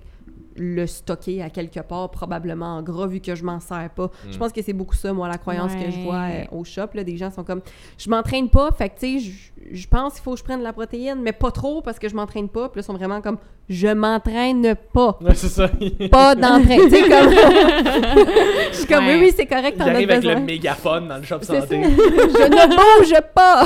le 0.58 0.86
stocker 0.86 1.42
à 1.42 1.50
quelque 1.50 1.80
part, 1.80 2.12
probablement 2.12 2.76
en 2.78 2.82
gras, 2.84 3.08
vu 3.08 3.20
que 3.22 3.36
je 3.36 3.44
m'en 3.44 3.60
sers 3.60 3.90
pas. 3.96 4.10
Je 4.30 4.38
pense 4.38 4.52
que 4.52 4.62
c'est 4.62 4.74
beaucoup 4.74 4.96
ça, 4.96 5.14
moi, 5.14 5.28
la 5.28 5.38
croyance 5.38 5.74
que 5.74 5.90
je 5.92 6.00
vois 6.02 6.16
euh, 6.30 6.44
au 6.52 6.64
shop. 6.64 6.88
Là, 6.94 7.04
des 7.04 7.16
gens 7.18 7.32
sont 7.32 7.44
comme, 7.44 7.62
je 7.98 8.10
m'entraîne 8.10 8.50
pas, 8.50 8.72
fait 8.72 8.90
que, 8.90 9.00
tu 9.00 9.20
sais, 9.20 9.26
je- 9.30 9.52
je 9.76 9.88
pense 9.88 10.14
qu'il 10.16 10.24
faut 10.24 10.34
que 10.34 10.40
je 10.40 10.44
prenne 10.44 10.60
de 10.60 10.64
la 10.64 10.74
protéine, 10.74 11.20
mais 11.22 11.32
pas 11.34 11.52
trop 11.52 11.82
parce 11.82 12.00
que 12.00 12.10
je 12.10 12.16
m'entraîne 12.16 12.50
pas. 12.50 12.68
Puis 12.70 12.80
là, 12.80 12.82
ils 12.82 12.86
sont 12.86 12.94
vraiment 12.94 13.22
comme, 13.22 13.38
je 13.70 13.88
m'entraîne 13.88 14.76
pas. 14.94 15.18
Ouais, 15.22 15.36
c'est 15.36 15.48
ça. 15.48 15.70
Pas 16.12 16.36
d'entraîne. 16.36 16.82
tu 16.82 16.90
sais, 16.90 17.02
comme. 17.10 17.32
je 18.72 18.76
suis 18.78 18.88
comme, 18.88 19.06
Ouais. 19.06 19.16
oui, 19.20 19.26
oui, 19.28 19.34
c'est 19.36 19.46
correct, 19.46 19.78
t'en 19.78 19.86
as 19.86 19.92
J'arrive 19.94 20.10
avec 20.12 20.22
besoin. 20.24 20.40
le 20.40 20.46
mégaphone 20.46 21.08
dans 21.08 21.18
le 21.18 21.24
shop 21.24 21.38
C'est 21.42 21.62
santé. 21.62 21.84
ça. 21.84 21.90
je 21.90 21.94
ne 21.94 23.00
bouge 23.00 23.22
pas. 23.34 23.64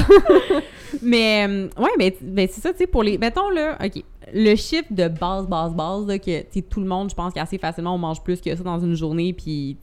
Mais, 1.01 1.45
euh, 1.47 1.67
ouais, 1.77 1.89
mais, 1.97 2.15
mais 2.21 2.47
c'est 2.51 2.61
ça, 2.61 2.71
tu 2.71 2.79
sais, 2.79 2.87
pour 2.87 3.03
les. 3.03 3.17
Mettons, 3.17 3.49
là, 3.49 3.77
OK. 3.83 4.03
Le 4.33 4.55
chiffre 4.55 4.91
de 4.91 5.07
base, 5.07 5.47
base, 5.47 5.73
base, 5.73 6.07
là, 6.07 6.19
que, 6.19 6.59
tout 6.61 6.79
le 6.79 6.87
monde, 6.87 7.09
je 7.09 7.15
pense 7.15 7.33
qu'assez 7.33 7.57
facilement, 7.57 7.95
on 7.95 7.99
mange 7.99 8.23
plus 8.23 8.41
que 8.41 8.55
ça 8.55 8.63
dans 8.63 8.79
une 8.79 8.95
journée, 8.95 9.33
puis. 9.33 9.77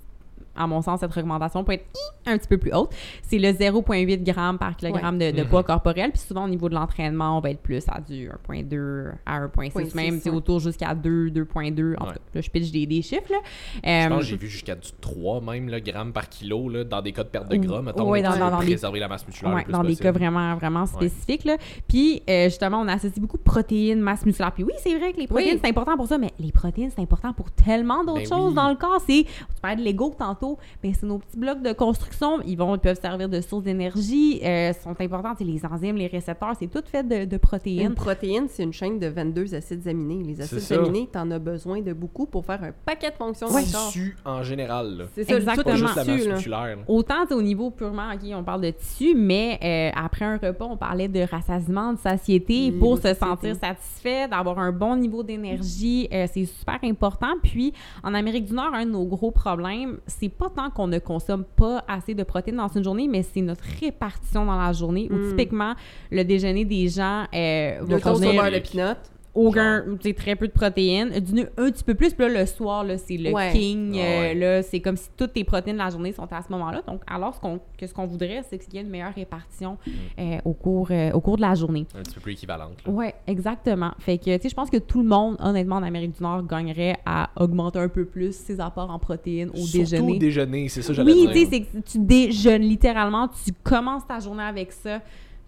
À 0.55 0.67
mon 0.67 0.83
sens, 0.83 1.01
cette 1.01 1.13
recommandation 1.13 1.65
peut 1.65 1.73
être 1.73 1.87
un 2.27 2.37
petit 2.37 2.49
peu 2.49 2.59
plus 2.59 2.73
haute. 2.75 2.91
C'est 3.23 3.39
le 3.39 3.49
0,8 3.53 4.25
g 4.27 4.33
par 4.59 4.77
kilogramme 4.77 5.19
de, 5.19 5.31
de 5.31 5.43
Mhm. 5.43 5.49
poids 5.49 5.63
corporel. 5.65 6.11
Puis 6.11 6.21
souvent, 6.21 6.45
au 6.45 6.49
niveau 6.49 6.69
de 6.69 6.75
l'entraînement, 6.75 7.39
on 7.39 7.41
va 7.41 7.51
être 7.51 7.61
plus 7.63 7.83
à 7.89 8.01
du 8.01 8.29
1,2 8.49 9.13
à 9.27 9.37
1,6 9.41 9.73
1,6, 9.73 9.95
même. 9.95 10.21
C'est 10.21 10.31
autour 10.31 10.61
jusqu'à 10.61 10.95
2, 10.95 11.31
2,2. 11.31 11.95
En 11.99 12.05
Ouais. 12.07 12.13
tout 12.13 12.19
cas, 12.19 12.21
là, 12.35 12.41
je 12.41 12.51
pitch 12.51 12.71
des, 12.71 12.87
des 12.87 13.03
chiffres. 13.03 13.31
Là. 13.31 13.39
Je 13.77 14.09
pense 14.09 14.17
Euh, 14.17 14.19
que 14.21 14.25
j'ai 14.27 14.37
vu 14.37 14.49
jusqu'à 14.49 14.75
du 14.75 14.89
3 15.01 15.41
même 15.41 15.69
là, 15.69 15.81
grammes 15.81 16.13
par 16.13 16.29
kilo 16.29 16.69
là, 16.69 16.85
dans 16.85 17.01
des 17.03 17.13
cas 17.13 17.25
de 17.25 17.29
perte 17.29 17.49
de 17.51 17.57
gras, 17.57 17.83
mettons, 17.83 18.09
Ouais, 18.11 18.23
dans- 18.23 18.31
dans- 18.37 18.61
des- 18.61 18.77
la 19.01 19.09
masse 19.09 19.27
musculaire 19.27 19.55
Ouais, 19.55 19.61
le 19.61 19.65
plus 19.65 19.73
dans 19.73 19.85
des 19.85 19.97
cas 19.97 20.13
vraiment, 20.13 20.55
vraiment 20.57 20.87
spécifiques. 20.87 21.45
Là. 21.45 21.57
Puis, 21.89 22.23
euh, 22.29 22.45
justement, 22.45 22.81
on 22.81 22.89
associe 22.89 23.19
beaucoup 23.19 23.39
protéines, 23.39 24.01
masse 24.01 24.25
musculaire. 24.27 24.53
Puis 24.53 24.65
oui, 24.65 24.73
c'est 24.79 24.97
vrai 24.99 25.13
que 25.13 25.19
les 25.21 25.27
protéines, 25.27 25.55
Oui. 25.55 25.61
c'est 25.63 25.71
important 25.71 25.97
pour 25.97 26.07
ça, 26.07 26.19
mais 26.19 26.31
les 26.39 26.53
protéines, 26.53 26.91
c'est 26.95 27.03
important 27.03 27.33
pour 27.33 27.51
tellement 27.51 28.05
d'autres 28.05 28.21
Ben 28.21 28.29
choses 28.29 28.49
oui. 28.51 28.55
dans 28.55 28.69
le 28.69 28.77
corps. 28.77 29.01
C'est, 29.07 29.25
tu 29.25 29.61
parlais 29.61 29.77
de 29.77 29.83
l'ego 29.83 30.15
tantôt. 30.19 30.42
Tantôt, 30.43 30.59
ben, 30.83 30.93
c'est 30.95 31.07
nos 31.07 31.19
petits 31.19 31.37
blocs 31.37 31.63
de 31.63 31.73
construction. 31.73 32.41
Ils, 32.45 32.57
vont, 32.57 32.75
ils 32.75 32.81
peuvent 32.81 33.01
servir 33.01 33.29
de 33.29 33.41
source 33.41 33.63
d'énergie. 33.63 34.41
Euh, 34.45 34.73
sont 34.73 34.97
importants, 35.01 35.35
c'est 35.37 35.45
les 35.45 35.65
enzymes, 35.65 35.97
les 35.97 36.07
récepteurs, 36.07 36.55
c'est 36.59 36.67
tout 36.67 36.83
fait 36.85 37.07
de, 37.07 37.25
de 37.25 37.37
protéines. 37.37 37.89
Une 37.89 37.95
protéine, 37.95 38.47
c'est 38.49 38.63
une 38.63 38.73
chaîne 38.73 38.99
de 38.99 39.07
22 39.07 39.55
acides 39.55 39.87
aminés. 39.87 40.23
Les 40.23 40.41
acides 40.41 40.79
aminés, 40.79 41.09
t'en 41.11 41.31
as 41.31 41.39
besoin 41.39 41.81
de 41.81 41.93
beaucoup 41.93 42.27
pour 42.27 42.45
faire 42.45 42.63
un 42.63 42.73
paquet 42.85 43.11
de 43.11 43.17
fonctions 43.17 43.49
corps. 43.49 43.63
Tissu 43.63 44.17
en 44.25 44.43
général. 44.43 45.09
C'est 45.15 45.25
ça, 45.25 45.37
Exactement. 45.37 45.77
juste 45.77 45.97
la 45.97 46.05
masse 46.05 46.17
tissu, 46.17 46.29
là. 46.29 46.35
musculaire. 46.35 46.79
Autant 46.89 47.27
tu 47.27 47.35
au 47.35 47.43
niveau 47.43 47.71
purement, 47.71 48.13
OK, 48.13 48.21
on 48.35 48.43
parle 48.43 48.63
de 48.63 48.71
tissu, 48.71 49.15
mais 49.15 49.59
euh, 49.63 49.99
après 49.99 50.25
un 50.25 50.37
repas, 50.37 50.65
on 50.65 50.77
parlait 50.77 51.09
de 51.09 51.21
rassasiement, 51.21 51.93
de 51.93 51.99
satiété. 51.99 52.71
Oui, 52.73 52.79
pour 52.79 52.97
se 52.97 53.03
satiété. 53.03 53.27
sentir 53.27 53.57
satisfait, 53.57 54.29
d'avoir 54.29 54.59
un 54.59 54.73
bon 54.73 54.97
niveau 54.97 55.23
d'énergie, 55.23 56.09
euh, 56.13 56.27
c'est 56.33 56.45
super 56.45 56.79
important. 56.83 57.35
Puis, 57.43 57.73
en 58.03 58.15
Amérique 58.15 58.47
du 58.47 58.55
Nord, 58.55 58.75
un 58.75 58.85
de 58.85 58.91
nos 58.91 59.05
gros 59.05 59.31
problèmes, 59.31 59.99
c'est 60.07 60.32
pas 60.33 60.49
tant 60.51 60.71
qu'on 60.71 60.87
ne 60.89 60.99
consomme 60.99 61.45
pas 61.45 61.85
assez 61.89 62.15
de 62.15 62.23
protéines 62.23 62.57
dans 62.57 62.69
une 62.69 62.85
journée, 62.85 63.09
mais 63.09 63.23
c'est 63.23 63.41
notre 63.43 63.65
répartition 63.81 64.45
dans 64.45 64.59
la 64.59 64.73
journée. 64.73 65.09
Où 65.11 65.15
Mm. 65.15 65.29
typiquement, 65.31 65.75
le 66.11 66.25
déjeuner 66.25 66.65
des 66.65 66.89
gens 66.89 67.25
euh, 67.35 67.79
va 67.81 67.95
Le 67.97 68.01
contenir 68.01 68.43
de 68.51 68.59
pinot. 68.59 68.95
Aucun, 69.35 69.83
tu 70.01 70.09
sais, 70.09 70.15
très 70.15 70.37
peu 70.37 70.47
de 70.47 70.53
protéines. 70.53 71.09
Du, 71.21 71.41
un 71.41 71.71
petit 71.71 71.85
peu 71.85 71.95
plus, 71.95 72.13
puis 72.13 72.27
là, 72.29 72.41
le 72.41 72.47
soir, 72.47 72.85
là, 72.85 72.99
c'est 72.99 73.17
le 73.17 73.33
Ouais. 73.33 73.51
king. 73.53 73.95
Ah 73.97 74.03
euh, 74.05 74.35
là, 74.35 74.63
c'est 74.63 74.81
comme 74.81 74.97
si 74.97 75.09
toutes 75.17 75.33
tes 75.33 75.43
protéines 75.45 75.77
de 75.77 75.83
la 75.83 75.89
journée 75.91 76.13
sont 76.13 76.29
à 76.31 76.43
ce 76.43 76.53
moment-là. 76.53 76.83
Donc, 76.87 77.01
alors, 77.07 77.35
ce 77.35 77.41
qu'on, 77.41 77.59
que 77.79 77.87
ce 77.87 77.95
qu'on 77.95 78.05
voudrait, 78.07 78.43
c'est 78.49 78.59
qu'il 78.59 78.75
y 78.75 78.79
ait 78.79 78.83
une 78.83 78.91
meilleure 78.91 79.15
répartition 79.15 79.79
Mm. 79.87 79.91
euh, 80.21 80.39
au, 80.45 80.53
cours, 80.53 80.89
euh, 80.91 81.13
au 81.13 81.21
cours 81.21 81.37
de 81.37 81.43
la 81.43 81.55
journée. 81.55 81.87
Un 81.99 82.03
petit 82.03 82.15
peu 82.15 82.21
plus 82.21 82.33
équivalente. 82.33 82.77
Ouais, 82.87 83.15
exactement. 83.27 83.93
Fait 84.01 84.19
que, 84.19 84.37
tu 84.37 84.43
sais, 84.43 84.49
je 84.51 84.55
pense 84.55 84.69
que 84.71 84.77
tout 84.77 85.03
le 85.03 85.09
monde, 85.09 85.37
honnêtement, 85.41 85.77
en 85.77 85.83
Amérique 85.83 86.17
du 86.17 86.23
Nord, 86.23 86.43
gagnerait 86.47 86.99
à 87.07 87.31
augmenter 87.37 87.79
un 87.79 87.89
peu 87.89 88.05
plus 88.05 88.35
ses 88.37 88.61
apports 88.61 88.91
en 88.91 88.99
protéines 88.99 89.49
au 89.51 89.57
Surtout 89.57 89.79
déjeuner. 89.79 90.13
au 90.13 90.19
déjeuner, 90.19 90.69
c'est 90.69 90.83
ça 90.83 90.89
que 90.89 90.95
j'allais 90.95 91.13
Oui, 91.13 91.21
dire. 91.23 91.33
tu 91.33 91.39
sais, 91.41 91.47
c'est 91.51 91.61
que 91.63 91.79
tu 91.91 91.99
déjeunes 91.99 92.63
littéralement, 92.63 93.29
tu 93.29 93.53
commences 93.65 94.07
ta 94.07 94.21
journée 94.21 94.43
avec 94.43 94.73
ça. 94.73 95.01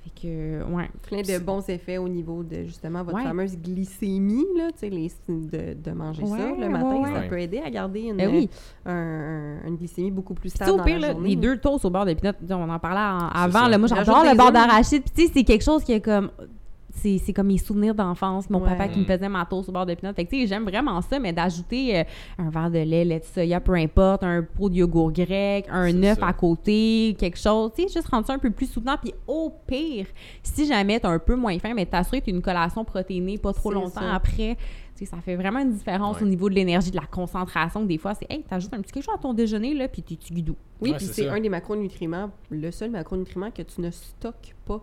Fait 0.04 0.10
que, 0.28 0.62
ouais. 0.70 0.90
Plein 1.08 1.22
de 1.22 1.38
bons 1.42 1.66
effets 1.70 1.96
au 1.96 2.08
niveau 2.08 2.42
de 2.42 2.64
justement 2.64 3.02
votre 3.02 3.16
Ouais. 3.16 3.22
fameuse 3.24 3.56
glycémie, 3.56 4.44
là, 4.54 4.68
tu 4.72 4.80
sais, 4.80 4.90
les- 4.90 5.10
de, 5.28 5.72
de 5.82 5.90
manger 5.92 6.26
ça 6.26 6.36
le 6.58 6.68
matin, 6.68 7.02
ça 7.14 7.22
peut 7.22 7.40
aider 7.40 7.62
à 7.64 7.70
garder 7.70 8.00
une, 8.02 8.20
Eh 8.20 8.26
oui. 8.26 8.50
un- 8.84 8.92
un- 8.92 9.66
une 9.68 9.76
glycémie 9.76 10.10
beaucoup 10.10 10.34
plus 10.34 10.50
stable 10.50 10.72
au 10.72 10.76
dans 10.76 10.84
pire, 10.84 10.98
la 10.98 11.08
là, 11.08 11.12
journée. 11.14 11.30
les 11.30 11.36
deux 11.36 11.56
toasts 11.56 11.86
au 11.86 11.90
beurre 11.90 12.04
de 12.04 12.12
pinot, 12.12 12.32
on 12.50 12.68
en 12.68 12.78
parlait 12.78 13.24
en- 13.24 13.28
avant. 13.28 13.66
Là, 13.66 13.78
moi, 13.78 13.88
j'adore 13.88 14.24
le 14.24 14.30
œufs. 14.38 14.52
d'arachide. 14.52 15.02
Puis, 15.04 15.12
tu 15.14 15.22
sais, 15.26 15.32
c'est 15.36 15.44
quelque 15.44 15.64
chose 15.64 15.82
qui 15.82 15.92
est 15.92 16.00
comme. 16.02 16.30
C'est 16.96 17.18
c'est 17.18 17.32
comme 17.32 17.48
mes 17.48 17.58
souvenirs 17.58 17.94
d'enfance. 17.94 18.48
Mon 18.48 18.60
Ouais. 18.60 18.68
papa 18.70 18.88
qui 18.88 19.00
me 19.00 19.04
faisait 19.04 19.28
ma 19.28 19.44
toast 19.44 19.68
au 19.68 19.72
beurre 19.72 19.84
de 19.84 19.94
pinot. 19.94 20.12
Fait 20.14 20.24
que, 20.24 20.30
tu 20.30 20.40
sais, 20.40 20.46
j'aime 20.46 20.62
vraiment 20.64 21.00
ça, 21.02 21.18
mais 21.18 21.32
d'ajouter 21.32 21.98
euh, 21.98 22.04
un 22.38 22.50
verre 22.50 22.70
de 22.70 22.78
lait, 22.78 23.04
lait 23.04 23.18
de 23.18 23.24
soya, 23.24 23.60
peu 23.60 23.74
importe, 23.74 24.22
un 24.22 24.42
pot 24.42 24.68
de 24.70 24.76
yogourt 24.76 25.12
grec, 25.12 25.66
un 25.70 26.02
œuf 26.04 26.22
à 26.22 26.32
côté, 26.32 27.16
quelque 27.18 27.38
chose. 27.38 27.72
Tu 27.76 27.82
sais, 27.82 27.88
juste 27.94 28.08
rendre 28.08 28.26
ça 28.26 28.32
un 28.34 28.38
peu 28.38 28.50
plus 28.50 28.66
soutenant. 28.66 28.96
Puis, 29.02 29.12
au 29.26 29.52
pire, 29.66 30.06
si 30.42 30.66
jamais 30.66 31.00
t'as 31.00 31.10
un 31.10 31.18
peu 31.18 31.34
moins 31.34 31.58
faim, 31.58 31.72
mais 31.74 31.84
t'assurer 31.84 32.20
que 32.20 32.26
t'as 32.26 32.32
une 32.32 32.42
collation 32.42 32.84
protéinée 32.84 33.38
pas 33.38 33.52
trop 33.52 33.70
longtemps 33.72 34.00
ça. 34.00 34.14
après. 34.14 34.56
Tu 34.96 35.04
sais, 35.04 35.10
ça 35.10 35.16
fait 35.20 35.34
vraiment 35.34 35.58
une 35.58 35.72
différence 35.72 36.18
Ouais. 36.18 36.22
au 36.22 36.26
niveau 36.26 36.48
de 36.48 36.54
l'énergie, 36.54 36.92
de 36.92 36.96
la 36.96 37.06
concentration. 37.10 37.84
Des 37.84 37.98
fois, 37.98 38.14
c'est, 38.14 38.30
hey, 38.32 38.44
t'ajoutes 38.44 38.72
un 38.72 38.80
petit 38.80 38.92
quelque 38.92 39.04
chose 39.04 39.14
à 39.16 39.18
ton 39.20 39.34
déjeuner, 39.34 39.74
là, 39.74 39.88
puis 39.88 40.02
tu 40.04 40.16
tu 40.16 40.32
guidou? 40.32 40.54
Oui, 40.80 40.90
Ouais, 40.92 40.96
puis 40.96 41.06
c'est 41.06 41.28
un 41.28 41.40
des 41.40 41.48
macronutriments, 41.48 42.30
le 42.50 42.70
seul 42.70 42.90
macronutriment 42.90 43.50
que 43.50 43.62
tu 43.62 43.80
ne 43.80 43.90
stockes 43.90 44.54
pas. 44.64 44.80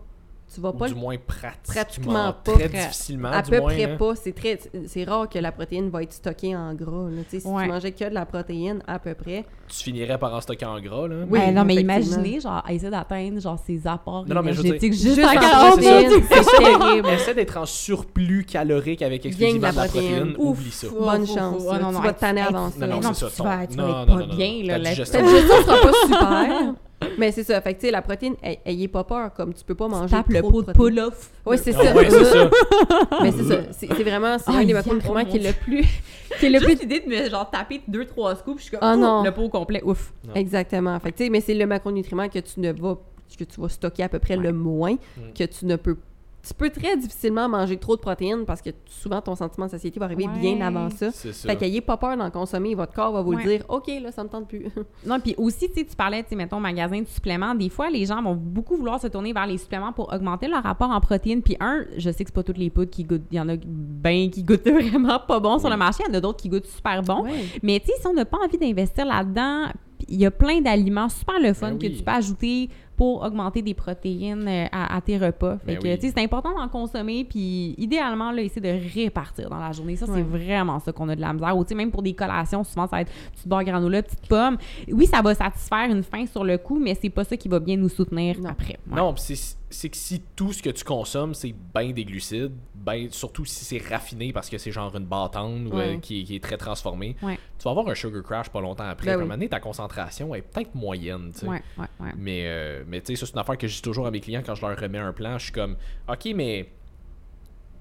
Tu 0.53 0.59
vas 0.59 0.69
Ou 0.69 0.73
pas 0.73 0.87
du 0.89 0.93
le 0.95 0.99
moins 0.99 1.15
pratiquement, 1.15 1.73
pratiquement 1.73 2.33
pas. 2.43 2.51
très 2.53 2.67
difficilement, 2.67 3.29
à 3.31 3.41
du 3.41 3.51
peu 3.51 3.59
moins, 3.59 3.69
près 3.71 3.83
hein. 3.85 3.95
pas. 3.97 4.15
C'est 4.15 4.33
très, 4.33 4.59
c'est 4.85 5.05
rare 5.05 5.29
que 5.29 5.39
la 5.39 5.53
protéine 5.53 5.89
va 5.89 6.03
être 6.03 6.11
stockée 6.11 6.53
en 6.55 6.73
gras. 6.73 7.09
là. 7.09 7.21
Tu 7.29 7.37
sais, 7.37 7.39
Si 7.39 7.47
Ouais. 7.47 7.63
tu 7.63 7.69
mangeais 7.69 7.91
que 7.93 8.09
de 8.09 8.13
la 8.13 8.25
protéine, 8.25 8.83
à 8.85 8.99
peu 8.99 9.13
près. 9.13 9.45
Tu 9.69 9.83
finirais 9.83 10.17
par 10.17 10.33
en 10.33 10.41
stocker 10.41 10.65
en 10.65 10.81
gras, 10.81 11.07
là. 11.07 11.15
Oui, 11.29 11.39
Euh, 11.39 11.51
non, 11.51 11.63
mais 11.63 11.75
imaginez, 11.75 12.41
genre, 12.41 12.61
essayer 12.69 12.89
d'atteindre, 12.91 13.39
genre, 13.39 13.57
ses 13.65 13.87
apports 13.87 14.25
Non, 14.27 14.35
non, 14.35 14.41
mais 14.43 14.51
je 14.51 14.57
veux 14.57 14.63
dire- 14.63 14.73
énergétiques 14.73 15.01
juste, 15.01 15.15
Juste 15.15 15.27
en 15.27 15.69
protéines, 15.69 16.11
Oh, 16.11 16.25
c'est 16.29 16.57
terrible. 16.57 17.07
Essaie 17.09 17.33
d'être 17.33 17.57
en 17.57 17.65
surplus 17.65 18.43
calorique 18.45 19.01
avec 19.03 19.21
Bien 19.21 19.29
exclusivement 19.31 19.59
de 19.59 19.63
la 19.63 19.71
de 19.71 19.77
la 19.77 19.83
protéine. 19.85 20.33
protéine. 20.33 20.35
Oublie 20.49 20.71
ça. 20.71 20.87
Bonne 20.89 21.21
ouf, 21.21 21.27
chance. 21.33 21.63
non, 21.63 21.93
tu 21.97 22.03
vas 22.05 22.13
te 22.13 22.19
tanner 22.19 22.41
avant 22.41 22.65
Non, 22.65 22.71
ça. 22.77 22.87
non, 22.87 22.99
non, 22.99 23.13
c'est 23.13 23.25
ça. 23.25 23.31
tu 23.37 23.41
vas- 23.43 23.63
être 23.63 23.75
non, 23.77 23.83
pas 23.93 24.05
non, 24.05 24.27
non, 24.27 24.35
bien, 24.35 24.61
la- 24.65 24.79
digestion 24.79 25.19
sera 25.25 25.77
pas 25.77 25.91
super. 26.07 26.73
Mais 27.17 27.31
c'est 27.31 27.43
ça. 27.43 27.59
Fait 27.61 27.73
que, 27.73 27.79
tu 27.79 27.85
sais, 27.87 27.91
la 27.91 28.01
protéine, 28.01 28.35
ay- 28.43 28.59
ayez 28.65 28.87
pas 28.87 29.03
peur. 29.03 29.33
Comme 29.33 29.53
tu 29.53 29.63
peux 29.63 29.75
pas 29.75 29.87
manger 29.87 30.11
Tape 30.11 30.29
le 30.29 30.41
pot 30.41 30.61
de 30.61 30.67
de 30.67 30.71
pull-off. 30.73 31.31
Oui, 31.45 31.57
c'est 31.61 31.73
Ah 31.75 31.83
ça. 31.83 31.95
ouais, 31.95 32.09
c'est 32.09 32.23
ça. 32.25 32.49
Mais 33.23 33.31
c'est 33.31 33.43
ça. 33.43 33.55
C'est 33.71 33.87
c'est 33.93 34.03
vraiment 34.03 34.37
c'est 34.39 34.51
un 34.51 34.59
Ah, 34.59 34.65
des 34.65 34.73
macronutriments 34.73 35.21
Oh, 35.23 35.29
qui 35.29 35.37
est 35.37 35.47
le 35.47 35.53
plus. 35.53 35.81
qui 36.39 36.45
est 36.45 36.49
le 36.49 36.59
plus 36.59 36.69
Juste 36.69 36.81
l'idée 36.83 36.99
de 37.01 37.09
me, 37.09 37.29
genre, 37.29 37.49
taper 37.49 37.81
deux, 37.87 38.05
trois 38.05 38.35
scoops, 38.35 38.59
je 38.59 38.63
suis 38.67 38.77
comme, 38.77 38.87
ouh, 38.89 38.95
non. 39.01 39.23
le 39.23 39.31
pot 39.31 39.43
au 39.43 39.49
complet, 39.49 39.81
ouf. 39.83 40.13
Non. 40.27 40.33
Exactement. 40.35 40.99
Fait 40.99 41.11
que, 41.11 41.17
tu 41.17 41.23
sais, 41.25 41.29
mais 41.29 41.41
c'est 41.41 41.53
le 41.53 41.65
macronutriment 41.65 42.29
que 42.29 42.39
tu 42.39 42.59
ne 42.59 42.71
vas 42.71 42.97
que 43.37 43.45
tu 43.45 43.61
vas 43.61 43.69
stocker 43.69 44.03
à 44.03 44.09
peu 44.09 44.19
près 44.19 44.35
le 44.35 44.51
moins, 44.51 44.93
Mm. 44.93 45.21
que 45.37 45.43
tu 45.45 45.65
ne 45.65 45.77
peux 45.77 45.97
tu 46.43 46.53
peux 46.55 46.69
très 46.71 46.97
difficilement 46.97 47.47
manger 47.47 47.77
trop 47.77 47.95
de 47.95 48.01
protéines 48.01 48.45
parce 48.45 48.61
que 48.61 48.71
souvent 48.87 49.21
ton 49.21 49.35
sentiment 49.35 49.67
de 49.67 49.71
satiété 49.71 49.99
va 49.99 50.05
arriver 50.07 50.25
Ouais. 50.27 50.39
bien 50.39 50.61
avant 50.61 50.89
ça. 50.89 51.11
C'est 51.11 51.33
ça. 51.33 51.49
Fait 51.49 51.55
qu'ayez 51.55 51.81
pas 51.81 51.97
peur 51.97 52.17
d'en 52.17 52.31
consommer, 52.31 52.73
votre 52.73 52.93
corps 52.93 53.11
va 53.11 53.21
vous 53.21 53.33
Ouais. 53.33 53.43
le 53.43 53.49
dire 53.49 53.65
OK, 53.69 53.87
là 54.01 54.11
ça 54.11 54.23
me 54.23 54.29
tente 54.29 54.47
plus. 54.47 54.65
Non, 55.05 55.19
puis 55.19 55.35
aussi, 55.37 55.67
tu 55.69 55.75
sais, 55.79 55.85
tu 55.85 55.95
parlais, 55.95 56.23
tu 56.23 56.29
sais, 56.29 56.35
mettons, 56.35 56.59
magasin 56.59 56.99
de 57.01 57.07
suppléments. 57.07 57.53
Des 57.55 57.69
fois, 57.69 57.89
les 57.89 58.05
gens 58.05 58.21
vont 58.21 58.35
beaucoup 58.35 58.75
vouloir 58.75 58.99
se 58.99 59.07
tourner 59.07 59.33
vers 59.33 59.45
les 59.47 59.57
suppléments 59.57 59.93
pour 59.93 60.11
augmenter 60.13 60.47
leur 60.47 60.63
rapport 60.63 60.89
en 60.89 60.99
protéines. 60.99 61.41
Puis 61.41 61.57
un, 61.59 61.85
je 61.97 62.09
sais 62.11 62.23
que 62.23 62.29
c'est 62.29 62.35
pas 62.35 62.43
toutes 62.43 62.57
les 62.57 62.69
poudres 62.69 62.89
qui 62.91 63.03
goûtent. 63.03 63.21
Il 63.31 63.37
y 63.37 63.39
en 63.39 63.49
a 63.49 63.55
ben 63.57 64.29
qui 64.29 64.43
goûtent 64.43 64.65
vraiment 64.67 65.19
pas 65.19 65.39
bon 65.39 65.59
sur 65.59 65.69
le 65.69 65.77
marché. 65.77 66.03
Il 66.07 66.11
y 66.11 66.15
en 66.15 66.17
a 66.17 66.21
d'autres 66.21 66.41
qui 66.41 66.49
goûtent 66.49 66.65
super 66.67 67.01
bon. 67.03 67.23
Ouais. 67.23 67.45
Mais 67.63 67.79
tu 67.79 67.87
sais, 67.87 67.93
si 67.99 68.07
on 68.07 68.13
n'a 68.13 68.25
pas 68.25 68.37
envie 68.43 68.57
d'investir 68.57 69.05
là-dedans, 69.05 69.67
il 70.09 70.19
y 70.19 70.25
a 70.25 70.31
plein 70.31 70.61
d'aliments 70.61 71.09
super 71.09 71.39
le 71.39 71.53
fun 71.53 71.71
Ben 71.73 71.77
que 71.79 71.87
tu 71.87 72.03
peux 72.03 72.11
ajouter 72.11 72.69
pour 72.97 73.23
augmenter 73.23 73.61
des 73.61 73.73
protéines 73.73 74.47
euh, 74.47 74.65
à, 74.71 74.95
à 74.95 75.01
tes 75.01 75.17
repas. 75.17 75.57
Fait 75.65 75.75
Ben 75.75 75.79
que, 75.79 75.87
oui. 75.87 75.97
c'est 76.01 76.19
important 76.21 76.53
d'en 76.55 76.67
consommer, 76.67 77.25
puis 77.25 77.73
idéalement, 77.77 78.31
là, 78.31 78.41
essayer 78.41 78.61
de 78.61 78.93
répartir 78.93 79.49
dans 79.49 79.59
la 79.59 79.71
journée. 79.71 79.95
Ça, 79.95 80.05
c'est 80.05 80.21
vraiment 80.21 80.79
ça 80.79 80.91
qu'on 80.91 81.09
a 81.09 81.15
de 81.15 81.21
la 81.21 81.33
misère. 81.33 81.57
Ou, 81.57 81.63
tu 81.63 81.69
sais, 81.69 81.75
même 81.75 81.89
pour 81.91 82.03
des 82.03 82.13
collations, 82.13 82.63
souvent, 82.63 82.85
ça 82.87 82.97
va 82.97 83.01
être 83.01 83.11
petite 83.33 83.47
barre 83.47 83.63
granola, 83.63 84.03
petite 84.03 84.27
pomme. 84.27 84.57
Oui, 84.91 85.07
ça 85.07 85.21
va 85.21 85.33
satisfaire 85.33 85.89
une 85.89 86.03
faim 86.03 86.25
sur 86.27 86.43
le 86.43 86.57
coup, 86.57 86.79
mais 86.79 86.95
c'est 87.01 87.09
pas 87.09 87.23
ça 87.23 87.35
qui 87.37 87.47
va 87.47 87.59
bien 87.59 87.77
nous 87.77 87.89
soutenir 87.89 88.39
Non. 88.39 88.49
après. 88.49 88.77
Ouais. 88.89 88.95
Non, 88.97 89.13
pis 89.13 89.21
c'est 89.35 89.57
c'est 89.73 89.87
que 89.87 89.95
si 89.95 90.21
tout 90.35 90.51
ce 90.51 90.61
que 90.61 90.69
tu 90.69 90.83
consommes, 90.83 91.33
c'est 91.33 91.55
ben 91.73 91.93
des 91.93 92.03
glucides, 92.03 92.51
ben, 92.75 93.07
surtout 93.09 93.45
si 93.45 93.63
c'est 93.63 93.77
raffiné 93.77 94.33
parce 94.33 94.49
que 94.49 94.57
c'est 94.57 94.69
genre 94.73 94.93
une 94.97 95.05
bâtonne 95.05 95.67
ou, 95.71 95.77
Ouais. 95.77 95.95
euh, 95.95 95.97
qui, 95.97 96.25
qui 96.25 96.35
est 96.35 96.43
très 96.43 96.57
transformée, 96.57 97.15
Ouais. 97.23 97.39
tu 97.57 97.63
vas 97.63 97.71
avoir 97.71 97.87
un 97.87 97.95
sugar 97.95 98.21
crash 98.21 98.49
pas 98.49 98.59
longtemps 98.59 98.83
après. 98.83 98.95
Ben 98.95 98.97
Puis 99.05 99.09
à 99.11 99.13
un 99.13 99.15
oui. 99.19 99.21
moment 99.23 99.35
donné, 99.35 99.47
ta 99.47 99.61
concentration 99.61 100.35
est 100.35 100.41
peut-être 100.41 100.75
moyenne, 100.75 101.29
tu 101.33 101.39
sais. 101.39 101.47
Ouais, 101.47 101.63
ouais, 101.77 101.85
ouais. 102.01 102.11
Mais, 102.17 102.41
euh, 102.47 102.83
mais 102.91 103.01
tu 103.01 103.07
sais, 103.07 103.15
ça, 103.15 103.25
c'est 103.25 103.33
une 103.33 103.39
affaire 103.39 103.57
que 103.57 103.67
je 103.67 103.75
dis 103.75 103.81
toujours 103.81 104.05
à 104.05 104.11
mes 104.11 104.19
clients 104.19 104.43
quand 104.45 104.53
je 104.53 104.61
leur 104.65 104.77
remets 104.77 104.99
un 104.99 105.13
plan. 105.13 105.39
Je 105.39 105.45
suis 105.45 105.53
comme, 105.53 105.77
OK, 106.07 106.29
mais 106.35 106.69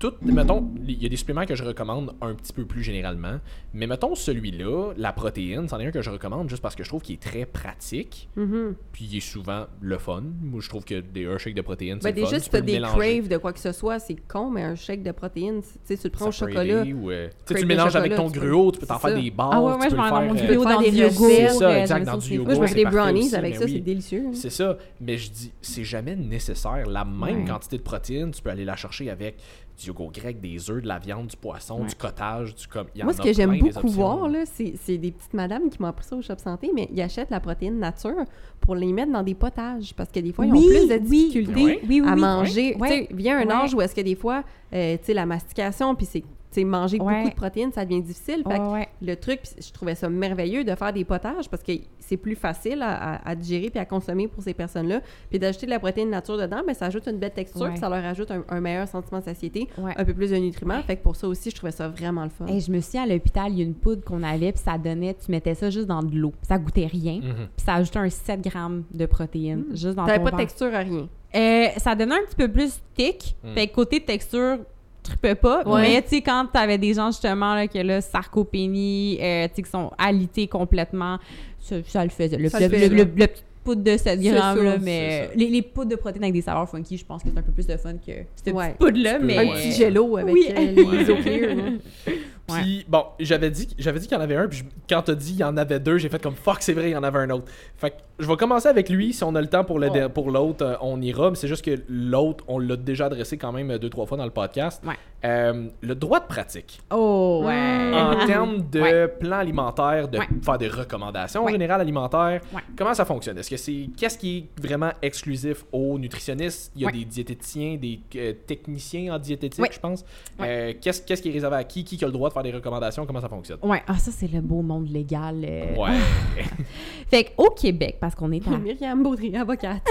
tout, 0.01 0.15
mettons, 0.23 0.69
il 0.89 1.01
y 1.01 1.07
a 1.07 1.09
des 1.09 1.17
suppléments 1.17 1.45
que 1.47 1.55
je 1.55 1.63
recommande 1.63 2.15
un 2.21 2.35
petit 2.35 2.53
peu 2.53 2.65
plus 2.65 2.83
généralement. 2.83 3.39
Mais 3.75 3.87
mettons 3.87 4.15
celui-là, 4.17 4.93
la 4.97 5.13
protéine, 5.13 5.69
c'en 5.69 5.79
est 5.79 5.87
un 5.87 5.91
que 5.93 6.03
je 6.03 6.11
recommande 6.11 6.49
juste 6.51 6.63
parce 6.63 6.75
que 6.75 6.83
je 6.83 6.89
trouve 6.89 7.03
qu'il 7.03 7.15
est 7.15 7.23
très 7.23 7.45
pratique. 7.47 8.29
Mhm. 8.37 8.75
Puis 8.93 9.05
il 9.13 9.17
est 9.19 9.21
souvent 9.21 9.67
le 9.81 9.99
fun. 9.99 10.23
Moi, 10.43 10.61
je 10.63 10.69
trouve 10.69 10.85
que 10.85 11.01
des 11.01 11.27
un 11.27 11.39
shake 11.39 11.55
de 11.55 11.61
protéines, 11.61 11.99
c'est 12.01 12.11
Ben, 12.13 12.17
le 12.21 12.27
fun. 12.27 12.31
déjà, 12.31 12.39
Tu 12.39 12.45
si 12.45 12.51
peux 12.51 12.59
t'as 12.59 12.67
le 12.67 12.73
des 12.73 12.81
craves 12.81 13.29
de 13.29 13.37
quoi 13.37 13.53
que 13.53 13.61
ce 13.61 13.73
soit, 13.73 13.99
c'est 13.99 14.17
con, 14.27 14.51
mais 14.51 14.63
un 14.63 14.75
shake 14.75 15.03
de 15.03 15.13
protéines, 15.13 15.61
tu 15.63 15.69
sais, 15.85 15.97
tu 15.97 16.05
le 16.07 16.11
prends 16.11 16.29
au 16.29 16.33
chocolat. 16.33 16.63
euh, 16.83 17.29
tu 17.47 17.55
tu 17.55 17.61
le 17.61 17.67
mélanges 17.67 17.95
avec 17.95 18.15
ton 18.17 18.31
tu 18.31 18.41
peux- 18.41 18.49
gruau, 18.49 18.73
tu 18.73 18.81
peux 18.81 18.87
t'en 18.87 18.99
c'est 18.99 19.09
faire 19.11 19.21
des 19.23 19.31
barres. 19.31 19.51
Ah 19.53 19.61
ouais, 19.63 19.73
tu 19.73 19.79
ouais, 19.79 19.85
peux 19.85 19.91
je 19.91 19.97
le 19.97 19.97
m'en 20.03 20.09
faire, 20.09 20.23
mon 20.23 20.35
Tu 20.35 20.47
peux 20.47 20.53
faire 20.55 20.63
dans 20.65 20.81
des 20.81 20.91
du 20.91 20.97
yogourt. 20.97 21.27
recettes. 21.27 21.51
C'est 21.51 21.59
ça, 21.59 21.79
exact, 21.81 22.05
dans 22.07 22.17
du 22.17 22.29
yogourt. 22.31 22.47
Moi, 22.47 22.55
je 22.55 22.61
me 22.61 22.67
c'est 22.67 22.73
fais 22.75 22.85
des 22.85 22.91
brownies 22.91 23.35
avec 23.35 23.53
mais 23.55 23.61
ça, 23.61 23.67
c'est 23.69 23.79
délicieux. 23.81 24.25
hein. 24.29 24.33
C'est 24.33 24.51
ça. 24.51 24.79
Mais 25.01 25.19
je 25.19 25.31
dis, 25.31 25.53
c'est 25.61 25.85
jamais 25.85 26.17
nécessaire. 26.17 26.87
La 26.89 27.05
même 27.05 27.47
quantité 27.47 27.77
de 27.77 27.83
protéines, 27.83 28.31
tu 28.31 28.41
peux 28.43 28.51
aller 28.51 28.65
la 28.65 28.77
chercher 28.77 29.11
avec 29.11 29.37
du 29.81 29.87
yogourt 29.89 30.13
grec, 30.13 30.41
des 30.41 30.71
œufs, 30.71 30.83
de 30.83 30.89
la 30.89 30.99
viande, 30.99 31.27
du 31.29 31.37
poisson, 31.37 31.81
Ouais. 31.81 31.87
du 31.89 31.95
cottage, 31.95 32.55
du 32.55 32.67
comme. 32.67 32.87
Moi, 33.03 33.13
ce 33.13 33.23
que 33.23 33.33
j'aime 33.33 33.59
beaucoup 33.59 33.89
voir, 33.89 34.29
là, 34.29 34.41
c'est 34.45 34.75
c'est 34.83 34.99
des 34.99 35.11
petites 35.13 35.35
madames 35.35 35.69
qui 35.71 35.81
m'ont 35.81 35.89
appris 35.89 36.05
ça 36.07 36.17
au 36.17 36.23
Shop 36.23 36.37
Santé, 36.39 36.71
mais 36.75 36.89
ils 36.93 37.01
achètent 37.03 37.31
la 37.31 37.41
protéine 37.41 37.79
nature 37.79 38.25
pour 38.61 38.75
les 38.75 38.93
mettre 38.93 39.13
dans 39.13 39.23
des 39.23 39.35
potages 39.35 39.95
parce 39.95 40.11
que 40.11 40.21
des 40.21 40.33
fois, 40.33 40.47
ils 40.47 40.53
ont 40.53 40.57
Oui, 40.57 40.67
plus 40.69 40.89
de 40.89 40.97
difficultés 40.99 41.65
oui, 41.65 41.79
oui, 41.89 42.03
à 42.07 42.15
oui. 42.15 42.21
manger. 42.21 42.77
Tu 42.81 42.89
sais, 42.89 43.09
vient 43.13 43.39
un 43.39 43.51
âge 43.51 43.75
où 43.75 43.81
est-ce 43.81 43.95
que 43.95 44.01
des 44.03 44.15
fois, 44.17 44.43
euh, 44.73 44.97
tu 44.99 45.07
sais, 45.07 45.15
la 45.15 45.27
mastication, 45.27 45.95
puis 45.95 46.07
c'est 46.07 46.25
sais, 46.55 46.65
manger 46.65 47.01
Ouais. 47.01 47.19
beaucoup 47.19 47.31
de 47.31 47.35
protéines, 47.35 47.73
ça 47.73 47.85
devient 47.85 48.03
difficile. 48.03 48.43
Fait 48.49 48.59
que 48.59 48.63
Ouais, 48.65 48.73
ouais. 48.73 48.89
le 49.03 49.17
truc, 49.17 49.41
je 49.59 49.73
trouvais 49.73 49.95
ça 49.95 50.09
merveilleux 50.09 50.65
de 50.65 50.75
faire 50.75 50.93
des 50.93 51.05
potages 51.05 51.49
parce 51.49 51.63
que 51.63 51.73
c'est 51.99 52.17
plus 52.17 52.35
facile 52.35 52.83
à, 52.83 53.15
à- 53.15 53.31
à 53.31 53.35
digérer 53.37 53.71
puis 53.71 53.79
à 53.79 53.85
consommer 53.85 54.27
pour 54.27 54.43
ces 54.43 54.53
personnes-là. 54.55 55.01
Puis 55.31 55.39
d'ajouter 55.39 55.67
de 55.67 55.71
la 55.71 55.79
protéine 55.79 56.11
nature 56.11 56.37
dedans, 56.37 56.63
ben, 56.67 56.75
ça 56.75 56.87
ajoute 56.87 57.07
une 57.07 57.19
belle 57.19 57.33
texture, 57.33 57.63
Ouais. 57.63 57.71
puis 57.71 57.79
ça 57.79 57.89
leur 57.89 58.05
ajoute 58.05 58.31
un, 58.31 58.43
un 58.49 58.61
meilleur 58.61 58.89
sentiment 58.89 59.21
de 59.21 59.25
satiété, 59.25 59.69
Ouais. 59.79 59.93
un 59.97 60.05
peu 60.05 60.13
plus 60.15 60.31
de 60.31 60.37
nutriments. 60.37 60.83
Fait 60.83 60.97
que 60.97 61.03
pour 61.03 61.15
ça 61.17 61.29
aussi, 61.29 61.51
je 61.51 61.55
trouvais 61.57 61.71
ça 61.73 61.89
vraiment 61.89 62.25
le 62.25 62.31
fun. 62.31 62.47
Hey, 62.47 62.61
je 62.61 62.73
me 62.73 62.81
suis 62.81 62.99
à 62.99 63.07
l'hôpital, 63.07 63.53
il 63.53 63.59
y 63.59 63.61
a 63.63 63.65
une 63.65 63.75
poudre 63.75 64.03
qu'on 64.03 64.23
avait, 64.23 64.53
puis 64.53 64.63
ça 64.65 64.77
donnait, 64.77 65.15
tu 65.15 65.31
mettais 65.31 65.55
ça 65.55 65.71
juste 65.71 65.87
dans 65.87 66.03
de 66.03 66.17
l'eau. 66.17 66.33
Ça 66.43 66.59
goûtait 66.59 66.87
rien, 66.87 67.17
Mhm. 67.23 67.35
puis 67.57 67.65
ça 67.65 67.75
ajoutait 67.75 67.99
un 68.01 68.11
7 68.11 68.41
grammes 68.43 68.83
de 68.93 69.07
protéines, 69.07 69.67
juste 69.73 69.95
dans 69.95 70.05
T'avais 70.07 70.19
ton 70.19 70.25
pas 70.25 70.31
de 70.33 70.37
texture 70.39 70.75
à 70.75 70.79
rien. 70.81 71.09
Euh, 71.35 71.67
ça 71.77 71.95
donnait 71.95 72.17
un 72.17 72.25
petit 72.27 72.35
peu 72.35 72.49
plus 72.49 72.81
thick. 72.97 73.37
Mm. 73.45 73.55
Fait 73.55 73.67
que 73.69 73.75
côté 73.75 74.01
texture, 74.05 74.59
tripais 75.03 75.35
pas. 75.35 75.63
Ouais. 75.67 75.83
Mais, 75.83 76.03
tu 76.03 76.09
sais, 76.09 76.21
quand 76.23 76.47
t'avais 76.53 76.79
des 76.79 76.95
gens, 76.95 77.11
justement, 77.11 77.55
là, 77.55 77.67
que 77.69 77.79
là, 77.79 78.01
sarcopénie, 78.01 79.19
euh, 79.21 79.47
tu 79.49 79.55
sais, 79.57 79.63
qui 79.63 79.71
sont 79.71 79.91
alités 79.99 80.47
complètement, 80.47 81.19
ça, 81.59 81.77
ça 81.87 82.05
le 82.05 82.11
faisait. 82.11 82.37
Le, 82.37 82.49
Ça 82.49 82.59
le, 82.61 82.67
le 82.67 82.71
fait, 82.71 82.89
le- 82.89 82.97
là. 82.97 83.05
le- 83.05 83.11
le 83.21 83.27
petit 83.27 83.43
poudre 83.65 83.83
de 83.83 83.97
7 83.97 84.21
C'est 84.23 84.31
grammes, 84.31 84.57
ça, 84.59 84.63
là, 84.65 84.77
mais 84.81 85.27
ça. 85.29 85.35
les, 85.37 85.49
les 85.49 85.63
poudres 85.63 85.91
de 85.91 85.97
protéines 85.97 86.25
avec 86.25 86.35
des 86.35 86.41
saveurs 86.41 86.69
funky, 86.69 86.97
je 86.97 87.05
pense 87.05 87.23
que 87.23 87.29
c'est 87.33 87.39
un 87.39 87.43
peu 87.43 87.53
plus 87.53 87.67
de 87.67 87.77
fun 87.77 87.93
que 87.95 88.13
cette 88.35 88.55
Ouais. 88.55 88.69
petite 88.69 88.79
poudre-là, 88.79 89.19
mais... 89.19 89.37
Un 89.37 89.53
petit 89.55 89.73
jello 89.73 90.17
avec 90.17 90.33
Oui. 90.35 90.47
euh, 90.49 90.73
les 90.73 91.79
Ouais. 92.53 92.85
Bon, 92.89 93.05
j'avais 93.19 93.51
dit, 93.51 93.69
j'avais 93.79 93.99
dit 93.99 94.07
qu'il 94.07 94.17
y 94.17 94.21
en 94.21 94.23
avait 94.23 94.37
un, 94.37 94.49
puis 94.49 94.59
je- 94.59 94.65
quand 94.95 95.03
t'as 95.03 95.15
dit 95.15 95.33
qu'il 95.33 95.41
y 95.41 95.45
en 95.45 95.57
avait 95.57 95.81
deux, 95.81 95.99
j'ai 95.99 96.09
fait 96.09 96.23
comme 96.23 96.35
fuck, 96.35 96.59
c'est 96.61 96.73
vrai, 96.73 96.91
il 96.91 96.93
y 96.93 96.97
en 96.97 97.03
avait 97.03 97.19
un 97.19 97.31
autre. 97.31 97.47
Fait 97.77 97.91
que 97.91 97.97
je 98.19 98.27
vais 98.29 98.37
commencer 98.37 98.69
avec 98.69 98.89
lui. 98.89 99.13
Si 99.13 99.25
on 99.25 99.35
a 99.35 99.41
le 99.41 99.47
temps 99.49 99.65
pour 99.65 99.79
le 99.79 99.89
Oh. 99.91 100.09
pour 100.09 100.31
l'autre, 100.31 100.65
euh, 100.65 100.75
on 100.83 101.01
ira. 101.01 101.31
Mais 101.31 101.37
c'est 101.37 101.49
juste 101.49 101.65
que 101.65 101.81
l'autre, 101.89 102.45
on 102.49 102.59
l'a 102.59 102.77
déjà 102.77 103.07
adressé 103.07 103.37
quand 103.39 103.53
même 103.53 103.71
euh, 103.71 103.79
deux, 103.79 103.89
trois 103.91 104.07
fois 104.07 104.17
dans 104.19 104.25
le 104.25 104.31
podcast. 104.31 104.83
Ouais. 104.87 104.95
Euh, 105.25 105.69
le 105.83 105.95
droit 105.95 106.21
de 106.21 106.27
pratique. 106.27 106.81
Oh, 106.91 107.43
ouais. 107.45 107.93
En 107.95 108.27
termes 108.27 108.69
de 108.71 108.81
Ouais. 108.81 109.09
plan 109.09 109.39
alimentaire, 109.39 110.09
de 110.09 110.19
Ouais. 110.19 110.29
faire 110.43 110.57
des 110.59 110.69
recommandations 110.69 111.45
Ouais. 111.45 111.53
générales 111.53 111.81
alimentaires, 111.83 112.41
Ouais. 112.55 112.63
comment 112.77 112.95
ça 112.95 113.05
fonctionne? 113.05 113.37
Est-ce 113.39 113.51
que 113.51 113.57
c'est 113.59 113.89
qu'est-ce 113.97 114.17
qui 114.19 114.39
est 114.39 114.61
vraiment 114.63 114.93
exclusif 115.03 115.65
aux 115.73 115.99
nutritionnistes? 115.99 116.73
Il 116.75 116.83
y 116.83 116.85
a 116.85 116.87
Ouais. 116.87 116.93
des 116.93 117.05
diététiciens, 117.05 117.77
des 117.77 118.01
euh, 118.17 118.33
techniciens 118.47 119.15
en 119.15 119.19
diététique, 119.19 119.61
Ouais. 119.63 119.71
je 119.73 119.79
pense. 119.81 120.05
Ouais. 120.39 120.47
Euh, 120.49 120.73
qu'est-ce, 120.81 121.03
qu'est-ce 121.03 121.21
qui 121.23 121.29
est 121.29 121.33
réservé 121.33 121.57
à 121.57 121.65
qui? 121.65 121.85
Qui 121.85 122.03
a 122.03 122.07
le 122.07 122.13
droit 122.13 122.29
de 122.29 122.33
faire 122.33 122.40
des 122.43 122.53
recommandations? 122.53 123.07
Comment 123.07 123.21
ça 123.21 123.29
fonctionne? 123.29 123.59
Ouais, 123.63 123.83
ah, 123.87 123.97
ça, 123.99 124.11
c'est 124.11 124.31
le 124.31 124.41
beau 124.41 124.63
monde 124.63 124.89
légal. 124.89 125.45
euh. 125.45 125.75
Ouais. 125.77 125.99
Fait 127.11 127.25
qu'au 127.25 127.51
Québec, 127.51 127.97
parce 128.01 128.15
qu'on 128.15 128.31
est 128.33 128.47
à 128.47 128.51
Myriam 128.59 129.03
Baudry, 129.03 129.37
avocate. 129.37 129.83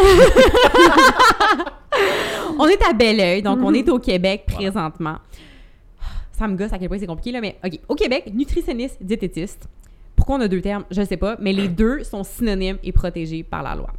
On 2.57 2.67
est 2.67 2.81
à 2.84 2.93
Belleuil, 2.93 3.41
donc 3.41 3.59
on 3.61 3.73
est 3.73 3.88
au 3.89 3.99
Québec 3.99 4.43
présentement. 4.45 5.17
Ça 6.31 6.47
me 6.47 6.55
gosse 6.55 6.73
à 6.73 6.77
quel 6.77 6.89
point 6.89 6.97
c'est 6.99 7.07
compliqué, 7.07 7.31
là, 7.31 7.41
mais 7.41 7.57
OK. 7.65 7.80
Au 7.88 7.95
Québec, 7.95 8.30
nutritionniste, 8.34 8.97
diététiste. 9.01 9.67
Pourquoi 10.15 10.35
on 10.35 10.41
a 10.41 10.47
deux 10.47 10.61
termes? 10.61 10.84
Je 10.91 10.99
ne 11.01 11.05
sais 11.05 11.17
pas, 11.17 11.38
mais 11.39 11.53
les 11.53 11.67
deux 11.69 12.03
sont 12.03 12.23
synonymes 12.23 12.77
et 12.84 12.91
protégés 12.91 13.43
par 13.43 13.63
la 13.63 13.76
loi. 13.76 13.89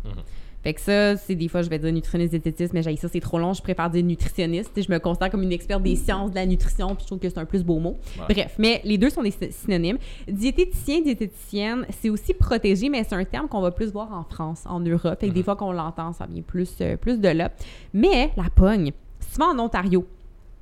Fait 0.62 0.74
que 0.74 0.80
ça, 0.80 1.16
c'est 1.16 1.34
des 1.34 1.48
fois, 1.48 1.62
je 1.62 1.70
vais 1.70 1.78
dire 1.78 1.90
nutritionniste, 1.92 2.32
diététiste, 2.32 2.74
mais 2.74 2.82
j'ai 2.82 2.94
ça, 2.96 3.08
c'est 3.08 3.20
trop 3.20 3.38
long. 3.38 3.54
Je 3.54 3.62
préfère 3.62 3.88
dire 3.88 4.04
nutritionniste. 4.04 4.72
Je 4.76 4.92
me 4.92 4.98
considère 4.98 5.30
comme 5.30 5.42
une 5.42 5.52
experte 5.52 5.82
des 5.82 5.96
sciences 5.96 6.30
de 6.30 6.34
la 6.36 6.44
nutrition, 6.44 6.88
puis 6.94 7.02
je 7.02 7.06
trouve 7.06 7.18
que 7.18 7.28
c'est 7.28 7.38
un 7.38 7.46
plus 7.46 7.64
beau 7.64 7.78
mot. 7.78 7.96
Ouais. 8.18 8.34
Bref, 8.34 8.54
mais 8.58 8.80
les 8.84 8.98
deux 8.98 9.08
sont 9.10 9.22
des 9.22 9.30
sy- 9.30 9.50
synonymes. 9.52 9.98
Diététicien, 10.28 11.00
diététicienne, 11.00 11.86
c'est 12.00 12.10
aussi 12.10 12.34
protégé, 12.34 12.88
mais 12.88 13.04
c'est 13.04 13.14
un 13.14 13.24
terme 13.24 13.48
qu'on 13.48 13.60
va 13.60 13.70
plus 13.70 13.90
voir 13.90 14.12
en 14.12 14.24
France, 14.24 14.64
en 14.66 14.80
Europe. 14.80 15.18
Fait 15.20 15.28
que 15.28 15.34
des 15.34 15.42
fois 15.42 15.56
qu'on 15.56 15.72
l'entend, 15.72 16.12
ça 16.12 16.26
vient 16.26 16.42
plus, 16.42 16.70
euh, 16.80 16.96
plus 16.96 17.18
de 17.20 17.28
là. 17.28 17.50
Mais 17.94 18.30
la 18.36 18.50
pogne, 18.54 18.92
souvent 19.32 19.54
en 19.54 19.58
Ontario, 19.58 20.06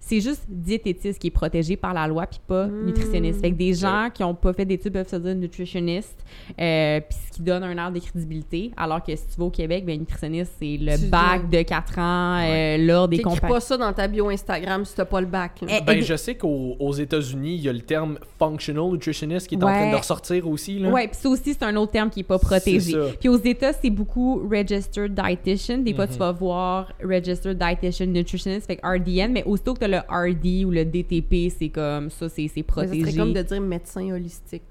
c'est 0.01 0.21
juste 0.21 0.45
diététiste 0.49 1.19
qui 1.21 1.27
est 1.27 1.31
protégé 1.31 1.77
par 1.77 1.93
la 1.93 2.07
loi, 2.07 2.27
puis 2.27 2.41
pas 2.47 2.67
Mm. 2.67 2.87
nutritionniste. 2.87 3.41
Fait 3.41 3.51
que 3.51 3.57
des 3.57 3.75
gens 3.75 4.09
qui 4.13 4.25
ont 4.25 4.35
pas 4.35 4.53
fait 4.53 4.65
d'études 4.65 4.93
peuvent 4.95 5.09
se 5.09 5.17
dire 5.17 5.35
nutritionniste, 5.35 6.17
euh, 6.61 7.01
puis 7.01 7.19
ce 7.27 7.37
qui 7.37 7.43
donne 7.43 7.63
un 7.63 7.77
air 7.77 7.93
de 7.93 7.99
crédibilité. 7.99 8.71
Alors 8.77 9.03
que 9.03 9.15
si 9.15 9.27
tu 9.27 9.39
vas 9.39 9.45
au 9.47 9.51
Québec, 9.51 9.85
ben 9.85 9.99
nutritionniste, 9.99 10.53
c'est 10.59 10.77
le 10.81 10.97
Tu 10.99 11.07
bac 11.07 11.51
de 11.51 11.63
4 11.63 11.99
ans, 11.99 12.41
euh, 12.43 12.79
l'ordre 12.79 13.09
des 13.11 13.17
T'écris 13.19 13.35
compagnies. 13.35 13.53
pas 13.53 13.61
ça 13.61 13.77
dans 13.77 13.93
ta 13.93 14.09
bio 14.09 14.29
Instagram 14.31 14.85
si 14.85 14.95
t'as 14.95 15.05
pas 15.05 15.21
le 15.21 15.27
bac. 15.27 15.61
là. 15.63 15.69
Eh, 15.71 15.85
Ben, 15.85 15.93
ex- 15.99 16.07
je 16.07 16.17
sais 16.17 16.35
qu'aux 16.37 16.77
aux 16.79 16.93
États-Unis, 16.93 17.57
il 17.57 17.61
y 17.63 17.69
a 17.69 17.73
le 17.73 17.81
terme 17.81 18.19
functional 18.39 18.91
nutritionist 18.93 19.47
qui 19.47 19.57
est 19.57 19.63
en 19.63 19.67
Ouais. 19.67 19.73
train 19.75 19.91
de 19.93 19.97
ressortir 19.97 20.49
aussi. 20.49 20.79
Là. 20.79 20.91
Ouais, 20.91 21.09
puis 21.09 21.17
ça 21.21 21.29
aussi, 21.29 21.53
c'est 21.55 21.63
un 21.65 21.77
autre 21.77 21.93
terme 21.93 22.09
qui 22.11 22.21
est 22.21 22.25
pas 22.25 22.39
protégé. 22.39 22.95
Puis 23.21 23.29
aux 23.29 23.37
États, 23.39 23.73
c'est 23.73 23.91
beaucoup 23.91 24.49
registered 24.49 25.15
dietitian. 25.15 25.79
Des 25.79 25.93
fois, 25.95 26.07
Mhm. 26.07 26.13
tu 26.13 26.19
vas 26.19 26.33
voir 26.33 26.93
registered 27.03 27.59
dietitian 27.59 28.07
nutritionist, 28.07 28.67
fait 28.67 28.77
que 28.77 28.87
RDN, 28.87 29.33
mais 29.33 29.45
aussitôt 29.45 29.75
que 29.75 29.85
le 29.89 29.99
RD 29.99 30.65
ou 30.67 30.71
le 30.71 30.85
DTP, 30.85 31.51
c'est 31.57 31.69
comme 31.71 32.11
ça, 32.11 32.29
c'est 32.29 32.49
c'est 32.49 32.63
protégé. 32.63 33.01
serait 33.05 33.17
comme 33.17 33.33
de 33.33 33.43
dire 33.43 33.61
médecin 33.61 34.11
holistique. 34.13 34.63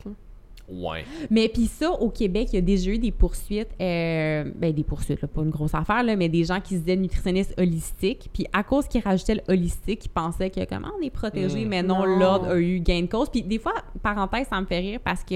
Ouais. 0.69 1.06
Mais 1.31 1.48
puis 1.48 1.65
ça, 1.68 1.91
au 1.91 2.10
Québec, 2.10 2.49
il 2.52 2.56
y 2.56 2.57
a 2.57 2.61
déjà 2.61 2.91
eu 2.91 2.98
des 2.99 3.11
poursuites, 3.14 3.69
euh, 3.80 4.44
ben 4.53 4.73
des 4.73 4.84
poursuites, 4.84 5.22
là, 5.22 5.27
pas 5.30 5.41
une 5.41 5.49
grosse 5.49 5.73
affaire, 5.73 6.03
là, 6.03 6.18
mais 6.18 6.27
des 6.27 6.44
gens 6.44 6.60
qui 6.60 6.73
se 6.76 6.80
disaient 6.81 6.98
nutritionnistes 6.98 7.53
holistiques. 7.57 8.30
Puis 8.34 8.45
à 8.52 8.64
cause 8.64 8.85
qu'ils 8.89 9.02
rajoutaient 9.02 9.35
le 9.35 9.41
holistique, 9.48 10.03
ils 10.06 10.10
pensaient 10.10 10.49
que 10.49 10.65
comment 10.65 10.89
on 10.99 11.02
est 11.02 11.10
protégé, 11.10 11.64
Mm. 11.64 11.69
mais 11.69 11.84
non, 11.84 11.99
Non. 12.06 12.19
l'ordre 12.19 12.48
a 12.49 12.57
eu 12.60 12.81
gain 12.81 13.02
de 13.03 13.07
cause. 13.07 13.30
Puis 13.30 13.44
des 13.44 13.60
fois, 13.60 13.76
parenthèse, 14.03 14.48
ça 14.49 14.60
me 14.60 14.65
fait 14.65 14.80
rire 14.80 14.99
parce 15.02 15.23
que 15.23 15.35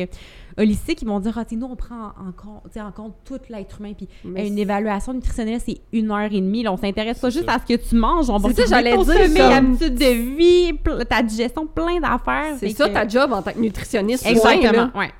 holistique, 0.57 1.01
ils 1.01 1.07
vont 1.07 1.19
dire, 1.19 1.37
ah, 1.37 1.43
nous, 1.51 1.67
on 1.67 1.75
prend 1.75 2.07
en 2.07 2.31
compte, 2.35 2.77
en 2.77 2.91
compte 2.91 3.15
tout 3.25 3.39
l'être 3.49 3.79
humain. 3.79 3.93
Puis 3.95 4.07
Mais 4.23 4.47
une 4.47 4.57
évaluation 4.57 5.13
nutritionnelle, 5.13 5.59
c'est 5.65 5.81
une 5.91 6.11
heure 6.11 6.31
et 6.31 6.41
demie. 6.41 6.63
Là, 6.63 6.73
on 6.73 6.77
s'intéresse 6.77 7.19
pas 7.19 7.29
juste 7.29 7.45
ça. 7.45 7.55
à 7.55 7.59
ce 7.59 7.65
que 7.65 7.79
tu 7.79 7.95
manges, 7.95 8.29
on 8.29 8.37
va 8.37 8.53
ça, 8.53 8.63
j'allais 8.67 8.95
dire, 8.97 9.51
habitudes 9.51 9.95
de 9.95 10.35
vie, 10.35 10.73
ta 11.07 11.21
digestion, 11.21 11.67
plein 11.67 11.99
d'affaires. 11.99 12.55
C'est 12.59 12.69
ça 12.69 12.87
que- 12.87 12.93
ta 12.93 13.07
job 13.07 13.31
en 13.33 13.41
tant 13.41 13.51
que 13.51 13.59
nutritionniste. 13.59 14.25
Exactement, 14.25 14.89
ouais. 14.95 15.11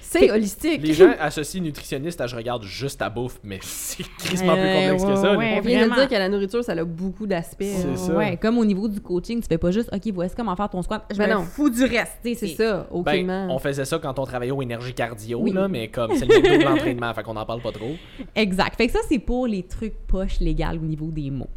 C'est 0.00 0.30
holistique. 0.30 0.80
Les 0.82 0.92
gens 0.94 1.12
associent 1.20 1.60
nutritionniste 1.62 2.20
à 2.20 2.26
je 2.26 2.36
regarde 2.36 2.62
juste 2.62 2.98
ta 3.00 3.08
bouffe, 3.10 3.38
mais 3.42 3.58
c'est 3.62 4.04
crissement 4.18 4.52
plus 4.54 4.60
Euh, 4.62 4.90
complexe 4.92 5.04
que 5.04 5.16
ça. 5.16 5.32
On 5.32 5.38
vient 5.38 5.60
vraiment. 5.60 5.94
de 5.94 6.00
dire 6.00 6.08
que 6.08 6.14
la 6.14 6.28
nourriture, 6.28 6.64
ça 6.64 6.72
a 6.72 6.84
beaucoup 6.84 7.26
d'aspects. 7.26 7.62
C'est 7.64 7.86
là. 7.90 7.96
ça. 7.96 8.14
Ouais, 8.14 8.36
comme 8.36 8.58
au 8.58 8.64
niveau 8.64 8.88
du 8.88 9.00
coaching, 9.00 9.40
tu 9.40 9.46
fais 9.48 9.58
pas 9.58 9.70
juste, 9.70 9.90
OK, 9.92 10.02
voici 10.12 10.34
comment 10.36 10.54
faire 10.56 10.68
ton 10.68 10.82
squat. 10.82 11.04
Je 11.10 11.16
Ben 11.16 11.28
me 11.28 11.34
non. 11.34 11.42
fous 11.42 11.70
du 11.70 11.84
reste. 11.84 12.18
C'est 12.22 12.34
ça, 12.34 12.86
Ben, 12.90 12.96
aucunement. 12.98 13.46
on 13.50 13.58
faisait 13.58 13.84
ça 13.84 13.98
quand 13.98 14.18
on 14.18 14.24
travaillait 14.24 14.52
au 14.52 14.62
énergie 14.62 14.94
cardio, 14.94 15.38
Oui. 15.40 15.52
là, 15.52 15.68
mais 15.68 15.88
comme 15.88 16.10
c'est 16.16 16.26
le 16.26 16.34
McDo 16.40 16.58
de 16.58 16.64
l'entraînement, 16.64 17.12
fait 17.14 17.22
qu'on 17.22 17.36
en 17.36 17.46
parle 17.46 17.60
pas 17.60 17.72
trop. 17.72 17.92
Exact. 18.34 18.74
Fait 18.76 18.86
que 18.86 18.92
ça, 18.92 19.00
c'est 19.08 19.18
pour 19.18 19.46
les 19.46 19.62
trucs 19.62 19.94
poches 20.06 20.40
légales 20.40 20.78
au 20.78 20.84
niveau 20.86 21.06
des 21.06 21.30
mots. 21.30 21.48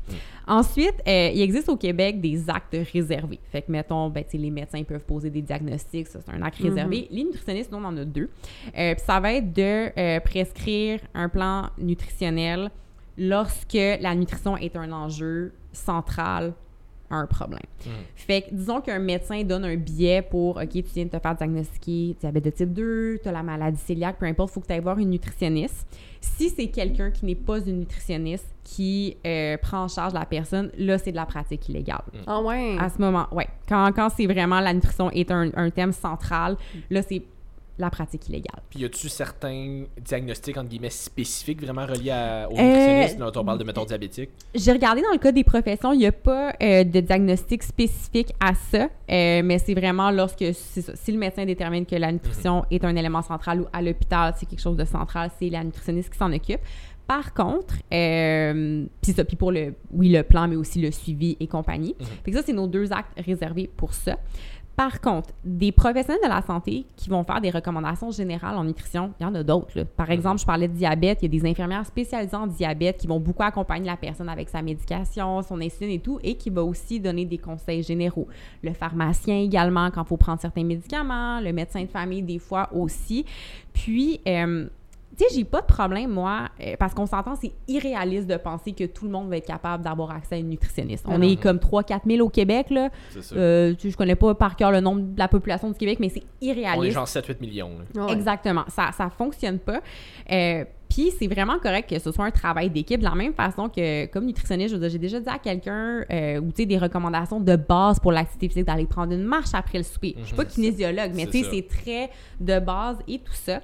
Ensuite, 0.47 0.95
euh, 1.07 1.29
il 1.33 1.41
existe 1.41 1.67
au 1.67 1.75
Québec 1.75 2.21
des 2.21 2.49
actes 2.49 2.75
réservés. 2.93 3.39
Fait 3.51 3.61
que, 3.61 3.71
mettons, 3.71 4.09
ben, 4.09 4.23
les 4.31 4.49
médecins 4.49 4.83
peuvent 4.83 5.03
poser 5.03 5.29
des 5.29 5.41
diagnostics, 5.41 6.07
ça, 6.07 6.19
c'est 6.25 6.31
un 6.31 6.41
acte 6.41 6.61
réservé. 6.61 7.07
Les 7.11 7.25
nutritionnistes, 7.25 7.71
nous, 7.71 7.79
on 7.79 7.83
en 7.83 7.97
a 7.97 8.05
deux. 8.05 8.29
Euh, 8.77 8.95
puis 8.95 9.03
ça 9.05 9.19
va 9.19 9.33
être 9.33 9.51
de 9.51 9.91
euh, 9.97 10.19
prescrire 10.21 11.01
un 11.13 11.27
plan 11.27 11.69
nutritionnel 11.77 12.71
lorsque 13.17 13.73
la 13.73 14.15
nutrition 14.15 14.55
est 14.55 14.75
un 14.77 14.91
enjeu 14.91 15.53
central 15.73 16.53
un 17.09 17.25
problème. 17.25 17.61
Fait 18.15 18.41
que 18.41 18.47
disons 18.53 18.81
qu'un 18.81 18.99
médecin 18.99 19.43
donne 19.43 19.65
un 19.65 19.75
billet 19.75 20.21
pour 20.21 20.57
OK, 20.57 20.69
tu 20.69 20.83
viens 20.93 21.05
de 21.05 21.09
te 21.09 21.19
faire 21.19 21.35
diagnostiquer 21.35 22.15
diabète 22.19 22.45
de 22.45 22.49
type 22.49 22.73
2, 22.73 23.19
tu 23.21 23.29
as 23.29 23.31
la 23.31 23.43
maladie 23.43 23.79
cœliaque, 23.87 24.17
peu 24.19 24.25
importe, 24.25 24.51
il 24.51 24.53
faut 24.53 24.59
que 24.61 24.67
tu 24.67 24.73
ailles 24.73 24.81
voir 24.81 24.99
une 24.99 25.11
nutritionniste. 25.11 25.87
Si 26.19 26.49
c'est 26.49 26.67
quelqu'un 26.67 27.11
qui 27.11 27.25
n'est 27.25 27.35
pas 27.35 27.59
une 27.59 27.79
nutritionniste 27.79 28.47
qui 28.63 29.15
euh, 29.25 29.57
prend 29.57 29.83
en 29.83 29.87
charge 29.87 30.13
la 30.13 30.25
personne, 30.25 30.71
là, 30.77 30.97
c'est 30.97 31.11
de 31.11 31.15
la 31.15 31.25
pratique 31.25 31.69
illégale. 31.69 32.01
Ah 32.25 32.41
ouais. 32.41 32.75
À 32.79 32.89
ce 32.89 32.99
moment, 32.99 33.27
ouais. 33.31 33.47
Quand, 33.69 33.91
quand 33.95 34.09
c'est 34.09 34.25
vraiment 34.25 34.59
la 34.59 34.73
nutrition 34.73 35.09
est 35.11 35.31
un, 35.31 35.49
un 35.55 35.69
thème 35.69 35.93
central, 35.93 36.57
là, 36.89 37.01
c'est 37.01 37.21
la 37.79 37.89
pratique 37.89 38.27
illégale. 38.29 38.61
Puis 38.69 38.79
y 38.79 38.85
a-tu 38.85 39.07
certains 39.09 39.83
diagnostics 39.99 40.57
entre 40.57 40.69
guillemets 40.69 40.89
spécifiques 40.89 41.61
vraiment 41.61 41.85
reliés 41.85 42.11
à, 42.11 42.47
aux 42.49 42.57
Euh, 42.57 42.61
nutritionnistes, 42.63 43.19
là, 43.19 43.31
on 43.35 43.45
parle 43.45 43.59
de 43.59 43.63
méthode 43.63 43.87
diabétique? 43.87 44.29
J'ai 44.55 44.71
regardé 44.71 45.01
dans 45.01 45.11
le 45.11 45.19
cas 45.19 45.31
des 45.31 45.43
professions, 45.43 45.93
il 45.93 45.99
n'y 45.99 46.05
a 46.05 46.11
pas 46.11 46.53
euh, 46.61 46.83
de 46.83 46.99
diagnostic 46.99 47.63
spécifique 47.63 48.33
à 48.39 48.53
ça, 48.55 48.89
euh, 49.09 49.41
mais 49.43 49.59
c'est 49.59 49.75
vraiment 49.75 50.11
lorsque, 50.11 50.45
ça, 50.53 50.95
si 50.95 51.11
le 51.11 51.19
médecin 51.19 51.45
détermine 51.45 51.85
que 51.85 51.95
la 51.95 52.11
nutrition 52.11 52.65
est 52.71 52.83
un 52.83 52.95
élément 52.95 53.21
central 53.21 53.61
ou 53.61 53.65
à 53.71 53.81
l'hôpital, 53.81 54.33
c'est 54.37 54.47
quelque 54.47 54.61
chose 54.61 54.77
de 54.77 54.85
central, 54.85 55.29
c'est 55.39 55.49
la 55.49 55.63
nutritionniste 55.63 56.09
qui 56.11 56.17
s'en 56.17 56.31
occupe. 56.33 56.61
Par 57.07 57.33
contre, 57.33 57.75
euh, 57.93 58.83
puis 59.01 59.13
ça, 59.13 59.23
puis 59.23 59.37
pour 59.37 59.53
le, 59.53 59.75
oui, 59.93 60.09
le 60.09 60.23
plan, 60.23 60.45
mais 60.49 60.57
aussi 60.57 60.81
le 60.81 60.91
suivi 60.91 61.37
et 61.39 61.47
compagnie. 61.47 61.95
Fait 62.25 62.31
que 62.31 62.37
ça, 62.37 62.43
c'est 62.45 62.51
nos 62.51 62.67
deux 62.67 62.91
actes 62.91 63.17
réservés 63.17 63.69
pour 63.77 63.93
ça. 63.93 64.17
Par 64.77 65.01
contre, 65.01 65.31
des 65.43 65.71
professionnels 65.71 66.21
de 66.23 66.29
la 66.29 66.43
santé 66.43 66.85
qui 66.95 67.09
vont 67.09 67.23
faire 67.23 67.41
des 67.41 67.49
recommandations 67.49 68.11
générales 68.11 68.55
en 68.55 68.63
nutrition, 68.63 69.11
il 69.19 69.23
y 69.23 69.25
en 69.25 69.33
a 69.33 69.41
d'autres. 69.41 69.81
Par 69.95 70.11
exemple, 70.11 70.39
je 70.39 70.45
parlais 70.45 70.67
de 70.67 70.73
diabète, 70.73 71.17
il 71.23 71.33
y 71.33 71.35
a 71.35 71.41
des 71.41 71.49
infirmières 71.49 71.83
spécialisées 71.83 72.35
en 72.35 72.45
diabète 72.45 72.99
qui 72.99 73.07
vont 73.07 73.19
beaucoup 73.19 73.41
accompagner 73.41 73.87
la 73.87 73.97
personne 73.97 74.29
avec 74.29 74.49
sa 74.49 74.61
médication, 74.61 75.41
son 75.41 75.59
insuline 75.61 75.95
et 75.95 75.99
tout, 75.99 76.19
et 76.23 76.35
qui 76.35 76.51
va 76.51 76.63
aussi 76.63 76.99
donner 76.99 77.25
des 77.25 77.39
conseils 77.39 77.81
généraux. 77.81 78.27
Le 78.61 78.71
pharmacien 78.73 79.39
également, 79.39 79.89
quand 79.89 80.03
il 80.03 80.07
faut 80.09 80.17
prendre 80.17 80.39
certains 80.39 80.63
médicaments, 80.63 81.39
le 81.39 81.53
médecin 81.53 81.81
de 81.81 81.89
famille 81.89 82.21
des 82.21 82.37
fois 82.37 82.69
aussi. 82.71 83.25
Puis, 83.73 84.21
euh, 84.27 84.67
tu 85.17 85.23
sais, 85.27 85.35
j'ai 85.35 85.43
pas 85.45 85.61
de 85.61 85.65
problème, 85.65 86.11
moi, 86.11 86.49
euh, 86.61 86.75
parce 86.77 86.93
qu'on 86.93 87.05
s'entend, 87.07 87.35
c'est 87.35 87.51
irréaliste 87.67 88.27
de 88.27 88.37
penser 88.37 88.73
que 88.73 88.83
tout 88.83 89.05
le 89.05 89.11
monde 89.11 89.29
va 89.29 89.37
être 89.37 89.47
capable 89.47 89.83
d'avoir 89.83 90.11
accès 90.11 90.35
à 90.35 90.37
une 90.37 90.49
nutritionniste. 90.49 91.05
On 91.07 91.17
Non, 91.17 91.27
est 91.27 91.41
comme 91.41 91.57
3-4 91.57 92.01
000 92.07 92.25
au 92.25 92.29
Québec, 92.29 92.67
là. 92.69 92.89
C'est 93.09 93.23
ça. 93.23 93.35
Euh, 93.35 93.73
tu 93.73 93.89
je 93.89 93.97
connais 93.97 94.15
pas 94.15 94.35
par 94.35 94.55
cœur 94.55 94.71
le 94.71 94.79
nombre 94.79 95.01
de 95.01 95.17
la 95.19 95.27
population 95.27 95.69
du 95.71 95.77
Québec, 95.77 95.97
mais 95.99 96.09
c'est 96.09 96.21
on 96.41 96.45
est 96.45 96.47
irréaliste. 96.49 96.93
genre 96.93 97.07
7-8 97.07 97.41
millions. 97.41 97.71
là. 97.79 97.85
Ah 97.97 98.05
ouais. 98.05 98.13
Exactement. 98.13 98.63
Ça, 98.67 98.91
ça 98.95 99.09
fonctionne 99.09 99.57
pas. 99.59 99.81
Euh, 100.31 100.65
Puis 100.89 101.11
c'est 101.19 101.27
vraiment 101.27 101.57
correct 101.59 101.89
que 101.89 101.99
ce 101.99 102.11
soit 102.11 102.25
un 102.25 102.31
travail 102.31 102.69
d'équipe 102.69 102.99
de 102.99 103.03
la 103.05 103.13
même 103.15 103.33
façon 103.33 103.67
que 103.69 104.05
comme 104.05 104.25
nutritionniste, 104.25 104.79
je 104.81 104.87
j'ai 104.89 104.97
déjà 104.99 105.19
dit 105.19 105.27
à 105.29 105.37
quelqu'un 105.39 106.05
euh, 106.11 106.39
ou 106.39 106.51
tu 106.51 106.57
sais 106.61 106.65
des 106.65 106.77
recommandations 106.77 107.39
de 107.41 107.55
base 107.57 107.99
pour 107.99 108.11
l'activité 108.13 108.47
physique 108.49 108.65
d'aller 108.65 108.85
prendre 108.85 109.11
une 109.13 109.23
marche 109.25 109.49
après 109.53 109.79
le 109.79 109.83
souper. 109.83 110.15
Je 110.21 110.25
suis 110.27 110.35
pas 110.35 110.43
Mhm. 110.43 110.49
kinésiologue, 110.49 111.11
mais 111.15 111.25
tu 111.25 111.43
sais 111.43 111.49
c'est 111.51 111.67
très 111.67 112.09
de 112.39 112.59
base 112.59 112.97
et 113.07 113.19
tout 113.19 113.33
ça. 113.33 113.59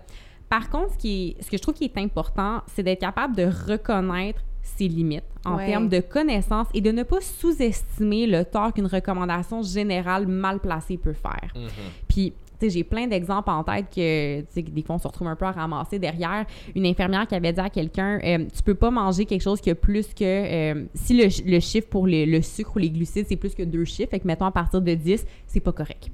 Par 0.50 0.70
contre, 0.70 0.94
ce, 0.94 0.98
qui 0.98 1.36
est, 1.40 1.44
ce 1.44 1.50
que 1.50 1.58
je 1.58 1.62
trouve 1.62 1.74
qui 1.74 1.86
est 1.86 1.98
important, 1.98 2.62
c'est 2.68 2.84
d'être 2.84 3.02
capable 3.02 3.36
de 3.36 3.50
reconnaître 3.72 4.42
ses 4.62 4.88
limites 4.88 5.24
en 5.46 5.58
Ouais. 5.58 5.66
termes 5.68 5.90
de 5.90 6.00
connaissances 6.00 6.68
et 6.74 6.80
de 6.82 6.92
ne 6.92 7.04
pas 7.04 7.20
sous-estimer 7.22 8.28
le 8.28 8.46
tort 8.46 8.72
qu'une 8.74 8.86
recommandation 8.86 9.62
générale 9.62 10.28
mal 10.28 10.60
placée 10.60 10.98
peut 10.98 11.14
faire. 11.14 11.52
Mhm. 11.56 11.68
Puis, 12.08 12.34
tu 12.60 12.68
sais, 12.68 12.70
j'ai 12.70 12.84
plein 12.84 13.08
d'exemples 13.08 13.50
en 13.50 13.64
tête 13.64 13.88
que, 13.94 14.40
tu 14.42 14.46
sais, 14.52 14.62
des 14.62 14.82
fois, 14.84 14.96
on 14.96 15.00
se 15.00 15.08
retrouve 15.08 15.28
un 15.28 15.36
peu 15.36 15.46
à 15.46 15.52
ramasser 15.52 16.00
derrière. 16.00 16.46
Une 16.76 16.86
infirmière 16.86 17.28
qui 17.28 17.36
avait 17.36 17.52
dit 17.52 17.60
à 17.60 17.70
quelqu'un 17.70 18.20
euh, 18.24 18.46
Tu 18.56 18.64
peux 18.64 18.76
pas 18.76 18.90
manger 18.92 19.26
quelque 19.26 19.42
chose 19.42 19.60
qui 19.60 19.70
a 19.70 19.76
plus 19.76 20.14
que. 20.14 20.24
euh, 20.24 20.86
si 20.94 21.14
le, 21.18 21.26
le 21.52 21.60
chiffre 21.60 21.88
pour 21.90 22.08
le, 22.08 22.24
le 22.26 22.42
sucre 22.42 22.72
ou 22.76 22.80
les 22.80 22.90
glucides, 22.90 23.26
c'est 23.28 23.36
plus 23.36 23.54
que 23.56 23.64
deux 23.64 23.84
chiffres, 23.86 24.12
fait 24.12 24.20
que 24.20 24.28
mettons 24.28 24.46
à 24.46 24.52
partir 24.52 24.82
de 24.82 24.94
10, 24.94 25.26
c'est 25.48 25.60
pas 25.60 25.74
correct. 25.74 26.10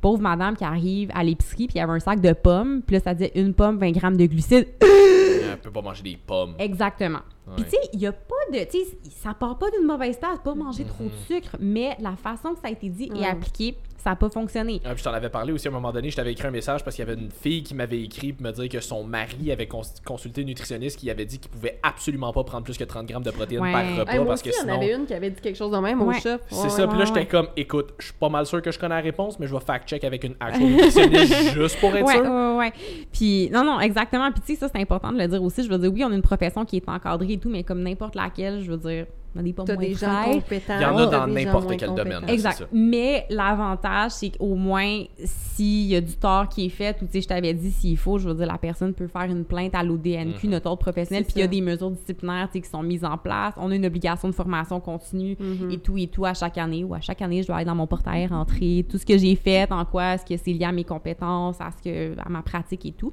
Pauvre 0.00 0.20
madame 0.20 0.56
qui 0.56 0.64
arrive 0.64 1.10
à 1.14 1.24
l'épicerie, 1.24 1.66
puis 1.66 1.76
il 1.76 1.78
y 1.78 1.80
avait 1.80 1.92
un 1.92 2.00
sac 2.00 2.20
de 2.20 2.32
pommes, 2.32 2.82
puis 2.86 2.96
là, 2.96 3.00
ça 3.00 3.14
disait 3.14 3.32
une 3.34 3.52
pomme, 3.52 3.78
20 3.78 3.90
grammes 3.92 4.16
de 4.16 4.26
glucides. 4.26 4.68
Elle 4.80 5.58
peut 5.60 5.70
pas 5.70 5.82
manger 5.82 6.02
des 6.02 6.16
pommes. 6.16 6.54
Exactement. 6.58 7.20
Puis, 7.56 7.64
tu 7.64 7.70
sais, 7.70 7.78
il 7.94 8.00
y 8.00 8.06
a 8.06 8.12
pas 8.12 8.34
de. 8.52 8.58
Tu 8.70 8.78
sais, 8.78 8.98
ça 9.10 9.34
part 9.34 9.58
pas 9.58 9.70
d'une 9.70 9.86
mauvaise 9.86 10.18
tasse, 10.20 10.38
pas 10.44 10.54
manger 10.54 10.84
trop 10.84 11.04
de 11.04 11.10
sucre, 11.26 11.56
mais 11.58 11.96
la 12.00 12.14
façon 12.14 12.50
que 12.50 12.60
ça 12.60 12.68
a 12.68 12.70
été 12.70 12.88
dit 12.90 13.10
et 13.14 13.24
appliqué, 13.24 13.76
ça 13.98 14.10
n'a 14.10 14.16
pas 14.16 14.30
fonctionné. 14.30 14.80
Ah, 14.84 14.90
puis 14.90 14.98
je 14.98 15.04
t'en 15.04 15.12
avais 15.12 15.28
parlé 15.28 15.52
aussi 15.52 15.66
à 15.68 15.70
un 15.70 15.74
moment 15.74 15.92
donné, 15.92 16.10
je 16.10 16.16
t'avais 16.16 16.32
écrit 16.32 16.46
un 16.46 16.50
message 16.52 16.84
parce 16.84 16.94
qu'il 16.96 17.04
y 17.06 17.10
avait 17.10 17.20
une 17.20 17.30
fille 17.30 17.62
qui 17.62 17.74
m'avait 17.74 18.00
écrit 18.00 18.32
pour 18.32 18.46
me 18.46 18.52
dire 18.52 18.68
que 18.68 18.80
son 18.80 19.02
mari 19.04 19.50
avait 19.50 19.66
cons- 19.66 19.82
consulté 20.04 20.42
une 20.42 20.46
nutritionniste 20.48 20.98
qui 20.98 21.10
avait 21.10 21.24
dit 21.26 21.38
qu'il 21.38 21.50
pouvait 21.50 21.78
absolument 21.82 22.32
pas 22.32 22.44
prendre 22.44 22.64
plus 22.64 22.78
que 22.78 22.84
30 22.84 23.06
grammes 23.06 23.22
de 23.24 23.30
protéines 23.30 23.60
Ouais. 23.60 23.72
par 23.72 23.96
repas 23.98 24.12
Hey, 24.12 24.18
moi 24.18 24.26
parce 24.28 24.40
aussi, 24.42 24.50
que 24.50 24.54
il 24.54 24.58
y 24.58 24.60
en 24.60 24.62
sinon. 24.74 24.76
avait 24.82 24.94
une 24.94 25.06
qui 25.06 25.14
avait 25.14 25.30
dit 25.30 25.40
quelque 25.40 25.56
chose 25.56 25.72
de 25.72 25.78
même 25.78 26.00
au 26.00 26.06
Ouais. 26.06 26.20
chef. 26.20 26.40
C'est 26.48 26.56
Ouais, 26.62 26.68
ça, 26.68 26.82
ouais. 26.82 26.88
puis 26.88 26.98
là 26.98 27.04
j'étais 27.04 27.18
ouais. 27.20 27.26
comme, 27.26 27.48
écoute, 27.56 27.94
je 27.98 28.04
suis 28.06 28.14
pas 28.14 28.28
mal 28.28 28.46
sûr 28.46 28.62
que 28.62 28.70
je 28.70 28.78
connais 28.78 28.94
la 28.94 29.00
réponse, 29.00 29.38
mais 29.38 29.46
je 29.46 29.54
vais 29.54 29.60
fact-check 29.60 30.04
avec 30.04 30.24
une 30.24 30.34
actual 30.40 30.68
nutritionniste 30.70 31.52
juste 31.54 31.80
pour 31.80 31.94
être 31.96 32.06
Ouais, 32.06 32.14
sûr. 32.14 32.22
ouais, 32.24 32.56
ouais. 32.56 32.72
Puis, 33.12 33.50
non, 33.52 33.64
non, 33.64 33.80
exactement. 33.80 34.30
Puis, 34.32 34.40
tu 34.46 34.54
sais, 34.54 34.60
ça, 34.60 34.68
c'est 34.72 34.80
important 34.80 35.12
de 35.12 35.18
le 35.18 35.26
dire 35.28 35.42
aussi. 35.42 35.62
Je 35.64 35.68
veux 35.68 35.78
dire, 35.78 35.92
oui, 35.92 36.04
on 36.04 36.12
a 36.12 36.14
une 36.14 36.22
profession 36.22 36.64
qui 36.64 36.76
est 36.76 36.88
encadrée 36.88 37.32
et 37.32 37.38
tout, 37.38 37.48
mais 37.50 37.64
comme 37.64 37.82
n'importe 37.82 38.14
laquelle, 38.14 38.60
je 38.62 38.70
veux 38.70 38.76
dire, 38.76 39.06
on 39.38 39.40
a 39.40 39.44
des 39.44 39.52
pommes 39.52 39.66
moins 39.68 39.76
des 39.76 39.94
gens 39.94 40.24
compétents. 40.24 40.74
Il 40.78 40.82
y 40.82 40.84
en 40.84 40.96
a 40.98 41.06
dans 41.06 41.26
n'importe 41.28 41.76
quel 41.76 41.94
domaine. 41.94 42.24
Exact. 42.28 42.66
Mais 42.72 43.24
l'avantage, 43.30 44.10
c'est 44.12 44.30
qu'au 44.36 44.54
moins, 44.56 45.04
s'il 45.24 45.86
y 45.86 45.94
a 45.96 46.00
du 46.00 46.14
tort 46.16 46.48
qui 46.48 46.66
est 46.66 46.70
fait, 46.70 46.96
ou 47.00 47.06
tu 47.06 47.12
sais, 47.12 47.20
je 47.20 47.28
t'avais 47.28 47.54
dit, 47.54 47.70
s'il 47.70 47.96
faut, 47.96 48.18
je 48.18 48.28
veux 48.28 48.34
dire, 48.34 48.46
la 48.46 48.58
personne 48.58 48.92
peut 48.94 49.06
faire 49.06 49.22
une 49.24 49.44
plainte 49.44 49.74
à 49.74 49.82
l'ODNQ, 49.82 50.46
Mhm. 50.46 50.50
notre 50.50 50.66
ordre 50.66 50.80
professionnel, 50.80 51.24
puis 51.24 51.34
il 51.36 51.40
y 51.40 51.42
a 51.42 51.46
des 51.46 51.60
mesures 51.60 51.90
disciplinaires, 51.90 52.48
tu 52.50 52.54
sais, 52.58 52.60
qui 52.64 52.68
sont 52.70 52.82
mises 52.82 53.04
en 53.04 53.16
place. 53.16 53.54
On 53.56 53.70
a 53.70 53.74
une 53.74 53.86
obligation 53.86 54.28
de 54.28 54.34
formation 54.34 54.80
continue 54.80 55.36
Mhm. 55.38 55.70
et 55.70 55.78
tout 55.78 55.96
et 55.96 56.06
tout 56.08 56.24
à 56.24 56.34
chaque 56.34 56.58
année, 56.58 56.84
ou 56.84 56.94
à 56.94 57.00
chaque 57.00 57.22
année, 57.22 57.42
je 57.42 57.46
dois 57.46 57.56
aller 57.56 57.64
dans 57.64 57.74
mon 57.74 57.86
portail, 57.86 58.26
rentrer 58.26 58.84
tout 58.88 58.98
ce 58.98 59.06
que 59.06 59.16
j'ai 59.16 59.36
fait, 59.36 59.70
en 59.70 59.84
quoi 59.84 60.14
est-ce 60.14 60.24
que 60.26 60.36
c'est 60.36 60.52
lié 60.52 60.64
à 60.64 60.72
mes 60.72 60.84
compétences, 60.84 61.60
à, 61.60 61.70
ce 61.76 61.82
que, 61.82 62.18
à 62.18 62.28
ma 62.28 62.42
pratique 62.42 62.84
et 62.86 62.92
tout. 62.92 63.12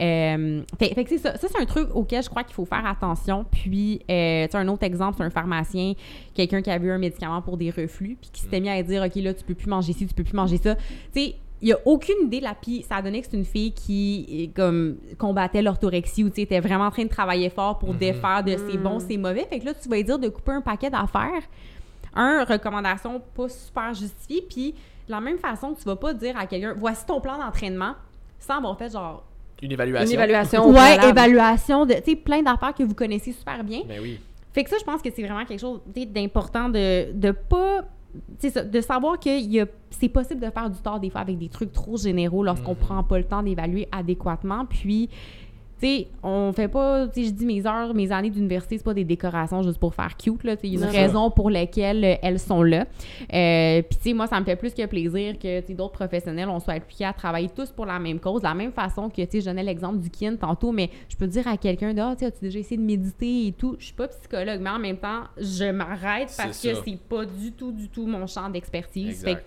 Euh, 0.00 0.62
fait, 0.78 0.94
fait 0.94 1.04
que 1.04 1.10
c'est 1.10 1.18
ça. 1.18 1.36
Ça, 1.36 1.48
c'est 1.48 1.60
un 1.60 1.66
truc 1.66 1.88
auquel 1.94 2.22
je 2.22 2.28
crois 2.28 2.44
qu'il 2.44 2.54
faut 2.54 2.64
faire 2.64 2.86
attention. 2.86 3.44
Puis, 3.50 4.00
euh, 4.10 4.46
tu 4.46 4.52
sais, 4.52 4.58
un 4.58 4.68
autre 4.68 4.84
exemple, 4.84 5.16
c'est 5.18 5.24
un 5.24 5.30
pharmacien, 5.30 5.94
quelqu'un 6.34 6.62
qui 6.62 6.70
a 6.70 6.78
vu 6.78 6.90
un 6.90 6.98
médicament 6.98 7.42
pour 7.42 7.56
des 7.56 7.70
reflux, 7.70 8.16
puis 8.20 8.30
qui 8.32 8.42
s'était 8.42 8.60
mis 8.60 8.70
à 8.70 8.82
dire, 8.82 9.02
OK, 9.02 9.14
là, 9.16 9.34
tu 9.34 9.44
peux 9.44 9.54
plus 9.54 9.68
manger 9.68 9.92
ci, 9.92 10.06
tu 10.06 10.14
peux 10.14 10.24
plus 10.24 10.36
manger 10.36 10.56
ça. 10.56 10.74
Tu 10.76 10.82
sais, 11.14 11.34
il 11.62 11.66
n'y 11.66 11.72
a 11.72 11.78
aucune 11.84 12.26
idée 12.26 12.40
là. 12.40 12.56
Puis, 12.60 12.84
ça 12.88 12.96
a 12.96 13.02
donné 13.02 13.20
que 13.20 13.28
c'est 13.30 13.36
une 13.36 13.44
fille 13.44 13.72
qui, 13.72 14.50
comme, 14.54 14.96
combattait 15.16 15.62
l'orthorexie 15.62 16.24
ou, 16.24 16.28
tu 16.28 16.36
sais, 16.36 16.42
était 16.42 16.60
vraiment 16.60 16.86
en 16.86 16.90
train 16.90 17.04
de 17.04 17.08
travailler 17.08 17.50
fort 17.50 17.78
pour 17.78 17.94
défaire 17.94 18.42
de 18.42 18.56
c'est 18.56 18.78
bon, 18.78 18.98
c'est 18.98 19.16
mauvais. 19.16 19.46
Fait 19.48 19.60
que 19.60 19.66
là, 19.66 19.74
tu 19.74 19.88
vas 19.88 19.96
lui 19.96 20.04
dire 20.04 20.18
de 20.18 20.28
couper 20.28 20.52
un 20.52 20.60
paquet 20.60 20.90
d'affaires. 20.90 21.42
Un, 22.14 22.44
recommandation 22.44 23.22
pas 23.34 23.48
super 23.48 23.94
justifiée. 23.94 24.42
Puis, 24.42 24.72
de 25.06 25.12
la 25.12 25.20
même 25.20 25.38
façon, 25.38 25.74
tu 25.74 25.84
vas 25.84 25.96
pas 25.96 26.12
dire 26.12 26.36
à 26.36 26.46
quelqu'un, 26.46 26.74
voici 26.76 27.06
ton 27.06 27.20
plan 27.20 27.38
d'entraînement, 27.38 27.94
sans 28.40 28.56
avoir 28.56 28.76
fait 28.76 28.92
genre, 28.92 29.24
Une 29.62 29.72
évaluation. 29.72 30.06
Une 30.08 30.12
évaluation. 30.14 30.70
ouais, 30.70 31.08
évaluation 31.08 31.86
de, 31.86 31.94
tu 31.94 32.02
sais, 32.10 32.16
plein 32.16 32.42
d'affaires 32.42 32.74
que 32.74 32.82
vous 32.82 32.94
connaissez 32.94 33.32
super 33.32 33.62
bien. 33.64 33.82
Ben 33.88 34.00
oui. 34.02 34.18
Fait 34.52 34.64
que 34.64 34.70
ça, 34.70 34.76
je 34.78 34.84
pense 34.84 35.00
que 35.00 35.08
c'est 35.14 35.22
vraiment 35.22 35.44
quelque 35.46 35.60
chose 35.60 35.80
d'important 36.12 36.68
de, 36.68 37.12
de 37.12 37.30
pas. 37.30 37.82
tu 38.38 38.48
sais 38.48 38.50
ça, 38.50 38.62
de 38.62 38.80
savoir 38.82 39.18
que 39.18 39.30
il 39.30 39.50
y 39.52 39.60
a- 39.60 39.66
c'est 39.88 40.10
possible 40.10 40.40
de 40.40 40.50
faire 40.50 40.68
du 40.68 40.78
tort 40.80 41.00
des 41.00 41.08
fois 41.08 41.22
avec 41.22 41.38
des 41.38 41.48
trucs 41.48 41.72
trop 41.72 41.96
généraux 41.96 42.42
lorsqu'on 42.44 42.72
Mhm. 42.72 42.76
prend 42.78 43.02
pas 43.02 43.16
le 43.18 43.24
temps 43.24 43.42
d'évaluer 43.42 43.88
adéquatement. 43.90 44.66
Puis, 44.66 45.08
sais, 45.86 46.08
on 46.22 46.52
fait 46.52 46.68
pas. 46.68 47.06
Tu 47.08 47.20
sais, 47.22 47.26
je 47.28 47.32
dis 47.32 47.46
mes 47.46 47.66
heures, 47.66 47.94
mes 47.94 48.10
années 48.12 48.30
d'université, 48.30 48.78
c'est 48.78 48.84
pas 48.84 48.94
des 48.94 49.04
décorations 49.04 49.62
juste 49.62 49.78
pour 49.78 49.94
faire 49.94 50.16
cute, 50.16 50.44
là. 50.44 50.54
Il 50.62 50.70
y 50.70 50.76
a 50.76 50.80
une 50.80 50.86
Non. 50.86 50.92
raison 50.92 51.30
pour 51.30 51.50
laquelle 51.50 52.04
euh, 52.04 52.14
elles 52.22 52.38
sont 52.38 52.62
là. 52.62 52.86
Euh, 53.32 53.82
Puis, 53.82 53.96
tu 53.98 54.02
sais, 54.10 54.12
moi, 54.14 54.26
ça 54.26 54.38
me 54.40 54.44
fait 54.44 54.56
plus 54.56 54.72
que 54.74 54.84
plaisir 54.86 55.38
que 55.38 55.60
tu 55.60 55.66
sais, 55.68 55.74
d'autres 55.74 55.92
professionnels, 55.92 56.48
on 56.48 56.60
soit 56.60 56.74
appliqués 56.74 57.04
à 57.04 57.12
travailler 57.12 57.48
tous 57.54 57.70
pour 57.70 57.86
la 57.86 57.98
même 57.98 58.18
cause, 58.20 58.42
de 58.42 58.46
la 58.46 58.54
même 58.54 58.72
façon 58.72 59.08
que, 59.08 59.22
tu 59.22 59.28
sais, 59.30 59.40
je 59.40 59.46
donnais 59.46 59.62
l'exemple 59.62 59.98
du 59.98 60.10
kin 60.10 60.36
tantôt, 60.36 60.72
mais 60.72 60.90
je 61.08 61.16
peux 61.16 61.26
dire 61.26 61.46
à 61.48 61.56
quelqu'un, 61.56 61.96
ah, 61.98 62.14
tu 62.18 62.24
as-tu 62.24 62.40
déjà 62.40 62.58
essayé 62.58 62.76
de 62.76 62.82
méditer 62.86 63.46
et 63.48 63.52
tout? 63.52 63.76
Je 63.78 63.84
suis 63.86 63.94
pas 63.94 64.08
psychologue, 64.08 64.60
mais 64.60 64.70
en 64.70 64.78
même 64.78 64.96
temps, 64.98 65.22
je 65.38 65.70
m'arrête 65.70 66.32
parce 66.36 66.60
que 66.62 66.74
c'est 66.74 66.98
pas 67.08 67.24
du 67.24 67.52
tout, 67.52 67.72
du 67.72 67.88
tout 67.88 68.06
mon 68.06 68.26
champ 68.26 68.48
d'expertise. 68.48 69.20
Fait 69.22 69.34
que 69.34 69.38
Exact. 69.38 69.46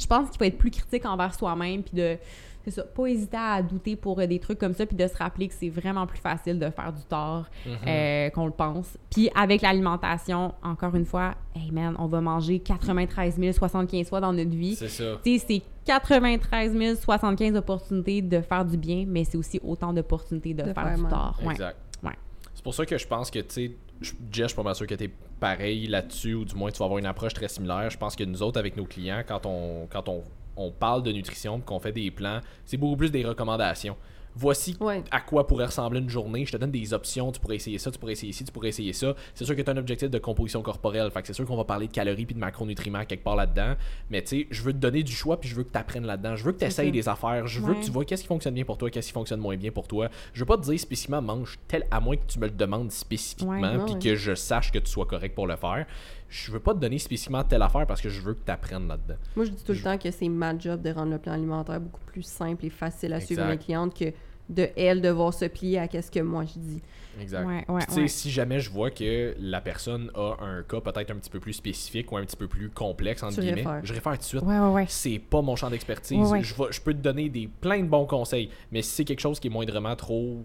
je 0.00 0.06
pense 0.06 0.28
qu'il 0.30 0.38
faut 0.38 0.44
être 0.44 0.58
plus 0.58 0.70
critique 0.70 1.06
envers 1.06 1.34
soi-même, 1.34 1.82
puis 1.82 1.96
de. 1.96 2.16
C'est 2.64 2.70
ça, 2.72 2.82
pas 2.84 3.06
hésiter 3.06 3.36
à 3.38 3.62
douter 3.62 3.96
pour 3.96 4.18
euh, 4.20 4.26
des 4.26 4.38
trucs 4.38 4.58
comme 4.58 4.74
ça, 4.74 4.84
puis 4.86 4.96
de 4.96 5.06
se 5.06 5.16
rappeler 5.16 5.48
que 5.48 5.54
c'est 5.54 5.70
vraiment 5.70 6.06
plus 6.06 6.18
facile 6.18 6.58
de 6.58 6.68
faire 6.70 6.92
du 6.92 7.02
tort 7.04 7.46
Mhm. 7.66 7.72
euh, 7.86 8.30
qu'on 8.30 8.44
le 8.46 8.52
pense. 8.52 8.98
Puis 9.10 9.30
avec 9.34 9.62
l'alimentation, 9.62 10.52
encore 10.62 10.94
une 10.94 11.06
fois, 11.06 11.34
hey 11.56 11.70
man, 11.70 11.96
on 11.98 12.06
va 12.06 12.20
manger 12.20 12.58
93 12.58 13.36
000, 13.38 13.52
75 13.52 14.08
fois 14.08 14.20
dans 14.20 14.32
notre 14.32 14.50
vie. 14.50 14.74
C'est 14.76 14.88
ça. 14.88 15.04
Tu 15.24 15.38
sais, 15.38 15.44
c'est 15.48 15.62
93 15.86 16.72
000, 16.76 16.94
75 16.96 17.56
opportunités 17.56 18.22
de 18.22 18.40
faire 18.40 18.64
du 18.64 18.76
bien, 18.76 19.04
mais 19.06 19.24
c'est 19.24 19.36
aussi 19.38 19.60
autant 19.64 19.92
d'opportunités 19.92 20.54
de, 20.54 20.62
De 20.62 20.72
faire, 20.72 20.84
faire 20.86 20.96
du 20.98 21.04
tort. 21.04 21.38
Ouais. 21.44 21.52
Exact. 21.52 21.76
Ouais. 22.02 22.12
C'est 22.54 22.62
pour 22.62 22.74
ça 22.74 22.84
que 22.86 22.98
je 22.98 23.06
pense 23.06 23.30
que, 23.30 23.38
tu 23.38 23.46
sais, 23.48 23.76
je- 24.00 24.12
Jess, 24.30 24.42
je 24.42 24.46
suis 24.48 24.56
pas 24.56 24.62
mal 24.62 24.74
sûr 24.74 24.86
que 24.86 24.94
tu 24.94 25.04
es 25.04 25.10
pareil 25.40 25.86
là-dessus, 25.86 26.34
ou 26.34 26.44
du 26.44 26.54
moins 26.54 26.70
tu 26.70 26.78
vas 26.78 26.84
avoir 26.84 26.98
une 26.98 27.06
approche 27.06 27.32
très 27.34 27.48
similaire. 27.48 27.88
Je 27.90 27.96
pense 27.98 28.14
que 28.16 28.24
nous 28.24 28.42
autres, 28.42 28.58
avec 28.58 28.76
nos 28.76 28.84
clients, 28.84 29.22
quand 29.26 29.46
on, 29.46 29.86
quand 29.90 30.08
on, 30.08 30.22
on 30.56 30.70
parle 30.70 31.02
de 31.02 31.12
nutrition, 31.12 31.58
puis 31.58 31.66
qu'on 31.66 31.78
fait 31.80 31.92
des 31.92 32.10
plans, 32.10 32.40
c'est 32.64 32.76
beaucoup 32.76 32.96
plus 32.96 33.10
des 33.10 33.24
recommandations. 33.24 33.96
Voici 34.36 34.76
Ouais. 34.80 35.02
à 35.10 35.20
quoi 35.20 35.44
pourrait 35.48 35.64
ressembler 35.66 35.98
une 35.98 36.08
journée. 36.08 36.46
Je 36.46 36.52
te 36.52 36.56
donne 36.56 36.70
des 36.70 36.94
options. 36.94 37.32
Tu 37.32 37.40
pourrais 37.40 37.56
essayer 37.56 37.78
ça, 37.78 37.90
tu 37.90 37.98
pourrais 37.98 38.12
essayer 38.12 38.32
ci, 38.32 38.44
tu 38.44 38.52
pourrais 38.52 38.68
essayer 38.68 38.92
ça. 38.92 39.16
C'est 39.34 39.44
sûr 39.44 39.56
que 39.56 39.60
tu 39.60 39.68
as 39.68 39.72
un 39.72 39.76
objectif 39.76 40.08
de 40.08 40.18
composition 40.20 40.62
corporelle. 40.62 41.10
Fait 41.10 41.20
que 41.20 41.26
c'est 41.26 41.32
sûr 41.32 41.44
qu'on 41.44 41.56
va 41.56 41.64
parler 41.64 41.88
de 41.88 41.92
calories 41.92 42.26
puis 42.26 42.36
de 42.36 42.40
macronutriments 42.40 43.04
quelque 43.04 43.24
part 43.24 43.34
là-dedans. 43.34 43.74
Mais 44.08 44.22
tu 44.22 44.42
sais, 44.42 44.46
je 44.52 44.62
veux 44.62 44.72
te 44.72 44.78
donner 44.78 45.02
du 45.02 45.10
choix 45.10 45.40
puis 45.40 45.48
je 45.50 45.56
veux 45.56 45.64
que 45.64 45.72
tu 45.72 45.78
apprennes 45.78 46.06
là-dedans. 46.06 46.36
Je 46.36 46.44
veux 46.44 46.52
que 46.52 46.58
tu 46.60 46.64
essayes 46.64 46.92
des 46.92 47.08
affaires. 47.08 47.48
Je 47.48 47.58
veux 47.60 47.72
Ouais. 47.74 47.80
que 47.80 47.84
tu 47.84 47.90
vois 47.90 48.04
qu'est-ce 48.04 48.22
qui 48.22 48.28
fonctionne 48.28 48.54
bien 48.54 48.64
pour 48.64 48.78
toi, 48.78 48.88
qu'est-ce 48.88 49.08
qui 49.08 49.12
fonctionne 49.12 49.40
moins 49.40 49.56
bien 49.56 49.72
pour 49.72 49.88
toi. 49.88 50.08
Je 50.32 50.38
veux 50.38 50.46
pas 50.46 50.56
te 50.58 50.62
dire 50.62 50.78
spécifiquement 50.78 51.20
mange 51.20 51.58
tel 51.66 51.84
à 51.90 51.98
moins 51.98 52.14
que 52.16 52.26
tu 52.28 52.38
me 52.38 52.44
le 52.46 52.52
demandes 52.52 52.92
spécifiquement 52.92 53.50
Ouais, 53.60 53.76
ouais, 53.78 53.84
puis 53.84 53.94
ouais. 53.94 53.98
que 53.98 54.14
je 54.14 54.36
sache 54.36 54.70
que 54.70 54.78
tu 54.78 54.90
sois 54.92 55.06
correct 55.06 55.34
pour 55.34 55.48
le 55.48 55.56
faire. 55.56 55.86
Je 56.30 56.52
veux 56.52 56.60
pas 56.60 56.72
te 56.74 56.78
donner 56.78 56.98
spécifiquement 56.98 57.42
telle 57.42 57.60
affaire 57.62 57.86
parce 57.86 58.00
que 58.00 58.08
je 58.08 58.20
veux 58.20 58.34
que 58.34 58.44
tu 58.46 58.52
apprennes 58.52 58.86
là-dedans. 58.86 59.16
Moi, 59.34 59.44
je 59.44 59.50
dis 59.50 59.64
tout 59.64 59.72
le 59.72 59.80
temps 59.80 59.98
que 59.98 60.10
c'est 60.10 60.28
ma 60.28 60.56
job 60.56 60.80
de 60.80 60.90
rendre 60.90 61.10
le 61.10 61.18
plan 61.18 61.32
alimentaire 61.32 61.80
beaucoup 61.80 62.04
plus 62.06 62.22
simple 62.22 62.64
et 62.66 62.70
facile 62.70 63.12
à 63.12 63.20
suivre 63.20 63.42
Exact. 63.42 63.58
mes 63.58 63.64
clientes 63.64 63.94
que 63.98 64.12
de 64.48 64.68
elle 64.76 65.00
devoir 65.00 65.32
se 65.34 65.44
plier 65.44 65.78
à 65.78 65.88
ce 66.02 66.10
que 66.10 66.20
moi 66.20 66.44
je 66.44 66.58
dis. 66.58 66.82
Exact. 67.20 67.46
Ouais, 67.46 67.64
ouais, 67.68 67.78
Puis, 67.78 67.86
tu 67.86 67.94
sais, 67.94 68.00
ouais. 68.02 68.08
si 68.08 68.30
jamais 68.30 68.60
je 68.60 68.70
vois 68.70 68.90
que 68.90 69.34
la 69.40 69.60
personne 69.60 70.10
a 70.14 70.36
un 70.44 70.62
cas 70.62 70.80
peut-être 70.80 71.10
un 71.10 71.16
petit 71.16 71.30
peu 71.30 71.40
plus 71.40 71.52
spécifique 71.52 72.10
ou 72.12 72.16
un 72.16 72.24
petit 72.24 72.36
peu 72.36 72.46
plus 72.48 72.70
complexe, 72.70 73.22
entre 73.22 73.34
Tu 73.34 73.40
guillemets, 73.40 73.56
réfères. 73.62 73.80
je 73.82 73.92
réfère 73.92 74.12
tout 74.12 74.18
de 74.18 74.24
suite. 74.24 74.42
Ouais, 74.42 74.58
ouais, 74.58 74.68
ouais. 74.70 74.84
C'est 74.88 75.18
pas 75.18 75.42
mon 75.42 75.56
champ 75.56 75.70
d'expertise. 75.70 76.18
Ouais, 76.18 76.40
ouais. 76.40 76.42
Je, 76.42 76.80
peux 76.80 76.94
te 76.94 76.98
donner 77.00 77.28
des, 77.28 77.48
plein 77.48 77.80
de 77.80 77.88
bons 77.88 78.06
conseils, 78.06 78.50
mais 78.70 78.82
si 78.82 78.90
c'est 78.90 79.04
quelque 79.04 79.20
chose 79.20 79.40
qui 79.40 79.48
est 79.48 79.50
moindrement 79.50 79.96
trop. 79.96 80.42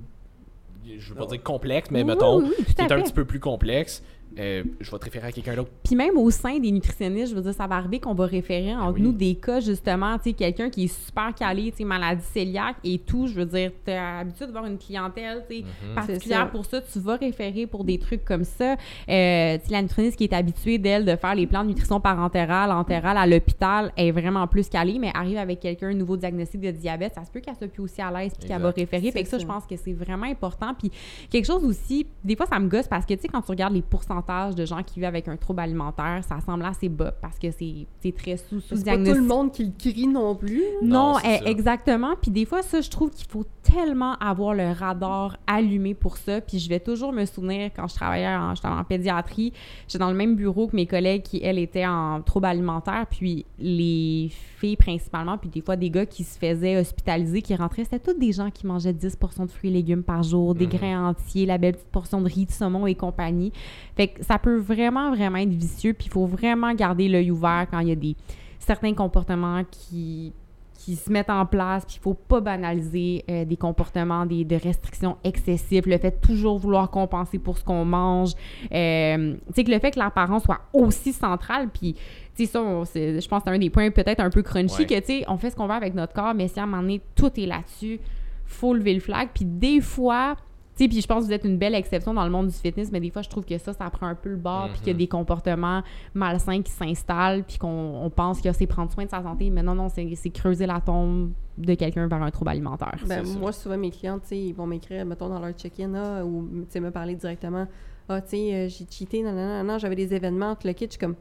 Je 0.86 1.10
veux 1.10 1.16
pas 1.16 1.26
dire 1.26 1.42
complexe, 1.42 1.90
mais 1.90 2.02
Oui, 2.02 2.08
mettons, 2.10 2.42
oui, 2.44 2.52
qui 2.76 2.82
est 2.82 2.92
un 2.92 3.02
petit 3.02 3.14
peu 3.14 3.26
plus 3.26 3.40
complexe, 3.40 4.04
euh, 4.38 4.64
je 4.80 4.92
vais 4.92 4.98
te 5.00 5.06
référer 5.06 5.28
à 5.28 5.32
quelqu'un 5.32 5.56
d'autre. 5.56 5.72
Puis 5.84 5.96
même 5.96 6.18
au 6.18 6.30
sein 6.30 6.60
des 6.60 6.72
nutritionnistes, 6.72 7.32
je 7.32 7.36
veux 7.36 7.42
dire, 7.42 7.54
ça 7.54 7.68
va 7.68 7.76
arriver 7.76 8.00
qu'on 8.00 8.14
va 8.14 8.26
référer 8.26 8.74
entre 8.76 8.94
Ben 8.94 8.96
oui. 8.96 9.02
nous 9.02 9.12
des 9.12 9.36
cas, 9.36 9.60
justement, 9.60 10.18
tu 10.18 10.26
sais, 10.30 10.34
quelqu'un 10.34 10.70
qui 10.70 10.86
est 10.86 11.06
super 11.06 11.34
calé, 11.34 11.72
tu 11.72 11.78
sais, 11.78 11.84
maladie 11.84 12.24
cœliaque 12.34 12.76
et 12.84 13.00
tout. 13.00 13.28
Je 13.28 13.34
veux 13.34 13.46
dire, 13.46 13.72
t'as 13.86 14.18
l'habitude 14.20 14.48
de 14.48 14.52
voir 14.52 14.66
une 14.66 14.78
clientèle, 14.78 15.46
tu 15.50 15.58
sais, 15.58 15.64
Mhm. 15.64 15.96
particulière 15.96 16.40
ça. 16.40 16.46
pour 16.48 16.66
ça. 16.66 16.82
Tu 16.82 17.00
vas 17.00 17.16
référer 17.16 17.68
pour 17.68 17.84
des 17.84 17.98
trucs 17.98 18.26
comme 18.26 18.44
ça. 18.44 18.74
Euh, 18.74 19.58
tu 19.58 19.66
sais, 19.66 19.72
la 19.72 19.82
nutritionniste 19.82 20.18
qui 20.18 20.26
est 20.26 20.34
habituée, 20.34 20.78
d'elle, 20.78 21.06
de 21.06 21.16
faire 21.16 21.36
les 21.36 21.48
plans 21.48 21.64
de 21.64 21.70
nutrition 21.70 22.00
parentérale, 22.00 22.72
entérale 22.72 23.18
à 23.18 23.26
l'hôpital, 23.26 23.92
est 23.98 24.12
vraiment 24.12 24.48
plus 24.48 24.68
calée, 24.70 25.00
mais 25.00 25.12
arrive 25.14 25.38
avec 25.38 25.60
quelqu'un, 25.60 25.88
un 25.90 25.94
nouveau 25.94 26.18
diagnostic 26.18 26.60
de 26.62 26.72
diabète, 26.72 27.14
ça 27.16 27.24
se 27.24 27.32
peut 27.32 27.40
qu'elle 27.40 27.56
soit 27.56 27.68
plus 27.68 27.82
aussi 27.84 28.02
à 28.02 28.12
l'aise 28.12 28.34
puis 28.38 28.48
qu'elle 28.48 28.62
va 28.62 28.72
référer. 28.72 29.12
Fait 29.12 29.24
que 29.24 29.30
C'est 29.30 29.32
ça, 29.32 29.38
je 29.38 29.46
ça. 29.46 29.54
pense 29.54 29.66
que 29.66 29.76
c'est 29.78 29.94
vraiment 29.94 30.26
important. 30.26 30.74
Puis 30.78 30.92
quelque 31.30 31.46
chose 31.46 31.64
aussi, 31.64 32.06
des 32.24 32.36
fois, 32.36 32.46
ça 32.48 32.60
me 32.60 32.68
gosse 32.68 32.88
parce 32.88 33.06
que, 33.06 33.14
tu 33.14 33.22
sais, 33.22 33.28
quand 33.28 33.42
tu 33.42 33.52
regardes 33.52 33.74
les 33.74 33.82
pourcentages 33.82 34.25
pourcentage 34.26 34.56
de 34.56 34.66
gens 34.66 34.84
qui 34.84 34.96
vivent 34.96 35.06
avec 35.06 35.28
un 35.28 35.38
trouble 35.38 35.60
alimentaire, 35.62 36.22
ça 36.28 36.40
semble 36.46 36.66
assez 36.66 36.90
bas 36.90 37.12
parce 37.22 37.38
que 37.40 37.52
c'est 37.52 37.88
c'est 38.02 38.12
très 38.16 38.38
sous 38.38 38.60
sous 38.62 38.78
C'est 38.78 38.86
pas 38.86 38.98
tout 38.98 39.14
le 39.14 39.22
monde 39.22 39.52
qui 39.52 39.66
le 39.66 39.72
crie 39.78 40.08
non 40.08 40.36
plus. 40.36 40.62
non, 40.82 41.16
eh, 41.24 41.48
exactement. 41.50 42.14
Puis 42.22 42.32
des 42.32 42.46
fois, 42.46 42.62
ça, 42.62 42.82
je 42.82 42.90
trouve 42.90 43.12
qu'il 43.12 43.28
faut 43.28 43.46
tellement 43.64 44.14
avoir 44.16 44.54
le 44.54 44.72
radar 44.72 45.38
allumé 45.48 45.94
pour 45.94 46.18
ça. 46.18 46.42
Puis 46.42 46.60
je 46.60 46.70
vais 46.70 46.80
toujours 46.80 47.12
me 47.12 47.26
souvenir 47.26 47.72
quand 47.76 47.88
je 47.88 47.96
travaillais 47.96 48.28
en, 48.28 48.54
j'étais 48.56 48.68
en 48.68 48.84
pédiatrie, 48.84 49.54
j'étais 49.88 50.00
dans 50.00 50.10
le 50.12 50.16
même 50.16 50.36
bureau 50.36 50.68
que 50.68 50.76
mes 50.76 50.86
collègues 50.86 51.24
qui, 51.24 51.42
elles, 51.44 51.60
étaient 51.60 51.86
en 51.86 52.22
troubles 52.22 52.46
alimentaires. 52.48 53.06
Puis 53.10 53.46
les 53.60 54.30
filles 54.58 54.76
principalement, 54.76 55.38
puis 55.38 55.50
des 55.50 55.62
fois 55.62 55.76
des 55.76 55.90
gars 55.90 56.06
qui 56.06 56.24
se 56.24 56.38
faisaient 56.38 56.78
hospitaliser, 56.78 57.42
qui 57.42 57.56
rentraient, 57.56 57.84
c'était 57.84 58.00
tous 58.00 58.20
des 58.20 58.32
gens 58.32 58.52
qui 58.52 58.68
mangeaient 58.68 58.94
10 58.94 59.18
de 59.40 59.48
fruits 59.48 59.70
et 59.70 59.74
légumes 59.74 60.04
par 60.04 60.24
jour, 60.24 60.56
des 60.56 60.66
Mhm. 60.68 60.72
grains 60.74 61.10
entiers, 61.10 61.46
la 61.46 61.58
belle 61.58 61.74
petite 61.74 61.88
portion 61.90 62.22
de 62.22 62.28
riz, 62.28 62.46
de 62.46 62.52
saumon 62.52 62.88
et 62.88 62.96
compagnie. 62.96 63.52
Fait 63.96 64.08
que 64.08 64.15
ça 64.22 64.38
peut 64.40 64.58
vraiment, 64.58 65.12
vraiment 65.14 65.38
être 65.38 65.50
vicieux. 65.50 65.94
Puis 65.94 66.08
il 66.08 66.12
faut 66.12 66.26
vraiment 66.26 66.74
garder 66.74 67.08
l'œil 67.08 67.32
ouvert 67.32 67.68
quand 67.70 67.80
il 67.80 67.90
y 67.90 67.92
a 67.92 67.96
des 67.96 68.16
certains 68.60 68.94
comportements 68.94 69.62
qui 69.72 70.34
qui 70.78 70.96
se 70.98 71.10
mettent 71.12 71.30
en 71.32 71.46
place, 71.48 71.84
puis 71.86 71.96
il 72.00 72.02
faut 72.04 72.14
pas 72.14 72.42
banaliser 72.42 73.24
euh, 73.30 73.44
des 73.46 73.56
comportements, 73.56 74.26
des, 74.26 74.44
de 74.44 74.56
restrictions 74.56 75.18
excessives, 75.24 75.88
le 75.88 75.98
fait 75.98 76.12
de 76.12 76.28
toujours 76.28 76.60
vouloir 76.60 76.92
compenser 76.92 77.40
pour 77.40 77.58
ce 77.58 77.64
qu'on 77.64 77.86
mange, 77.86 78.34
euh, 78.72 79.34
tu 79.48 79.54
sais, 79.56 79.64
que 79.64 79.72
le 79.72 79.80
fait 79.80 79.92
que 79.92 80.00
l'apparence 80.00 80.44
soit 80.44 80.60
aussi 80.74 81.12
centrale, 81.14 81.70
puis, 81.74 81.94
tu 82.36 82.46
sais, 82.46 82.52
ça, 82.52 82.62
on- 82.62 82.84
je 82.84 83.28
pense 83.28 83.40
que 83.44 83.50
c'est 83.50 83.56
un 83.56 83.58
des 83.58 83.72
points 83.72 83.90
peut-être 83.90 84.20
un 84.20 84.30
peu 84.30 84.44
crunchy, 84.44 84.82
Ouais. 84.82 84.86
que, 84.86 85.00
tu 85.00 85.06
sais, 85.06 85.24
on 85.28 85.38
fait 85.38 85.50
ce 85.50 85.56
qu'on 85.56 85.66
veut 85.66 85.74
avec 85.74 85.96
notre 85.96 86.14
corps, 86.14 86.36
mais 86.36 86.50
si 86.50 86.60
à 86.60 86.64
un 86.64 86.66
moment 86.68 86.84
donné, 86.84 87.02
tout 87.16 87.32
est 87.40 87.48
là-dessus, 87.48 88.00
faut 88.46 88.74
lever 88.76 88.94
le 88.94 89.00
flag, 89.00 89.30
puis 89.34 89.46
des 89.46 89.82
fois... 89.82 90.36
Sais, 90.76 90.88
puis 90.90 91.00
je 91.02 91.08
pense 91.08 91.22
que 91.22 91.28
vous 91.28 91.34
êtes 91.34 91.46
une 91.46 91.58
belle 91.58 91.74
exception 91.74 92.14
dans 92.14 92.26
le 92.26 92.30
monde 92.30 92.48
du 92.48 92.54
fitness, 92.54 92.92
mais 92.92 93.00
des 93.00 93.10
fois, 93.10 93.22
je 93.22 93.30
trouve 93.30 93.46
que 93.46 93.58
ça, 93.58 93.72
ça 93.72 93.90
prend 93.90 94.08
un 94.08 94.16
peu 94.16 94.30
le 94.30 94.36
bord, 94.36 94.68
puis 94.72 94.80
qu'il 94.80 94.88
y 94.88 94.90
a 94.90 94.94
Mhm. 94.94 94.98
des 95.00 95.08
comportements 95.08 95.82
malsains 96.14 96.62
qui 96.62 96.72
s'installent, 96.72 97.44
puis 97.44 97.58
qu'on 97.58 97.68
on 98.04 98.10
pense 98.10 98.42
que 98.42 98.52
c'est 98.52 98.68
prendre 98.68 98.92
soin 98.92 99.06
de 99.06 99.10
sa 99.10 99.24
santé, 99.24 99.50
mais 99.50 99.64
non, 99.64 99.74
non, 99.76 99.88
c'est 99.90 100.30
creuser 100.32 100.66
la 100.66 100.82
tombe 100.82 101.32
de 101.58 101.74
quelqu'un 101.76 102.08
vers 102.08 102.22
un 102.22 102.30
trouble 102.32 102.50
alimentaire. 102.52 102.98
Ben, 103.08 103.24
moi, 103.40 103.54
souvent, 103.54 103.78
mes 103.78 103.90
clients, 103.92 104.20
tu 104.20 104.28
sais, 104.28 104.38
ils 104.38 104.54
vont 104.54 104.68
m'écrire, 104.68 105.06
mettons, 105.06 105.30
dans 105.30 105.40
leur 105.40 105.54
check-in, 105.54 105.94
ah, 105.96 106.26
ou, 106.26 106.46
tu 106.66 106.66
sais, 106.70 106.80
me 106.82 106.92
parler 106.92 107.16
directement. 107.16 107.68
Ah, 108.10 108.20
tu 108.22 108.32
sais, 108.32 108.54
euh, 108.54 108.68
j'ai 108.68 108.86
cheaté, 108.90 109.24
non, 109.24 109.32
non, 109.32 109.48
non, 109.48 109.64
non, 109.64 109.78
j'avais 109.78 109.96
des 109.96 110.14
événements, 110.14 110.56
tout 110.56 110.68
le 110.68 110.74
kit. 110.74 110.86
Je 110.86 110.92
suis 110.92 111.00
comme, 111.00 111.16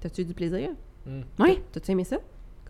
t'as-tu 0.00 0.20
eu 0.20 0.24
du 0.26 0.34
plaisir? 0.34 0.68
Mm. 1.06 1.20
Oui. 1.38 1.60
T'as-tu 1.72 1.90
aimé 1.92 2.04
ça? 2.04 2.18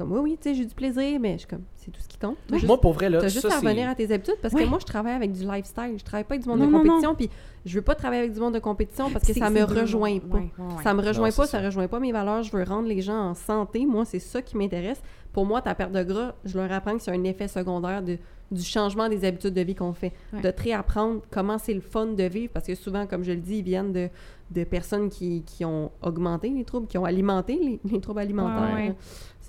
Comme, 0.01 0.13
oui, 0.13 0.21
oui, 0.23 0.39
tu 0.41 0.49
sais, 0.49 0.55
j'ai 0.55 0.65
du 0.65 0.75
plaisir, 0.75 1.21
mais 1.21 1.35
je 1.35 1.39
suis 1.41 1.47
comme, 1.47 1.61
c'est 1.77 1.91
tout 1.91 2.01
ce 2.01 2.09
qui 2.09 2.17
compte. 2.17 2.39
Juste, 2.51 2.67
Moi, 2.67 2.81
pour 2.81 2.95
vrai, 2.95 3.11
là, 3.11 3.21
t'as 3.21 3.29
juste 3.29 3.47
ça, 3.47 3.55
à 3.55 3.61
revenir 3.61 3.87
à 3.87 3.95
tes 3.95 4.11
habitudes 4.11 4.37
parce 4.41 4.55
que 4.55 4.65
moi, 4.65 4.79
je 4.81 4.87
travaille 4.87 5.13
avec 5.13 5.33
du 5.33 5.45
lifestyle. 5.45 5.95
Je 5.99 6.03
travaille 6.05 6.25
pas 6.25 6.35
avec 6.37 6.43
du 6.45 6.49
monde 6.49 6.61
Non, 6.61 6.69
de 6.69 6.73
compétition, 6.73 7.15
puis 7.15 7.29
je 7.67 7.75
veux 7.75 7.83
pas 7.83 7.95
travailler 7.95 8.23
avec 8.23 8.33
du 8.33 8.41
monde 8.41 8.55
de 8.55 8.61
compétition 8.61 9.11
parce 9.11 9.27
que 9.27 9.35
ça 9.35 9.51
me 9.51 9.63
rejoint 9.63 10.19
pas. 10.19 10.39
Ouais, 10.39 10.51
ouais. 10.59 10.83
Ça 10.83 10.95
me 10.95 11.03
rejoint 11.03 11.29
Non, 11.29 11.35
pas, 11.35 11.47
ça, 11.47 11.61
ça. 11.61 11.67
rejoint 11.67 11.87
pas 11.87 12.01
mes 12.01 12.13
valeurs. 12.13 12.43
Je 12.43 12.57
veux 12.57 12.63
rendre 12.65 12.89
les 12.89 13.03
gens 13.03 13.19
en 13.31 13.35
santé. 13.35 13.85
Moi, 13.85 14.07
c'est 14.07 14.21
ça 14.21 14.41
qui 14.41 14.57
m'intéresse. 14.57 15.03
Pour 15.35 15.45
moi, 15.45 15.61
ta 15.61 15.75
perte 15.75 15.93
de 15.93 16.03
gras, 16.03 16.33
je 16.47 16.57
leur 16.59 16.73
apprends 16.73 16.97
que 16.97 17.03
c'est 17.03 17.13
un 17.13 17.23
effet 17.25 17.47
secondaire 17.47 18.03
de, 18.03 18.17
du 18.51 18.63
changement 18.63 19.09
des 19.11 19.25
habitudes 19.27 19.53
de 19.55 19.61
vie 19.61 19.75
qu'on 19.75 19.93
fait. 19.93 20.13
Ouais. 20.33 20.41
De 20.41 20.51
te 20.51 20.63
réapprendre 20.63 21.21
comment 21.31 21.59
c'est 21.59 21.75
le 21.75 21.81
fun 21.83 22.07
de 22.07 22.25
vivre, 22.25 22.51
parce 22.53 22.67
que 22.67 22.75
souvent, 22.75 23.07
comme 23.07 23.23
je 23.23 23.33
le 23.33 23.39
dis, 23.41 23.59
ils 23.59 23.63
viennent 23.65 23.93
de, 23.93 24.09
de 24.51 24.65
personnes 24.65 25.09
qui, 25.09 25.43
qui 25.47 25.65
ont 25.65 25.93
augmenté 26.03 26.49
les 26.49 26.65
troubles, 26.65 26.89
qui 26.89 26.99
ont 26.99 27.05
alimenté 27.05 27.55
les, 27.63 27.81
les 27.93 28.01
troubles 28.01 28.21
alimentaires, 28.21 28.75
Ouais, 28.75 28.89
ouais. 28.89 28.95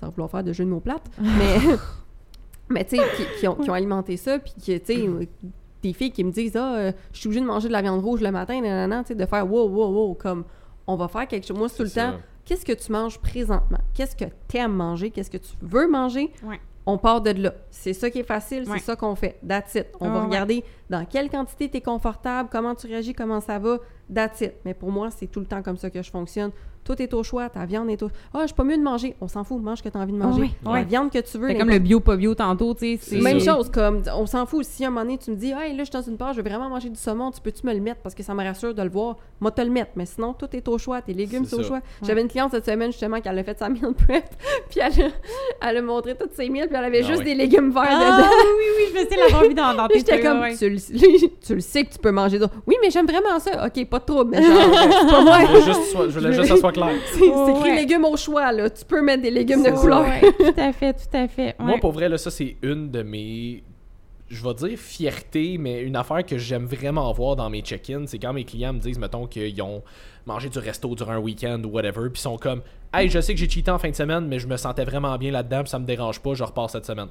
Sans 0.02 0.10
vouloir 0.10 0.30
faire 0.30 0.42
de 0.44 0.52
jeux 0.52 0.64
de 0.64 0.70
mots 0.70 0.80
plates. 0.80 1.08
mais, 1.20 1.58
mais 2.68 2.84
tu 2.84 2.96
sais, 2.96 3.02
qui, 3.16 3.22
qui 3.40 3.48
ont, 3.48 3.54
qui 3.54 3.70
ont 3.70 3.74
alimenté 3.74 4.16
ça, 4.16 4.38
puis 4.38 4.52
que, 4.54 4.78
tu 4.78 4.94
sais, 4.94 5.28
des 5.82 5.92
filles 5.92 6.12
qui 6.12 6.24
me 6.24 6.30
disent 6.30 6.56
Ah, 6.56 6.76
euh, 6.76 6.92
je 7.12 7.18
suis 7.20 7.26
obligée 7.28 7.40
de 7.40 7.46
manger 7.46 7.68
de 7.68 7.72
la 7.72 7.82
viande 7.82 8.02
rouge 8.02 8.20
le 8.20 8.30
matin, 8.30 8.60
nanana, 8.60 9.02
tu 9.02 9.08
sais, 9.08 9.14
de 9.14 9.26
faire 9.26 9.50
wow, 9.50 9.68
wow, 9.68 9.92
wow, 9.92 10.14
comme 10.14 10.44
on 10.86 10.96
va 10.96 11.08
faire 11.08 11.26
quelque 11.28 11.46
chose. 11.46 11.56
Moi, 11.58 11.68
tout 11.68 11.82
le 11.82 11.88
ça. 11.88 12.12
temps, 12.12 12.18
qu'est-ce 12.44 12.64
que 12.64 12.72
tu 12.72 12.90
manges 12.92 13.18
présentement? 13.20 13.78
Qu'est-ce 13.94 14.16
que 14.16 14.24
tu 14.48 14.56
aimes 14.56 14.72
manger? 14.74 15.10
Qu'est-ce 15.10 15.30
que 15.30 15.38
tu 15.38 15.52
veux 15.60 15.88
manger? 15.88 16.32
Ouais. 16.44 16.60
On 16.84 16.98
part 16.98 17.20
de 17.20 17.30
là. 17.30 17.54
C'est 17.70 17.92
ça 17.92 18.10
qui 18.10 18.18
est 18.18 18.24
facile, 18.24 18.68
Ouais. 18.68 18.78
c'est 18.78 18.84
ça 18.86 18.96
qu'on 18.96 19.14
fait. 19.14 19.38
That's 19.46 19.76
it. 19.76 19.86
On 20.00 20.06
Ouais, 20.06 20.12
va 20.14 20.18
ouais. 20.20 20.26
regarder 20.26 20.64
dans 20.90 21.04
quelle 21.04 21.30
quantité 21.30 21.68
tu 21.70 21.76
es 21.76 21.80
confortable, 21.80 22.48
comment 22.50 22.74
tu 22.74 22.88
réagis, 22.88 23.14
comment 23.14 23.40
ça 23.40 23.60
va. 23.60 23.78
That's 24.12 24.40
it. 24.40 24.54
Mais 24.64 24.74
pour 24.74 24.90
moi, 24.90 25.10
c'est 25.12 25.28
tout 25.28 25.38
le 25.38 25.46
temps 25.46 25.62
comme 25.62 25.76
ça 25.76 25.90
que 25.90 26.02
je 26.02 26.10
fonctionne. 26.10 26.50
Tout 26.84 27.00
est 27.00 27.14
au 27.14 27.22
choix, 27.22 27.48
ta 27.48 27.64
viande 27.64 27.88
est 27.90 28.02
au 28.02 28.08
Ah, 28.34 28.40
je 28.42 28.46
suis 28.46 28.54
pas 28.56 28.64
mieux 28.64 28.76
de 28.76 28.82
manger. 28.82 29.14
On 29.20 29.28
s'en 29.28 29.44
fout, 29.44 29.62
mange 29.62 29.78
ce 29.78 29.82
que 29.84 29.88
tu 29.88 29.96
as 29.96 30.00
envie 30.00 30.12
de 30.12 30.18
manger. 30.18 30.50
ouais, 30.66 30.72
La 30.80 30.82
viande 30.82 31.10
que 31.12 31.18
tu 31.20 31.38
veux. 31.38 31.48
C'est 31.48 31.56
comme 31.58 31.70
le 31.70 31.78
bio, 31.78 32.00
pas 32.00 32.16
bio 32.16 32.34
tantôt, 32.34 32.74
tu 32.74 32.80
sais. 32.80 32.98
C'est 33.00 33.20
Même 33.20 33.38
ça. 33.40 33.54
chose, 33.54 33.70
comme 33.70 34.02
on 34.16 34.26
s'en 34.26 34.46
fout. 34.46 34.64
Si 34.64 34.84
à 34.84 34.88
un 34.88 34.90
moment 34.90 35.02
donné, 35.04 35.18
tu 35.18 35.30
me 35.30 35.36
dis, 35.36 35.50
hey, 35.52 35.76
là, 35.76 35.78
je 35.78 35.84
suis 35.84 35.92
dans 35.92 36.02
une 36.02 36.16
page, 36.16 36.36
je 36.36 36.40
veux 36.40 36.48
vraiment 36.48 36.68
manger 36.68 36.88
du 36.90 36.98
saumon, 36.98 37.30
tu 37.30 37.40
peux-tu 37.40 37.64
me 37.66 37.72
le 37.72 37.80
mettre? 37.80 38.00
Parce 38.00 38.14
que 38.14 38.22
ça 38.24 38.34
me 38.34 38.42
rassure 38.42 38.74
de 38.74 38.82
le 38.82 38.88
voir? 38.90 39.16
Moi, 39.40 39.50
te 39.52 39.60
le 39.62 39.70
mettre. 39.70 39.92
Mais 39.96 40.06
sinon, 40.06 40.32
tout 40.32 40.48
est 40.54 40.66
au 40.68 40.76
choix. 40.78 41.00
Tes 41.02 41.14
légumes, 41.14 41.44
C'est 41.44 41.56
au 41.56 41.62
choix. 41.62 41.80
J'avais 42.02 42.20
une 42.22 42.28
cliente 42.28 42.50
cette 42.50 42.66
semaine, 42.66 42.90
justement, 42.90 43.20
qui 43.20 43.28
a 43.28 43.44
fait 43.44 43.58
sa 43.58 43.68
meal 43.68 43.92
prep, 43.94 44.24
puis 44.70 44.80
elle 44.80 45.04
a, 45.04 45.68
elle 45.68 45.76
a 45.76 45.82
montré 45.82 46.16
toutes 46.16 46.32
ses 46.32 46.48
meals, 46.48 46.66
puis 46.68 46.76
elle 46.76 46.84
avait 46.84 47.02
Ah 47.04 47.08
juste 47.08 47.22
des 47.22 47.34
légumes 47.34 47.70
verts 47.70 47.84
Ah 47.86 48.16
dedans. 48.18 48.28
oui, 48.58 48.64
oui, 48.78 48.84
je 48.94 49.00
me 49.04 49.08
sais 49.08 49.16
l'avoir 49.16 49.42
vu 49.42 49.54
dans, 49.54 49.74
dans 49.74 49.88
Puis 49.88 50.02
tes 50.04 50.12
j'étais 50.12 50.22
comme, 50.26 50.40
ouais. 50.40 50.56
tu, 50.56 50.68
le, 50.68 50.78
tu 51.46 51.54
le 51.54 51.60
sais 51.60 51.84
que 51.84 51.92
tu 51.92 51.98
peux 51.98 52.10
manger 52.10 52.38
d'autres. 52.38 52.54
Oui, 52.66 52.74
mais 52.82 52.90
j'aime 52.90 53.06
vraiment 53.06 53.38
ça. 53.38 53.66
OK, 53.66 53.84
pas 53.86 53.98
de 54.00 54.04
trouble. 54.04 54.30
Mais 54.32 54.42
genre, 54.42 55.10
pas 55.10 55.22
moi. 55.22 55.38
Je 55.42 55.46
voulais 55.46 55.62
juste, 55.62 55.96
je 56.08 56.18
voulais 56.18 56.32
juste 56.32 56.42
que 56.42 56.48
ça 56.48 56.56
soit 56.56 56.72
clair. 56.86 57.00
C'est 57.12 57.20
Oh, 57.32 57.56
écrit 57.56 57.70
ouais. 57.70 57.76
légumes 57.76 58.04
au 58.04 58.16
choix, 58.16 58.52
là. 58.52 58.68
Tu 58.70 58.84
peux 58.84 59.02
mettre 59.02 59.22
des 59.22 59.30
légumes 59.30 59.62
de 59.62 59.70
Ouais, 59.70 59.76
couleur. 59.76 60.02
ouais, 60.02 60.20
tout 60.38 60.60
à 60.60 60.72
fait, 60.72 60.92
tout 60.94 61.16
à 61.16 61.28
fait. 61.28 61.54
Moi, 61.58 61.74
ouais. 61.74 61.80
pour 61.80 61.92
vrai, 61.92 62.08
là, 62.08 62.18
ça, 62.18 62.30
c'est 62.30 62.56
une 62.62 62.90
de 62.90 63.02
mes. 63.02 63.62
Je 64.28 64.42
vais 64.42 64.54
dire 64.54 64.78
fierté, 64.78 65.58
mais 65.58 65.82
une 65.82 65.94
affaire 65.96 66.24
que 66.24 66.38
j'aime 66.38 66.64
vraiment 66.64 67.12
voir 67.12 67.36
dans 67.36 67.50
mes 67.50 67.60
check-ins, 67.60 68.04
c'est 68.06 68.18
quand 68.18 68.32
mes 68.32 68.44
clients 68.44 68.72
me 68.72 68.78
disent, 68.78 68.98
mettons, 68.98 69.26
qu'ils 69.26 69.60
ont 69.60 69.82
mangé 70.24 70.48
du 70.48 70.58
resto 70.58 70.94
durant 70.94 71.12
un 71.12 71.18
week-end 71.18 71.60
ou 71.64 71.68
whatever, 71.68 72.08
puis 72.08 72.18
ils 72.18 72.22
sont 72.22 72.38
comme, 72.38 72.62
hey, 72.94 73.10
je 73.10 73.20
sais 73.20 73.34
que 73.34 73.38
j'ai 73.40 73.48
cheaté 73.50 73.70
en 73.70 73.78
fin 73.78 73.90
de 73.90 73.94
semaine, 73.94 74.26
mais 74.28 74.38
je 74.38 74.46
me 74.46 74.56
sentais 74.56 74.84
vraiment 74.84 75.18
bien 75.18 75.32
là-dedans, 75.32 75.60
puis 75.64 75.68
ça 75.70 75.78
me 75.78 75.84
dérange 75.84 76.20
pas, 76.20 76.32
je 76.32 76.44
repars 76.44 76.70
cette 76.70 76.86
semaine. 76.86 77.08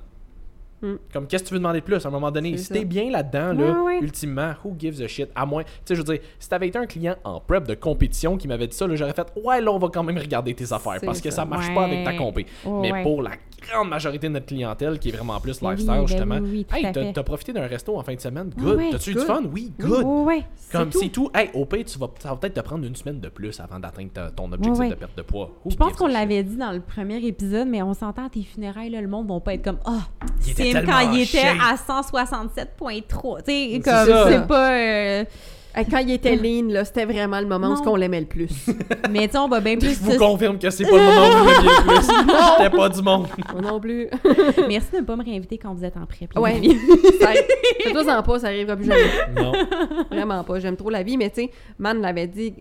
Mm. 0.82 0.95
Comme, 1.14 1.28
qu'est-ce 1.28 1.44
que 1.44 1.49
tu 1.49 1.53
veux 1.53 1.60
demander 1.60 1.80
de 1.80 1.86
plus? 1.86 2.03
À 2.06 2.08
un 2.08 2.12
moment 2.12 2.32
donné? 2.32 2.58
Si 2.58 2.72
t'es 2.72 2.86
bien 2.86 3.10
là-dedans, 3.10 3.53
là, 3.53 3.99
ultimement, 4.02 4.53
who 4.64 4.76
gives 4.78 5.02
a 5.02 5.08
shit? 5.08 5.30
À 5.36 5.45
moins, 5.45 5.64
tu 5.64 5.70
sais, 5.86 5.95
je 5.95 6.02
veux 6.02 6.16
dire, 6.16 6.20
si 6.40 6.49
t'avais 6.49 6.68
été 6.68 6.78
un 6.78 6.86
client 6.86 7.16
en 7.24 7.40
prep 7.40 7.68
de 7.68 7.76
compétition 7.76 8.38
qui 8.38 8.48
m'avait 8.48 8.68
dit 8.68 8.76
ça, 8.76 8.88
là, 8.88 8.95
j'aurais 8.95 9.14
fait, 9.14 9.32
ouais, 9.44 9.62
là, 9.62 9.72
on 9.72 9.78
va 9.78 9.90
quand 9.90 10.03
même 10.03 10.18
regarder 10.18 10.53
tes 10.53 10.72
affaires, 10.74 10.99
parce 11.03 11.22
que 11.22 11.30
ça. 11.30 11.38
ça 11.38 11.45
marche 11.45 11.74
pas 11.74 11.86
avec 11.86 12.03
ta 12.03 12.14
compé. 12.14 12.45
Oh, 12.66 12.80
mais 12.82 12.91
ouais. 12.91 13.03
pour 13.03 13.22
la 13.22 13.32
grande 13.73 13.89
majorité 13.89 14.27
de 14.27 14.34
notre 14.34 14.45
clientèle 14.45 14.99
qui 14.99 15.10
est 15.10 15.11
vraiment 15.11 15.39
plus 15.39 15.60
oui, 15.61 15.69
lifestyle, 15.69 15.88
ben 15.93 16.07
justement. 16.07 16.35
oui, 16.41 16.65
oui, 16.72 16.77
hey, 16.93 17.14
t'as 17.14 17.23
profité 17.23 17.53
d'un 17.53 17.68
resto 17.68 17.98
en 17.98 18.03
fin 18.03 18.14
de 18.14 18.19
semaine? 18.19 18.52
Good. 18.57 18.77
ouais, 18.77 18.89
T'as-tu 18.91 19.11
eu 19.11 19.14
du 19.15 19.19
fun? 19.22 19.41
Oui, 19.52 19.72
good. 19.80 20.03
Ouais. 20.03 20.43
Comme 20.72 20.91
c'est 20.91 21.10
tout. 21.10 21.30
Hey, 21.34 21.49
au 21.53 21.65
pire, 21.65 21.85
tu 21.85 21.98
vas, 21.99 22.07
ça 22.19 22.30
va 22.30 22.35
peut-être 22.35 22.53
te 22.56 22.60
prendre 22.61 22.85
une 22.85 22.95
semaine 22.95 23.19
de 23.19 23.30
plus 23.30 23.60
avant 23.60 23.80
d'atteindre 23.80 24.11
ta- 24.14 24.31
ton 24.31 24.52
objectif 24.52 24.80
Ouais, 24.80 24.89
de 24.89 24.95
perte 24.95 25.18
de 25.18 25.22
poids. 25.23 25.52
Je 25.68 25.76
pense 25.76 25.93
qu'on 25.93 26.07
l'avait 26.07 26.43
dit 26.43 26.56
dans 26.57 26.72
le 26.72 26.80
premier 26.81 27.18
épisode, 27.26 27.68
mais 27.68 27.81
on 27.81 27.93
s'entend 27.93 28.26
à 28.26 28.30
tes 28.30 28.43
funérailles, 28.43 28.89
là, 28.89 29.02
le 29.02 29.07
monde 29.07 29.27
va 29.31 29.39
pas 29.39 29.53
être 29.53 29.64
comme 29.64 29.80
Ah, 29.85 29.99
Sim 30.39 30.53
tellement 30.56 30.91
quand 30.91 31.11
il 31.14 31.22
était 31.22 31.39
à 31.48 31.76
167.3. 31.76 33.38
Tu 33.39 33.52
sais, 33.52 33.69
C'est 33.73 33.80
comme 33.81 34.27
c'est 34.31 34.48
pas. 34.48 34.72
euh, 34.73 35.26
Quand 35.89 35.99
il 35.99 36.11
était 36.11 36.35
lean, 36.35 36.68
là, 36.69 36.85
c'était 36.85 37.06
vraiment 37.06 37.39
le 37.39 37.48
moment 37.48 37.73
où 37.73 37.89
on 37.89 37.95
l'aimait 37.95 38.19
le 38.22 38.26
plus. 38.26 38.49
Mais 39.10 39.27
tu 39.27 39.34
sais, 39.34 39.38
on 39.38 39.48
va 39.48 39.60
bien 39.60 39.77
plus. 39.77 39.89
Je 39.95 39.99
vous 39.99 40.18
confirme 40.18 40.60
que 40.60 40.69
c'est 40.69 40.84
pas 40.84 40.98
le 40.98 41.03
moment 41.03 41.27
où 41.27 41.43
vous 41.43 41.49
le 41.49 41.88
plus. 41.88 42.07
J'étais 42.57 42.69
pas 42.77 42.89
du 42.89 43.02
monde. 43.02 43.27
Moi 43.53 43.61
non 43.61 43.80
plus. 43.80 44.07
Merci 44.68 44.91
de 44.93 44.98
ne 44.98 45.02
pas 45.03 45.15
me 45.15 45.23
réinviter 45.23 45.57
quand 45.57 45.73
vous 45.73 45.84
êtes 45.85 45.95
en 45.98 46.06
prep. 46.06 46.38
Ouais. 46.38 46.61
Ça- 47.19 47.31
Fais-toi-en 47.84 48.23
pas, 48.23 48.39
ça 48.39 48.48
arrivera 48.48 48.76
plus 48.76 48.85
jamais. 48.85 49.02
Non. 49.35 49.52
Vraiment 50.10 50.43
pas. 50.43 50.60
J'aime 50.60 50.76
trop 50.77 50.89
la 50.89 51.03
vie, 51.03 51.18
mais 51.18 51.30
tu 51.30 51.41
sais, 51.43 51.52
Man 51.80 52.02
l'avait 52.02 52.27
dit 52.27 52.53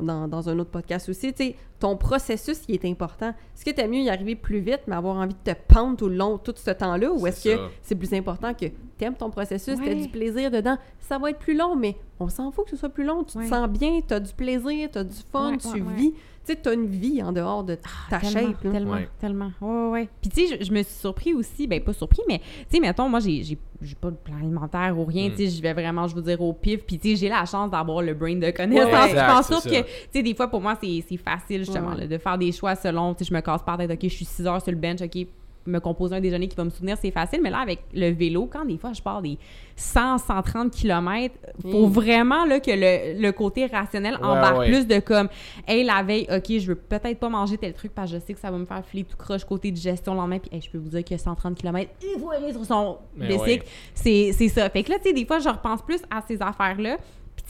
dans, 0.00 0.26
dans 0.28 0.48
un 0.48 0.58
autre 0.58 0.70
podcast 0.70 1.08
aussi, 1.08 1.32
tu 1.32 1.44
sais, 1.44 1.56
ton 1.78 1.96
processus, 1.96 2.60
il 2.68 2.74
est 2.74 2.84
important. 2.86 3.28
Est-ce 3.28 3.64
que 3.64 3.70
t'aimes 3.70 3.90
mieux 3.90 4.00
y 4.00 4.10
arriver 4.10 4.34
plus 4.34 4.60
vite, 4.60 4.80
mais 4.86 4.96
avoir 4.96 5.16
envie 5.16 5.34
de 5.44 5.52
te 5.52 5.56
pendre 5.72 5.96
tout 5.96 6.08
le 6.08 6.16
long, 6.16 6.38
tout 6.38 6.54
ce 6.56 6.70
temps-là, 6.70 7.10
ou 7.12 7.26
est-ce 7.26 7.44
que 7.48 7.58
c'est 7.82 7.94
plus 7.94 8.12
important 8.12 8.52
que 8.54 8.66
t'aimes 9.00 9.14
ton 9.14 9.30
processus, 9.30 9.76
t'as 9.78 9.82
Ouais. 9.84 9.94
du 9.94 10.08
plaisir 10.08 10.50
dedans? 10.50 10.76
Ça 11.00 11.18
va 11.18 11.30
être 11.30 11.38
plus 11.38 11.56
long, 11.56 11.74
mais 11.74 11.96
on 12.20 12.28
s'en 12.28 12.50
fout 12.52 12.64
que 12.66 12.70
ce 12.70 12.76
soit 12.76 12.88
plus 12.90 13.04
long. 13.04 13.24
Tu 13.24 13.36
Ouais. 13.38 13.44
te 13.44 13.48
sens 13.48 13.68
bien, 13.68 14.00
t'as 14.06 14.20
du 14.20 14.32
plaisir, 14.32 14.88
t'as 14.92 15.02
du 15.04 15.16
fun, 15.32 15.52
Ouais, 15.52 15.58
tu 15.58 15.68
ouais, 15.68 15.80
ouais. 15.80 15.94
vis. 15.96 16.12
Tu 16.12 16.54
sais, 16.54 16.56
t'as 16.56 16.72
une 16.72 16.86
vie 16.86 17.22
en 17.22 17.32
dehors 17.32 17.64
de 17.64 17.74
ta 17.74 18.18
tellement, 18.18 18.48
shape. 18.52 18.64
là. 18.64 18.70
Tellement, 18.70 18.92
Ouais. 18.92 19.08
tellement. 19.20 19.50
Ouais, 19.60 19.68
ouais, 19.68 19.90
ouais. 19.90 20.08
Puis 20.22 20.30
tu 20.30 20.46
sais, 20.46 20.58
je, 20.58 20.64
je 20.64 20.72
me 20.72 20.82
suis 20.82 20.94
surpris 20.94 21.34
aussi, 21.34 21.66
ben 21.66 21.80
pas 21.82 21.92
surpris, 21.92 22.22
mais 22.28 22.38
tu 22.38 22.44
sais, 22.70 22.80
mettons, 22.80 23.08
moi, 23.10 23.20
j'ai, 23.20 23.42
j'ai, 23.42 23.58
j'ai 23.82 23.94
pas 23.94 24.10
de 24.10 24.16
plan 24.16 24.36
alimentaire 24.36 24.94
ou 24.98 25.04
rien, 25.04 25.28
Mm. 25.28 25.32
tu 25.32 25.36
sais, 25.36 25.48
je 25.48 25.62
vais 25.62 25.72
vraiment, 25.74 26.06
je 26.08 26.14
veux 26.14 26.22
dire, 26.22 26.40
au 26.40 26.52
pif. 26.54 26.82
Puis 26.86 26.98
tu 26.98 27.10
sais, 27.10 27.16
j'ai 27.16 27.28
la 27.28 27.44
chance 27.44 27.70
d'avoir 27.70 28.00
le 28.02 28.14
brain 28.14 28.36
de 28.36 28.50
connaissance. 28.50 28.92
Ouais, 28.92 29.10
je 29.10 29.48
pense 29.48 29.64
que, 29.64 29.80
tu 29.82 29.84
sais, 30.12 30.22
des 30.22 30.34
fois, 30.34 30.48
pour 30.48 30.60
moi, 30.62 30.76
c'est, 30.82 31.04
c'est 31.08 31.16
facile, 31.18 31.58
justement, 31.60 31.88
Ouais, 31.88 31.94
ouais. 31.94 32.00
là, 32.02 32.06
de 32.06 32.18
faire 32.18 32.38
des 32.38 32.52
choix 32.52 32.74
selon, 32.74 33.14
tu 33.14 33.24
sais, 33.24 33.28
je 33.30 33.34
me 33.34 33.40
casse 33.40 33.62
par 33.62 33.76
tête, 33.76 33.90
OK, 33.90 33.98
je 34.02 34.08
suis 34.08 34.24
6 34.24 34.46
heures 34.46 34.62
sur 34.62 34.72
le 34.72 34.78
bench, 34.78 35.02
OK, 35.02 35.26
me 35.66 35.78
composer 35.78 36.16
un 36.16 36.20
déjeuner 36.20 36.48
qui 36.48 36.56
va 36.56 36.64
me 36.64 36.70
soutenir, 36.70 36.96
c'est 37.00 37.10
facile. 37.10 37.40
Mais 37.42 37.50
là, 37.50 37.58
avec 37.58 37.80
le 37.92 38.10
vélo, 38.10 38.48
quand 38.50 38.64
des 38.64 38.78
fois 38.78 38.92
je 38.92 39.02
pars 39.02 39.20
des 39.22 39.38
100, 39.76 40.18
130 40.18 40.70
km, 40.72 41.34
faut 41.62 41.86
Mm. 41.86 41.90
vraiment 41.92 42.44
là, 42.44 42.60
que 42.60 42.70
le, 42.70 43.20
le 43.20 43.32
côté 43.32 43.66
rationnel 43.66 44.14
Ouais, 44.14 44.22
embarque 44.24 44.58
ouais. 44.58 44.66
plus 44.70 44.86
de 44.86 44.98
comme, 45.00 45.28
hey, 45.68 45.84
la 45.84 46.02
veille, 46.02 46.26
OK, 46.30 46.58
je 46.58 46.66
veux 46.68 46.74
peut-être 46.74 47.18
pas 47.18 47.28
manger 47.28 47.58
tel 47.58 47.72
truc 47.74 47.92
parce 47.94 48.10
que 48.10 48.18
je 48.18 48.24
sais 48.24 48.34
que 48.34 48.40
ça 48.40 48.50
va 48.50 48.58
me 48.58 48.64
faire 48.66 48.84
filer 48.84 49.04
tout 49.04 49.16
croche 49.16 49.44
côté 49.44 49.70
digestion 49.70 50.12
le 50.14 50.18
lendemain. 50.20 50.38
Puis, 50.38 50.50
hey, 50.54 50.60
je 50.60 50.70
peux 50.70 50.78
vous 50.78 50.88
dire 50.90 51.04
que 51.04 51.16
130 51.16 51.54
km, 51.56 51.90
il 52.02 52.20
faut 52.20 52.30
aller 52.30 52.52
sur 52.52 52.64
son 52.64 52.98
bicycle. 53.16 53.64
ouais. 54.04 54.32
C'est 54.32 54.48
ça. 54.48 54.68
Fait 54.70 54.82
que 54.82 54.90
là, 54.90 54.96
tu 54.98 55.08
sais, 55.08 55.12
des 55.14 55.24
fois, 55.26 55.38
je 55.38 55.48
repense 55.48 55.82
plus 55.82 56.00
à 56.10 56.22
ces 56.26 56.40
affaires-là. 56.42 56.96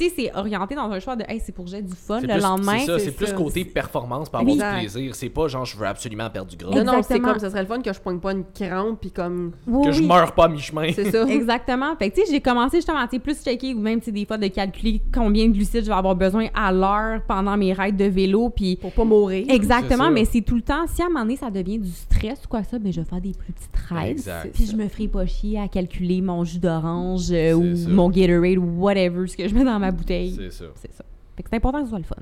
Puis, 0.00 0.08
tu 0.08 0.14
sais, 0.16 0.30
c'est 0.32 0.38
orienté 0.38 0.74
dans 0.74 0.90
un 0.90 0.98
choix 1.00 1.14
de, 1.16 1.24
hey, 1.28 1.40
c'est 1.44 1.52
pour 1.52 1.66
j'ai 1.66 1.82
du 1.82 1.92
fun 1.94 2.20
le 2.20 2.28
plus- 2.28 2.40
lendemain. 2.40 2.78
C'est 2.78 2.86
ça, 2.86 2.98
c'est 2.98 3.10
plus 3.12 3.26
ça. 3.26 3.32
côté 3.34 3.64
performance 3.64 4.28
pour 4.30 4.40
avoir 4.40 4.56
du 4.56 4.78
plaisir. 4.80 5.14
C'est 5.14 5.28
pas 5.28 5.48
genre 5.48 5.64
je 5.64 5.76
veux 5.76 5.86
absolument 5.86 6.28
perdre 6.30 6.50
du 6.50 6.56
gras. 6.56 6.70
Non, 6.74 6.84
non, 6.84 7.02
c'est 7.02 7.20
comme, 7.20 7.38
ça 7.38 7.50
serait 7.50 7.62
le 7.62 7.66
fun 7.68 7.80
que 7.80 7.92
je 7.92 8.00
pogne 8.00 8.18
pas 8.18 8.32
une 8.32 8.44
crampe, 8.54 9.00
puis 9.00 9.10
comme, 9.10 9.52
Oui, 9.66 9.86
Que 9.86 9.92
je 9.92 10.00
oui. 10.00 10.06
meurs 10.06 10.32
pas 10.32 10.44
à 10.44 10.48
mi-chemin. 10.48 10.90
c'est 10.92 11.10
ça. 11.10 11.24
Exactement. 11.28 11.94
Fait 11.96 12.10
que, 12.10 12.16
tu 12.16 12.24
sais, 12.26 12.32
j'ai 12.32 12.40
commencé 12.40 12.78
justement, 12.78 13.02
tu 13.04 13.16
sais, 13.16 13.18
plus 13.18 13.42
checker 13.42 13.74
ou 13.74 13.80
même, 13.80 13.98
tu 14.00 14.06
sais, 14.06 14.12
des 14.12 14.24
fois, 14.24 14.38
de 14.38 14.46
calculer 14.48 15.00
combien 15.12 15.46
de 15.48 15.52
glucides 15.52 15.84
je 15.84 15.90
vais 15.90 15.94
avoir 15.96 16.14
besoin 16.16 16.46
à 16.54 16.72
l'heure 16.72 17.20
pendant 17.28 17.56
mes 17.56 17.72
rides 17.72 17.96
de 17.96 18.04
vélo. 18.06 18.50
Puis, 18.50 18.76
Pour 18.76 18.92
pas 18.92 19.04
mourir. 19.04 19.46
exactement, 19.48 20.10
mais 20.10 20.24
c'est 20.24 20.40
tout 20.42 20.56
le 20.56 20.62
temps, 20.62 20.86
si 20.86 21.02
à 21.02 21.06
un 21.06 21.08
moment 21.08 21.20
donné, 21.22 21.36
ça 21.36 21.50
devient 21.50 21.78
du 21.78 21.90
stress 21.90 22.40
ou 22.44 22.48
quoi 22.48 22.62
ça, 22.64 22.78
ben, 22.78 22.92
je 22.92 23.00
vais 23.00 23.06
faire 23.06 23.20
des 23.20 23.32
plus 23.32 23.52
petites 23.52 23.76
rides. 23.88 24.08
Exact. 24.10 24.54
Puis, 24.54 24.66
je 24.66 24.76
me 24.76 24.88
ferai 24.88 25.08
pas 25.08 25.26
chier 25.26 25.58
à 25.60 25.68
calculer 25.68 26.20
mon 26.22 26.44
jus 26.44 26.58
d'orange 26.58 27.28
euh, 27.30 27.52
ou 27.54 27.76
ça. 27.76 27.88
mon 27.88 28.08
Gatorade 28.10 28.58
ou 28.58 28.80
whatever, 28.80 29.26
ce 29.26 29.36
que 29.36 29.46
je 29.48 29.54
mets 29.54 29.64
dans 29.64 29.78
ma 29.78 29.89
bouteille. 29.90 30.34
C'est 30.36 30.50
ça. 30.50 30.64
C'est 30.76 30.92
ça. 30.92 31.04
Fait 31.36 31.42
que 31.42 31.48
c'est 31.50 31.56
important 31.56 31.78
que 31.78 31.84
ce 31.84 31.90
soit 31.90 31.98
le 31.98 32.04
fun. 32.04 32.16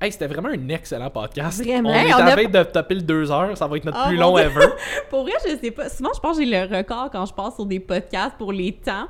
Hey, 0.00 0.12
c'était 0.12 0.28
vraiment 0.28 0.48
un 0.50 0.68
excellent 0.68 1.10
podcast. 1.10 1.60
Vraiment. 1.62 1.90
On 1.90 1.92
Hey, 1.92 2.06
est 2.10 2.24
la 2.24 2.36
veille 2.36 2.48
de 2.48 2.62
taper 2.62 2.94
le 2.94 3.02
2 3.02 3.30
heures. 3.32 3.56
Ça 3.56 3.66
va 3.66 3.76
être 3.76 3.84
notre 3.84 3.98
Oh, 4.04 4.08
plus 4.08 4.16
long 4.16 4.36
Dieu. 4.36 4.44
ever. 4.46 4.66
Pour 5.10 5.22
vrai, 5.22 5.32
je 5.44 5.56
sais 5.56 5.70
pas. 5.72 5.88
Souvent, 5.88 6.10
je 6.14 6.20
pense 6.20 6.38
que 6.38 6.44
j'ai 6.44 6.50
le 6.50 6.76
record 6.76 7.10
quand 7.10 7.26
je 7.26 7.32
passe 7.34 7.56
sur 7.56 7.66
des 7.66 7.80
podcasts 7.80 8.36
pour 8.38 8.52
les 8.52 8.72
temps. 8.74 9.08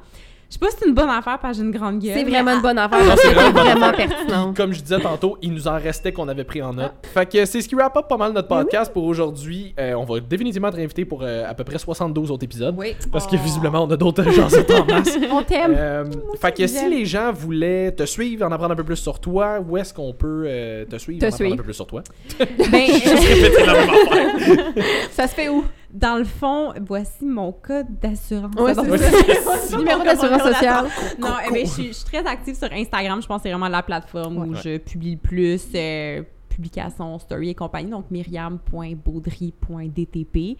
Je 0.49 0.55
sais 0.55 0.61
pas 0.61 0.71
si 0.71 0.77
c'est 0.81 0.89
une 0.89 0.95
bonne 0.95 1.11
affaire 1.11 1.39
parce 1.39 1.59
que 1.59 1.63
j'ai 1.63 1.67
une 1.69 1.77
grande 1.77 1.99
gueule. 1.99 2.15
C'est 2.15 2.25
vraiment 2.25 2.53
une 2.55 2.63
bonne 2.63 2.79
affaire. 2.79 3.01
C'est 3.19 3.35
vraiment 3.53 3.93
pertinent. 3.93 4.55
Comme 4.55 4.73
je 4.73 4.81
disais 4.81 4.99
tantôt, 4.99 5.37
il 5.43 5.53
nous 5.53 5.69
en 5.69 5.77
restait 5.79 6.11
qu'on 6.11 6.27
avait 6.27 6.45
pris 6.45 6.63
en 6.63 6.73
note. 6.73 6.93
Fait 7.13 7.27
que 7.31 7.45
c'est 7.45 7.61
ce 7.61 7.69
qui 7.69 7.75
wrap 7.75 7.95
up 7.99 8.09
pas 8.09 8.17
mal 8.17 8.33
notre 8.33 8.49
podcast 8.49 8.91
pour 8.91 9.05
aujourd'hui. 9.05 9.75
Euh, 9.79 9.93
on 9.93 10.05
va 10.05 10.21
définitivement 10.21 10.69
être 10.69 10.79
invité 10.79 11.05
pour 11.05 11.21
euh, 11.23 11.45
à 11.47 11.53
peu 11.53 11.65
près 11.65 11.79
72 11.79 12.31
autres 12.31 12.45
épisodes. 12.45 12.75
Oui. 12.79 12.97
Parce 13.13 13.27
que 13.27 13.37
visiblement, 13.37 13.85
on 13.85 13.91
a 13.91 13.97
d'autres 13.99 14.23
gens 14.33 14.47
en 14.47 14.85
masse. 14.87 15.19
On 15.31 15.43
t'aime. 15.43 15.75
Euh, 15.77 16.05
fait 16.41 16.57
que 16.57 16.67
si 16.67 16.89
les 16.89 17.05
gens 17.05 17.31
voulaient 17.31 17.93
te 17.93 18.07
suivre, 18.07 18.47
en 18.47 18.51
apprendre 18.51 18.73
un 18.73 18.77
peu 18.77 18.85
plus 18.85 18.97
sur 18.97 19.21
toi, 19.21 19.59
où 19.61 19.77
est-ce 19.77 19.93
qu'on 19.93 20.15
peut 20.15 20.45
euh, 20.47 20.87
te 20.87 20.97
suivre, 20.97 21.21
Te 21.21 21.27
en 21.27 21.29
apprendre 21.35 21.53
un 21.53 21.57
peu 21.57 21.63
plus 21.63 21.75
sur 21.75 21.87
toi? 21.87 22.03
Ben, 22.39 22.47
Répétez 22.91 23.67
la 23.67 23.73
même 23.75 23.91
affaire. 23.91 24.85
Ça 25.13 25.29
se 25.29 25.35
fait 25.35 25.51
où? 25.51 25.63
Dans 25.93 26.19
le 26.19 26.25
fond, 26.25 26.73
voici 26.87 27.25
mon 27.25 27.53
code 27.53 27.99
d'assurance. 28.01 28.53
C'est. 28.57 29.77
Numéro 29.77 30.03
d'assurance 30.05 30.43
sociale. 30.43 30.87
Non, 31.19 31.29
eh 31.51 31.65
je, 31.65 31.71
suis, 31.71 31.87
je 31.89 31.93
suis 31.93 32.05
très 32.05 32.27
active 32.27 32.55
sur 32.57 32.71
Instagram. 32.73 33.23
Je 33.23 33.27
pense 33.27 33.39
que 33.39 33.43
c'est 33.45 33.51
vraiment 33.51 33.69
la 33.69 33.83
plateforme 33.83 34.37
où 34.39 34.55
je 34.55 34.79
publie 34.79 35.13
le 35.13 35.19
plus. 35.19 35.63
euh, 35.75 36.23
publications, 36.59 37.19
story 37.21 37.51
et 37.51 37.55
compagnie, 37.55 37.91
donc 37.91 38.07
myriam.baudry.dtp. 38.11 40.57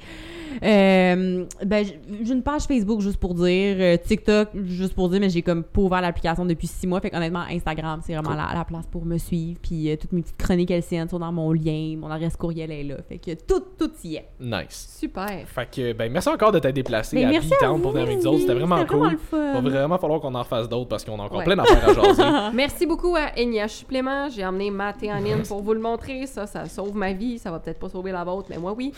Euh, 0.63 1.45
ben, 1.65 1.87
j'ai 2.23 2.33
une 2.33 2.43
page 2.43 2.63
Facebook 2.63 3.01
juste 3.01 3.19
pour 3.19 3.35
dire, 3.35 3.77
euh, 3.79 3.97
TikTok 3.97 4.49
juste 4.65 4.95
pour 4.95 5.09
dire, 5.09 5.21
mais 5.21 5.31
j'ai 5.31 5.43
comme 5.43 5.63
pas 5.65 5.81
ouvert 5.83 6.01
l'application 6.01 6.45
depuis 6.45 6.67
six 6.69 6.87
mois. 6.87 7.01
Fait 7.01 7.11
qu'honnêtement, 7.11 7.43
Instagram, 7.51 8.01
c'est 8.05 8.15
vraiment 8.15 8.35
la, 8.35 8.51
la 8.55 8.65
place 8.65 8.87
pour 8.87 9.05
me 9.05 9.19
suivre. 9.19 9.59
Puis 9.63 9.91
euh, 9.91 9.97
toutes 9.97 10.13
mes 10.13 10.23
petites 10.23 10.37
chroniques 10.39 10.71
LCN 10.71 11.09
sont 11.09 11.19
dans 11.19 11.33
mon 11.33 11.53
lien, 11.53 11.97
mon 11.99 12.09
adresse 12.11 12.37
courriel 12.37 12.71
est 12.71 12.85
là. 12.85 12.97
Fait 13.09 13.19
que 13.19 13.33
tout, 13.33 13.63
tout 13.79 13.91
y 14.05 14.15
est. 14.17 14.29
Nice. 14.41 14.97
Super. 14.99 15.29
Fait 15.47 15.69
que, 15.71 15.93
ben, 15.93 16.11
merci 16.13 16.29
encore 16.29 16.53
de 16.53 16.59
t'être 16.61 16.75
déplacé 16.75 17.17
Ben, 17.17 17.27
à 17.27 17.31
merci 17.31 17.49
B-Town 17.51 17.79
à 17.79 17.83
pour 17.83 17.91
venir 17.93 18.07
avec 18.07 18.19
nous 18.19 18.27
autres. 18.27 18.41
C'était 18.41 18.55
vraiment 18.55 18.77
cool. 18.87 18.99
vraiment 18.99 19.11
le 19.11 19.19
fun. 19.19 19.53
Va 19.53 19.61
vraiment 19.61 19.99
falloir 19.99 20.21
qu'on 20.21 20.35
en 20.35 20.43
refasse 20.43 20.69
d'autres 20.69 20.89
parce 20.89 21.05
qu'on 21.05 21.19
a 21.19 21.23
encore 21.25 21.39
Ouais. 21.39 21.45
plein 21.45 21.57
d'affaires 21.57 21.89
à 21.89 21.95
jaser. 21.95 22.23
Merci 22.55 22.85
beaucoup 22.87 23.15
à 23.17 23.31
NIH 23.37 23.69
Supplément. 23.69 24.29
J'ai 24.29 24.45
emmené 24.45 24.71
ma 24.71 24.93
théanine 24.93 25.43
pour 25.47 25.63
vous 25.63 25.73
le 25.73 25.81
montrer. 25.81 25.88
Ça, 26.27 26.47
ça 26.47 26.67
sauve 26.67 26.95
ma 26.97 27.13
vie. 27.13 27.39
Ça 27.39 27.51
va 27.51 27.59
peut-être 27.59 27.79
pas 27.79 27.89
sauver 27.89 28.13
la 28.13 28.25
vôtre, 28.25 28.49
mais 28.51 28.59
moi, 28.59 28.75
oui. 28.77 28.93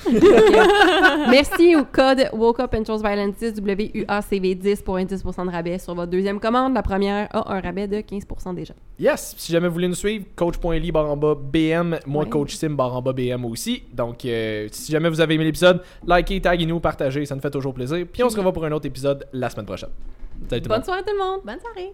Merci 1.30 1.76
au 1.76 1.84
code 1.84 2.28
Woke 2.32 2.60
Up 2.60 2.74
and 2.74 2.84
Chose 2.84 3.02
Violence 3.02 3.36
10, 3.38 3.60
WUACV10 3.60 4.82
pour 4.82 4.96
un 4.96 5.04
10% 5.04 5.46
de 5.46 5.50
rabais 5.50 5.78
sur 5.78 5.94
votre 5.94 6.10
deuxième 6.10 6.40
commande. 6.40 6.74
La 6.74 6.82
première 6.82 7.28
a 7.34 7.54
un 7.54 7.60
rabais 7.60 7.86
de 7.88 7.98
15% 7.98 8.54
déjà. 8.54 8.74
Yes, 8.98 9.34
si 9.38 9.52
jamais 9.52 9.68
vous 9.68 9.74
voulez 9.74 9.88
nous 9.88 9.94
suivre, 9.94 10.24
coach.ly 10.36 10.90
barre 10.92 11.10
en 11.10 11.16
bas 11.16 11.34
BM, 11.34 11.98
moi 12.06 12.24
Ouais. 12.24 12.30
coach 12.30 12.54
Sim 12.54 12.70
barre 12.70 12.96
en 12.96 13.02
bas 13.02 13.12
BM 13.12 13.44
aussi. 13.44 13.82
Donc 13.92 14.24
euh, 14.24 14.68
si 14.70 14.92
jamais 14.92 15.08
vous 15.08 15.20
avez 15.20 15.34
aimé 15.34 15.44
l'épisode, 15.44 15.82
likez, 16.06 16.40
taguez-nous, 16.40 16.80
partagez, 16.80 17.24
ça 17.24 17.34
nous 17.34 17.40
fait 17.40 17.50
toujours 17.50 17.72
plaisir. 17.74 18.06
Puis 18.12 18.22
on 18.22 18.28
se 18.28 18.36
revoit 18.36 18.52
pour 18.52 18.64
un 18.64 18.72
autre 18.72 18.86
épisode 18.86 19.26
la 19.32 19.48
semaine 19.48 19.66
prochaine. 19.66 19.90
Salut 20.48 20.62
tout 20.62 20.68
le 20.68 20.74
monde. 20.74 20.78
Bonne 20.80 20.84
soirée 20.84 21.02
tout 21.02 21.12
le 21.12 21.18
monde! 21.18 21.40
Bonne 21.44 21.60
soirée! 21.60 21.92